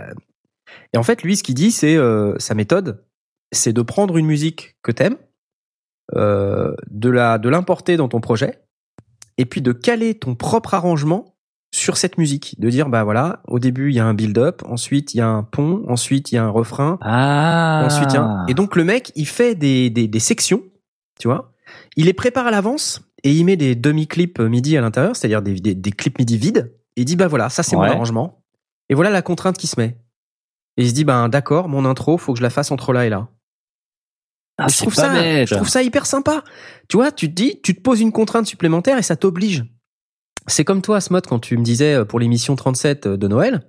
Et 0.92 0.98
en 0.98 1.02
fait, 1.02 1.22
lui, 1.22 1.36
ce 1.36 1.42
qu'il 1.42 1.54
dit, 1.54 1.70
c'est 1.72 1.96
euh, 1.96 2.34
sa 2.38 2.54
méthode, 2.54 3.04
c'est 3.52 3.72
de 3.72 3.82
prendre 3.82 4.16
une 4.18 4.26
musique 4.26 4.76
que 4.82 4.92
t'aimes, 4.92 5.16
euh, 6.16 6.74
de 6.90 7.08
la 7.10 7.38
de 7.38 7.48
l'importer 7.48 7.96
dans 7.96 8.08
ton 8.08 8.20
projet, 8.20 8.60
et 9.38 9.46
puis 9.46 9.62
de 9.62 9.72
caler 9.72 10.14
ton 10.18 10.34
propre 10.34 10.74
arrangement 10.74 11.34
sur 11.72 11.96
cette 11.96 12.18
musique, 12.18 12.56
de 12.60 12.68
dire 12.68 12.88
bah 12.88 13.04
voilà, 13.04 13.42
au 13.46 13.58
début 13.60 13.90
il 13.90 13.94
y 13.96 14.00
a 14.00 14.04
un 14.04 14.14
build-up, 14.14 14.62
ensuite 14.66 15.14
il 15.14 15.18
y 15.18 15.20
a 15.20 15.28
un 15.28 15.44
pont, 15.44 15.84
ensuite 15.88 16.32
il 16.32 16.34
y 16.34 16.38
a 16.38 16.44
un 16.44 16.48
refrain, 16.50 16.98
Ah. 17.00 17.82
ensuite 17.86 18.10
il 18.12 18.14
y 18.14 18.18
a 18.18 18.22
un- 18.22 18.46
et 18.48 18.54
donc 18.54 18.74
le 18.76 18.82
mec 18.84 19.12
il 19.14 19.26
fait 19.26 19.54
des, 19.54 19.88
des, 19.88 20.08
des 20.08 20.18
sections, 20.20 20.62
tu 21.20 21.28
vois, 21.28 21.52
il 21.96 22.06
les 22.06 22.12
prépare 22.12 22.46
à 22.46 22.50
l'avance 22.50 23.00
et 23.22 23.32
il 23.32 23.44
met 23.44 23.56
des 23.56 23.74
demi-clips 23.74 24.38
MIDI 24.40 24.76
à 24.76 24.80
l'intérieur, 24.80 25.14
c'est-à-dire 25.16 25.42
des, 25.42 25.54
des, 25.60 25.74
des 25.74 25.90
clips 25.92 26.18
MIDI 26.18 26.38
vides, 26.38 26.72
et 26.96 27.02
il 27.02 27.04
dit 27.04 27.16
bah 27.16 27.28
voilà, 27.28 27.48
ça 27.48 27.62
c'est 27.62 27.76
Ouais. 27.76 27.86
mon 27.86 27.92
arrangement, 27.92 28.42
et 28.88 28.94
voilà 28.94 29.10
la 29.10 29.22
contrainte 29.22 29.58
qui 29.58 29.66
se 29.66 29.78
met. 29.80 29.98
Et 30.76 30.84
il 30.84 30.88
se 30.88 30.94
dit 30.94 31.04
bah 31.04 31.28
d'accord, 31.28 31.68
mon 31.68 31.84
intro 31.84 32.16
faut 32.18 32.32
que 32.32 32.38
je 32.38 32.42
la 32.42 32.50
fasse 32.50 32.70
entre 32.70 32.92
là 32.92 33.04
et 33.06 33.10
là. 33.10 33.28
Ah, 34.58 34.66
je 34.68 34.76
trouve 34.76 34.94
ça, 34.94 35.12
bête. 35.12 35.48
je 35.48 35.54
trouve 35.54 35.68
ça 35.70 35.82
hyper 35.82 36.04
sympa. 36.06 36.44
Tu 36.88 36.98
vois, 36.98 37.10
tu 37.12 37.28
te 37.28 37.32
dis, 37.32 37.60
tu 37.62 37.74
te 37.74 37.80
poses 37.80 38.00
une 38.02 38.12
contrainte 38.12 38.46
supplémentaire 38.46 38.98
et 38.98 39.02
ça 39.02 39.16
t'oblige. 39.16 39.64
C'est 40.48 40.64
comme 40.64 40.82
toi, 40.82 41.00
Smot, 41.00 41.22
quand 41.22 41.38
tu 41.38 41.56
me 41.56 41.62
disais 41.64 41.94
euh, 41.94 42.04
pour 42.04 42.20
l'émission 42.20 42.56
37 42.56 43.08
de 43.08 43.28
Noël, 43.28 43.66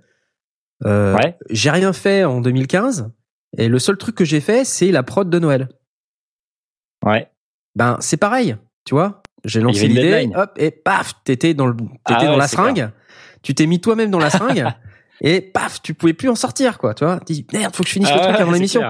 euh, 0.86 1.16
Ouais. 1.16 1.38
j'ai 1.50 1.70
rien 1.70 1.94
fait 1.94 2.26
en 2.26 2.42
2015 2.42 3.10
et 3.58 3.70
le 3.70 3.80
seul 3.80 3.98
truc 3.98 4.16
que 4.16 4.26
j'ai 4.26 4.42
fait, 4.42 4.66
c'est 4.66 4.92
la 4.92 5.04
prod 5.04 5.30
de 5.30 5.40
Noël. 5.40 5.70
Ouais. 7.06 7.31
Ben, 7.76 7.98
c'est 8.00 8.18
pareil, 8.18 8.56
tu 8.86 8.94
vois. 8.96 9.22
J'ai 9.46 9.60
lancé 9.62 9.88
l'idée, 9.88 10.30
hop, 10.36 10.52
et 10.58 10.70
paf, 10.72 11.14
t'étais 11.24 11.54
dans 11.54 11.66
le, 11.66 11.76
t'étais 11.76 11.90
Ah 12.08 12.26
dans 12.26 12.32
ouais, 12.34 12.38
la 12.38 12.48
seringue. 12.48 12.92
Tu 13.42 13.56
t'es 13.56 13.66
mis 13.66 13.82
toi-même 13.82 14.12
dans 14.12 14.20
la 14.20 14.30
seringue 14.30 14.68
et 15.22 15.42
paf, 15.42 15.82
tu 15.82 15.94
pouvais 15.94 16.14
plus 16.14 16.30
en 16.30 16.36
sortir, 16.36 16.78
quoi. 16.78 16.94
Tu 16.94 17.04
vois, 17.06 17.20
tu 17.20 17.34
dis 17.34 17.48
merde, 17.54 17.76
faut 17.76 17.84
que 17.84 17.90
je 17.90 17.94
finisse 17.94 18.10
le 18.10 18.16
Ah 18.16 18.20
truc 18.24 18.36
ouais, 18.36 18.42
avant 18.42 18.52
l'émission. 18.52 18.82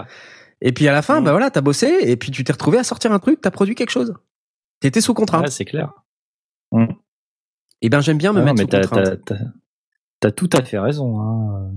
Et 0.62 0.72
puis 0.74 0.88
à 0.88 0.91
la 0.91 1.02
fin, 1.02 1.22
Mm. 1.22 1.24
bah 1.26 1.32
voilà, 1.32 1.49
t'as 1.52 1.62
bossé 1.62 1.88
et 2.02 2.16
puis 2.18 2.32
tu 2.32 2.44
t'es 2.44 2.52
retrouvé 2.53 2.78
à 2.78 2.84
sortir 2.84 3.12
un 3.14 3.20
truc, 3.20 3.40
t'as 3.41 3.52
produit 3.52 3.76
quelque 3.76 3.90
chose. 3.91 4.14
T'étais 4.82 5.02
sous 5.02 5.14
contrainte. 5.14 5.44
Ouais, 5.45 5.52
c'est 5.52 5.66
clair. 5.66 5.91
Et 7.82 7.90
ben 7.90 8.02
j'aime 8.02 8.18
bien 8.18 8.32
me 8.34 8.40
Ah 8.41 8.45
non, 8.45 8.53
mettre 8.53 8.58
mais 8.58 8.82
sous 8.84 8.90
t'as, 8.90 9.03
contrainte. 9.03 9.34
t'as 10.20 10.32
tout 10.32 10.49
à 10.53 10.64
fait 10.64 10.80
raison. 10.80 11.20
Hein. 11.20 11.72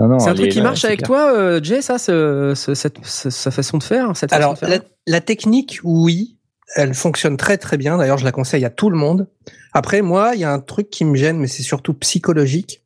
Non, 0.00 0.08
non, 0.08 0.18
C'est 0.18 0.30
un 0.30 0.34
truc 0.34 0.50
qui 0.50 0.62
marche 0.62 0.84
avec 0.84 0.98
clair. 1.00 1.06
toi, 1.08 1.34
euh, 1.36 1.60
Jay, 1.62 1.82
ça, 1.82 1.98
ce, 1.98 2.54
ce- 2.56 2.74
cette, 2.74 2.96
ce- 3.04 3.30
sa 3.30 3.50
façon 3.50 3.78
de 3.78 3.82
faire, 3.82 4.16
cette 4.16 4.32
Alors, 4.32 4.54
façon 4.58 4.66
de 4.66 4.70
la, 4.70 4.80
faire. 4.80 4.88
la 5.06 5.20
technique, 5.20 5.80
oui, 5.84 6.38
elle 6.76 6.94
fonctionne 6.94 7.36
très 7.36 7.58
très 7.58 7.76
bien. 7.76 7.98
D'ailleurs, 7.98 8.16
je 8.18 8.24
la 8.24 8.32
conseille 8.32 8.64
à 8.64 8.70
tout 8.70 8.88
le 8.88 8.96
monde. 8.96 9.28
Après, 9.74 10.00
moi, 10.00 10.32
il 10.34 10.40
y 10.40 10.44
a 10.44 10.52
un 10.52 10.60
truc 10.60 10.88
qui 10.88 11.04
me 11.04 11.14
gêne, 11.14 11.38
mais 11.38 11.46
c'est 11.46 11.62
surtout 11.62 11.92
psychologique. 11.94 12.82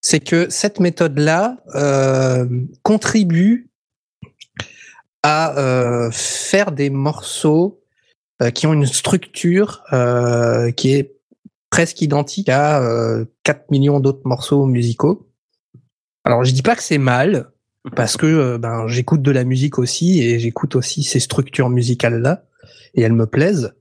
C'est 0.00 0.20
que 0.20 0.50
cette 0.50 0.80
méthode-là 0.80 1.58
euh, 1.76 2.46
contribue 2.82 3.70
à 5.22 5.56
euh, 5.58 6.10
faire 6.10 6.72
des 6.72 6.90
morceaux 6.90 7.80
euh, 8.42 8.50
qui 8.50 8.66
ont 8.66 8.72
une 8.74 8.86
structure 8.86 9.82
euh, 9.92 10.72
qui 10.72 10.92
est 10.94 11.14
presque 11.70 12.02
identique 12.02 12.48
à 12.48 12.82
euh, 12.82 13.24
4 13.44 13.70
millions 13.70 14.00
d'autres 14.00 14.22
morceaux 14.24 14.66
musicaux. 14.66 15.28
Alors, 16.24 16.44
je 16.44 16.52
dis 16.52 16.62
pas 16.62 16.74
que 16.76 16.82
c'est 16.82 16.98
mal, 16.98 17.50
parce 17.96 18.16
que 18.16 18.26
euh, 18.26 18.58
ben 18.58 18.86
j'écoute 18.88 19.22
de 19.22 19.30
la 19.30 19.44
musique 19.44 19.78
aussi 19.78 20.22
et 20.22 20.38
j'écoute 20.38 20.74
aussi 20.74 21.02
ces 21.02 21.20
structures 21.20 21.68
musicales 21.68 22.20
là 22.20 22.44
et 22.94 23.02
elles 23.02 23.12
me 23.12 23.26
plaisent. 23.26 23.74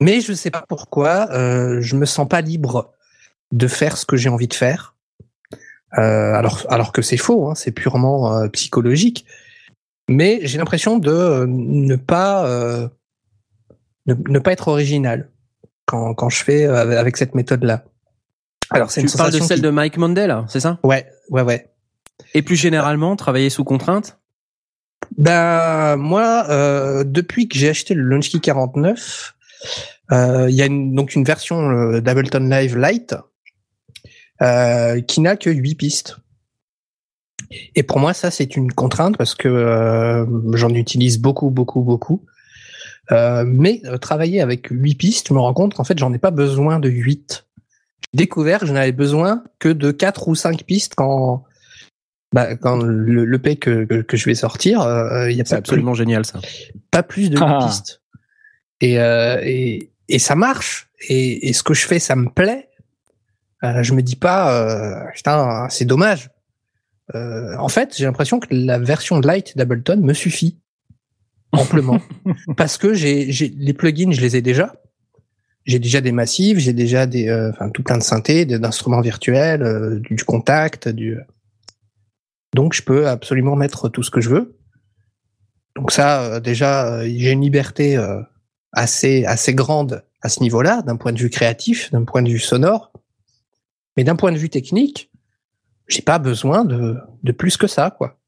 Mais 0.00 0.20
je 0.20 0.32
sais 0.34 0.50
pas 0.50 0.64
pourquoi 0.68 1.30
euh, 1.32 1.80
je 1.80 1.96
me 1.96 2.04
sens 2.04 2.28
pas 2.28 2.42
libre 2.42 2.92
de 3.52 3.66
faire 3.66 3.96
ce 3.96 4.04
que 4.04 4.16
j'ai 4.16 4.28
envie 4.28 4.48
de 4.48 4.54
faire. 4.54 4.94
Euh, 5.96 6.34
alors 6.34 6.66
alors 6.68 6.92
que 6.92 7.00
c'est 7.00 7.16
faux, 7.16 7.48
hein, 7.48 7.54
c'est 7.54 7.72
purement 7.72 8.36
euh, 8.36 8.48
psychologique. 8.48 9.24
Mais 10.08 10.40
j'ai 10.42 10.58
l'impression 10.58 10.98
de 10.98 11.46
ne 11.48 11.96
pas 11.96 12.46
euh, 12.46 12.88
ne, 14.06 14.14
ne 14.28 14.38
pas 14.38 14.52
être 14.52 14.68
original 14.68 15.30
quand 15.86 16.12
quand 16.14 16.28
je 16.28 16.44
fais 16.44 16.64
avec- 16.66 16.98
avec 16.98 17.16
cette 17.16 17.34
méthode 17.34 17.64
là. 17.64 17.84
Alors 18.74 18.90
c'est 18.90 19.00
Tu 19.02 19.06
une 19.08 19.12
parles 19.16 19.32
de 19.32 19.38
celle 19.40 19.56
qui- 19.58 19.62
de 19.62 19.70
Mike 19.70 19.96
Mandel, 19.96 20.36
c'est 20.48 20.60
ça? 20.60 20.78
Ouais 20.82 21.06
ouais 21.30 21.42
ouais. 21.42 21.70
Et 22.34 22.42
plus 22.42 22.56
généralement, 22.56 23.16
travailler 23.16 23.50
sous 23.50 23.64
contrainte? 23.64 24.18
Ben 25.16 25.96
moi, 25.96 26.46
euh, 26.48 27.04
depuis 27.04 27.48
que 27.48 27.56
j'ai 27.58 27.68
acheté 27.68 27.94
le 27.94 28.02
Launchkey 28.02 28.40
49, 28.40 29.34
euh, 30.12 30.46
il 30.48 30.54
y 30.54 30.62
a 30.62 30.66
une, 30.66 30.94
donc 30.94 31.14
une 31.14 31.24
version 31.24 31.70
euh, 31.70 32.00
d'Ableton 32.00 32.48
Live 32.48 32.76
Lite 32.76 33.14
euh, 34.42 35.00
qui 35.02 35.20
n'a 35.20 35.36
que 35.36 35.50
8 35.50 35.74
pistes. 35.76 36.16
Et 37.76 37.82
pour 37.82 37.98
moi, 38.00 38.14
ça 38.14 38.30
c'est 38.30 38.56
une 38.56 38.72
contrainte 38.72 39.16
parce 39.16 39.34
que 39.34 39.48
euh, 39.48 40.26
j'en 40.54 40.70
utilise 40.70 41.18
beaucoup, 41.20 41.50
beaucoup, 41.50 41.82
beaucoup. 41.82 42.24
Euh, 43.12 43.44
mais 43.46 43.82
euh, 43.84 43.98
travailler 43.98 44.40
avec 44.40 44.68
8 44.70 44.94
pistes, 44.94 45.28
je 45.28 45.34
me 45.34 45.38
rends 45.40 45.52
compte 45.54 45.74
qu'en 45.74 45.84
fait, 45.84 45.98
j'en 45.98 46.12
ai 46.12 46.18
pas 46.18 46.30
besoin 46.30 46.80
de 46.80 46.88
8. 46.88 47.43
J'ai 48.12 48.18
découvert 48.18 48.60
que 48.60 48.66
je 48.66 48.72
n'avais 48.72 48.92
besoin 48.92 49.44
que 49.58 49.68
de 49.68 49.90
4 49.90 50.28
ou 50.28 50.34
5 50.34 50.64
pistes 50.64 50.94
quand 50.94 51.44
bah, 52.32 52.56
quand 52.56 52.76
le, 52.76 53.24
le 53.24 53.38
P 53.38 53.56
que, 53.56 53.84
que, 53.84 54.02
que 54.02 54.16
je 54.16 54.24
vais 54.26 54.34
sortir, 54.34 54.80
euh, 54.82 55.30
il 55.30 55.36
y 55.36 55.40
a 55.40 55.44
C'est 55.44 55.54
pas 55.54 55.58
absolument 55.58 55.94
génial, 55.94 56.24
ça. 56.24 56.40
pas 56.90 57.02
plus 57.04 57.30
de 57.30 57.38
Ah. 57.40 57.60
pistes. 57.64 58.02
Et, 58.80 58.98
euh, 58.98 59.40
et, 59.44 59.90
et 60.08 60.18
ça 60.18 60.34
marche. 60.34 60.88
Et, 61.08 61.48
et 61.48 61.52
ce 61.52 61.62
que 61.62 61.74
je 61.74 61.86
fais, 61.86 61.98
ça 62.00 62.16
me 62.16 62.28
plaît. 62.28 62.68
Euh, 63.62 63.82
je 63.84 63.94
me 63.94 64.02
dis 64.02 64.16
pas, 64.16 64.52
euh, 64.52 65.04
putain, 65.14 65.68
c'est 65.70 65.84
dommage. 65.84 66.28
Euh, 67.14 67.56
en 67.58 67.68
fait, 67.68 67.94
j'ai 67.96 68.04
l'impression 68.04 68.40
que 68.40 68.48
la 68.50 68.78
version 68.78 69.20
light 69.20 69.56
d'Ableton 69.56 69.98
me 70.02 70.12
suffit 70.12 70.58
amplement 71.52 72.00
parce 72.56 72.78
que 72.78 72.94
j'ai, 72.94 73.30
j'ai 73.30 73.48
les 73.56 73.74
plugins, 73.74 74.10
je 74.10 74.20
les 74.20 74.36
ai 74.36 74.42
déjà. 74.42 74.74
J'ai 75.64 75.78
déjà 75.78 76.00
des 76.00 76.12
massifs, 76.12 76.58
j'ai 76.58 76.72
déjà 76.74 77.06
des, 77.06 77.28
euh, 77.28 77.50
enfin 77.50 77.70
tout 77.70 77.82
plein 77.82 77.96
de 77.96 78.02
synthés, 78.02 78.44
d'instruments 78.44 79.00
virtuels, 79.00 79.62
euh, 79.62 79.98
du, 80.00 80.14
du 80.16 80.24
contact, 80.24 80.88
du. 80.88 81.18
Donc 82.54 82.74
je 82.74 82.82
peux 82.82 83.08
absolument 83.08 83.56
mettre 83.56 83.88
tout 83.88 84.02
ce 84.02 84.10
que 84.10 84.20
je 84.20 84.28
veux. 84.30 84.58
Donc 85.74 85.90
ça, 85.90 86.22
euh, 86.24 86.40
déjà, 86.40 86.86
euh, 86.98 87.02
j'ai 87.04 87.30
une 87.32 87.40
liberté 87.42 87.96
euh, 87.96 88.20
assez 88.72 89.24
assez 89.24 89.54
grande 89.54 90.04
à 90.22 90.28
ce 90.28 90.40
niveau-là, 90.40 90.82
d'un 90.82 90.96
point 90.96 91.12
de 91.12 91.18
vue 91.18 91.30
créatif, 91.30 91.90
d'un 91.92 92.04
point 92.04 92.22
de 92.22 92.28
vue 92.30 92.38
sonore. 92.38 92.92
Mais 93.96 94.04
d'un 94.04 94.16
point 94.16 94.32
de 94.32 94.38
vue 94.38 94.50
technique, 94.50 95.10
j'ai 95.88 96.02
pas 96.02 96.18
besoin 96.18 96.64
de, 96.64 96.96
de 97.22 97.32
plus 97.32 97.56
que 97.56 97.66
ça, 97.66 97.90
quoi. 97.90 98.18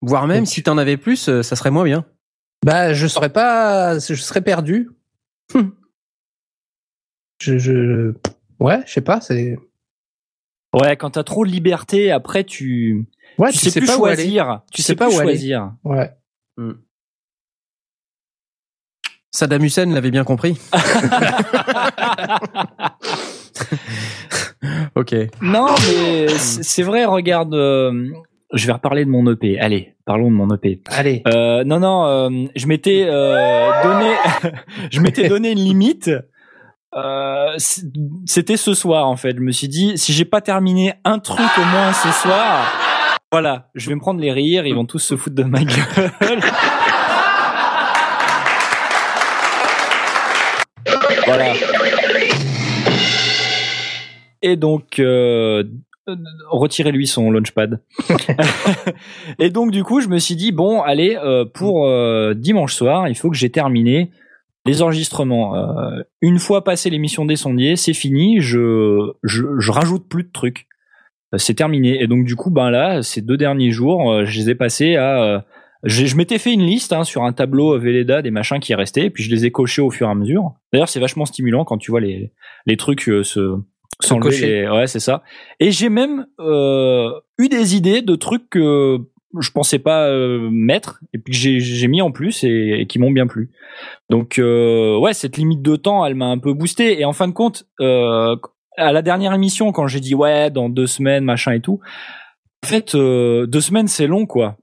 Voire 0.00 0.26
même 0.26 0.38
Donc- 0.40 0.48
si 0.48 0.62
t'en 0.62 0.78
avais 0.78 0.96
plus, 0.96 1.28
euh, 1.28 1.42
ça 1.42 1.56
serait 1.56 1.70
moins 1.70 1.84
bien. 1.84 2.04
Bah, 2.64 2.92
je 2.94 3.06
serais 3.06 3.30
pas, 3.32 3.98
je 3.98 4.14
serais 4.14 4.42
perdu. 4.42 4.88
Hum. 5.54 5.74
Je, 7.42 7.58
je, 7.58 8.12
ouais, 8.60 8.78
je 8.86 8.92
sais 8.92 9.00
pas, 9.00 9.20
c'est, 9.20 9.58
Ouais, 10.72 10.96
quand 10.96 11.10
t'as 11.10 11.24
trop 11.24 11.44
de 11.44 11.50
liberté, 11.50 12.12
après 12.12 12.44
tu 12.44 13.04
ouais, 13.36 13.50
tu, 13.50 13.58
sais, 13.58 13.80
plus 13.80 13.86
pas 13.88 13.98
où 13.98 14.04
aller. 14.06 14.22
choisir. 14.22 14.60
Tu 14.70 14.76
Tu 14.76 14.82
sais 14.82 14.92
sais 14.92 14.96
pas 14.96 15.08
plus 15.08 15.16
où 15.16 15.18
aller. 15.18 15.30
choisir. 15.32 15.72
Ouais. 15.82 16.12
Saddam 19.32 19.64
Hussein 19.64 19.86
l'avait 19.86 20.12
bien 20.12 20.22
compris. 20.24 20.56
ok. 24.94 25.14
Non, 25.40 25.66
mais 25.88 26.28
c'est 26.38 26.82
vrai. 26.82 27.04
Regarde, 27.04 27.54
euh, 27.54 28.10
je 28.52 28.66
vais 28.66 28.72
reparler 28.72 29.04
de 29.04 29.10
mon 29.10 29.30
EP. 29.30 29.58
Allez, 29.58 29.94
parlons 30.04 30.30
de 30.30 30.36
mon 30.36 30.52
EP. 30.54 30.80
Allez. 30.88 31.22
Euh, 31.26 31.64
non, 31.64 31.80
non, 31.80 32.04
euh, 32.06 32.46
je 32.54 32.66
m'étais 32.66 33.06
euh, 33.08 33.70
donné, 33.82 34.14
je 34.90 35.00
m'étais 35.00 35.28
donné 35.28 35.52
une 35.52 35.58
limite. 35.58 36.10
Euh, 36.94 37.54
C'était 38.26 38.56
ce 38.56 38.74
soir 38.74 39.06
en 39.06 39.16
fait. 39.16 39.36
Je 39.36 39.40
me 39.40 39.52
suis 39.52 39.68
dit, 39.68 39.96
si 39.96 40.12
j'ai 40.12 40.24
pas 40.24 40.40
terminé 40.40 40.94
un 41.04 41.18
truc 41.18 41.50
au 41.58 41.64
moins 41.64 41.92
ce 41.92 42.10
soir, 42.12 42.66
voilà, 43.30 43.70
je 43.74 43.88
vais 43.88 43.94
me 43.94 44.00
prendre 44.00 44.20
les 44.20 44.32
rires. 44.32 44.66
Ils 44.66 44.74
vont 44.74 44.84
tous 44.84 44.98
se 44.98 45.16
foutre 45.16 45.36
de 45.36 45.44
ma 45.44 45.64
gueule. 45.64 46.10
voilà. 51.26 51.54
Et 54.42 54.56
donc, 54.56 54.98
euh, 54.98 55.62
retirez-lui 56.50 57.06
son 57.06 57.30
launchpad. 57.30 57.80
et 59.38 59.50
donc 59.50 59.70
du 59.70 59.84
coup, 59.84 60.00
je 60.00 60.08
me 60.08 60.18
suis 60.18 60.36
dit 60.36 60.52
bon, 60.52 60.82
allez, 60.82 61.16
euh, 61.16 61.44
pour 61.44 61.86
euh, 61.86 62.34
dimanche 62.34 62.74
soir, 62.74 63.08
il 63.08 63.14
faut 63.14 63.30
que 63.30 63.36
j'ai 63.36 63.50
terminé 63.50 64.10
les 64.64 64.82
enregistrements. 64.82 65.56
Euh, 65.56 66.02
une 66.20 66.38
fois 66.38 66.64
passé 66.64 66.90
l'émission 66.90 67.24
des 67.24 67.36
sondiers, 67.36 67.76
c'est 67.76 67.94
fini. 67.94 68.40
Je, 68.40 69.12
je 69.22 69.42
je 69.58 69.70
rajoute 69.72 70.08
plus 70.08 70.24
de 70.24 70.30
trucs. 70.32 70.66
Euh, 71.34 71.38
C'est 71.38 71.54
terminé. 71.54 72.02
Et 72.02 72.06
donc 72.06 72.24
du 72.24 72.36
coup, 72.36 72.50
ben 72.50 72.70
là, 72.70 73.02
ces 73.02 73.22
deux 73.22 73.36
derniers 73.36 73.70
jours, 73.70 74.12
euh, 74.12 74.24
je 74.24 74.38
les 74.38 74.50
ai 74.50 74.54
passés 74.54 74.96
à. 74.96 75.22
euh, 75.22 75.40
je 75.84 76.06
je 76.06 76.16
m'étais 76.16 76.38
fait 76.38 76.52
une 76.52 76.64
liste 76.64 76.92
hein, 76.92 77.02
sur 77.02 77.24
un 77.24 77.32
tableau 77.32 77.76
Velleda 77.76 78.22
des 78.22 78.30
machins 78.30 78.60
qui 78.60 78.72
restaient, 78.74 79.06
et 79.06 79.10
puis 79.10 79.24
je 79.24 79.30
les 79.30 79.46
ai 79.46 79.50
cochés 79.50 79.82
au 79.82 79.90
fur 79.90 80.06
et 80.06 80.10
à 80.10 80.14
mesure. 80.14 80.52
D'ailleurs, 80.72 80.88
c'est 80.88 81.00
vachement 81.00 81.26
stimulant 81.26 81.64
quand 81.64 81.78
tu 81.78 81.90
vois 81.90 82.00
les 82.00 82.30
les 82.66 82.76
trucs 82.76 83.00
se 83.00 83.56
s'enlever 84.00 84.68
Ouais, 84.68 84.86
c'est 84.86 85.00
ça. 85.00 85.22
Et 85.58 85.72
j'ai 85.72 85.88
même 85.88 86.26
euh, 86.38 87.10
eu 87.38 87.48
des 87.48 87.74
idées 87.76 88.00
de 88.02 88.14
trucs 88.14 88.48
que 88.48 88.98
je 89.40 89.50
pensais 89.50 89.78
pas 89.78 90.06
euh, 90.08 90.48
mettre 90.50 91.00
et 91.12 91.18
puis 91.18 91.32
j'ai 91.32 91.60
j'ai 91.60 91.88
mis 91.88 92.02
en 92.02 92.10
plus 92.10 92.44
et, 92.44 92.80
et 92.80 92.86
qui 92.86 92.98
m'ont 92.98 93.10
bien 93.10 93.26
plu. 93.26 93.50
Donc 94.10 94.38
euh, 94.38 94.98
ouais, 94.98 95.14
cette 95.14 95.36
limite 95.36 95.62
de 95.62 95.76
temps, 95.76 96.04
elle 96.04 96.14
m'a 96.14 96.26
un 96.26 96.38
peu 96.38 96.52
boosté. 96.52 97.00
Et 97.00 97.04
en 97.04 97.12
fin 97.12 97.28
de 97.28 97.32
compte, 97.32 97.66
euh, 97.80 98.36
à 98.76 98.92
la 98.92 99.02
dernière 99.02 99.32
émission, 99.32 99.72
quand 99.72 99.86
j'ai 99.86 100.00
dit 100.00 100.14
ouais, 100.14 100.50
dans 100.50 100.68
deux 100.68 100.86
semaines, 100.86 101.24
machin 101.24 101.52
et 101.52 101.60
tout, 101.60 101.80
en 102.64 102.66
fait, 102.66 102.94
deux 102.94 103.60
semaines 103.60 103.88
c'est 103.88 104.06
long 104.06 104.26
quoi. 104.26 104.56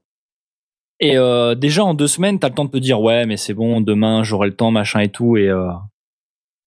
Et 1.02 1.16
déjà 1.56 1.84
en 1.84 1.94
deux 1.94 2.06
semaines, 2.06 2.38
t'as 2.38 2.48
le 2.48 2.54
temps 2.54 2.66
de 2.66 2.70
te 2.70 2.76
dire 2.76 3.00
ouais, 3.00 3.24
mais 3.24 3.36
c'est 3.36 3.54
bon, 3.54 3.80
demain 3.80 4.22
j'aurai 4.22 4.48
le 4.48 4.54
temps, 4.54 4.70
machin 4.70 5.00
et 5.00 5.08
tout. 5.08 5.36
Et 5.36 5.50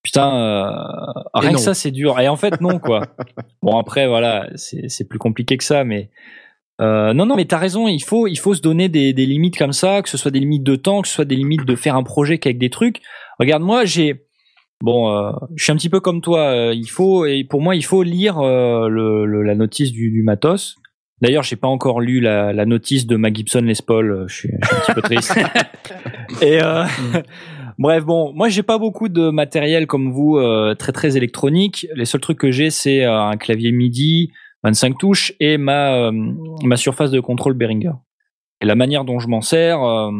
putain, 0.03 0.35
euh, 0.35 1.23
rien 1.33 1.53
que 1.53 1.59
ça 1.59 1.73
c'est 1.73 1.91
dur. 1.91 2.19
Et 2.19 2.27
en 2.27 2.35
fait 2.35 2.61
non 2.61 2.77
quoi. 2.77 3.07
bon 3.63 3.77
après 3.79 4.07
voilà, 4.07 4.49
c'est 4.55 4.89
c'est 4.89 5.07
plus 5.07 5.17
compliqué 5.17 5.57
que 5.57 5.63
ça, 5.63 5.83
mais 5.83 6.11
euh, 6.83 7.13
non, 7.13 7.25
non, 7.25 7.35
mais 7.35 7.45
t'as 7.45 7.57
raison. 7.57 7.87
Il 7.87 8.01
faut, 8.03 8.27
il 8.27 8.35
faut 8.37 8.53
se 8.53 8.61
donner 8.61 8.89
des, 8.89 9.13
des 9.13 9.25
limites 9.25 9.57
comme 9.57 9.73
ça, 9.73 10.01
que 10.01 10.09
ce 10.09 10.17
soit 10.17 10.31
des 10.31 10.39
limites 10.39 10.63
de 10.63 10.75
temps, 10.75 11.01
que 11.01 11.07
ce 11.07 11.13
soit 11.15 11.25
des 11.25 11.35
limites 11.35 11.65
de 11.65 11.75
faire 11.75 11.95
un 11.95 12.03
projet 12.03 12.37
qu'avec 12.37 12.57
des 12.57 12.69
trucs. 12.69 12.97
Regarde, 13.39 13.63
moi, 13.63 13.85
j'ai, 13.85 14.25
bon, 14.81 15.09
euh, 15.15 15.31
je 15.55 15.63
suis 15.63 15.71
un 15.71 15.75
petit 15.77 15.89
peu 15.89 15.99
comme 15.99 16.21
toi. 16.21 16.39
euh, 16.49 16.73
il 16.75 16.87
faut, 16.89 17.25
et 17.25 17.43
pour 17.43 17.61
moi, 17.61 17.75
il 17.75 17.85
faut 17.85 18.03
lire 18.03 18.39
le, 18.41 19.25
le- 19.25 19.43
la 19.43 19.55
notice 19.55 19.91
du, 19.91 20.11
du 20.11 20.23
matos. 20.23 20.75
D'ailleurs, 21.21 21.43
j'ai 21.43 21.55
pas 21.55 21.69
encore 21.69 22.01
lu 22.01 22.19
la, 22.19 22.51
la 22.51 22.65
notice 22.65 23.07
de 23.07 23.15
ma 23.15 23.31
Gibson 23.31 23.61
Les 23.61 23.75
Paul. 23.85 24.25
Je 24.27 24.33
suis, 24.35 24.49
je 24.61 24.67
suis 24.67 24.75
un 24.75 24.79
petit 24.81 24.93
peu 24.93 25.01
triste. 25.01 25.39
et 26.41 26.59
bref, 27.79 28.03
bon, 28.03 28.33
moi, 28.33 28.49
j'ai 28.49 28.63
pas 28.63 28.77
beaucoup 28.77 29.07
de 29.09 29.29
matériel 29.29 29.87
comme 29.87 30.11
vous, 30.11 30.37
très 30.77 30.91
très 30.91 31.15
électronique. 31.15 31.87
Les 31.95 32.05
seuls 32.05 32.19
trucs 32.21 32.39
que 32.39 32.51
j'ai, 32.51 32.69
c'est 32.69 33.03
un 33.05 33.37
clavier 33.37 33.71
MIDI. 33.71 34.31
25 34.63 34.97
touches 34.97 35.33
et 35.39 35.57
ma 35.57 35.95
euh, 35.95 36.11
ma 36.63 36.77
surface 36.77 37.11
de 37.11 37.19
contrôle 37.19 37.53
Behringer. 37.53 37.93
Et 38.61 38.65
la 38.65 38.75
manière 38.75 39.03
dont 39.03 39.19
je 39.19 39.27
m'en 39.27 39.41
sers, 39.41 39.81
euh, 39.83 40.11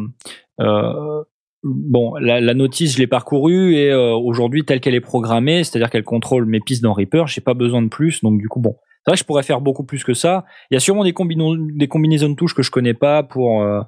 euh, 0.60 1.22
bon, 1.62 2.14
la, 2.16 2.40
la 2.40 2.54
notice 2.54 2.94
je 2.94 2.98
l'ai 2.98 3.06
parcourue 3.06 3.74
et 3.74 3.90
euh, 3.90 4.12
aujourd'hui 4.14 4.64
telle 4.64 4.80
qu'elle 4.80 4.94
est 4.94 5.00
programmée, 5.00 5.64
c'est-à-dire 5.64 5.88
qu'elle 5.90 6.04
contrôle 6.04 6.44
mes 6.46 6.60
pistes 6.60 6.82
dans 6.82 6.92
Reaper, 6.92 7.26
j'ai 7.26 7.40
pas 7.40 7.54
besoin 7.54 7.80
de 7.82 7.88
plus, 7.88 8.22
donc 8.22 8.38
du 8.38 8.48
coup 8.48 8.60
bon, 8.60 8.76
c'est 9.04 9.10
vrai 9.10 9.16
que 9.16 9.20
je 9.20 9.24
pourrais 9.24 9.42
faire 9.42 9.60
beaucoup 9.60 9.84
plus 9.84 10.04
que 10.04 10.14
ça. 10.14 10.44
Il 10.70 10.74
y 10.74 10.76
a 10.76 10.80
sûrement 10.80 11.04
des, 11.04 11.12
combino- 11.12 11.56
des 11.78 11.88
combinaisons 11.88 12.28
de 12.30 12.34
touches 12.34 12.54
que 12.54 12.62
je 12.62 12.70
connais 12.70 12.94
pas 12.94 13.22
pour 13.22 13.62
euh, 13.62 13.80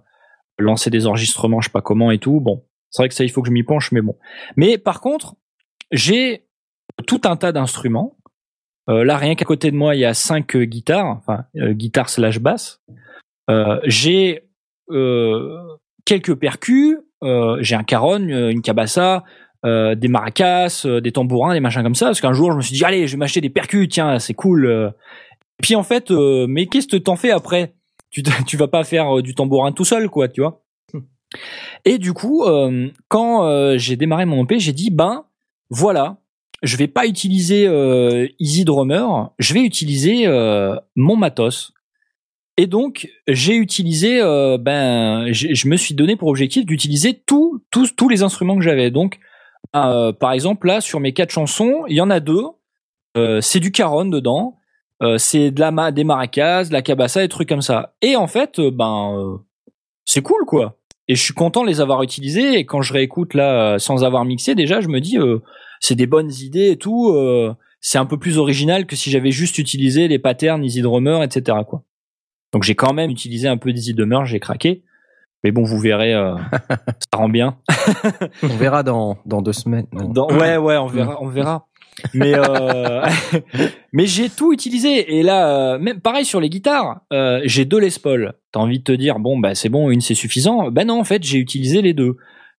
lancer 0.58 0.88
des 0.90 1.06
enregistrements, 1.06 1.60
je 1.60 1.68
sais 1.68 1.72
pas 1.72 1.82
comment 1.82 2.10
et 2.10 2.18
tout. 2.18 2.40
Bon, 2.40 2.64
c'est 2.90 3.02
vrai 3.02 3.08
que 3.10 3.14
ça 3.14 3.24
il 3.24 3.30
faut 3.30 3.42
que 3.42 3.48
je 3.48 3.52
m'y 3.52 3.62
penche, 3.62 3.92
mais 3.92 4.00
bon. 4.00 4.16
Mais 4.56 4.78
par 4.78 5.00
contre, 5.02 5.34
j'ai 5.92 6.46
tout 7.06 7.20
un 7.24 7.36
tas 7.36 7.52
d'instruments. 7.52 8.16
Euh, 8.88 9.04
là, 9.04 9.16
rien 9.16 9.34
qu'à 9.34 9.44
côté 9.44 9.70
de 9.70 9.76
moi, 9.76 9.94
il 9.94 10.00
y 10.00 10.04
a 10.04 10.14
cinq 10.14 10.54
euh, 10.54 10.64
guitares, 10.64 11.06
enfin 11.06 11.44
euh, 11.56 11.72
guitare 11.72 12.08
slash 12.08 12.38
basse. 12.38 12.80
J'ai 13.84 14.42
quelques 16.04 16.34
percus, 16.34 16.98
j'ai 17.60 17.74
un 17.74 17.84
caron, 17.84 18.28
euh, 18.28 18.50
une 18.50 18.62
cabassa, 18.62 19.24
euh, 19.64 19.94
des 19.94 20.08
maracas, 20.08 20.82
euh, 20.84 21.00
des 21.00 21.12
tambourins, 21.12 21.54
des 21.54 21.60
machins 21.60 21.82
comme 21.82 21.94
ça. 21.94 22.06
Parce 22.06 22.20
qu'un 22.20 22.32
jour, 22.32 22.52
je 22.52 22.56
me 22.56 22.62
suis 22.62 22.76
dit, 22.76 22.84
allez, 22.84 23.06
je 23.06 23.12
vais 23.12 23.18
m'acheter 23.18 23.40
des 23.40 23.50
percus, 23.50 23.88
tiens, 23.88 24.18
c'est 24.18 24.34
cool. 24.34 24.92
Puis 25.62 25.74
en 25.74 25.82
fait, 25.82 26.10
mais 26.10 26.66
qu'est-ce 26.66 26.88
que 26.88 26.96
t'en 26.96 27.16
fais 27.16 27.30
après? 27.30 27.74
Tu, 28.10 28.22
tu 28.46 28.56
vas 28.56 28.68
pas 28.68 28.84
faire 28.84 29.22
du 29.22 29.34
tambourin 29.34 29.72
tout 29.72 29.84
seul, 29.84 30.08
quoi, 30.08 30.28
tu 30.28 30.40
vois 30.40 30.62
Et 31.84 31.98
du 31.98 32.12
coup, 32.12 32.44
quand 33.08 33.76
j'ai 33.76 33.96
démarré 33.96 34.24
mon 34.24 34.44
EP, 34.44 34.58
j'ai 34.58 34.72
dit, 34.72 34.90
ben 34.90 35.24
voilà, 35.70 36.18
je 36.66 36.76
vais 36.76 36.88
pas 36.88 37.06
utiliser 37.06 37.66
euh, 37.66 38.28
Easy 38.38 38.64
Drummer, 38.64 39.30
je 39.38 39.54
vais 39.54 39.60
utiliser 39.60 40.26
euh, 40.26 40.76
mon 40.96 41.16
matos. 41.16 41.72
Et 42.58 42.66
donc 42.66 43.08
j'ai 43.28 43.54
utilisé, 43.54 44.20
euh, 44.20 44.58
ben, 44.58 45.30
je 45.30 45.68
me 45.68 45.76
suis 45.76 45.94
donné 45.94 46.16
pour 46.16 46.28
objectif 46.28 46.64
d'utiliser 46.66 47.22
tous 47.26 47.62
tous 47.70 47.94
tous 47.94 48.08
les 48.08 48.22
instruments 48.22 48.56
que 48.56 48.64
j'avais. 48.64 48.90
Donc, 48.90 49.18
par 49.72 50.32
exemple 50.32 50.66
là 50.66 50.80
sur 50.80 51.00
mes 51.00 51.12
quatre 51.12 51.30
chansons, 51.30 51.84
il 51.88 51.96
y 51.96 52.00
en 52.00 52.08
a 52.08 52.18
deux, 52.18 52.44
c'est 53.40 53.60
du 53.60 53.72
caron 53.72 54.06
dedans, 54.06 54.56
c'est 55.18 55.50
de 55.50 55.60
la 55.60 55.70
ma 55.70 55.92
des 55.92 56.04
maracas, 56.04 56.64
de 56.64 56.72
la 56.72 56.80
cabassa, 56.80 57.20
des 57.20 57.28
trucs 57.28 57.48
comme 57.48 57.60
ça. 57.60 57.94
Et 58.00 58.16
en 58.16 58.26
fait, 58.26 58.58
ben, 58.58 59.38
c'est 60.06 60.22
cool 60.22 60.46
quoi. 60.46 60.78
Et 61.08 61.14
je 61.14 61.22
suis 61.22 61.34
content 61.34 61.62
de 61.62 61.68
les 61.68 61.82
avoir 61.82 62.02
utilisés. 62.02 62.54
Et 62.58 62.64
quand 62.64 62.80
je 62.80 62.94
réécoute 62.94 63.34
là, 63.34 63.78
sans 63.78 64.02
avoir 64.02 64.24
mixé, 64.24 64.54
déjà, 64.54 64.80
je 64.80 64.88
me 64.88 65.00
dis, 65.00 65.18
c'est 65.80 65.94
des 65.94 66.06
bonnes 66.06 66.32
idées 66.32 66.70
et 66.70 66.76
tout. 66.76 67.10
euh, 67.10 67.54
c'est 67.80 67.98
un 67.98 68.06
peu 68.06 68.18
plus 68.18 68.38
original 68.38 68.86
que 68.86 68.96
si 68.96 69.10
j'avais 69.10 69.30
juste 69.30 69.58
utilisé 69.58 70.08
les 70.08 70.18
patterns 70.18 70.64
Easy 70.64 70.82
Drummer, 70.82 71.22
etc. 71.22 71.58
Quoi. 71.68 71.82
Donc 72.52 72.62
j'ai 72.64 72.74
quand 72.74 72.92
même 72.92 73.10
utilisé 73.10 73.46
un 73.48 73.56
peu 73.58 73.72
d'Easy 73.72 73.94
Drummer, 73.94 74.24
j'ai 74.26 74.40
craqué. 74.40 74.82
Mais 75.44 75.52
bon, 75.52 75.62
vous 75.62 75.78
verrez, 75.78 76.12
euh, 76.14 76.34
ça 77.12 77.18
rend 77.18 77.28
bien. 77.28 77.58
On 78.42 78.48
verra 78.56 78.82
dans, 78.82 79.18
dans 79.26 79.42
deux 79.42 79.52
semaines. 79.52 79.86
Dans- 79.92 80.28
ouais, 80.28 80.56
ouais, 80.56 80.76
on 80.76 80.86
verra, 80.86 81.22
on 81.22 81.28
verra. 81.28 81.66
Mais 82.14 82.34
euh, 82.34 83.06
mais 83.92 84.06
j'ai 84.06 84.28
tout 84.28 84.52
utilisé 84.52 85.18
et 85.18 85.22
là, 85.22 85.74
euh, 85.74 85.78
même 85.78 86.00
pareil 86.00 86.24
sur 86.24 86.40
les 86.40 86.50
guitares, 86.50 87.00
euh, 87.12 87.40
j'ai 87.44 87.64
deux 87.64 87.78
Les 87.78 87.90
Paul. 88.02 88.34
T'as 88.52 88.60
envie 88.60 88.78
de 88.80 88.84
te 88.84 88.92
dire 88.92 89.18
bon 89.18 89.38
bah 89.38 89.54
c'est 89.54 89.68
bon, 89.68 89.90
une 89.90 90.00
c'est 90.00 90.14
suffisant. 90.14 90.70
Ben 90.70 90.86
non, 90.86 91.00
en 91.00 91.04
fait 91.04 91.22
j'ai 91.22 91.38
utilisé 91.38 91.82
les 91.82 91.94
deux. 91.94 92.16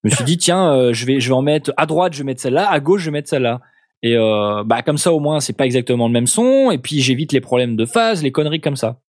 Je 0.08 0.14
me 0.14 0.16
suis 0.16 0.26
dit 0.26 0.38
tiens, 0.38 0.72
euh, 0.72 0.94
je 0.94 1.06
vais 1.06 1.20
je 1.20 1.28
vais 1.28 1.36
en 1.36 1.42
mettre 1.42 1.74
à 1.78 1.86
droite, 1.86 2.14
je 2.14 2.20
vais 2.20 2.24
mettre 2.24 2.42
celle-là, 2.42 2.70
à 2.70 2.80
gauche 2.80 3.02
je 3.02 3.06
vais 3.06 3.12
mettre 3.12 3.30
celle-là. 3.30 3.62
Et 4.04 4.16
euh, 4.16 4.64
bah 4.64 4.82
comme 4.84 4.98
ça 4.98 5.12
au 5.12 5.20
moins 5.20 5.40
c'est 5.40 5.58
pas 5.58 5.66
exactement 5.66 6.08
le 6.08 6.14
même 6.14 6.28
son 6.28 6.72
et 6.72 6.78
puis 6.78 7.02
j'évite 7.02 7.34
les 7.34 7.42
problèmes 7.42 7.76
de 7.76 7.86
phase, 7.86 8.24
les 8.24 8.32
conneries 8.32 8.62
comme 8.62 8.76
ça. 8.76 9.00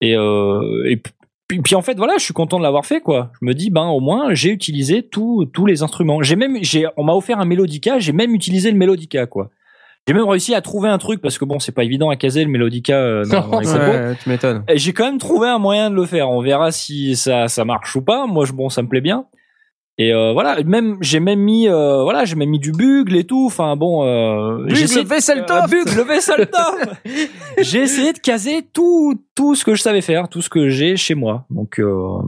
Et 0.00 0.16
euh, 0.16 0.84
et 0.88 0.96
puis, 1.48 1.62
puis 1.62 1.74
en 1.74 1.82
fait 1.82 1.96
voilà, 1.96 2.14
je 2.18 2.24
suis 2.24 2.34
content 2.34 2.58
de 2.58 2.62
l'avoir 2.62 2.84
fait 2.84 3.00
quoi. 3.00 3.30
Je 3.40 3.46
me 3.46 3.54
dis 3.54 3.70
ben 3.70 3.86
au 3.86 4.00
moins 4.00 4.34
j'ai 4.34 4.50
utilisé 4.50 5.02
tous 5.02 5.46
tous 5.52 5.64
les 5.64 5.82
instruments. 5.82 6.22
J'ai 6.22 6.36
même 6.36 6.58
j'ai 6.62 6.86
on 6.96 7.04
m'a 7.04 7.14
offert 7.14 7.40
un 7.40 7.46
mélodica, 7.46 7.98
j'ai 7.98 8.12
même 8.12 8.34
utilisé 8.34 8.70
le 8.70 8.76
mélodica 8.76 9.26
quoi. 9.26 9.50
J'ai 10.08 10.14
même 10.14 10.28
réussi 10.28 10.54
à 10.54 10.60
trouver 10.60 10.88
un 10.88 10.98
truc 10.98 11.20
parce 11.20 11.36
que 11.36 11.44
bon, 11.44 11.58
c'est 11.58 11.72
pas 11.72 11.82
évident 11.82 12.10
à 12.10 12.16
caser 12.16 12.44
le 12.44 12.50
Melodica 12.50 12.96
euh, 12.96 13.24
dans, 13.24 13.48
dans 13.48 13.58
les. 13.58 13.66
Ouais, 13.72 14.14
tu 14.22 14.28
m'étonnes. 14.28 14.62
J'ai 14.72 14.92
quand 14.92 15.04
même 15.04 15.18
trouvé 15.18 15.48
un 15.48 15.58
moyen 15.58 15.90
de 15.90 15.96
le 15.96 16.06
faire. 16.06 16.30
On 16.30 16.40
verra 16.40 16.70
si 16.70 17.16
ça 17.16 17.48
ça 17.48 17.64
marche 17.64 17.96
ou 17.96 18.02
pas. 18.02 18.26
Moi, 18.28 18.44
je, 18.44 18.52
bon, 18.52 18.68
ça 18.68 18.82
me 18.82 18.88
plaît 18.88 19.00
bien. 19.00 19.26
Et 19.98 20.12
euh, 20.12 20.32
voilà, 20.32 20.62
même 20.62 20.98
j'ai 21.00 21.20
même 21.20 21.40
mis 21.40 21.68
euh, 21.68 22.02
voilà, 22.02 22.26
j'ai 22.26 22.34
même 22.34 22.50
mis 22.50 22.58
du 22.58 22.70
bugle 22.72 23.16
et 23.16 23.24
tout. 23.24 23.46
Enfin 23.46 23.76
bon, 23.76 24.04
euh, 24.04 24.58
Bugle, 24.58 24.74
j'ai 24.76 24.82
essayé 24.84 25.04
de- 25.04 25.08
Vesseltoft 25.08 25.72
euh, 25.72 25.84
bugle, 25.84 26.02
Vesseltoft. 26.06 26.90
j'ai 27.58 27.78
essayé 27.80 28.12
de 28.12 28.18
caser 28.18 28.62
tout 28.74 29.18
tout 29.34 29.54
ce 29.54 29.64
que 29.64 29.74
je 29.74 29.80
savais 29.80 30.02
faire, 30.02 30.28
tout 30.28 30.42
ce 30.42 30.50
que 30.50 30.68
j'ai 30.68 30.96
chez 30.98 31.14
moi. 31.14 31.46
Donc 31.48 31.80
euh, 31.80 32.18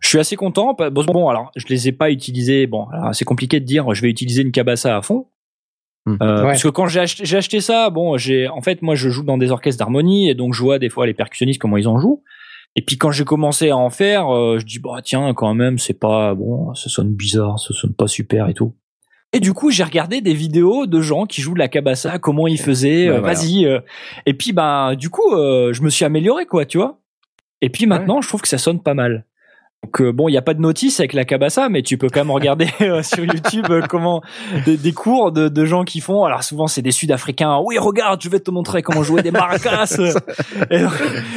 je 0.00 0.08
suis 0.08 0.18
assez 0.18 0.36
content. 0.36 0.74
Bon, 0.74 1.04
bon, 1.04 1.28
alors 1.28 1.50
je 1.54 1.66
les 1.68 1.88
ai 1.88 1.92
pas 1.92 2.10
utilisés. 2.10 2.66
Bon, 2.66 2.86
alors, 2.92 3.14
c'est 3.14 3.24
compliqué 3.26 3.60
de 3.60 3.66
dire 3.66 3.92
je 3.94 4.00
vais 4.00 4.08
utiliser 4.08 4.40
une 4.42 4.52
cabassa 4.52 4.96
à 4.96 5.02
fond. 5.02 5.26
Hmm. 6.06 6.16
Euh, 6.22 6.36
Ouais. 6.44 6.48
Parce 6.48 6.62
que 6.62 6.68
quand 6.68 6.86
j'ai 6.86 7.00
acheté, 7.00 7.24
j'ai 7.26 7.36
acheté 7.36 7.60
ça, 7.60 7.90
bon, 7.90 8.16
j'ai 8.16 8.48
en 8.48 8.62
fait 8.62 8.80
moi 8.80 8.94
je 8.94 9.10
joue 9.10 9.22
dans 9.22 9.36
des 9.38 9.50
orchestres 9.50 9.78
d'harmonie 9.78 10.30
et 10.30 10.34
donc 10.34 10.54
je 10.54 10.62
vois 10.62 10.78
des 10.78 10.88
fois 10.88 11.06
les 11.06 11.14
percussionnistes 11.14 11.60
comment 11.60 11.76
ils 11.76 11.88
en 11.88 11.98
jouent. 11.98 12.22
Et 12.76 12.82
puis 12.82 12.98
quand 12.98 13.12
j'ai 13.12 13.24
commencé 13.24 13.70
à 13.70 13.76
en 13.76 13.90
faire, 13.90 14.34
euh, 14.34 14.58
je 14.58 14.66
dis 14.66 14.78
bah 14.80 15.00
tiens 15.02 15.32
quand 15.34 15.54
même 15.54 15.78
c'est 15.78 15.98
pas 15.98 16.34
bon, 16.34 16.74
ça 16.74 16.88
sonne 16.88 17.14
bizarre, 17.14 17.58
ça 17.58 17.72
sonne 17.72 17.94
pas 17.94 18.08
super 18.08 18.48
et 18.48 18.54
tout. 18.54 18.74
Et 19.32 19.40
du 19.40 19.52
coup 19.52 19.70
j'ai 19.70 19.84
regardé 19.84 20.20
des 20.20 20.34
vidéos 20.34 20.86
de 20.86 21.00
gens 21.00 21.26
qui 21.26 21.40
jouent 21.40 21.54
de 21.54 21.58
la 21.58 21.68
cabassa, 21.68 22.18
comment 22.18 22.46
ils 22.46 22.60
faisaient, 22.60 23.08
euh, 23.08 23.20
voilà. 23.20 23.34
vas-y. 23.34 23.66
euh. 23.66 23.80
et 24.26 24.34
puis 24.34 24.52
bah 24.52 24.94
du 24.96 25.08
coup 25.10 25.34
euh, 25.34 25.72
je 25.72 25.82
me 25.82 25.90
suis 25.90 26.04
amélioré 26.04 26.46
quoi, 26.46 26.64
tu 26.66 26.78
vois. 26.78 27.00
Et 27.60 27.68
puis 27.68 27.86
maintenant 27.86 28.20
je 28.20 28.28
trouve 28.28 28.42
que 28.42 28.48
ça 28.48 28.58
sonne 28.58 28.80
pas 28.80 28.94
mal. 28.94 29.24
Donc 29.84 30.00
euh, 30.00 30.12
bon, 30.12 30.28
il 30.28 30.32
y 30.32 30.38
a 30.38 30.42
pas 30.42 30.54
de 30.54 30.60
notice 30.60 30.98
avec 31.00 31.12
la 31.12 31.24
cabassa, 31.24 31.68
mais 31.68 31.82
tu 31.82 31.98
peux 31.98 32.08
quand 32.08 32.20
même 32.20 32.30
regarder 32.30 32.68
euh, 32.80 33.02
sur 33.02 33.24
YouTube 33.24 33.66
euh, 33.68 33.82
comment 33.88 34.22
des, 34.64 34.76
des 34.78 34.92
cours 34.92 35.30
de, 35.30 35.48
de 35.48 35.64
gens 35.66 35.84
qui 35.84 36.00
font. 36.00 36.24
Alors 36.24 36.42
souvent 36.42 36.66
c'est 36.66 36.80
des 36.82 36.90
Sud-Africains. 36.90 37.58
Oui, 37.64 37.76
regarde, 37.78 38.20
je 38.22 38.28
vais 38.30 38.40
te 38.40 38.50
montrer 38.50 38.82
comment 38.82 39.02
jouer 39.02 39.22
des 39.22 39.30
maracas. 39.30 39.94
Et, 40.70 40.84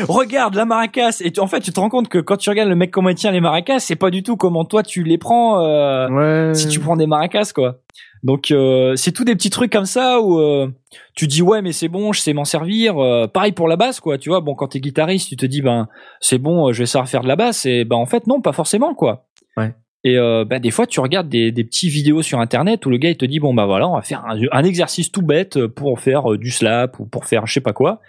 regarde 0.07 0.55
la 0.55 0.65
maracas. 0.65 1.21
Et 1.23 1.31
tu- 1.31 1.39
en 1.41 1.47
fait, 1.47 1.59
tu 1.59 1.71
te 1.71 1.79
rends 1.79 1.89
compte 1.89 2.07
que 2.07 2.19
quand 2.19 2.37
tu 2.37 2.49
regardes 2.49 2.69
le 2.69 2.75
mec 2.75 2.91
comment 2.91 3.09
il 3.09 3.15
tient 3.15 3.31
les 3.31 3.41
maracas, 3.41 3.79
c'est 3.79 3.95
pas 3.95 4.09
du 4.09 4.23
tout 4.23 4.37
comment 4.37 4.63
toi 4.65 4.83
tu 4.83 5.03
les 5.03 5.17
prends. 5.17 5.61
euh, 5.63 6.07
Ouais. 6.07 6.53
si 6.55 6.67
tu 6.69 6.79
prends 6.79 6.95
des 6.95 7.07
maracas 7.07 7.51
quoi. 7.53 7.75
Donc 8.23 8.51
euh, 8.51 8.95
c'est 8.95 9.11
tout 9.11 9.23
des 9.23 9.35
petits 9.35 9.49
trucs 9.49 9.71
comme 9.71 9.85
ça 9.85 10.19
où 10.21 10.39
euh, 10.39 10.69
tu 11.15 11.27
dis 11.27 11.41
ouais 11.41 11.61
mais 11.61 11.71
c'est 11.71 11.87
bon, 11.87 12.13
je 12.13 12.21
sais 12.21 12.33
m'en 12.33 12.45
servir. 12.45 12.97
Euh, 12.97 13.27
pareil 13.27 13.51
pour 13.51 13.67
la 13.67 13.75
basse 13.75 13.99
quoi, 13.99 14.17
tu 14.17 14.29
vois. 14.29 14.41
Bon 14.41 14.55
quand 14.55 14.69
t'es 14.69 14.79
guitariste, 14.79 15.29
tu 15.29 15.35
te 15.35 15.45
dis 15.45 15.61
ben 15.61 15.87
c'est 16.19 16.37
bon, 16.37 16.71
je 16.73 16.79
vais 16.79 16.85
savoir 16.85 17.07
faire 17.07 17.21
de 17.21 17.27
la 17.27 17.35
basse 17.35 17.65
et 17.65 17.85
ben 17.85 17.95
en 17.95 18.05
fait 18.05 18.27
non, 18.27 18.41
pas 18.41 18.53
forcément 18.53 18.93
quoi. 18.95 19.27
Ouais. 19.55 19.73
Et 20.03 20.15
ben, 20.15 20.59
des 20.59 20.71
fois 20.71 20.87
tu 20.87 20.99
regardes 20.99 21.27
des, 21.27 21.51
des 21.51 21.63
petits 21.63 21.89
vidéos 21.89 22.21
sur 22.21 22.39
internet 22.39 22.85
où 22.85 22.89
le 22.89 22.97
gars 22.97 23.09
il 23.09 23.17
te 23.17 23.25
dit 23.25 23.39
bon 23.39 23.53
bah 23.53 23.65
voilà 23.65 23.89
on 23.89 23.95
va 23.95 24.01
faire 24.01 24.23
un, 24.25 24.39
un 24.51 24.63
exercice 24.63 25.11
tout 25.11 25.21
bête 25.21 25.65
pour 25.67 25.99
faire 25.99 26.37
du 26.37 26.49
slap 26.49 26.99
ou 26.99 27.05
pour 27.05 27.25
faire 27.25 27.45
je 27.45 27.53
sais 27.53 27.61
pas 27.61 27.73
quoi. 27.73 28.01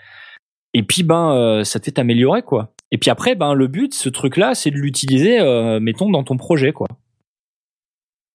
Et 0.74 0.82
puis 0.82 1.02
ben 1.02 1.62
ça 1.65 1.81
te 1.81 1.86
fait 1.86 1.93
t'améliorer 1.93 2.43
quoi. 2.43 2.73
Et 2.93 2.98
puis 2.98 3.10
après 3.10 3.35
ben 3.35 3.55
le 3.55 3.66
but 3.66 3.94
ce 3.94 4.09
truc 4.09 4.36
là 4.36 4.55
c'est 4.55 4.70
de 4.70 4.77
l'utiliser 4.77 5.39
mettons 5.81 6.10
dans 6.10 6.23
ton 6.23 6.36
projet 6.36 6.73
quoi. 6.73 6.86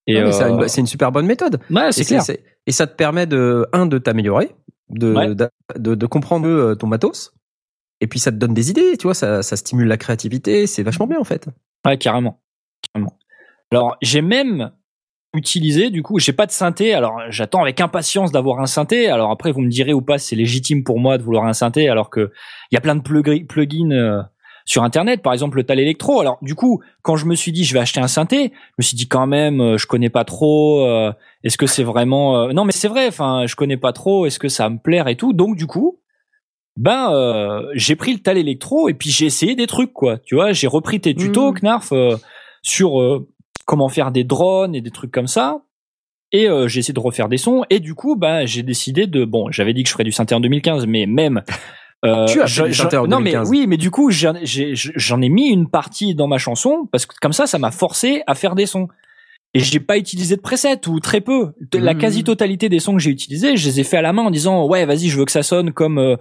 Et 0.07 0.15
c'est 0.31 0.43
euh, 0.43 0.49
une, 0.49 0.67
c'est 0.67 0.81
une 0.81 0.88
super 0.88 1.11
bonne 1.11 1.25
méthode. 1.25 1.59
Ouais, 1.69 1.91
c'est 1.91 2.03
clair. 2.05 2.23
Et 2.65 2.71
ça 2.71 2.88
te 2.88 2.95
permet 2.95 3.25
de, 3.25 3.65
un, 3.73 3.85
de 3.85 3.97
t'améliorer, 3.97 4.51
de, 4.89 5.13
Ouais. 5.13 5.35
de, 5.77 5.95
de 5.95 6.05
comprendre 6.05 6.47
euh, 6.47 6.75
ton 6.75 6.88
matos. 6.88 7.34
Et 8.01 8.07
puis 8.07 8.19
ça 8.19 8.31
te 8.31 8.38
donne 8.38 8.53
des 8.53 8.69
idées, 8.69 8.97
tu 8.97 9.03
vois, 9.07 9.13
ça, 9.13 9.43
ça 9.43 9.55
stimule 9.55 9.88
la 9.88 9.97
créativité, 9.97 10.67
c'est 10.67 10.84
vachement 10.84 11.07
bien 11.07 11.19
en 11.19 11.23
fait. 11.23 11.47
Ouais, 11.85 11.97
carrément. 11.97 12.41
carrément. 12.93 13.17
Alors, 13.71 13.95
j'ai 14.01 14.21
même 14.21 14.71
utilisé, 15.34 15.89
du 15.89 16.03
coup, 16.03 16.19
j'ai 16.19 16.34
pas 16.34 16.45
de 16.45 16.51
synthé. 16.51 16.93
Alors, 16.93 17.19
j'attends 17.30 17.61
avec 17.61 17.80
impatience 17.81 18.31
d'avoir 18.31 18.59
un 18.59 18.65
synthé. 18.67 19.07
Alors 19.07 19.31
après, 19.31 19.51
vous 19.51 19.61
me 19.61 19.69
direz 19.69 19.93
ou 19.93 20.01
pas, 20.01 20.17
c'est 20.17 20.35
légitime 20.35 20.84
pour 20.84 20.99
moi 20.99 21.17
de 21.17 21.23
vouloir 21.23 21.45
un 21.45 21.53
synthé, 21.53 21.88
alors 21.89 22.09
que 22.09 22.31
il 22.71 22.75
y 22.75 22.77
a 22.77 22.81
plein 22.81 22.95
de 22.95 23.01
plugins 23.01 23.91
euh, 23.91 24.21
sur 24.65 24.84
Internet, 24.84 25.22
par 25.22 25.34
exemple 25.34 25.57
le 25.57 25.64
Tal 25.64 25.80
Electro. 25.80 26.19
Alors, 26.22 26.38
du 26.41 26.56
coup, 26.56 26.81
quand 27.02 27.15
je 27.15 27.26
me 27.26 27.35
suis 27.35 27.52
dit 27.52 27.64
je 27.65 27.73
vais 27.73 27.80
acheter 27.80 27.99
un 27.99 28.07
synthé, 28.07 28.52
je 28.53 28.73
me 28.80 28.84
suis 28.84 28.95
dit 28.95 29.07
quand 29.07 29.27
même, 29.27 29.60
euh, 29.61 29.77
je 29.77 29.88
connais 29.88 30.10
pas 30.10 30.23
trop. 30.26 30.85
euh, 30.88 31.11
Est-ce 31.44 31.57
que 31.57 31.68
c'est 31.68 31.84
vraiment 31.84 32.38
euh, 32.38 32.53
Non, 32.53 32.64
mais 32.65 32.72
c'est 32.72 32.88
vrai. 32.88 33.07
Enfin, 33.07 33.45
je 33.48 33.56
connais 33.56 33.77
pas 33.77 33.94
trop. 33.94 34.26
Est-ce 34.26 34.40
que 34.40 34.48
ça 34.49 34.64
va 34.64 34.69
me 34.69 34.77
plaire 34.80 35.07
et 35.07 35.15
tout. 35.15 35.34
Donc, 35.34 35.56
du 35.57 35.68
coup, 35.68 35.99
ben 36.76 37.11
euh, 37.14 37.61
j'ai 37.76 37.95
pris 37.95 38.14
le 38.14 38.19
Tal 38.19 38.38
Electro 38.38 38.90
et 38.90 38.94
puis 38.95 39.10
j'ai 39.11 39.26
essayé 39.27 39.56
des 39.56 39.68
trucs 39.68 39.94
quoi. 39.94 40.18
Tu 40.19 40.34
vois, 40.35 40.53
j'ai 40.53 40.68
repris 40.68 40.99
tes 40.99 41.14
tutos, 41.14 41.52
Mhm. 41.52 41.60
Knarf, 41.60 41.91
euh, 41.91 42.15
sur 42.64 42.99
euh, 42.99 43.30
comment 43.65 43.90
faire 43.90 44.11
des 44.11 44.23
drones 44.23 44.73
et 44.76 44.81
des 44.81 44.90
trucs 44.91 45.11
comme 45.11 45.27
ça. 45.27 45.60
Et 46.31 46.49
euh, 46.49 46.68
j'ai 46.68 46.80
essayé 46.80 46.95
de 46.95 46.99
refaire 46.99 47.30
des 47.30 47.38
sons. 47.38 47.64
Et 47.69 47.80
du 47.80 47.94
coup, 47.94 48.15
ben 48.15 48.48
j'ai 48.48 48.64
décidé 48.64 49.06
de 49.06 49.23
bon, 49.23 49.52
j'avais 49.52 49.73
dit 49.76 49.84
que 49.84 49.90
je 49.90 49.94
ferais 49.94 50.03
du 50.03 50.11
synthé 50.11 50.34
en 50.34 50.40
2015, 50.40 50.88
mais 50.88 51.06
même 51.06 51.44
euh, 52.05 52.25
Tu 52.25 52.41
as 52.41 52.47
fait 52.47 52.53
je- 52.53 52.63
du 52.63 52.73
je- 52.73 52.81
synthé 52.81 52.97
en 52.97 53.07
non 53.07 53.17
2015. 53.19 53.49
mais 53.51 53.57
oui, 53.59 53.67
mais 53.67 53.77
du 53.77 53.89
coup 53.91 54.11
j'en 54.11 54.34
j'en 54.43 55.21
ai 55.21 55.30
mis 55.30 55.47
une 55.49 55.69
partie 55.69 56.15
dans 56.15 56.27
ma 56.27 56.38
chanson 56.38 56.88
parce 56.91 57.05
que 57.05 57.15
comme 57.21 57.34
ça, 57.34 57.47
ça 57.47 57.57
m'a 57.59 57.71
forcé 57.71 58.23
à 58.27 58.35
faire 58.35 58.55
des 58.55 58.65
sons. 58.65 58.88
Et 59.55 59.59
j'ai 59.59 59.80
pas 59.80 59.99
utilisé 59.99 60.35
de 60.35 60.41
preset 60.41 60.88
ou 60.88 60.99
très 60.99 61.21
peu. 61.21 61.51
De- 61.71 61.77
La 61.77 61.93
Mhm. 61.93 61.99
quasi-totalité 61.99 62.69
des 62.69 62.80
sons 62.80 62.93
que 62.93 62.99
j'ai 62.99 63.11
utilisés, 63.11 63.55
je 63.55 63.67
les 63.67 63.80
ai 63.81 63.84
fait 63.84 63.97
à 63.97 64.01
la 64.01 64.11
main 64.11 64.23
en 64.23 64.31
disant 64.31 64.65
ouais 64.65 64.85
vas-y 64.85 65.09
je 65.09 65.17
veux 65.19 65.25
que 65.25 65.31
ça 65.31 65.43
sonne 65.43 65.71
comme 65.71 65.99
euh, 65.99 66.15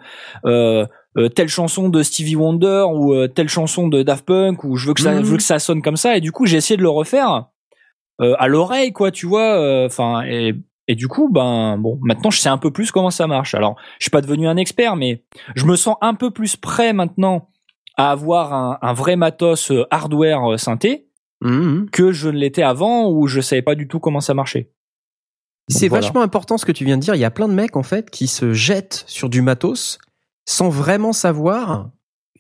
euh, 0.45 0.85
euh, 1.17 1.29
telle 1.31 1.49
chanson 1.49 1.89
de 1.89 2.03
Stevie 2.03 2.37
Wonder 2.37 2.85
ou 2.93 3.15
euh, 3.15 3.29
telle 3.29 3.49
chanson 3.49 3.89
de 3.89 4.03
Daft 4.03 4.27
Punk 4.27 4.65
ou 4.65 4.77
je 4.77 4.87
veux 4.89 4.93
que 4.95 5.01
ça 5.01 5.17
je 5.19 5.25
veux 5.27 5.37
que 5.39 5.43
ça 5.43 5.59
sonne 5.59 5.81
comme 5.83 5.97
ça 5.97 6.17
et 6.17 6.21
du 6.21 6.31
coup 6.31 6.45
j'ai 6.47 6.59
essayé 6.59 6.77
de 6.77 6.83
le 6.83 6.91
refaire 6.91 7.47
euh, 8.21 8.35
à 8.39 8.49
l'oreille 8.49 8.93
quoi 8.93 9.11
tu 9.11 9.27
vois 9.27 9.85
enfin 9.87 10.23
et 10.27 10.55
et 10.89 10.95
du 10.95 11.09
coup 11.09 11.29
ben 11.31 11.77
bon 11.79 11.99
maintenant 12.03 12.31
je 12.31 12.39
sais 12.41 12.49
un 12.49 12.59
peu 12.59 12.71
plus 12.73 12.91
comment 12.91 13.11
ça 13.11 13.27
marche 13.27 13.55
alors 13.55 13.77
je 13.99 14.05
suis 14.05 14.11
pas 14.11 14.21
devenu 14.21 14.49
un 14.49 14.57
expert 14.57 14.97
mais 14.97 15.25
je 15.55 15.65
me 15.67 15.77
sens 15.77 15.97
un 16.01 16.15
peu 16.15 16.31
plus 16.31 16.57
prêt 16.57 16.93
maintenant 16.93 17.49
à 17.97 18.11
avoir 18.11 18.53
un, 18.53 18.79
un 18.83 18.93
vrai 18.93 19.17
matos 19.17 19.71
euh, 19.71 19.85
hardware 19.91 20.53
euh, 20.53 20.57
synthé 20.57 21.07
Mhm. 21.45 21.89
que 21.91 22.13
je 22.13 22.29
ne 22.29 22.39
l'étais 22.39 22.63
avant 22.63 23.11
où 23.11 23.27
je 23.27 23.41
savais 23.41 23.63
pas 23.63 23.75
du 23.75 23.89
tout 23.89 23.99
comment 23.99 24.21
ça 24.21 24.33
marchait 24.33 24.71
C'est 25.69 25.89
voilà. 25.89 26.07
vachement 26.07 26.23
important 26.23 26.57
ce 26.57 26.65
que 26.65 26.71
tu 26.71 26.85
viens 26.85 26.97
de 26.97 27.03
dire. 27.03 27.17
Il 27.17 27.21
y 27.21 27.25
a 27.25 27.33
plein 27.33 27.49
de 27.49 27.53
mecs 27.53 27.77
en 27.77 27.83
fait 27.83 28.11
qui 28.11 28.29
se 28.29 28.53
jettent 28.53 29.03
sur 29.09 29.29
du 29.29 29.43
matos 29.43 29.99
sans 30.47 30.69
vraiment 30.69 31.13
savoir 31.13 31.91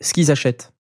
ce 0.00 0.12
qu'ils 0.12 0.30
achètent. 0.30 0.71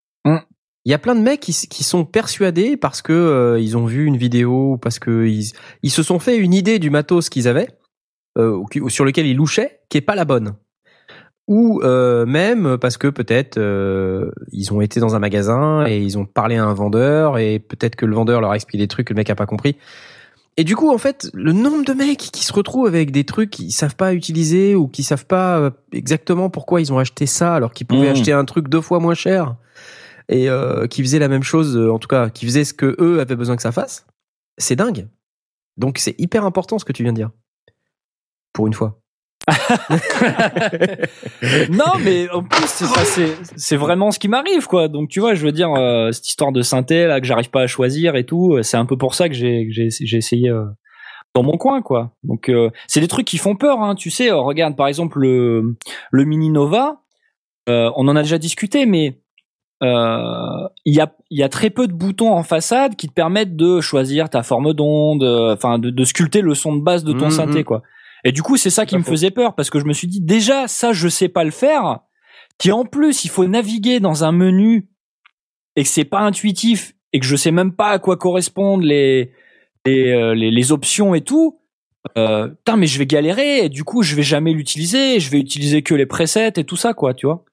Il 0.84 0.90
y 0.90 0.94
a 0.94 0.98
plein 0.98 1.14
de 1.14 1.20
mecs 1.20 1.40
qui, 1.40 1.84
sont 1.84 2.04
persuadés 2.04 2.76
parce 2.76 3.02
que 3.02 3.12
euh, 3.12 3.60
ils 3.60 3.76
ont 3.76 3.86
vu 3.86 4.04
une 4.04 4.16
vidéo 4.16 4.72
ou 4.72 4.78
parce 4.78 4.98
que 4.98 5.26
ils, 5.26 5.52
ils 5.82 5.90
se 5.90 6.02
sont 6.02 6.18
fait 6.18 6.36
une 6.36 6.54
idée 6.54 6.80
du 6.80 6.90
matos 6.90 7.28
qu'ils 7.28 7.46
avaient 7.46 7.68
euh, 8.36 8.60
sur 8.88 9.04
lequel 9.04 9.26
ils 9.26 9.36
louchaient 9.36 9.80
qui 9.88 9.98
est 9.98 10.02
pas 10.02 10.16
la 10.16 10.24
bonne. 10.24 10.56
Ou 11.48 11.80
euh, 11.82 12.24
même 12.24 12.78
parce 12.78 12.96
que 12.96 13.08
peut-être 13.08 13.58
euh, 13.58 14.30
ils 14.52 14.72
ont 14.72 14.80
été 14.80 15.00
dans 15.00 15.16
un 15.16 15.18
magasin 15.18 15.84
et 15.86 15.98
ils 15.98 16.16
ont 16.16 16.24
parlé 16.24 16.56
à 16.56 16.64
un 16.64 16.72
vendeur 16.72 17.36
et 17.38 17.58
peut-être 17.58 17.96
que 17.96 18.06
le 18.06 18.14
vendeur 18.14 18.40
leur 18.40 18.52
a 18.52 18.54
expliqué 18.54 18.84
des 18.84 18.88
trucs 18.88 19.08
que 19.08 19.12
le 19.12 19.18
mec 19.18 19.28
a 19.28 19.34
pas 19.34 19.46
compris. 19.46 19.76
Et 20.56 20.64
du 20.64 20.76
coup, 20.76 20.90
en 20.92 20.98
fait, 20.98 21.30
le 21.32 21.52
nombre 21.52 21.84
de 21.84 21.94
mecs 21.94 22.18
qui 22.18 22.44
se 22.44 22.52
retrouvent 22.52 22.86
avec 22.86 23.10
des 23.10 23.24
trucs 23.24 23.50
qu'ils 23.50 23.72
savent 23.72 23.96
pas 23.96 24.14
utiliser 24.14 24.74
ou 24.74 24.86
qui 24.86 25.02
savent 25.02 25.26
pas 25.26 25.58
euh, 25.58 25.70
exactement 25.92 26.48
pourquoi 26.48 26.80
ils 26.80 26.92
ont 26.92 26.98
acheté 26.98 27.26
ça 27.26 27.54
alors 27.54 27.72
qu'ils 27.72 27.86
pouvaient 27.86 28.08
Mmh. 28.08 28.12
acheter 28.12 28.32
un 28.32 28.44
truc 28.44 28.68
deux 28.68 28.80
fois 28.80 29.00
moins 29.00 29.14
cher 29.14 29.56
et 30.32 30.48
euh, 30.48 30.86
qui 30.86 31.02
faisaient 31.02 31.18
la 31.18 31.28
même 31.28 31.42
chose, 31.42 31.76
euh, 31.76 31.92
en 31.92 31.98
tout 31.98 32.08
cas, 32.08 32.30
qui 32.30 32.46
faisaient 32.46 32.64
ce 32.64 32.72
que 32.72 32.96
eux 32.98 33.20
avaient 33.20 33.36
besoin 33.36 33.54
que 33.54 33.62
ça 33.62 33.70
fasse, 33.70 34.06
c'est 34.56 34.76
dingue. 34.76 35.08
Donc 35.76 35.98
c'est 35.98 36.18
hyper 36.18 36.44
important 36.44 36.78
ce 36.78 36.86
que 36.86 36.92
tu 36.92 37.02
viens 37.02 37.12
de 37.12 37.18
dire. 37.18 37.30
Pour 38.54 38.66
une 38.66 38.72
fois. 38.72 38.98
non, 41.70 41.98
mais 42.02 42.30
en 42.30 42.42
plus, 42.44 42.66
c'est, 42.66 43.36
c'est, 43.56 43.76
vraiment 43.76 44.10
ce 44.12 44.18
qui 44.20 44.28
m'arrive, 44.28 44.66
quoi. 44.68 44.86
Donc, 44.88 45.08
tu 45.08 45.18
vois, 45.20 45.34
je 45.34 45.44
veux 45.44 45.50
dire, 45.50 45.72
euh, 45.74 46.12
cette 46.12 46.28
histoire 46.28 46.52
de 46.52 46.62
synthé, 46.62 47.06
là, 47.06 47.20
que 47.20 47.26
j'arrive 47.26 47.50
pas 47.50 47.62
à 47.62 47.66
choisir 47.66 48.14
et 48.14 48.24
tout, 48.24 48.62
c'est 48.62 48.76
un 48.76 48.86
peu 48.86 48.96
pour 48.96 49.16
ça 49.16 49.28
que 49.28 49.34
j'ai, 49.34 49.66
j'ai, 49.70 50.16
essayé 50.16 50.54
dans 51.34 51.42
mon 51.42 51.56
coin, 51.56 51.82
quoi. 51.82 52.12
Donc, 52.22 52.52
c'est 52.86 53.00
des 53.00 53.08
trucs 53.08 53.26
qui 53.26 53.36
font 53.38 53.56
peur, 53.56 53.82
hein. 53.82 53.96
Tu 53.96 54.10
sais, 54.10 54.30
regarde, 54.30 54.76
par 54.76 54.86
exemple, 54.86 55.18
le, 55.18 55.74
Mini 56.12 56.50
Nova, 56.50 57.02
on 57.66 58.06
en 58.06 58.14
a 58.14 58.22
déjà 58.22 58.38
discuté, 58.38 58.86
mais 58.86 59.21
euh, 59.82 60.68
il 60.84 60.94
y 60.94 61.00
a 61.00 61.12
y 61.30 61.42
a 61.42 61.48
très 61.48 61.70
peu 61.70 61.86
de 61.88 61.92
boutons 61.92 62.32
en 62.32 62.42
façade 62.42 62.94
qui 62.96 63.08
te 63.08 63.12
permettent 63.12 63.56
de 63.56 63.80
choisir 63.80 64.30
ta 64.30 64.42
forme 64.42 64.72
d'onde, 64.74 65.22
euh, 65.24 65.54
enfin 65.54 65.78
de, 65.78 65.90
de 65.90 66.04
sculpter 66.04 66.40
le 66.40 66.54
son 66.54 66.76
de 66.76 66.82
base 66.82 67.04
de 67.04 67.12
ton 67.12 67.26
Mhm. 67.26 67.30
synthé 67.30 67.64
quoi. 67.64 67.82
Et 68.24 68.30
du 68.32 68.42
coup 68.42 68.56
c'est 68.56 68.70
ça 68.70 68.86
qui 68.86 68.96
me 68.96 69.02
faisait 69.02 69.30
peur 69.32 69.54
parce 69.54 69.70
que 69.70 69.80
je 69.80 69.84
me 69.84 69.92
suis 69.92 70.06
dit 70.06 70.20
déjà 70.20 70.68
ça 70.68 70.92
je 70.92 71.08
sais 71.08 71.28
pas 71.28 71.42
le 71.44 71.50
faire, 71.50 72.00
qui 72.58 72.70
en 72.70 72.84
plus 72.84 73.24
il 73.24 73.28
faut 73.30 73.46
naviguer 73.46 73.98
dans 73.98 74.22
un 74.24 74.30
menu 74.32 74.88
et 75.74 75.82
que 75.82 75.88
c'est 75.88 76.04
pas 76.04 76.20
intuitif 76.20 76.94
et 77.12 77.18
que 77.20 77.26
je 77.26 77.34
sais 77.36 77.50
même 77.50 77.72
pas 77.72 77.88
à 77.90 77.98
quoi 77.98 78.16
correspondent 78.16 78.84
les 78.84 79.32
les 79.84 80.12
euh, 80.12 80.34
les, 80.34 80.50
les 80.52 80.72
options 80.72 81.14
et 81.14 81.22
tout. 81.22 81.58
Euh, 82.18 82.48
putain 82.48 82.76
mais 82.76 82.86
je 82.86 82.98
vais 82.98 83.06
galérer 83.06 83.64
et 83.64 83.68
du 83.68 83.84
coup 83.84 84.02
je 84.02 84.14
vais 84.14 84.22
jamais 84.22 84.52
l'utiliser, 84.52 85.18
je 85.18 85.30
vais 85.30 85.38
utiliser 85.40 85.82
que 85.82 85.94
les 85.94 86.06
presets 86.06 86.52
et 86.56 86.64
tout 86.64 86.76
ça 86.76 86.94
quoi, 86.94 87.14
tu 87.14 87.26
vois. 87.26 87.44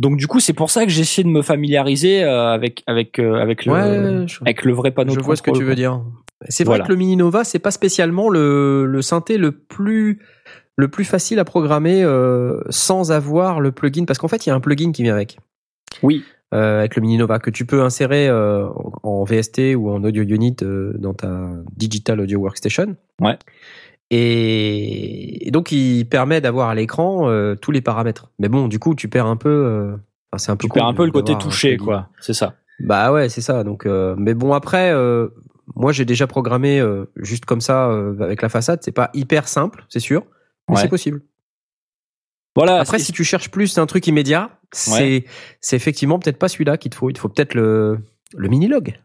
Donc 0.00 0.16
du 0.18 0.26
coup, 0.26 0.40
c'est 0.40 0.52
pour 0.52 0.70
ça 0.70 0.84
que 0.84 0.90
j'essaie 0.90 1.22
de 1.22 1.28
me 1.28 1.42
familiariser 1.42 2.22
euh, 2.22 2.52
avec 2.52 2.82
avec 2.86 3.18
euh, 3.18 3.34
avec 3.40 3.64
le 3.64 3.72
Ouais, 3.72 4.26
je, 4.28 4.38
avec 4.42 4.64
le 4.64 4.72
vrai 4.72 4.90
panneau. 4.90 5.12
je 5.14 5.18
de 5.18 5.24
vois 5.24 5.36
ce 5.36 5.42
que 5.42 5.50
tu 5.50 5.64
veux 5.64 5.74
dire. 5.74 6.02
C'est 6.48 6.64
vrai 6.64 6.72
Voilà. 6.76 6.84
que 6.84 6.92
le 6.92 6.98
Mini 6.98 7.16
Nova, 7.16 7.44
c'est 7.44 7.58
pas 7.58 7.70
spécialement 7.70 8.28
le, 8.28 8.84
le 8.84 9.02
synthé 9.02 9.38
le 9.38 9.52
plus 9.52 10.20
le 10.76 10.88
plus 10.88 11.04
facile 11.04 11.38
à 11.38 11.44
programmer 11.46 12.02
euh, 12.04 12.60
sans 12.68 13.10
avoir 13.10 13.60
le 13.60 13.72
plugin 13.72 14.04
Parce 14.04 14.18
qu'en 14.18 14.28
fait, 14.28 14.44
il 14.44 14.50
y 14.50 14.52
a 14.52 14.54
un 14.54 14.60
plugin 14.60 14.92
qui 14.92 15.02
vient 15.02 15.14
avec. 15.14 15.38
Oui. 16.02 16.22
Euh, 16.54 16.80
avec 16.80 16.94
le 16.94 17.02
Mini 17.02 17.16
Nova 17.16 17.38
que 17.40 17.50
tu 17.50 17.64
peux 17.66 17.82
insérer 17.82 18.28
euh, 18.28 18.68
en 19.02 19.24
VST 19.24 19.74
ou 19.76 19.90
en 19.90 20.04
audio 20.04 20.22
unit 20.22 20.54
euh, 20.62 20.92
dans 20.98 21.12
ta 21.14 21.48
digital 21.76 22.20
audio 22.20 22.38
workstation. 22.38 22.96
Ouais. 23.20 23.36
Et, 24.10 25.48
et 25.48 25.50
donc 25.50 25.72
il 25.72 26.04
permet 26.08 26.40
d'avoir 26.40 26.68
à 26.68 26.74
l'écran 26.74 27.28
euh, 27.28 27.54
tous 27.56 27.70
les 27.72 27.80
paramètres. 27.80 28.30
Mais 28.38 28.48
bon, 28.48 28.68
du 28.68 28.78
coup, 28.78 28.94
tu 28.94 29.08
perds 29.08 29.26
un 29.26 29.36
peu. 29.36 29.48
euh, 29.48 29.96
enfin, 30.32 30.38
c'est 30.38 30.50
un 30.52 30.56
peu. 30.56 30.68
Tu 30.68 30.72
perds 30.72 30.86
un 30.86 30.94
peu 30.94 31.04
le 31.04 31.10
côté 31.12 31.32
un 31.32 31.36
touché, 31.36 31.76
quoi. 31.76 32.08
C'est 32.20 32.34
ça. 32.34 32.54
Bah 32.80 33.12
ouais, 33.12 33.28
c'est 33.28 33.40
ça. 33.40 33.64
Donc, 33.64 33.86
euh, 33.86 34.14
mais 34.18 34.34
bon 34.34 34.52
après, 34.52 34.92
euh, 34.92 35.28
moi 35.74 35.92
j'ai 35.92 36.04
déjà 36.04 36.26
programmé 36.26 36.78
euh, 36.78 37.06
juste 37.16 37.46
comme 37.46 37.60
ça 37.62 37.88
euh, 37.88 38.18
avec 38.20 38.42
la 38.42 38.48
façade. 38.48 38.80
C'est 38.82 38.92
pas 38.92 39.10
hyper 39.14 39.48
simple, 39.48 39.84
c'est 39.88 40.00
sûr, 40.00 40.24
mais 40.68 40.76
Ouais. 40.76 40.82
c'est 40.82 40.88
possible. 40.88 41.22
Voilà. 42.54 42.80
Après, 42.80 42.98
si 42.98 43.12
tu 43.12 43.24
cherches 43.24 43.50
plus 43.50 43.76
un 43.78 43.86
truc 43.86 44.06
immédiat, 44.06 44.50
c'est 44.72 45.24
c'est 45.60 45.76
effectivement 45.76 46.18
peut-être 46.18 46.38
pas 46.38 46.48
celui-là 46.48 46.76
qu'il 46.78 46.90
te 46.90 46.96
faut. 46.96 47.10
Il 47.10 47.14
te 47.14 47.18
faut 47.18 47.28
peut-être 47.28 47.54
le 47.54 47.98
le 48.36 48.48
mini 48.48 48.68
log. 48.68 48.98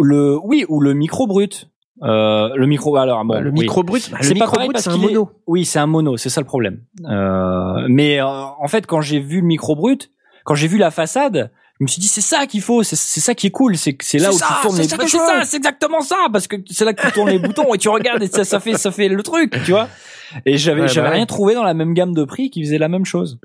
le, 0.00 0.38
oui, 0.44 0.64
ou 0.68 0.80
le 0.80 0.94
micro 0.94 1.26
brut. 1.26 1.68
Euh, 2.02 2.48
le 2.56 2.66
micro, 2.66 2.96
alors 2.96 3.24
bon, 3.24 3.40
le 3.40 3.50
oui. 3.50 3.60
micro 3.60 3.82
brut, 3.82 4.10
bah, 4.10 4.18
C'est 4.22 4.30
pas 4.30 4.34
micro 4.34 4.52
pareil 4.52 4.68
brut, 4.68 4.74
parce 4.84 4.88
un 4.88 4.94
est- 4.94 4.98
mono. 4.98 5.30
Oui, 5.46 5.64
c'est 5.64 5.78
un 5.78 5.86
mono, 5.86 6.16
c'est 6.16 6.30
ça 6.30 6.40
le 6.40 6.46
problème. 6.46 6.80
Euh, 7.08 7.86
mais 7.88 8.20
euh, 8.20 8.26
en 8.26 8.66
fait, 8.68 8.86
quand 8.86 9.00
j'ai 9.00 9.20
vu 9.20 9.40
le 9.40 9.46
micro 9.46 9.76
brut, 9.76 10.10
quand 10.44 10.54
j'ai 10.56 10.66
vu 10.66 10.78
la 10.78 10.90
façade, 10.90 11.52
je 11.78 11.84
me 11.84 11.88
suis 11.88 12.00
dit 12.00 12.08
c'est 12.08 12.20
ça 12.20 12.46
qu'il 12.46 12.60
faut, 12.60 12.82
c'est 12.82 12.96
ça 12.96 13.34
qui 13.34 13.46
est 13.48 13.50
cool, 13.50 13.76
c'est 13.76 13.96
c'est 14.02 14.18
là 14.18 14.30
où 14.30 14.32
ça, 14.32 14.46
tu 14.56 14.62
tournes 14.66 14.76
c'est 14.76 14.82
les 14.82 14.88
ça 14.88 14.96
boutons. 14.96 15.08
C'est 15.08 15.16
ça, 15.18 15.44
c'est 15.44 15.56
exactement 15.58 16.00
ça, 16.00 16.16
parce 16.32 16.46
que 16.48 16.56
c'est 16.70 16.84
là 16.84 16.92
que 16.92 17.06
tu 17.06 17.12
tournes 17.12 17.30
les 17.30 17.38
boutons 17.38 17.72
et 17.74 17.78
tu 17.78 17.88
regardes 17.88 18.22
et 18.22 18.28
ça, 18.28 18.44
ça 18.44 18.58
fait 18.60 18.74
ça 18.74 18.90
fait 18.90 19.08
le 19.08 19.22
truc, 19.22 19.52
tu 19.64 19.70
vois. 19.72 19.88
Et 20.46 20.56
j'avais 20.58 20.80
Ouais, 20.80 20.86
bah 20.86 20.92
j'avais 20.92 21.08
ouais. 21.08 21.14
rien 21.16 21.26
trouvé 21.26 21.54
dans 21.54 21.62
la 21.64 21.74
même 21.74 21.94
gamme 21.94 22.14
de 22.14 22.24
prix 22.24 22.50
qui 22.50 22.64
faisait 22.64 22.78
la 22.78 22.88
même 22.88 23.04
chose. 23.04 23.38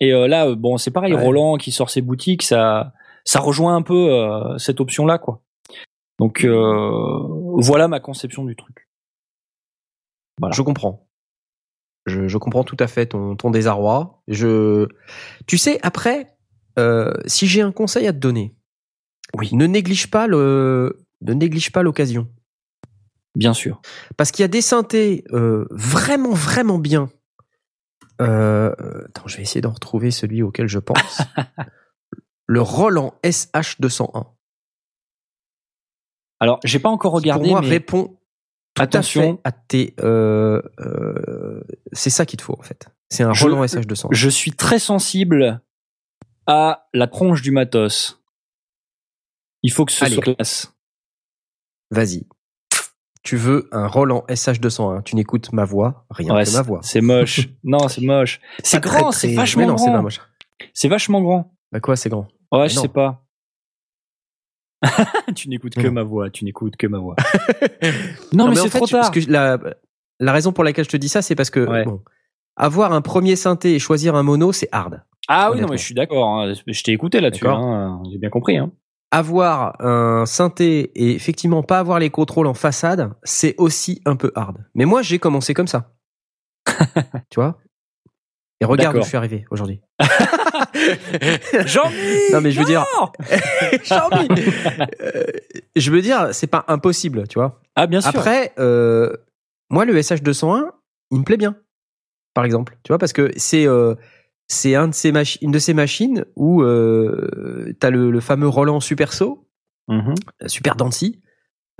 Et 0.00 0.12
euh, 0.12 0.26
là, 0.26 0.46
euh, 0.48 0.54
bon, 0.56 0.76
c'est 0.78 0.90
pareil, 0.90 1.14
Ouais. 1.14 1.22
Roland 1.22 1.56
qui 1.56 1.70
sort 1.72 1.88
ses 1.90 2.02
boutiques, 2.02 2.42
ça 2.42 2.92
ça 3.24 3.38
rejoint 3.40 3.76
un 3.76 3.82
peu 3.82 4.10
euh, 4.10 4.58
cette 4.58 4.80
option 4.80 5.06
là, 5.06 5.18
quoi. 5.18 5.40
Donc 6.18 6.44
euh, 6.44 7.20
voilà 7.58 7.88
ma 7.88 8.00
conception 8.00 8.44
du 8.44 8.56
truc. 8.56 8.88
Voilà. 10.38 10.54
Je 10.54 10.62
comprends. 10.62 11.08
Je, 12.06 12.26
je 12.28 12.38
comprends 12.38 12.64
tout 12.64 12.76
à 12.80 12.86
fait 12.88 13.06
ton, 13.06 13.36
ton 13.36 13.50
désarroi. 13.50 14.22
Je, 14.28 14.88
tu 15.46 15.56
sais, 15.58 15.78
après, 15.82 16.36
euh, 16.78 17.12
si 17.26 17.46
j'ai 17.46 17.60
un 17.62 17.70
conseil 17.72 18.06
à 18.08 18.12
te 18.12 18.18
donner, 18.18 18.56
Oui. 19.36 19.50
ne 19.54 19.66
néglige 19.66 20.10
pas 20.10 20.26
le, 20.26 21.04
ne 21.20 21.32
néglige 21.32 21.70
pas 21.70 21.82
l'occasion. 21.82 22.28
Bien 23.36 23.54
sûr. 23.54 23.80
Parce 24.16 24.30
qu'il 24.32 24.42
y 24.42 24.44
a 24.44 24.48
des 24.48 24.60
synthés 24.62 25.24
euh, 25.32 25.66
vraiment, 25.70 26.32
vraiment 26.32 26.78
bien. 26.78 27.08
Euh, 28.20 28.74
attends, 29.08 29.26
je 29.26 29.36
vais 29.36 29.42
essayer 29.42 29.60
d'en 29.60 29.70
retrouver 29.72 30.10
celui 30.10 30.42
auquel 30.42 30.66
je 30.68 30.78
pense. 30.80 31.22
le 32.46 32.60
Roland 32.60 33.14
SH201. 33.24 34.26
Alors, 36.42 36.58
j'ai 36.64 36.78
pas 36.80 36.88
encore 36.88 37.12
regardé, 37.12 37.44
Pour 37.44 37.50
moi, 37.52 37.60
mais 37.60 37.68
répond 37.68 38.18
attention, 38.78 39.40
à 39.44 39.52
tes. 39.52 39.94
euh, 40.00 40.60
euh, 40.80 41.62
c'est 41.92 42.10
ça 42.10 42.26
qu'il 42.26 42.36
te 42.38 42.42
faut 42.42 42.56
en 42.58 42.62
fait. 42.62 42.88
C'est 43.10 43.22
un 43.22 43.32
Roland 43.32 43.62
SH201. 43.64 44.08
je 44.10 44.28
suis 44.28 44.50
très 44.52 44.78
sensible 44.80 45.60
à 46.46 46.88
la 46.92 47.06
tronche 47.06 47.42
du 47.42 47.50
matos. 47.52 48.20
Il 49.62 49.70
faut 49.70 49.84
que 49.84 49.92
ce 49.92 50.04
Allez. 50.04 50.14
soit 50.14 50.24
classe. 50.34 50.74
Vas-y. 51.90 52.26
Tu 53.22 53.36
veux 53.36 53.68
un 53.70 53.86
Roland 53.86 54.24
SH201. 54.28 55.04
Tu 55.04 55.14
n'écoutes 55.14 55.52
ma 55.52 55.64
voix, 55.64 56.06
rien 56.10 56.34
Ouais, 56.34 56.42
que 56.44 56.50
ma 56.50 56.62
voix. 56.62 56.80
c'est 56.82 57.00
moche. 57.00 57.48
non, 57.62 57.86
c'est 57.88 58.00
moche. 58.00 58.40
C'est 58.64 58.80
grand, 58.82 59.12
c'est 59.12 59.28
Mais 59.28 59.34
vachement 59.36 59.66
non, 59.68 59.74
grand. 59.74 60.08
C'est 60.74 60.88
vachement 60.88 61.20
grand. 61.20 61.54
Bah 61.70 61.78
quoi, 61.80 61.94
c'est 61.94 62.08
grand. 62.08 62.26
Ouais, 62.50 62.68
je 62.68 62.74
non. 62.76 62.82
sais 62.82 62.88
pas. 62.88 63.24
tu 65.34 65.48
n'écoutes 65.48 65.74
que 65.74 65.86
Non. 65.86 65.92
ma 65.92 66.02
voix, 66.02 66.30
tu 66.30 66.44
n'écoutes 66.44 66.76
que 66.76 66.86
ma 66.86 66.98
voix. 66.98 67.16
non, 68.32 68.48
mais, 68.48 68.54
c'est 68.56 68.62
fait, 68.68 68.78
trop 68.78 68.86
parce 68.86 68.90
tard. 68.90 69.10
que 69.12 69.20
la, 69.30 69.58
la 70.20 70.32
raison 70.32 70.52
pour 70.52 70.64
laquelle 70.64 70.84
je 70.84 70.90
te 70.90 70.96
dis 70.96 71.08
ça, 71.08 71.22
c'est 71.22 71.34
parce 71.34 71.50
que 71.50 71.60
Ouais. 71.60 71.84
bon, 71.84 72.00
avoir 72.56 72.92
un 72.92 73.00
premier 73.00 73.36
synthé 73.36 73.74
et 73.74 73.78
choisir 73.78 74.14
un 74.14 74.22
mono, 74.22 74.52
c'est 74.52 74.68
hard. 74.72 75.02
Ah 75.28 75.50
oui, 75.52 75.60
non, 75.60 75.68
mais 75.70 75.76
je 75.78 75.84
suis 75.84 75.94
d'accord. 75.94 76.28
hein. 76.28 76.52
Je 76.66 76.82
t'ai 76.82 76.92
écouté 76.92 77.20
là-dessus. 77.20 77.46
Hein. 77.46 78.02
J'ai 78.10 78.18
bien 78.18 78.28
compris. 78.30 78.56
Hein. 78.58 78.72
Avoir 79.12 79.76
un 79.80 80.24
synthé 80.26 80.90
et 80.94 81.12
effectivement 81.14 81.62
pas 81.62 81.78
avoir 81.78 81.98
les 81.98 82.10
contrôles 82.10 82.46
en 82.46 82.54
façade, 82.54 83.12
c'est 83.22 83.54
aussi 83.58 84.00
un 84.04 84.16
peu 84.16 84.32
hard. 84.34 84.56
Mais 84.74 84.84
moi, 84.84 85.02
j'ai 85.02 85.18
commencé 85.18 85.54
comme 85.54 85.68
ça. 85.68 85.92
tu 87.30 87.36
vois? 87.40 87.58
Et 88.62 88.64
regarde 88.64 88.96
où 88.96 89.02
je 89.02 89.08
suis 89.08 89.16
arrivé 89.16 89.44
aujourd'hui. 89.50 89.80
jean 91.66 91.84
Non, 92.32 92.40
mais 92.40 92.50
je 92.50 92.58
veux 92.60 92.64
dire, 92.66 92.84
Jean-Mi 93.84 94.28
Euh, 95.02 95.24
je 95.76 95.90
veux 95.90 96.02
dire, 96.02 96.28
c'est 96.32 96.46
pas 96.46 96.64
impossible, 96.68 97.26
tu 97.28 97.38
vois. 97.38 97.60
Ah, 97.76 97.86
bien 97.86 98.00
sûr. 98.00 98.10
Après, 98.10 98.52
euh, 98.58 99.12
moi, 99.70 99.84
le 99.84 99.94
SH201, 99.94 100.70
il 101.10 101.18
me 101.20 101.24
plaît 101.24 101.36
bien, 101.36 101.56
par 102.34 102.44
exemple. 102.44 102.76
Tu 102.84 102.88
vois, 102.92 102.98
parce 102.98 103.12
que 103.12 103.30
c'est 103.36 103.66
euh, 103.66 103.94
c'est 104.48 104.74
un 104.74 104.88
de 104.88 104.94
ces 104.94 105.12
machi- 105.12 105.38
une 105.42 105.50
de 105.52 105.58
ces 105.58 105.74
machines 105.74 106.24
où 106.36 106.62
euh, 106.62 107.72
tu 107.80 107.86
as 107.86 107.90
le, 107.90 108.10
le 108.10 108.20
fameux 108.20 108.48
Roland 108.48 108.80
Superso, 108.80 109.46
Mhm. 109.88 110.14
Super 110.46 110.76
Dancy. 110.76 111.20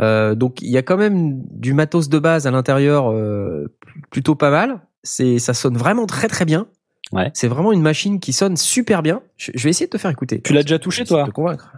Euh, 0.00 0.34
donc, 0.34 0.60
il 0.62 0.70
y 0.70 0.76
a 0.78 0.82
quand 0.82 0.96
même 0.96 1.42
du 1.50 1.72
matos 1.74 2.08
de 2.08 2.18
base 2.18 2.46
à 2.46 2.50
l'intérieur 2.50 3.12
euh, 3.12 3.66
plutôt 4.10 4.34
pas 4.34 4.50
mal. 4.50 4.80
C'est, 5.02 5.38
ça 5.38 5.54
sonne 5.54 5.76
vraiment 5.76 6.06
très 6.06 6.28
très 6.28 6.44
bien. 6.44 6.68
Ouais. 7.12 7.30
C'est 7.34 7.48
vraiment 7.48 7.72
une 7.72 7.82
machine 7.82 8.20
qui 8.20 8.32
sonne 8.32 8.56
super 8.56 9.02
bien. 9.02 9.22
Je, 9.36 9.50
je 9.54 9.62
vais 9.64 9.70
essayer 9.70 9.86
de 9.86 9.90
te 9.90 9.98
faire 9.98 10.10
écouter. 10.10 10.40
Tu 10.42 10.52
l'as 10.52 10.62
déjà 10.62 10.78
touché, 10.78 11.04
toi? 11.04 11.22
De 11.24 11.28
te 11.28 11.34
convaincre. 11.34 11.76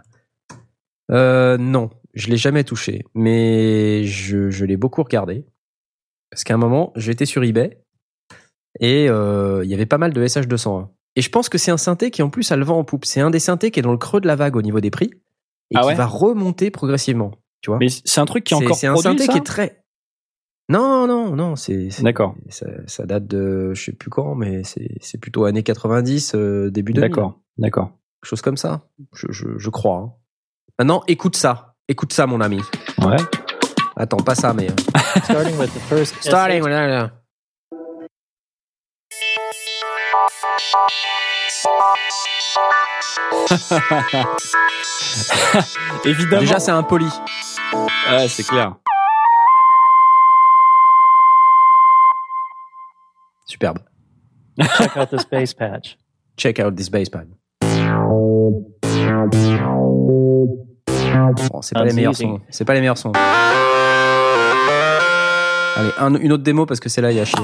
Euh, 1.11 1.57
non, 1.57 1.89
je 2.13 2.27
l'ai 2.29 2.37
jamais 2.37 2.63
touché, 2.63 3.03
mais 3.13 4.03
je, 4.05 4.49
je 4.49 4.65
l'ai 4.65 4.77
beaucoup 4.77 5.03
regardé. 5.03 5.45
Parce 6.31 6.43
qu'à 6.43 6.53
un 6.55 6.57
moment, 6.57 6.91
j'étais 6.95 7.25
sur 7.25 7.43
eBay 7.43 7.79
et 8.79 9.07
euh, 9.09 9.61
il 9.63 9.69
y 9.69 9.73
avait 9.73 9.85
pas 9.85 9.97
mal 9.97 10.13
de 10.13 10.25
SH201. 10.25 10.87
Et 11.15 11.21
je 11.21 11.29
pense 11.29 11.47
que 11.47 11.57
c'est 11.57 11.71
un 11.71 11.77
synthé 11.77 12.11
qui 12.11 12.21
en 12.23 12.29
plus 12.29 12.51
a 12.51 12.55
le 12.57 12.65
vent 12.65 12.77
en 12.77 12.83
poupe. 12.83 13.05
C'est 13.05 13.21
un 13.21 13.29
des 13.29 13.39
synthés 13.39 13.71
qui 13.71 13.79
est 13.79 13.83
dans 13.83 13.91
le 13.93 13.97
creux 13.97 14.19
de 14.19 14.27
la 14.27 14.35
vague 14.35 14.55
au 14.55 14.61
niveau 14.61 14.81
des 14.81 14.89
prix 14.91 15.11
et 15.71 15.75
Ah 15.77 15.81
qui 15.81 15.87
ouais? 15.87 15.95
va 15.95 16.05
remonter 16.05 16.71
progressivement. 16.71 17.31
Tu 17.61 17.69
vois? 17.69 17.77
Mais 17.79 17.87
c'est 17.89 18.19
un 18.19 18.25
truc 18.25 18.43
qui 18.43 18.53
est 18.53 18.57
encore 18.57 18.75
C'est 18.75 18.87
un 18.87 18.93
produit, 18.93 19.11
synthé 19.11 19.25
ça? 19.25 19.31
qui 19.31 19.37
est 19.37 19.43
très. 19.45 19.83
Non, 20.69 21.05
non, 21.07 21.35
non, 21.35 21.55
c'est. 21.55 21.89
c'est- 21.91 22.03
D'accord. 22.03 22.35
Ça, 22.49 22.65
ça 22.87 23.05
date 23.05 23.27
de 23.27 23.73
je 23.75 23.83
sais 23.85 23.91
plus 23.91 24.09
quand, 24.09 24.33
mais 24.35 24.63
c'est 24.63 24.97
c'est 25.01 25.19
plutôt 25.19 25.45
années 25.45 25.63
90, 25.63 26.33
euh, 26.35 26.69
début 26.71 26.93
2000. 26.93 27.09
D'accord, 27.09 27.39
d'accord. 27.57 27.91
Quelque 28.21 28.29
chose 28.29 28.41
comme 28.41 28.57
ça, 28.57 28.81
je, 29.13 29.27
je, 29.31 29.45
je 29.57 29.69
crois. 29.69 29.97
hein. 29.97 30.13
Maintenant, 30.79 31.03
écoute 31.07 31.35
ça. 31.35 31.75
Écoute 31.87 32.13
ça, 32.13 32.25
mon 32.25 32.41
ami. 32.41 32.59
Ouais. 32.99 33.17
Attends, 33.95 34.17
pas 34.17 34.33
ça, 34.35 34.53
mais. 34.53 34.69
euh, 34.71 34.75
Starting 35.23 35.57
with 35.59 35.71
the 35.73 35.79
first 35.87 36.15
Starting 36.21 36.61
with 36.63 36.71
that, 36.71 37.11
Évidemment. 46.05 46.41
Déjà, 46.41 46.59
c'est 46.59 46.71
un 46.71 46.83
poli. 46.83 47.07
Ouais, 48.09 48.27
c'est 48.27 48.43
clair. 48.43 48.75
Superbe. 53.45 53.79
check 54.77 54.97
out 54.97 55.09
this 55.09 55.25
bass 55.25 55.53
patch. 55.53 55.97
Check 56.37 56.59
out 56.59 56.75
this 56.75 56.89
bass 56.89 57.09
pad. 57.09 57.27
Bon, 61.51 61.61
c'est 61.61 61.75
pas 61.75 61.83
les 61.85 61.93
meilleurs 61.93 62.15
sons. 62.15 62.39
C'est 62.49 62.65
pas 62.65 62.73
les 62.73 62.79
meilleurs 62.79 62.97
sons. 62.97 63.11
Allez, 65.77 65.89
un- 65.99 66.15
une 66.15 66.31
autre 66.31 66.43
démo 66.43 66.65
parce 66.65 66.79
que 66.79 66.87
c'est 66.89 67.01
là 67.01 67.11
il 67.11 67.17
y 67.17 67.19
a 67.19 67.25
chier. 67.25 67.43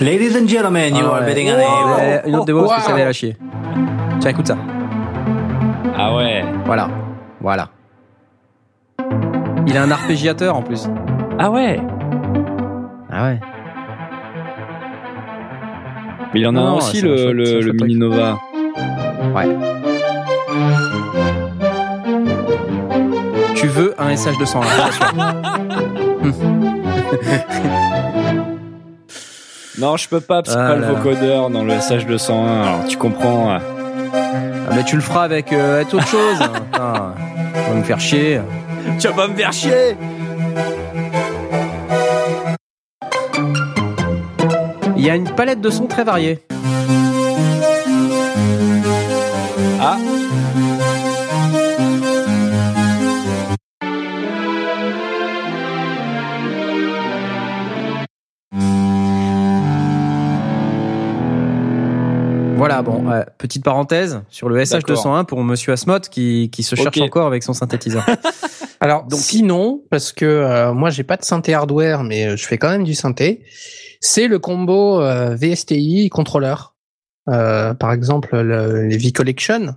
Ladies 0.00 0.36
and 0.38 0.46
gentlemen, 0.46 0.94
you 0.94 1.06
are 1.06 1.24
bidding 1.24 1.48
on 1.50 1.54
a 1.54 1.96
Ouais, 1.96 2.22
Une 2.26 2.36
autre 2.36 2.44
démo 2.44 2.66
parce 2.66 2.72
que 2.72 2.80
Wow. 2.80 2.86
c'est 2.86 2.92
là 2.92 2.98
il 2.98 3.06
y 3.06 3.08
a 3.08 3.12
chier. 3.12 3.36
Tiens, 4.20 4.30
écoute 4.30 4.46
ça. 4.46 4.56
Ah 5.96 6.14
ouais. 6.16 6.44
Voilà. 6.66 6.88
Voilà. 7.40 7.68
Il 9.66 9.76
a 9.76 9.82
un 9.82 9.90
arpégiateur 9.90 10.54
en 10.56 10.62
plus. 10.62 10.86
Ah 11.38 11.50
ouais. 11.50 11.80
Ah 13.10 13.24
ouais. 13.24 13.40
Mais 16.34 16.40
il 16.40 16.42
y 16.42 16.46
en 16.46 16.54
a 16.56 16.60
Non, 16.60 16.66
un 16.66 16.72
aussi, 16.74 17.00
le, 17.00 17.16
chouette- 17.16 17.64
le, 17.64 17.72
Mini. 17.72 17.94
Nova. 17.96 18.38
Ouais. 19.34 19.48
Tu 23.54 23.66
veux 23.68 23.94
un 23.98 24.12
SH201 24.14 24.62
Non, 29.78 29.96
je 29.98 30.08
peux 30.08 30.20
pas, 30.20 30.42
parce 30.42 30.48
que 30.48 30.52
c'est 30.54 30.58
Ah 30.58 30.68
pas 30.68 30.76
là 30.76 30.88
le 30.88 30.94
là. 30.94 30.98
vocodeur 31.00 31.50
dans 31.50 31.62
le 31.62 31.74
SH201. 31.74 32.32
Alors, 32.32 32.84
tu 32.88 32.96
comprends. 32.96 33.50
Ah, 33.52 33.60
mais 34.74 34.84
tu 34.84 34.96
le 34.96 35.02
feras 35.02 35.24
avec, 35.24 35.52
euh, 35.52 35.74
avec 35.76 35.92
autre 35.92 36.06
chose. 36.06 36.40
hein. 36.40 36.50
Putain, 36.72 37.14
on 37.68 37.72
va 37.72 37.76
me 37.78 37.82
faire 37.84 38.00
chier. 38.00 38.40
Tu 38.98 39.06
vas 39.06 39.12
pas 39.14 39.28
me 39.28 39.34
faire 39.34 39.52
chier 39.52 39.96
y 45.06 45.10
a 45.10 45.14
une 45.14 45.30
palette 45.30 45.60
de 45.60 45.70
sons 45.70 45.86
très 45.86 46.02
variée. 46.02 46.40
Ah, 49.80 49.98
Voilà, 62.56 62.82
bon, 62.82 63.08
ouais, 63.08 63.24
petite 63.38 63.62
parenthèse 63.62 64.22
sur 64.28 64.48
le 64.48 64.60
SH201 64.60 65.26
pour 65.26 65.44
Monsieur 65.44 65.72
Asmot 65.72 66.00
qui, 66.00 66.50
qui 66.50 66.64
se 66.64 66.74
cherche 66.74 67.00
encore 67.00 67.28
avec 67.28 67.44
son 67.44 67.52
synthétiseur. 67.52 68.04
Alors 68.80 69.06
sinon, 69.12 69.82
parce 69.90 70.12
que 70.12 70.24
euh, 70.24 70.72
moi 70.72 70.90
j'ai 70.90 71.02
pas 71.04 71.16
de 71.16 71.24
synthé 71.24 71.54
hardware, 71.54 72.02
mais 72.04 72.26
euh, 72.26 72.36
je 72.36 72.46
fais 72.46 72.58
quand 72.58 72.68
même 72.68 72.84
du 72.84 72.94
synthé, 72.94 73.44
c'est 74.00 74.28
le 74.28 74.38
combo 74.38 75.00
euh, 75.00 75.34
VSTI 75.34 76.08
contrôleur. 76.10 76.74
Euh, 77.28 77.74
par 77.74 77.92
exemple, 77.92 78.36
le- 78.40 78.86
les 78.86 78.98
V-Collection, 78.98 79.74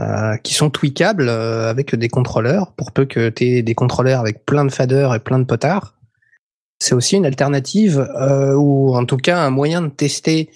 euh, 0.00 0.36
qui 0.38 0.54
sont 0.54 0.70
tweakables 0.70 1.28
euh, 1.28 1.68
avec 1.68 1.94
des 1.94 2.08
contrôleurs, 2.08 2.72
pour 2.72 2.92
peu 2.92 3.04
que 3.04 3.28
tu 3.28 3.44
aies 3.44 3.62
des 3.62 3.74
contrôleurs 3.74 4.20
avec 4.20 4.46
plein 4.46 4.64
de 4.64 4.70
faders 4.72 5.14
et 5.14 5.18
plein 5.18 5.38
de 5.38 5.44
potards. 5.44 5.94
C'est 6.80 6.94
aussi 6.94 7.16
une 7.16 7.26
alternative, 7.26 7.98
euh, 8.16 8.54
ou 8.54 8.94
en 8.94 9.04
tout 9.04 9.16
cas 9.16 9.40
un 9.40 9.50
moyen 9.50 9.82
de 9.82 9.88
tester, 9.88 10.48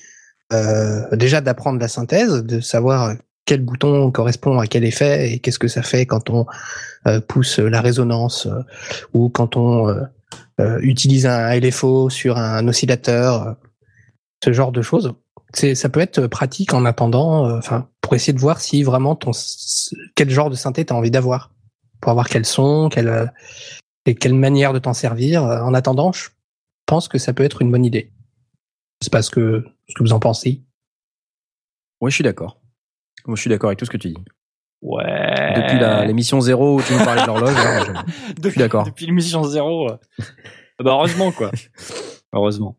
euh, 0.52 1.02
déjà 1.16 1.40
d'apprendre 1.40 1.80
la 1.80 1.88
synthèse, 1.88 2.44
de 2.44 2.60
savoir 2.60 3.16
quel 3.44 3.60
bouton 3.62 4.10
correspond 4.10 4.58
à 4.58 4.66
quel 4.66 4.84
effet 4.84 5.32
et 5.32 5.38
qu'est-ce 5.38 5.58
que 5.58 5.68
ça 5.68 5.82
fait 5.82 6.06
quand 6.06 6.30
on 6.30 6.46
euh, 7.06 7.20
pousse 7.20 7.58
la 7.58 7.80
résonance 7.80 8.46
euh, 8.46 8.60
ou 9.14 9.28
quand 9.28 9.56
on 9.56 9.88
euh, 9.88 10.02
euh, 10.60 10.78
utilise 10.82 11.26
un 11.26 11.58
LFO 11.58 12.10
sur 12.10 12.36
un 12.36 12.68
oscillateur, 12.68 13.46
euh, 13.46 13.52
ce 14.44 14.52
genre 14.52 14.70
de 14.70 14.82
choses. 14.82 15.14
C'est, 15.54 15.74
ça 15.74 15.88
peut 15.88 16.00
être 16.00 16.26
pratique 16.26 16.74
en 16.74 16.84
attendant, 16.84 17.46
euh, 17.46 17.58
enfin, 17.58 17.88
pour 18.00 18.14
essayer 18.14 18.32
de 18.32 18.38
voir 18.38 18.60
si 18.60 18.82
vraiment 18.82 19.16
ton, 19.16 19.32
quel 20.14 20.30
genre 20.30 20.50
de 20.50 20.54
synthé 20.54 20.84
t'as 20.84 20.94
envie 20.94 21.10
d'avoir, 21.10 21.50
pour 22.00 22.10
avoir 22.10 22.28
quel 22.28 22.44
son, 22.44 22.88
quelle, 22.90 23.32
et 24.06 24.14
quelle 24.14 24.34
manière 24.34 24.72
de 24.72 24.78
t'en 24.78 24.94
servir. 24.94 25.42
En 25.42 25.74
attendant, 25.74 26.12
je 26.12 26.28
pense 26.86 27.08
que 27.08 27.18
ça 27.18 27.32
peut 27.32 27.44
être 27.44 27.62
une 27.62 27.70
bonne 27.70 27.84
idée. 27.84 28.12
Sais 29.02 29.10
pas 29.10 29.22
ce 29.22 29.30
que, 29.30 29.64
ce 29.88 29.94
que 29.94 30.02
vous 30.02 30.12
en 30.12 30.20
pensez. 30.20 30.62
oui, 32.00 32.10
je 32.10 32.16
suis 32.16 32.24
d'accord. 32.24 32.61
Moi, 33.26 33.36
je 33.36 33.40
suis 33.40 33.50
d'accord 33.50 33.68
avec 33.68 33.78
tout 33.78 33.84
ce 33.84 33.90
que 33.90 33.96
tu 33.96 34.08
dis. 34.08 34.16
ouais. 34.82 35.54
Depuis 35.56 35.78
la- 35.78 36.04
l'émission 36.04 36.40
zéro 36.40 36.76
où 36.78 36.82
tu 36.82 36.92
nous 36.94 37.04
parlais 37.04 37.22
de 37.22 37.26
l'horloge, 37.26 37.54
je- 37.54 38.34
Depuis, 38.40 38.58
d'accord. 38.58 38.84
Depuis 38.84 39.06
l'émission 39.06 39.42
zéro. 39.44 39.90
euh. 39.90 39.96
bah 40.82 40.92
heureusement 40.92 41.30
quoi. 41.32 41.50
heureusement. 42.32 42.76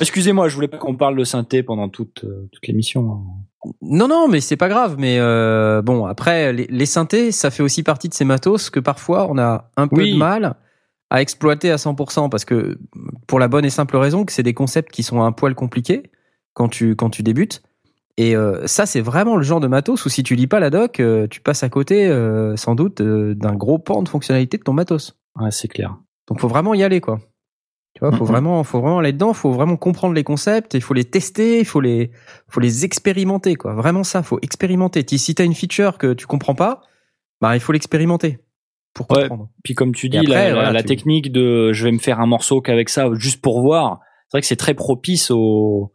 Excusez-moi, 0.00 0.48
je 0.48 0.54
voulais 0.54 0.68
pas 0.68 0.76
qu'on 0.76 0.96
parle 0.96 1.16
de 1.16 1.24
synthé 1.24 1.62
pendant 1.62 1.88
toute 1.88 2.24
euh, 2.24 2.48
toute 2.52 2.66
l'émission. 2.66 3.10
hein. 3.12 3.70
Non, 3.80 4.06
non, 4.08 4.28
mais 4.28 4.40
c'est 4.40 4.56
pas 4.56 4.68
grave. 4.68 4.96
Mais 4.98 5.18
euh, 5.18 5.82
bon, 5.82 6.04
après, 6.06 6.52
les, 6.52 6.66
les 6.68 6.86
synthés, 6.86 7.32
ça 7.32 7.50
fait 7.50 7.62
aussi 7.62 7.82
partie 7.82 8.08
de 8.08 8.14
ces 8.14 8.24
matos 8.24 8.70
que 8.70 8.80
parfois 8.80 9.28
on 9.30 9.38
a 9.38 9.70
un 9.76 9.88
peu 9.88 10.02
Oui. 10.02 10.12
de 10.12 10.16
mal 10.18 10.56
à 11.10 11.22
exploiter 11.22 11.70
à 11.70 11.76
100% 11.76 12.28
parce 12.28 12.44
que 12.44 12.78
pour 13.26 13.38
la 13.38 13.48
bonne 13.48 13.64
et 13.64 13.70
simple 13.70 13.96
raison 13.96 14.24
que 14.24 14.32
c'est 14.32 14.42
des 14.42 14.52
concepts 14.54 14.92
qui 14.92 15.02
sont 15.02 15.22
un 15.22 15.32
poil 15.32 15.54
compliqués 15.54 16.10
quand 16.54 16.68
tu 16.68 16.94
quand 16.96 17.08
tu 17.10 17.22
débutes. 17.22 17.62
Et 18.20 18.34
euh, 18.36 18.66
ça, 18.66 18.84
c'est 18.84 19.00
vraiment 19.00 19.36
le 19.36 19.42
genre 19.44 19.60
de 19.60 19.68
matos 19.68 20.04
où 20.04 20.08
si 20.08 20.22
tu 20.24 20.34
lis 20.34 20.48
pas 20.48 20.58
la 20.60 20.70
doc, 20.70 20.98
euh, 20.98 21.26
tu 21.28 21.40
passes 21.40 21.62
à 21.62 21.68
côté 21.68 22.06
euh, 22.08 22.56
sans 22.56 22.74
doute 22.74 23.00
euh, 23.00 23.34
d'un 23.34 23.54
gros 23.54 23.78
pan 23.78 24.02
de 24.02 24.08
fonctionnalité 24.08 24.58
de 24.58 24.64
ton 24.64 24.72
matos. 24.72 25.16
Ouais, 25.40 25.52
c'est 25.52 25.68
clair. 25.68 25.96
Donc 26.26 26.40
faut 26.40 26.48
vraiment 26.48 26.74
y 26.74 26.82
aller 26.82 27.00
quoi. 27.00 27.20
Tu 27.94 28.00
vois, 28.00 28.10
faut 28.12 28.24
vraiment, 28.24 28.62
faut 28.64 28.80
vraiment 28.80 28.98
aller 28.98 29.12
dedans, 29.12 29.32
faut 29.32 29.52
vraiment 29.52 29.76
comprendre 29.76 30.14
les 30.14 30.24
concepts, 30.24 30.74
il 30.74 30.80
faut 30.82 30.94
les 30.94 31.04
tester, 31.04 31.60
il 31.60 31.64
faut 31.64 31.80
les, 31.80 32.10
faut 32.48 32.60
les 32.60 32.84
expérimenter 32.84 33.54
quoi. 33.54 33.74
Vraiment 33.74 34.04
ça, 34.04 34.22
faut 34.24 34.38
expérimenter. 34.42 35.04
Si- 35.16 35.34
t'as 35.34 35.44
une 35.44 35.54
feature 35.54 35.96
que 35.96 36.12
tu 36.12 36.26
comprends 36.26 36.54
pas, 36.56 36.82
bah 37.40 37.56
il 37.56 37.60
faut 37.60 37.72
l'expérimenter 37.72 38.38
pour 38.94 39.08
Ouais. 39.12 39.22
comprendre. 39.28 39.48
Puis 39.64 39.74
comme 39.74 39.94
tu 39.94 40.08
dis, 40.08 40.18
après, 40.18 40.34
la, 40.34 40.48
la- 40.48 40.54
voilà, 40.54 40.72
la 40.72 40.82
tu- 40.82 40.88
technique 40.88 41.30
de 41.32 41.72
je 41.72 41.84
vais 41.84 41.92
me 41.92 41.98
faire 41.98 42.18
un 42.20 42.26
morceau 42.26 42.60
qu'avec 42.60 42.88
ça 42.88 43.08
juste 43.14 43.40
pour 43.40 43.60
voir, 43.62 44.00
c'est 44.28 44.36
vrai 44.36 44.40
que 44.42 44.46
c'est 44.48 44.56
très 44.56 44.74
propice 44.74 45.30
au 45.30 45.92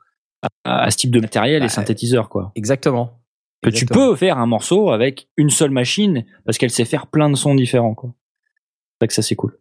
à, 0.63 0.83
à 0.83 0.91
ce 0.91 0.97
type 0.97 1.11
de 1.11 1.19
matériel 1.19 1.59
Bah, 1.61 1.65
et 1.65 1.69
synthétiseur 1.69 2.29
quoi. 2.29 2.51
Exactement. 2.55 3.19
Que 3.61 3.69
tu 3.69 3.85
peux 3.85 4.15
faire 4.15 4.37
un 4.37 4.45
morceau 4.45 4.91
avec 4.91 5.29
une 5.37 5.49
seule 5.49 5.71
machine 5.71 6.25
parce 6.45 6.57
qu'elle 6.57 6.69
sait 6.71 6.83
faire 6.85 7.07
plein 7.07 7.29
de 7.29 7.35
sons 7.35 7.55
différents 7.55 7.93
quoi. 7.95 8.09
C'est 8.11 9.05
vrai 9.05 9.07
que 9.07 9.13
ça 9.13 9.21
c'est 9.21 9.35
cool. 9.35 9.57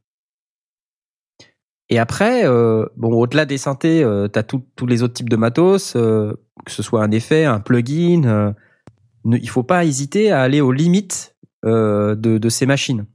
Et 1.89 1.99
après, 1.99 2.47
euh, 2.47 2.86
bon, 2.97 3.12
au-delà 3.12 3.44
des 3.44 3.59
synthés, 3.59 4.02
euh, 4.02 4.27
t'as 4.27 4.43
tout- 4.43 4.65
tous 4.77 4.86
les 4.86 5.02
autres 5.02 5.12
types 5.15 5.28
de 5.28 5.36
matos, 5.36 5.94
euh, 5.94 6.33
que 6.65 6.70
ce 6.73 6.83
soit 6.83 7.02
un 7.02 7.11
effet, 7.11 7.44
un 7.44 7.61
plugin. 7.61 8.23
Euh, 8.25 8.52
ne- 9.25 9.36
il 9.36 9.49
faut 9.49 9.62
pas 9.62 9.85
hésiter 9.85 10.33
à 10.33 10.41
aller 10.41 10.61
aux 10.61 10.73
limites 10.73 11.36
de, 11.65 12.15
de 12.17 12.49
ces 12.49 12.67
machines. 12.67 13.07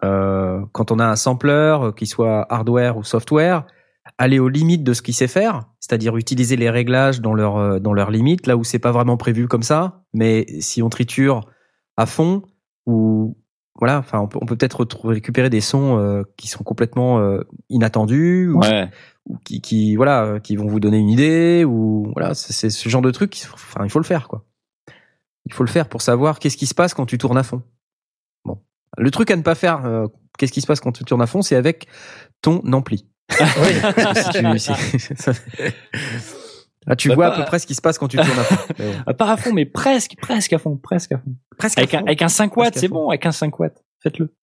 Quand 0.00 0.90
on 0.92 0.98
a 1.00 1.06
un 1.06 1.16
sampler, 1.16 1.76
qu'il 1.96 2.06
soit 2.06 2.46
hardware 2.52 2.96
ou 2.96 3.02
software, 3.02 3.66
aller 4.18 4.38
aux 4.38 4.48
limites 4.48 4.84
de 4.84 4.92
ce 4.92 5.02
qu'il 5.02 5.14
sait 5.14 5.28
faire, 5.28 5.64
c'est-à-dire 5.80 6.16
utiliser 6.16 6.56
les 6.56 6.70
réglages 6.70 7.20
dans 7.20 7.34
leurs 7.34 7.56
euh, 7.56 7.78
dans 7.78 7.92
leurs 7.92 8.10
limites, 8.10 8.46
là 8.46 8.56
où 8.56 8.64
c'est 8.64 8.78
pas 8.78 8.92
vraiment 8.92 9.16
prévu 9.16 9.48
comme 9.48 9.62
ça. 9.62 10.02
Mais 10.12 10.46
si 10.60 10.82
on 10.82 10.88
triture 10.90 11.46
à 11.96 12.06
fond 12.06 12.42
ou 12.86 13.36
voilà, 13.78 13.98
enfin, 13.98 14.18
on 14.20 14.28
peut, 14.28 14.38
on 14.42 14.46
peut 14.46 14.56
peut-être 14.56 14.80
retrouver- 14.80 15.14
récupérer 15.14 15.48
des 15.48 15.60
sons 15.62 15.96
euh, 15.98 16.22
qui 16.36 16.48
sont 16.48 16.62
complètement 16.64 17.18
euh, 17.20 17.40
inattendus 17.70 18.48
ou, 18.50 18.60
Ouais. 18.60 18.90
ou 19.26 19.38
qui, 19.38 19.60
qui 19.62 19.96
voilà, 19.96 20.24
euh, 20.24 20.38
qui 20.38 20.56
vont 20.56 20.66
vous 20.66 20.80
donner 20.80 20.98
une 20.98 21.08
idée 21.08 21.64
ou 21.66 22.10
voilà, 22.14 22.34
c'est 22.34 22.68
ce 22.68 22.88
genre 22.88 23.00
de 23.02 23.10
truc. 23.10 23.40
Enfin, 23.54 23.84
il 23.84 23.90
faut 23.90 23.98
le 24.00 24.04
faire 24.04 24.28
quoi. 24.28 24.44
Il 25.46 25.54
faut 25.54 25.64
le 25.64 25.70
faire 25.70 25.88
pour 25.88 26.02
savoir 26.02 26.38
qu'est-ce 26.38 26.56
qui 26.58 26.66
se 26.66 26.74
passe 26.74 26.92
quand 26.94 27.06
tu 27.06 27.16
tournes 27.16 27.38
à 27.38 27.42
fond. 27.42 27.62
Bon, 28.44 28.58
le 28.98 29.10
truc 29.10 29.30
à 29.30 29.36
ne 29.36 29.42
pas 29.42 29.54
faire, 29.54 29.86
euh, 29.86 30.06
qu'est-ce 30.38 30.52
qui 30.52 30.60
se 30.60 30.66
passe 30.66 30.80
quand 30.80 30.92
tu 30.92 31.04
tournes 31.04 31.22
à 31.22 31.26
fond, 31.26 31.40
c'est 31.40 31.56
avec 31.56 31.86
ton 32.42 32.60
ampli. 32.72 33.06
Si 34.14 34.30
tu- 34.30 34.58
si- 34.98 35.14
ça- 35.16 35.32
Ah, 36.86 36.96
tu 36.96 37.08
Bah, 37.10 37.14
vois 37.14 37.26
à 37.26 37.30
pas- 37.32 37.36
peu 37.38 37.44
près 37.44 37.58
ce 37.58 37.66
qui 37.66 37.74
se 37.74 37.80
passe 37.82 37.98
quand 37.98 38.08
tu 38.08 38.16
tournes 38.16 38.30
à 38.38 38.42
fond. 38.44 38.74
Mais 38.78 38.84
bon. 38.92 38.98
Ah, 39.06 39.14
Pas 39.14 39.32
à 39.32 39.36
fond, 39.36 39.52
mais 39.52 39.66
presque, 39.66 40.14
presque 40.20 40.52
à 40.54 40.58
fond, 40.58 40.76
presque 40.76 41.12
à 41.12 41.18
fond. 41.18 41.34
Presque 41.58 41.78
à 41.78 41.82
Avec 41.82 41.94
un, 41.94 41.98
avec 42.00 42.22
un 42.22 42.28
5 42.28 42.56
watts, 42.56 42.76
c'est 42.78 42.88
bon, 42.88 43.08
avec 43.10 43.26
un 43.26 43.32
5 43.32 43.58
watts. 43.60 43.84
Faites-le. 44.02 44.34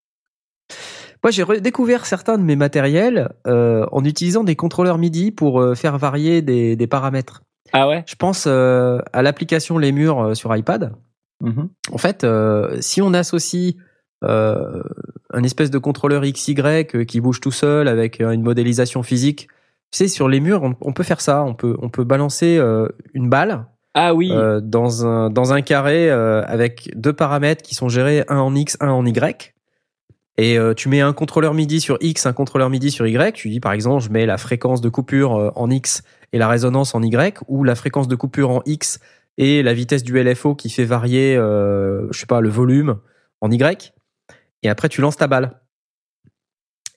Moi, 1.24 1.32
j'ai 1.32 1.42
redécouvert 1.44 2.06
certains 2.06 2.38
de 2.38 2.44
mes 2.44 2.56
matériels 2.56 3.30
euh, 3.48 3.86
en 3.92 4.04
utilisant 4.06 4.44
des 4.44 4.56
contrôleurs 4.56 5.00
MIDI 5.00 5.32
pour 5.32 5.60
euh, 5.60 5.74
faire 5.74 5.98
varier 5.98 6.42
des, 6.44 6.76
des 6.76 6.88
paramètres. 6.88 7.42
Ah 7.74 7.88
ouais? 7.90 8.04
Je 8.08 8.16
pense 8.16 8.46
euh, 8.48 9.00
à 9.14 9.24
l'application 9.24 9.78
Les 9.80 9.92
Murs 9.92 10.20
euh, 10.22 10.34
sur 10.36 10.56
iPad. 10.56 10.94
Mhm. 11.42 11.70
En 11.92 11.98
fait, 11.98 12.24
euh, 12.24 12.78
si 12.82 13.02
on 13.02 13.14
associe 13.16 13.74
euh, 14.24 14.82
un 15.32 15.44
espèce 15.44 15.70
de 15.70 15.78
contrôleur 15.78 16.24
XY 16.24 16.56
euh, 16.60 16.84
qui 17.04 17.22
bouge 17.22 17.40
tout 17.40 17.52
seul 17.52 17.88
avec 17.88 18.20
euh, 18.22 18.32
une 18.32 18.42
modélisation 18.42 19.04
physique, 19.04 19.48
tu 19.92 20.00
sais, 20.00 20.08
sur 20.08 20.28
les 20.28 20.40
murs, 20.40 20.64
on, 20.64 20.76
on 20.82 20.94
peut 20.94 21.04
faire 21.04 21.22
ça. 21.22 21.44
On 21.44 21.54
peut, 21.54 21.78
on 21.82 21.90
peut 21.90 22.04
balancer 22.04 22.58
euh, 22.58 22.88
une 23.14 23.30
balle 23.30 23.66
Ah 23.94 24.14
oui. 24.14 24.32
euh, 24.32 24.60
dans 24.62 25.06
un 25.06 25.30
dans 25.30 25.54
un 25.54 25.62
carré 25.62 26.10
avec 26.10 26.92
deux 26.96 27.14
paramètres 27.14 27.62
qui 27.62 27.76
sont 27.76 27.88
gérés 27.90 28.24
un 28.28 28.40
en 28.40 28.54
X, 28.56 28.78
un 28.82 28.90
en 28.90 29.06
Y. 29.06 29.54
Et 30.40 30.58
tu 30.76 30.88
mets 30.90 31.02
un 31.02 31.14
contrôleur 31.14 31.56
MIDI 31.56 31.82
sur 31.82 31.98
X, 32.00 32.28
un 32.28 32.34
contrôleur 32.34 32.70
MIDI 32.70 32.92
sur 32.92 33.08
Y. 33.08 33.34
Tu 33.34 33.50
dis 33.50 33.60
par 33.60 33.72
exemple, 33.72 34.04
je 34.04 34.12
mets 34.12 34.28
la 34.28 34.38
fréquence 34.38 34.82
de 34.82 34.90
coupure 34.90 35.52
en 35.56 35.70
X 35.72 36.04
et 36.32 36.38
la 36.38 36.48
résonance 36.48 36.94
en 36.94 37.02
Y, 37.02 37.40
ou 37.48 37.64
la 37.64 37.74
fréquence 37.74 38.08
de 38.08 38.16
coupure 38.16 38.52
en 38.52 38.62
X 38.68 39.00
et 39.40 39.64
la 39.64 39.74
vitesse 39.74 40.04
du 40.04 40.22
LFO 40.22 40.54
qui 40.54 40.70
fait 40.70 40.86
varier, 40.86 41.34
je 41.36 42.08
sais 42.12 42.28
pas, 42.28 42.40
le 42.40 42.50
volume 42.50 42.98
en 43.42 43.50
Y. 43.50 43.94
Et 44.64 44.70
après, 44.70 44.90
tu 44.90 45.02
lances 45.02 45.18
ta 45.18 45.28
balle. 45.28 45.60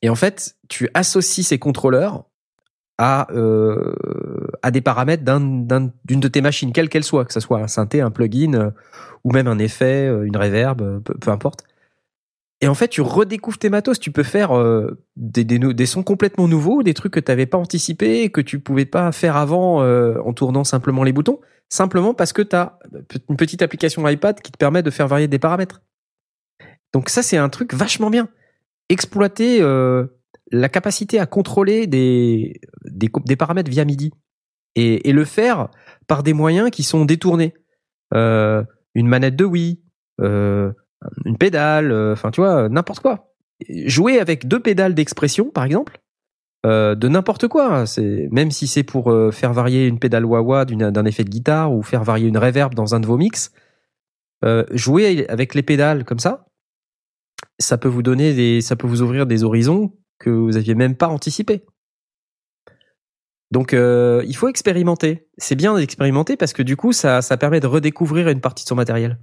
Et 0.02 0.08
en 0.08 0.14
fait, 0.14 0.56
tu 0.68 0.89
associes 0.94 1.44
ces 1.44 1.58
contrôleurs 1.58 2.24
à, 2.98 3.28
euh, 3.32 3.94
à 4.62 4.70
des 4.70 4.80
paramètres 4.80 5.24
d'un- 5.24 5.40
d'un- 5.40 5.90
d'une 6.05 6.20
de 6.20 6.28
tes 6.28 6.42
machines, 6.42 6.72
quelle 6.72 6.89
qu'elle 6.89 7.05
soit, 7.05 7.24
que 7.24 7.32
ce 7.32 7.40
soit 7.40 7.60
un 7.60 7.66
synthé, 7.66 8.00
un 8.00 8.10
plugin, 8.10 8.55
euh, 8.55 8.70
ou 9.24 9.32
même 9.32 9.47
un 9.47 9.58
effet, 9.58 10.06
euh, 10.06 10.24
une 10.24 10.36
reverb, 10.36 11.02
peu, 11.02 11.30
importe. 11.30 11.64
Et 12.60 12.68
en 12.68 12.74
fait, 12.74 12.89
tu 12.89 13.00
redécouvres 13.00 13.56
tes 13.56 13.70
matos. 13.70 13.98
Tu 13.98 14.12
peux 14.12 14.22
faire 14.22 14.50
des, 15.16 15.86
sons 15.86 16.02
complètement 16.02 16.47
nouveaux, 16.47 16.82
des 16.82 16.92
trucs 16.92 17.14
que 17.14 17.20
tu 17.20 17.30
n'avais 17.30 17.47
pas 17.47 17.56
anticipés, 17.56 18.30
que 18.30 18.42
tu 18.42 18.60
pouvais 18.60 18.84
pas 18.84 19.12
faire 19.12 19.36
avant 19.36 19.82
en 19.82 20.32
tournant 20.34 20.62
simplement 20.62 21.02
les 21.02 21.12
boutons, 21.12 21.40
simplement 21.70 22.12
parce 22.12 22.34
que 22.34 22.42
tu 22.42 22.55
as 22.55 22.78
une 23.30 23.36
petite 23.39 23.62
application 23.62 24.06
iPad 24.06 24.42
qui 24.42 24.52
te 24.52 24.58
permet 24.58 24.82
de 24.82 24.90
faire 24.90 25.08
varier 25.08 25.26
des 25.26 25.39
paramètres. 25.39 25.80
Donc 26.92 27.08
ça, 27.08 27.22
c'est 27.22 27.36
un 27.36 27.48
truc 27.48 27.74
vachement 27.74 28.10
bien. 28.10 28.28
Exploiter 28.88 29.58
euh, 29.60 30.06
la 30.50 30.68
capacité 30.68 31.18
à 31.18 31.26
contrôler 31.26 31.86
des, 31.86 32.60
des, 32.84 33.36
paramètres 33.36 33.70
via 33.70 33.84
MIDI 33.84 34.10
et, 34.74 35.12
le 35.12 35.24
faire 35.24 35.68
par 36.06 36.22
des 36.22 36.32
moyens 36.32 36.70
qui 36.70 36.82
sont 36.82 37.04
détournés. 37.04 37.54
Euh, 38.14 38.64
une 38.94 39.06
manette 39.06 39.36
de 39.36 39.44
Wii, 39.44 39.80
euh, 40.20 40.72
une 41.24 41.38
pédale, 41.38 41.92
enfin 42.12 42.32
tu 42.32 42.40
vois, 42.40 42.68
n'importe 42.68 43.00
quoi. 43.00 43.32
Jouer 43.68 44.18
avec 44.18 44.48
deux 44.48 44.58
pédales 44.58 44.94
d'expression, 44.94 45.50
par 45.50 45.64
exemple, 45.64 46.00
de 46.64 47.08
n'importe 47.08 47.46
quoi. 47.46 47.86
C'est 47.86 48.28
même 48.32 48.50
si 48.50 48.66
c'est 48.66 48.82
pour 48.82 49.14
faire 49.32 49.52
varier 49.52 49.86
une 49.86 50.00
pédale 50.00 50.24
wah-wah 50.24 50.64
d'un 50.64 51.04
effet 51.04 51.22
de 51.22 51.30
guitare 51.30 51.72
ou 51.72 51.82
faire 51.82 52.02
varier 52.02 52.26
une 52.26 52.38
reverb 52.38 52.74
dans 52.74 52.96
un 52.96 53.00
de 53.00 53.06
vos 53.06 53.16
mix. 53.16 53.52
jouer 54.72 55.28
avec 55.28 55.54
les 55.54 55.62
pédales 55.62 56.04
comme 56.04 56.18
ça, 56.18 56.49
ça 57.60 57.78
peut 57.78 57.89
vous 57.89 58.02
donner 58.02 58.34
des, 58.34 58.60
ça 58.60 58.76
peut 58.76 58.86
vous 58.86 59.02
ouvrir 59.02 59.26
des 59.26 59.44
horizons 59.44 59.92
que 60.18 60.30
vous 60.30 60.56
aviez 60.56 60.74
même 60.74 60.97
pas 60.97 61.08
anticipés. 61.08 61.64
Donc 63.50 63.74
euh, 63.74 64.22
il 64.26 64.36
faut 64.36 64.48
expérimenter. 64.48 65.28
C'est 65.39 65.56
bien 65.56 65.76
d'expérimenter 65.76 66.36
parce 66.36 66.52
que 66.52 66.62
du 66.62 66.76
coup 66.76 66.92
ça, 66.92 67.22
ça 67.22 67.36
permet 67.36 67.60
de 67.60 67.66
redécouvrir 67.66 68.28
une 68.28 68.40
partie 68.40 68.64
de 68.64 68.68
son 68.68 68.76
matériel. 68.76 69.18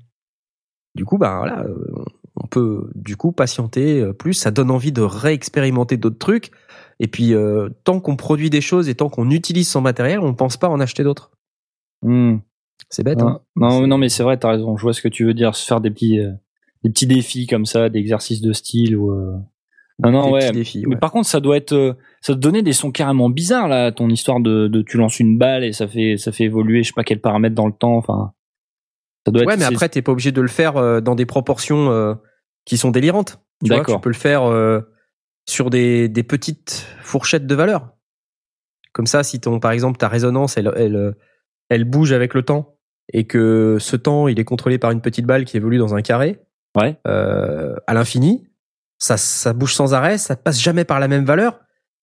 Du 0.96 1.06
coup 1.06 1.18
bah 1.18 1.38
voilà, 1.38 1.64
euh, 1.64 2.04
on 2.36 2.48
peut 2.48 2.90
du 2.96 3.16
coup 3.16 3.32
patienter 3.32 4.02
euh, 4.02 4.14
plus. 4.14 4.34
Ça 4.34 4.52
donne 4.52 4.72
envie 4.72 4.92
de 4.92 5.02
réexpérimenter 5.02 5.98
d'autres 5.98 6.18
trucs. 6.18 6.52
Et 7.00 7.08
puis 7.08 7.34
euh, 7.34 7.70
tant 7.84 8.00
qu'on 8.00 8.16
produit 8.16 8.50
des 8.50 8.62
choses 8.62 8.90
et 8.90 8.96
tant 8.96 9.10
qu'on 9.10 9.30
utilise 9.30 9.70
son 9.70 9.82
matériel, 9.82 10.20
on 10.20 10.34
pense 10.34 10.58
pas 10.58 10.70
en 10.70 10.80
acheter 10.80 11.04
d'autres. 11.04 11.32
Hmm. 12.02 12.38
C'est 12.90 13.04
bête. 13.04 13.20
Non, 13.20 13.28
Hein 13.28 13.42
non, 13.56 13.88
non, 13.88 13.98
mais 13.98 14.10
c'est 14.10 14.24
vrai, 14.24 14.38
t'as 14.38 14.52
raison. 14.52 14.78
Je 14.78 14.82
vois 14.82 14.94
ce 14.94 15.02
que 15.02 15.08
tu 15.08 15.26
veux 15.26 15.34
dire. 15.34 15.56
Se 15.56 15.66
faire 15.66 15.82
des 15.82 15.92
petits, 15.92 16.20
euh, 16.20 16.32
des 16.88 16.94
petits 16.94 17.08
défis 17.08 17.48
comme 17.48 17.66
ça, 17.66 17.90
d'exercices 17.90 18.42
de 18.42 18.54
style 18.54 18.96
ou. 18.96 19.12
euh, 19.12 19.34
Non, 20.00 20.12
non, 20.12 20.32
ouais. 20.32 20.52
Mais 20.88 20.96
par 20.96 21.12
contre, 21.12 21.28
ça 21.28 21.40
doit 21.40 21.58
être, 21.58 21.74
euh, 21.74 21.94
ça 22.22 22.34
te 22.34 22.40
donnait 22.40 22.62
des 22.62 22.74
sons 22.74 22.92
carrément 22.92 23.30
bizarres 23.30 23.68
là. 23.68 23.92
Ton 23.92 24.10
histoire 24.10 24.40
de, 24.40 24.68
de 24.68 24.82
tu 24.82 24.98
lances 24.98 25.20
une 25.20 25.38
balle 25.38 25.64
et 25.64 25.74
ça 25.74 25.88
fait, 25.88 26.18
ça 26.18 26.32
fait 26.32 26.46
évoluer, 26.46 26.84
je 26.84 26.90
sais 26.90 26.94
pas 26.96 27.04
quels 27.04 27.22
paramètres 27.22 27.56
dans 27.56 27.68
le 27.68 27.74
temps. 27.74 27.98
Enfin, 27.98 28.34
ça 29.26 29.32
doit 29.32 29.42
être. 29.44 29.48
Ouais, 29.50 29.58
mais 29.58 29.66
après 29.66 29.90
t'es 29.90 30.02
pas 30.02 30.12
obligé 30.12 30.32
de 30.32 30.42
le 30.42 30.48
faire 30.48 30.78
euh, 30.78 31.02
dans 31.02 31.16
des 31.16 31.26
proportions 31.26 31.90
euh, 31.92 32.14
qui 32.66 32.78
sont 32.78 32.92
délirantes. 32.92 33.40
Tu 33.64 33.70
vois, 33.70 33.78
D'accord. 33.78 33.96
tu 33.96 34.02
peux 34.02 34.10
le 34.10 34.16
faire 34.16 34.44
euh, 34.44 34.82
sur 35.48 35.70
des, 35.70 36.10
des 36.10 36.24
petites 36.24 36.86
fourchettes 37.02 37.48
de 37.48 37.56
valeur. 37.56 37.90
Comme 38.94 39.08
ça, 39.08 39.24
si 39.24 39.40
ton, 39.40 39.60
par 39.60 39.72
exemple, 39.72 39.98
ta 39.98 40.08
résonance, 40.08 40.58
elle, 40.58 40.72
elle, 40.76 41.16
elle 41.70 41.84
bouge 41.86 42.12
avec 42.14 42.34
le 42.34 42.44
temps 42.44 42.76
et 43.14 43.26
que 43.26 43.78
ce 43.80 43.96
temps, 43.96 44.28
il 44.28 44.40
est 44.40 44.44
contrôlé 44.44 44.78
par 44.78 44.92
une 44.92 45.02
petite 45.02 45.26
balle 45.26 45.46
qui 45.46 45.58
évolue 45.58 45.78
dans 45.78 45.96
un 45.96 46.02
carré 46.02 46.40
Ouais. 46.78 46.98
euh, 47.08 47.76
à 47.88 47.94
l'infini, 47.94 48.48
ça, 49.00 49.18
ça 49.18 49.54
bouge 49.54 49.74
sans 49.74 49.94
arrêt, 49.94 50.18
ça 50.18 50.36
passe 50.36 50.60
jamais 50.62 50.86
par 50.86 51.00
la 51.00 51.08
même 51.08 51.26
valeur. 51.26 51.60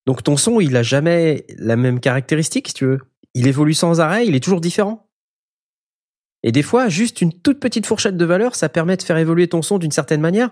Donc 0.06 0.22
ton 0.22 0.36
son, 0.36 0.60
il 0.60 0.76
a 0.76 0.82
jamais 0.82 1.46
la 1.58 1.76
même 1.76 2.00
caractéristique, 2.00 2.68
si 2.68 2.74
tu 2.74 2.84
veux. 2.86 2.98
Il 3.34 3.46
évolue 3.48 3.74
sans 3.74 4.00
arrêt, 4.00 4.26
il 4.26 4.34
est 4.34 4.40
toujours 4.44 4.60
différent. 4.60 5.08
Et 6.42 6.52
des 6.52 6.62
fois, 6.62 6.88
juste 6.88 7.20
une 7.22 7.32
toute 7.32 7.58
petite 7.58 7.86
fourchette 7.86 8.16
de 8.16 8.24
valeur, 8.24 8.54
ça 8.54 8.68
permet 8.68 8.96
de 8.96 9.02
faire 9.02 9.16
évoluer 9.16 9.48
ton 9.48 9.62
son 9.62 9.78
d'une 9.78 9.90
certaine 9.90 10.20
manière, 10.20 10.50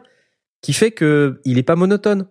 qui 0.63 0.73
fait 0.73 0.91
que 0.91 1.41
il 1.45 1.59
est 1.59 1.63
pas 1.63 1.77
monotone. 1.77 2.27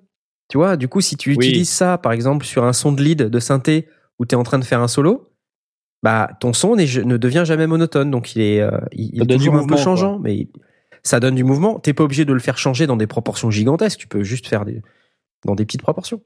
Tu 0.49 0.57
vois, 0.57 0.77
du 0.77 0.87
coup, 0.87 0.99
si 0.99 1.15
tu 1.15 1.29
Oui. 1.29 1.35
utilises 1.35 1.69
ça, 1.69 1.97
par 1.97 2.11
exemple, 2.11 2.45
sur 2.45 2.63
un 2.65 2.73
son 2.73 2.91
de 2.91 3.01
lead 3.03 3.21
de 3.23 3.39
synthé 3.39 3.87
où 4.19 4.25
tu 4.25 4.33
es 4.33 4.37
en 4.37 4.43
train 4.43 4.59
de 4.59 4.65
faire 4.65 4.81
un 4.81 4.87
solo, 4.87 5.29
bah 6.03 6.29
ton 6.39 6.51
son 6.53 6.75
ne 6.75 7.17
devient 7.17 7.43
jamais 7.45 7.67
monotone. 7.67 8.09
Donc 8.09 8.35
il 8.35 8.41
est, 8.41 8.61
euh, 8.61 8.71
il, 8.91 9.11
il 9.13 9.23
est 9.23 9.27
toujours 9.37 9.55
un 9.55 9.61
peu 9.67 9.75
quoi. 9.75 9.83
changeant, 9.83 10.17
mais 10.19 10.47
ça 11.03 11.19
donne 11.19 11.35
du 11.35 11.43
mouvement. 11.43 11.79
T'es 11.79 11.93
pas 11.93 12.03
obligé 12.03 12.25
de 12.25 12.33
le 12.33 12.39
faire 12.39 12.57
changer 12.57 12.87
dans 12.87 12.97
des 12.97 13.07
proportions 13.07 13.49
gigantesques. 13.49 13.99
Tu 13.99 14.07
peux 14.07 14.23
juste 14.23 14.47
faire 14.47 14.65
des, 14.65 14.81
dans 15.45 15.55
des 15.55 15.65
petites 15.65 15.81
proportions. 15.81 16.21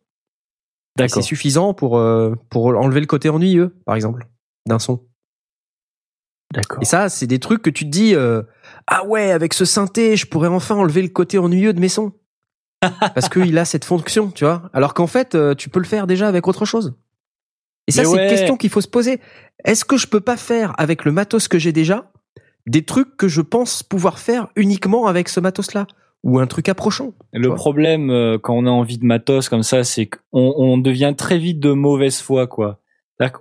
C'est 0.98 1.22
suffisant 1.22 1.74
pour, 1.74 1.98
euh, 1.98 2.36
pour 2.50 2.68
enlever 2.68 3.02
le 3.02 3.06
côté 3.06 3.30
ennuyeux, 3.30 3.76
par 3.86 3.95
exemple, 3.95 4.28
d'un 4.66 4.80
son. 4.80 5.04
D'accord. 6.54 6.80
Et 6.82 6.86
ça, 6.86 7.10
c'est 7.10 7.28
des 7.28 7.40
trucs 7.40 7.62
que 7.62 7.70
tu 7.70 7.84
te 7.84 7.90
dis, 7.90 8.16
euh, 8.16 8.44
ah 8.88 9.06
ouais, 9.06 9.32
avec 9.32 9.54
ce 9.54 9.66
synthé, 9.66 10.16
je 10.16 10.26
pourrais 10.26 10.48
enfin 10.48 10.76
enlever 10.76 11.02
le 11.02 11.10
côté 11.10 11.38
ennuyeux 11.38 11.74
de 11.74 11.82
mes 11.82 11.90
sons. 11.90 12.14
Parce 12.82 13.28
qu'il 13.28 13.58
a 13.58 13.66
cette 13.66 13.84
fonction, 13.84 14.32
tu 14.32 14.45
vois. 14.45 14.70
Alors 14.72 14.94
qu'en 14.94 15.08
fait, 15.08 15.36
euh, 15.36 15.54
tu 15.54 15.70
peux 15.70 15.80
le 15.80 15.86
faire 15.86 16.08
déjà 16.08 16.28
avec 16.30 16.48
autre 16.48 16.66
chose. 16.66 16.94
Et 17.88 17.92
ça, 17.92 18.04
c'est 18.04 18.10
ouais. 18.10 18.24
une 18.24 18.30
question 18.30 18.58
qu'il 18.58 18.70
faut 18.70 18.82
se 18.82 18.88
poser. 18.88 19.20
Est-ce 19.66 19.84
que 19.84 19.98
je 19.98 20.08
peux 20.08 20.22
pas 20.22 20.38
faire 20.38 20.74
avec 20.78 21.04
le 21.04 21.12
matos 21.12 21.48
que 21.48 21.60
j'ai 21.60 21.72
déjà 21.72 22.12
des 22.68 22.84
trucs 22.84 23.16
que 23.18 23.27
je 23.27 23.42
pense 23.42 23.84
pouvoir 23.84 24.19
faire 24.19 24.48
uniquement 24.56 25.06
avec 25.08 25.30
ce 25.30 25.40
matos-là 25.40 25.88
ou 26.24 26.40
un 26.40 26.48
truc 26.48 26.69
approchant 26.69 27.14
Le 27.34 27.53
problème 27.53 28.10
euh, 28.10 28.38
quand 28.40 28.56
on 28.56 28.66
a 28.66 28.69
envie 28.72 28.98
de 28.98 29.06
matos 29.06 29.48
comme 29.50 29.61
ça, 29.64 29.84
c'est 29.84 30.08
qu'on 30.08 30.53
on 30.58 30.77
devient 30.80 31.14
très 31.16 31.38
vite 31.38 31.60
de 31.60 31.72
mauvaise 31.72 32.19
foi, 32.19 32.48
quoi. 32.48 32.80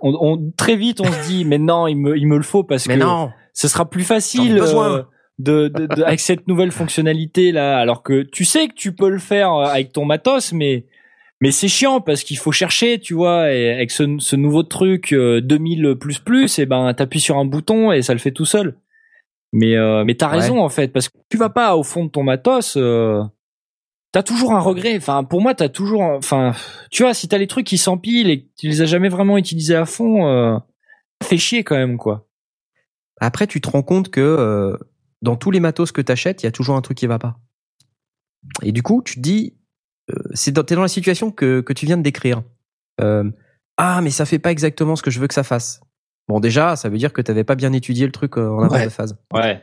On- 0.01 0.51
très 0.55 0.75
vite, 0.75 1.01
on 1.01 1.11
se 1.11 1.27
dit, 1.27 1.43
mais 1.45 1.57
non, 1.57 1.87
il 1.87 1.95
me, 1.95 2.15
il 2.17 2.27
me 2.27 2.37
le 2.37 2.43
faut 2.43 2.63
parce 2.63 2.87
Mais 2.87 2.95
que 2.95 2.99
non, 3.03 3.31
ce 3.53 3.67
sera 3.67 3.89
plus 3.89 4.03
facile 4.03 4.59
euh, 4.61 5.01
de, 5.39 5.67
de, 5.67 5.85
de- 5.87 6.03
avec 6.03 6.19
cette 6.21 6.47
nouvelle 6.47 6.71
fonctionnalité 6.71 7.51
là. 7.51 7.77
Alors 7.79 8.03
que 8.03 8.21
tu 8.21 8.45
sais 8.45 8.67
que 8.67 8.73
tu 8.73 8.93
peux 8.93 9.09
le 9.09 9.17
faire 9.19 9.51
euh, 9.53 9.65
avec 9.65 9.91
ton 9.91 10.05
matos, 10.05 10.53
mais 10.53 10.85
mais 11.41 11.51
c'est 11.51 11.67
chiant 11.67 11.99
parce 11.99 12.23
qu'il 12.23 12.37
faut 12.37 12.53
chercher, 12.53 12.99
tu 12.99 13.15
vois. 13.15 13.51
Et 13.51 13.69
avec 13.73 13.91
ce, 13.91 14.03
ce 14.19 14.35
nouveau 14.37 14.63
truc 14.63 15.11
euh, 15.11 15.41
2000 15.41 15.95
plus 15.99 16.19
plus, 16.19 16.57
et 16.59 16.65
ben 16.65 16.93
t'appuies 16.93 17.19
sur 17.19 17.37
un 17.37 17.45
bouton 17.45 17.91
et 17.91 18.01
ça 18.01 18.13
le 18.13 18.19
fait 18.19 18.31
tout 18.31 18.45
seul. 18.45 18.75
Mais 19.57 19.75
euh, 19.77 20.03
mais 20.03 20.15
t'as 20.15 20.29
Ouais. 20.29 20.39
raison 20.41 20.59
en 20.61 20.67
fait 20.67 20.89
parce 20.89 21.07
que 21.07 21.17
tu 21.29 21.37
vas 21.37 21.49
pas 21.49 21.77
au 21.77 21.83
fond 21.83 22.03
de 22.05 22.09
ton 22.09 22.23
matos. 22.23 22.75
Euh, 22.77 23.23
T'as 24.11 24.23
toujours 24.23 24.53
un 24.53 24.59
regret. 24.61 24.95
Enfin, 24.95 25.23
pour 25.25 25.41
moi, 25.41 25.53
t'as 25.55 25.67
toujours. 25.69 26.01
Enfin, 26.01 26.53
tu 26.89 27.03
vois, 27.03 27.13
si 27.13 27.27
t'as 27.27 27.37
les 27.37 27.47
trucs 27.47 27.67
qui 27.67 27.77
s'empilent 27.77 28.29
et 28.29 28.43
que 28.43 28.47
tu 28.57 28.67
les 28.67 28.81
as 28.81 28.85
jamais 28.85 29.09
vraiment 29.09 29.37
utilisés 29.37 29.75
à 29.75 29.85
fond, 29.85 30.25
euh, 30.27 30.57
ça 31.21 31.27
fait 31.27 31.37
chier 31.37 31.63
quand 31.65 31.75
même, 31.75 31.97
quoi. 31.97 32.25
Après, 33.19 33.45
tu 33.45 33.59
te 33.59 33.69
rends 33.69 33.83
compte 33.83 34.09
que 34.11 34.21
euh, 34.21 34.77
dans 35.21 35.35
tous 35.35 35.51
les 35.51 35.59
matos 35.59 35.91
que 35.91 36.01
t'achètes, 36.01 36.43
il 36.43 36.45
y 36.45 36.47
a 36.47 36.51
toujours 36.53 36.77
un 36.77 36.81
truc 36.81 36.97
qui 36.97 37.07
va 37.07 37.19
pas. 37.19 37.37
Et 38.61 38.71
du 38.71 38.83
coup, 38.83 39.01
tu 39.03 39.15
te 39.15 39.19
dis, 39.19 39.57
c'est 40.33 40.51
dans, 40.51 40.63
t'es 40.63 40.75
dans 40.75 40.81
la 40.81 40.87
situation 40.87 41.31
que, 41.31 41.59
que 41.59 41.73
tu 41.73 41.85
viens 41.85 41.97
de 41.97 42.03
décrire. 42.03 42.41
Ah, 43.77 43.99
mais 44.01 44.11
ça 44.11 44.25
fait 44.25 44.39
pas 44.39 44.51
exactement 44.51 44.95
ce 44.95 45.03
que 45.03 45.11
je 45.11 45.19
veux 45.19 45.27
que 45.27 45.33
ça 45.33 45.43
fasse. 45.43 45.81
Bon, 46.27 46.39
déjà, 46.39 46.75
ça 46.75 46.89
veut 46.89 46.97
dire 46.97 47.13
que 47.13 47.21
t'avais 47.21 47.43
pas 47.43 47.55
bien 47.55 47.71
étudié 47.73 48.05
le 48.05 48.11
truc 48.11 48.37
euh, 48.37 48.49
en 48.49 48.63
avance 48.63 48.77
Ouais. 48.77 48.85
de 48.85 48.89
phase. 48.89 49.17
Ouais. 49.33 49.61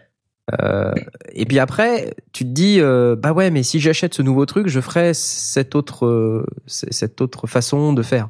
Euh, 0.61 0.93
et 1.33 1.45
puis 1.47 1.59
après, 1.59 2.15
tu 2.33 2.45
te 2.45 2.51
dis, 2.51 2.81
euh, 2.81 3.17
bah 3.17 3.33
ouais, 3.33 3.51
mais 3.51 3.63
si 3.63 3.81
j'achète 3.81 4.15
ce 4.15 4.23
nouveau 4.23 4.45
truc, 4.47 4.69
je 4.69 4.81
ferai 4.81 5.15
cette 5.15 5.75
autre, 5.75 6.07
euh, 6.07 6.45
cette 6.67 7.21
autre 7.21 7.47
façon 7.47 7.93
de 7.93 8.03
faire. 8.03 8.29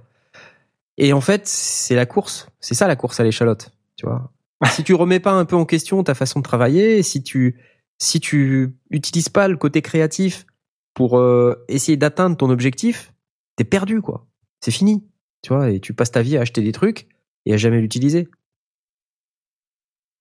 Et 0.99 1.13
en 1.13 1.21
fait, 1.21 1.47
c'est 1.47 1.95
la 1.95 2.07
course. 2.07 2.49
C'est 2.61 2.75
ça 2.75 2.87
la 2.87 2.97
course 2.97 3.19
à 3.21 3.25
l'échalote, 3.25 3.73
tu 3.97 4.07
vois. 4.07 4.31
si 4.71 4.85
tu 4.85 4.95
remets 4.95 5.21
pas 5.21 5.33
un 5.33 5.45
peu 5.45 5.57
en 5.57 5.65
question 5.65 6.03
ta 6.05 6.15
façon 6.15 6.39
de 6.41 6.45
travailler, 6.45 7.03
si 7.03 7.23
tu, 7.23 7.59
si 7.99 8.21
tu 8.21 8.77
utilises 8.91 9.29
pas 9.31 9.49
le 9.49 9.57
côté 9.57 9.83
créatif 9.83 10.47
pour 10.95 11.19
euh, 11.19 11.65
essayer 11.69 11.97
d'atteindre 11.97 12.37
ton 12.37 12.51
objectif, 12.51 13.13
t'es 13.57 13.65
perdu, 13.65 14.01
quoi. 14.03 14.27
C'est 14.61 14.71
fini, 14.71 15.03
tu 15.43 15.53
vois. 15.53 15.71
Et 15.71 15.81
tu 15.81 15.95
passes 15.95 16.13
ta 16.13 16.23
vie 16.23 16.37
à 16.37 16.43
acheter 16.43 16.61
des 16.63 16.73
trucs 16.73 17.09
et 17.47 17.55
à 17.55 17.57
jamais 17.57 17.81
l'utiliser. 17.81 18.29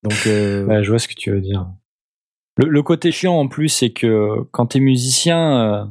Donc, 0.03 0.27
euh, 0.27 0.82
je 0.83 0.90
vois 0.90 1.00
ce 1.00 1.08
que 1.08 1.14
tu 1.14 1.32
veux 1.32 1.41
dire. 1.41 1.67
Le, 2.58 2.67
le 2.67 2.83
côté 2.83 3.11
chiant 3.11 3.35
en 3.35 3.48
plus, 3.48 3.69
c'est 3.69 3.91
que 3.91 4.41
quand 4.51 4.67
t'es 4.67 4.80
musicien, 4.80 5.61
euh, 5.61 5.85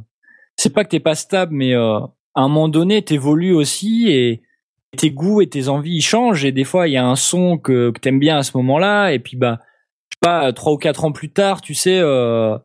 c'est 0.57 0.73
pas 0.73 0.85
que 0.85 0.91
t'es 0.91 1.01
pas 1.01 1.15
stable, 1.15 1.55
mais 1.55 1.75
euh, 1.75 2.01
à 2.35 2.43
un 2.43 2.49
moment 2.49 2.69
donné, 2.69 3.03
t'évolues 3.03 3.55
aussi 3.55 4.11
et 4.11 4.43
tes 4.97 5.11
goûts 5.11 5.41
et 5.41 5.49
tes 5.49 5.69
envies 5.69 5.97
ils 5.97 6.03
changent. 6.03 6.45
Et 6.45 6.53
des 6.53 6.65
fois, 6.65 6.89
il 6.89 6.93
y 6.93 6.97
a 6.97 7.07
un 7.07 7.17
son 7.17 7.59
que, 7.59 7.91
que 7.91 8.01
t'aimes 8.01 8.19
bien 8.19 8.39
à 8.39 8.43
ce 8.43 8.57
moment-là, 8.59 9.13
et 9.13 9.19
puis 9.19 9.37
bah, 9.37 9.59
je 10.11 10.17
sais 10.17 10.19
pas, 10.21 10.53
trois 10.53 10.73
ou 10.73 10.77
quatre 10.77 11.05
ans 11.05 11.13
plus 11.13 11.31
tard, 11.31 11.61
tu 11.61 11.75
sais, 11.75 11.99
euh, 11.99 12.59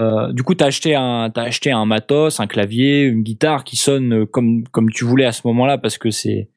euh, 0.00 0.32
du 0.32 0.42
coup, 0.42 0.54
t'as 0.54 0.66
acheté 0.66 0.94
un, 0.94 1.30
t'as 1.30 1.42
acheté 1.42 1.70
un 1.70 1.84
matos, 1.84 2.40
un 2.40 2.46
clavier, 2.46 3.02
une 3.02 3.22
guitare 3.22 3.64
qui 3.64 3.76
sonne 3.76 4.26
comme 4.26 4.64
comme 4.68 4.90
tu 4.90 5.04
voulais 5.04 5.24
à 5.24 5.32
ce 5.32 5.46
moment-là 5.46 5.78
parce 5.78 5.98
que 5.98 6.10
c'est 6.10 6.50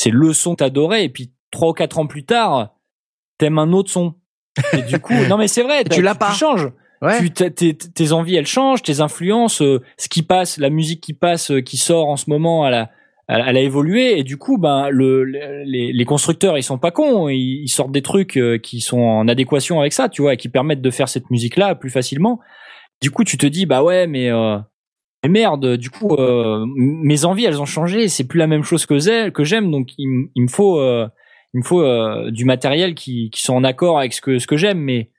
c'est 0.00 0.10
le 0.10 0.32
son 0.32 0.52
que 0.52 0.56
t'adorais. 0.64 1.04
Et 1.04 1.08
puis 1.10 1.32
trois 1.50 1.70
ou 1.70 1.72
quatre 1.72 1.98
ans 1.98 2.06
plus 2.06 2.24
tard, 2.24 2.74
t'aimes 3.38 3.58
un 3.58 3.72
autre 3.72 3.90
son. 3.90 4.14
Et 4.72 4.82
du 4.82 4.98
coup, 4.98 5.12
non 5.28 5.36
mais 5.36 5.48
c'est 5.48 5.62
vrai, 5.62 5.84
tu 5.84 6.00
l'as 6.02 6.14
pas. 6.14 6.30
Tu 6.32 6.38
changes. 6.38 6.68
ouais. 7.02 7.18
Tu, 7.18 7.30
tes, 7.30 7.74
tes 7.76 8.12
envies, 8.12 8.36
elles 8.36 8.46
changent, 8.46 8.82
tes 8.82 9.00
influences, 9.00 9.60
euh, 9.62 9.80
ce 9.98 10.08
qui 10.08 10.22
passe, 10.22 10.58
la 10.58 10.70
musique 10.70 11.00
qui 11.02 11.12
passe, 11.12 11.50
euh, 11.50 11.60
qui 11.60 11.76
sort 11.76 12.08
en 12.08 12.16
ce 12.16 12.30
moment, 12.30 12.66
elle 12.66 12.74
a, 12.74 12.90
elle, 13.28 13.56
a 13.56 13.60
évolué. 13.60 14.18
Et 14.18 14.24
du 14.24 14.36
coup, 14.38 14.56
ben, 14.58 14.88
le, 14.88 15.24
le- 15.24 15.64
les, 15.64 15.92
les 15.92 16.04
constructeurs, 16.04 16.56
ils 16.58 16.62
sont 16.62 16.78
pas 16.78 16.90
cons. 16.90 17.28
Ils, 17.28 17.62
ils 17.64 17.68
sortent 17.68 17.92
des 17.92 18.02
trucs 18.02 18.36
euh, 18.38 18.58
qui 18.58 18.80
sont 18.80 19.00
en 19.00 19.28
adéquation 19.28 19.80
avec 19.80 19.92
ça, 19.92 20.08
tu 20.08 20.22
vois, 20.22 20.34
et 20.34 20.36
qui 20.36 20.48
permettent 20.48 20.82
de 20.82 20.90
faire 20.90 21.08
cette 21.08 21.30
musique-là 21.30 21.74
plus 21.74 21.90
facilement. 21.90 22.40
Du 23.02 23.10
coup, 23.10 23.24
tu 23.24 23.36
te 23.38 23.46
dis, 23.46 23.66
bah 23.66 23.82
ouais, 23.82 24.06
mais, 24.06 24.30
euh, 24.30 24.58
mais 25.22 25.28
merde, 25.28 25.76
du 25.76 25.90
coup, 25.90 26.14
euh, 26.14 26.64
mes 26.76 27.24
envies, 27.24 27.44
elles 27.44 27.60
ont 27.60 27.66
changé. 27.66 28.08
C'est 28.08 28.24
plus 28.24 28.38
la 28.38 28.46
même 28.46 28.62
chose 28.62 28.86
que 28.86 29.28
que 29.30 29.44
j'aime. 29.44 29.70
Donc, 29.70 29.90
il, 29.98 30.28
il 30.34 30.42
me 30.42 30.48
faut, 30.48 30.80
euh, 30.80 31.08
il 31.52 31.58
me 31.58 31.64
faut 31.64 31.82
euh, 31.82 32.30
du 32.30 32.44
matériel 32.44 32.94
qui, 32.94 33.30
qui 33.30 33.42
sont 33.42 33.54
en 33.54 33.64
accord 33.64 33.98
avec 33.98 34.12
ce 34.12 34.20
que, 34.20 34.38
ce 34.38 34.46
que 34.46 34.56
j'aime. 34.56 34.78
Mais 34.78 35.10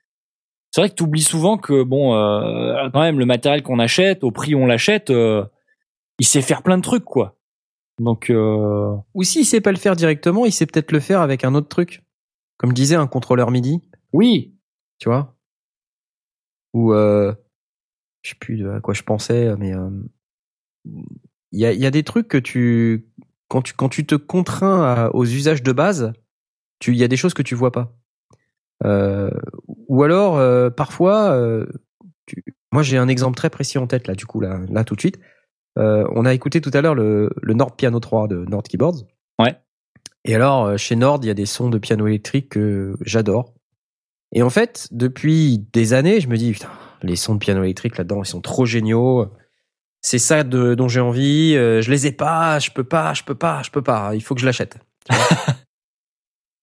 c'est 0.70 0.80
vrai 0.80 0.90
que 0.90 0.94
tu 0.94 1.04
oublies 1.04 1.22
souvent 1.22 1.56
que 1.56 1.82
bon, 1.84 2.14
euh, 2.14 2.88
quand 2.92 3.00
même, 3.00 3.18
le 3.18 3.26
matériel 3.26 3.62
qu'on 3.62 3.78
achète, 3.78 4.24
au 4.24 4.30
prix 4.30 4.54
où 4.54 4.58
on 4.58 4.66
l'achète, 4.66 5.10
euh, 5.10 5.44
il 6.18 6.26
sait 6.26 6.42
faire 6.42 6.62
plein 6.62 6.78
de 6.78 6.82
trucs, 6.82 7.04
quoi. 7.04 7.36
Donc, 8.00 8.30
euh, 8.30 8.96
Ou 9.14 9.22
s'il 9.22 9.44
sait 9.44 9.60
pas 9.60 9.70
le 9.70 9.78
faire 9.78 9.94
directement, 9.94 10.46
il 10.46 10.52
sait 10.52 10.66
peut-être 10.66 10.92
le 10.92 11.00
faire 11.00 11.20
avec 11.20 11.44
un 11.44 11.54
autre 11.54 11.68
truc. 11.68 12.02
Comme 12.56 12.70
je 12.70 12.74
disais, 12.74 12.96
un 12.96 13.06
contrôleur 13.06 13.50
MIDI, 13.50 13.80
oui, 14.12 14.54
tu 14.98 15.08
vois? 15.08 15.36
Ou 16.72 16.92
euh, 16.92 17.34
je 18.22 18.30
sais 18.30 18.36
plus 18.40 18.68
à 18.70 18.80
quoi 18.80 18.94
je 18.94 19.02
pensais, 19.02 19.54
mais 19.56 19.74
euh, 19.74 19.90
il 21.52 21.60
y 21.60 21.66
a, 21.66 21.72
il 21.72 21.80
y 21.80 21.86
a 21.86 21.90
des 21.90 22.02
trucs 22.02 22.28
que 22.28 22.38
tu 22.38 23.06
quand 23.48 23.62
tu 23.62 23.74
quand 23.74 23.88
tu 23.88 24.06
te 24.06 24.14
contrains 24.14 24.82
à- 24.82 25.10
aux 25.14 25.24
usages 25.24 25.62
de 25.62 25.72
base, 25.72 26.12
tu 26.78 26.92
il 26.92 26.98
y 26.98 27.04
a 27.04 27.08
des 27.08 27.16
choses 27.16 27.34
que 27.34 27.42
tu 27.42 27.54
vois 27.54 27.72
pas. 27.72 27.94
Euh, 28.84 29.30
ou 29.66 30.02
alors 30.02 30.38
euh, 30.38 30.70
parfois, 30.70 31.32
euh, 31.32 31.66
tu- 32.26 32.42
moi 32.72 32.82
j'ai 32.82 32.96
un 32.98 33.08
exemple 33.08 33.36
très 33.36 33.50
précis 33.50 33.78
en 33.78 33.86
tête 33.86 34.06
là 34.08 34.14
du 34.14 34.26
coup 34.26 34.40
là 34.40 34.60
là 34.70 34.84
tout 34.84 34.94
de 34.96 35.00
suite. 35.00 35.18
On 35.76 36.24
a 36.26 36.34
écouté 36.34 36.60
tout 36.60 36.70
à 36.74 36.80
l'heure 36.82 36.94
le, 36.94 37.30
le 37.40 37.54
Nord 37.54 37.76
Piano 37.76 37.98
3 37.98 38.28
de 38.28 38.44
Nord 38.44 38.62
Keyboards. 38.62 39.06
Ouais. 39.38 39.56
Et 40.24 40.34
alors 40.34 40.78
chez 40.78 40.96
Nord 40.96 41.20
il 41.22 41.26
y 41.26 41.30
a 41.30 41.34
des 41.34 41.46
sons 41.46 41.70
de 41.70 41.78
piano 41.78 42.06
électrique 42.06 42.50
que 42.50 42.96
j'adore. 43.00 43.54
Et 44.32 44.42
en 44.42 44.50
fait 44.50 44.88
depuis 44.92 45.58
des 45.72 45.92
années 45.94 46.20
je 46.20 46.28
me 46.28 46.36
dis 46.36 46.52
putain 46.52 46.68
les 47.02 47.16
sons 47.16 47.34
de 47.34 47.38
piano 47.38 47.62
électrique 47.62 47.98
là-dedans 47.98 48.22
ils 48.22 48.26
sont 48.26 48.40
trop 48.40 48.66
géniaux. 48.66 49.28
C'est 50.00 50.18
ça 50.18 50.42
de, 50.42 50.74
dont 50.74 50.88
j'ai 50.88 51.00
envie. 51.00 51.54
euh, 51.56 51.80
je 51.80 51.90
les 51.90 52.08
ai 52.08 52.12
pas, 52.12 52.58
je 52.58 52.70
peux 52.70 52.84
pas, 52.84 53.14
je 53.14 53.22
peux 53.22 53.36
pas, 53.36 53.62
je 53.62 53.70
peux 53.70 53.82
pas. 53.82 54.14
Il 54.14 54.22
faut 54.22 54.34
que 54.34 54.40
je 54.40 54.46
l'achète. 54.46 54.78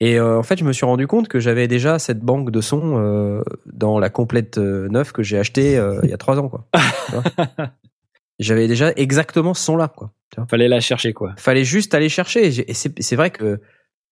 Et 0.01 0.17
euh, 0.17 0.37
en 0.37 0.43
fait, 0.43 0.57
je 0.57 0.63
me 0.63 0.71
suis 0.71 0.85
rendu 0.85 1.07
compte 1.07 1.27
que 1.27 1.39
j'avais 1.39 1.67
déjà 1.67 1.99
cette 1.99 2.21
banque 2.21 2.51
de 2.51 2.61
sons 2.61 2.97
euh, 2.97 3.41
dans 3.65 3.99
la 3.99 4.09
complète 4.09 4.57
euh, 4.57 4.87
neuve 4.87 5.11
que 5.11 5.23
j'ai 5.23 5.37
achetée 5.37 5.73
il 6.03 6.09
y 6.09 6.13
a 6.13 6.17
trois 6.17 6.39
ans. 6.39 6.49
Quoi. 6.49 6.65
J'avais 8.39 8.69
déjà 8.69 8.93
exactement 8.95 9.53
ce 9.53 9.61
son-là. 9.65 9.89
Quoi. 9.89 10.13
tu 10.31 10.39
vois. 10.39 10.47
Fallait 10.49 10.69
la 10.69 10.79
chercher 10.79 11.11
quoi. 11.11 11.33
Fallait 11.35 11.65
juste 11.65 11.93
aller 11.93 12.07
chercher. 12.07 12.47
Et 12.47 12.73
c'est 12.73 13.15
vrai 13.17 13.31
que, 13.31 13.59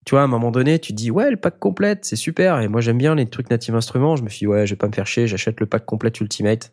tu 0.06 0.12
vois, 0.12 0.22
à 0.22 0.24
un 0.24 0.28
moment 0.28 0.52
donné, 0.52 0.80
tu 0.80 0.94
dis, 0.94 1.12
ouais, 1.12 1.30
le 1.30 1.38
pack 1.38 1.60
complète, 1.60 2.06
c'est 2.06 2.16
super. 2.16 2.60
Et 2.62 2.68
moi, 2.68 2.80
j'aime 2.82 2.98
bien 2.98 3.14
les 3.16 3.26
trucs 3.26 3.50
Native 3.50 3.76
Instruments. 3.76 4.16
Je 4.16 4.24
me 4.24 4.30
suis 4.30 4.40
dit, 4.40 4.48
ouais, 4.48 4.66
je 4.66 4.74
vais 4.74 4.78
pas 4.78 4.88
me 4.88 4.94
faire 4.94 5.08
chier, 5.08 5.28
j'achète 5.28 5.60
le 5.60 5.66
pack 5.66 5.86
complète 5.86 6.20
Ultimate. 6.22 6.72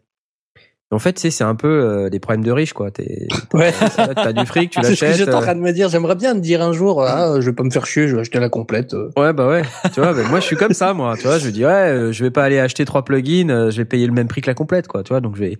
Et 0.92 0.94
en 0.94 0.98
fait, 0.98 1.18
c'est 1.18 1.42
un 1.42 1.54
peu 1.56 1.66
euh, 1.68 2.10
des 2.10 2.20
problèmes 2.20 2.44
de 2.44 2.52
riches, 2.52 2.74
quoi. 2.74 2.90
T'es- 2.90 3.26
Ouais. 3.54 3.72
T'as 4.14 4.32
du 4.32 4.44
fric, 4.46 4.70
tu 4.70 4.80
C'est 4.82 4.94
ce 4.94 5.00
que 5.00 5.04
l'achètes. 5.06 5.18
j'étais 5.18 5.34
en 5.34 5.38
euh, 5.38 5.42
train 5.42 5.54
de 5.54 5.60
me 5.60 5.72
dire. 5.72 5.88
J'aimerais 5.88 6.14
bien 6.14 6.34
me 6.34 6.40
dire 6.40 6.62
un 6.62 6.72
jour, 6.72 7.02
ah, 7.02 7.40
je 7.40 7.46
vais 7.50 7.54
pas 7.56 7.62
me 7.64 7.70
faire 7.70 7.86
chier, 7.86 8.06
je 8.06 8.14
vais 8.14 8.20
acheter 8.20 8.38
la 8.38 8.50
complète. 8.50 8.92
euh. 8.94 9.10
Ouais, 9.16 9.32
bah 9.32 9.48
ouais. 9.48 9.62
Tu 9.94 10.00
vois, 10.00 10.12
bah 10.12 10.22
moi, 10.28 10.38
je 10.40 10.44
suis 10.44 10.56
comme 10.56 10.74
ça, 10.74 10.92
moi. 10.94 11.16
Tu 11.16 11.22
vois, 11.22 11.38
je 11.38 11.46
me 11.46 11.50
dis, 11.52 11.64
ouais, 11.64 11.70
euh, 11.72 12.12
je 12.12 12.22
vais 12.22 12.30
pas 12.30 12.44
aller 12.44 12.58
acheter 12.60 12.84
trois 12.84 13.04
plugins, 13.04 13.70
je 13.70 13.76
vais 13.78 13.84
payer 13.86 14.06
le 14.06 14.12
même 14.12 14.28
prix 14.28 14.42
que 14.42 14.46
la 14.50 14.54
complète, 14.54 14.86
quoi. 14.86 15.02
Tu 15.02 15.08
vois, 15.08 15.20
donc 15.22 15.34
je 15.36 15.40
vais, 15.40 15.58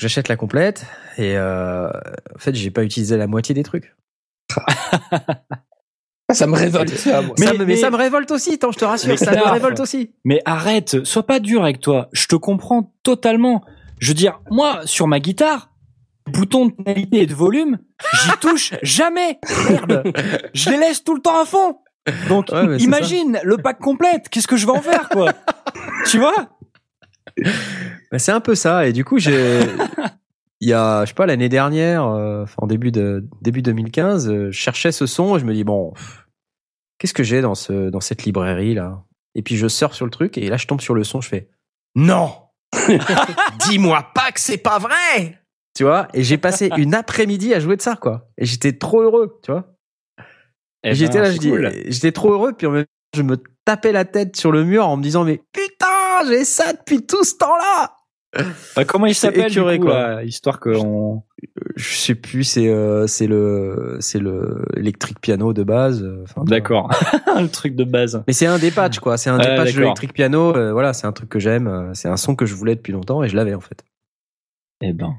j'achète 0.00 0.28
la 0.28 0.36
complète 0.36 0.86
et 1.18 1.36
euh, 1.36 1.88
en 1.88 2.38
fait, 2.38 2.54
j'ai 2.54 2.70
pas 2.70 2.84
utilisé 2.84 3.16
la 3.16 3.26
moitié 3.26 3.54
des 3.54 3.64
trucs. 3.64 3.94
Ça 6.32 6.46
me 6.46 6.54
révolte, 6.56 6.94
ça, 6.94 7.22
moi. 7.22 7.34
Mais, 7.38 7.46
ça, 7.46 7.52
Mais- 7.52 7.58
me, 7.58 7.64
mais 7.64 7.74
mais- 7.74 7.80
ça 7.80 7.90
me 7.90 7.96
révolte 7.96 8.30
aussi, 8.30 8.58
tant 8.58 8.70
je 8.70 8.78
te 8.78 8.84
rassure, 8.84 9.08
Mais 9.08 9.16
ça 9.16 9.30
me 9.32 9.50
révolte 9.50 9.80
aussi. 9.80 10.10
Mais 10.26 10.42
arrête, 10.44 11.02
sois 11.04 11.22
pas 11.26 11.40
dur 11.40 11.62
avec 11.62 11.80
toi. 11.80 12.08
Je 12.12 12.26
te 12.26 12.36
comprends 12.36 12.92
totalement. 13.02 13.64
Je 13.98 14.08
veux 14.08 14.14
dire, 14.14 14.40
moi, 14.50 14.80
sur 14.84 15.06
ma 15.08 15.20
guitare, 15.20 15.70
bouton 16.26 16.66
de 16.66 16.72
tonalité 16.72 17.22
et 17.22 17.26
de 17.26 17.34
volume, 17.34 17.78
j'y 18.12 18.30
touche 18.42 18.74
jamais. 18.82 19.38
Merde. 19.70 20.02
Je 20.52 20.68
les 20.70 20.76
laisse 20.76 21.02
tout 21.02 21.14
le 21.14 21.22
temps 21.22 21.40
à 21.40 21.46
fond. 21.46 21.78
Donc, 22.28 22.48
Ouais, 22.52 22.76
imagine 22.76 23.38
le 23.42 23.56
pack 23.56 23.78
complète. 23.78 24.28
Qu'est-ce 24.30 24.46
que 24.48 24.56
je 24.58 24.66
vais 24.66 24.72
en 24.72 24.82
faire, 24.82 25.08
quoi? 25.08 25.32
tu 26.06 26.18
vois? 26.18 26.34
Bah, 28.12 28.18
c'est 28.18 28.32
un 28.32 28.40
peu 28.40 28.54
ça. 28.54 28.86
Et 28.86 28.92
du 28.92 29.04
coup, 29.04 29.18
j'ai, 29.18 29.60
il 30.60 30.68
y 30.68 30.72
a, 30.72 31.04
je 31.04 31.10
sais 31.10 31.14
pas, 31.14 31.26
l'année 31.26 31.48
dernière, 31.48 32.06
euh, 32.06 32.44
en 32.56 32.66
début 32.66 32.90
de, 32.90 33.24
début 33.40 33.62
2015, 33.62 34.28
euh, 34.28 34.50
je 34.50 34.58
cherchais 34.58 34.92
ce 34.92 35.06
son 35.06 35.36
et 35.36 35.40
je 35.40 35.44
me 35.44 35.54
dis, 35.54 35.64
bon, 35.64 35.92
qu'est-ce 36.98 37.14
que 37.14 37.22
j'ai 37.22 37.40
dans 37.40 37.54
ce, 37.54 37.90
dans 37.90 38.00
cette 38.00 38.24
librairie, 38.24 38.74
là? 38.74 39.04
Et 39.34 39.42
puis, 39.42 39.56
je 39.56 39.68
sors 39.68 39.94
sur 39.94 40.04
le 40.04 40.10
truc 40.10 40.36
et 40.36 40.48
là, 40.48 40.56
je 40.56 40.66
tombe 40.66 40.80
sur 40.80 40.94
le 40.94 41.04
son, 41.04 41.20
je 41.20 41.28
fais, 41.28 41.48
non! 41.94 42.32
Dis-moi 43.68 44.10
pas 44.14 44.32
que 44.32 44.40
c'est 44.40 44.58
pas 44.58 44.78
vrai! 44.78 45.40
Tu 45.76 45.84
vois? 45.84 46.08
Et 46.12 46.24
j'ai 46.24 46.38
passé 46.38 46.70
une 46.76 46.94
après-midi 46.94 47.54
à 47.54 47.60
jouer 47.60 47.76
de 47.76 47.82
ça, 47.82 47.94
quoi. 47.94 48.28
Et 48.36 48.44
j'étais 48.44 48.72
trop 48.72 49.02
heureux, 49.02 49.38
tu 49.44 49.52
vois? 49.52 49.76
Eh 50.82 50.94
j'étais 50.94 51.14
ben, 51.14 51.22
là, 51.22 51.26
c'est 51.28 51.34
je 51.36 51.40
dis, 51.40 51.50
cool. 51.50 51.72
j'étais 51.86 52.12
trop 52.12 52.32
heureux, 52.32 52.52
puis 52.52 52.66
en 52.66 52.72
même 52.72 52.84
temps, 52.84 52.90
je 53.16 53.22
me 53.22 53.36
tapais 53.64 53.92
la 53.92 54.04
tête 54.04 54.36
sur 54.36 54.50
le 54.50 54.64
mur 54.64 54.88
en 54.88 54.96
me 54.96 55.02
disant, 55.02 55.22
mais 55.22 55.40
putain, 55.52 56.26
j'ai 56.26 56.44
ça 56.44 56.72
depuis 56.72 57.06
tout 57.06 57.22
ce 57.22 57.36
temps-là! 57.36 57.97
Bah, 58.76 58.84
comment 58.84 59.06
il 59.06 59.14
s'appelle, 59.14 59.50
du 59.50 59.58
écœuré, 59.58 59.78
coup, 59.78 59.86
quoi. 59.86 60.08
là, 60.16 60.22
histoire 60.24 60.60
qu'on... 60.60 61.22
je 61.76 61.94
sais 61.96 62.14
plus 62.14 62.44
c'est 62.44 62.68
euh, 62.68 63.06
c'est 63.06 63.26
le 63.26 63.96
c'est 64.00 64.18
le 64.18 64.62
électrique 64.76 65.20
piano 65.20 65.52
de 65.52 65.62
base 65.64 66.02
euh, 66.02 66.22
enfin. 66.22 66.44
D'accord. 66.44 66.90
le 67.40 67.48
truc 67.48 67.74
de 67.74 67.84
base. 67.84 68.22
mais 68.26 68.32
c'est 68.32 68.46
un 68.46 68.58
des 68.58 68.70
patchs 68.70 68.98
quoi 69.00 69.16
c'est 69.16 69.30
un 69.30 69.38
des 69.38 69.46
Ouais, 69.48 69.56
patchs 69.56 69.74
de 69.74 69.80
l'électrique 69.80 70.12
piano 70.12 70.54
euh, 70.56 70.72
voilà 70.72 70.92
c'est 70.92 71.06
un 71.06 71.12
truc 71.12 71.28
que 71.28 71.38
j'aime 71.38 71.66
euh, 71.66 71.90
c'est 71.94 72.08
un 72.08 72.16
son 72.16 72.34
que 72.36 72.46
je 72.46 72.54
voulais 72.54 72.74
depuis 72.76 72.92
longtemps 72.92 73.22
et 73.22 73.28
je 73.28 73.36
l'avais 73.36 73.54
en 73.54 73.60
fait 73.60 73.84
Eh 74.82 74.92
ben. 74.92 75.14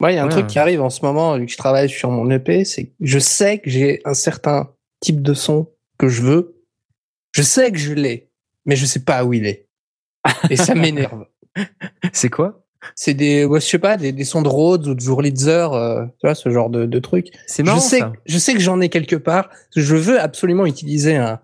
Moi, 0.00 0.10
il 0.10 0.16
y 0.16 0.18
a 0.18 0.22
un 0.22 0.26
Ouais. 0.26 0.32
truc 0.32 0.48
qui 0.48 0.58
arrive 0.58 0.82
en 0.82 0.90
ce 0.90 1.04
moment, 1.04 1.38
vu 1.38 1.46
que 1.46 1.52
je 1.52 1.56
travaille 1.56 1.88
sur 1.88 2.10
mon 2.10 2.28
EP, 2.28 2.64
c'est 2.64 2.86
que 2.86 2.92
je 3.00 3.20
sais 3.20 3.60
que 3.60 3.70
j'ai 3.70 4.00
un 4.04 4.14
certain 4.14 4.68
type 4.98 5.22
de 5.22 5.32
son 5.32 5.68
que 5.96 6.08
je 6.08 6.22
veux. 6.22 6.56
Je 7.30 7.42
sais 7.42 7.70
que 7.70 7.78
je 7.78 7.92
l'ai, 7.92 8.28
mais 8.66 8.74
je 8.74 8.84
sais 8.84 9.04
pas 9.04 9.24
où 9.24 9.32
il 9.32 9.46
est. 9.46 9.68
Et 10.50 10.56
ça 10.56 10.74
m'énerve. 10.74 11.26
c'est 12.12 12.30
quoi? 12.30 12.60
C'est 12.96 13.14
des, 13.14 13.44
ouais, 13.44 13.60
je 13.60 13.66
sais 13.66 13.78
pas, 13.78 13.96
des, 13.96 14.10
des 14.12 14.24
sons 14.24 14.42
de 14.42 14.48
Rhodes 14.48 14.88
ou 14.88 14.94
de 14.94 15.02
Wurlitzer, 15.02 15.68
euh, 15.72 16.04
tu 16.04 16.26
vois, 16.26 16.34
ce 16.34 16.50
genre 16.50 16.68
de, 16.68 16.84
de 16.84 16.98
truc. 16.98 17.28
c'est 17.46 17.62
marrant 17.62 17.78
je 17.78 17.84
sais, 17.84 17.98
ça 18.00 18.12
je 18.26 18.38
sais 18.38 18.54
que 18.54 18.60
j'en 18.60 18.80
ai 18.80 18.88
quelque 18.88 19.14
part. 19.16 19.50
Je 19.76 19.94
veux 19.94 20.20
absolument 20.20 20.66
utiliser 20.66 21.16
un, 21.16 21.38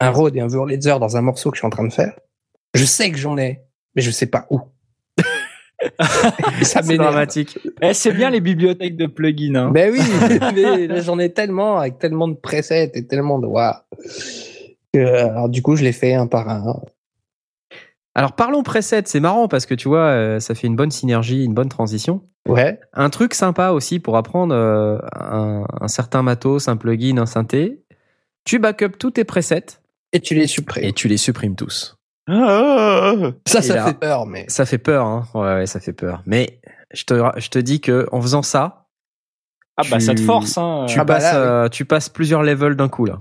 un 0.00 0.10
Rhodes 0.10 0.34
et 0.36 0.40
un 0.40 0.48
Wurlitzer 0.48 0.98
dans 0.98 1.16
un 1.16 1.20
morceau 1.20 1.50
que 1.50 1.56
je 1.56 1.60
suis 1.60 1.66
en 1.66 1.70
train 1.70 1.86
de 1.86 1.92
faire. 1.92 2.18
Je 2.74 2.84
sais 2.84 3.10
que 3.10 3.18
j'en 3.18 3.38
ai, 3.38 3.60
mais 3.94 4.02
je 4.02 4.10
sais 4.10 4.26
pas 4.26 4.46
où. 4.50 4.60
Ça 6.00 6.82
c'est 6.82 6.86
m'énerve. 6.86 7.10
dramatique 7.12 7.58
Eh, 7.80 7.94
c'est 7.94 8.12
bien 8.12 8.28
les 8.28 8.40
bibliothèques 8.40 8.96
de 8.96 9.06
plugins, 9.06 9.54
hein. 9.54 9.70
Ben 9.70 9.90
oui, 9.92 10.00
mais 10.88 11.00
j'en 11.02 11.18
ai 11.18 11.32
tellement, 11.32 11.78
avec 11.78 11.98
tellement 11.98 12.28
de 12.28 12.34
presets 12.34 12.90
et 12.94 13.06
tellement 13.06 13.38
de 13.38 13.46
waouh. 13.46 13.74
que, 14.92 14.98
Alors 14.98 15.48
du 15.48 15.62
coup, 15.62 15.76
je 15.76 15.84
les 15.84 15.92
fais 15.92 16.14
un 16.14 16.26
par 16.26 16.48
un. 16.48 16.82
Alors 18.14 18.32
parlons 18.32 18.62
preset 18.62 19.02
c'est 19.06 19.20
marrant 19.20 19.46
parce 19.48 19.66
que 19.66 19.74
tu 19.74 19.88
vois 19.88 20.06
euh, 20.06 20.40
ça 20.40 20.54
fait 20.54 20.66
une 20.66 20.76
bonne 20.76 20.90
synergie 20.90 21.44
une 21.44 21.54
bonne 21.54 21.68
transition 21.68 22.22
Ouais. 22.48 22.80
un 22.94 23.10
truc 23.10 23.34
sympa 23.34 23.70
aussi 23.70 24.00
pour 24.00 24.16
apprendre 24.16 24.54
euh, 24.54 24.98
un, 25.14 25.64
un 25.80 25.88
certain 25.88 26.22
matos 26.22 26.68
un 26.68 26.76
plugin 26.76 27.18
un 27.18 27.26
synthé 27.26 27.82
tu 28.44 28.58
backup 28.58 28.92
tous 28.98 29.10
tes 29.12 29.24
presets 29.24 29.66
Et 30.12 30.20
tu 30.20 30.34
les 30.34 30.46
supprimes. 30.46 30.84
et 30.84 30.92
tu 30.92 31.06
les 31.08 31.18
supprimes 31.18 31.54
tous 31.56 31.96
ça, 33.46 33.60
ça 33.62 33.74
là- 33.74 33.86
fait 33.86 33.98
peur, 33.98 34.24
mais. 34.24 34.44
Ça 34.48 34.64
fait 34.64 34.78
peur, 34.78 35.04
hein. 35.04 35.24
Ouais, 35.34 35.40
ouais, 35.54 35.66
ça 35.66 35.80
fait 35.80 35.92
peur. 35.92 36.22
Mais 36.26 36.60
je 36.92 37.02
te, 37.04 37.14
je 37.38 37.48
te 37.48 37.58
dis 37.58 37.80
que 37.80 38.06
en 38.12 38.20
faisant 38.22 38.42
ça, 38.42 38.86
Ah, 39.76 39.82
bah, 39.90 39.96
tu- 39.98 40.04
ça 40.04 40.14
te 40.14 40.20
force, 40.20 40.56
hein. 40.56 40.86
tu 40.88 41.00
Ah 41.00 41.04
bah 41.04 41.14
passes, 41.14 41.32
là, 41.32 41.36
euh, 41.64 41.68
tu 41.68 41.84
passes 41.84 42.08
plusieurs 42.08 42.44
levels 42.44 42.76
d'un 42.76 42.88
coup 42.88 43.04
là. 43.04 43.20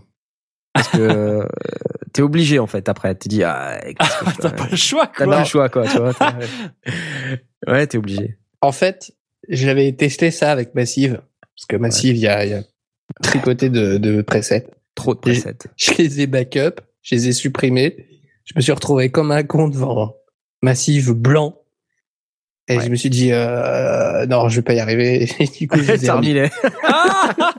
Parce 0.75 0.89
que 0.89 1.47
t'es 2.13 2.21
obligé 2.21 2.59
en 2.59 2.67
fait 2.67 2.87
après. 2.89 3.15
Tu 3.17 3.27
dis 3.27 3.43
ah, 3.43 3.79
je 3.85 4.37
T'as 4.41 4.51
pas 4.51 4.67
le 4.69 4.77
choix, 4.77 5.07
T'as 5.07 5.25
quoi. 5.25 5.33
pas 5.33 5.39
le 5.39 5.45
choix 5.45 5.69
quoi. 5.69 5.87
Tu 5.87 5.97
vois. 5.97 6.13
t'as- 6.13 6.35
ouais, 7.71 7.87
t'es 7.87 7.97
obligé. 7.97 8.37
En 8.61 8.71
fait, 8.71 9.11
j'avais 9.47 9.91
testé 9.93 10.31
ça 10.31 10.51
avec 10.51 10.75
Massive. 10.75 11.21
Parce 11.55 11.65
que 11.67 11.75
Massive, 11.75 12.15
il 12.15 12.21
y, 12.21 12.27
a, 12.27 12.45
il 12.45 12.51
y 12.51 12.53
a 12.53 12.63
tricoté 13.21 13.69
de, 13.69 13.97
de 13.97 14.21
presets. 14.21 14.67
Trop 14.95 15.13
de 15.13 15.19
presets. 15.19 15.57
Je 15.77 15.93
les 15.97 16.21
ai 16.21 16.27
backup, 16.27 16.81
je 17.01 17.15
les 17.15 17.27
ai 17.29 17.31
supprimés. 17.33 18.05
Je 18.45 18.53
me 18.55 18.61
suis 18.61 18.71
retrouvé 18.71 19.09
comme 19.11 19.31
un 19.31 19.43
con 19.43 19.67
devant 19.67 20.15
Massive 20.61 21.11
blanc. 21.13 21.55
Et 22.71 22.77
Ouais. 22.77 22.83
je 22.85 22.89
me 22.89 22.95
suis 22.95 23.09
dit, 23.09 23.31
euh, 23.31 24.27
non, 24.27 24.47
je 24.47 24.57
vais 24.57 24.61
pas 24.61 24.73
y 24.75 24.79
arriver. 24.79 25.23
Et 25.39 25.45
du 25.47 25.67
coup, 25.67 25.79
je 25.81 25.91
les 25.93 26.03
ai 26.03 26.07
T'as 26.07 26.15
remis. 26.15 26.33
les- 26.33 26.49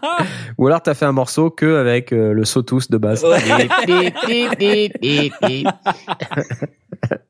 Ou 0.58 0.66
alors 0.66 0.82
t'as 0.82 0.94
fait 0.94 1.04
un 1.04 1.12
morceau 1.12 1.50
que 1.50 1.76
avec 1.76 2.12
euh, 2.12 2.32
le 2.32 2.44
sautus 2.44 2.90
de 2.90 2.98
base. 2.98 3.22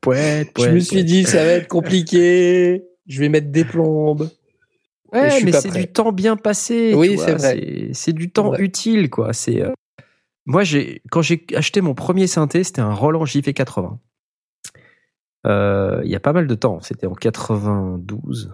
Poète, 0.01 0.51
Je 0.57 0.69
me 0.69 0.79
suis 0.79 1.03
dit, 1.03 1.23
ça 1.25 1.43
va 1.43 1.51
être 1.51 1.67
compliqué. 1.67 2.83
Je 3.07 3.19
vais 3.19 3.29
mettre 3.29 3.51
des 3.51 3.65
plombes. 3.65 4.29
Ouais, 5.11 5.43
mais 5.43 5.51
c'est 5.51 5.71
du 5.71 5.87
temps 5.87 6.11
bien 6.11 6.37
passé. 6.37 6.93
Oui, 6.95 7.17
c'est 7.17 7.33
vrai. 7.35 7.89
C'est 7.93 8.13
du 8.13 8.31
temps 8.31 8.55
utile, 8.55 9.09
quoi. 9.09 9.33
C'est 9.33 9.61
euh, 9.61 9.71
moi, 10.45 10.63
j'ai 10.63 11.01
quand 11.11 11.21
j'ai 11.21 11.45
acheté 11.55 11.81
mon 11.81 11.93
premier 11.93 12.27
synthé, 12.27 12.63
c'était 12.63 12.81
un 12.81 12.93
Roland 12.93 13.25
JV80. 13.25 13.97
Euh, 15.47 16.01
Il 16.03 16.09
y 16.09 16.15
a 16.15 16.19
pas 16.19 16.33
mal 16.33 16.47
de 16.47 16.55
temps. 16.55 16.79
C'était 16.81 17.07
en 17.07 17.13
92. 17.13 18.53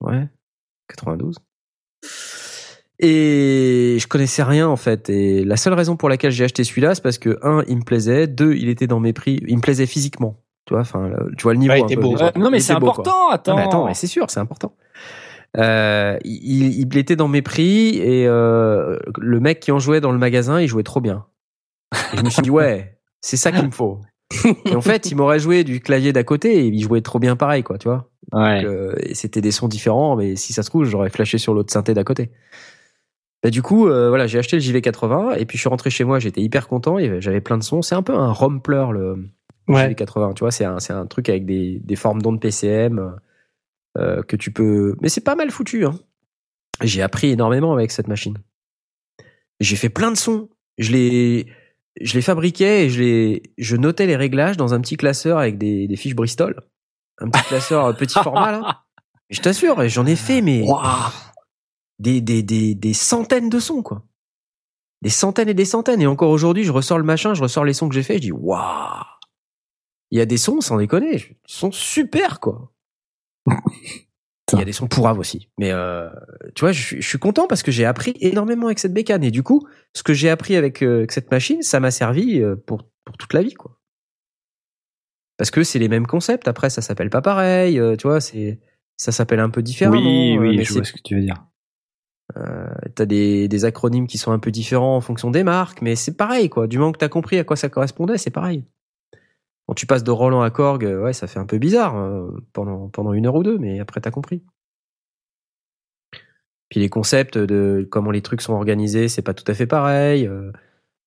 Ouais, 0.00 0.28
92. 0.88 1.38
Et 3.00 3.96
je 4.00 4.06
connaissais 4.08 4.42
rien 4.42 4.68
en 4.68 4.76
fait. 4.76 5.08
Et 5.08 5.44
la 5.44 5.56
seule 5.56 5.74
raison 5.74 5.96
pour 5.96 6.08
laquelle 6.08 6.32
j'ai 6.32 6.44
acheté 6.44 6.64
celui-là, 6.64 6.94
c'est 6.94 7.02
parce 7.02 7.18
que 7.18 7.38
un, 7.42 7.62
il 7.68 7.76
me 7.78 7.82
plaisait. 7.84 8.26
Deux, 8.26 8.54
il 8.54 8.68
était 8.68 8.86
dans 8.86 9.00
mes 9.00 9.12
prix. 9.12 9.40
Il 9.46 9.56
me 9.56 9.60
plaisait 9.62 9.86
physiquement. 9.86 10.40
Tu 10.66 10.74
vois, 10.74 10.80
enfin, 10.82 11.08
le- 11.08 11.30
tu 11.36 11.44
vois 11.44 11.52
le 11.54 11.60
niveau. 11.60 11.72
Ouais, 11.72 11.78
il 11.80 11.82
un 11.82 11.86
était 11.86 11.94
peu, 11.96 12.02
beau. 12.02 12.16
non, 12.36 12.50
mais 12.50 12.60
c'est 12.60 12.74
beau, 12.74 12.88
important, 12.90 13.30
attends. 13.30 13.56
Mais 13.56 13.62
attends, 13.62 13.86
mais 13.86 13.94
c'est 13.94 14.06
sûr, 14.08 14.30
c'est 14.30 14.40
important. 14.40 14.74
Euh, 15.56 16.18
il, 16.24 16.78
il 16.80 16.98
était 16.98 17.16
dans 17.16 17.28
mes 17.28 17.40
prix 17.40 17.96
et 17.98 18.26
euh, 18.26 18.98
le 19.18 19.40
mec 19.40 19.60
qui 19.60 19.72
en 19.72 19.78
jouait 19.78 20.00
dans 20.00 20.12
le 20.12 20.18
magasin, 20.18 20.60
il 20.60 20.68
jouait 20.68 20.82
trop 20.82 21.00
bien. 21.00 21.24
Et 22.12 22.18
je 22.18 22.22
me 22.22 22.28
suis 22.28 22.42
dit 22.42 22.50
ouais, 22.50 22.98
c'est 23.22 23.38
ça 23.38 23.50
qu'il 23.50 23.64
me 23.64 23.70
faut. 23.70 24.00
Et 24.66 24.74
en 24.74 24.82
fait, 24.82 25.10
il 25.10 25.14
m'aurait 25.16 25.38
joué 25.38 25.64
du 25.64 25.80
clavier 25.80 26.12
d'à 26.12 26.22
côté 26.22 26.58
et 26.58 26.66
il 26.66 26.82
jouait 26.82 27.00
trop 27.00 27.18
bien 27.18 27.34
pareil, 27.34 27.62
quoi, 27.62 27.78
tu 27.78 27.88
vois. 27.88 28.10
Ouais. 28.32 28.62
Euh, 28.62 28.94
c'était 29.14 29.40
des 29.40 29.52
sons 29.52 29.68
différents, 29.68 30.16
mais 30.16 30.36
si 30.36 30.52
ça 30.52 30.62
se 30.62 30.68
trouve, 30.68 30.84
j'aurais 30.84 31.08
flashé 31.08 31.38
sur 31.38 31.54
l'autre 31.54 31.72
synthé 31.72 31.94
d'à 31.94 32.04
côté. 32.04 32.30
Bah, 33.42 33.50
du 33.50 33.62
coup, 33.62 33.88
euh, 33.88 34.08
voilà, 34.08 34.26
j'ai 34.26 34.38
acheté 34.38 34.56
le 34.56 34.62
JV80 34.62 35.38
et 35.38 35.46
puis 35.46 35.56
je 35.56 35.62
suis 35.62 35.68
rentré 35.68 35.90
chez 35.90 36.04
moi, 36.04 36.18
j'étais 36.18 36.40
hyper 36.40 36.66
content, 36.68 36.96
j'avais 37.20 37.40
plein 37.40 37.56
de 37.58 37.62
sons. 37.62 37.82
C'est 37.82 37.94
un 37.94 38.02
peu 38.02 38.14
un 38.14 38.32
rompler 38.32 38.86
le 38.92 39.28
Ouais. 39.68 39.92
JV80, 39.92 40.34
tu 40.34 40.40
vois, 40.40 40.50
c'est 40.50 40.64
un, 40.64 40.78
un 40.88 41.06
truc 41.06 41.28
avec 41.28 41.44
des, 41.44 41.78
des 41.84 41.96
formes 41.96 42.22
d'ondes 42.22 42.40
PCM 42.40 43.16
euh, 43.98 44.22
que 44.22 44.34
tu 44.34 44.50
peux. 44.50 44.96
Mais 45.02 45.10
c'est 45.10 45.20
pas 45.20 45.34
mal 45.34 45.50
foutu. 45.50 45.84
Hein. 45.84 45.98
J'ai 46.82 47.02
appris 47.02 47.30
énormément 47.30 47.74
avec 47.74 47.90
cette 47.90 48.08
machine. 48.08 48.38
J'ai 49.60 49.76
fait 49.76 49.90
plein 49.90 50.10
de 50.10 50.16
sons. 50.16 50.48
Je 50.78 50.92
les, 50.92 51.46
je 52.00 52.14
les 52.14 52.22
fabriquais 52.22 52.86
et 52.86 52.90
je 52.90 53.02
les, 53.02 53.42
je 53.58 53.76
notais 53.76 54.06
les 54.06 54.16
réglages 54.16 54.56
dans 54.56 54.72
un 54.72 54.80
petit 54.80 54.96
classeur 54.96 55.36
avec 55.38 55.58
des, 55.58 55.86
des 55.86 55.96
fiches 55.96 56.14
Bristol, 56.14 56.62
un 57.18 57.28
petit 57.28 57.42
classeur 57.44 57.94
petit 57.96 58.18
format 58.18 58.52
là. 58.52 58.84
Je 59.30 59.40
t'assure, 59.40 59.86
j'en 59.90 60.06
ai 60.06 60.16
fait 60.16 60.40
mais 60.40 60.64
des, 61.98 62.20
des, 62.20 62.42
des, 62.42 62.74
des 62.74 62.92
centaines 62.94 63.48
de 63.48 63.58
sons 63.58 63.82
quoi. 63.82 64.04
Des 65.02 65.10
centaines 65.10 65.48
et 65.48 65.54
des 65.54 65.64
centaines. 65.64 66.00
Et 66.02 66.06
encore 66.06 66.30
aujourd'hui, 66.30 66.64
je 66.64 66.72
ressors 66.72 66.98
le 66.98 67.04
machin, 67.04 67.32
je 67.34 67.42
ressors 67.42 67.64
les 67.64 67.72
sons 67.72 67.88
que 67.88 67.94
j'ai 67.94 68.02
fait, 68.02 68.14
je 68.14 68.20
dis 68.22 68.32
waouh. 68.32 69.04
Il 70.10 70.18
y 70.18 70.20
a 70.20 70.26
des 70.26 70.38
sons, 70.38 70.60
sans 70.60 70.76
déconner, 70.78 71.16
ils 71.16 71.36
sont 71.46 71.70
super 71.70 72.40
quoi. 72.40 72.72
Il 74.52 74.58
y 74.58 74.62
a 74.62 74.64
des 74.64 74.72
sons 74.72 74.88
pourraves 74.88 75.18
aussi. 75.18 75.50
Mais 75.58 75.70
euh, 75.72 76.08
tu 76.54 76.60
vois, 76.60 76.72
je, 76.72 76.82
suis- 76.82 77.02
je 77.02 77.06
suis 77.06 77.18
content 77.18 77.46
parce 77.46 77.62
que 77.62 77.70
j'ai 77.70 77.84
appris 77.84 78.14
énormément 78.20 78.66
avec 78.66 78.78
cette 78.78 78.94
bécane. 78.94 79.22
Et 79.22 79.30
du 79.30 79.42
coup, 79.42 79.68
ce 79.94 80.02
que 80.02 80.14
j'ai 80.14 80.30
appris 80.30 80.56
avec, 80.56 80.82
euh, 80.82 80.98
avec 80.98 81.12
cette 81.12 81.30
machine, 81.30 81.60
ça 81.62 81.80
m'a 81.80 81.90
servi 81.90 82.40
euh, 82.40 82.56
pour, 82.56 82.84
pour 83.04 83.18
toute 83.18 83.34
la 83.34 83.42
vie, 83.42 83.52
quoi. 83.52 83.78
Parce 85.36 85.50
que 85.50 85.62
c'est 85.62 85.78
les 85.78 85.88
mêmes 85.88 86.06
concepts. 86.06 86.48
Après, 86.48 86.70
ça 86.70 86.80
s'appelle 86.80 87.10
pas 87.10 87.20
pareil. 87.20 87.78
euh, 87.78 87.94
tu 87.96 88.06
vois, 88.08 88.20
c'est 88.22 88.58
ça 88.96 89.12
s'appelle 89.12 89.38
un 89.40 89.50
peu 89.50 89.62
différemment. 89.62 89.98
Oui, 90.00 90.38
oui, 90.38 90.56
mais 90.56 90.64
je 90.64 90.72
vois 90.72 90.84
ce 90.84 90.92
que 90.94 91.02
tu 91.04 91.14
veux 91.14 91.20
dire. 91.22 91.44
T'as 92.94 93.06
des, 93.06 93.64
acronymes 93.64 94.06
qui 94.06 94.18
sont 94.18 94.32
un 94.32 94.38
peu 94.38 94.50
différents 94.50 94.96
en 94.96 95.00
fonction 95.00 95.30
des 95.30 95.44
marques, 95.44 95.82
mais 95.82 95.96
c'est 95.96 96.16
pareil, 96.16 96.48
quoi. 96.50 96.66
Du 96.66 96.78
moment 96.78 96.92
que 96.92 96.98
t'as 96.98 97.08
compris 97.08 97.38
à 97.38 97.44
quoi 97.44 97.56
ça 97.56 97.68
correspondait, 97.68 98.18
c'est 98.18 98.30
pareil. 98.30 98.64
Quand 99.66 99.74
tu 99.74 99.86
passes 99.86 100.04
de 100.04 100.10
Roland 100.10 100.40
à 100.42 100.50
Korg, 100.50 100.84
euh, 100.84 101.02
ouais, 101.02 101.12
ça 101.12 101.26
fait 101.26 101.38
un 101.38 101.46
peu 101.46 101.58
bizarre 101.58 101.96
euh, 101.96 102.30
pendant, 102.52 102.88
pendant 102.88 103.12
une 103.12 103.26
heure 103.26 103.34
ou 103.34 103.42
deux, 103.42 103.58
mais 103.58 103.80
après 103.80 104.00
t'as 104.00 104.10
compris. 104.10 104.42
Puis 106.68 106.80
les 106.80 106.88
concepts 106.88 107.38
de 107.38 107.86
comment 107.90 108.10
les 108.10 108.22
trucs 108.22 108.42
sont 108.42 108.52
organisés, 108.54 109.08
c'est 109.08 109.22
pas 109.22 109.34
tout 109.34 109.44
à 109.50 109.54
fait 109.54 109.66
pareil. 109.66 110.26
euh. 110.26 110.52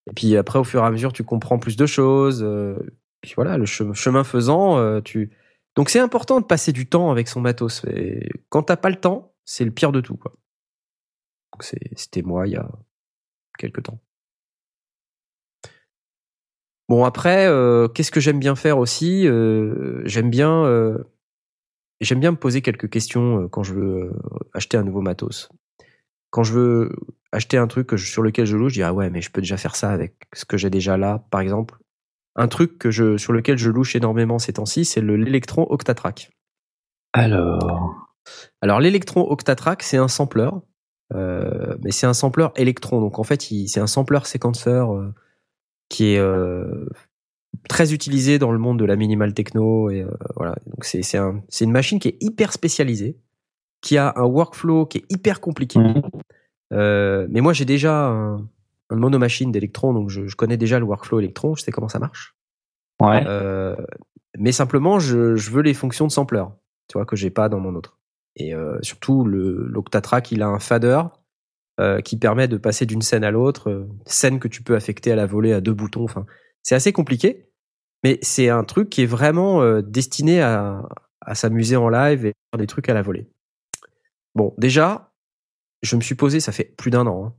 Et 0.09 0.13
puis 0.13 0.37
après, 0.37 0.59
au 0.59 0.63
fur 0.63 0.83
et 0.83 0.85
à 0.87 0.91
mesure, 0.91 1.13
tu 1.13 1.23
comprends 1.23 1.59
plus 1.59 1.77
de 1.77 1.85
choses. 1.85 2.43
euh. 2.43 2.75
Puis 3.21 3.33
voilà, 3.35 3.57
le 3.57 3.65
che- 3.65 3.93
chemin 3.93 4.23
faisant, 4.23 4.77
euh, 4.79 5.01
tu. 5.01 5.31
Donc 5.75 5.89
c'est 5.89 5.99
important 5.99 6.39
de 6.41 6.45
passer 6.45 6.71
du 6.73 6.87
temps 6.89 7.11
avec 7.11 7.27
son 7.27 7.41
matos. 7.41 7.83
Et 7.85 8.29
quand 8.49 8.63
t'as 8.63 8.77
pas 8.77 8.89
le 8.89 8.97
temps, 8.97 9.33
c'est 9.45 9.65
le 9.65 9.71
pire 9.71 9.91
de 9.91 10.01
tout, 10.01 10.17
quoi. 10.17 10.33
Donc 11.61 11.79
c'était 11.95 12.23
moi 12.23 12.47
il 12.47 12.53
y 12.53 12.55
a 12.55 12.67
quelques 13.57 13.83
temps. 13.83 13.99
Bon 16.89 17.05
après, 17.05 17.45
euh, 17.47 17.87
qu'est-ce 17.87 18.11
que 18.11 18.19
j'aime 18.19 18.39
bien 18.39 18.55
faire 18.55 18.79
aussi 18.79 19.27
Euh, 19.27 20.01
J'aime 20.05 20.29
bien, 20.29 20.65
euh, 20.65 20.97
j'aime 22.01 22.19
bien 22.19 22.31
me 22.31 22.37
poser 22.37 22.61
quelques 22.61 22.89
questions 22.89 23.47
quand 23.49 23.63
je 23.63 23.75
veux 23.75 24.11
acheter 24.53 24.77
un 24.77 24.83
nouveau 24.83 25.01
matos. 25.01 25.49
Quand 26.31 26.43
je 26.43 26.53
veux 26.53 26.95
acheter 27.31 27.57
un 27.57 27.67
truc 27.67 27.97
sur 27.99 28.23
lequel 28.23 28.45
je 28.47 28.57
loue, 28.57 28.69
je 28.69 28.75
dis 28.75 28.83
ah 28.83 28.93
ouais 28.93 29.09
mais 29.09 29.21
je 29.21 29.29
peux 29.29 29.41
déjà 29.41 29.57
faire 29.57 29.75
ça 29.75 29.91
avec 29.91 30.15
ce 30.33 30.45
que 30.45 30.57
j'ai 30.57 30.69
déjà 30.71 30.97
là, 30.97 31.23
par 31.29 31.41
exemple. 31.41 31.75
Un 32.35 32.47
truc 32.47 32.79
que 32.79 32.89
je 32.89 33.17
sur 33.17 33.33
lequel 33.33 33.57
je 33.59 33.69
louche 33.69 33.95
énormément 33.95 34.39
ces 34.39 34.53
temps-ci, 34.53 34.83
c'est 34.83 35.01
le 35.01 35.15
l'Electron 35.15 35.67
Octatrack. 35.69 36.31
Alors. 37.13 38.07
Alors 38.61 38.79
l'Electron 38.79 39.29
Octatrack, 39.29 39.83
c'est 39.83 39.97
un 39.97 40.07
sampler, 40.07 40.49
euh, 40.49 40.70
mais 41.13 41.91
c'est 41.91 42.07
un 42.07 42.13
sampler 42.13 42.47
électron. 42.55 43.01
Donc 43.01 43.19
en 43.19 43.23
fait, 43.23 43.41
c'est 43.41 43.79
un 43.79 43.87
sampler 43.87 44.19
séquenceur 44.23 44.95
euh, 44.95 45.13
qui 45.89 46.13
est 46.13 46.19
euh, 46.19 46.85
très 47.67 47.93
utilisé 47.93 48.39
dans 48.39 48.51
le 48.51 48.59
monde 48.59 48.79
de 48.79 48.85
la 48.85 48.95
minimal 48.95 49.33
techno. 49.33 49.89
Et 49.89 50.01
euh, 50.01 50.11
voilà, 50.35 50.55
donc 50.67 50.85
c'est 50.85 51.01
c'est 51.01 51.17
un, 51.17 51.43
c'est 51.49 51.65
une 51.65 51.71
machine 51.71 51.99
qui 51.99 52.09
est 52.09 52.17
hyper 52.21 52.53
spécialisée, 52.53 53.17
qui 53.81 53.97
a 53.97 54.13
un 54.15 54.25
workflow 54.25 54.85
qui 54.85 54.99
est 54.99 55.05
hyper 55.09 55.41
compliqué. 55.41 55.79
Euh, 56.71 57.27
mais 57.29 57.41
moi, 57.41 57.51
j'ai 57.51 57.65
déjà 57.65 58.07
un, 58.07 58.47
un 58.89 58.95
monomachine 58.95 59.51
d'électron, 59.51 59.93
donc 59.93 60.09
je, 60.09 60.27
je 60.27 60.35
connais 60.37 60.57
déjà 60.57 60.79
le 60.79 60.85
workflow 60.85 61.19
électron, 61.19 61.55
je 61.55 61.63
sais 61.63 61.71
comment 61.71 61.89
ça 61.89 61.99
marche. 61.99 62.35
Ouais. 63.01 63.23
Euh, 63.27 63.75
mais 64.37 64.53
simplement, 64.53 64.99
je, 64.99 65.35
je 65.35 65.51
veux 65.51 65.61
les 65.61 65.73
fonctions 65.73 66.07
de 66.07 66.11
sampler, 66.11 66.45
tu 66.87 66.97
vois, 66.97 67.05
que 67.05 67.17
j'ai 67.17 67.29
pas 67.29 67.49
dans 67.49 67.59
mon 67.59 67.75
autre. 67.75 67.97
Et 68.35 68.53
euh, 68.53 68.77
surtout, 68.81 69.25
l'Octatrack, 69.25 70.31
il 70.31 70.41
a 70.41 70.47
un 70.47 70.59
fader 70.59 71.03
euh, 71.79 72.01
qui 72.01 72.17
permet 72.17 72.47
de 72.47 72.57
passer 72.57 72.85
d'une 72.85 73.01
scène 73.01 73.23
à 73.23 73.31
l'autre, 73.31 73.69
euh, 73.69 73.89
scène 74.05 74.39
que 74.39 74.47
tu 74.47 74.63
peux 74.63 74.75
affecter 74.75 75.11
à 75.11 75.15
la 75.15 75.25
volée 75.25 75.53
à 75.53 75.61
deux 75.61 75.73
boutons. 75.73 76.03
Enfin, 76.03 76.25
c'est 76.63 76.75
assez 76.75 76.93
compliqué, 76.93 77.49
mais 78.03 78.19
c'est 78.21 78.49
un 78.49 78.63
truc 78.63 78.89
qui 78.89 79.03
est 79.03 79.07
vraiment 79.07 79.81
destiné 79.81 80.41
à, 80.41 80.87
à 81.21 81.35
s'amuser 81.35 81.75
en 81.75 81.89
live 81.89 82.25
et 82.25 82.33
faire 82.51 82.59
des 82.59 82.67
trucs 82.67 82.89
à 82.89 82.93
la 82.93 83.01
volée. 83.01 83.29
Bon, 84.35 84.53
déjà, 84.57 85.13
je 85.81 85.95
me 85.95 86.01
suis 86.01 86.15
posé, 86.15 86.39
ça 86.39 86.51
fait 86.51 86.73
plus 86.77 86.91
d'un 86.91 87.07
an, 87.07 87.25
hein, 87.25 87.35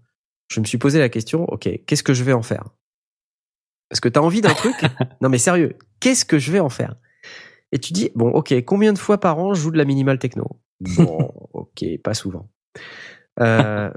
je 0.49 0.61
me 0.61 0.65
suis 0.65 0.79
posé 0.79 0.99
la 0.99 1.09
question, 1.09 1.45
ok, 1.45 1.69
qu'est-ce 1.87 2.03
que 2.03 2.15
je 2.15 2.25
vais 2.25 2.33
en 2.33 2.43
faire? 2.43 2.65
Parce 3.89 4.01
que 4.01 4.09
tu 4.09 4.19
as 4.19 4.23
envie 4.23 4.41
d'un 4.41 4.55
truc, 4.55 4.75
non 5.21 5.29
mais 5.29 5.39
sérieux, 5.39 5.77
qu'est-ce 6.01 6.25
que 6.25 6.39
je 6.39 6.53
vais 6.53 6.61
en 6.61 6.69
faire? 6.69 6.97
Et 7.73 7.79
tu 7.79 7.93
dis, 7.93 8.11
bon, 8.15 8.31
ok, 8.31 8.55
combien 8.65 8.93
de 8.93 8.99
fois 8.99 9.19
par 9.19 9.39
an 9.39 9.55
je 9.55 9.62
joue 9.62 9.71
de 9.71 9.79
la 9.79 9.85
minimal 9.85 10.19
techno? 10.19 10.61
Bon, 10.97 11.31
ok, 11.52 11.85
pas 12.02 12.15
souvent. 12.15 12.49
Euh, 13.41 13.91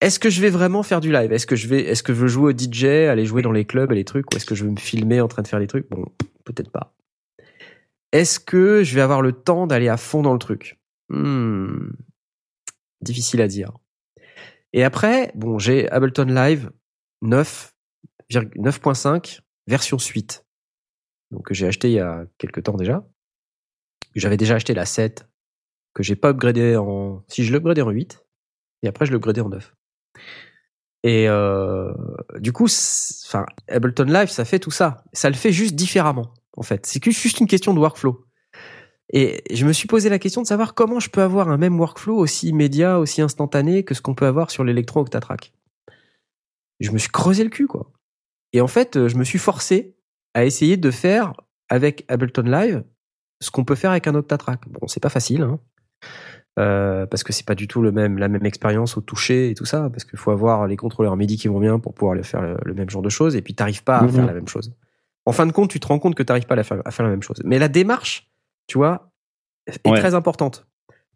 est-ce 0.00 0.18
que 0.18 0.28
je 0.30 0.40
vais 0.40 0.50
vraiment 0.50 0.82
faire 0.82 1.00
du 1.00 1.10
live? 1.12 1.32
Est-ce 1.32 1.46
que 1.46 1.56
je 1.56 1.68
vais, 1.68 1.82
est-ce 1.82 2.02
que 2.02 2.12
je 2.12 2.20
veux 2.20 2.28
jouer 2.28 2.52
au 2.52 2.56
DJ, 2.56 2.84
aller 2.84 3.26
jouer 3.26 3.42
dans 3.42 3.52
les 3.52 3.64
clubs 3.64 3.90
et 3.92 3.94
les 3.94 4.04
trucs, 4.04 4.26
ou 4.32 4.36
est-ce 4.36 4.46
que 4.46 4.54
je 4.54 4.64
veux 4.64 4.70
me 4.70 4.78
filmer 4.78 5.20
en 5.20 5.28
train 5.28 5.42
de 5.42 5.48
faire 5.48 5.58
les 5.58 5.66
trucs? 5.66 5.88
Bon, 5.88 6.04
peut-être 6.44 6.70
pas. 6.70 6.94
Est-ce 8.12 8.38
que 8.40 8.82
je 8.84 8.94
vais 8.94 9.00
avoir 9.00 9.22
le 9.22 9.32
temps 9.32 9.66
d'aller 9.66 9.88
à 9.88 9.96
fond 9.96 10.22
dans 10.22 10.32
le 10.32 10.38
truc? 10.38 10.78
Hmm, 11.08 11.90
Difficile 13.00 13.40
à 13.40 13.48
dire. 13.48 13.72
Et 14.72 14.84
après, 14.84 15.32
bon, 15.34 15.58
j'ai 15.58 15.88
Ableton 15.90 16.24
Live 16.24 16.70
9, 17.22 17.74
9.5 18.30 19.40
version 19.66 19.98
suite. 19.98 20.44
Donc 21.30 21.46
que 21.46 21.54
j'ai 21.54 21.66
acheté 21.66 21.88
il 21.88 21.94
y 21.94 22.00
a 22.00 22.24
quelques 22.38 22.64
temps 22.64 22.76
déjà. 22.76 23.06
J'avais 24.14 24.36
déjà 24.36 24.54
acheté 24.54 24.74
la 24.74 24.86
7 24.86 25.26
que 25.96 26.02
j'ai 26.02 26.14
pas 26.14 26.28
upgradé 26.28 26.76
en 26.76 27.24
si 27.26 27.42
je 27.42 27.52
l'upgradais 27.52 27.80
en 27.80 27.88
8 27.88 28.22
et 28.82 28.88
après 28.88 29.06
je 29.06 29.12
l'upgradais 29.12 29.40
en 29.40 29.48
9. 29.48 29.74
Et 31.04 31.26
euh, 31.26 31.94
du 32.38 32.52
coup, 32.52 32.66
enfin 33.26 33.46
Ableton 33.66 34.04
Live, 34.04 34.28
ça 34.28 34.44
fait 34.44 34.58
tout 34.58 34.70
ça. 34.70 35.04
Ça 35.14 35.30
le 35.30 35.36
fait 35.36 35.52
juste 35.52 35.74
différemment 35.74 36.34
en 36.54 36.62
fait. 36.62 36.84
C'est 36.84 37.02
juste 37.10 37.40
une 37.40 37.46
question 37.46 37.72
de 37.72 37.78
workflow. 37.78 38.26
Et 39.10 39.42
je 39.50 39.64
me 39.64 39.72
suis 39.72 39.88
posé 39.88 40.10
la 40.10 40.18
question 40.18 40.42
de 40.42 40.46
savoir 40.46 40.74
comment 40.74 41.00
je 41.00 41.08
peux 41.08 41.22
avoir 41.22 41.48
un 41.48 41.56
même 41.56 41.80
workflow 41.80 42.18
aussi 42.18 42.48
immédiat, 42.48 42.98
aussi 42.98 43.22
instantané 43.22 43.82
que 43.82 43.94
ce 43.94 44.02
qu'on 44.02 44.14
peut 44.14 44.26
avoir 44.26 44.50
sur 44.50 44.64
l'Electron 44.64 45.00
Octatrack. 45.00 45.54
Je 46.80 46.90
me 46.90 46.98
suis 46.98 47.10
creusé 47.10 47.42
le 47.42 47.50
cul, 47.50 47.68
quoi. 47.68 47.90
Et 48.52 48.60
en 48.60 48.66
fait, 48.66 49.08
je 49.08 49.16
me 49.16 49.24
suis 49.24 49.38
forcé 49.38 49.96
à 50.34 50.44
essayer 50.44 50.76
de 50.76 50.90
faire 50.90 51.32
avec 51.70 52.04
Ableton 52.08 52.42
Live 52.42 52.84
ce 53.40 53.50
qu'on 53.50 53.64
peut 53.64 53.76
faire 53.76 53.92
avec 53.92 54.06
un 54.08 54.14
Octatrack. 54.14 54.68
Bon, 54.68 54.86
c'est 54.88 55.00
pas 55.00 55.08
facile, 55.08 55.42
hein. 55.42 55.60
Euh, 56.58 57.04
parce 57.04 57.22
que 57.22 57.34
c'est 57.34 57.44
pas 57.46 57.54
du 57.54 57.68
tout 57.68 57.82
le 57.82 57.92
même, 57.92 58.16
la 58.16 58.28
même 58.28 58.46
expérience 58.46 58.96
au 58.96 59.02
toucher 59.02 59.50
et 59.50 59.54
tout 59.54 59.66
ça, 59.66 59.90
parce 59.90 60.04
qu'il 60.06 60.18
faut 60.18 60.30
avoir 60.30 60.66
les 60.66 60.76
contrôleurs 60.76 61.14
MIDI 61.16 61.36
qui 61.36 61.48
vont 61.48 61.60
bien 61.60 61.78
pour 61.78 61.92
pouvoir 61.92 62.16
faire 62.24 62.40
le, 62.40 62.56
le 62.64 62.72
même 62.72 62.88
genre 62.88 63.02
de 63.02 63.10
choses, 63.10 63.36
et 63.36 63.42
puis 63.42 63.54
t'arrives 63.54 63.84
pas 63.84 63.98
à 63.98 64.02
Mhm. 64.04 64.10
faire 64.12 64.26
la 64.26 64.32
même 64.32 64.48
chose. 64.48 64.72
En 65.26 65.32
fin 65.32 65.44
de 65.46 65.52
compte, 65.52 65.70
tu 65.70 65.80
te 65.80 65.86
rends 65.86 65.98
compte 65.98 66.14
que 66.14 66.22
t'arrives 66.22 66.46
pas 66.46 66.54
à, 66.56 66.62
faire, 66.62 66.80
à 66.86 66.90
faire 66.90 67.04
la 67.04 67.10
même 67.10 67.22
chose. 67.22 67.42
Mais 67.44 67.58
la 67.58 67.68
démarche, 67.68 68.30
tu 68.68 68.78
vois, 68.78 69.10
est 69.66 69.86
Ouais. 69.86 69.98
très 69.98 70.14
importante. 70.14 70.66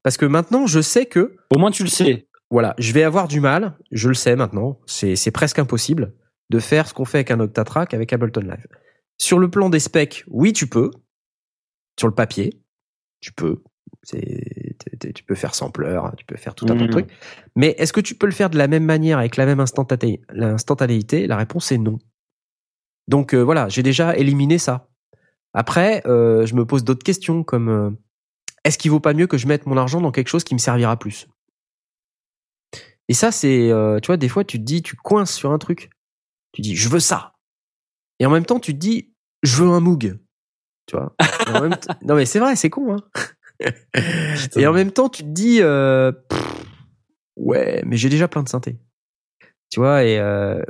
Parce 0.02 0.18
que 0.18 0.26
maintenant, 0.26 0.66
je 0.66 0.80
sais 0.82 1.06
que 1.06 1.36
Au 1.50 1.58
moins, 1.58 1.70
tu 1.70 1.84
le 1.84 1.88
sais. 1.88 2.26
voilà, 2.50 2.74
je 2.78 2.92
vais 2.92 3.02
avoir 3.04 3.26
du 3.26 3.40
mal, 3.40 3.78
je 3.92 4.08
le 4.08 4.14
sais 4.14 4.36
maintenant, 4.36 4.78
c'est 4.84 5.30
presque 5.30 5.58
impossible 5.58 6.12
de 6.50 6.58
faire 6.58 6.86
ce 6.86 6.92
qu'on 6.92 7.04
fait 7.06 7.18
avec 7.18 7.30
un 7.30 7.40
Octatrack 7.40 7.94
avec 7.94 8.12
Ableton 8.12 8.40
Live. 8.42 8.66
Sur 9.16 9.38
le 9.38 9.48
plan 9.48 9.70
des 9.70 9.78
specs, 9.80 10.24
oui, 10.28 10.52
tu 10.52 10.66
peux. 10.66 10.90
Sur 11.98 12.08
le 12.08 12.14
papier, 12.14 12.60
tu 13.20 13.32
peux. 13.32 13.62
Tu 14.06 15.24
peux 15.26 15.34
faire 15.34 15.54
sampler, 15.54 15.98
tu 16.16 16.24
peux 16.24 16.36
faire 16.36 16.54
tout 16.54 16.64
un 16.66 16.68
tas 16.68 16.74
de 16.74 16.82
Mhm. 16.84 16.90
trucs. 16.90 17.10
Mais 17.56 17.74
est-ce 17.78 17.92
que 17.92 18.00
tu 18.00 18.14
peux 18.14 18.26
le 18.26 18.32
faire 18.32 18.50
de 18.50 18.58
la 18.58 18.66
même 18.66 18.84
manière 18.84 19.18
avec 19.18 19.36
la 19.36 19.46
même 19.46 19.60
instantané- 19.60 20.22
l'instantanéité? 20.30 21.26
La 21.26 21.36
réponse 21.36 21.70
est 21.72 21.78
non. 21.78 21.98
Donc 23.08 23.34
euh, 23.34 23.42
voilà, 23.42 23.68
j'ai 23.68 23.82
déjà 23.82 24.16
éliminé 24.16 24.58
ça. 24.58 24.88
Après, 25.52 26.02
euh, 26.06 26.46
je 26.46 26.54
me 26.54 26.64
pose 26.64 26.84
d'autres 26.84 27.02
questions 27.02 27.42
comme 27.42 27.68
euh, 27.68 27.90
est-ce 28.64 28.78
qu'il 28.78 28.90
vaut 28.90 29.00
pas 29.00 29.14
mieux 29.14 29.26
que 29.26 29.36
je 29.36 29.46
mette 29.48 29.66
mon 29.66 29.76
argent 29.76 30.00
dans 30.00 30.12
quelque 30.12 30.28
chose 30.28 30.44
qui 30.44 30.54
me 30.54 30.60
servira 30.60 30.96
plus? 30.96 31.26
Et 33.08 33.14
ça, 33.14 33.32
c'est, 33.32 33.70
tu 34.02 34.06
vois, 34.06 34.16
des 34.16 34.28
fois, 34.28 34.44
tu 34.44 34.58
te 34.58 34.62
dis, 34.62 34.82
tu 34.82 34.94
coinces 34.94 35.34
sur 35.34 35.50
un 35.50 35.58
truc. 35.58 35.90
Tu 36.52 36.62
dis, 36.62 36.76
je 36.76 36.88
veux 36.88 37.00
ça. 37.00 37.32
Et 38.20 38.26
en 38.26 38.30
même 38.30 38.46
temps, 38.46 38.60
tu 38.60 38.72
te 38.72 38.78
dis, 38.78 39.12
je 39.42 39.56
veux 39.62 39.68
un 39.68 39.80
Moog. 39.80 40.16
Tu 40.86 40.96
vois? 40.96 41.16
En 41.48 41.60
même 41.62 41.72
non, 42.04 42.14
mais 42.14 42.24
c'est 42.24 42.38
vrai, 42.38 42.54
c'est 42.54 42.70
con, 42.70 42.94
hein. 42.94 43.02
Et 44.56 44.66
en 44.66 44.72
même 44.72 44.92
temps, 44.92 45.08
tu 45.08 45.22
te 45.22 45.28
dis, 45.28 45.58
euh, 45.60 46.12
ouais, 47.36 47.82
mais 47.86 47.96
j'ai 47.96 48.08
déjà 48.08 48.28
plein 48.28 48.42
de 48.42 48.48
synthés. 48.48 48.78
Tu 49.70 49.80
vois, 49.80 50.04
et 50.04 50.18
euh, 50.18 50.62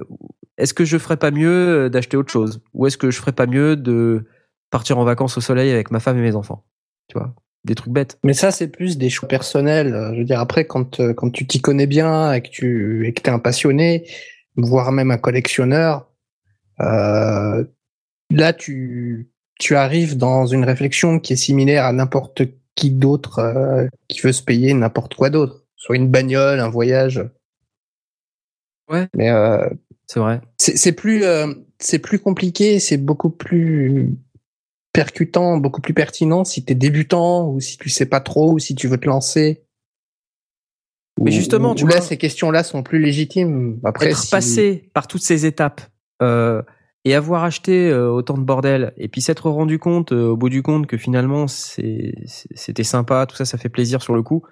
est-ce 0.58 0.74
que 0.74 0.84
je 0.84 0.98
ferais 0.98 1.16
pas 1.16 1.30
mieux 1.30 1.88
d'acheter 1.88 2.16
autre 2.16 2.32
chose? 2.32 2.60
Ou 2.74 2.86
est-ce 2.86 2.98
que 2.98 3.10
je 3.10 3.18
ferais 3.18 3.32
pas 3.32 3.46
mieux 3.46 3.76
de 3.76 4.26
partir 4.70 4.98
en 4.98 5.04
vacances 5.04 5.38
au 5.38 5.40
soleil 5.40 5.70
avec 5.70 5.90
ma 5.90 6.00
femme 6.00 6.18
et 6.18 6.22
mes 6.22 6.36
enfants? 6.36 6.64
Tu 7.08 7.18
vois, 7.18 7.34
des 7.64 7.74
trucs 7.74 7.92
bêtes. 7.92 8.18
Mais 8.24 8.34
ça, 8.34 8.50
c'est 8.50 8.68
plus 8.68 8.98
des 8.98 9.10
choix 9.10 9.28
personnels. 9.28 9.94
Euh, 9.94 10.12
Je 10.14 10.18
veux 10.18 10.24
dire, 10.24 10.40
après, 10.40 10.66
quand, 10.66 11.00
euh, 11.00 11.14
quand 11.14 11.30
tu 11.30 11.46
t'y 11.46 11.60
connais 11.60 11.86
bien 11.86 12.32
et 12.32 12.42
que 12.42 12.48
tu 12.48 13.14
t'es 13.22 13.30
un 13.30 13.38
passionné, 13.38 14.06
voire 14.56 14.92
même 14.92 15.10
un 15.10 15.18
collectionneur, 15.18 16.10
euh, 16.80 17.64
là, 18.30 18.52
tu, 18.52 19.30
tu 19.58 19.76
arrives 19.76 20.16
dans 20.16 20.46
une 20.46 20.64
réflexion 20.64 21.18
qui 21.18 21.32
est 21.32 21.36
similaire 21.36 21.84
à 21.84 21.92
n'importe 21.92 22.42
qui 22.74 22.90
d'autre 22.90 23.38
euh, 23.40 23.86
qui 24.08 24.20
veut 24.20 24.32
se 24.32 24.42
payer 24.42 24.72
n'importe 24.74 25.14
quoi 25.14 25.30
d'autre? 25.30 25.64
Soit 25.76 25.96
une 25.96 26.08
bagnole, 26.08 26.60
un 26.60 26.68
voyage. 26.68 27.22
Ouais. 28.90 29.08
Mais 29.14 29.30
euh, 29.30 29.68
C'est 30.06 30.20
vrai. 30.20 30.40
c'est 30.58 30.76
c'est 30.76 30.92
plus, 30.92 31.24
euh, 31.24 31.52
c'est 31.78 31.98
plus 31.98 32.18
compliqué, 32.18 32.80
c'est 32.80 32.96
beaucoup 32.96 33.30
plus 33.30 34.10
percutant, 34.92 35.56
beaucoup 35.58 35.80
plus 35.80 35.94
pertinent 35.94 36.44
si 36.44 36.64
t'es 36.64 36.74
débutant 36.74 37.48
ou 37.48 37.60
si 37.60 37.78
tu 37.78 37.88
sais 37.88 38.06
pas 38.06 38.20
trop 38.20 38.52
ou 38.52 38.58
si 38.58 38.74
tu 38.74 38.88
veux 38.88 38.98
te 38.98 39.06
lancer. 39.06 39.62
Mais 41.20 41.30
justement, 41.30 41.72
ou 41.72 41.74
tu 41.74 41.86
là, 41.86 41.96
vois- 41.98 42.00
ces 42.06 42.16
questions-là 42.16 42.64
sont 42.64 42.82
plus 42.82 42.98
légitimes. 42.98 43.78
Après, 43.84 44.06
être 44.10 44.18
si- 44.18 44.30
passé 44.30 44.90
par 44.94 45.06
toutes 45.06 45.22
ces 45.22 45.44
étapes 45.46 45.82
euh, 46.22 46.62
et 47.04 47.14
avoir 47.14 47.44
acheté 47.44 47.88
euh, 47.90 48.10
autant 48.10 48.36
de 48.36 48.42
bordel 48.42 48.92
et 48.96 49.08
puis 49.08 49.20
s'être 49.22 49.48
rendu 49.48 49.78
compte 49.78 50.12
euh, 50.12 50.28
au 50.28 50.36
bout 50.36 50.48
du 50.50 50.62
compte 50.62 50.86
que 50.86 50.96
finalement 50.98 51.46
c'était 51.48 52.82
sympa 52.84 53.24
tout 53.26 53.36
ça 53.36 53.44
ça 53.46 53.56
fait 53.58 53.68
plaisir 53.70 54.02
sur 54.02 54.14
le 54.14 54.22
coup 54.22 54.42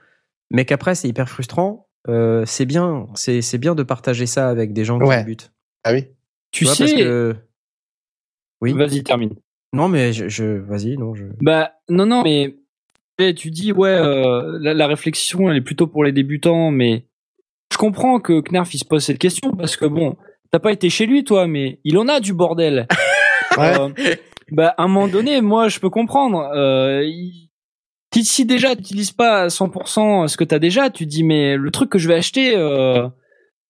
mais 0.50 0.64
qu'après 0.64 0.94
c'est 0.94 1.08
hyper 1.08 1.28
frustrant 1.28 1.88
euh, 2.08 2.44
c'est 2.46 2.64
bien 2.64 3.06
c'est 3.14 3.58
bien 3.58 3.74
de 3.74 3.82
partager 3.82 4.24
ça 4.26 4.48
avec 4.48 4.72
des 4.72 4.84
gens 4.84 4.98
qui 4.98 5.04
Ouais. 5.06 5.18
débutent 5.18 5.52
Ah 5.84 5.92
oui. 5.92 6.06
Tu 6.52 6.64
vois, 6.64 6.74
sais, 6.74 6.84
parce 6.84 6.94
que 6.94 7.36
oui 8.62 8.72
vas-y 8.72 9.02
termine. 9.02 9.34
non 9.74 9.88
mais 9.88 10.12
je, 10.14 10.28
je 10.28 10.44
vas-y 10.44 10.96
non 10.96 11.14
je 11.14 11.24
Bah 11.42 11.72
non 11.90 12.06
non 12.06 12.22
mais 12.24 12.56
tu 13.34 13.50
dis 13.50 13.72
ouais 13.72 13.90
euh, 13.90 14.58
la, 14.60 14.72
la 14.74 14.86
réflexion 14.86 15.50
elle 15.50 15.56
est 15.58 15.60
plutôt 15.62 15.86
pour 15.86 16.02
les 16.04 16.12
débutants 16.12 16.70
mais 16.70 17.04
je 17.72 17.76
comprends 17.76 18.20
que 18.20 18.40
Knarf 18.40 18.72
il 18.74 18.78
se 18.78 18.84
pose 18.86 19.04
cette 19.04 19.18
question 19.18 19.52
parce 19.52 19.76
que 19.76 19.84
bon 19.84 20.16
t'as 20.50 20.58
pas 20.58 20.72
été 20.72 20.90
chez 20.90 21.06
lui 21.06 21.24
toi 21.24 21.46
mais 21.46 21.80
il 21.84 21.96
en 21.98 22.08
a 22.08 22.20
du 22.20 22.32
bordel. 22.34 22.86
Ouais. 23.56 23.72
Euh, 23.80 23.88
bah 24.52 24.74
à 24.76 24.84
un 24.84 24.88
moment 24.88 25.08
donné 25.08 25.40
moi 25.40 25.68
je 25.68 25.80
peux 25.80 25.90
comprendre. 25.90 26.48
Euh, 26.54 27.02
il- 27.04 27.50
si- 28.22 28.44
déjà 28.44 28.70
tu 28.76 28.82
n'utilises 28.82 29.10
pas 29.10 29.42
à 29.44 29.48
100% 29.48 30.28
ce 30.28 30.36
que 30.36 30.44
t'as 30.44 30.58
déjà 30.60 30.90
tu 30.90 31.04
te 31.06 31.10
dis 31.10 31.24
mais 31.24 31.56
le 31.56 31.70
truc 31.72 31.90
que 31.90 31.98
je 31.98 32.06
vais 32.08 32.14
acheter 32.14 32.54
euh, 32.56 33.08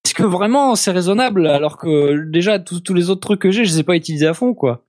est-ce 0.04 0.14
que 0.14 0.24
vraiment 0.24 0.74
c'est 0.74 0.90
raisonnable? 0.90 1.46
Alors 1.46 1.78
que 1.78 2.28
déjà 2.30 2.58
tous 2.58 2.92
les 2.92 3.08
autres 3.08 3.20
trucs 3.20 3.40
que 3.40 3.50
j'ai 3.50 3.64
je 3.64 3.72
les 3.74 3.80
ai 3.80 3.82
pas 3.82 3.96
utilisés 3.96 4.26
à 4.26 4.34
fond 4.34 4.52
quoi. 4.52 4.84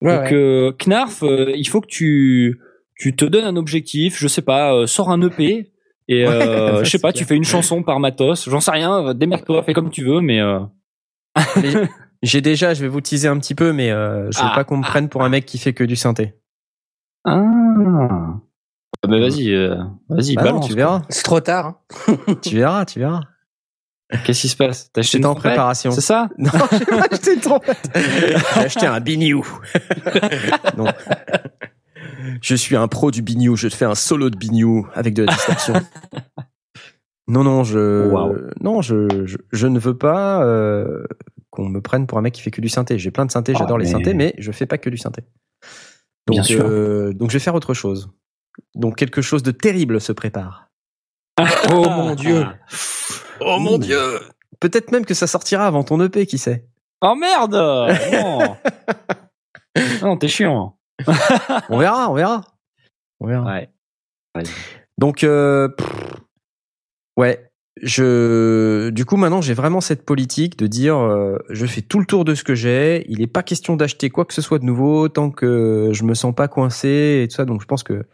Ouais, 0.00 0.14
Donc 0.16 0.24
ouais. 0.26 0.34
euh, 0.34 0.72
Knarf, 0.72 1.22
euh, 1.24 1.52
il 1.56 1.66
faut 1.66 1.80
que 1.80 1.88
tu 1.88 2.60
tu 2.94 3.16
te 3.16 3.24
donnes 3.24 3.44
un 3.46 3.56
objectif, 3.56 4.18
je 4.18 4.28
sais 4.28 4.42
pas, 4.42 4.86
sors 4.86 5.10
un 5.10 5.20
EP 5.22 5.72
et 6.08 6.26
euh, 6.26 6.84
je 6.84 6.90
sais 6.90 6.98
pas, 7.00 7.12
tu 7.12 7.24
fais 7.24 7.34
une 7.34 7.44
chanson 7.44 7.82
par 7.82 7.98
matos, 8.00 8.48
j'en 8.48 8.60
sais 8.60 8.70
rien, 8.70 9.12
démerde-toi, 9.14 9.62
fais 9.64 9.72
comme 9.72 9.90
tu 9.90 10.04
veux, 10.04 10.20
mais 10.20 10.40
euh, 10.40 10.60
Mais 10.60 10.66
j'ai 12.22 12.40
déjà 12.40 12.74
je 12.74 12.80
vais 12.82 12.88
vous 12.88 13.00
teaser 13.00 13.28
un 13.28 13.38
petit 13.38 13.54
peu 13.54 13.72
mais 13.72 13.90
euh, 13.90 14.30
je 14.32 14.38
veux 14.38 14.48
Ah, 14.50 14.54
pas 14.54 14.64
qu'on 14.64 14.78
me 14.78 14.82
prenne 14.82 15.08
pour 15.08 15.22
un 15.22 15.28
mec 15.28 15.44
qui 15.46 15.58
fait 15.58 15.72
que 15.74 15.84
du 15.84 15.96
synthé 15.96 16.34
ah, 17.28 19.08
bah 19.08 19.18
vas-y, 19.20 19.52
euh, 19.52 19.76
vas-y, 20.08 20.34
Bah 20.36 20.42
non, 20.44 20.50
balance. 20.52 20.66
tu 20.68 20.74
verras 20.74 21.02
C'est 21.08 21.22
trop 21.22 21.40
tard. 21.40 21.66
hein. 22.08 22.16
tu 22.42 22.56
verras 22.56 22.84
tu 22.84 22.98
verras. 23.00 23.20
Qu'est-ce 24.24 24.42
qui 24.42 24.48
se 24.48 24.56
passe? 24.56 24.90
T'as 24.92 25.00
acheté 25.00 25.18
une 25.18 25.26
en 25.26 25.32
trompette? 25.34 25.50
préparation. 25.52 25.90
C'est 25.90 26.00
ça? 26.00 26.28
Non, 26.38 26.50
j'ai 26.72 26.84
pas 26.86 27.06
acheté 27.10 27.34
une 27.34 27.40
trompette. 27.40 27.90
J'ai 27.94 28.60
acheté 28.64 28.86
un 28.86 29.00
biniou. 29.00 29.44
non. 30.76 30.86
Je 32.40 32.54
suis 32.54 32.76
un 32.76 32.86
pro 32.86 33.10
du 33.10 33.22
biniou. 33.22 33.56
Je 33.56 33.66
te 33.68 33.74
fais 33.74 33.84
un 33.84 33.96
solo 33.96 34.30
de 34.30 34.36
biniou 34.36 34.86
avec 34.94 35.12
de 35.14 35.24
la 35.24 35.32
distorsion. 35.32 35.74
Non, 37.28 37.42
non, 37.44 37.64
je, 37.64 38.08
Wow. 38.08 38.36
non, 38.60 38.82
je, 38.82 39.24
je, 39.26 39.36
je 39.52 39.66
ne 39.66 39.78
veux 39.78 39.96
pas 39.96 40.42
euh, 40.44 41.04
qu'on 41.50 41.68
me 41.68 41.80
prenne 41.80 42.06
pour 42.06 42.18
un 42.18 42.22
mec 42.22 42.34
qui 42.34 42.42
fait 42.42 42.50
que 42.50 42.60
du 42.60 42.68
synthé. 42.68 42.98
J'ai 42.98 43.10
plein 43.10 43.26
de 43.26 43.30
synthés, 43.32 43.52
Ah, 43.56 43.58
j'adore 43.60 43.78
les 43.78 43.86
synthés, 43.86 44.14
mais 44.14 44.34
je 44.38 44.52
fais 44.52 44.66
pas 44.66 44.78
que 44.78 44.90
du 44.90 44.96
synthé. 44.98 45.22
Donc, 46.26 46.34
Bien 46.36 46.42
sûr. 46.42 46.64
euh, 46.66 47.12
donc, 47.12 47.30
je 47.30 47.34
vais 47.36 47.42
faire 47.42 47.54
autre 47.54 47.74
chose. 47.74 48.10
Donc, 48.74 48.96
quelque 48.96 49.22
chose 49.22 49.42
de 49.42 49.50
terrible 49.50 50.00
se 50.00 50.12
prépare. 50.12 50.68
Oh 51.72 51.88
mon 51.90 52.14
dieu. 52.14 52.44
Oh 53.40 53.58
mon 53.58 53.78
dieu 53.78 54.00
Peut-être 54.60 54.90
même 54.92 55.04
que 55.04 55.12
ça 55.14 55.26
sortira 55.26 55.66
avant 55.66 55.84
ton 55.84 56.00
EP, 56.00 56.26
qui 56.26 56.38
sait 56.38 56.66
Oh 57.02 57.14
merde 57.14 57.52
Non, 57.54 58.56
non 60.02 60.16
t'es 60.16 60.28
chiant. 60.28 60.78
On 61.68 61.78
verra, 61.78 62.10
on 62.10 62.14
verra. 62.14 62.40
On 63.20 63.26
verra. 63.26 63.44
Ouais. 63.54 63.68
Donc, 64.96 65.22
euh, 65.24 65.68
pff, 65.68 66.14
ouais, 67.16 67.50
je, 67.82 68.88
du 68.90 69.04
coup, 69.04 69.16
maintenant, 69.16 69.42
j'ai 69.42 69.52
vraiment 69.52 69.82
cette 69.82 70.04
politique 70.04 70.58
de 70.58 70.66
dire, 70.66 70.96
euh, 70.96 71.36
je 71.50 71.66
fais 71.66 71.82
tout 71.82 71.98
le 72.00 72.06
tour 72.06 72.24
de 72.24 72.34
ce 72.34 72.42
que 72.42 72.54
j'ai. 72.54 73.04
Il 73.08 73.18
n'est 73.18 73.26
pas 73.26 73.42
question 73.42 73.76
d'acheter 73.76 74.08
quoi 74.08 74.24
que 74.24 74.32
ce 74.32 74.40
soit 74.40 74.58
de 74.58 74.64
nouveau 74.64 75.08
tant 75.08 75.30
que 75.30 75.90
je 75.92 76.04
me 76.04 76.14
sens 76.14 76.34
pas 76.34 76.48
coincé 76.48 77.22
et 77.22 77.28
tout 77.28 77.36
ça. 77.36 77.44
Donc, 77.44 77.60
je 77.60 77.66
pense 77.66 77.82
que 77.82 78.04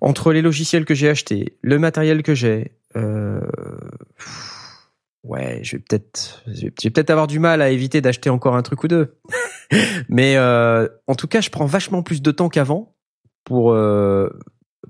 entre 0.00 0.32
les 0.32 0.42
logiciels 0.42 0.84
que 0.84 0.94
j'ai 0.94 1.08
achetés, 1.08 1.58
le 1.62 1.78
matériel 1.78 2.22
que 2.22 2.34
j'ai, 2.34 2.72
euh, 2.96 3.40
ouais, 5.22 5.60
je 5.62 5.76
vais 5.76 5.82
peut-être, 5.82 6.42
je 6.46 6.62
vais 6.62 6.72
je 6.80 6.88
vais 6.88 6.90
peut-être 6.90 7.10
avoir 7.10 7.26
du 7.26 7.38
mal 7.38 7.60
à 7.62 7.70
éviter 7.70 8.00
d'acheter 8.00 8.30
encore 8.30 8.56
un 8.56 8.62
truc 8.62 8.82
ou 8.84 8.88
deux. 8.88 9.18
Mais 10.08 10.36
euh, 10.36 10.88
en 11.06 11.14
tout 11.14 11.28
cas, 11.28 11.40
je 11.40 11.50
prends 11.50 11.66
vachement 11.66 12.02
plus 12.02 12.22
de 12.22 12.30
temps 12.30 12.48
qu'avant 12.48 12.96
pour, 13.44 13.72
euh, 13.72 14.30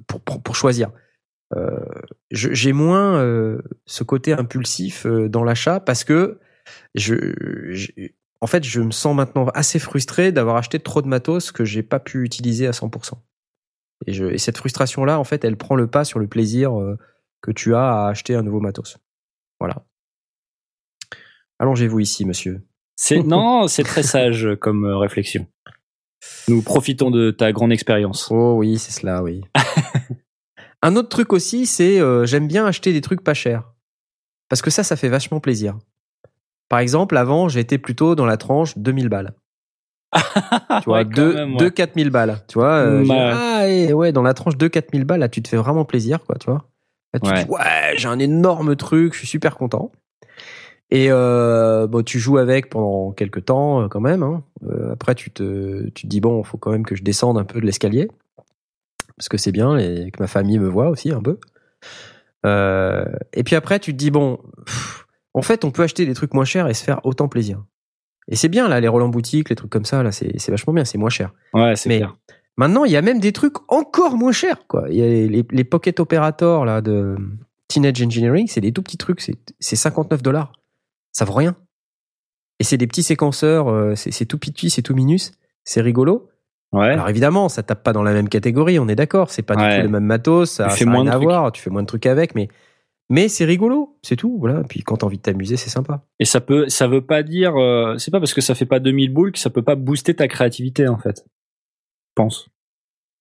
pour, 0.07 0.21
pour, 0.21 0.43
pour 0.43 0.57
choisir. 0.57 0.91
Euh, 1.55 1.79
j'ai 2.31 2.73
moins 2.73 3.17
euh, 3.21 3.61
ce 3.87 4.05
côté 4.05 4.33
impulsif 4.33 5.05
euh, 5.07 5.29
dans 5.29 5.45
l'achat 5.45 5.81
parce 5.81 6.05
que 6.05 6.39
je, 6.95 7.15
je- 7.73 7.91
en 8.41 8.47
fait, 8.47 8.65
je 8.65 8.81
me 8.81 8.91
sens 8.91 9.15
maintenant 9.15 9.47
assez 9.55 9.79
frustré 9.79 10.33
d'avoir 10.33 10.57
acheté 10.57 10.79
trop 10.81 11.03
de 11.03 11.09
matos 11.09 11.53
que 11.53 11.65
j'ai 11.65 11.83
pas 11.83 12.01
pu 12.01 12.25
utiliser 12.25 12.67
à 12.67 12.71
100%. 12.73 13.15
Et, 14.07 14.13
je, 14.13 14.25
et 14.27 14.39
cette 14.39 14.57
frustration-là, 14.59 15.19
en 15.19 15.25
fait, 15.25 15.45
elle 15.45 15.57
prend 15.57 15.77
le 15.77 15.87
pas 15.87 16.05
sur 16.05 16.19
le 16.19 16.27
plaisir 16.27 16.73
que 17.41 17.53
tu 17.53 17.75
as 17.75 18.05
à 18.05 18.09
acheter 18.09 18.35
un 18.35 18.43
nouveau 18.43 18.59
matos. 18.61 18.99
Voilà. 19.61 19.85
Allongez-vous 21.59 22.01
ici, 22.01 22.25
monsieur. 22.25 22.63
C'est 22.97 23.23
non, 23.23 23.69
c'est 23.69 23.85
très 23.85 24.03
sage 24.03 24.49
comme 24.61 24.87
réflexion. 24.87 25.47
Nous 26.49 26.63
profitons 26.63 27.11
de 27.11 27.31
ta 27.31 27.53
grande 27.53 27.73
expérience. 27.73 28.29
Oh 28.31 28.55
oui, 28.57 28.79
c'est 28.79 28.93
cela, 28.93 29.23
oui. 29.23 29.43
Un 30.83 30.97
autre 30.97 31.09
truc 31.09 31.33
aussi, 31.33 31.67
c'est 31.67 32.01
euh, 32.01 32.27
j'aime 32.27 32.49
bien 32.49 32.67
acheter 32.67 32.93
des 32.93 33.01
trucs 33.01 33.23
pas 33.23 33.35
chers. 33.35 33.71
Parce 34.49 34.63
que 34.63 34.71
ça, 34.71 34.83
ça 34.83 34.97
fait 34.97 35.09
vachement 35.09 35.41
plaisir. 35.41 35.79
Par 36.69 36.81
exemple, 36.81 37.17
avant, 37.17 37.49
j'étais 37.49 37.79
plutôt 37.79 38.15
dans 38.15 38.27
la 38.27 38.37
tranche 38.37 38.77
2000 38.79 39.09
balles. 39.09 39.35
Tu 40.13 40.85
vois, 40.87 40.99
Ouais, 40.99 41.05
quand 41.05 41.11
2 41.11 41.35
même, 41.35 41.57
ouais. 41.57 41.71
4000 41.71 42.11
balles. 42.11 42.39
Tu 42.49 42.59
vois, 42.59 42.75
euh, 42.77 43.05
ouais. 43.05 43.31
ah, 43.35 43.69
et 43.69 43.93
ouais, 43.93 44.13
dans 44.13 44.23
la 44.23 44.35
tranche 44.35 44.57
2 44.57 44.69
4000 44.69 45.05
balles, 45.05 45.21
là, 45.21 45.29
tu 45.29 45.43
te 45.43 45.49
fais 45.49 45.57
vraiment 45.57 45.85
plaisir, 45.85 46.25
quoi, 46.25 46.37
tu 46.39 46.51
vois. 46.51 46.65
Là, 47.15 47.21
tu 47.21 47.29
Ouais. 47.31 47.45
dis, 47.45 47.51
ouais, 47.51 47.95
j'ai 47.97 48.09
un 48.09 48.19
énorme 48.19 48.75
truc, 48.77 49.13
je 49.15 49.19
suis 49.19 49.27
super 49.29 49.57
content. 49.57 49.93
Et 50.91 51.07
euh, 51.11 51.87
bon, 51.87 52.03
tu 52.03 52.19
joues 52.19 52.37
avec 52.39 52.69
pendant 52.69 53.13
quelques 53.13 53.47
temps, 53.47 53.83
euh, 53.83 53.89
quand 53.89 54.01
même. 54.01 54.23
hein. 54.23 54.43
Euh, 54.69 54.93
après, 54.93 55.15
tu 55.15 55.31
te, 55.31 55.85
tu 55.91 56.03
te 56.03 56.07
dis, 56.07 56.21
bon, 56.21 56.43
faut 56.43 56.59
quand 56.59 56.71
même 56.71 56.85
que 56.85 56.95
je 56.97 57.03
descende 57.03 57.39
un 57.39 57.45
peu 57.45 57.61
de 57.61 57.67
l'escalier. 57.67 58.11
Parce 59.17 59.29
que 59.29 59.37
c'est 59.37 59.53
bien 59.53 59.77
et 59.79 60.11
que 60.11 60.23
ma 60.23 60.27
famille 60.27 60.59
me 60.59 60.69
voit 60.69 60.89
aussi 60.89 61.11
un 61.11 61.21
peu. 61.21 61.39
Euh, 62.45 63.05
et 63.33 63.45
puis 63.45 63.57
après, 63.57 63.79
tu 63.79 63.93
te 63.93 63.99
dis, 63.99 64.11
bon, 64.11 64.39
pff, 64.67 65.07
en 65.35 65.43
fait, 65.43 65.65
on 65.65 65.71
peut 65.71 65.83
acheter 65.83 66.07
des 66.07 66.15
trucs 66.15 66.35
moins 66.35 66.45
chers 66.45 66.69
et 66.69 66.75
se 66.75 66.85
faire 66.85 67.01
autant 67.05 67.29
plaisir. 67.29 67.63
Et 68.29 68.37
c'est 68.37 68.49
bien, 68.49 68.69
là, 68.69 68.81
les 68.81 68.89
rôles 68.89 69.03
en 69.03 69.09
boutique, 69.09 69.49
les 69.49 69.57
trucs 69.57 69.71
comme 69.71 69.85
ça, 69.85 70.03
là, 70.03 70.13
c'est 70.13 70.51
vachement 70.51 70.73
bien, 70.73 70.85
c'est 70.85 70.99
moins 70.99 71.11
cher. 71.11 71.33
Ouais, 71.55 71.75
c'est 71.77 71.89
clair. 71.89 72.17
maintenant, 72.57 72.85
il 72.85 72.93
y 72.93 72.97
a 72.97 73.03
même 73.03 73.21
des 73.21 73.33
trucs 73.33 73.57
encore 73.69 74.17
moins 74.17 74.33
chers, 74.33 74.67
quoi. 74.67 74.87
Il 74.91 74.97
y 74.97 75.03
a 75.03 75.07
les, 75.07 75.45
les 75.49 75.65
Pocket 75.65 75.99
Operator, 76.01 76.65
là, 76.65 76.81
de 76.81 77.17
Teenage 77.69 78.03
Engineering, 78.03 78.47
c'est 78.49 78.61
des 78.61 78.73
tout 78.73 78.83
petits 78.83 78.99
trucs, 78.99 79.21
c'est 79.21 79.37
c'est 79.59 79.77
59 79.77 80.23
dollars. 80.23 80.53
Ça 81.13 81.25
vaut 81.25 81.33
rien. 81.33 81.57
Et 82.59 82.65
c'est 82.65 82.77
des 82.77 82.87
petits 82.87 83.03
séquenceurs, 83.03 83.69
euh, 83.69 83.95
c'est 83.97 84.11
c'est 84.11 84.27
tout 84.27 84.39
petit, 84.39 84.71
c'est 84.71 84.83
tout 84.83 84.95
minus, 84.95 85.33
c'est 85.65 85.81
rigolo. 85.81 86.29
Ouais. 86.73 86.89
Alors 86.91 87.09
évidemment, 87.09 87.49
ça 87.49 87.63
tape 87.63 87.83
pas 87.83 87.93
dans 87.93 88.03
la 88.03 88.13
même 88.13 88.29
catégorie, 88.29 88.79
on 88.79 88.89
est 88.89 88.95
d'accord. 88.95 89.31
C'est 89.31 89.43
pas 89.43 89.57
du 89.57 89.63
tout 89.63 89.83
le 89.83 89.89
même 89.89 90.05
matos, 90.05 90.51
ça, 90.53 90.67
a 90.67 90.69
moins 90.87 91.03
rien 91.03 91.05
de 91.05 91.11
à 91.11 91.19
voir, 91.19 91.53
tu 91.53 91.61
fais 91.63 91.71
moins 91.71 91.83
de 91.83 91.87
trucs 91.87 92.07
avec, 92.07 92.35
mais 92.35 92.49
mais 93.11 93.29
c'est 93.29 93.45
rigolo, 93.45 93.99
c'est 94.03 94.17
tout. 94.17 94.39
Voilà. 94.41 94.63
Puis 94.65 94.83
quand 94.83 94.99
t'as 94.99 95.07
envie 95.07 95.19
de 95.19 95.23
t'amuser, 95.23 95.57
c'est 95.59 95.69
sympa. 95.69 96.03
Et 96.19 96.25
ça 96.25 96.41
peut, 96.41 96.69
ça 96.71 96.87
veut 96.89 97.05
pas 97.05 97.23
dire, 97.23 97.57
euh, 97.57 97.99
c'est 97.99 98.11
pas 98.11 98.21
parce 98.21 98.33
que 98.33 98.41
ça 98.41 98.55
fait 98.55 98.65
pas 98.65 98.79
2000 98.81 99.13
boules 99.13 99.33
que 99.33 99.39
ça 99.39 99.51
peut 99.51 99.61
pas 99.63 99.75
booster 99.75 100.15
ta 100.15 100.29
créativité 100.29 100.89
en 100.89 100.97
fait. 100.97 101.19
Je 101.27 102.13
pense. 102.15 102.49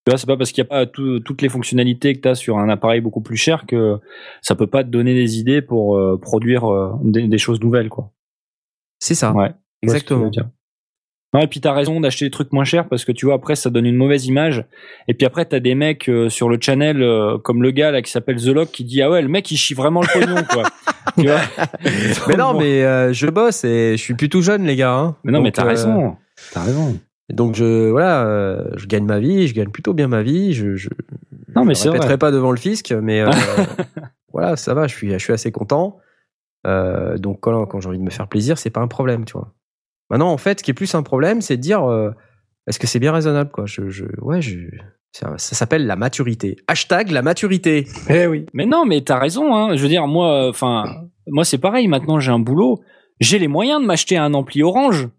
Tu 0.07 0.11
vois, 0.11 0.17
c'est 0.17 0.27
pas 0.27 0.37
parce 0.37 0.51
qu'il 0.53 0.63
n'y 0.63 0.67
a 0.67 0.69
pas 0.69 0.85
tout- 0.85 1.19
toutes 1.19 1.41
les 1.41 1.49
fonctionnalités 1.49 2.15
que 2.15 2.21
tu 2.21 2.27
as 2.29 2.35
sur 2.35 2.57
un 2.57 2.69
appareil 2.69 3.01
beaucoup 3.01 3.21
plus 3.21 3.37
cher 3.37 3.65
que 3.67 3.99
ça 4.41 4.55
peut 4.55 4.65
pas 4.67 4.83
te 4.83 4.89
donner 4.89 5.13
des 5.13 5.37
idées 5.39 5.61
pour 5.61 5.97
euh, 5.97 6.17
produire 6.17 6.65
euh, 6.71 6.93
des, 7.03 7.27
des 7.27 7.37
choses 7.37 7.59
nouvelles, 7.61 7.89
quoi. 7.89 8.11
C'est 8.99 9.13
ça. 9.15 9.33
Ouais. 9.33 9.51
Exactement. 9.83 10.31
Ouais, 11.33 11.45
et 11.45 11.47
puis 11.47 11.61
t'as 11.61 11.71
raison 11.71 12.01
d'acheter 12.01 12.25
des 12.25 12.31
trucs 12.31 12.51
moins 12.51 12.65
chers 12.65 12.89
parce 12.89 13.05
que 13.05 13.13
tu 13.13 13.25
vois 13.25 13.35
après 13.35 13.55
ça 13.55 13.69
donne 13.69 13.85
une 13.85 13.95
mauvaise 13.95 14.25
image 14.25 14.65
et 15.07 15.13
puis 15.13 15.25
après 15.25 15.45
t'as 15.45 15.61
des 15.61 15.75
mecs 15.75 16.09
euh, 16.09 16.27
sur 16.27 16.49
le 16.49 16.57
channel 16.59 17.01
euh, 17.01 17.37
comme 17.37 17.63
le 17.63 17.71
gars 17.71 17.91
là 17.91 18.01
qui 18.01 18.11
s'appelle 18.11 18.35
The 18.35 18.47
Lock 18.47 18.71
qui 18.71 18.83
dit 18.83 19.01
ah 19.01 19.09
ouais 19.09 19.21
le 19.21 19.29
mec 19.29 19.49
il 19.49 19.55
chie 19.55 19.73
vraiment 19.73 20.01
le 20.01 20.07
pognon 20.11 20.43
quoi 20.51 20.63
tu 21.17 21.27
vois 21.27 21.39
Mais 22.27 22.35
non, 22.35 22.53
mais 22.53 22.83
euh, 22.83 23.13
je 23.13 23.27
bosse 23.27 23.63
et 23.63 23.95
je 23.95 24.01
suis 24.03 24.13
plutôt 24.13 24.41
jeune, 24.41 24.65
les 24.65 24.75
gars. 24.75 24.93
hein. 24.93 25.15
mais 25.23 25.31
non 25.31 25.41
mais 25.41 25.51
t'as 25.53 25.63
raison 25.63 26.17
t'as 26.53 26.63
raison 26.63 26.99
Donc 27.29 27.55
je 27.55 27.89
voilà, 27.89 28.61
je 28.75 28.85
gagne 28.87 29.05
ma 29.05 29.19
vie, 29.19 29.47
je 29.47 29.53
gagne 29.53 29.69
plutôt 29.69 29.93
bien 29.93 30.09
ma 30.09 30.23
vie. 30.23 30.51
Je, 30.53 30.75
je, 30.75 30.89
non 31.55 31.63
mais 31.63 31.75
je 31.75 31.79
c'est 31.79 31.89
répéterai 31.89 32.07
vrai 32.09 32.17
pas 32.17 32.31
devant 32.31 32.51
le 32.51 32.57
fisc, 32.57 32.93
mais 33.01 33.23
voilà, 34.33 34.57
ça 34.57 34.73
va. 34.73 34.87
Je 34.87 34.95
suis, 34.95 35.11
je 35.11 35.17
suis 35.17 35.31
assez 35.33 35.51
content. 35.51 35.97
Euh, 36.67 37.17
donc 37.17 37.39
quand, 37.39 37.65
quand 37.65 37.79
j'ai 37.79 37.89
envie 37.89 37.99
de 37.99 38.03
me 38.03 38.09
faire 38.09 38.27
plaisir, 38.27 38.57
c'est 38.57 38.69
pas 38.69 38.81
un 38.81 38.87
problème, 38.87 39.23
tu 39.25 39.33
vois. 39.33 39.53
Maintenant, 40.11 40.31
en 40.31 40.37
fait, 40.37 40.59
ce 40.59 40.63
qui 40.63 40.69
est 40.69 40.75
plus 40.75 40.93
un 40.93 41.01
problème, 41.01 41.41
c'est 41.41 41.57
de 41.57 41.61
dire 41.61 41.83
euh, 41.89 42.11
est-ce 42.67 42.77
que 42.77 42.85
c'est 42.85 42.99
bien 42.99 43.11
raisonnable, 43.11 43.49
quoi? 43.49 43.65
Je, 43.65 43.89
je, 43.89 44.05
ouais, 44.21 44.41
je, 44.41 44.59
ça, 45.13 45.33
ça 45.37 45.55
s'appelle 45.55 45.87
la 45.87 45.95
maturité. 45.95 46.57
Hashtag 46.67 47.09
la 47.09 47.21
maturité. 47.23 47.87
Eh 48.09 48.27
oui. 48.27 48.45
mais 48.53 48.65
non 48.67 48.85
mais 48.85 49.01
t'as 49.01 49.17
raison 49.19 49.55
hein 49.55 49.75
je 49.75 49.81
veux 49.81 49.89
dire 49.89 50.05
moi 50.07 50.47
enfin 50.49 51.07
moi 51.27 51.43
c'est 51.43 51.57
pareil 51.57 51.87
maintenant 51.89 52.19
j'ai 52.19 52.31
un 52.31 52.39
boulot 52.39 52.79
j'ai 53.19 53.37
les 53.39 53.47
moyens 53.49 53.81
de 53.81 53.85
m'acheter 53.87 54.15
un 54.17 54.33
ampli 54.33 54.63
orange 54.63 55.09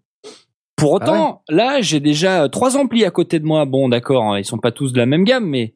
pour 0.75 0.93
autant 0.93 1.43
là 1.49 1.79
j'ai 1.81 1.99
déjà 1.99 2.49
trois 2.49 2.75
amplis 2.75 3.05
à 3.05 3.11
côté 3.11 3.39
de 3.39 3.45
moi 3.45 3.65
bon 3.65 3.87
d'accord 3.89 4.23
hein, 4.33 4.39
ils 4.39 4.45
sont 4.45 4.57
pas 4.57 4.71
tous 4.71 4.93
de 4.93 4.97
la 4.97 5.05
même 5.05 5.23
gamme 5.25 5.45
mais 5.47 5.73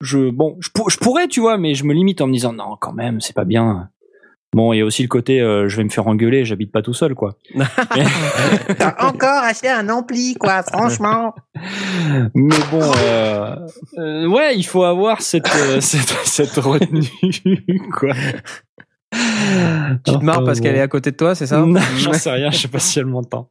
je 0.00 0.30
bon 0.30 0.56
je, 0.60 0.70
pour- 0.70 0.88
je 0.90 0.96
pourrais 0.98 1.28
tu 1.28 1.40
vois 1.40 1.58
mais 1.58 1.74
je 1.74 1.84
me 1.84 1.92
limite 1.92 2.20
en 2.22 2.26
me 2.26 2.32
disant 2.32 2.52
non 2.54 2.76
quand 2.80 2.92
même 2.94 3.20
c'est 3.20 3.34
pas 3.36 3.44
bien 3.44 3.90
bon 4.54 4.72
il 4.72 4.78
y 4.78 4.80
a 4.80 4.84
aussi 4.84 5.02
le 5.02 5.08
côté 5.08 5.40
euh, 5.40 5.68
je 5.68 5.76
vais 5.76 5.84
me 5.84 5.88
faire 5.90 6.06
engueuler 6.06 6.44
j'habite 6.44 6.72
pas 6.72 6.80
tout 6.80 6.94
seul 6.94 7.14
quoi 7.14 7.36
T'as 8.78 9.06
encore 9.06 9.42
acheté 9.42 9.68
un 9.68 9.88
ampli, 9.88 10.34
quoi, 10.34 10.62
franchement. 10.62 11.34
mais 12.34 12.56
bon 12.70 12.80
euh, 12.98 13.56
euh, 13.98 14.26
ouais 14.28 14.56
il 14.56 14.64
faut 14.64 14.84
avoir 14.84 15.20
cette 15.22 15.48
euh, 15.54 15.80
cette, 15.80 16.14
cette 16.24 16.54
retenue 16.56 17.10
quoi 17.92 18.14
Tu 20.04 20.12
te 20.12 20.24
marres 20.24 20.44
parce 20.44 20.60
qu'elle 20.60 20.76
est 20.76 20.80
à 20.80 20.88
côté 20.88 21.10
de 21.10 21.16
toi, 21.16 21.34
c'est 21.34 21.46
ça? 21.46 21.60
Non, 21.60 21.80
J'en 21.98 22.12
sais 22.14 22.30
rien, 22.30 22.50
je 22.50 22.58
sais 22.58 22.68
pas 22.68 22.80
si 22.80 22.98
elle 22.98 23.06
m'entend. 23.06 23.48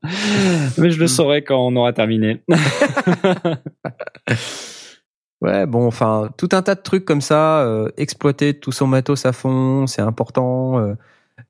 Mais 0.78 0.92
je 0.92 1.00
le 1.00 1.08
saurai 1.08 1.44
quand 1.44 1.58
on 1.66 1.76
aura 1.78 1.94
terminé. 1.94 2.44
Ouais, 5.44 5.66
bon, 5.66 5.86
enfin, 5.86 6.30
tout 6.38 6.48
un 6.54 6.62
tas 6.62 6.76
de 6.76 6.82
trucs 6.82 7.04
comme 7.04 7.20
ça, 7.20 7.64
euh, 7.64 7.90
exploiter 7.98 8.54
tout 8.54 8.72
son 8.72 8.88
matos 8.88 9.26
à 9.26 9.34
fond, 9.34 9.88
c'est 9.88 10.02
important. 10.02 10.80
euh, 10.80 10.96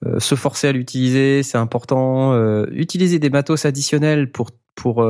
euh, 0.06 0.20
se 0.20 0.34
forcer 0.34 0.68
à 0.70 0.72
l'utiliser, 0.72 1.44
c'est 1.44 1.58
important. 1.60 2.34
utiliser 2.72 3.20
des 3.20 3.30
matos 3.30 3.66
additionnels 3.66 4.32
pour 4.32 4.50
pour 4.76 5.06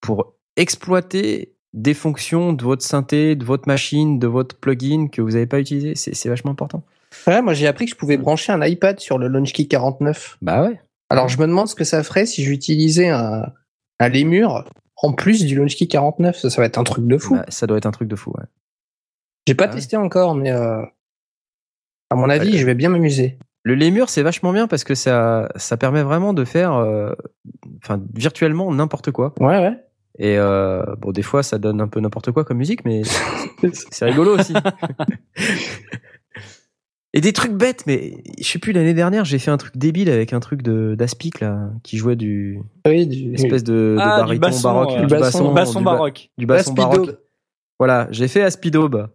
pour 0.00 0.34
exploiter 0.56 1.54
des 1.72 1.94
fonctions 1.94 2.52
de 2.52 2.62
votre 2.62 2.82
synthé, 2.82 3.34
de 3.34 3.44
votre 3.44 3.66
machine, 3.66 4.18
de 4.18 4.26
votre 4.26 4.56
plugin 4.56 5.08
que 5.08 5.20
vous 5.20 5.30
n'avez 5.30 5.46
pas 5.46 5.60
utilisé, 5.60 5.94
c'est 5.96 6.14
c'est 6.14 6.28
vachement 6.28 6.52
important. 6.52 6.84
Ouais, 7.26 7.42
moi 7.42 7.54
j'ai 7.54 7.66
appris 7.66 7.86
que 7.86 7.90
je 7.90 7.96
pouvais 7.96 8.16
brancher 8.16 8.52
un 8.52 8.64
iPad 8.64 9.00
sur 9.00 9.18
le 9.18 9.26
LaunchKey 9.26 9.66
49. 9.66 10.38
Bah 10.42 10.62
ouais. 10.62 10.80
Alors 11.08 11.28
je 11.28 11.38
me 11.38 11.46
demande 11.46 11.68
ce 11.68 11.74
que 11.74 11.84
ça 11.84 12.02
ferait 12.04 12.26
si 12.26 12.44
j'utilisais 12.44 13.08
un, 13.08 13.46
un 13.98 14.08
Lemur 14.08 14.64
en 15.02 15.12
plus 15.12 15.44
du 15.44 15.56
LaunchKey 15.56 15.86
49. 15.86 16.36
Ça, 16.36 16.50
ça 16.50 16.60
va 16.60 16.66
être 16.66 16.78
un 16.78 16.84
truc 16.84 17.06
de 17.06 17.18
fou. 17.18 17.34
Bah, 17.36 17.44
ça 17.48 17.66
doit 17.66 17.78
être 17.78 17.86
un 17.86 17.90
truc 17.90 18.08
de 18.08 18.16
fou. 18.16 18.32
Ouais. 18.36 18.44
J'ai 19.46 19.54
pas 19.54 19.64
Ah 19.64 19.68
ouais. 19.68 19.74
testé 19.74 19.96
encore, 19.96 20.34
mais 20.34 20.50
euh, 20.52 20.82
à 22.10 22.14
mon 22.16 22.28
avis, 22.28 22.52
Ouais. 22.52 22.58
je 22.58 22.66
vais 22.66 22.74
bien 22.74 22.88
m'amuser. 22.90 23.38
Le 23.62 23.74
Lemur, 23.74 24.08
c'est 24.08 24.22
vachement 24.22 24.52
bien 24.52 24.66
parce 24.66 24.84
que 24.84 24.94
ça 24.94 25.48
ça 25.56 25.76
permet 25.76 26.02
vraiment 26.02 26.32
de 26.32 26.44
faire, 26.44 26.72
euh, 26.74 27.12
enfin, 27.82 28.00
virtuellement 28.14 28.72
n'importe 28.72 29.10
quoi. 29.10 29.34
Ouais, 29.38 29.58
ouais. 29.58 29.72
Et 30.18 30.36
euh, 30.38 30.82
bon, 30.98 31.12
des 31.12 31.22
fois, 31.22 31.42
ça 31.42 31.58
donne 31.58 31.80
un 31.80 31.88
peu 31.88 32.00
n'importe 32.00 32.32
quoi 32.32 32.44
comme 32.44 32.58
musique, 32.58 32.84
mais 32.84 33.02
c'est 33.90 34.04
rigolo 34.06 34.38
aussi. 34.38 34.54
Et 37.12 37.20
des 37.20 37.32
trucs 37.32 37.52
bêtes, 37.52 37.84
mais 37.88 38.22
je 38.38 38.44
sais 38.46 38.58
plus, 38.60 38.72
l'année 38.72 38.94
dernière, 38.94 39.24
j'ai 39.24 39.38
fait 39.40 39.50
un 39.50 39.56
truc 39.56 39.76
débile 39.76 40.10
avec 40.10 40.32
un 40.32 40.38
truc 40.38 40.62
de 40.62 40.94
d'Aspic, 40.94 41.40
là, 41.40 41.70
qui 41.82 41.96
jouait 41.96 42.14
du 42.14 42.60
Oui, 42.86 43.06
du, 43.06 43.34
espèce 43.34 43.64
de, 43.64 43.72
de 43.72 43.96
Ah, 43.98 44.18
baryton 44.20 44.46
basson, 44.46 44.68
baroque. 44.72 44.90
euh, 44.92 45.00
du 45.00 45.06
du 45.06 45.14
basson- 45.14 45.20
basson, 45.20 45.52
basson 45.52 45.78
du 45.80 45.84
ba- 45.84 45.90
baroque. 45.92 46.30
du 46.38 46.46
basson 46.46 46.72
baroque. 46.72 47.16
Voilà, 47.80 48.06
j'ai 48.12 48.28
fait 48.28 48.42
Aspidobe. 48.42 49.08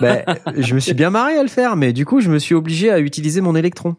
Ben, 0.00 0.22
je 0.58 0.74
me 0.74 0.80
suis 0.80 0.92
bien 0.92 1.08
marré 1.08 1.38
à 1.38 1.42
le 1.42 1.48
faire, 1.48 1.76
mais 1.76 1.94
du 1.94 2.04
coup, 2.04 2.20
je 2.20 2.28
me 2.30 2.38
suis 2.38 2.54
obligé 2.54 2.90
à 2.90 2.98
utiliser 3.00 3.40
mon 3.40 3.56
électron. 3.56 3.96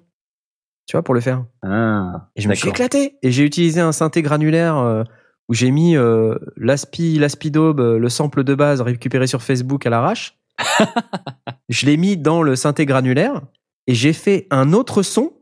Tu 0.86 0.92
vois, 0.96 1.02
pour 1.02 1.16
le 1.16 1.22
faire. 1.22 1.46
Ah, 1.64 2.30
Et 2.36 2.42
je 2.42 2.50
me 2.50 2.54
suis 2.54 2.70
éclaté. 2.70 3.16
Et 3.24 3.32
j'ai 3.32 3.44
utilisé 3.44 3.80
un 3.82 3.94
synthé 3.94 4.22
granulaire 4.22 4.78
euh, 4.78 5.04
où 5.50 5.54
j'ai 5.56 5.72
mis 5.72 5.96
euh, 5.96 6.36
l'aspi, 6.58 7.18
l'aspidobe, 7.18 7.80
euh, 7.80 7.98
le 7.98 8.10
sample 8.10 8.44
de 8.44 8.54
base 8.54 8.82
récupéré 8.82 9.26
sur 9.26 9.42
Facebook 9.42 9.86
à 9.88 9.90
l'arrache. 9.90 10.38
je 11.70 11.86
l'ai 11.86 11.98
mis 11.98 12.18
dans 12.18 12.42
le 12.42 12.56
synthé 12.56 12.86
granulaire 12.86 13.42
et 13.88 13.94
j'ai 13.94 14.14
fait 14.14 14.48
un 14.52 14.74
autre 14.74 15.02
son 15.02 15.34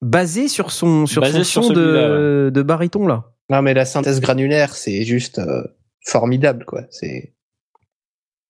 basé 0.00 0.48
sur 0.48 0.70
son 0.70 1.06
sur 1.06 1.22
Basé 1.22 1.38
son 1.38 1.44
sur 1.44 1.64
son 1.64 1.74
celui-là, 1.74 2.08
de, 2.08 2.50
de 2.54 2.62
baryton 2.62 3.06
là. 3.06 3.32
Non, 3.50 3.60
mais 3.60 3.74
la 3.74 3.84
synthèse 3.84 4.20
granulaire, 4.20 4.74
c'est 4.74 5.04
juste 5.04 5.38
euh, 5.38 5.62
formidable, 6.06 6.64
quoi. 6.64 6.82
C'est 6.90 7.34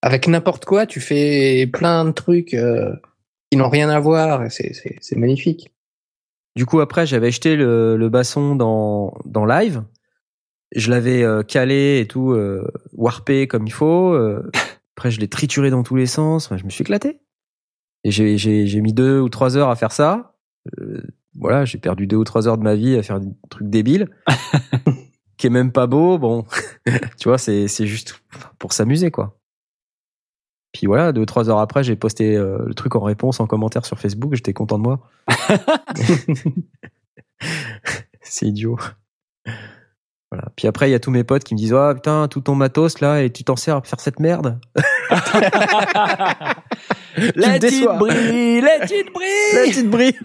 avec 0.02 0.28
n'importe 0.28 0.66
quoi, 0.66 0.84
tu 0.84 1.00
fais 1.00 1.66
plein 1.66 2.04
de 2.04 2.10
trucs 2.10 2.52
euh, 2.52 2.94
qui 3.50 3.56
n'ont 3.56 3.70
rien 3.70 3.88
à 3.88 3.98
voir. 4.00 4.44
et 4.44 4.50
C'est 4.50 4.74
c'est 4.74 4.96
c'est 5.00 5.16
magnifique. 5.16 5.72
Du 6.56 6.66
coup 6.66 6.80
après 6.80 7.06
j'avais 7.06 7.30
jeté 7.30 7.56
le, 7.56 7.96
le 7.96 8.08
basson 8.10 8.54
dans 8.54 9.14
dans 9.24 9.46
live. 9.46 9.82
Je 10.76 10.90
l'avais 10.90 11.22
euh, 11.22 11.42
calé 11.42 12.00
et 12.00 12.06
tout 12.06 12.32
euh, 12.32 12.70
warpé 12.92 13.48
comme 13.48 13.66
il 13.66 13.72
faut. 13.72 14.14
après 14.96 15.10
je 15.10 15.20
l'ai 15.20 15.28
trituré 15.28 15.70
dans 15.70 15.82
tous 15.82 15.96
les 15.96 16.06
sens. 16.06 16.46
Enfin, 16.46 16.56
je 16.56 16.64
me 16.64 16.70
suis 16.70 16.82
éclaté. 16.82 17.20
Et 18.04 18.10
j'ai 18.10 18.38
j'ai 18.38 18.66
j'ai 18.66 18.80
mis 18.80 18.92
deux 18.92 19.20
ou 19.20 19.28
trois 19.28 19.56
heures 19.56 19.70
à 19.70 19.76
faire 19.76 19.92
ça. 19.92 20.36
Euh, 20.78 21.02
voilà, 21.34 21.64
j'ai 21.64 21.78
perdu 21.78 22.06
deux 22.06 22.16
ou 22.16 22.24
trois 22.24 22.46
heures 22.46 22.58
de 22.58 22.62
ma 22.62 22.74
vie 22.74 22.96
à 22.96 23.02
faire 23.02 23.20
des 23.20 23.28
trucs 23.50 23.68
débiles, 23.68 24.08
qui 25.36 25.48
est 25.48 25.50
même 25.50 25.72
pas 25.72 25.86
beau. 25.86 26.18
Bon, 26.18 26.44
tu 27.18 27.28
vois, 27.28 27.38
c'est 27.38 27.68
c'est 27.68 27.86
juste 27.86 28.22
pour 28.58 28.72
s'amuser 28.72 29.10
quoi. 29.10 29.38
Puis 30.72 30.86
voilà, 30.86 31.12
deux 31.12 31.22
ou 31.22 31.26
trois 31.26 31.48
heures 31.48 31.60
après, 31.60 31.84
j'ai 31.84 31.96
posté 31.96 32.36
euh, 32.36 32.58
le 32.66 32.74
truc 32.74 32.96
en 32.96 33.00
réponse 33.00 33.40
en 33.40 33.46
commentaire 33.46 33.86
sur 33.86 33.98
Facebook. 33.98 34.34
J'étais 34.34 34.52
content 34.52 34.76
de 34.76 34.82
moi. 34.82 35.08
c'est 38.20 38.46
idiot. 38.46 38.76
Voilà. 40.34 40.48
Puis 40.56 40.66
après, 40.66 40.88
il 40.88 40.92
y 40.92 40.96
a 40.96 40.98
tous 40.98 41.12
mes 41.12 41.22
potes 41.22 41.44
qui 41.44 41.54
me 41.54 41.58
disent 41.58 41.74
Ah 41.74 41.92
putain, 41.94 42.26
tout 42.26 42.40
ton 42.40 42.56
matos 42.56 42.98
là, 43.00 43.22
et 43.22 43.30
tu 43.30 43.44
t'en 43.44 43.54
sers 43.54 43.76
à 43.76 43.82
faire 43.82 44.00
cette 44.00 44.18
merde? 44.18 44.58
It 47.16 47.60
déçois. 47.60 47.96
brille, 47.98 48.60
La 48.60 48.78
brille. 48.78 49.04
petite 49.64 49.88
brille. 49.90 50.18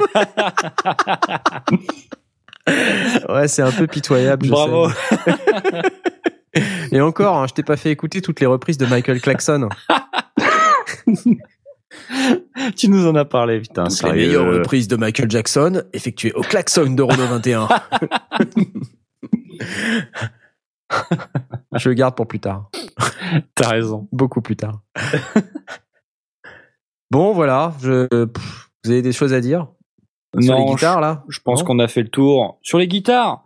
ouais, 3.29 3.47
c'est 3.47 3.61
un 3.61 3.71
peu 3.71 3.85
pitoyable. 3.85 4.47
je 4.47 4.51
Bravo. 4.51 4.89
sais. 4.89 6.65
Et 6.91 6.99
encore, 7.01 7.37
hein, 7.37 7.45
je 7.47 7.53
t'ai 7.53 7.61
pas 7.61 7.77
fait 7.77 7.91
écouter 7.91 8.23
toutes 8.23 8.39
les 8.39 8.47
reprises 8.47 8.79
de 8.79 8.87
Michael 8.87 9.21
Claxon. 9.21 9.69
tu 12.75 12.89
nous 12.89 13.05
en 13.07 13.13
as 13.15 13.25
parlé, 13.25 13.59
putain. 13.59 13.83
les 13.83 13.89
sérieux. 13.91 14.15
meilleures 14.27 14.51
reprises 14.53 14.87
de 14.87 14.95
Michael 14.95 15.29
Jackson 15.29 15.83
effectuées 15.93 16.33
au 16.33 16.41
klaxon 16.41 16.89
de 16.89 17.03
Renault 17.03 17.27
21. 17.27 17.67
Je 21.75 21.89
le 21.89 21.95
garde 21.95 22.15
pour 22.15 22.27
plus 22.27 22.39
tard. 22.39 22.69
T'as 23.55 23.69
raison. 23.69 24.07
Beaucoup 24.11 24.41
plus 24.41 24.55
tard. 24.55 24.81
bon, 27.11 27.33
voilà. 27.33 27.73
Je, 27.81 28.25
pff, 28.25 28.69
vous 28.83 28.91
avez 28.91 29.01
des 29.01 29.11
choses 29.11 29.33
à 29.33 29.41
dire 29.41 29.67
sur 30.39 30.55
les 30.55 30.65
guitares 30.65 31.01
là? 31.01 31.23
Je 31.27 31.39
pense 31.39 31.63
qu'on 31.63 31.79
a 31.79 31.87
fait 31.87 32.03
le 32.03 32.09
tour. 32.09 32.59
Sur 32.61 32.77
les 32.77 32.87
guitares, 32.87 33.45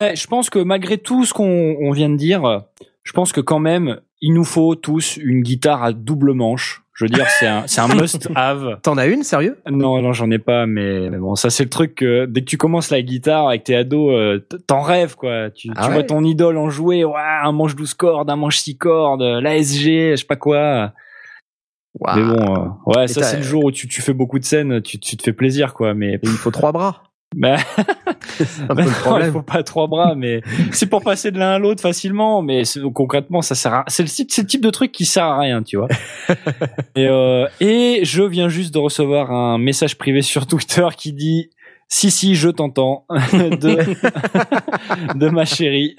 ouais, 0.00 0.14
je 0.14 0.26
pense 0.26 0.50
que 0.50 0.58
malgré 0.58 0.98
tout 0.98 1.24
ce 1.24 1.34
qu'on 1.34 1.76
on 1.80 1.90
vient 1.90 2.08
de 2.08 2.16
dire, 2.16 2.64
je 3.02 3.12
pense 3.12 3.32
que 3.32 3.40
quand 3.40 3.58
même, 3.58 4.00
il 4.20 4.34
nous 4.34 4.44
faut 4.44 4.74
tous 4.74 5.16
une 5.16 5.42
guitare 5.42 5.82
à 5.82 5.92
double 5.92 6.32
manche. 6.32 6.84
Je 7.00 7.06
veux 7.06 7.08
dire, 7.08 7.26
c'est 7.30 7.46
un, 7.46 7.66
c'est 7.66 7.80
un 7.80 7.88
must-have. 7.94 8.78
T'en 8.82 8.98
as 8.98 9.06
une, 9.06 9.22
sérieux? 9.22 9.56
Non, 9.70 10.02
non, 10.02 10.12
j'en 10.12 10.30
ai 10.30 10.38
pas, 10.38 10.66
mais, 10.66 11.08
mais 11.08 11.16
bon, 11.16 11.34
ça 11.34 11.48
c'est 11.48 11.62
le 11.64 11.70
truc 11.70 11.94
que 11.94 12.26
dès 12.26 12.42
que 12.42 12.46
tu 12.46 12.58
commences 12.58 12.90
la 12.90 13.00
guitare 13.00 13.48
avec 13.48 13.64
tes 13.64 13.74
ados, 13.74 14.12
euh, 14.12 14.46
t'en 14.66 14.82
rêves 14.82 15.16
quoi. 15.16 15.48
Tu, 15.50 15.70
Ah 15.76 15.84
tu 15.84 15.88
ouais 15.88 15.94
vois 15.94 16.02
ton 16.02 16.22
idole 16.24 16.58
en 16.58 16.68
jouer, 16.68 17.06
ouais, 17.06 17.14
un 17.42 17.52
manche 17.52 17.74
12 17.74 17.94
cordes, 17.94 18.28
un 18.28 18.36
manche 18.36 18.58
6 18.58 18.76
cordes, 18.76 19.22
l'ASG, 19.22 20.10
je 20.10 20.16
sais 20.16 20.26
pas 20.26 20.36
quoi. 20.36 20.92
Mais 22.14 22.22
bon, 22.22 22.54
euh, 22.54 22.68
ouais, 22.94 23.08
ça 23.08 23.22
c'est 23.22 23.38
le 23.38 23.42
jour 23.42 23.64
où 23.64 23.72
tu, 23.72 23.88
tu 23.88 24.02
fais 24.02 24.12
beaucoup 24.12 24.38
de 24.38 24.44
scènes, 24.44 24.82
tu, 24.82 24.98
tu 24.98 25.16
te 25.16 25.22
fais 25.22 25.32
plaisir 25.32 25.72
quoi. 25.72 25.94
Mais 25.94 26.16
Et 26.16 26.20
il 26.22 26.28
faut 26.28 26.50
trois 26.50 26.72
bras. 26.72 27.02
Bah, 27.36 27.56
C'est 28.38 28.62
un 28.68 28.74
peu 28.74 28.82
le 28.82 29.08
non, 29.08 29.18
il 29.24 29.30
faut 29.30 29.42
pas 29.42 29.62
trois 29.62 29.86
bras, 29.86 30.14
mais 30.16 30.40
c'est 30.72 30.86
pour 30.86 31.02
passer 31.02 31.30
de 31.30 31.38
l'un 31.38 31.52
à 31.52 31.58
l'autre 31.58 31.80
facilement. 31.80 32.42
Mais 32.42 32.62
concrètement, 32.92 33.40
ça 33.40 33.54
sert. 33.54 33.72
À... 33.72 33.84
C'est 33.86 34.02
le, 34.02 34.08
type- 34.08 34.30
c'est 34.32 34.42
le 34.42 34.48
type 34.48 34.62
de 34.62 34.70
truc 34.70 34.90
qui 34.90 35.04
sert 35.04 35.24
à 35.24 35.38
rien, 35.38 35.62
tu 35.62 35.76
vois. 35.76 35.88
et, 36.96 37.06
euh, 37.06 37.46
et 37.60 38.00
je 38.04 38.22
viens 38.24 38.48
juste 38.48 38.74
de 38.74 38.78
recevoir 38.78 39.30
un 39.30 39.58
message 39.58 39.96
privé 39.96 40.22
sur 40.22 40.46
Twitter 40.46 40.86
qui 40.96 41.12
dit 41.12 41.50
si 41.88 42.10
si, 42.10 42.34
je 42.36 42.48
t'entends 42.48 43.04
de 43.32 43.78
de 45.16 45.28
ma 45.28 45.44
chérie. 45.44 45.96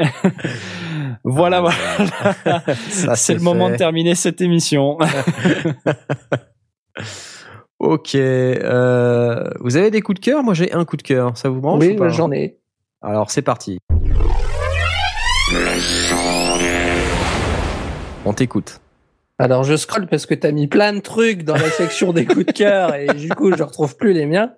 voilà, 1.23 1.61
voilà. 1.61 2.63
Ça, 2.89 3.15
c'est 3.15 3.33
le 3.33 3.41
moment 3.41 3.69
de 3.69 3.75
terminer 3.75 4.15
cette 4.15 4.41
émission. 4.41 4.97
Ok. 7.81 8.13
euh, 8.13 9.43
vous 9.59 9.75
avez 9.75 9.89
des 9.89 10.01
coups 10.01 10.19
de 10.19 10.23
cœur? 10.23 10.43
Moi, 10.43 10.53
j'ai 10.53 10.71
un 10.71 10.85
coup 10.85 10.97
de 10.97 11.01
cœur. 11.01 11.35
Ça 11.35 11.49
vous 11.49 11.59
branche 11.61 11.81
Oui, 11.81 11.95
bah, 11.95 12.09
j'en 12.09 12.31
ai. 12.31 12.59
Alors, 13.01 13.31
c'est 13.31 13.41
parti. 13.41 13.79
On 18.23 18.33
t'écoute. 18.33 18.79
Alors 19.39 19.63
je 19.63 19.75
scrolle 19.75 20.05
parce 20.05 20.27
que 20.27 20.35
t'as 20.35 20.51
mis 20.51 20.67
plein 20.67 20.93
de 20.93 20.99
trucs 20.99 21.43
dans 21.43 21.55
la 21.55 21.71
section 21.71 22.13
des 22.13 22.27
coups 22.27 22.45
de 22.45 22.51
cœur 22.51 22.93
et 22.93 23.07
du 23.07 23.29
coup 23.29 23.51
je 23.57 23.63
retrouve 23.63 23.97
plus 23.97 24.13
les 24.13 24.27
miens. 24.27 24.53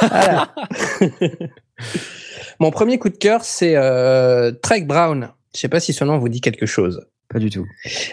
Voilà. 0.00 0.52
Mon 2.58 2.72
premier 2.72 2.98
coup 2.98 3.08
de 3.08 3.16
cœur 3.16 3.44
c'est 3.44 3.76
euh, 3.76 4.50
Trek 4.50 4.82
Brown. 4.82 5.28
Je 5.54 5.60
sais 5.60 5.68
pas 5.68 5.78
si 5.78 5.92
ce 5.92 6.02
nom 6.02 6.18
vous 6.18 6.28
dit 6.28 6.40
quelque 6.40 6.66
chose. 6.66 7.06
Pas 7.38 7.44
du 7.44 7.50
tout. 7.50 7.68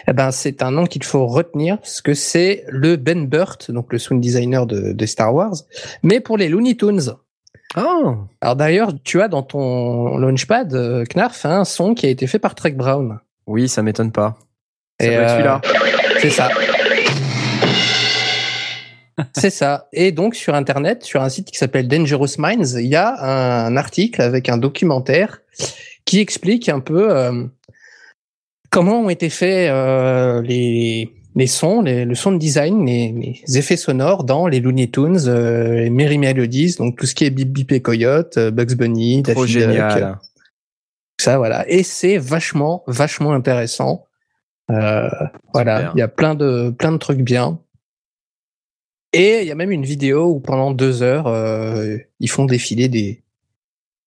Eh 0.06 0.12
ben 0.12 0.30
c'est 0.30 0.62
un 0.62 0.70
nom 0.70 0.86
qu'il 0.86 1.02
faut 1.02 1.26
retenir 1.26 1.78
parce 1.78 2.00
que 2.00 2.14
c'est 2.14 2.62
le 2.68 2.94
Ben 2.94 3.26
Burt, 3.26 3.72
donc 3.72 3.92
le 3.92 3.98
sound 3.98 4.20
designer 4.20 4.66
de, 4.66 4.92
de 4.92 5.06
Star 5.06 5.34
Wars, 5.34 5.56
mais 6.04 6.20
pour 6.20 6.38
les 6.38 6.48
Looney 6.48 6.76
Tunes. 6.76 7.12
Ah 7.74 8.14
Alors 8.40 8.54
d'ailleurs 8.54 8.92
tu 9.02 9.20
as 9.20 9.26
dans 9.26 9.42
ton 9.42 10.16
launchpad 10.16 10.72
euh, 10.74 11.04
Knarf 11.12 11.44
un 11.44 11.64
son 11.64 11.94
qui 11.94 12.06
a 12.06 12.08
été 12.08 12.28
fait 12.28 12.38
par 12.38 12.54
Trek 12.54 12.70
Brown. 12.70 13.18
Oui, 13.48 13.68
ça 13.68 13.82
m'étonne 13.82 14.12
pas. 14.12 14.38
Ça 15.00 15.06
Et, 15.08 15.16
euh, 15.16 15.28
celui-là. 15.28 15.60
C'est 16.20 16.30
ça. 16.30 16.48
C'est 19.34 19.50
ça. 19.50 19.88
Et 19.92 20.12
donc 20.12 20.36
sur 20.36 20.54
Internet, 20.54 21.02
sur 21.02 21.20
un 21.20 21.28
site 21.30 21.50
qui 21.50 21.58
s'appelle 21.58 21.88
Dangerous 21.88 22.38
Minds, 22.38 22.78
il 22.78 22.86
y 22.86 22.94
a 22.94 23.64
un 23.66 23.76
article 23.76 24.22
avec 24.22 24.48
un 24.48 24.56
documentaire 24.56 25.40
qui 26.04 26.20
explique 26.20 26.68
un 26.68 26.78
peu 26.78 27.10
euh, 27.10 27.46
comment 28.76 29.00
ont 29.00 29.08
été 29.08 29.30
faits 29.30 29.70
euh, 29.70 30.42
les, 30.42 31.10
les 31.34 31.46
sons, 31.46 31.80
les, 31.80 32.04
le 32.04 32.14
son 32.14 32.32
de 32.32 32.36
design, 32.36 32.84
les, 32.84 33.10
les 33.10 33.56
effets 33.56 33.78
sonores 33.78 34.22
dans 34.22 34.46
les 34.46 34.60
Looney 34.60 34.90
Tunes, 34.90 35.16
euh, 35.28 35.76
les 35.76 35.88
Merry 35.88 36.18
Melodies, 36.18 36.74
donc 36.76 36.98
tout 36.98 37.06
ce 37.06 37.14
qui 37.14 37.24
est 37.24 37.30
Bip 37.30 37.48
Bip 37.48 37.72
et 37.72 37.80
Coyote, 37.80 38.36
euh, 38.36 38.50
Bugs 38.50 38.74
Bunny, 38.76 39.22
Trop 39.22 39.46
Daffy 39.46 39.54
Duck, 39.54 39.62
génial. 39.62 40.18
ça 41.18 41.38
voilà. 41.38 41.66
Et 41.70 41.82
c'est 41.84 42.18
vachement 42.18 42.84
vachement 42.86 43.32
intéressant. 43.32 44.04
Euh, 44.70 45.08
voilà 45.54 45.92
il 45.94 45.98
y 45.98 46.02
a 46.02 46.08
plein 46.08 46.34
de 46.34 46.68
plein 46.68 46.92
de 46.92 46.98
trucs 46.98 47.22
bien. 47.22 47.58
Et 49.14 49.40
il 49.40 49.48
y 49.48 49.52
a 49.52 49.54
même 49.54 49.72
une 49.72 49.86
vidéo 49.86 50.26
où 50.26 50.38
pendant 50.38 50.70
deux 50.70 51.02
heures 51.02 51.28
euh, 51.28 51.96
ils 52.20 52.28
font 52.28 52.44
défiler 52.44 52.88
des 52.88 53.22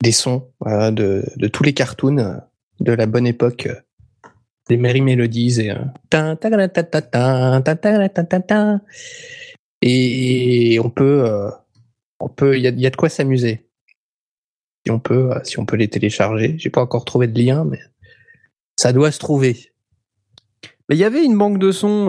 des 0.03 0.11
sons 0.11 0.47
de 0.63 1.23
de 1.37 1.47
tous 1.47 1.63
les 1.63 1.73
cartoons 1.73 2.39
de 2.79 2.91
la 2.91 3.07
bonne 3.07 3.25
époque 3.25 3.67
des 4.69 4.77
Merry 4.77 5.01
Melodies 5.01 5.59
et 5.59 5.71
euh, 5.71 7.59
et 9.81 10.79
on 10.83 10.89
peut 10.89 11.23
euh, 11.25 11.49
on 12.19 12.29
peut 12.29 12.57
il 12.57 12.65
y, 12.65 12.81
y 12.81 12.87
a, 12.87 12.89
de 12.89 12.95
quoi 12.95 13.09
s'amuser. 13.09 13.65
Si 14.85 14.91
on 14.91 14.99
peut 14.99 15.31
euh, 15.31 15.39
si 15.43 15.59
on 15.59 15.65
peut 15.65 15.75
les 15.75 15.87
télécharger. 15.87 16.55
J'ai 16.57 16.69
pas 16.69 16.81
encore 16.81 17.03
trouvé 17.03 17.27
de 17.27 17.37
lien 17.37 17.65
mais 17.65 17.79
ça 18.77 18.93
doit 18.93 19.11
se 19.11 19.19
trouver. 19.19 19.71
Mais 20.87 20.95
il 20.95 20.99
y 20.99 21.03
avait 21.03 21.23
une 21.23 21.37
banque 21.37 21.59
de 21.59 21.71
sons 21.71 22.07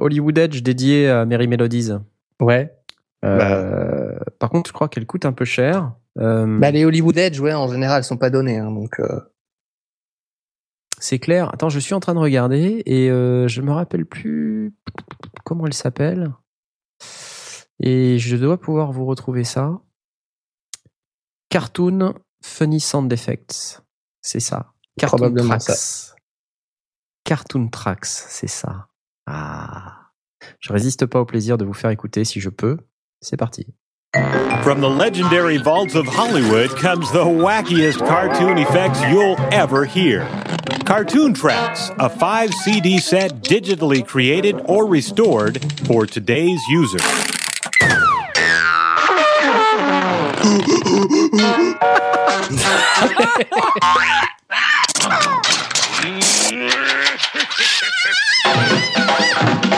Hollywood 0.00 0.36
Edge 0.36 0.62
dédiée 0.62 1.08
à 1.08 1.24
Merry 1.24 1.46
Melodies. 1.46 1.92
Ouais. 2.40 2.74
Bah. 3.22 3.64
Par 4.38 4.50
contre 4.50 4.68
je 4.68 4.72
crois 4.72 4.88
qu'elle 4.88 5.06
coûte 5.06 5.26
un 5.26 5.32
peu 5.32 5.44
cher. 5.44 5.92
Bah, 6.16 6.70
les 6.72 6.84
Hollywood 6.84 7.16
Edge 7.16 7.38
ouais 7.40 7.54
en 7.54 7.68
général 7.68 8.02
sont 8.02 8.16
pas 8.16 8.30
donnés 8.30 8.58
hein, 8.58 8.72
donc 8.72 9.00
c'est 11.00 11.18
clair. 11.18 11.52
Attends, 11.52 11.68
je 11.68 11.78
suis 11.78 11.94
en 11.94 12.00
train 12.00 12.14
de 12.14 12.18
regarder 12.18 12.82
et 12.86 13.10
euh, 13.10 13.48
je 13.48 13.62
me 13.62 13.72
rappelle 13.72 14.06
plus 14.06 14.74
comment 15.44 15.66
elle 15.66 15.74
s'appelle. 15.74 16.32
Et 17.80 18.18
je 18.18 18.36
dois 18.36 18.58
pouvoir 18.60 18.92
vous 18.92 19.06
retrouver 19.06 19.44
ça. 19.44 19.80
Cartoon 21.48 22.14
Funny 22.42 22.80
Sound 22.80 23.12
Effects. 23.12 23.80
C'est 24.20 24.40
ça. 24.40 24.72
Cartoon 24.98 25.18
Probablement 25.18 25.58
Tracks. 25.58 26.14
Cartoon 27.24 27.68
Tracks, 27.68 28.06
c'est 28.06 28.48
ça. 28.48 28.88
Ah. 29.26 30.10
Je 30.60 30.72
résiste 30.72 31.06
pas 31.06 31.20
au 31.20 31.24
plaisir 31.24 31.58
de 31.58 31.64
vous 31.64 31.74
faire 31.74 31.90
écouter 31.90 32.24
si 32.24 32.40
je 32.40 32.48
peux. 32.48 32.78
C'est 33.20 33.36
parti. 33.36 33.66
From 34.14 34.80
the 34.80 34.88
legendary 34.88 35.58
vaults 35.58 35.94
of 35.94 36.06
Hollywood 36.06 36.70
comes 36.70 37.12
the 37.12 37.24
wackiest 37.24 37.98
cartoon 37.98 38.56
effects 38.56 39.02
you'll 39.02 39.36
ever 39.52 39.84
hear. 39.84 40.26
Cartoon 40.86 41.34
Tracks, 41.34 41.90
a 41.98 42.08
five 42.08 42.54
CD 42.54 43.00
set 43.00 43.42
digitally 43.42 44.06
created 44.06 44.62
or 44.64 44.86
restored 44.86 45.60
for 45.86 46.06
today's 46.06 46.60
user. 46.70 46.96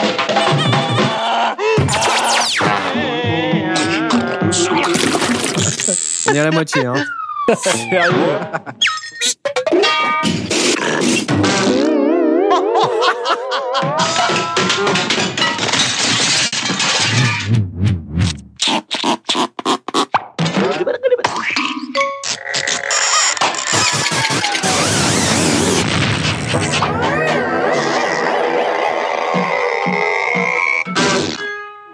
On 6.31 6.33
est 6.33 6.39
à 6.39 6.45
la 6.45 6.51
moitié, 6.51 6.85
hein. 6.85 6.93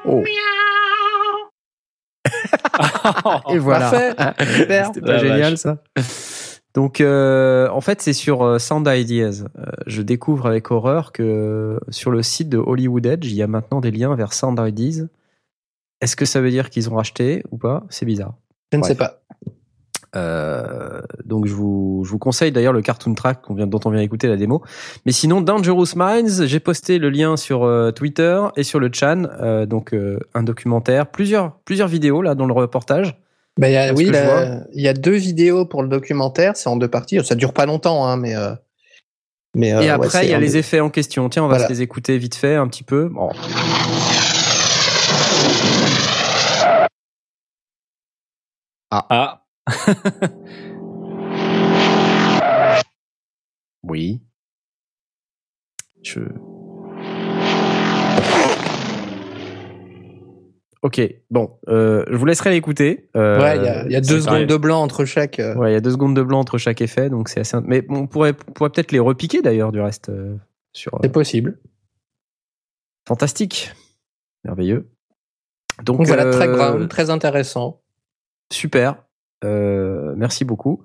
Oh. 0.06 0.24
Et 3.50 3.58
voilà. 3.58 3.92
C'était 4.30 5.02
pas 5.02 5.18
génial 5.18 5.58
ça 5.58 5.78
Donc 6.74 7.02
euh, 7.02 7.70
en 7.70 7.82
fait 7.82 8.02
c'est 8.02 8.14
sur 8.14 8.44
euh, 8.44 8.60
Sound 8.60 8.88
Ideas. 8.88 9.44
Euh, 9.58 9.66
je 9.88 10.02
découvre 10.02 10.46
avec 10.46 10.72
horreur 10.72 11.12
que 11.12 11.80
sur 11.90 12.12
le 12.12 12.24
site 12.24 12.50
de 12.50 12.58
Hollywood 12.58 13.06
Edge 13.06 13.26
il 13.26 13.36
y 13.36 13.42
a 13.42 13.48
maintenant 13.48 13.82
des 13.82 13.92
liens 13.92 14.16
vers 14.16 14.34
Sound 14.34 14.60
Ideas. 14.60 15.06
Est-ce 16.02 16.16
que 16.16 16.26
ça 16.26 16.42
veut 16.42 16.52
dire 16.52 16.70
qu'ils 16.70 16.90
ont 16.90 16.96
racheté 16.96 17.44
ou 17.52 17.58
pas? 17.58 17.84
C'est 17.90 18.06
bizarre. 18.06 18.36
Je 18.72 18.78
ne 18.78 18.84
sais 18.84 18.96
pas. 18.96 19.22
Euh, 20.18 21.02
donc 21.26 21.46
je 21.46 21.54
vous, 21.54 22.02
je 22.06 22.10
vous 22.12 22.18
conseille 22.18 22.52
d'ailleurs 22.52 22.74
le 22.74 22.82
cartoon 22.82 23.14
track 23.14 23.40
vient, 23.52 23.68
dont 23.68 23.80
on 23.86 23.92
vient 23.92 24.02
écouter 24.02 24.28
la 24.28 24.36
démo. 24.36 24.64
Mais 25.06 25.12
sinon, 25.12 25.42
Dangerous 25.42 25.96
Minds, 25.96 26.46
j'ai 26.46 26.60
posté 26.60 26.98
le 26.98 27.10
lien 27.10 27.38
sur 27.38 27.64
euh, 27.64 27.92
Twitter 27.92 28.42
et 28.56 28.64
sur 28.64 28.80
le 28.80 28.90
Chan, 28.92 29.24
euh, 29.42 29.66
donc 29.66 29.94
euh, 29.94 30.20
un 30.34 30.44
documentaire, 30.44 31.08
plusieurs, 31.08 31.54
plusieurs 31.66 31.88
vidéos 31.88 32.22
là 32.22 32.36
dans 32.36 32.48
le 32.48 32.54
reportage. 32.54 33.16
Bah, 33.60 33.70
il 33.70 33.74
y 33.74 33.78
a, 33.78 33.94
oui, 33.94 34.12
il 34.74 34.82
y 34.82 34.88
a 34.88 34.94
deux 34.94 35.16
vidéos 35.16 35.66
pour 35.66 35.82
le 35.82 35.90
documentaire. 35.90 36.56
C'est 36.56 36.70
en 36.70 36.76
deux 36.78 36.88
parties. 36.88 37.24
Ça 37.26 37.34
dure 37.36 37.54
pas 37.54 37.66
longtemps, 37.66 38.06
hein, 38.06 38.18
mais. 38.18 38.36
euh, 38.36 38.54
mais 39.56 39.74
euh, 39.74 39.82
et 39.82 39.90
après, 39.90 40.26
il 40.26 40.30
y 40.30 40.34
a 40.36 40.40
les 40.40 40.58
effets 40.58 40.80
en 40.80 40.92
question. 40.92 41.28
Tiens, 41.30 41.44
on 41.44 41.48
va 41.48 41.56
Voilà. 41.56 41.68
se 41.68 41.74
les 41.74 41.82
écouter 41.82 42.20
vite 42.20 42.36
fait 42.36 42.54
un 42.56 42.68
petit 42.68 42.84
peu. 42.84 43.10
Bon. 43.10 43.32
Ah, 48.92 49.47
Oui. 53.84 54.22
Je. 56.04 56.20
Ok, 60.84 61.02
bon, 61.32 61.58
euh, 61.70 62.06
je 62.10 62.16
vous 62.16 62.26
laisserai 62.26 62.52
l'écouter. 62.52 63.10
Euh, 63.16 63.42
Ouais, 63.42 63.58
il 63.58 63.64
y 63.64 63.68
a, 63.68 63.88
y 63.88 64.02
deux 64.02 64.22
secondes 64.22 64.46
de 64.46 64.58
blanc 64.58 64.82
entre 64.82 65.06
chaque. 65.06 65.40
euh, 65.40 65.56
Ouais, 65.56 65.72
il 65.72 65.74
y 65.74 65.78
a 65.78 65.82
deux 65.82 65.92
secondes 65.92 66.16
de 66.16 66.22
blanc 66.22 66.40
entre 66.40 66.58
chaque 66.58 66.82
effet, 66.82 67.10
donc 67.10 67.30
c'est 67.30 67.40
assez. 67.40 67.58
Mais 67.64 67.84
on 67.90 68.08
pourrait, 68.08 68.34
on 68.48 68.52
pourrait 68.52 68.70
peut-être 68.70 68.92
les 68.92 69.00
repiquer 69.00 69.42
d'ailleurs 69.42 69.72
du 69.72 69.82
reste. 69.82 70.12
sur. 70.74 70.98
C'est 71.02 71.12
possible. 71.12 71.58
fantastique, 73.08 73.72
merveilleux. 74.44 74.90
Donc, 75.84 75.98
Donc 75.98 76.08
voilà, 76.08 76.30
très 76.32 76.48
Brown, 76.48 76.88
très 76.88 77.10
intéressant. 77.10 77.82
super. 78.52 79.04
Euh, 79.44 80.14
merci 80.16 80.46
beaucoup. 80.46 80.84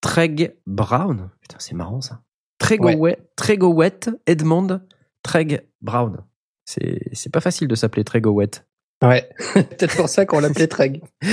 Treg 0.00 0.54
Brown. 0.66 1.30
Putain, 1.40 1.56
c'est 1.58 1.74
marrant 1.74 2.00
ça. 2.00 2.20
Tregowet, 2.58 3.18
Tregowet 3.36 4.00
Edmond 4.26 4.80
Treg 5.22 5.62
Brown. 5.80 6.24
C'est 6.64 7.00
c'est 7.12 7.32
pas 7.32 7.40
facile 7.40 7.68
de 7.68 7.74
s'appeler 7.74 8.04
Tregowet. 8.04 8.50
Ouais. 9.02 9.28
Peut-être 9.54 9.96
pour 9.96 10.08
ça 10.08 10.26
qu'on 10.26 10.40
l'appelait 10.40 10.66
Treg. 10.66 11.02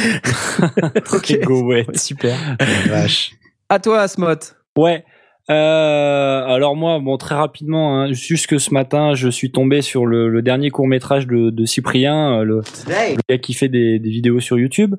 Ok. 1.11 1.39
Go, 1.43 1.73
Super. 1.93 2.37
Vache. 2.87 3.31
À 3.69 3.79
toi, 3.79 4.01
Asmot. 4.01 4.53
Ouais. 4.77 5.03
Euh, 5.49 6.43
alors 6.45 6.75
moi, 6.75 6.99
bon, 6.99 7.17
très 7.17 7.35
rapidement, 7.35 7.99
hein, 7.99 8.11
jusque 8.11 8.59
ce 8.59 8.73
matin, 8.73 9.13
je 9.13 9.29
suis 9.29 9.51
tombé 9.51 9.81
sur 9.81 10.05
le, 10.05 10.29
le 10.29 10.41
dernier 10.41 10.71
court 10.71 10.87
métrage 10.87 11.27
de, 11.27 11.51
de 11.51 11.65
Cyprien, 11.65 12.39
euh, 12.39 12.43
le, 12.43 12.61
le 12.87 13.17
gars 13.29 13.37
qui 13.37 13.53
fait 13.53 13.67
des, 13.67 13.99
des 13.99 14.09
vidéos 14.09 14.39
sur 14.39 14.57
YouTube. 14.57 14.95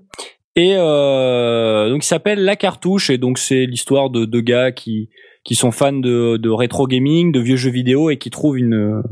Et 0.57 0.75
euh, 0.75 1.91
donc 1.91 2.05
il 2.05 2.07
s'appelle 2.07 2.43
La 2.43 2.57
Cartouche 2.57 3.11
et 3.11 3.19
donc 3.19 3.39
c'est 3.39 3.67
l'histoire 3.67 4.11
de 4.11 4.25
deux 4.25 4.41
gars 4.41 4.73
qui 4.73 5.11
qui 5.45 5.55
sont 5.55 5.71
fans 5.71 5.93
de, 5.93 6.39
de 6.39 6.51
rétro 6.51 6.89
gaming, 6.89 7.31
de 7.31 7.41
vieux 7.41 7.57
jeux 7.57 7.71
vidéo 7.71 8.11
et 8.11 8.17
qui 8.17 8.31
trouvent 8.31 8.59
une 8.59 9.03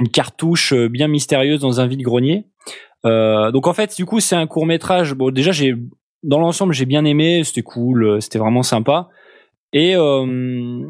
une 0.00 0.08
cartouche 0.08 0.74
bien 0.74 1.08
mystérieuse 1.08 1.60
dans 1.60 1.80
un 1.80 1.86
vide 1.86 2.02
grenier. 2.02 2.46
Euh, 3.06 3.50
donc 3.52 3.66
en 3.66 3.72
fait, 3.72 3.96
du 3.96 4.04
coup, 4.04 4.20
c'est 4.20 4.36
un 4.36 4.46
court 4.46 4.66
métrage. 4.66 5.14
Bon, 5.14 5.30
déjà 5.30 5.52
j'ai 5.52 5.74
dans 6.22 6.38
l'ensemble 6.38 6.72
j'ai 6.72 6.86
bien 6.86 7.04
aimé, 7.04 7.42
c'était 7.44 7.62
cool, 7.62 8.20
c'était 8.20 8.38
vraiment 8.38 8.62
sympa. 8.62 9.08
Et 9.72 9.94
euh, 9.96 10.86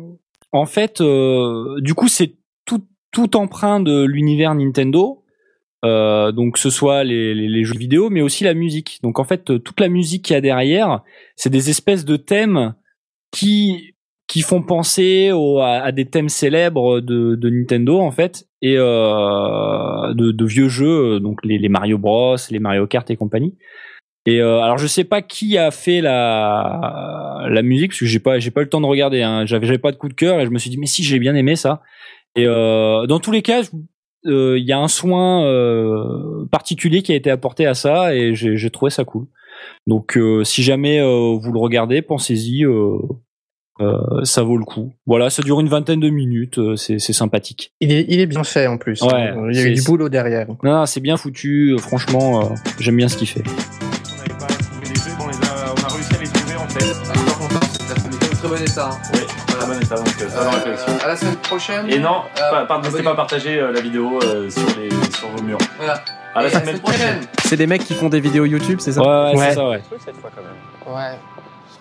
en 0.52 0.66
fait, 0.66 1.00
euh, 1.00 1.80
du 1.80 1.94
coup, 1.94 2.08
c'est 2.08 2.34
tout, 2.64 2.82
tout 3.12 3.36
emprunt 3.36 3.80
de 3.80 4.04
l'univers 4.04 4.54
Nintendo. 4.54 5.22
Euh, 5.85 6.33
donc, 6.33 6.59
ce 6.59 6.70
soit 6.70 7.05
les, 7.05 7.35
les, 7.35 7.49
les 7.49 7.65
jeux 7.65 7.77
vidéo, 7.77 8.09
mais 8.11 8.23
aussi 8.23 8.44
la 8.44 8.55
musique. 8.55 9.01
Donc, 9.02 9.19
en 9.19 9.25
fait, 9.25 9.62
toute 9.62 9.81
la 9.81 9.89
musique 9.89 10.25
qu'il 10.25 10.35
y 10.35 10.36
a 10.36 10.41
derrière, 10.41 11.02
c'est 11.36 11.51
des 11.51 11.70
espèces 11.70 12.05
de 12.05 12.17
thèmes 12.17 12.75
qui 13.31 13.94
qui 14.28 14.41
font 14.41 14.62
penser 14.62 15.31
au, 15.31 15.59
à, 15.59 15.73
à 15.73 15.93
des 15.93 16.07
thèmes 16.07 16.31
célèbres 16.31 17.01
de, 17.01 17.35
de 17.35 17.51
Nintendo 17.51 18.01
en 18.01 18.11
fait 18.11 18.47
et 18.62 18.77
euh, 18.78 20.15
de, 20.15 20.31
de 20.31 20.44
vieux 20.47 20.69
jeux, 20.69 21.20
donc 21.20 21.44
les, 21.44 21.59
les 21.59 21.69
Mario 21.69 21.99
Bros, 21.99 22.36
les 22.51 22.59
Mario 22.59 22.86
Kart 22.86 23.11
et 23.11 23.17
compagnie. 23.17 23.59
Et 24.25 24.41
euh, 24.41 24.61
alors 24.61 24.78
je 24.78 24.86
sais 24.86 25.05
pas 25.05 25.20
qui 25.20 25.59
a 25.59 25.70
fait 25.70 26.01
la 26.01 27.44
la 27.49 27.62
musique 27.62 27.91
parce 27.91 28.01
que 28.01 28.07
j'ai 28.07 28.20
pas 28.20 28.39
j'ai 28.39 28.52
pas 28.52 28.62
le 28.62 28.69
temps 28.69 28.81
de 28.81 28.86
regarder. 28.86 29.20
Hein. 29.23 29.44
J'avais 29.44 29.67
j'avais 29.67 29.78
pas 29.78 29.93
de 29.93 29.97
coup 29.97 30.09
de 30.09 30.15
cœur 30.15 30.41
et 30.41 30.47
je 30.47 30.51
me 30.51 30.59
suis 30.59 30.70
dit 30.70 30.78
mais 30.78 30.86
si 30.86 31.02
j'ai 31.02 31.19
bien 31.19 31.35
aimé 31.35 31.57
ça. 31.57 31.83
Et 32.35 32.47
euh, 32.47 33.07
dans 33.07 33.19
tous 33.19 33.33
les 33.33 33.43
cas, 33.43 33.62
euh, 33.62 33.67
il 34.25 34.65
y 34.65 34.73
a 34.73 34.78
un 34.78 34.89
soin 34.89 35.44
euh, 35.44 36.47
particulier 36.51 37.02
qui 37.02 37.12
a 37.12 37.17
été 37.17 37.31
apporté 37.31 37.67
à 37.67 37.75
ça 37.75 38.15
et 38.15 38.34
j'ai 38.34 38.70
trouvé 38.70 38.91
ça 38.91 39.05
cool. 39.05 39.26
Donc 39.86 40.17
euh, 40.17 40.44
si 40.44 40.62
jamais 40.62 41.01
euh, 41.01 41.36
vous 41.41 41.52
le 41.52 41.59
regardez, 41.59 42.02
pensez-y. 42.02 42.65
Euh, 42.65 42.99
euh, 43.81 44.23
ça 44.25 44.42
vaut 44.42 44.59
le 44.59 44.65
coup. 44.65 44.92
Voilà, 45.07 45.31
ça 45.31 45.42
dure 45.42 45.59
une 45.59 45.68
vingtaine 45.68 45.99
de 45.99 46.10
minutes, 46.10 46.59
euh, 46.59 46.76
c'est 46.76 46.99
sympathique. 46.99 47.73
Il 47.81 47.91
est, 47.91 48.05
il 48.07 48.20
est 48.20 48.26
bien 48.26 48.44
fait 48.44 48.67
en 48.67 48.76
plus. 48.76 49.01
Ouais, 49.02 49.33
il 49.51 49.57
y 49.57 49.60
a 49.60 49.65
eu 49.67 49.73
du 49.73 49.83
boulot 49.83 50.09
derrière. 50.10 50.47
Non, 50.62 50.73
non, 50.73 50.86
c'est 50.86 51.01
bien 51.01 51.17
foutu. 51.17 51.70
euh, 51.73 51.78
Franchement, 51.78 52.42
euh, 52.42 52.55
j'aime 52.78 52.97
bien 52.97 53.09
ce 53.09 53.17
qu'il 53.17 53.28
fait. 53.28 53.42
On 55.18 55.25
a, 55.25 55.89
réussi 55.89 56.15
à 56.15 56.18
les 56.20 56.26
trouver 56.28 56.57
en 56.57 56.68
fait. 56.68 56.92
Très 58.36 58.49
bon 58.49 58.62
état. 58.62 58.91
Oui, 59.15 59.20
très 59.65 59.74
bon 59.74 59.81
état, 59.81 59.94
donc 59.97 60.08
euh, 60.20 60.28
ça 60.28 60.39
va 60.39 60.44
dans 60.44 60.52
la 60.52 60.60
collection. 60.60 60.92
À 61.05 61.08
la 61.08 61.16
semaine 61.16 61.36
prochaine. 61.36 61.91
Et 61.91 61.99
non, 61.99 62.23
Euh, 62.41 62.60
n'hésitez 62.60 62.89
abonnez- 62.89 63.02
pas 63.05 63.10
à 63.12 63.15
partager 63.15 63.58
euh, 63.60 63.73
la 63.73 63.81
vidéo 63.81 64.18
euh, 64.23 64.50
sur, 64.50 64.62
les, 64.78 64.91
sur 65.16 65.28
vos 65.28 65.42
murs. 65.42 65.58
Voilà. 65.78 65.94
À 66.34 66.42
la 66.42 66.50
semaine 66.50 66.81
prochaine. 66.81 67.20
C'est 67.44 67.57
des 67.57 67.66
mecs 67.66 67.84
qui 67.84 67.94
font 67.94 68.08
des 68.08 68.20
vidéos 68.20 68.44
YouTube, 68.47 68.78
c'est 68.81 68.92
ça? 68.92 69.02
Ouais, 69.02 69.07
ouais, 69.34 69.39
Ouais. 69.39 69.49
c'est 69.50 69.55
ça, 69.55 69.68
ouais. 69.68 69.82
Ouais. 70.86 71.18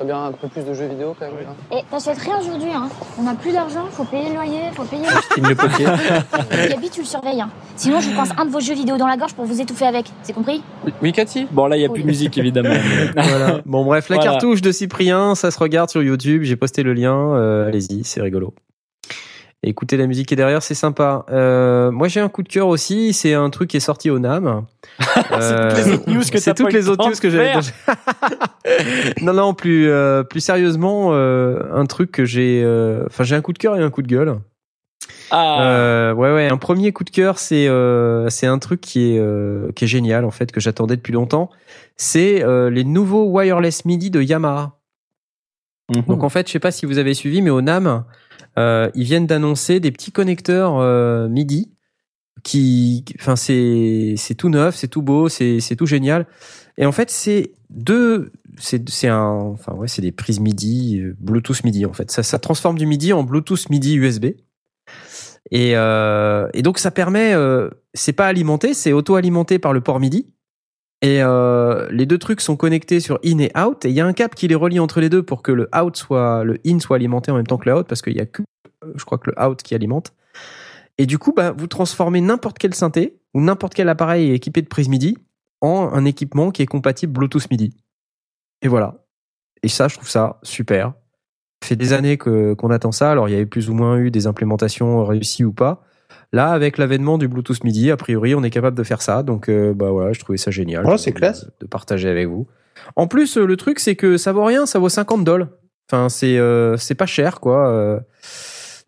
Serait 0.02 0.14
bien 0.14 0.26
un 0.26 0.32
peu 0.32 0.48
plus 0.48 0.64
de 0.66 0.74
jeux 0.74 0.88
vidéo 0.88 1.16
quand 1.20 1.26
même. 1.28 1.36
hein. 1.48 1.76
Et 1.78 1.84
t'achètes 1.92 2.18
rien 2.18 2.40
aujourd'hui, 2.40 2.72
hein. 2.74 2.90
On 3.20 3.24
n'a 3.24 3.36
plus 3.36 3.52
d'argent, 3.52 3.86
faut 3.92 4.04
payer 4.04 4.30
le 4.30 4.36
loyer, 4.36 4.62
faut 4.74 4.84
payer 4.84 5.04
le 5.04 5.52
le 5.52 6.70
Gabi, 6.70 6.90
tu 6.90 7.02
le 7.02 7.06
surveilles, 7.06 7.42
hein. 7.42 7.50
Sinon, 7.76 8.00
je 8.00 8.10
vous 8.10 8.16
coince 8.16 8.32
un 8.36 8.46
de 8.46 8.50
vos 8.50 8.60
jeux 8.60 8.74
vidéo 8.74 8.98
dans 8.98 9.06
la 9.06 9.16
gorge 9.18 9.34
pour 9.36 9.46
vous 9.46 9.62
étouffer 9.62 9.86
avec. 9.86 10.08
C'est 10.24 10.34
compris? 10.34 10.64
Oui, 11.04 11.12
Cathy? 11.12 11.46
Bon, 11.52 11.68
là, 11.68 11.78
il 11.78 11.82
y 11.84 11.86
a 11.86 11.90
plus 11.90 12.02
de 12.02 12.08
musique, 12.08 12.36
évidemment. 12.40 12.74
voilà. 13.16 13.62
Bon 13.66 13.86
bref, 13.86 14.10
la 14.10 14.16
Voilà. 14.16 14.32
cartouche 14.32 14.62
de 14.64 14.72
Cyprien, 14.72 15.36
ça 15.36 15.52
se 15.52 15.60
regarde 15.60 15.92
sur 15.92 16.02
YouTube. 16.02 16.42
J'ai 16.44 16.56
posté 16.56 16.82
le 16.82 16.94
lien. 16.94 17.36
euh, 17.36 17.68
Allez-y, 17.68 18.04
c'est 18.04 18.22
rigolo. 18.22 18.56
Et 19.64 19.69
écoutez 19.69 19.95
la 19.95 20.07
musique 20.07 20.27
qui 20.27 20.33
est 20.33 20.38
derrière, 20.38 20.64
c'est 20.64 20.73
sympa. 20.73 21.23
Euh, 21.30 21.91
moi, 21.91 22.07
j'ai 22.07 22.19
un 22.19 22.30
coup 22.30 22.41
de 22.41 22.49
cœur 22.49 22.67
aussi. 22.67 23.14
C'est 23.14 23.35
un 23.35 23.49
truc 23.51 23.69
qui 23.69 23.77
est 23.77 23.81
sorti 23.81 24.09
au 24.09 24.17
NAM. 24.19 24.65
Euh, 25.31 25.69
toutes 25.69 25.77
les 25.85 25.93
autres 25.93 26.09
news 26.09 26.22
que 26.31 26.40
c'est 26.40 26.53
toutes 26.53 26.73
les 26.73 26.81
le 26.81 26.90
autres 26.90 27.07
news 27.07 27.15
que 27.22 27.30
j'avais. 27.30 27.53
non, 29.22 29.33
non, 29.33 29.53
plus 29.53 29.90
euh, 29.90 30.23
plus 30.23 30.40
sérieusement, 30.40 31.09
euh, 31.14 31.59
un 31.73 31.85
truc 31.85 32.11
que 32.11 32.25
j'ai. 32.25 32.61
euh, 32.64 33.06
Enfin, 33.07 33.23
j'ai 33.23 33.35
un 33.35 33.41
coup 33.41 33.53
de 33.53 33.57
cœur 33.57 33.75
et 33.77 33.81
un 33.81 33.90
coup 33.90 34.01
de 34.01 34.07
gueule. 34.07 34.35
Ah, 35.31 35.64
Euh, 35.64 36.14
ouais, 36.14 36.33
ouais. 36.33 36.49
Un 36.49 36.57
premier 36.57 36.91
coup 36.91 37.03
de 37.03 37.09
cœur, 37.09 37.40
c'est 37.40 37.67
euh, 37.67 38.30
c'est 38.30 38.48
un 38.48 38.59
truc 38.59 38.81
qui 38.81 39.14
est 39.14 39.19
euh, 39.19 39.72
qui 39.75 39.85
est 39.85 39.88
génial 39.88 40.25
en 40.25 40.31
fait 40.31 40.51
que 40.51 40.59
j'attendais 40.59 40.95
depuis 40.98 41.14
longtemps. 41.14 41.49
C'est 41.98 42.43
euh, 42.43 42.69
les 42.69 42.83
nouveaux 42.83 43.25
wireless 43.25 43.85
MIDI 43.85 44.11
de 44.11 44.22
Yamaha. 44.22 44.77
Mhm. 45.93 46.03
Donc 46.07 46.23
en 46.23 46.30
fait, 46.30 46.48
je 46.48 46.51
sais 46.53 46.59
pas 46.59 46.72
si 46.72 46.85
vous 46.85 46.98
avez 46.98 47.14
suivi, 47.14 47.41
mais 47.41 47.49
au 47.49 47.61
NAM, 47.61 48.03
ils 48.58 49.04
viennent 49.04 49.28
d'annoncer 49.28 49.80
des 49.80 49.92
petits 49.92 50.12
connecteurs 50.12 50.78
euh, 50.78 51.28
MIDI 51.28 51.72
qui, 52.44 53.06
enfin 53.20 53.36
c'est 53.36 54.16
c'est 54.18 54.36
tout 54.36 54.50
neuf, 54.50 54.76
c'est 54.76 54.88
tout 54.88 55.02
beau, 55.02 55.30
c'est 55.30 55.60
c'est 55.60 55.76
tout 55.76 55.86
génial. 55.86 56.26
Et 56.78 56.86
en 56.86 56.92
fait, 56.92 57.10
c'est 57.10 57.52
deux, 57.70 58.32
c'est 58.58 58.90
c'est 58.90 59.08
un, 59.08 59.24
enfin 59.24 59.74
ouais, 59.74 59.88
c'est 59.88 60.02
des 60.02 60.12
prises 60.12 60.40
MIDI, 60.40 61.00
euh, 61.00 61.16
Bluetooth 61.20 61.64
MIDI 61.64 61.86
en 61.86 61.94
fait. 61.94 62.12
Ça 62.12 62.24
ça 62.24 62.40
transforme 62.40 62.78
du 62.78 62.86
MIDI 62.86 63.14
en 63.14 63.24
Bluetooth 63.24 63.70
MIDI 63.70 63.96
USB. 63.96 64.26
Et 65.52 65.76
euh, 65.76 66.48
et 66.54 66.62
donc 66.62 66.80
ça 66.80 66.92
permet, 66.92 67.34
euh, 67.34 67.70
c'est 67.94 68.14
pas 68.14 68.28
alimenté, 68.28 68.74
c'est 68.74 68.94
auto-alimenté 68.94 69.60
par 69.60 69.74
le 69.74 69.82
port 69.82 70.00
MIDI. 70.00 70.28
Et 71.02 71.24
euh, 71.24 71.90
les 71.92 72.06
deux 72.06 72.20
trucs 72.20 72.42
sont 72.42 72.56
connectés 72.56 73.00
sur 73.00 73.20
in 73.26 73.40
et 73.40 73.52
out, 73.58 73.86
et 73.86 73.90
il 73.90 73.96
y 73.96 74.02
a 74.02 74.06
un 74.06 74.14
câble 74.14 74.36
qui 74.36 74.48
les 74.48 74.56
relie 74.56 74.80
entre 74.80 75.02
les 75.02 75.10
deux 75.10 75.24
pour 75.24 75.42
que 75.42 75.52
le 75.52 75.68
out 75.76 75.96
soit, 75.98 76.44
le 76.44 76.60
in 76.66 76.80
soit 76.80 76.98
alimenté 76.98 77.32
en 77.32 77.36
même 77.36 77.48
temps 77.48 77.58
que 77.58 77.68
le 77.68 77.76
out, 77.76 77.88
parce 77.88 78.04
qu'il 78.04 78.16
y 78.16 78.20
a 78.20 78.28
que, 78.28 78.44
je 78.96 79.04
crois 79.04 79.18
que 79.18 79.32
le 79.32 79.44
out 79.44 79.64
qui 79.64 79.74
alimente. 79.74 80.14
Et 81.00 81.08
du 81.08 81.18
coup, 81.18 81.34
bah, 81.34 81.52
vous 81.58 81.66
transformez 81.66 82.22
n'importe 82.22 82.60
quel 82.60 82.76
synthé 82.76 83.20
ou 83.34 83.42
n'importe 83.42 83.74
quel 83.74 83.90
appareil 83.90 84.32
équipé 84.32 84.62
de 84.62 84.68
prise 84.68 84.90
MIDI 84.90 85.18
en 85.62 85.90
un 85.92 86.06
équipement 86.06 86.52
qui 86.52 86.62
est 86.62 86.68
compatible 86.68 87.14
Bluetooth 87.14 87.50
MIDI. 87.50 87.76
Et 88.62 88.68
voilà. 88.68 89.04
Et 89.64 89.68
ça, 89.68 89.88
je 89.88 89.96
trouve 89.96 90.10
ça 90.10 90.40
super. 90.44 90.94
Ça 91.64 91.70
fait 91.70 91.76
des 91.76 91.94
années 91.94 92.18
que 92.18 92.54
qu'on 92.54 92.70
attend 92.70 92.92
ça. 92.92 93.12
Alors, 93.12 93.30
il 93.30 93.32
y 93.32 93.36
avait 93.36 93.46
plus 93.46 93.70
ou 93.70 93.74
moins 93.74 93.98
eu 93.98 94.12
des 94.12 94.28
implémentations 94.28 95.04
réussies 95.06 95.46
ou 95.46 95.54
pas. 95.54 95.84
Là, 96.34 96.51
avec 96.51 96.77
l'avènement 96.77 97.18
du 97.18 97.27
Bluetooth 97.27 97.64
MIDI, 97.64 97.92
a 97.92 97.98
priori, 97.98 98.34
on 98.35 98.43
est 98.43 98.50
capable 98.50 98.77
de 98.77 98.84
faire 98.84 99.01
ça. 99.01 99.22
Donc, 99.24 99.50
euh, 99.50 99.74
bah 99.74 99.92
voilà, 99.92 100.14
je 100.14 100.19
trouvais 100.22 100.38
ça 100.38 100.50
génial. 100.51 100.85
Oh, 100.88 100.95
c'est 100.98 101.11
classe. 101.11 101.45
De, 101.45 101.51
de 101.61 101.66
partager 101.68 102.08
avec 102.10 102.27
vous. 102.27 102.48
En 102.95 103.08
plus, 103.08 103.38
euh, 103.38 103.45
le 103.45 103.58
truc, 103.58 103.80
c'est 103.80 103.95
que 103.98 104.16
ça 104.18 104.32
vaut 104.32 104.45
rien, 104.45 104.66
ça 104.66 104.80
vaut 104.80 104.88
50 104.90 105.24
dollars. 105.26 105.50
Enfin, 105.92 106.08
c'est 106.08 106.38
euh, 106.38 106.77
c'est 106.77 106.95
pas 106.95 107.06
cher, 107.06 107.42
quoi. 107.42 107.68
Euh, 107.69 108.00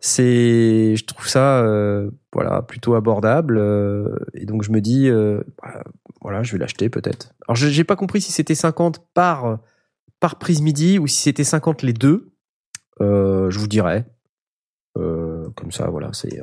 c'est, 0.00 0.96
je 0.96 1.04
trouve 1.04 1.26
ça, 1.28 1.60
euh, 1.62 2.10
voilà, 2.32 2.62
plutôt 2.62 2.94
abordable. 2.94 3.56
euh, 3.58 4.08
et 4.34 4.46
donc, 4.46 4.62
je 4.62 4.70
me 4.70 4.80
dis, 4.80 5.08
euh, 5.08 5.40
bah, 5.62 5.82
voilà, 6.22 6.42
je 6.42 6.52
vais 6.52 6.58
l'acheter 6.58 6.88
peut-être. 6.88 7.34
Alors, 7.46 7.56
je- 7.56 7.68
j'ai 7.68 7.84
pas 7.84 7.96
compris 7.96 8.20
si 8.20 8.32
c'était 8.32 8.54
50 8.54 9.00
par 9.14 9.58
par 10.20 10.38
prise 10.38 10.62
MIDI 10.62 10.98
ou 10.98 11.06
si 11.06 11.20
c'était 11.22 11.44
50 11.44 11.82
les 11.82 11.92
deux. 11.92 12.32
Euh, 13.02 13.50
je 13.50 13.58
vous 13.58 13.66
dirai. 13.66 14.04
Euh, 14.96 15.48
comme 15.56 15.72
ça, 15.72 15.88
voilà, 15.90 16.10
c'est. 16.12 16.40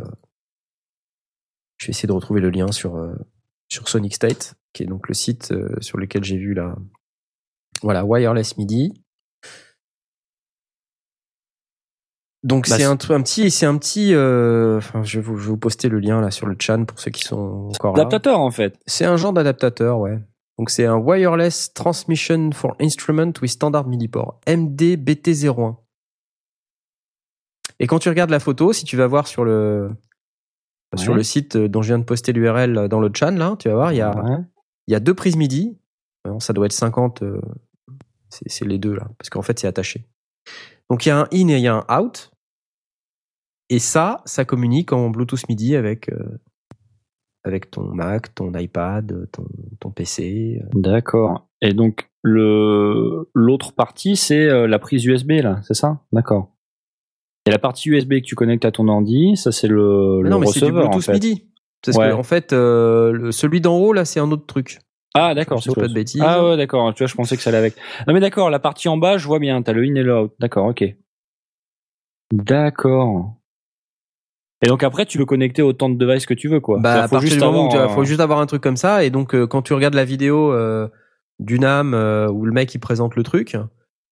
Je 1.82 1.88
vais 1.88 1.92
essayer 1.92 2.08
de 2.08 2.14
retrouver 2.14 2.42
le 2.42 2.52
lien 2.52 2.72
sur 2.72 2.96
euh, 2.96 3.16
sur 3.68 3.90
Sonic 3.90 4.14
State, 4.14 4.54
qui 4.72 4.84
est 4.84 4.86
donc 4.86 5.08
le 5.08 5.16
site 5.16 5.52
euh, 5.52 5.76
sur 5.82 5.98
lequel 5.98 6.24
j'ai 6.24 6.38
vu 6.38 6.54
la 6.54 6.76
voilà 7.82 8.06
wireless 8.06 8.58
MIDI. 8.58 8.94
Donc 12.44 12.70
Bah, 12.70 12.78
c'est 12.78 12.84
un, 12.84 12.96
petit 12.96 13.50
c'est 13.50 13.66
un 13.66 13.78
petit 13.78 14.14
euh, 14.14 14.78
enfin 14.78 15.04
je 15.04 15.20
vais 15.20 15.24
vous 15.24 15.38
je 15.38 15.44
vais 15.44 15.50
vous 15.50 15.58
poster 15.58 15.90
le 15.90 16.00
lien 16.00 16.22
là 16.22 16.30
sur 16.30 16.46
le 16.46 16.56
chat 16.60 16.78
pour 16.86 17.00
ceux 17.00 17.10
qui 17.10 17.24
sont 17.24 17.70
encore 17.74 17.96
là. 17.96 18.02
adaptateur 18.02 18.40
en 18.40 18.52
fait. 18.52 18.80
C'est 18.86 19.06
un 19.06 19.18
genre 19.18 19.34
d'adaptateur, 19.34 20.00
ouais. 20.00 20.20
Donc 20.60 20.70
c'est 20.70 20.86
un 20.86 20.98
wireless 20.98 21.74
transmission 21.74 22.52
for 22.52 22.76
instrument 22.80 23.34
with 23.42 23.50
standard 23.50 23.88
MIDI 23.88 24.08
port 24.08 24.40
MDBT01. 24.46 25.78
Et 27.80 27.88
quand 27.88 27.98
tu 27.98 28.10
regardes 28.10 28.30
la 28.30 28.40
photo, 28.40 28.72
si 28.72 28.86
tu 28.86 28.98
vas 28.98 29.08
voir 29.08 29.26
sur 29.26 29.44
le 29.44 29.90
sur 30.98 31.14
le 31.14 31.24
site 31.24 31.56
euh, 31.56 31.68
dont 31.70 31.82
je 31.82 31.88
viens 31.90 32.00
de 32.00 32.04
poster 32.04 32.34
l'URL 32.34 32.88
dans 32.90 33.00
le 33.00 33.10
chat 33.14 33.32
là, 33.32 33.56
tu 33.58 33.70
vas 33.70 33.76
voir, 33.76 33.94
il 33.94 33.98
y 33.98 34.02
a 34.02 34.16
Ouais. 34.16 34.38
il 34.88 34.92
y 34.92 34.96
a 34.96 35.00
deux 35.00 35.14
prises 35.14 35.38
MIDI. 35.38 35.78
Non, 36.28 36.40
ça 36.40 36.54
doit 36.54 36.66
être 36.66 36.72
50 36.74 37.22
euh, 37.24 37.42
c'est 38.30 38.66
les 38.66 38.78
deux 38.78 38.94
là 38.94 39.08
parce 39.18 39.30
qu'en 39.30 39.42
fait 39.42 39.58
c'est 39.60 39.68
attaché. 39.68 40.06
Donc 40.90 41.06
il 41.06 41.10
y 41.10 41.12
a 41.12 41.20
un 41.20 41.28
in 41.34 41.48
et 41.50 41.58
il 41.58 41.62
y 41.62 41.68
a 41.68 41.76
un 41.88 42.00
out. 42.00 42.32
Et 43.70 43.80
ça, 43.80 44.22
ça 44.26 44.44
communique 44.44 44.92
en 44.92 45.10
Bluetooth 45.10 45.48
MIDI 45.48 45.76
avec 45.78 46.10
euh, 46.10 46.42
avec 47.44 47.72
ton 47.72 47.84
Mac, 47.86 48.36
ton 48.36 48.54
iPad, 48.54 49.28
ton, 49.32 49.46
ton 49.80 49.90
PC. 49.92 50.62
D'accord. 50.74 51.48
Et 51.62 51.74
donc 51.74 52.10
l'autre 52.24 53.74
partie 53.74 54.16
c'est 54.16 54.48
euh, 54.48 54.68
la 54.68 54.78
prise 54.78 55.06
USB 55.06 55.32
là, 55.42 55.60
c'est 55.64 55.74
ça? 55.74 56.02
D'accord. 56.12 56.51
Et 57.48 57.52
la 57.52 57.58
partie 57.60 57.90
USB 57.90 58.16
que 58.20 58.26
tu 58.26 58.36
connectes 58.36 58.66
à 58.66 58.72
ton 58.72 58.88
ordi, 58.88 59.36
ça 59.36 59.52
c'est 59.52 59.68
le, 59.68 60.22
le 60.22 60.30
non, 60.30 60.40
mais 60.40 60.46
c'est 60.48 60.60
du 60.60 60.66
receveur 60.66 60.86
en 60.86 60.90
Bluetooth 60.90 61.06
fait. 61.06 61.14
MIDI. 61.14 61.48
Parce 61.84 61.98
Ouais. 61.98 62.10
que 62.10 62.14
en 62.14 62.22
fait, 62.24 62.54
euh, 62.54 63.12
le- 63.12 63.32
celui 63.32 63.62
d'en 63.62 63.78
haut 63.78 63.94
là, 63.94 64.06
c'est 64.06 64.20
un 64.20 64.30
autre 64.32 64.46
truc. 64.46 64.78
Ah 65.16 65.34
d'accord, 65.34 65.62
c'est 65.62 65.74
pas 65.76 65.88
de 65.88 65.94
bêtises. 65.94 66.22
Ah 66.24 66.46
ouais, 66.46 66.56
d'accord. 66.56 66.94
Tu 66.94 67.00
vois, 67.04 67.08
je 67.08 67.16
pensais 67.16 67.36
que 67.36 67.42
ça 67.44 67.50
allait 67.50 67.58
avec. 67.58 67.76
Non 68.08 68.14
mais 68.14 68.20
d'accord, 68.20 68.50
la 68.52 68.60
partie 68.60 68.88
en 68.90 68.98
bas, 68.98 69.18
je 69.18 69.26
vois 69.28 69.40
bien. 69.40 69.62
T'as 69.64 69.74
le 69.74 69.82
in 69.84 69.96
et 69.96 70.04
le 70.04 70.16
out. 70.18 70.34
D'accord, 70.40 70.68
ok. 70.68 70.84
D'accord. 72.32 73.36
Et 74.64 74.68
donc 74.68 74.84
après, 74.84 75.06
tu 75.08 75.18
peux 75.18 75.26
connecter 75.26 75.64
autant 75.64 75.90
de 75.90 75.96
devices 75.96 76.28
que 76.28 76.36
tu 76.36 76.48
veux, 76.48 76.60
quoi. 76.60 76.78
Bah, 76.80 77.04
à 77.04 77.06
où 77.08 77.20
tu 77.20 77.42
avoir 77.44 77.76
un- 77.76 77.90
faut 77.90 78.04
juste 78.04 78.20
avoir 78.22 78.40
un 78.40 78.46
truc 78.46 78.62
comme 78.62 78.78
ça. 78.78 79.04
Et 79.04 79.10
donc, 79.10 79.34
euh, 79.34 79.48
quand 79.48 79.64
tu 79.64 79.74
regardes 79.74 79.96
la 79.96 80.06
vidéo 80.06 80.54
euh, 80.54 80.88
d'une 81.40 81.66
âme 81.66 81.94
euh, 81.96 82.30
où 82.30 82.46
le 82.46 82.52
mec 82.54 82.74
il 82.76 82.80
présente 82.80 83.16
le 83.16 83.24
truc, 83.24 83.58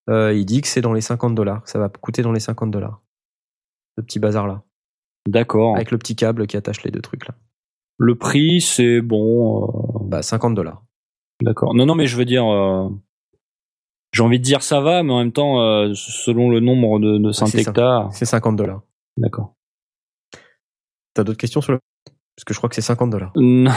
il 0.09 0.45
dit 0.45 0.61
que 0.61 0.67
c'est 0.67 0.81
dans 0.81 0.93
les 0.93 1.01
50 1.01 1.35
dollars. 1.35 1.61
Ça 1.65 1.77
va 1.77 1.87
coûter 1.89 2.23
dans 2.23 2.31
les 2.31 2.39
50 2.39 2.71
dollars. 2.71 2.99
Ce 3.99 4.01
petit 4.01 4.19
bazar 4.19 4.47
là. 4.47 4.63
D'accord. 5.27 5.75
Avec 5.75 5.91
le 5.91 5.97
petit 5.97 6.15
câble 6.15 6.47
qui 6.47 6.55
attache 6.55 6.83
les 6.83 6.91
deux 6.91 7.01
trucs 7.01 7.27
là. 7.27 7.35
Le 7.97 8.15
prix, 8.15 8.61
c'est 8.61 9.01
bon. 9.01 9.65
euh, 9.65 9.99
Bah, 10.07 10.21
50 10.21 10.55
dollars. 10.55 10.85
D'accord. 11.41 11.75
Non, 11.75 11.85
non, 11.85 11.95
mais 11.95 12.07
je 12.07 12.15
veux 12.15 12.23
dire, 12.23 12.45
euh, 12.47 12.87
j'ai 14.13 14.23
envie 14.23 14.39
de 14.39 14.43
dire 14.43 14.63
ça 14.63 14.79
va, 14.79 15.03
mais 15.03 15.11
en 15.11 15.17
même 15.19 15.33
temps, 15.33 15.59
euh, 15.61 15.91
selon 15.95 16.49
le 16.49 16.61
nombre 16.61 16.99
de, 16.99 17.17
de. 17.17 17.31
Syntecta. 17.33 18.07
C'est 18.13 18.23
50 18.23 18.55
dollars. 18.55 18.83
D'accord. 19.17 19.53
T'as 21.13 21.25
d'autres 21.25 21.37
questions 21.37 21.59
sur 21.59 21.73
le. 21.73 21.79
Parce 22.37 22.45
que 22.45 22.53
je 22.53 22.59
crois 22.59 22.69
que 22.69 22.75
c'est 22.75 22.81
50 22.81 23.09
dollars. 23.09 23.33
Non. 23.35 23.71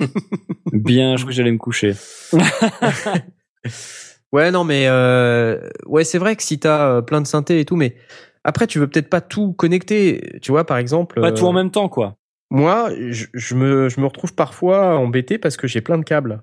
Bien, 0.74 1.16
je 1.16 1.22
crois 1.22 1.30
que 1.30 1.36
j'allais 1.36 1.52
me 1.52 1.56
coucher. 1.58 1.94
Ouais, 4.30 4.50
non, 4.50 4.62
mais 4.62 4.90
ouais, 5.86 6.04
c'est 6.04 6.18
vrai 6.18 6.36
que 6.36 6.42
si 6.42 6.58
t'as 6.60 7.00
plein 7.00 7.22
de 7.22 7.26
synthés 7.26 7.60
et 7.60 7.64
tout, 7.64 7.76
mais 7.76 7.96
après, 8.48 8.66
tu 8.66 8.78
veux 8.78 8.88
peut-être 8.88 9.10
pas 9.10 9.20
tout 9.20 9.52
connecter. 9.52 10.38
Tu 10.40 10.52
vois, 10.52 10.64
par 10.64 10.78
exemple. 10.78 11.20
Pas 11.20 11.32
tout 11.32 11.44
en 11.44 11.50
euh, 11.50 11.54
même 11.54 11.70
temps, 11.70 11.90
quoi. 11.90 12.16
Moi, 12.50 12.90
je, 13.10 13.26
je 13.34 13.54
me, 13.54 13.90
je 13.90 14.00
me 14.00 14.06
retrouve 14.06 14.34
parfois 14.34 14.96
embêté 14.96 15.36
parce 15.36 15.58
que 15.58 15.66
j'ai 15.66 15.82
plein 15.82 15.98
de 15.98 16.02
câbles. 16.02 16.42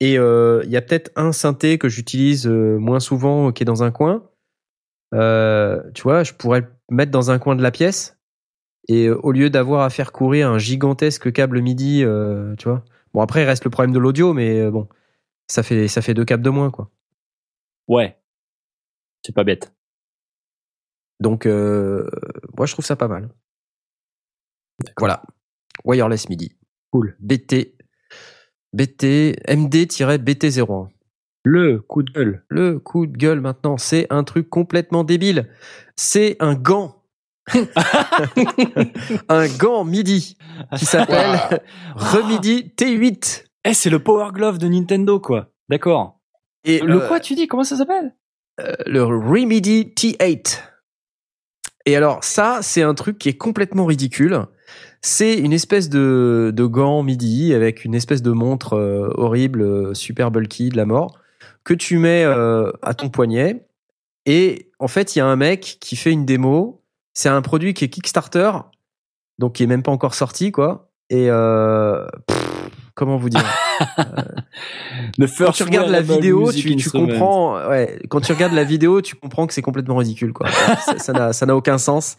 Et 0.00 0.18
euh, 0.18 0.62
il 0.64 0.70
y 0.70 0.76
a 0.76 0.82
peut-être 0.82 1.12
un 1.14 1.30
synthé 1.30 1.78
que 1.78 1.88
j'utilise 1.88 2.48
euh, 2.48 2.76
moins 2.78 2.98
souvent, 2.98 3.48
euh, 3.48 3.52
qui 3.52 3.62
est 3.62 3.64
dans 3.66 3.84
un 3.84 3.92
coin. 3.92 4.28
Euh, 5.14 5.80
tu 5.94 6.02
vois, 6.02 6.24
je 6.24 6.32
pourrais 6.32 6.62
le 6.62 6.66
mettre 6.90 7.12
dans 7.12 7.30
un 7.30 7.38
coin 7.38 7.54
de 7.54 7.62
la 7.62 7.70
pièce. 7.70 8.18
Et 8.88 9.06
euh, 9.06 9.16
au 9.22 9.30
lieu 9.30 9.50
d'avoir 9.50 9.82
à 9.82 9.90
faire 9.90 10.10
courir 10.10 10.50
un 10.50 10.58
gigantesque 10.58 11.32
câble 11.32 11.62
MIDI, 11.62 12.02
euh, 12.02 12.56
tu 12.56 12.68
vois. 12.68 12.84
Bon, 13.12 13.20
après, 13.20 13.42
il 13.42 13.46
reste 13.46 13.64
le 13.64 13.70
problème 13.70 13.94
de 13.94 14.00
l'audio, 14.00 14.32
mais 14.32 14.58
euh, 14.58 14.72
bon, 14.72 14.88
ça 15.46 15.62
fait, 15.62 15.86
ça 15.86 16.02
fait 16.02 16.14
deux 16.14 16.24
câbles 16.24 16.42
de 16.42 16.50
moins, 16.50 16.72
quoi. 16.72 16.90
Ouais. 17.86 18.18
C'est 19.22 19.34
pas 19.34 19.44
bête. 19.44 19.72
Donc, 21.24 21.46
euh, 21.46 22.06
moi, 22.54 22.66
je 22.66 22.74
trouve 22.74 22.84
ça 22.84 22.96
pas 22.96 23.08
mal. 23.08 23.30
Voilà. 24.98 25.22
Wireless 25.82 26.28
MIDI. 26.28 26.54
Cool. 26.92 27.16
BT. 27.18 27.74
BT. 28.74 29.40
MD-BT01. 29.48 30.88
Le 31.42 31.80
coup 31.80 32.02
de 32.02 32.12
gueule. 32.12 32.44
Le 32.50 32.78
coup 32.78 33.06
de 33.06 33.16
gueule 33.16 33.40
maintenant, 33.40 33.78
c'est 33.78 34.06
un 34.10 34.22
truc 34.22 34.50
complètement 34.50 35.02
débile. 35.02 35.48
C'est 35.96 36.36
un 36.40 36.54
gant. 36.54 37.02
un 39.30 39.48
gant 39.56 39.84
MIDI 39.84 40.36
qui 40.76 40.84
s'appelle 40.84 41.62
Remidi 41.94 42.70
T8. 42.76 43.46
Eh, 43.64 43.72
c'est 43.72 43.88
le 43.88 43.98
Power 43.98 44.28
Glove 44.32 44.58
de 44.58 44.68
Nintendo, 44.68 45.20
quoi. 45.20 45.54
D'accord. 45.70 46.20
Et 46.64 46.80
Le 46.80 47.02
euh, 47.02 47.08
quoi, 47.08 47.18
tu 47.18 47.34
dis? 47.34 47.46
Comment 47.46 47.64
ça 47.64 47.78
s'appelle? 47.78 48.14
Euh, 48.60 48.74
le 48.84 49.02
Remedy 49.04 49.84
T8. 49.96 50.73
Et 51.86 51.96
alors 51.96 52.24
ça, 52.24 52.58
c'est 52.62 52.82
un 52.82 52.94
truc 52.94 53.18
qui 53.18 53.28
est 53.28 53.36
complètement 53.36 53.84
ridicule. 53.86 54.46
C'est 55.02 55.36
une 55.36 55.52
espèce 55.52 55.90
de, 55.90 56.50
de 56.54 56.64
gant 56.64 57.02
midi 57.02 57.52
avec 57.52 57.84
une 57.84 57.94
espèce 57.94 58.22
de 58.22 58.30
montre 58.30 58.74
euh, 58.74 59.10
horrible, 59.16 59.60
euh, 59.60 59.94
super 59.94 60.30
bulky 60.30 60.70
de 60.70 60.76
la 60.78 60.86
mort, 60.86 61.18
que 61.62 61.74
tu 61.74 61.98
mets 61.98 62.24
euh, 62.24 62.72
à 62.82 62.94
ton 62.94 63.10
poignet. 63.10 63.66
Et 64.24 64.70
en 64.78 64.88
fait, 64.88 65.14
il 65.14 65.18
y 65.18 65.22
a 65.22 65.26
un 65.26 65.36
mec 65.36 65.76
qui 65.80 65.96
fait 65.96 66.10
une 66.10 66.24
démo. 66.24 66.82
C'est 67.12 67.28
un 67.28 67.42
produit 67.42 67.74
qui 67.74 67.84
est 67.84 67.90
Kickstarter, 67.90 68.52
donc 69.38 69.54
qui 69.56 69.62
est 69.62 69.66
même 69.66 69.82
pas 69.82 69.92
encore 69.92 70.14
sorti, 70.14 70.52
quoi. 70.52 70.90
Et 71.10 71.26
euh, 71.28 72.06
pff, 72.26 72.70
comment 72.94 73.18
vous 73.18 73.28
dire? 73.28 73.44
The 75.18 75.26
quand 75.38 75.52
tu 75.52 75.62
regardes 75.62 75.90
la 75.90 76.00
vidéo, 76.00 76.50
tu, 76.52 76.90
comprends. 76.90 77.68
Ouais, 77.68 77.98
quand 78.08 78.20
tu 78.20 78.32
regardes 78.32 78.52
la 78.52 78.64
vidéo, 78.64 79.00
tu 79.00 79.14
comprends 79.14 79.46
que 79.46 79.54
c'est 79.54 79.62
complètement 79.62 79.96
ridicule, 79.96 80.32
quoi. 80.32 80.48
ça 80.50 80.98
ça 80.98 81.12
n'a 81.12 81.32
ça 81.32 81.46
n'a 81.46 81.56
aucun 81.56 81.78
sens. 81.78 82.16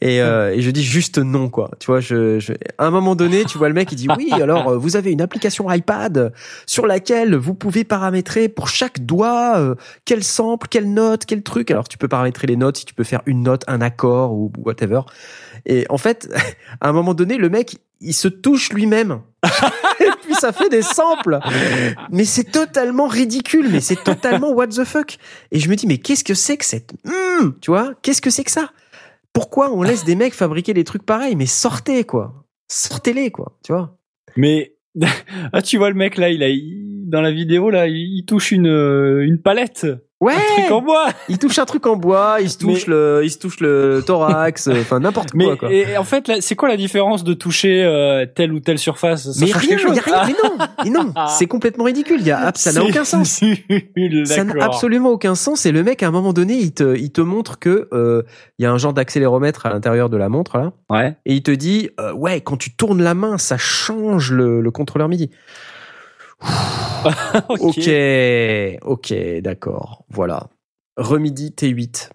Et, 0.00 0.20
euh, 0.20 0.54
et 0.54 0.60
je 0.60 0.70
dis 0.70 0.84
juste 0.84 1.18
non, 1.18 1.48
quoi. 1.48 1.70
Tu 1.78 1.86
vois, 1.86 2.00
je, 2.00 2.38
je, 2.38 2.52
à 2.78 2.86
un 2.86 2.90
moment 2.90 3.14
donné, 3.14 3.44
tu 3.44 3.58
vois 3.58 3.68
le 3.68 3.74
mec, 3.74 3.90
il 3.92 3.96
dit 3.96 4.08
oui. 4.16 4.30
Alors, 4.32 4.68
euh, 4.68 4.78
vous 4.78 4.96
avez 4.96 5.10
une 5.10 5.20
application 5.20 5.70
iPad 5.70 6.32
sur 6.66 6.86
laquelle 6.86 7.34
vous 7.34 7.54
pouvez 7.54 7.84
paramétrer 7.84 8.48
pour 8.48 8.68
chaque 8.68 9.00
doigt 9.00 9.58
euh, 9.58 9.74
quel 10.04 10.22
sample, 10.22 10.68
quelle 10.68 10.92
note, 10.92 11.24
quel 11.26 11.42
truc. 11.42 11.70
Alors, 11.70 11.88
tu 11.88 11.98
peux 11.98 12.08
paramétrer 12.08 12.46
les 12.46 12.56
notes 12.56 12.78
si 12.78 12.84
tu 12.84 12.94
peux 12.94 13.04
faire 13.04 13.22
une 13.26 13.42
note, 13.42 13.64
un 13.66 13.80
accord 13.80 14.32
ou 14.32 14.52
whatever. 14.58 15.00
Et 15.66 15.86
en 15.88 15.98
fait, 15.98 16.28
à 16.80 16.88
un 16.88 16.92
moment 16.92 17.14
donné, 17.14 17.36
le 17.36 17.48
mec, 17.48 17.78
il 18.00 18.14
se 18.14 18.28
touche 18.28 18.72
lui-même. 18.72 19.20
Ça 20.38 20.52
fait 20.52 20.68
des 20.68 20.82
samples. 20.82 21.38
Mais 22.10 22.24
c'est 22.24 22.44
totalement 22.44 23.06
ridicule, 23.06 23.68
mais 23.70 23.80
c'est 23.80 24.02
totalement 24.02 24.50
what 24.50 24.68
the 24.68 24.84
fuck. 24.84 25.18
Et 25.50 25.58
je 25.58 25.68
me 25.68 25.76
dis, 25.76 25.86
mais 25.86 25.98
qu'est-ce 25.98 26.24
que 26.24 26.34
c'est 26.34 26.56
que 26.56 26.64
cette... 26.64 26.92
Hmm, 27.04 27.50
tu 27.60 27.70
vois, 27.70 27.94
qu'est-ce 28.02 28.22
que 28.22 28.30
c'est 28.30 28.44
que 28.44 28.50
ça? 28.50 28.70
Pourquoi 29.32 29.72
on 29.72 29.82
laisse 29.82 30.04
des 30.04 30.16
mecs 30.16 30.34
fabriquer 30.34 30.74
des 30.74 30.84
trucs 30.84 31.04
pareils? 31.04 31.36
Mais 31.36 31.46
sortez, 31.46 32.04
quoi. 32.04 32.44
Sortez-les, 32.68 33.30
quoi. 33.30 33.58
Tu 33.64 33.72
vois 33.72 33.96
Mais 34.36 34.74
ah, 35.52 35.62
tu 35.62 35.78
vois 35.78 35.90
le 35.90 35.96
mec 35.96 36.16
là, 36.16 36.28
il 36.30 36.42
a 36.42 36.48
dans 37.06 37.20
la 37.20 37.30
vidéo 37.30 37.70
là, 37.70 37.86
il, 37.86 38.18
il 38.18 38.24
touche 38.24 38.52
une 38.52 38.68
euh, 38.68 39.24
une 39.24 39.40
palette. 39.40 39.86
Ouais 40.20 40.34
Un 40.34 40.62
truc 40.62 40.72
en 40.72 40.82
bois. 40.82 41.06
Il 41.28 41.38
touche 41.38 41.58
un 41.60 41.64
truc 41.64 41.86
en 41.86 41.94
bois, 41.94 42.38
il 42.40 42.50
se 42.50 42.58
touche, 42.58 42.86
le, 42.88 43.20
il 43.22 43.30
se 43.30 43.38
touche 43.38 43.60
le 43.60 44.02
thorax, 44.04 44.66
euh, 44.66 44.80
enfin 44.80 44.98
n'importe 44.98 45.32
Mais 45.34 45.44
quoi, 45.44 45.56
quoi. 45.56 45.72
et, 45.72 45.96
en 45.96 46.02
fait, 46.02 46.28
c'est 46.40 46.56
quoi 46.56 46.68
la 46.68 46.76
différence 46.76 47.22
de 47.22 47.34
toucher 47.34 47.84
euh, 47.84 48.26
telle 48.26 48.52
ou 48.52 48.58
telle 48.58 48.80
surface? 48.80 49.30
Ça 49.30 49.44
Mais 49.46 49.52
rien, 49.52 49.78
chose 49.78 49.94
y 49.94 49.98
a 50.00 50.02
rien, 50.02 50.22
mais 50.26 50.34
non, 50.42 50.66
mais 50.84 50.90
non, 50.90 51.14
c'est 51.28 51.46
complètement 51.46 51.84
ridicule. 51.84 52.16
Il 52.20 52.26
y 52.26 52.32
a, 52.32 52.50
ça 52.56 52.72
n'a 52.72 52.82
aucun 52.82 53.04
sens. 53.04 53.40
nul, 53.42 54.26
Ça 54.26 54.42
n'a 54.42 54.64
absolument 54.64 55.10
aucun 55.10 55.36
sens. 55.36 55.66
Et 55.66 55.70
le 55.72 55.84
mec, 55.84 56.02
à 56.02 56.08
un 56.08 56.10
moment 56.10 56.32
donné, 56.32 56.54
il 56.54 56.72
te, 56.72 56.96
il 56.96 57.12
te 57.12 57.20
montre 57.20 57.60
que 57.60 57.88
euh, 57.92 58.22
il 58.58 58.64
y 58.64 58.66
a 58.66 58.72
un 58.72 58.78
genre 58.78 58.92
d'accéléromètre 58.94 59.66
à 59.66 59.70
l'intérieur 59.70 60.08
de 60.10 60.16
la 60.16 60.28
montre 60.28 60.58
là, 60.58 60.72
Ouais. 60.90 61.14
et 61.26 61.34
il 61.34 61.42
te 61.44 61.52
dit, 61.52 61.90
euh, 62.00 62.12
ouais, 62.12 62.40
quand 62.40 62.56
tu 62.56 62.72
tournes 62.74 63.02
la 63.04 63.14
main, 63.14 63.38
ça 63.38 63.56
change 63.56 64.32
le, 64.32 64.60
le 64.62 64.70
contrôleur 64.72 65.08
MIDI. 65.08 65.30
Ok, 67.48 67.90
ok, 68.82 69.14
d'accord, 69.42 70.04
voilà. 70.10 70.48
Remidi 70.96 71.50
T8. 71.50 72.10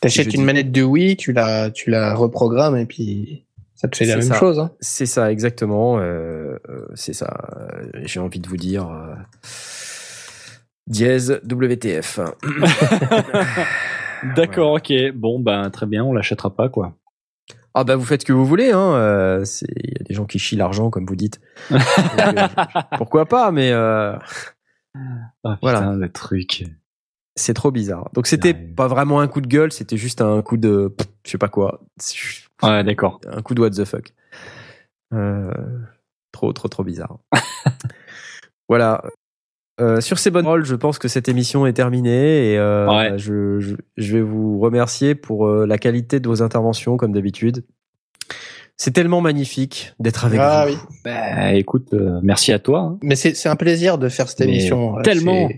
T'achètes 0.00 0.26
une 0.26 0.40
dis- 0.40 0.44
manette 0.44 0.72
de 0.72 0.82
Wii, 0.82 1.16
tu 1.16 1.32
la, 1.32 1.70
tu 1.70 1.90
la 1.90 2.14
reprogrammes 2.14 2.76
et 2.76 2.86
puis 2.86 3.44
ça 3.74 3.88
te 3.88 3.96
fait 3.96 4.04
la 4.06 4.16
même 4.16 4.24
ça. 4.28 4.38
chose. 4.38 4.58
Hein. 4.58 4.70
C'est 4.80 5.06
ça, 5.06 5.30
exactement. 5.32 5.98
euh, 5.98 6.56
euh, 6.68 6.86
c'est 6.94 7.12
ça. 7.12 7.48
euh, 7.56 7.88
J'ai 8.04 8.20
envie 8.20 8.40
de 8.40 8.48
vous 8.48 8.56
dire. 8.56 8.88
euh, 8.90 9.14
dièse 10.86 11.40
WTF. 11.50 12.20
D'accord, 14.36 14.72
ok. 14.74 14.92
Bon, 15.14 15.38
ben 15.40 15.70
très 15.70 15.86
bien, 15.86 16.04
on 16.04 16.12
l'achètera 16.12 16.54
pas 16.54 16.68
quoi. 16.68 16.94
Ah 17.74 17.84
bah 17.84 17.96
vous 17.96 18.04
faites 18.04 18.22
ce 18.22 18.26
que 18.26 18.32
vous 18.32 18.46
voulez. 18.46 18.70
Hein. 18.72 18.94
euh, 18.94 19.44
c'est- 19.44 19.66
Il 19.76 19.90
y 19.90 20.00
a 20.00 20.04
des 20.04 20.14
gens 20.14 20.24
qui 20.24 20.38
chient 20.38 20.56
l'argent, 20.56 20.90
comme 20.90 21.04
vous 21.06 21.16
dites. 21.16 21.40
Donc, 21.70 21.80
euh, 21.80 22.46
pourquoi 22.96 23.26
pas 23.26 23.50
Mais 23.52 23.70
euh, 23.72 24.16
Ah, 25.44 25.58
Voilà. 25.62 25.80
putain, 25.80 25.92
le 25.96 26.10
truc. 26.10 26.64
c'est 27.34 27.52
trop 27.54 27.70
bizarre. 27.70 28.08
Donc 28.14 28.26
c'était 28.26 28.54
pas 28.54 28.88
vraiment 28.88 29.20
un 29.20 29.28
coup 29.28 29.42
de 29.42 29.46
gueule, 29.46 29.70
c'était 29.72 29.98
juste 29.98 30.22
un 30.22 30.40
coup 30.40 30.56
de, 30.56 30.94
je 31.24 31.30
sais 31.32 31.36
pas 31.38 31.48
quoi, 31.48 31.82
Ouais, 32.62 32.82
d'accord. 32.82 33.20
un 33.30 33.42
coup 33.42 33.54
de 33.54 33.60
what 33.60 33.70
the 33.70 33.84
fuck. 33.84 34.14
Trop, 36.32 36.52
trop, 36.54 36.68
trop 36.68 36.82
bizarre. 36.84 37.18
voilà. 38.68 39.02
Euh, 39.80 40.00
sur 40.00 40.18
ces 40.18 40.30
bonnes 40.30 40.44
paroles, 40.44 40.64
je 40.64 40.74
pense 40.74 40.98
que 40.98 41.06
cette 41.08 41.28
émission 41.28 41.66
est 41.66 41.74
terminée 41.74 42.52
et 42.52 42.58
euh, 42.58 42.88
Ouais. 42.88 43.18
je, 43.18 43.60
je, 43.60 43.74
je 43.98 44.16
vais 44.16 44.22
vous 44.22 44.58
remercier 44.58 45.14
pour 45.14 45.46
euh, 45.46 45.66
la 45.66 45.76
qualité 45.76 46.18
de 46.18 46.28
vos 46.28 46.42
interventions, 46.42 46.96
comme 46.96 47.12
d'habitude. 47.12 47.64
C'est 48.78 48.90
tellement 48.92 49.20
magnifique 49.20 49.94
d'être 50.00 50.24
avec 50.24 50.40
Ah 50.42 50.66
vous. 50.66 50.72
oui. 50.74 50.78
Bah, 51.04 51.52
écoute, 51.54 51.92
euh, 51.94 52.20
merci 52.22 52.52
à 52.52 52.58
toi. 52.58 52.80
hein. 52.80 52.98
Mais 53.02 53.16
c'est 53.16 53.34
c'est 53.34 53.48
un 53.48 53.56
plaisir 53.56 53.98
de 53.98 54.08
faire 54.08 54.28
cette 54.28 54.40
Mais 54.40 54.46
émission. 54.48 54.96
tellement. 55.02 55.48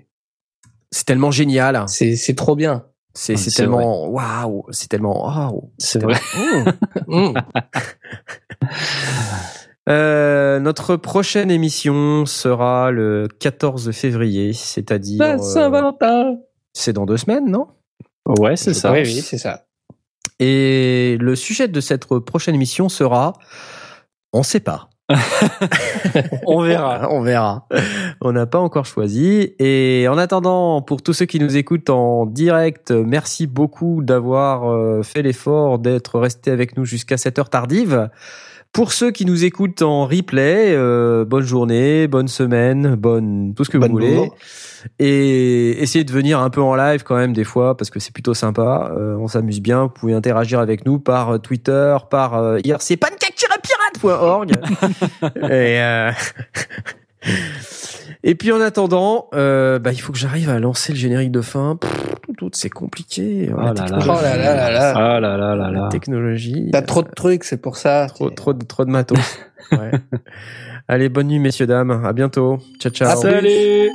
C'est- 0.91 1.05
tellement 1.05 1.31
génial. 1.31 1.85
C'est 1.87 2.17
c'est 2.17 2.35
trop 2.35 2.57
bien. 2.57 2.85
C'est 3.15 3.35
Ah, 3.37 3.51
tellement 3.57 4.09
waouh. 4.09 4.65
C'est 4.71 4.89
tellement 4.89 5.25
waouh. 5.27 5.71
C'est 5.79 6.01
vrai. 6.03 6.15
Mmh. 7.09 7.35
Euh, 9.89 10.61
notre 10.61 10.97
prochaine 10.97 11.51
émission 11.51 12.27
sera 12.27 12.91
le 12.91 13.27
14 13.41 13.91
février, 13.93 14.53
c'est-à-dire. 14.53 15.23
Euh, 15.23 15.39
Saint-Valentin. 15.39 16.37
c'est 16.75 16.93
dans 16.93 17.07
deux 17.07 17.17
semaines, 17.17 17.51
non? 17.51 17.69
Ouais, 18.27 18.57
c'est 18.57 18.75
ça. 18.75 18.93
Oui, 18.93 19.01
oui, 19.05 19.23
c'est 19.23 19.39
ça. 19.39 19.65
Et 20.41 21.17
le 21.21 21.35
sujet 21.35 21.69
de 21.69 21.81
cette 21.81 22.07
prochaine 22.07 22.55
émission 22.55 22.89
sera. 22.89 23.33
On 24.33 24.43
sait 24.43 24.61
pas. 24.61 24.91
On 26.47 26.61
verra. 26.61 27.09
On 27.11 27.23
verra. 27.23 27.67
On 28.21 28.33
n'a 28.33 28.45
pas 28.45 28.59
encore 28.59 28.85
choisi. 28.85 29.55
Et 29.59 30.07
en 30.09 30.19
attendant, 30.19 30.83
pour 30.83 31.03
tous 31.03 31.15
ceux 31.15 31.25
qui 31.25 31.41
nous 31.41 31.57
écoutent 31.57 31.89
en 31.89 32.27
direct, 32.27 32.91
merci 32.91 33.47
beaucoup 33.47 34.03
d'avoir 34.03 34.71
euh, 34.71 35.03
fait 35.03 35.23
l'effort 35.23 35.79
d'être 35.79 36.19
resté 36.19 36.51
avec 36.51 36.77
nous 36.77 36.85
jusqu'à 36.85 37.17
cette 37.17 37.39
heure 37.39 37.49
tardive. 37.49 38.11
Pour 38.73 38.93
ceux 38.93 39.11
qui 39.11 39.25
nous 39.25 39.45
écoutent 39.45 39.83
en 39.83 40.07
replay, 40.07 40.73
euh, 40.75 41.25
bonne 41.25 41.45
journée, 41.45 42.07
bonne 42.07 42.29
semaine, 42.29 42.95
bonne 42.95 43.55
tout 43.57 43.65
ce 43.65 43.71
que 43.71 43.79
Bonne 43.79 43.91
vous 43.91 43.95
voulez. 43.95 44.31
Et 44.99 45.83
essayez 45.83 46.05
de 46.05 46.13
venir 46.13 46.41
un 46.41 46.51
peu 46.51 46.63
en 46.63 46.75
live 46.77 47.03
quand 47.03 47.17
même 47.17 47.33
des 47.33 47.45
fois 47.45 47.77
parce 47.77 47.91
que 47.91 47.99
c'est 47.99 48.13
plutôt 48.13 48.35
sympa. 48.35 48.93
Euh, 48.97 49.17
on 49.17 49.27
s'amuse 49.27 49.61
bien. 49.61 49.85
Vous 49.85 49.89
pouvez 49.89 50.15
interagir 50.15 50.61
avec 50.61 50.87
nous 50.87 50.99
par 50.99 51.31
euh, 51.31 51.39
Twitter, 51.39 51.97
par 52.11 52.35
euh, 52.35 52.59
hier 52.63 52.81
c'est 52.81 52.97
pancake-pirate.org. 52.97 54.53
et, 55.37 55.81
euh, 55.81 56.13
et 58.25 58.35
puis 58.35 58.53
en 58.53 58.61
attendant, 58.61 59.29
euh, 59.35 59.79
bah, 59.79 59.93
il 59.93 59.99
faut 60.01 60.13
que 60.13 60.19
j'arrive 60.19 60.51
à 60.51 60.59
lancer 60.59 60.93
le 60.93 60.99
générique 60.99 61.31
de 61.31 61.41
fin. 61.41 61.79
C'est 62.53 62.71
compliqué. 62.71 63.51
Oh 63.53 63.61
La 63.61 63.67
là 63.67 63.73
là. 63.73 63.83
technologie, 63.83 64.09
Oh 64.11 64.23
là 64.23 64.37
là 64.37 64.55
là 64.55 64.71
là. 64.71 64.93
Ah 64.97 65.21
là 65.21 65.37
là 65.37 65.55
là 65.57 65.71
la 65.71 65.81
là. 65.81 65.89
technologie. 65.91 66.69
T'as 66.73 66.83
trop 66.83 67.03
de 67.03 67.11
trucs, 67.15 67.45
c'est 67.45 67.61
pour 67.61 67.77
ça. 67.77 68.07
Trop, 68.09 68.31
trop, 68.31 68.53
de- 68.53 68.65
trop 68.65 68.85
de 68.85 68.91
matos. 68.91 69.19
Ouais. 69.73 69.91
Allez, 70.89 71.11
bonne 71.11 71.27
nuit, 71.27 71.39
messieurs, 71.41 71.67
dames. 71.67 71.91
À 72.07 72.15
bientôt. 72.15 72.59
Ciao, 72.81 72.91
ciao. 72.91 73.21
Salut. 73.21 73.91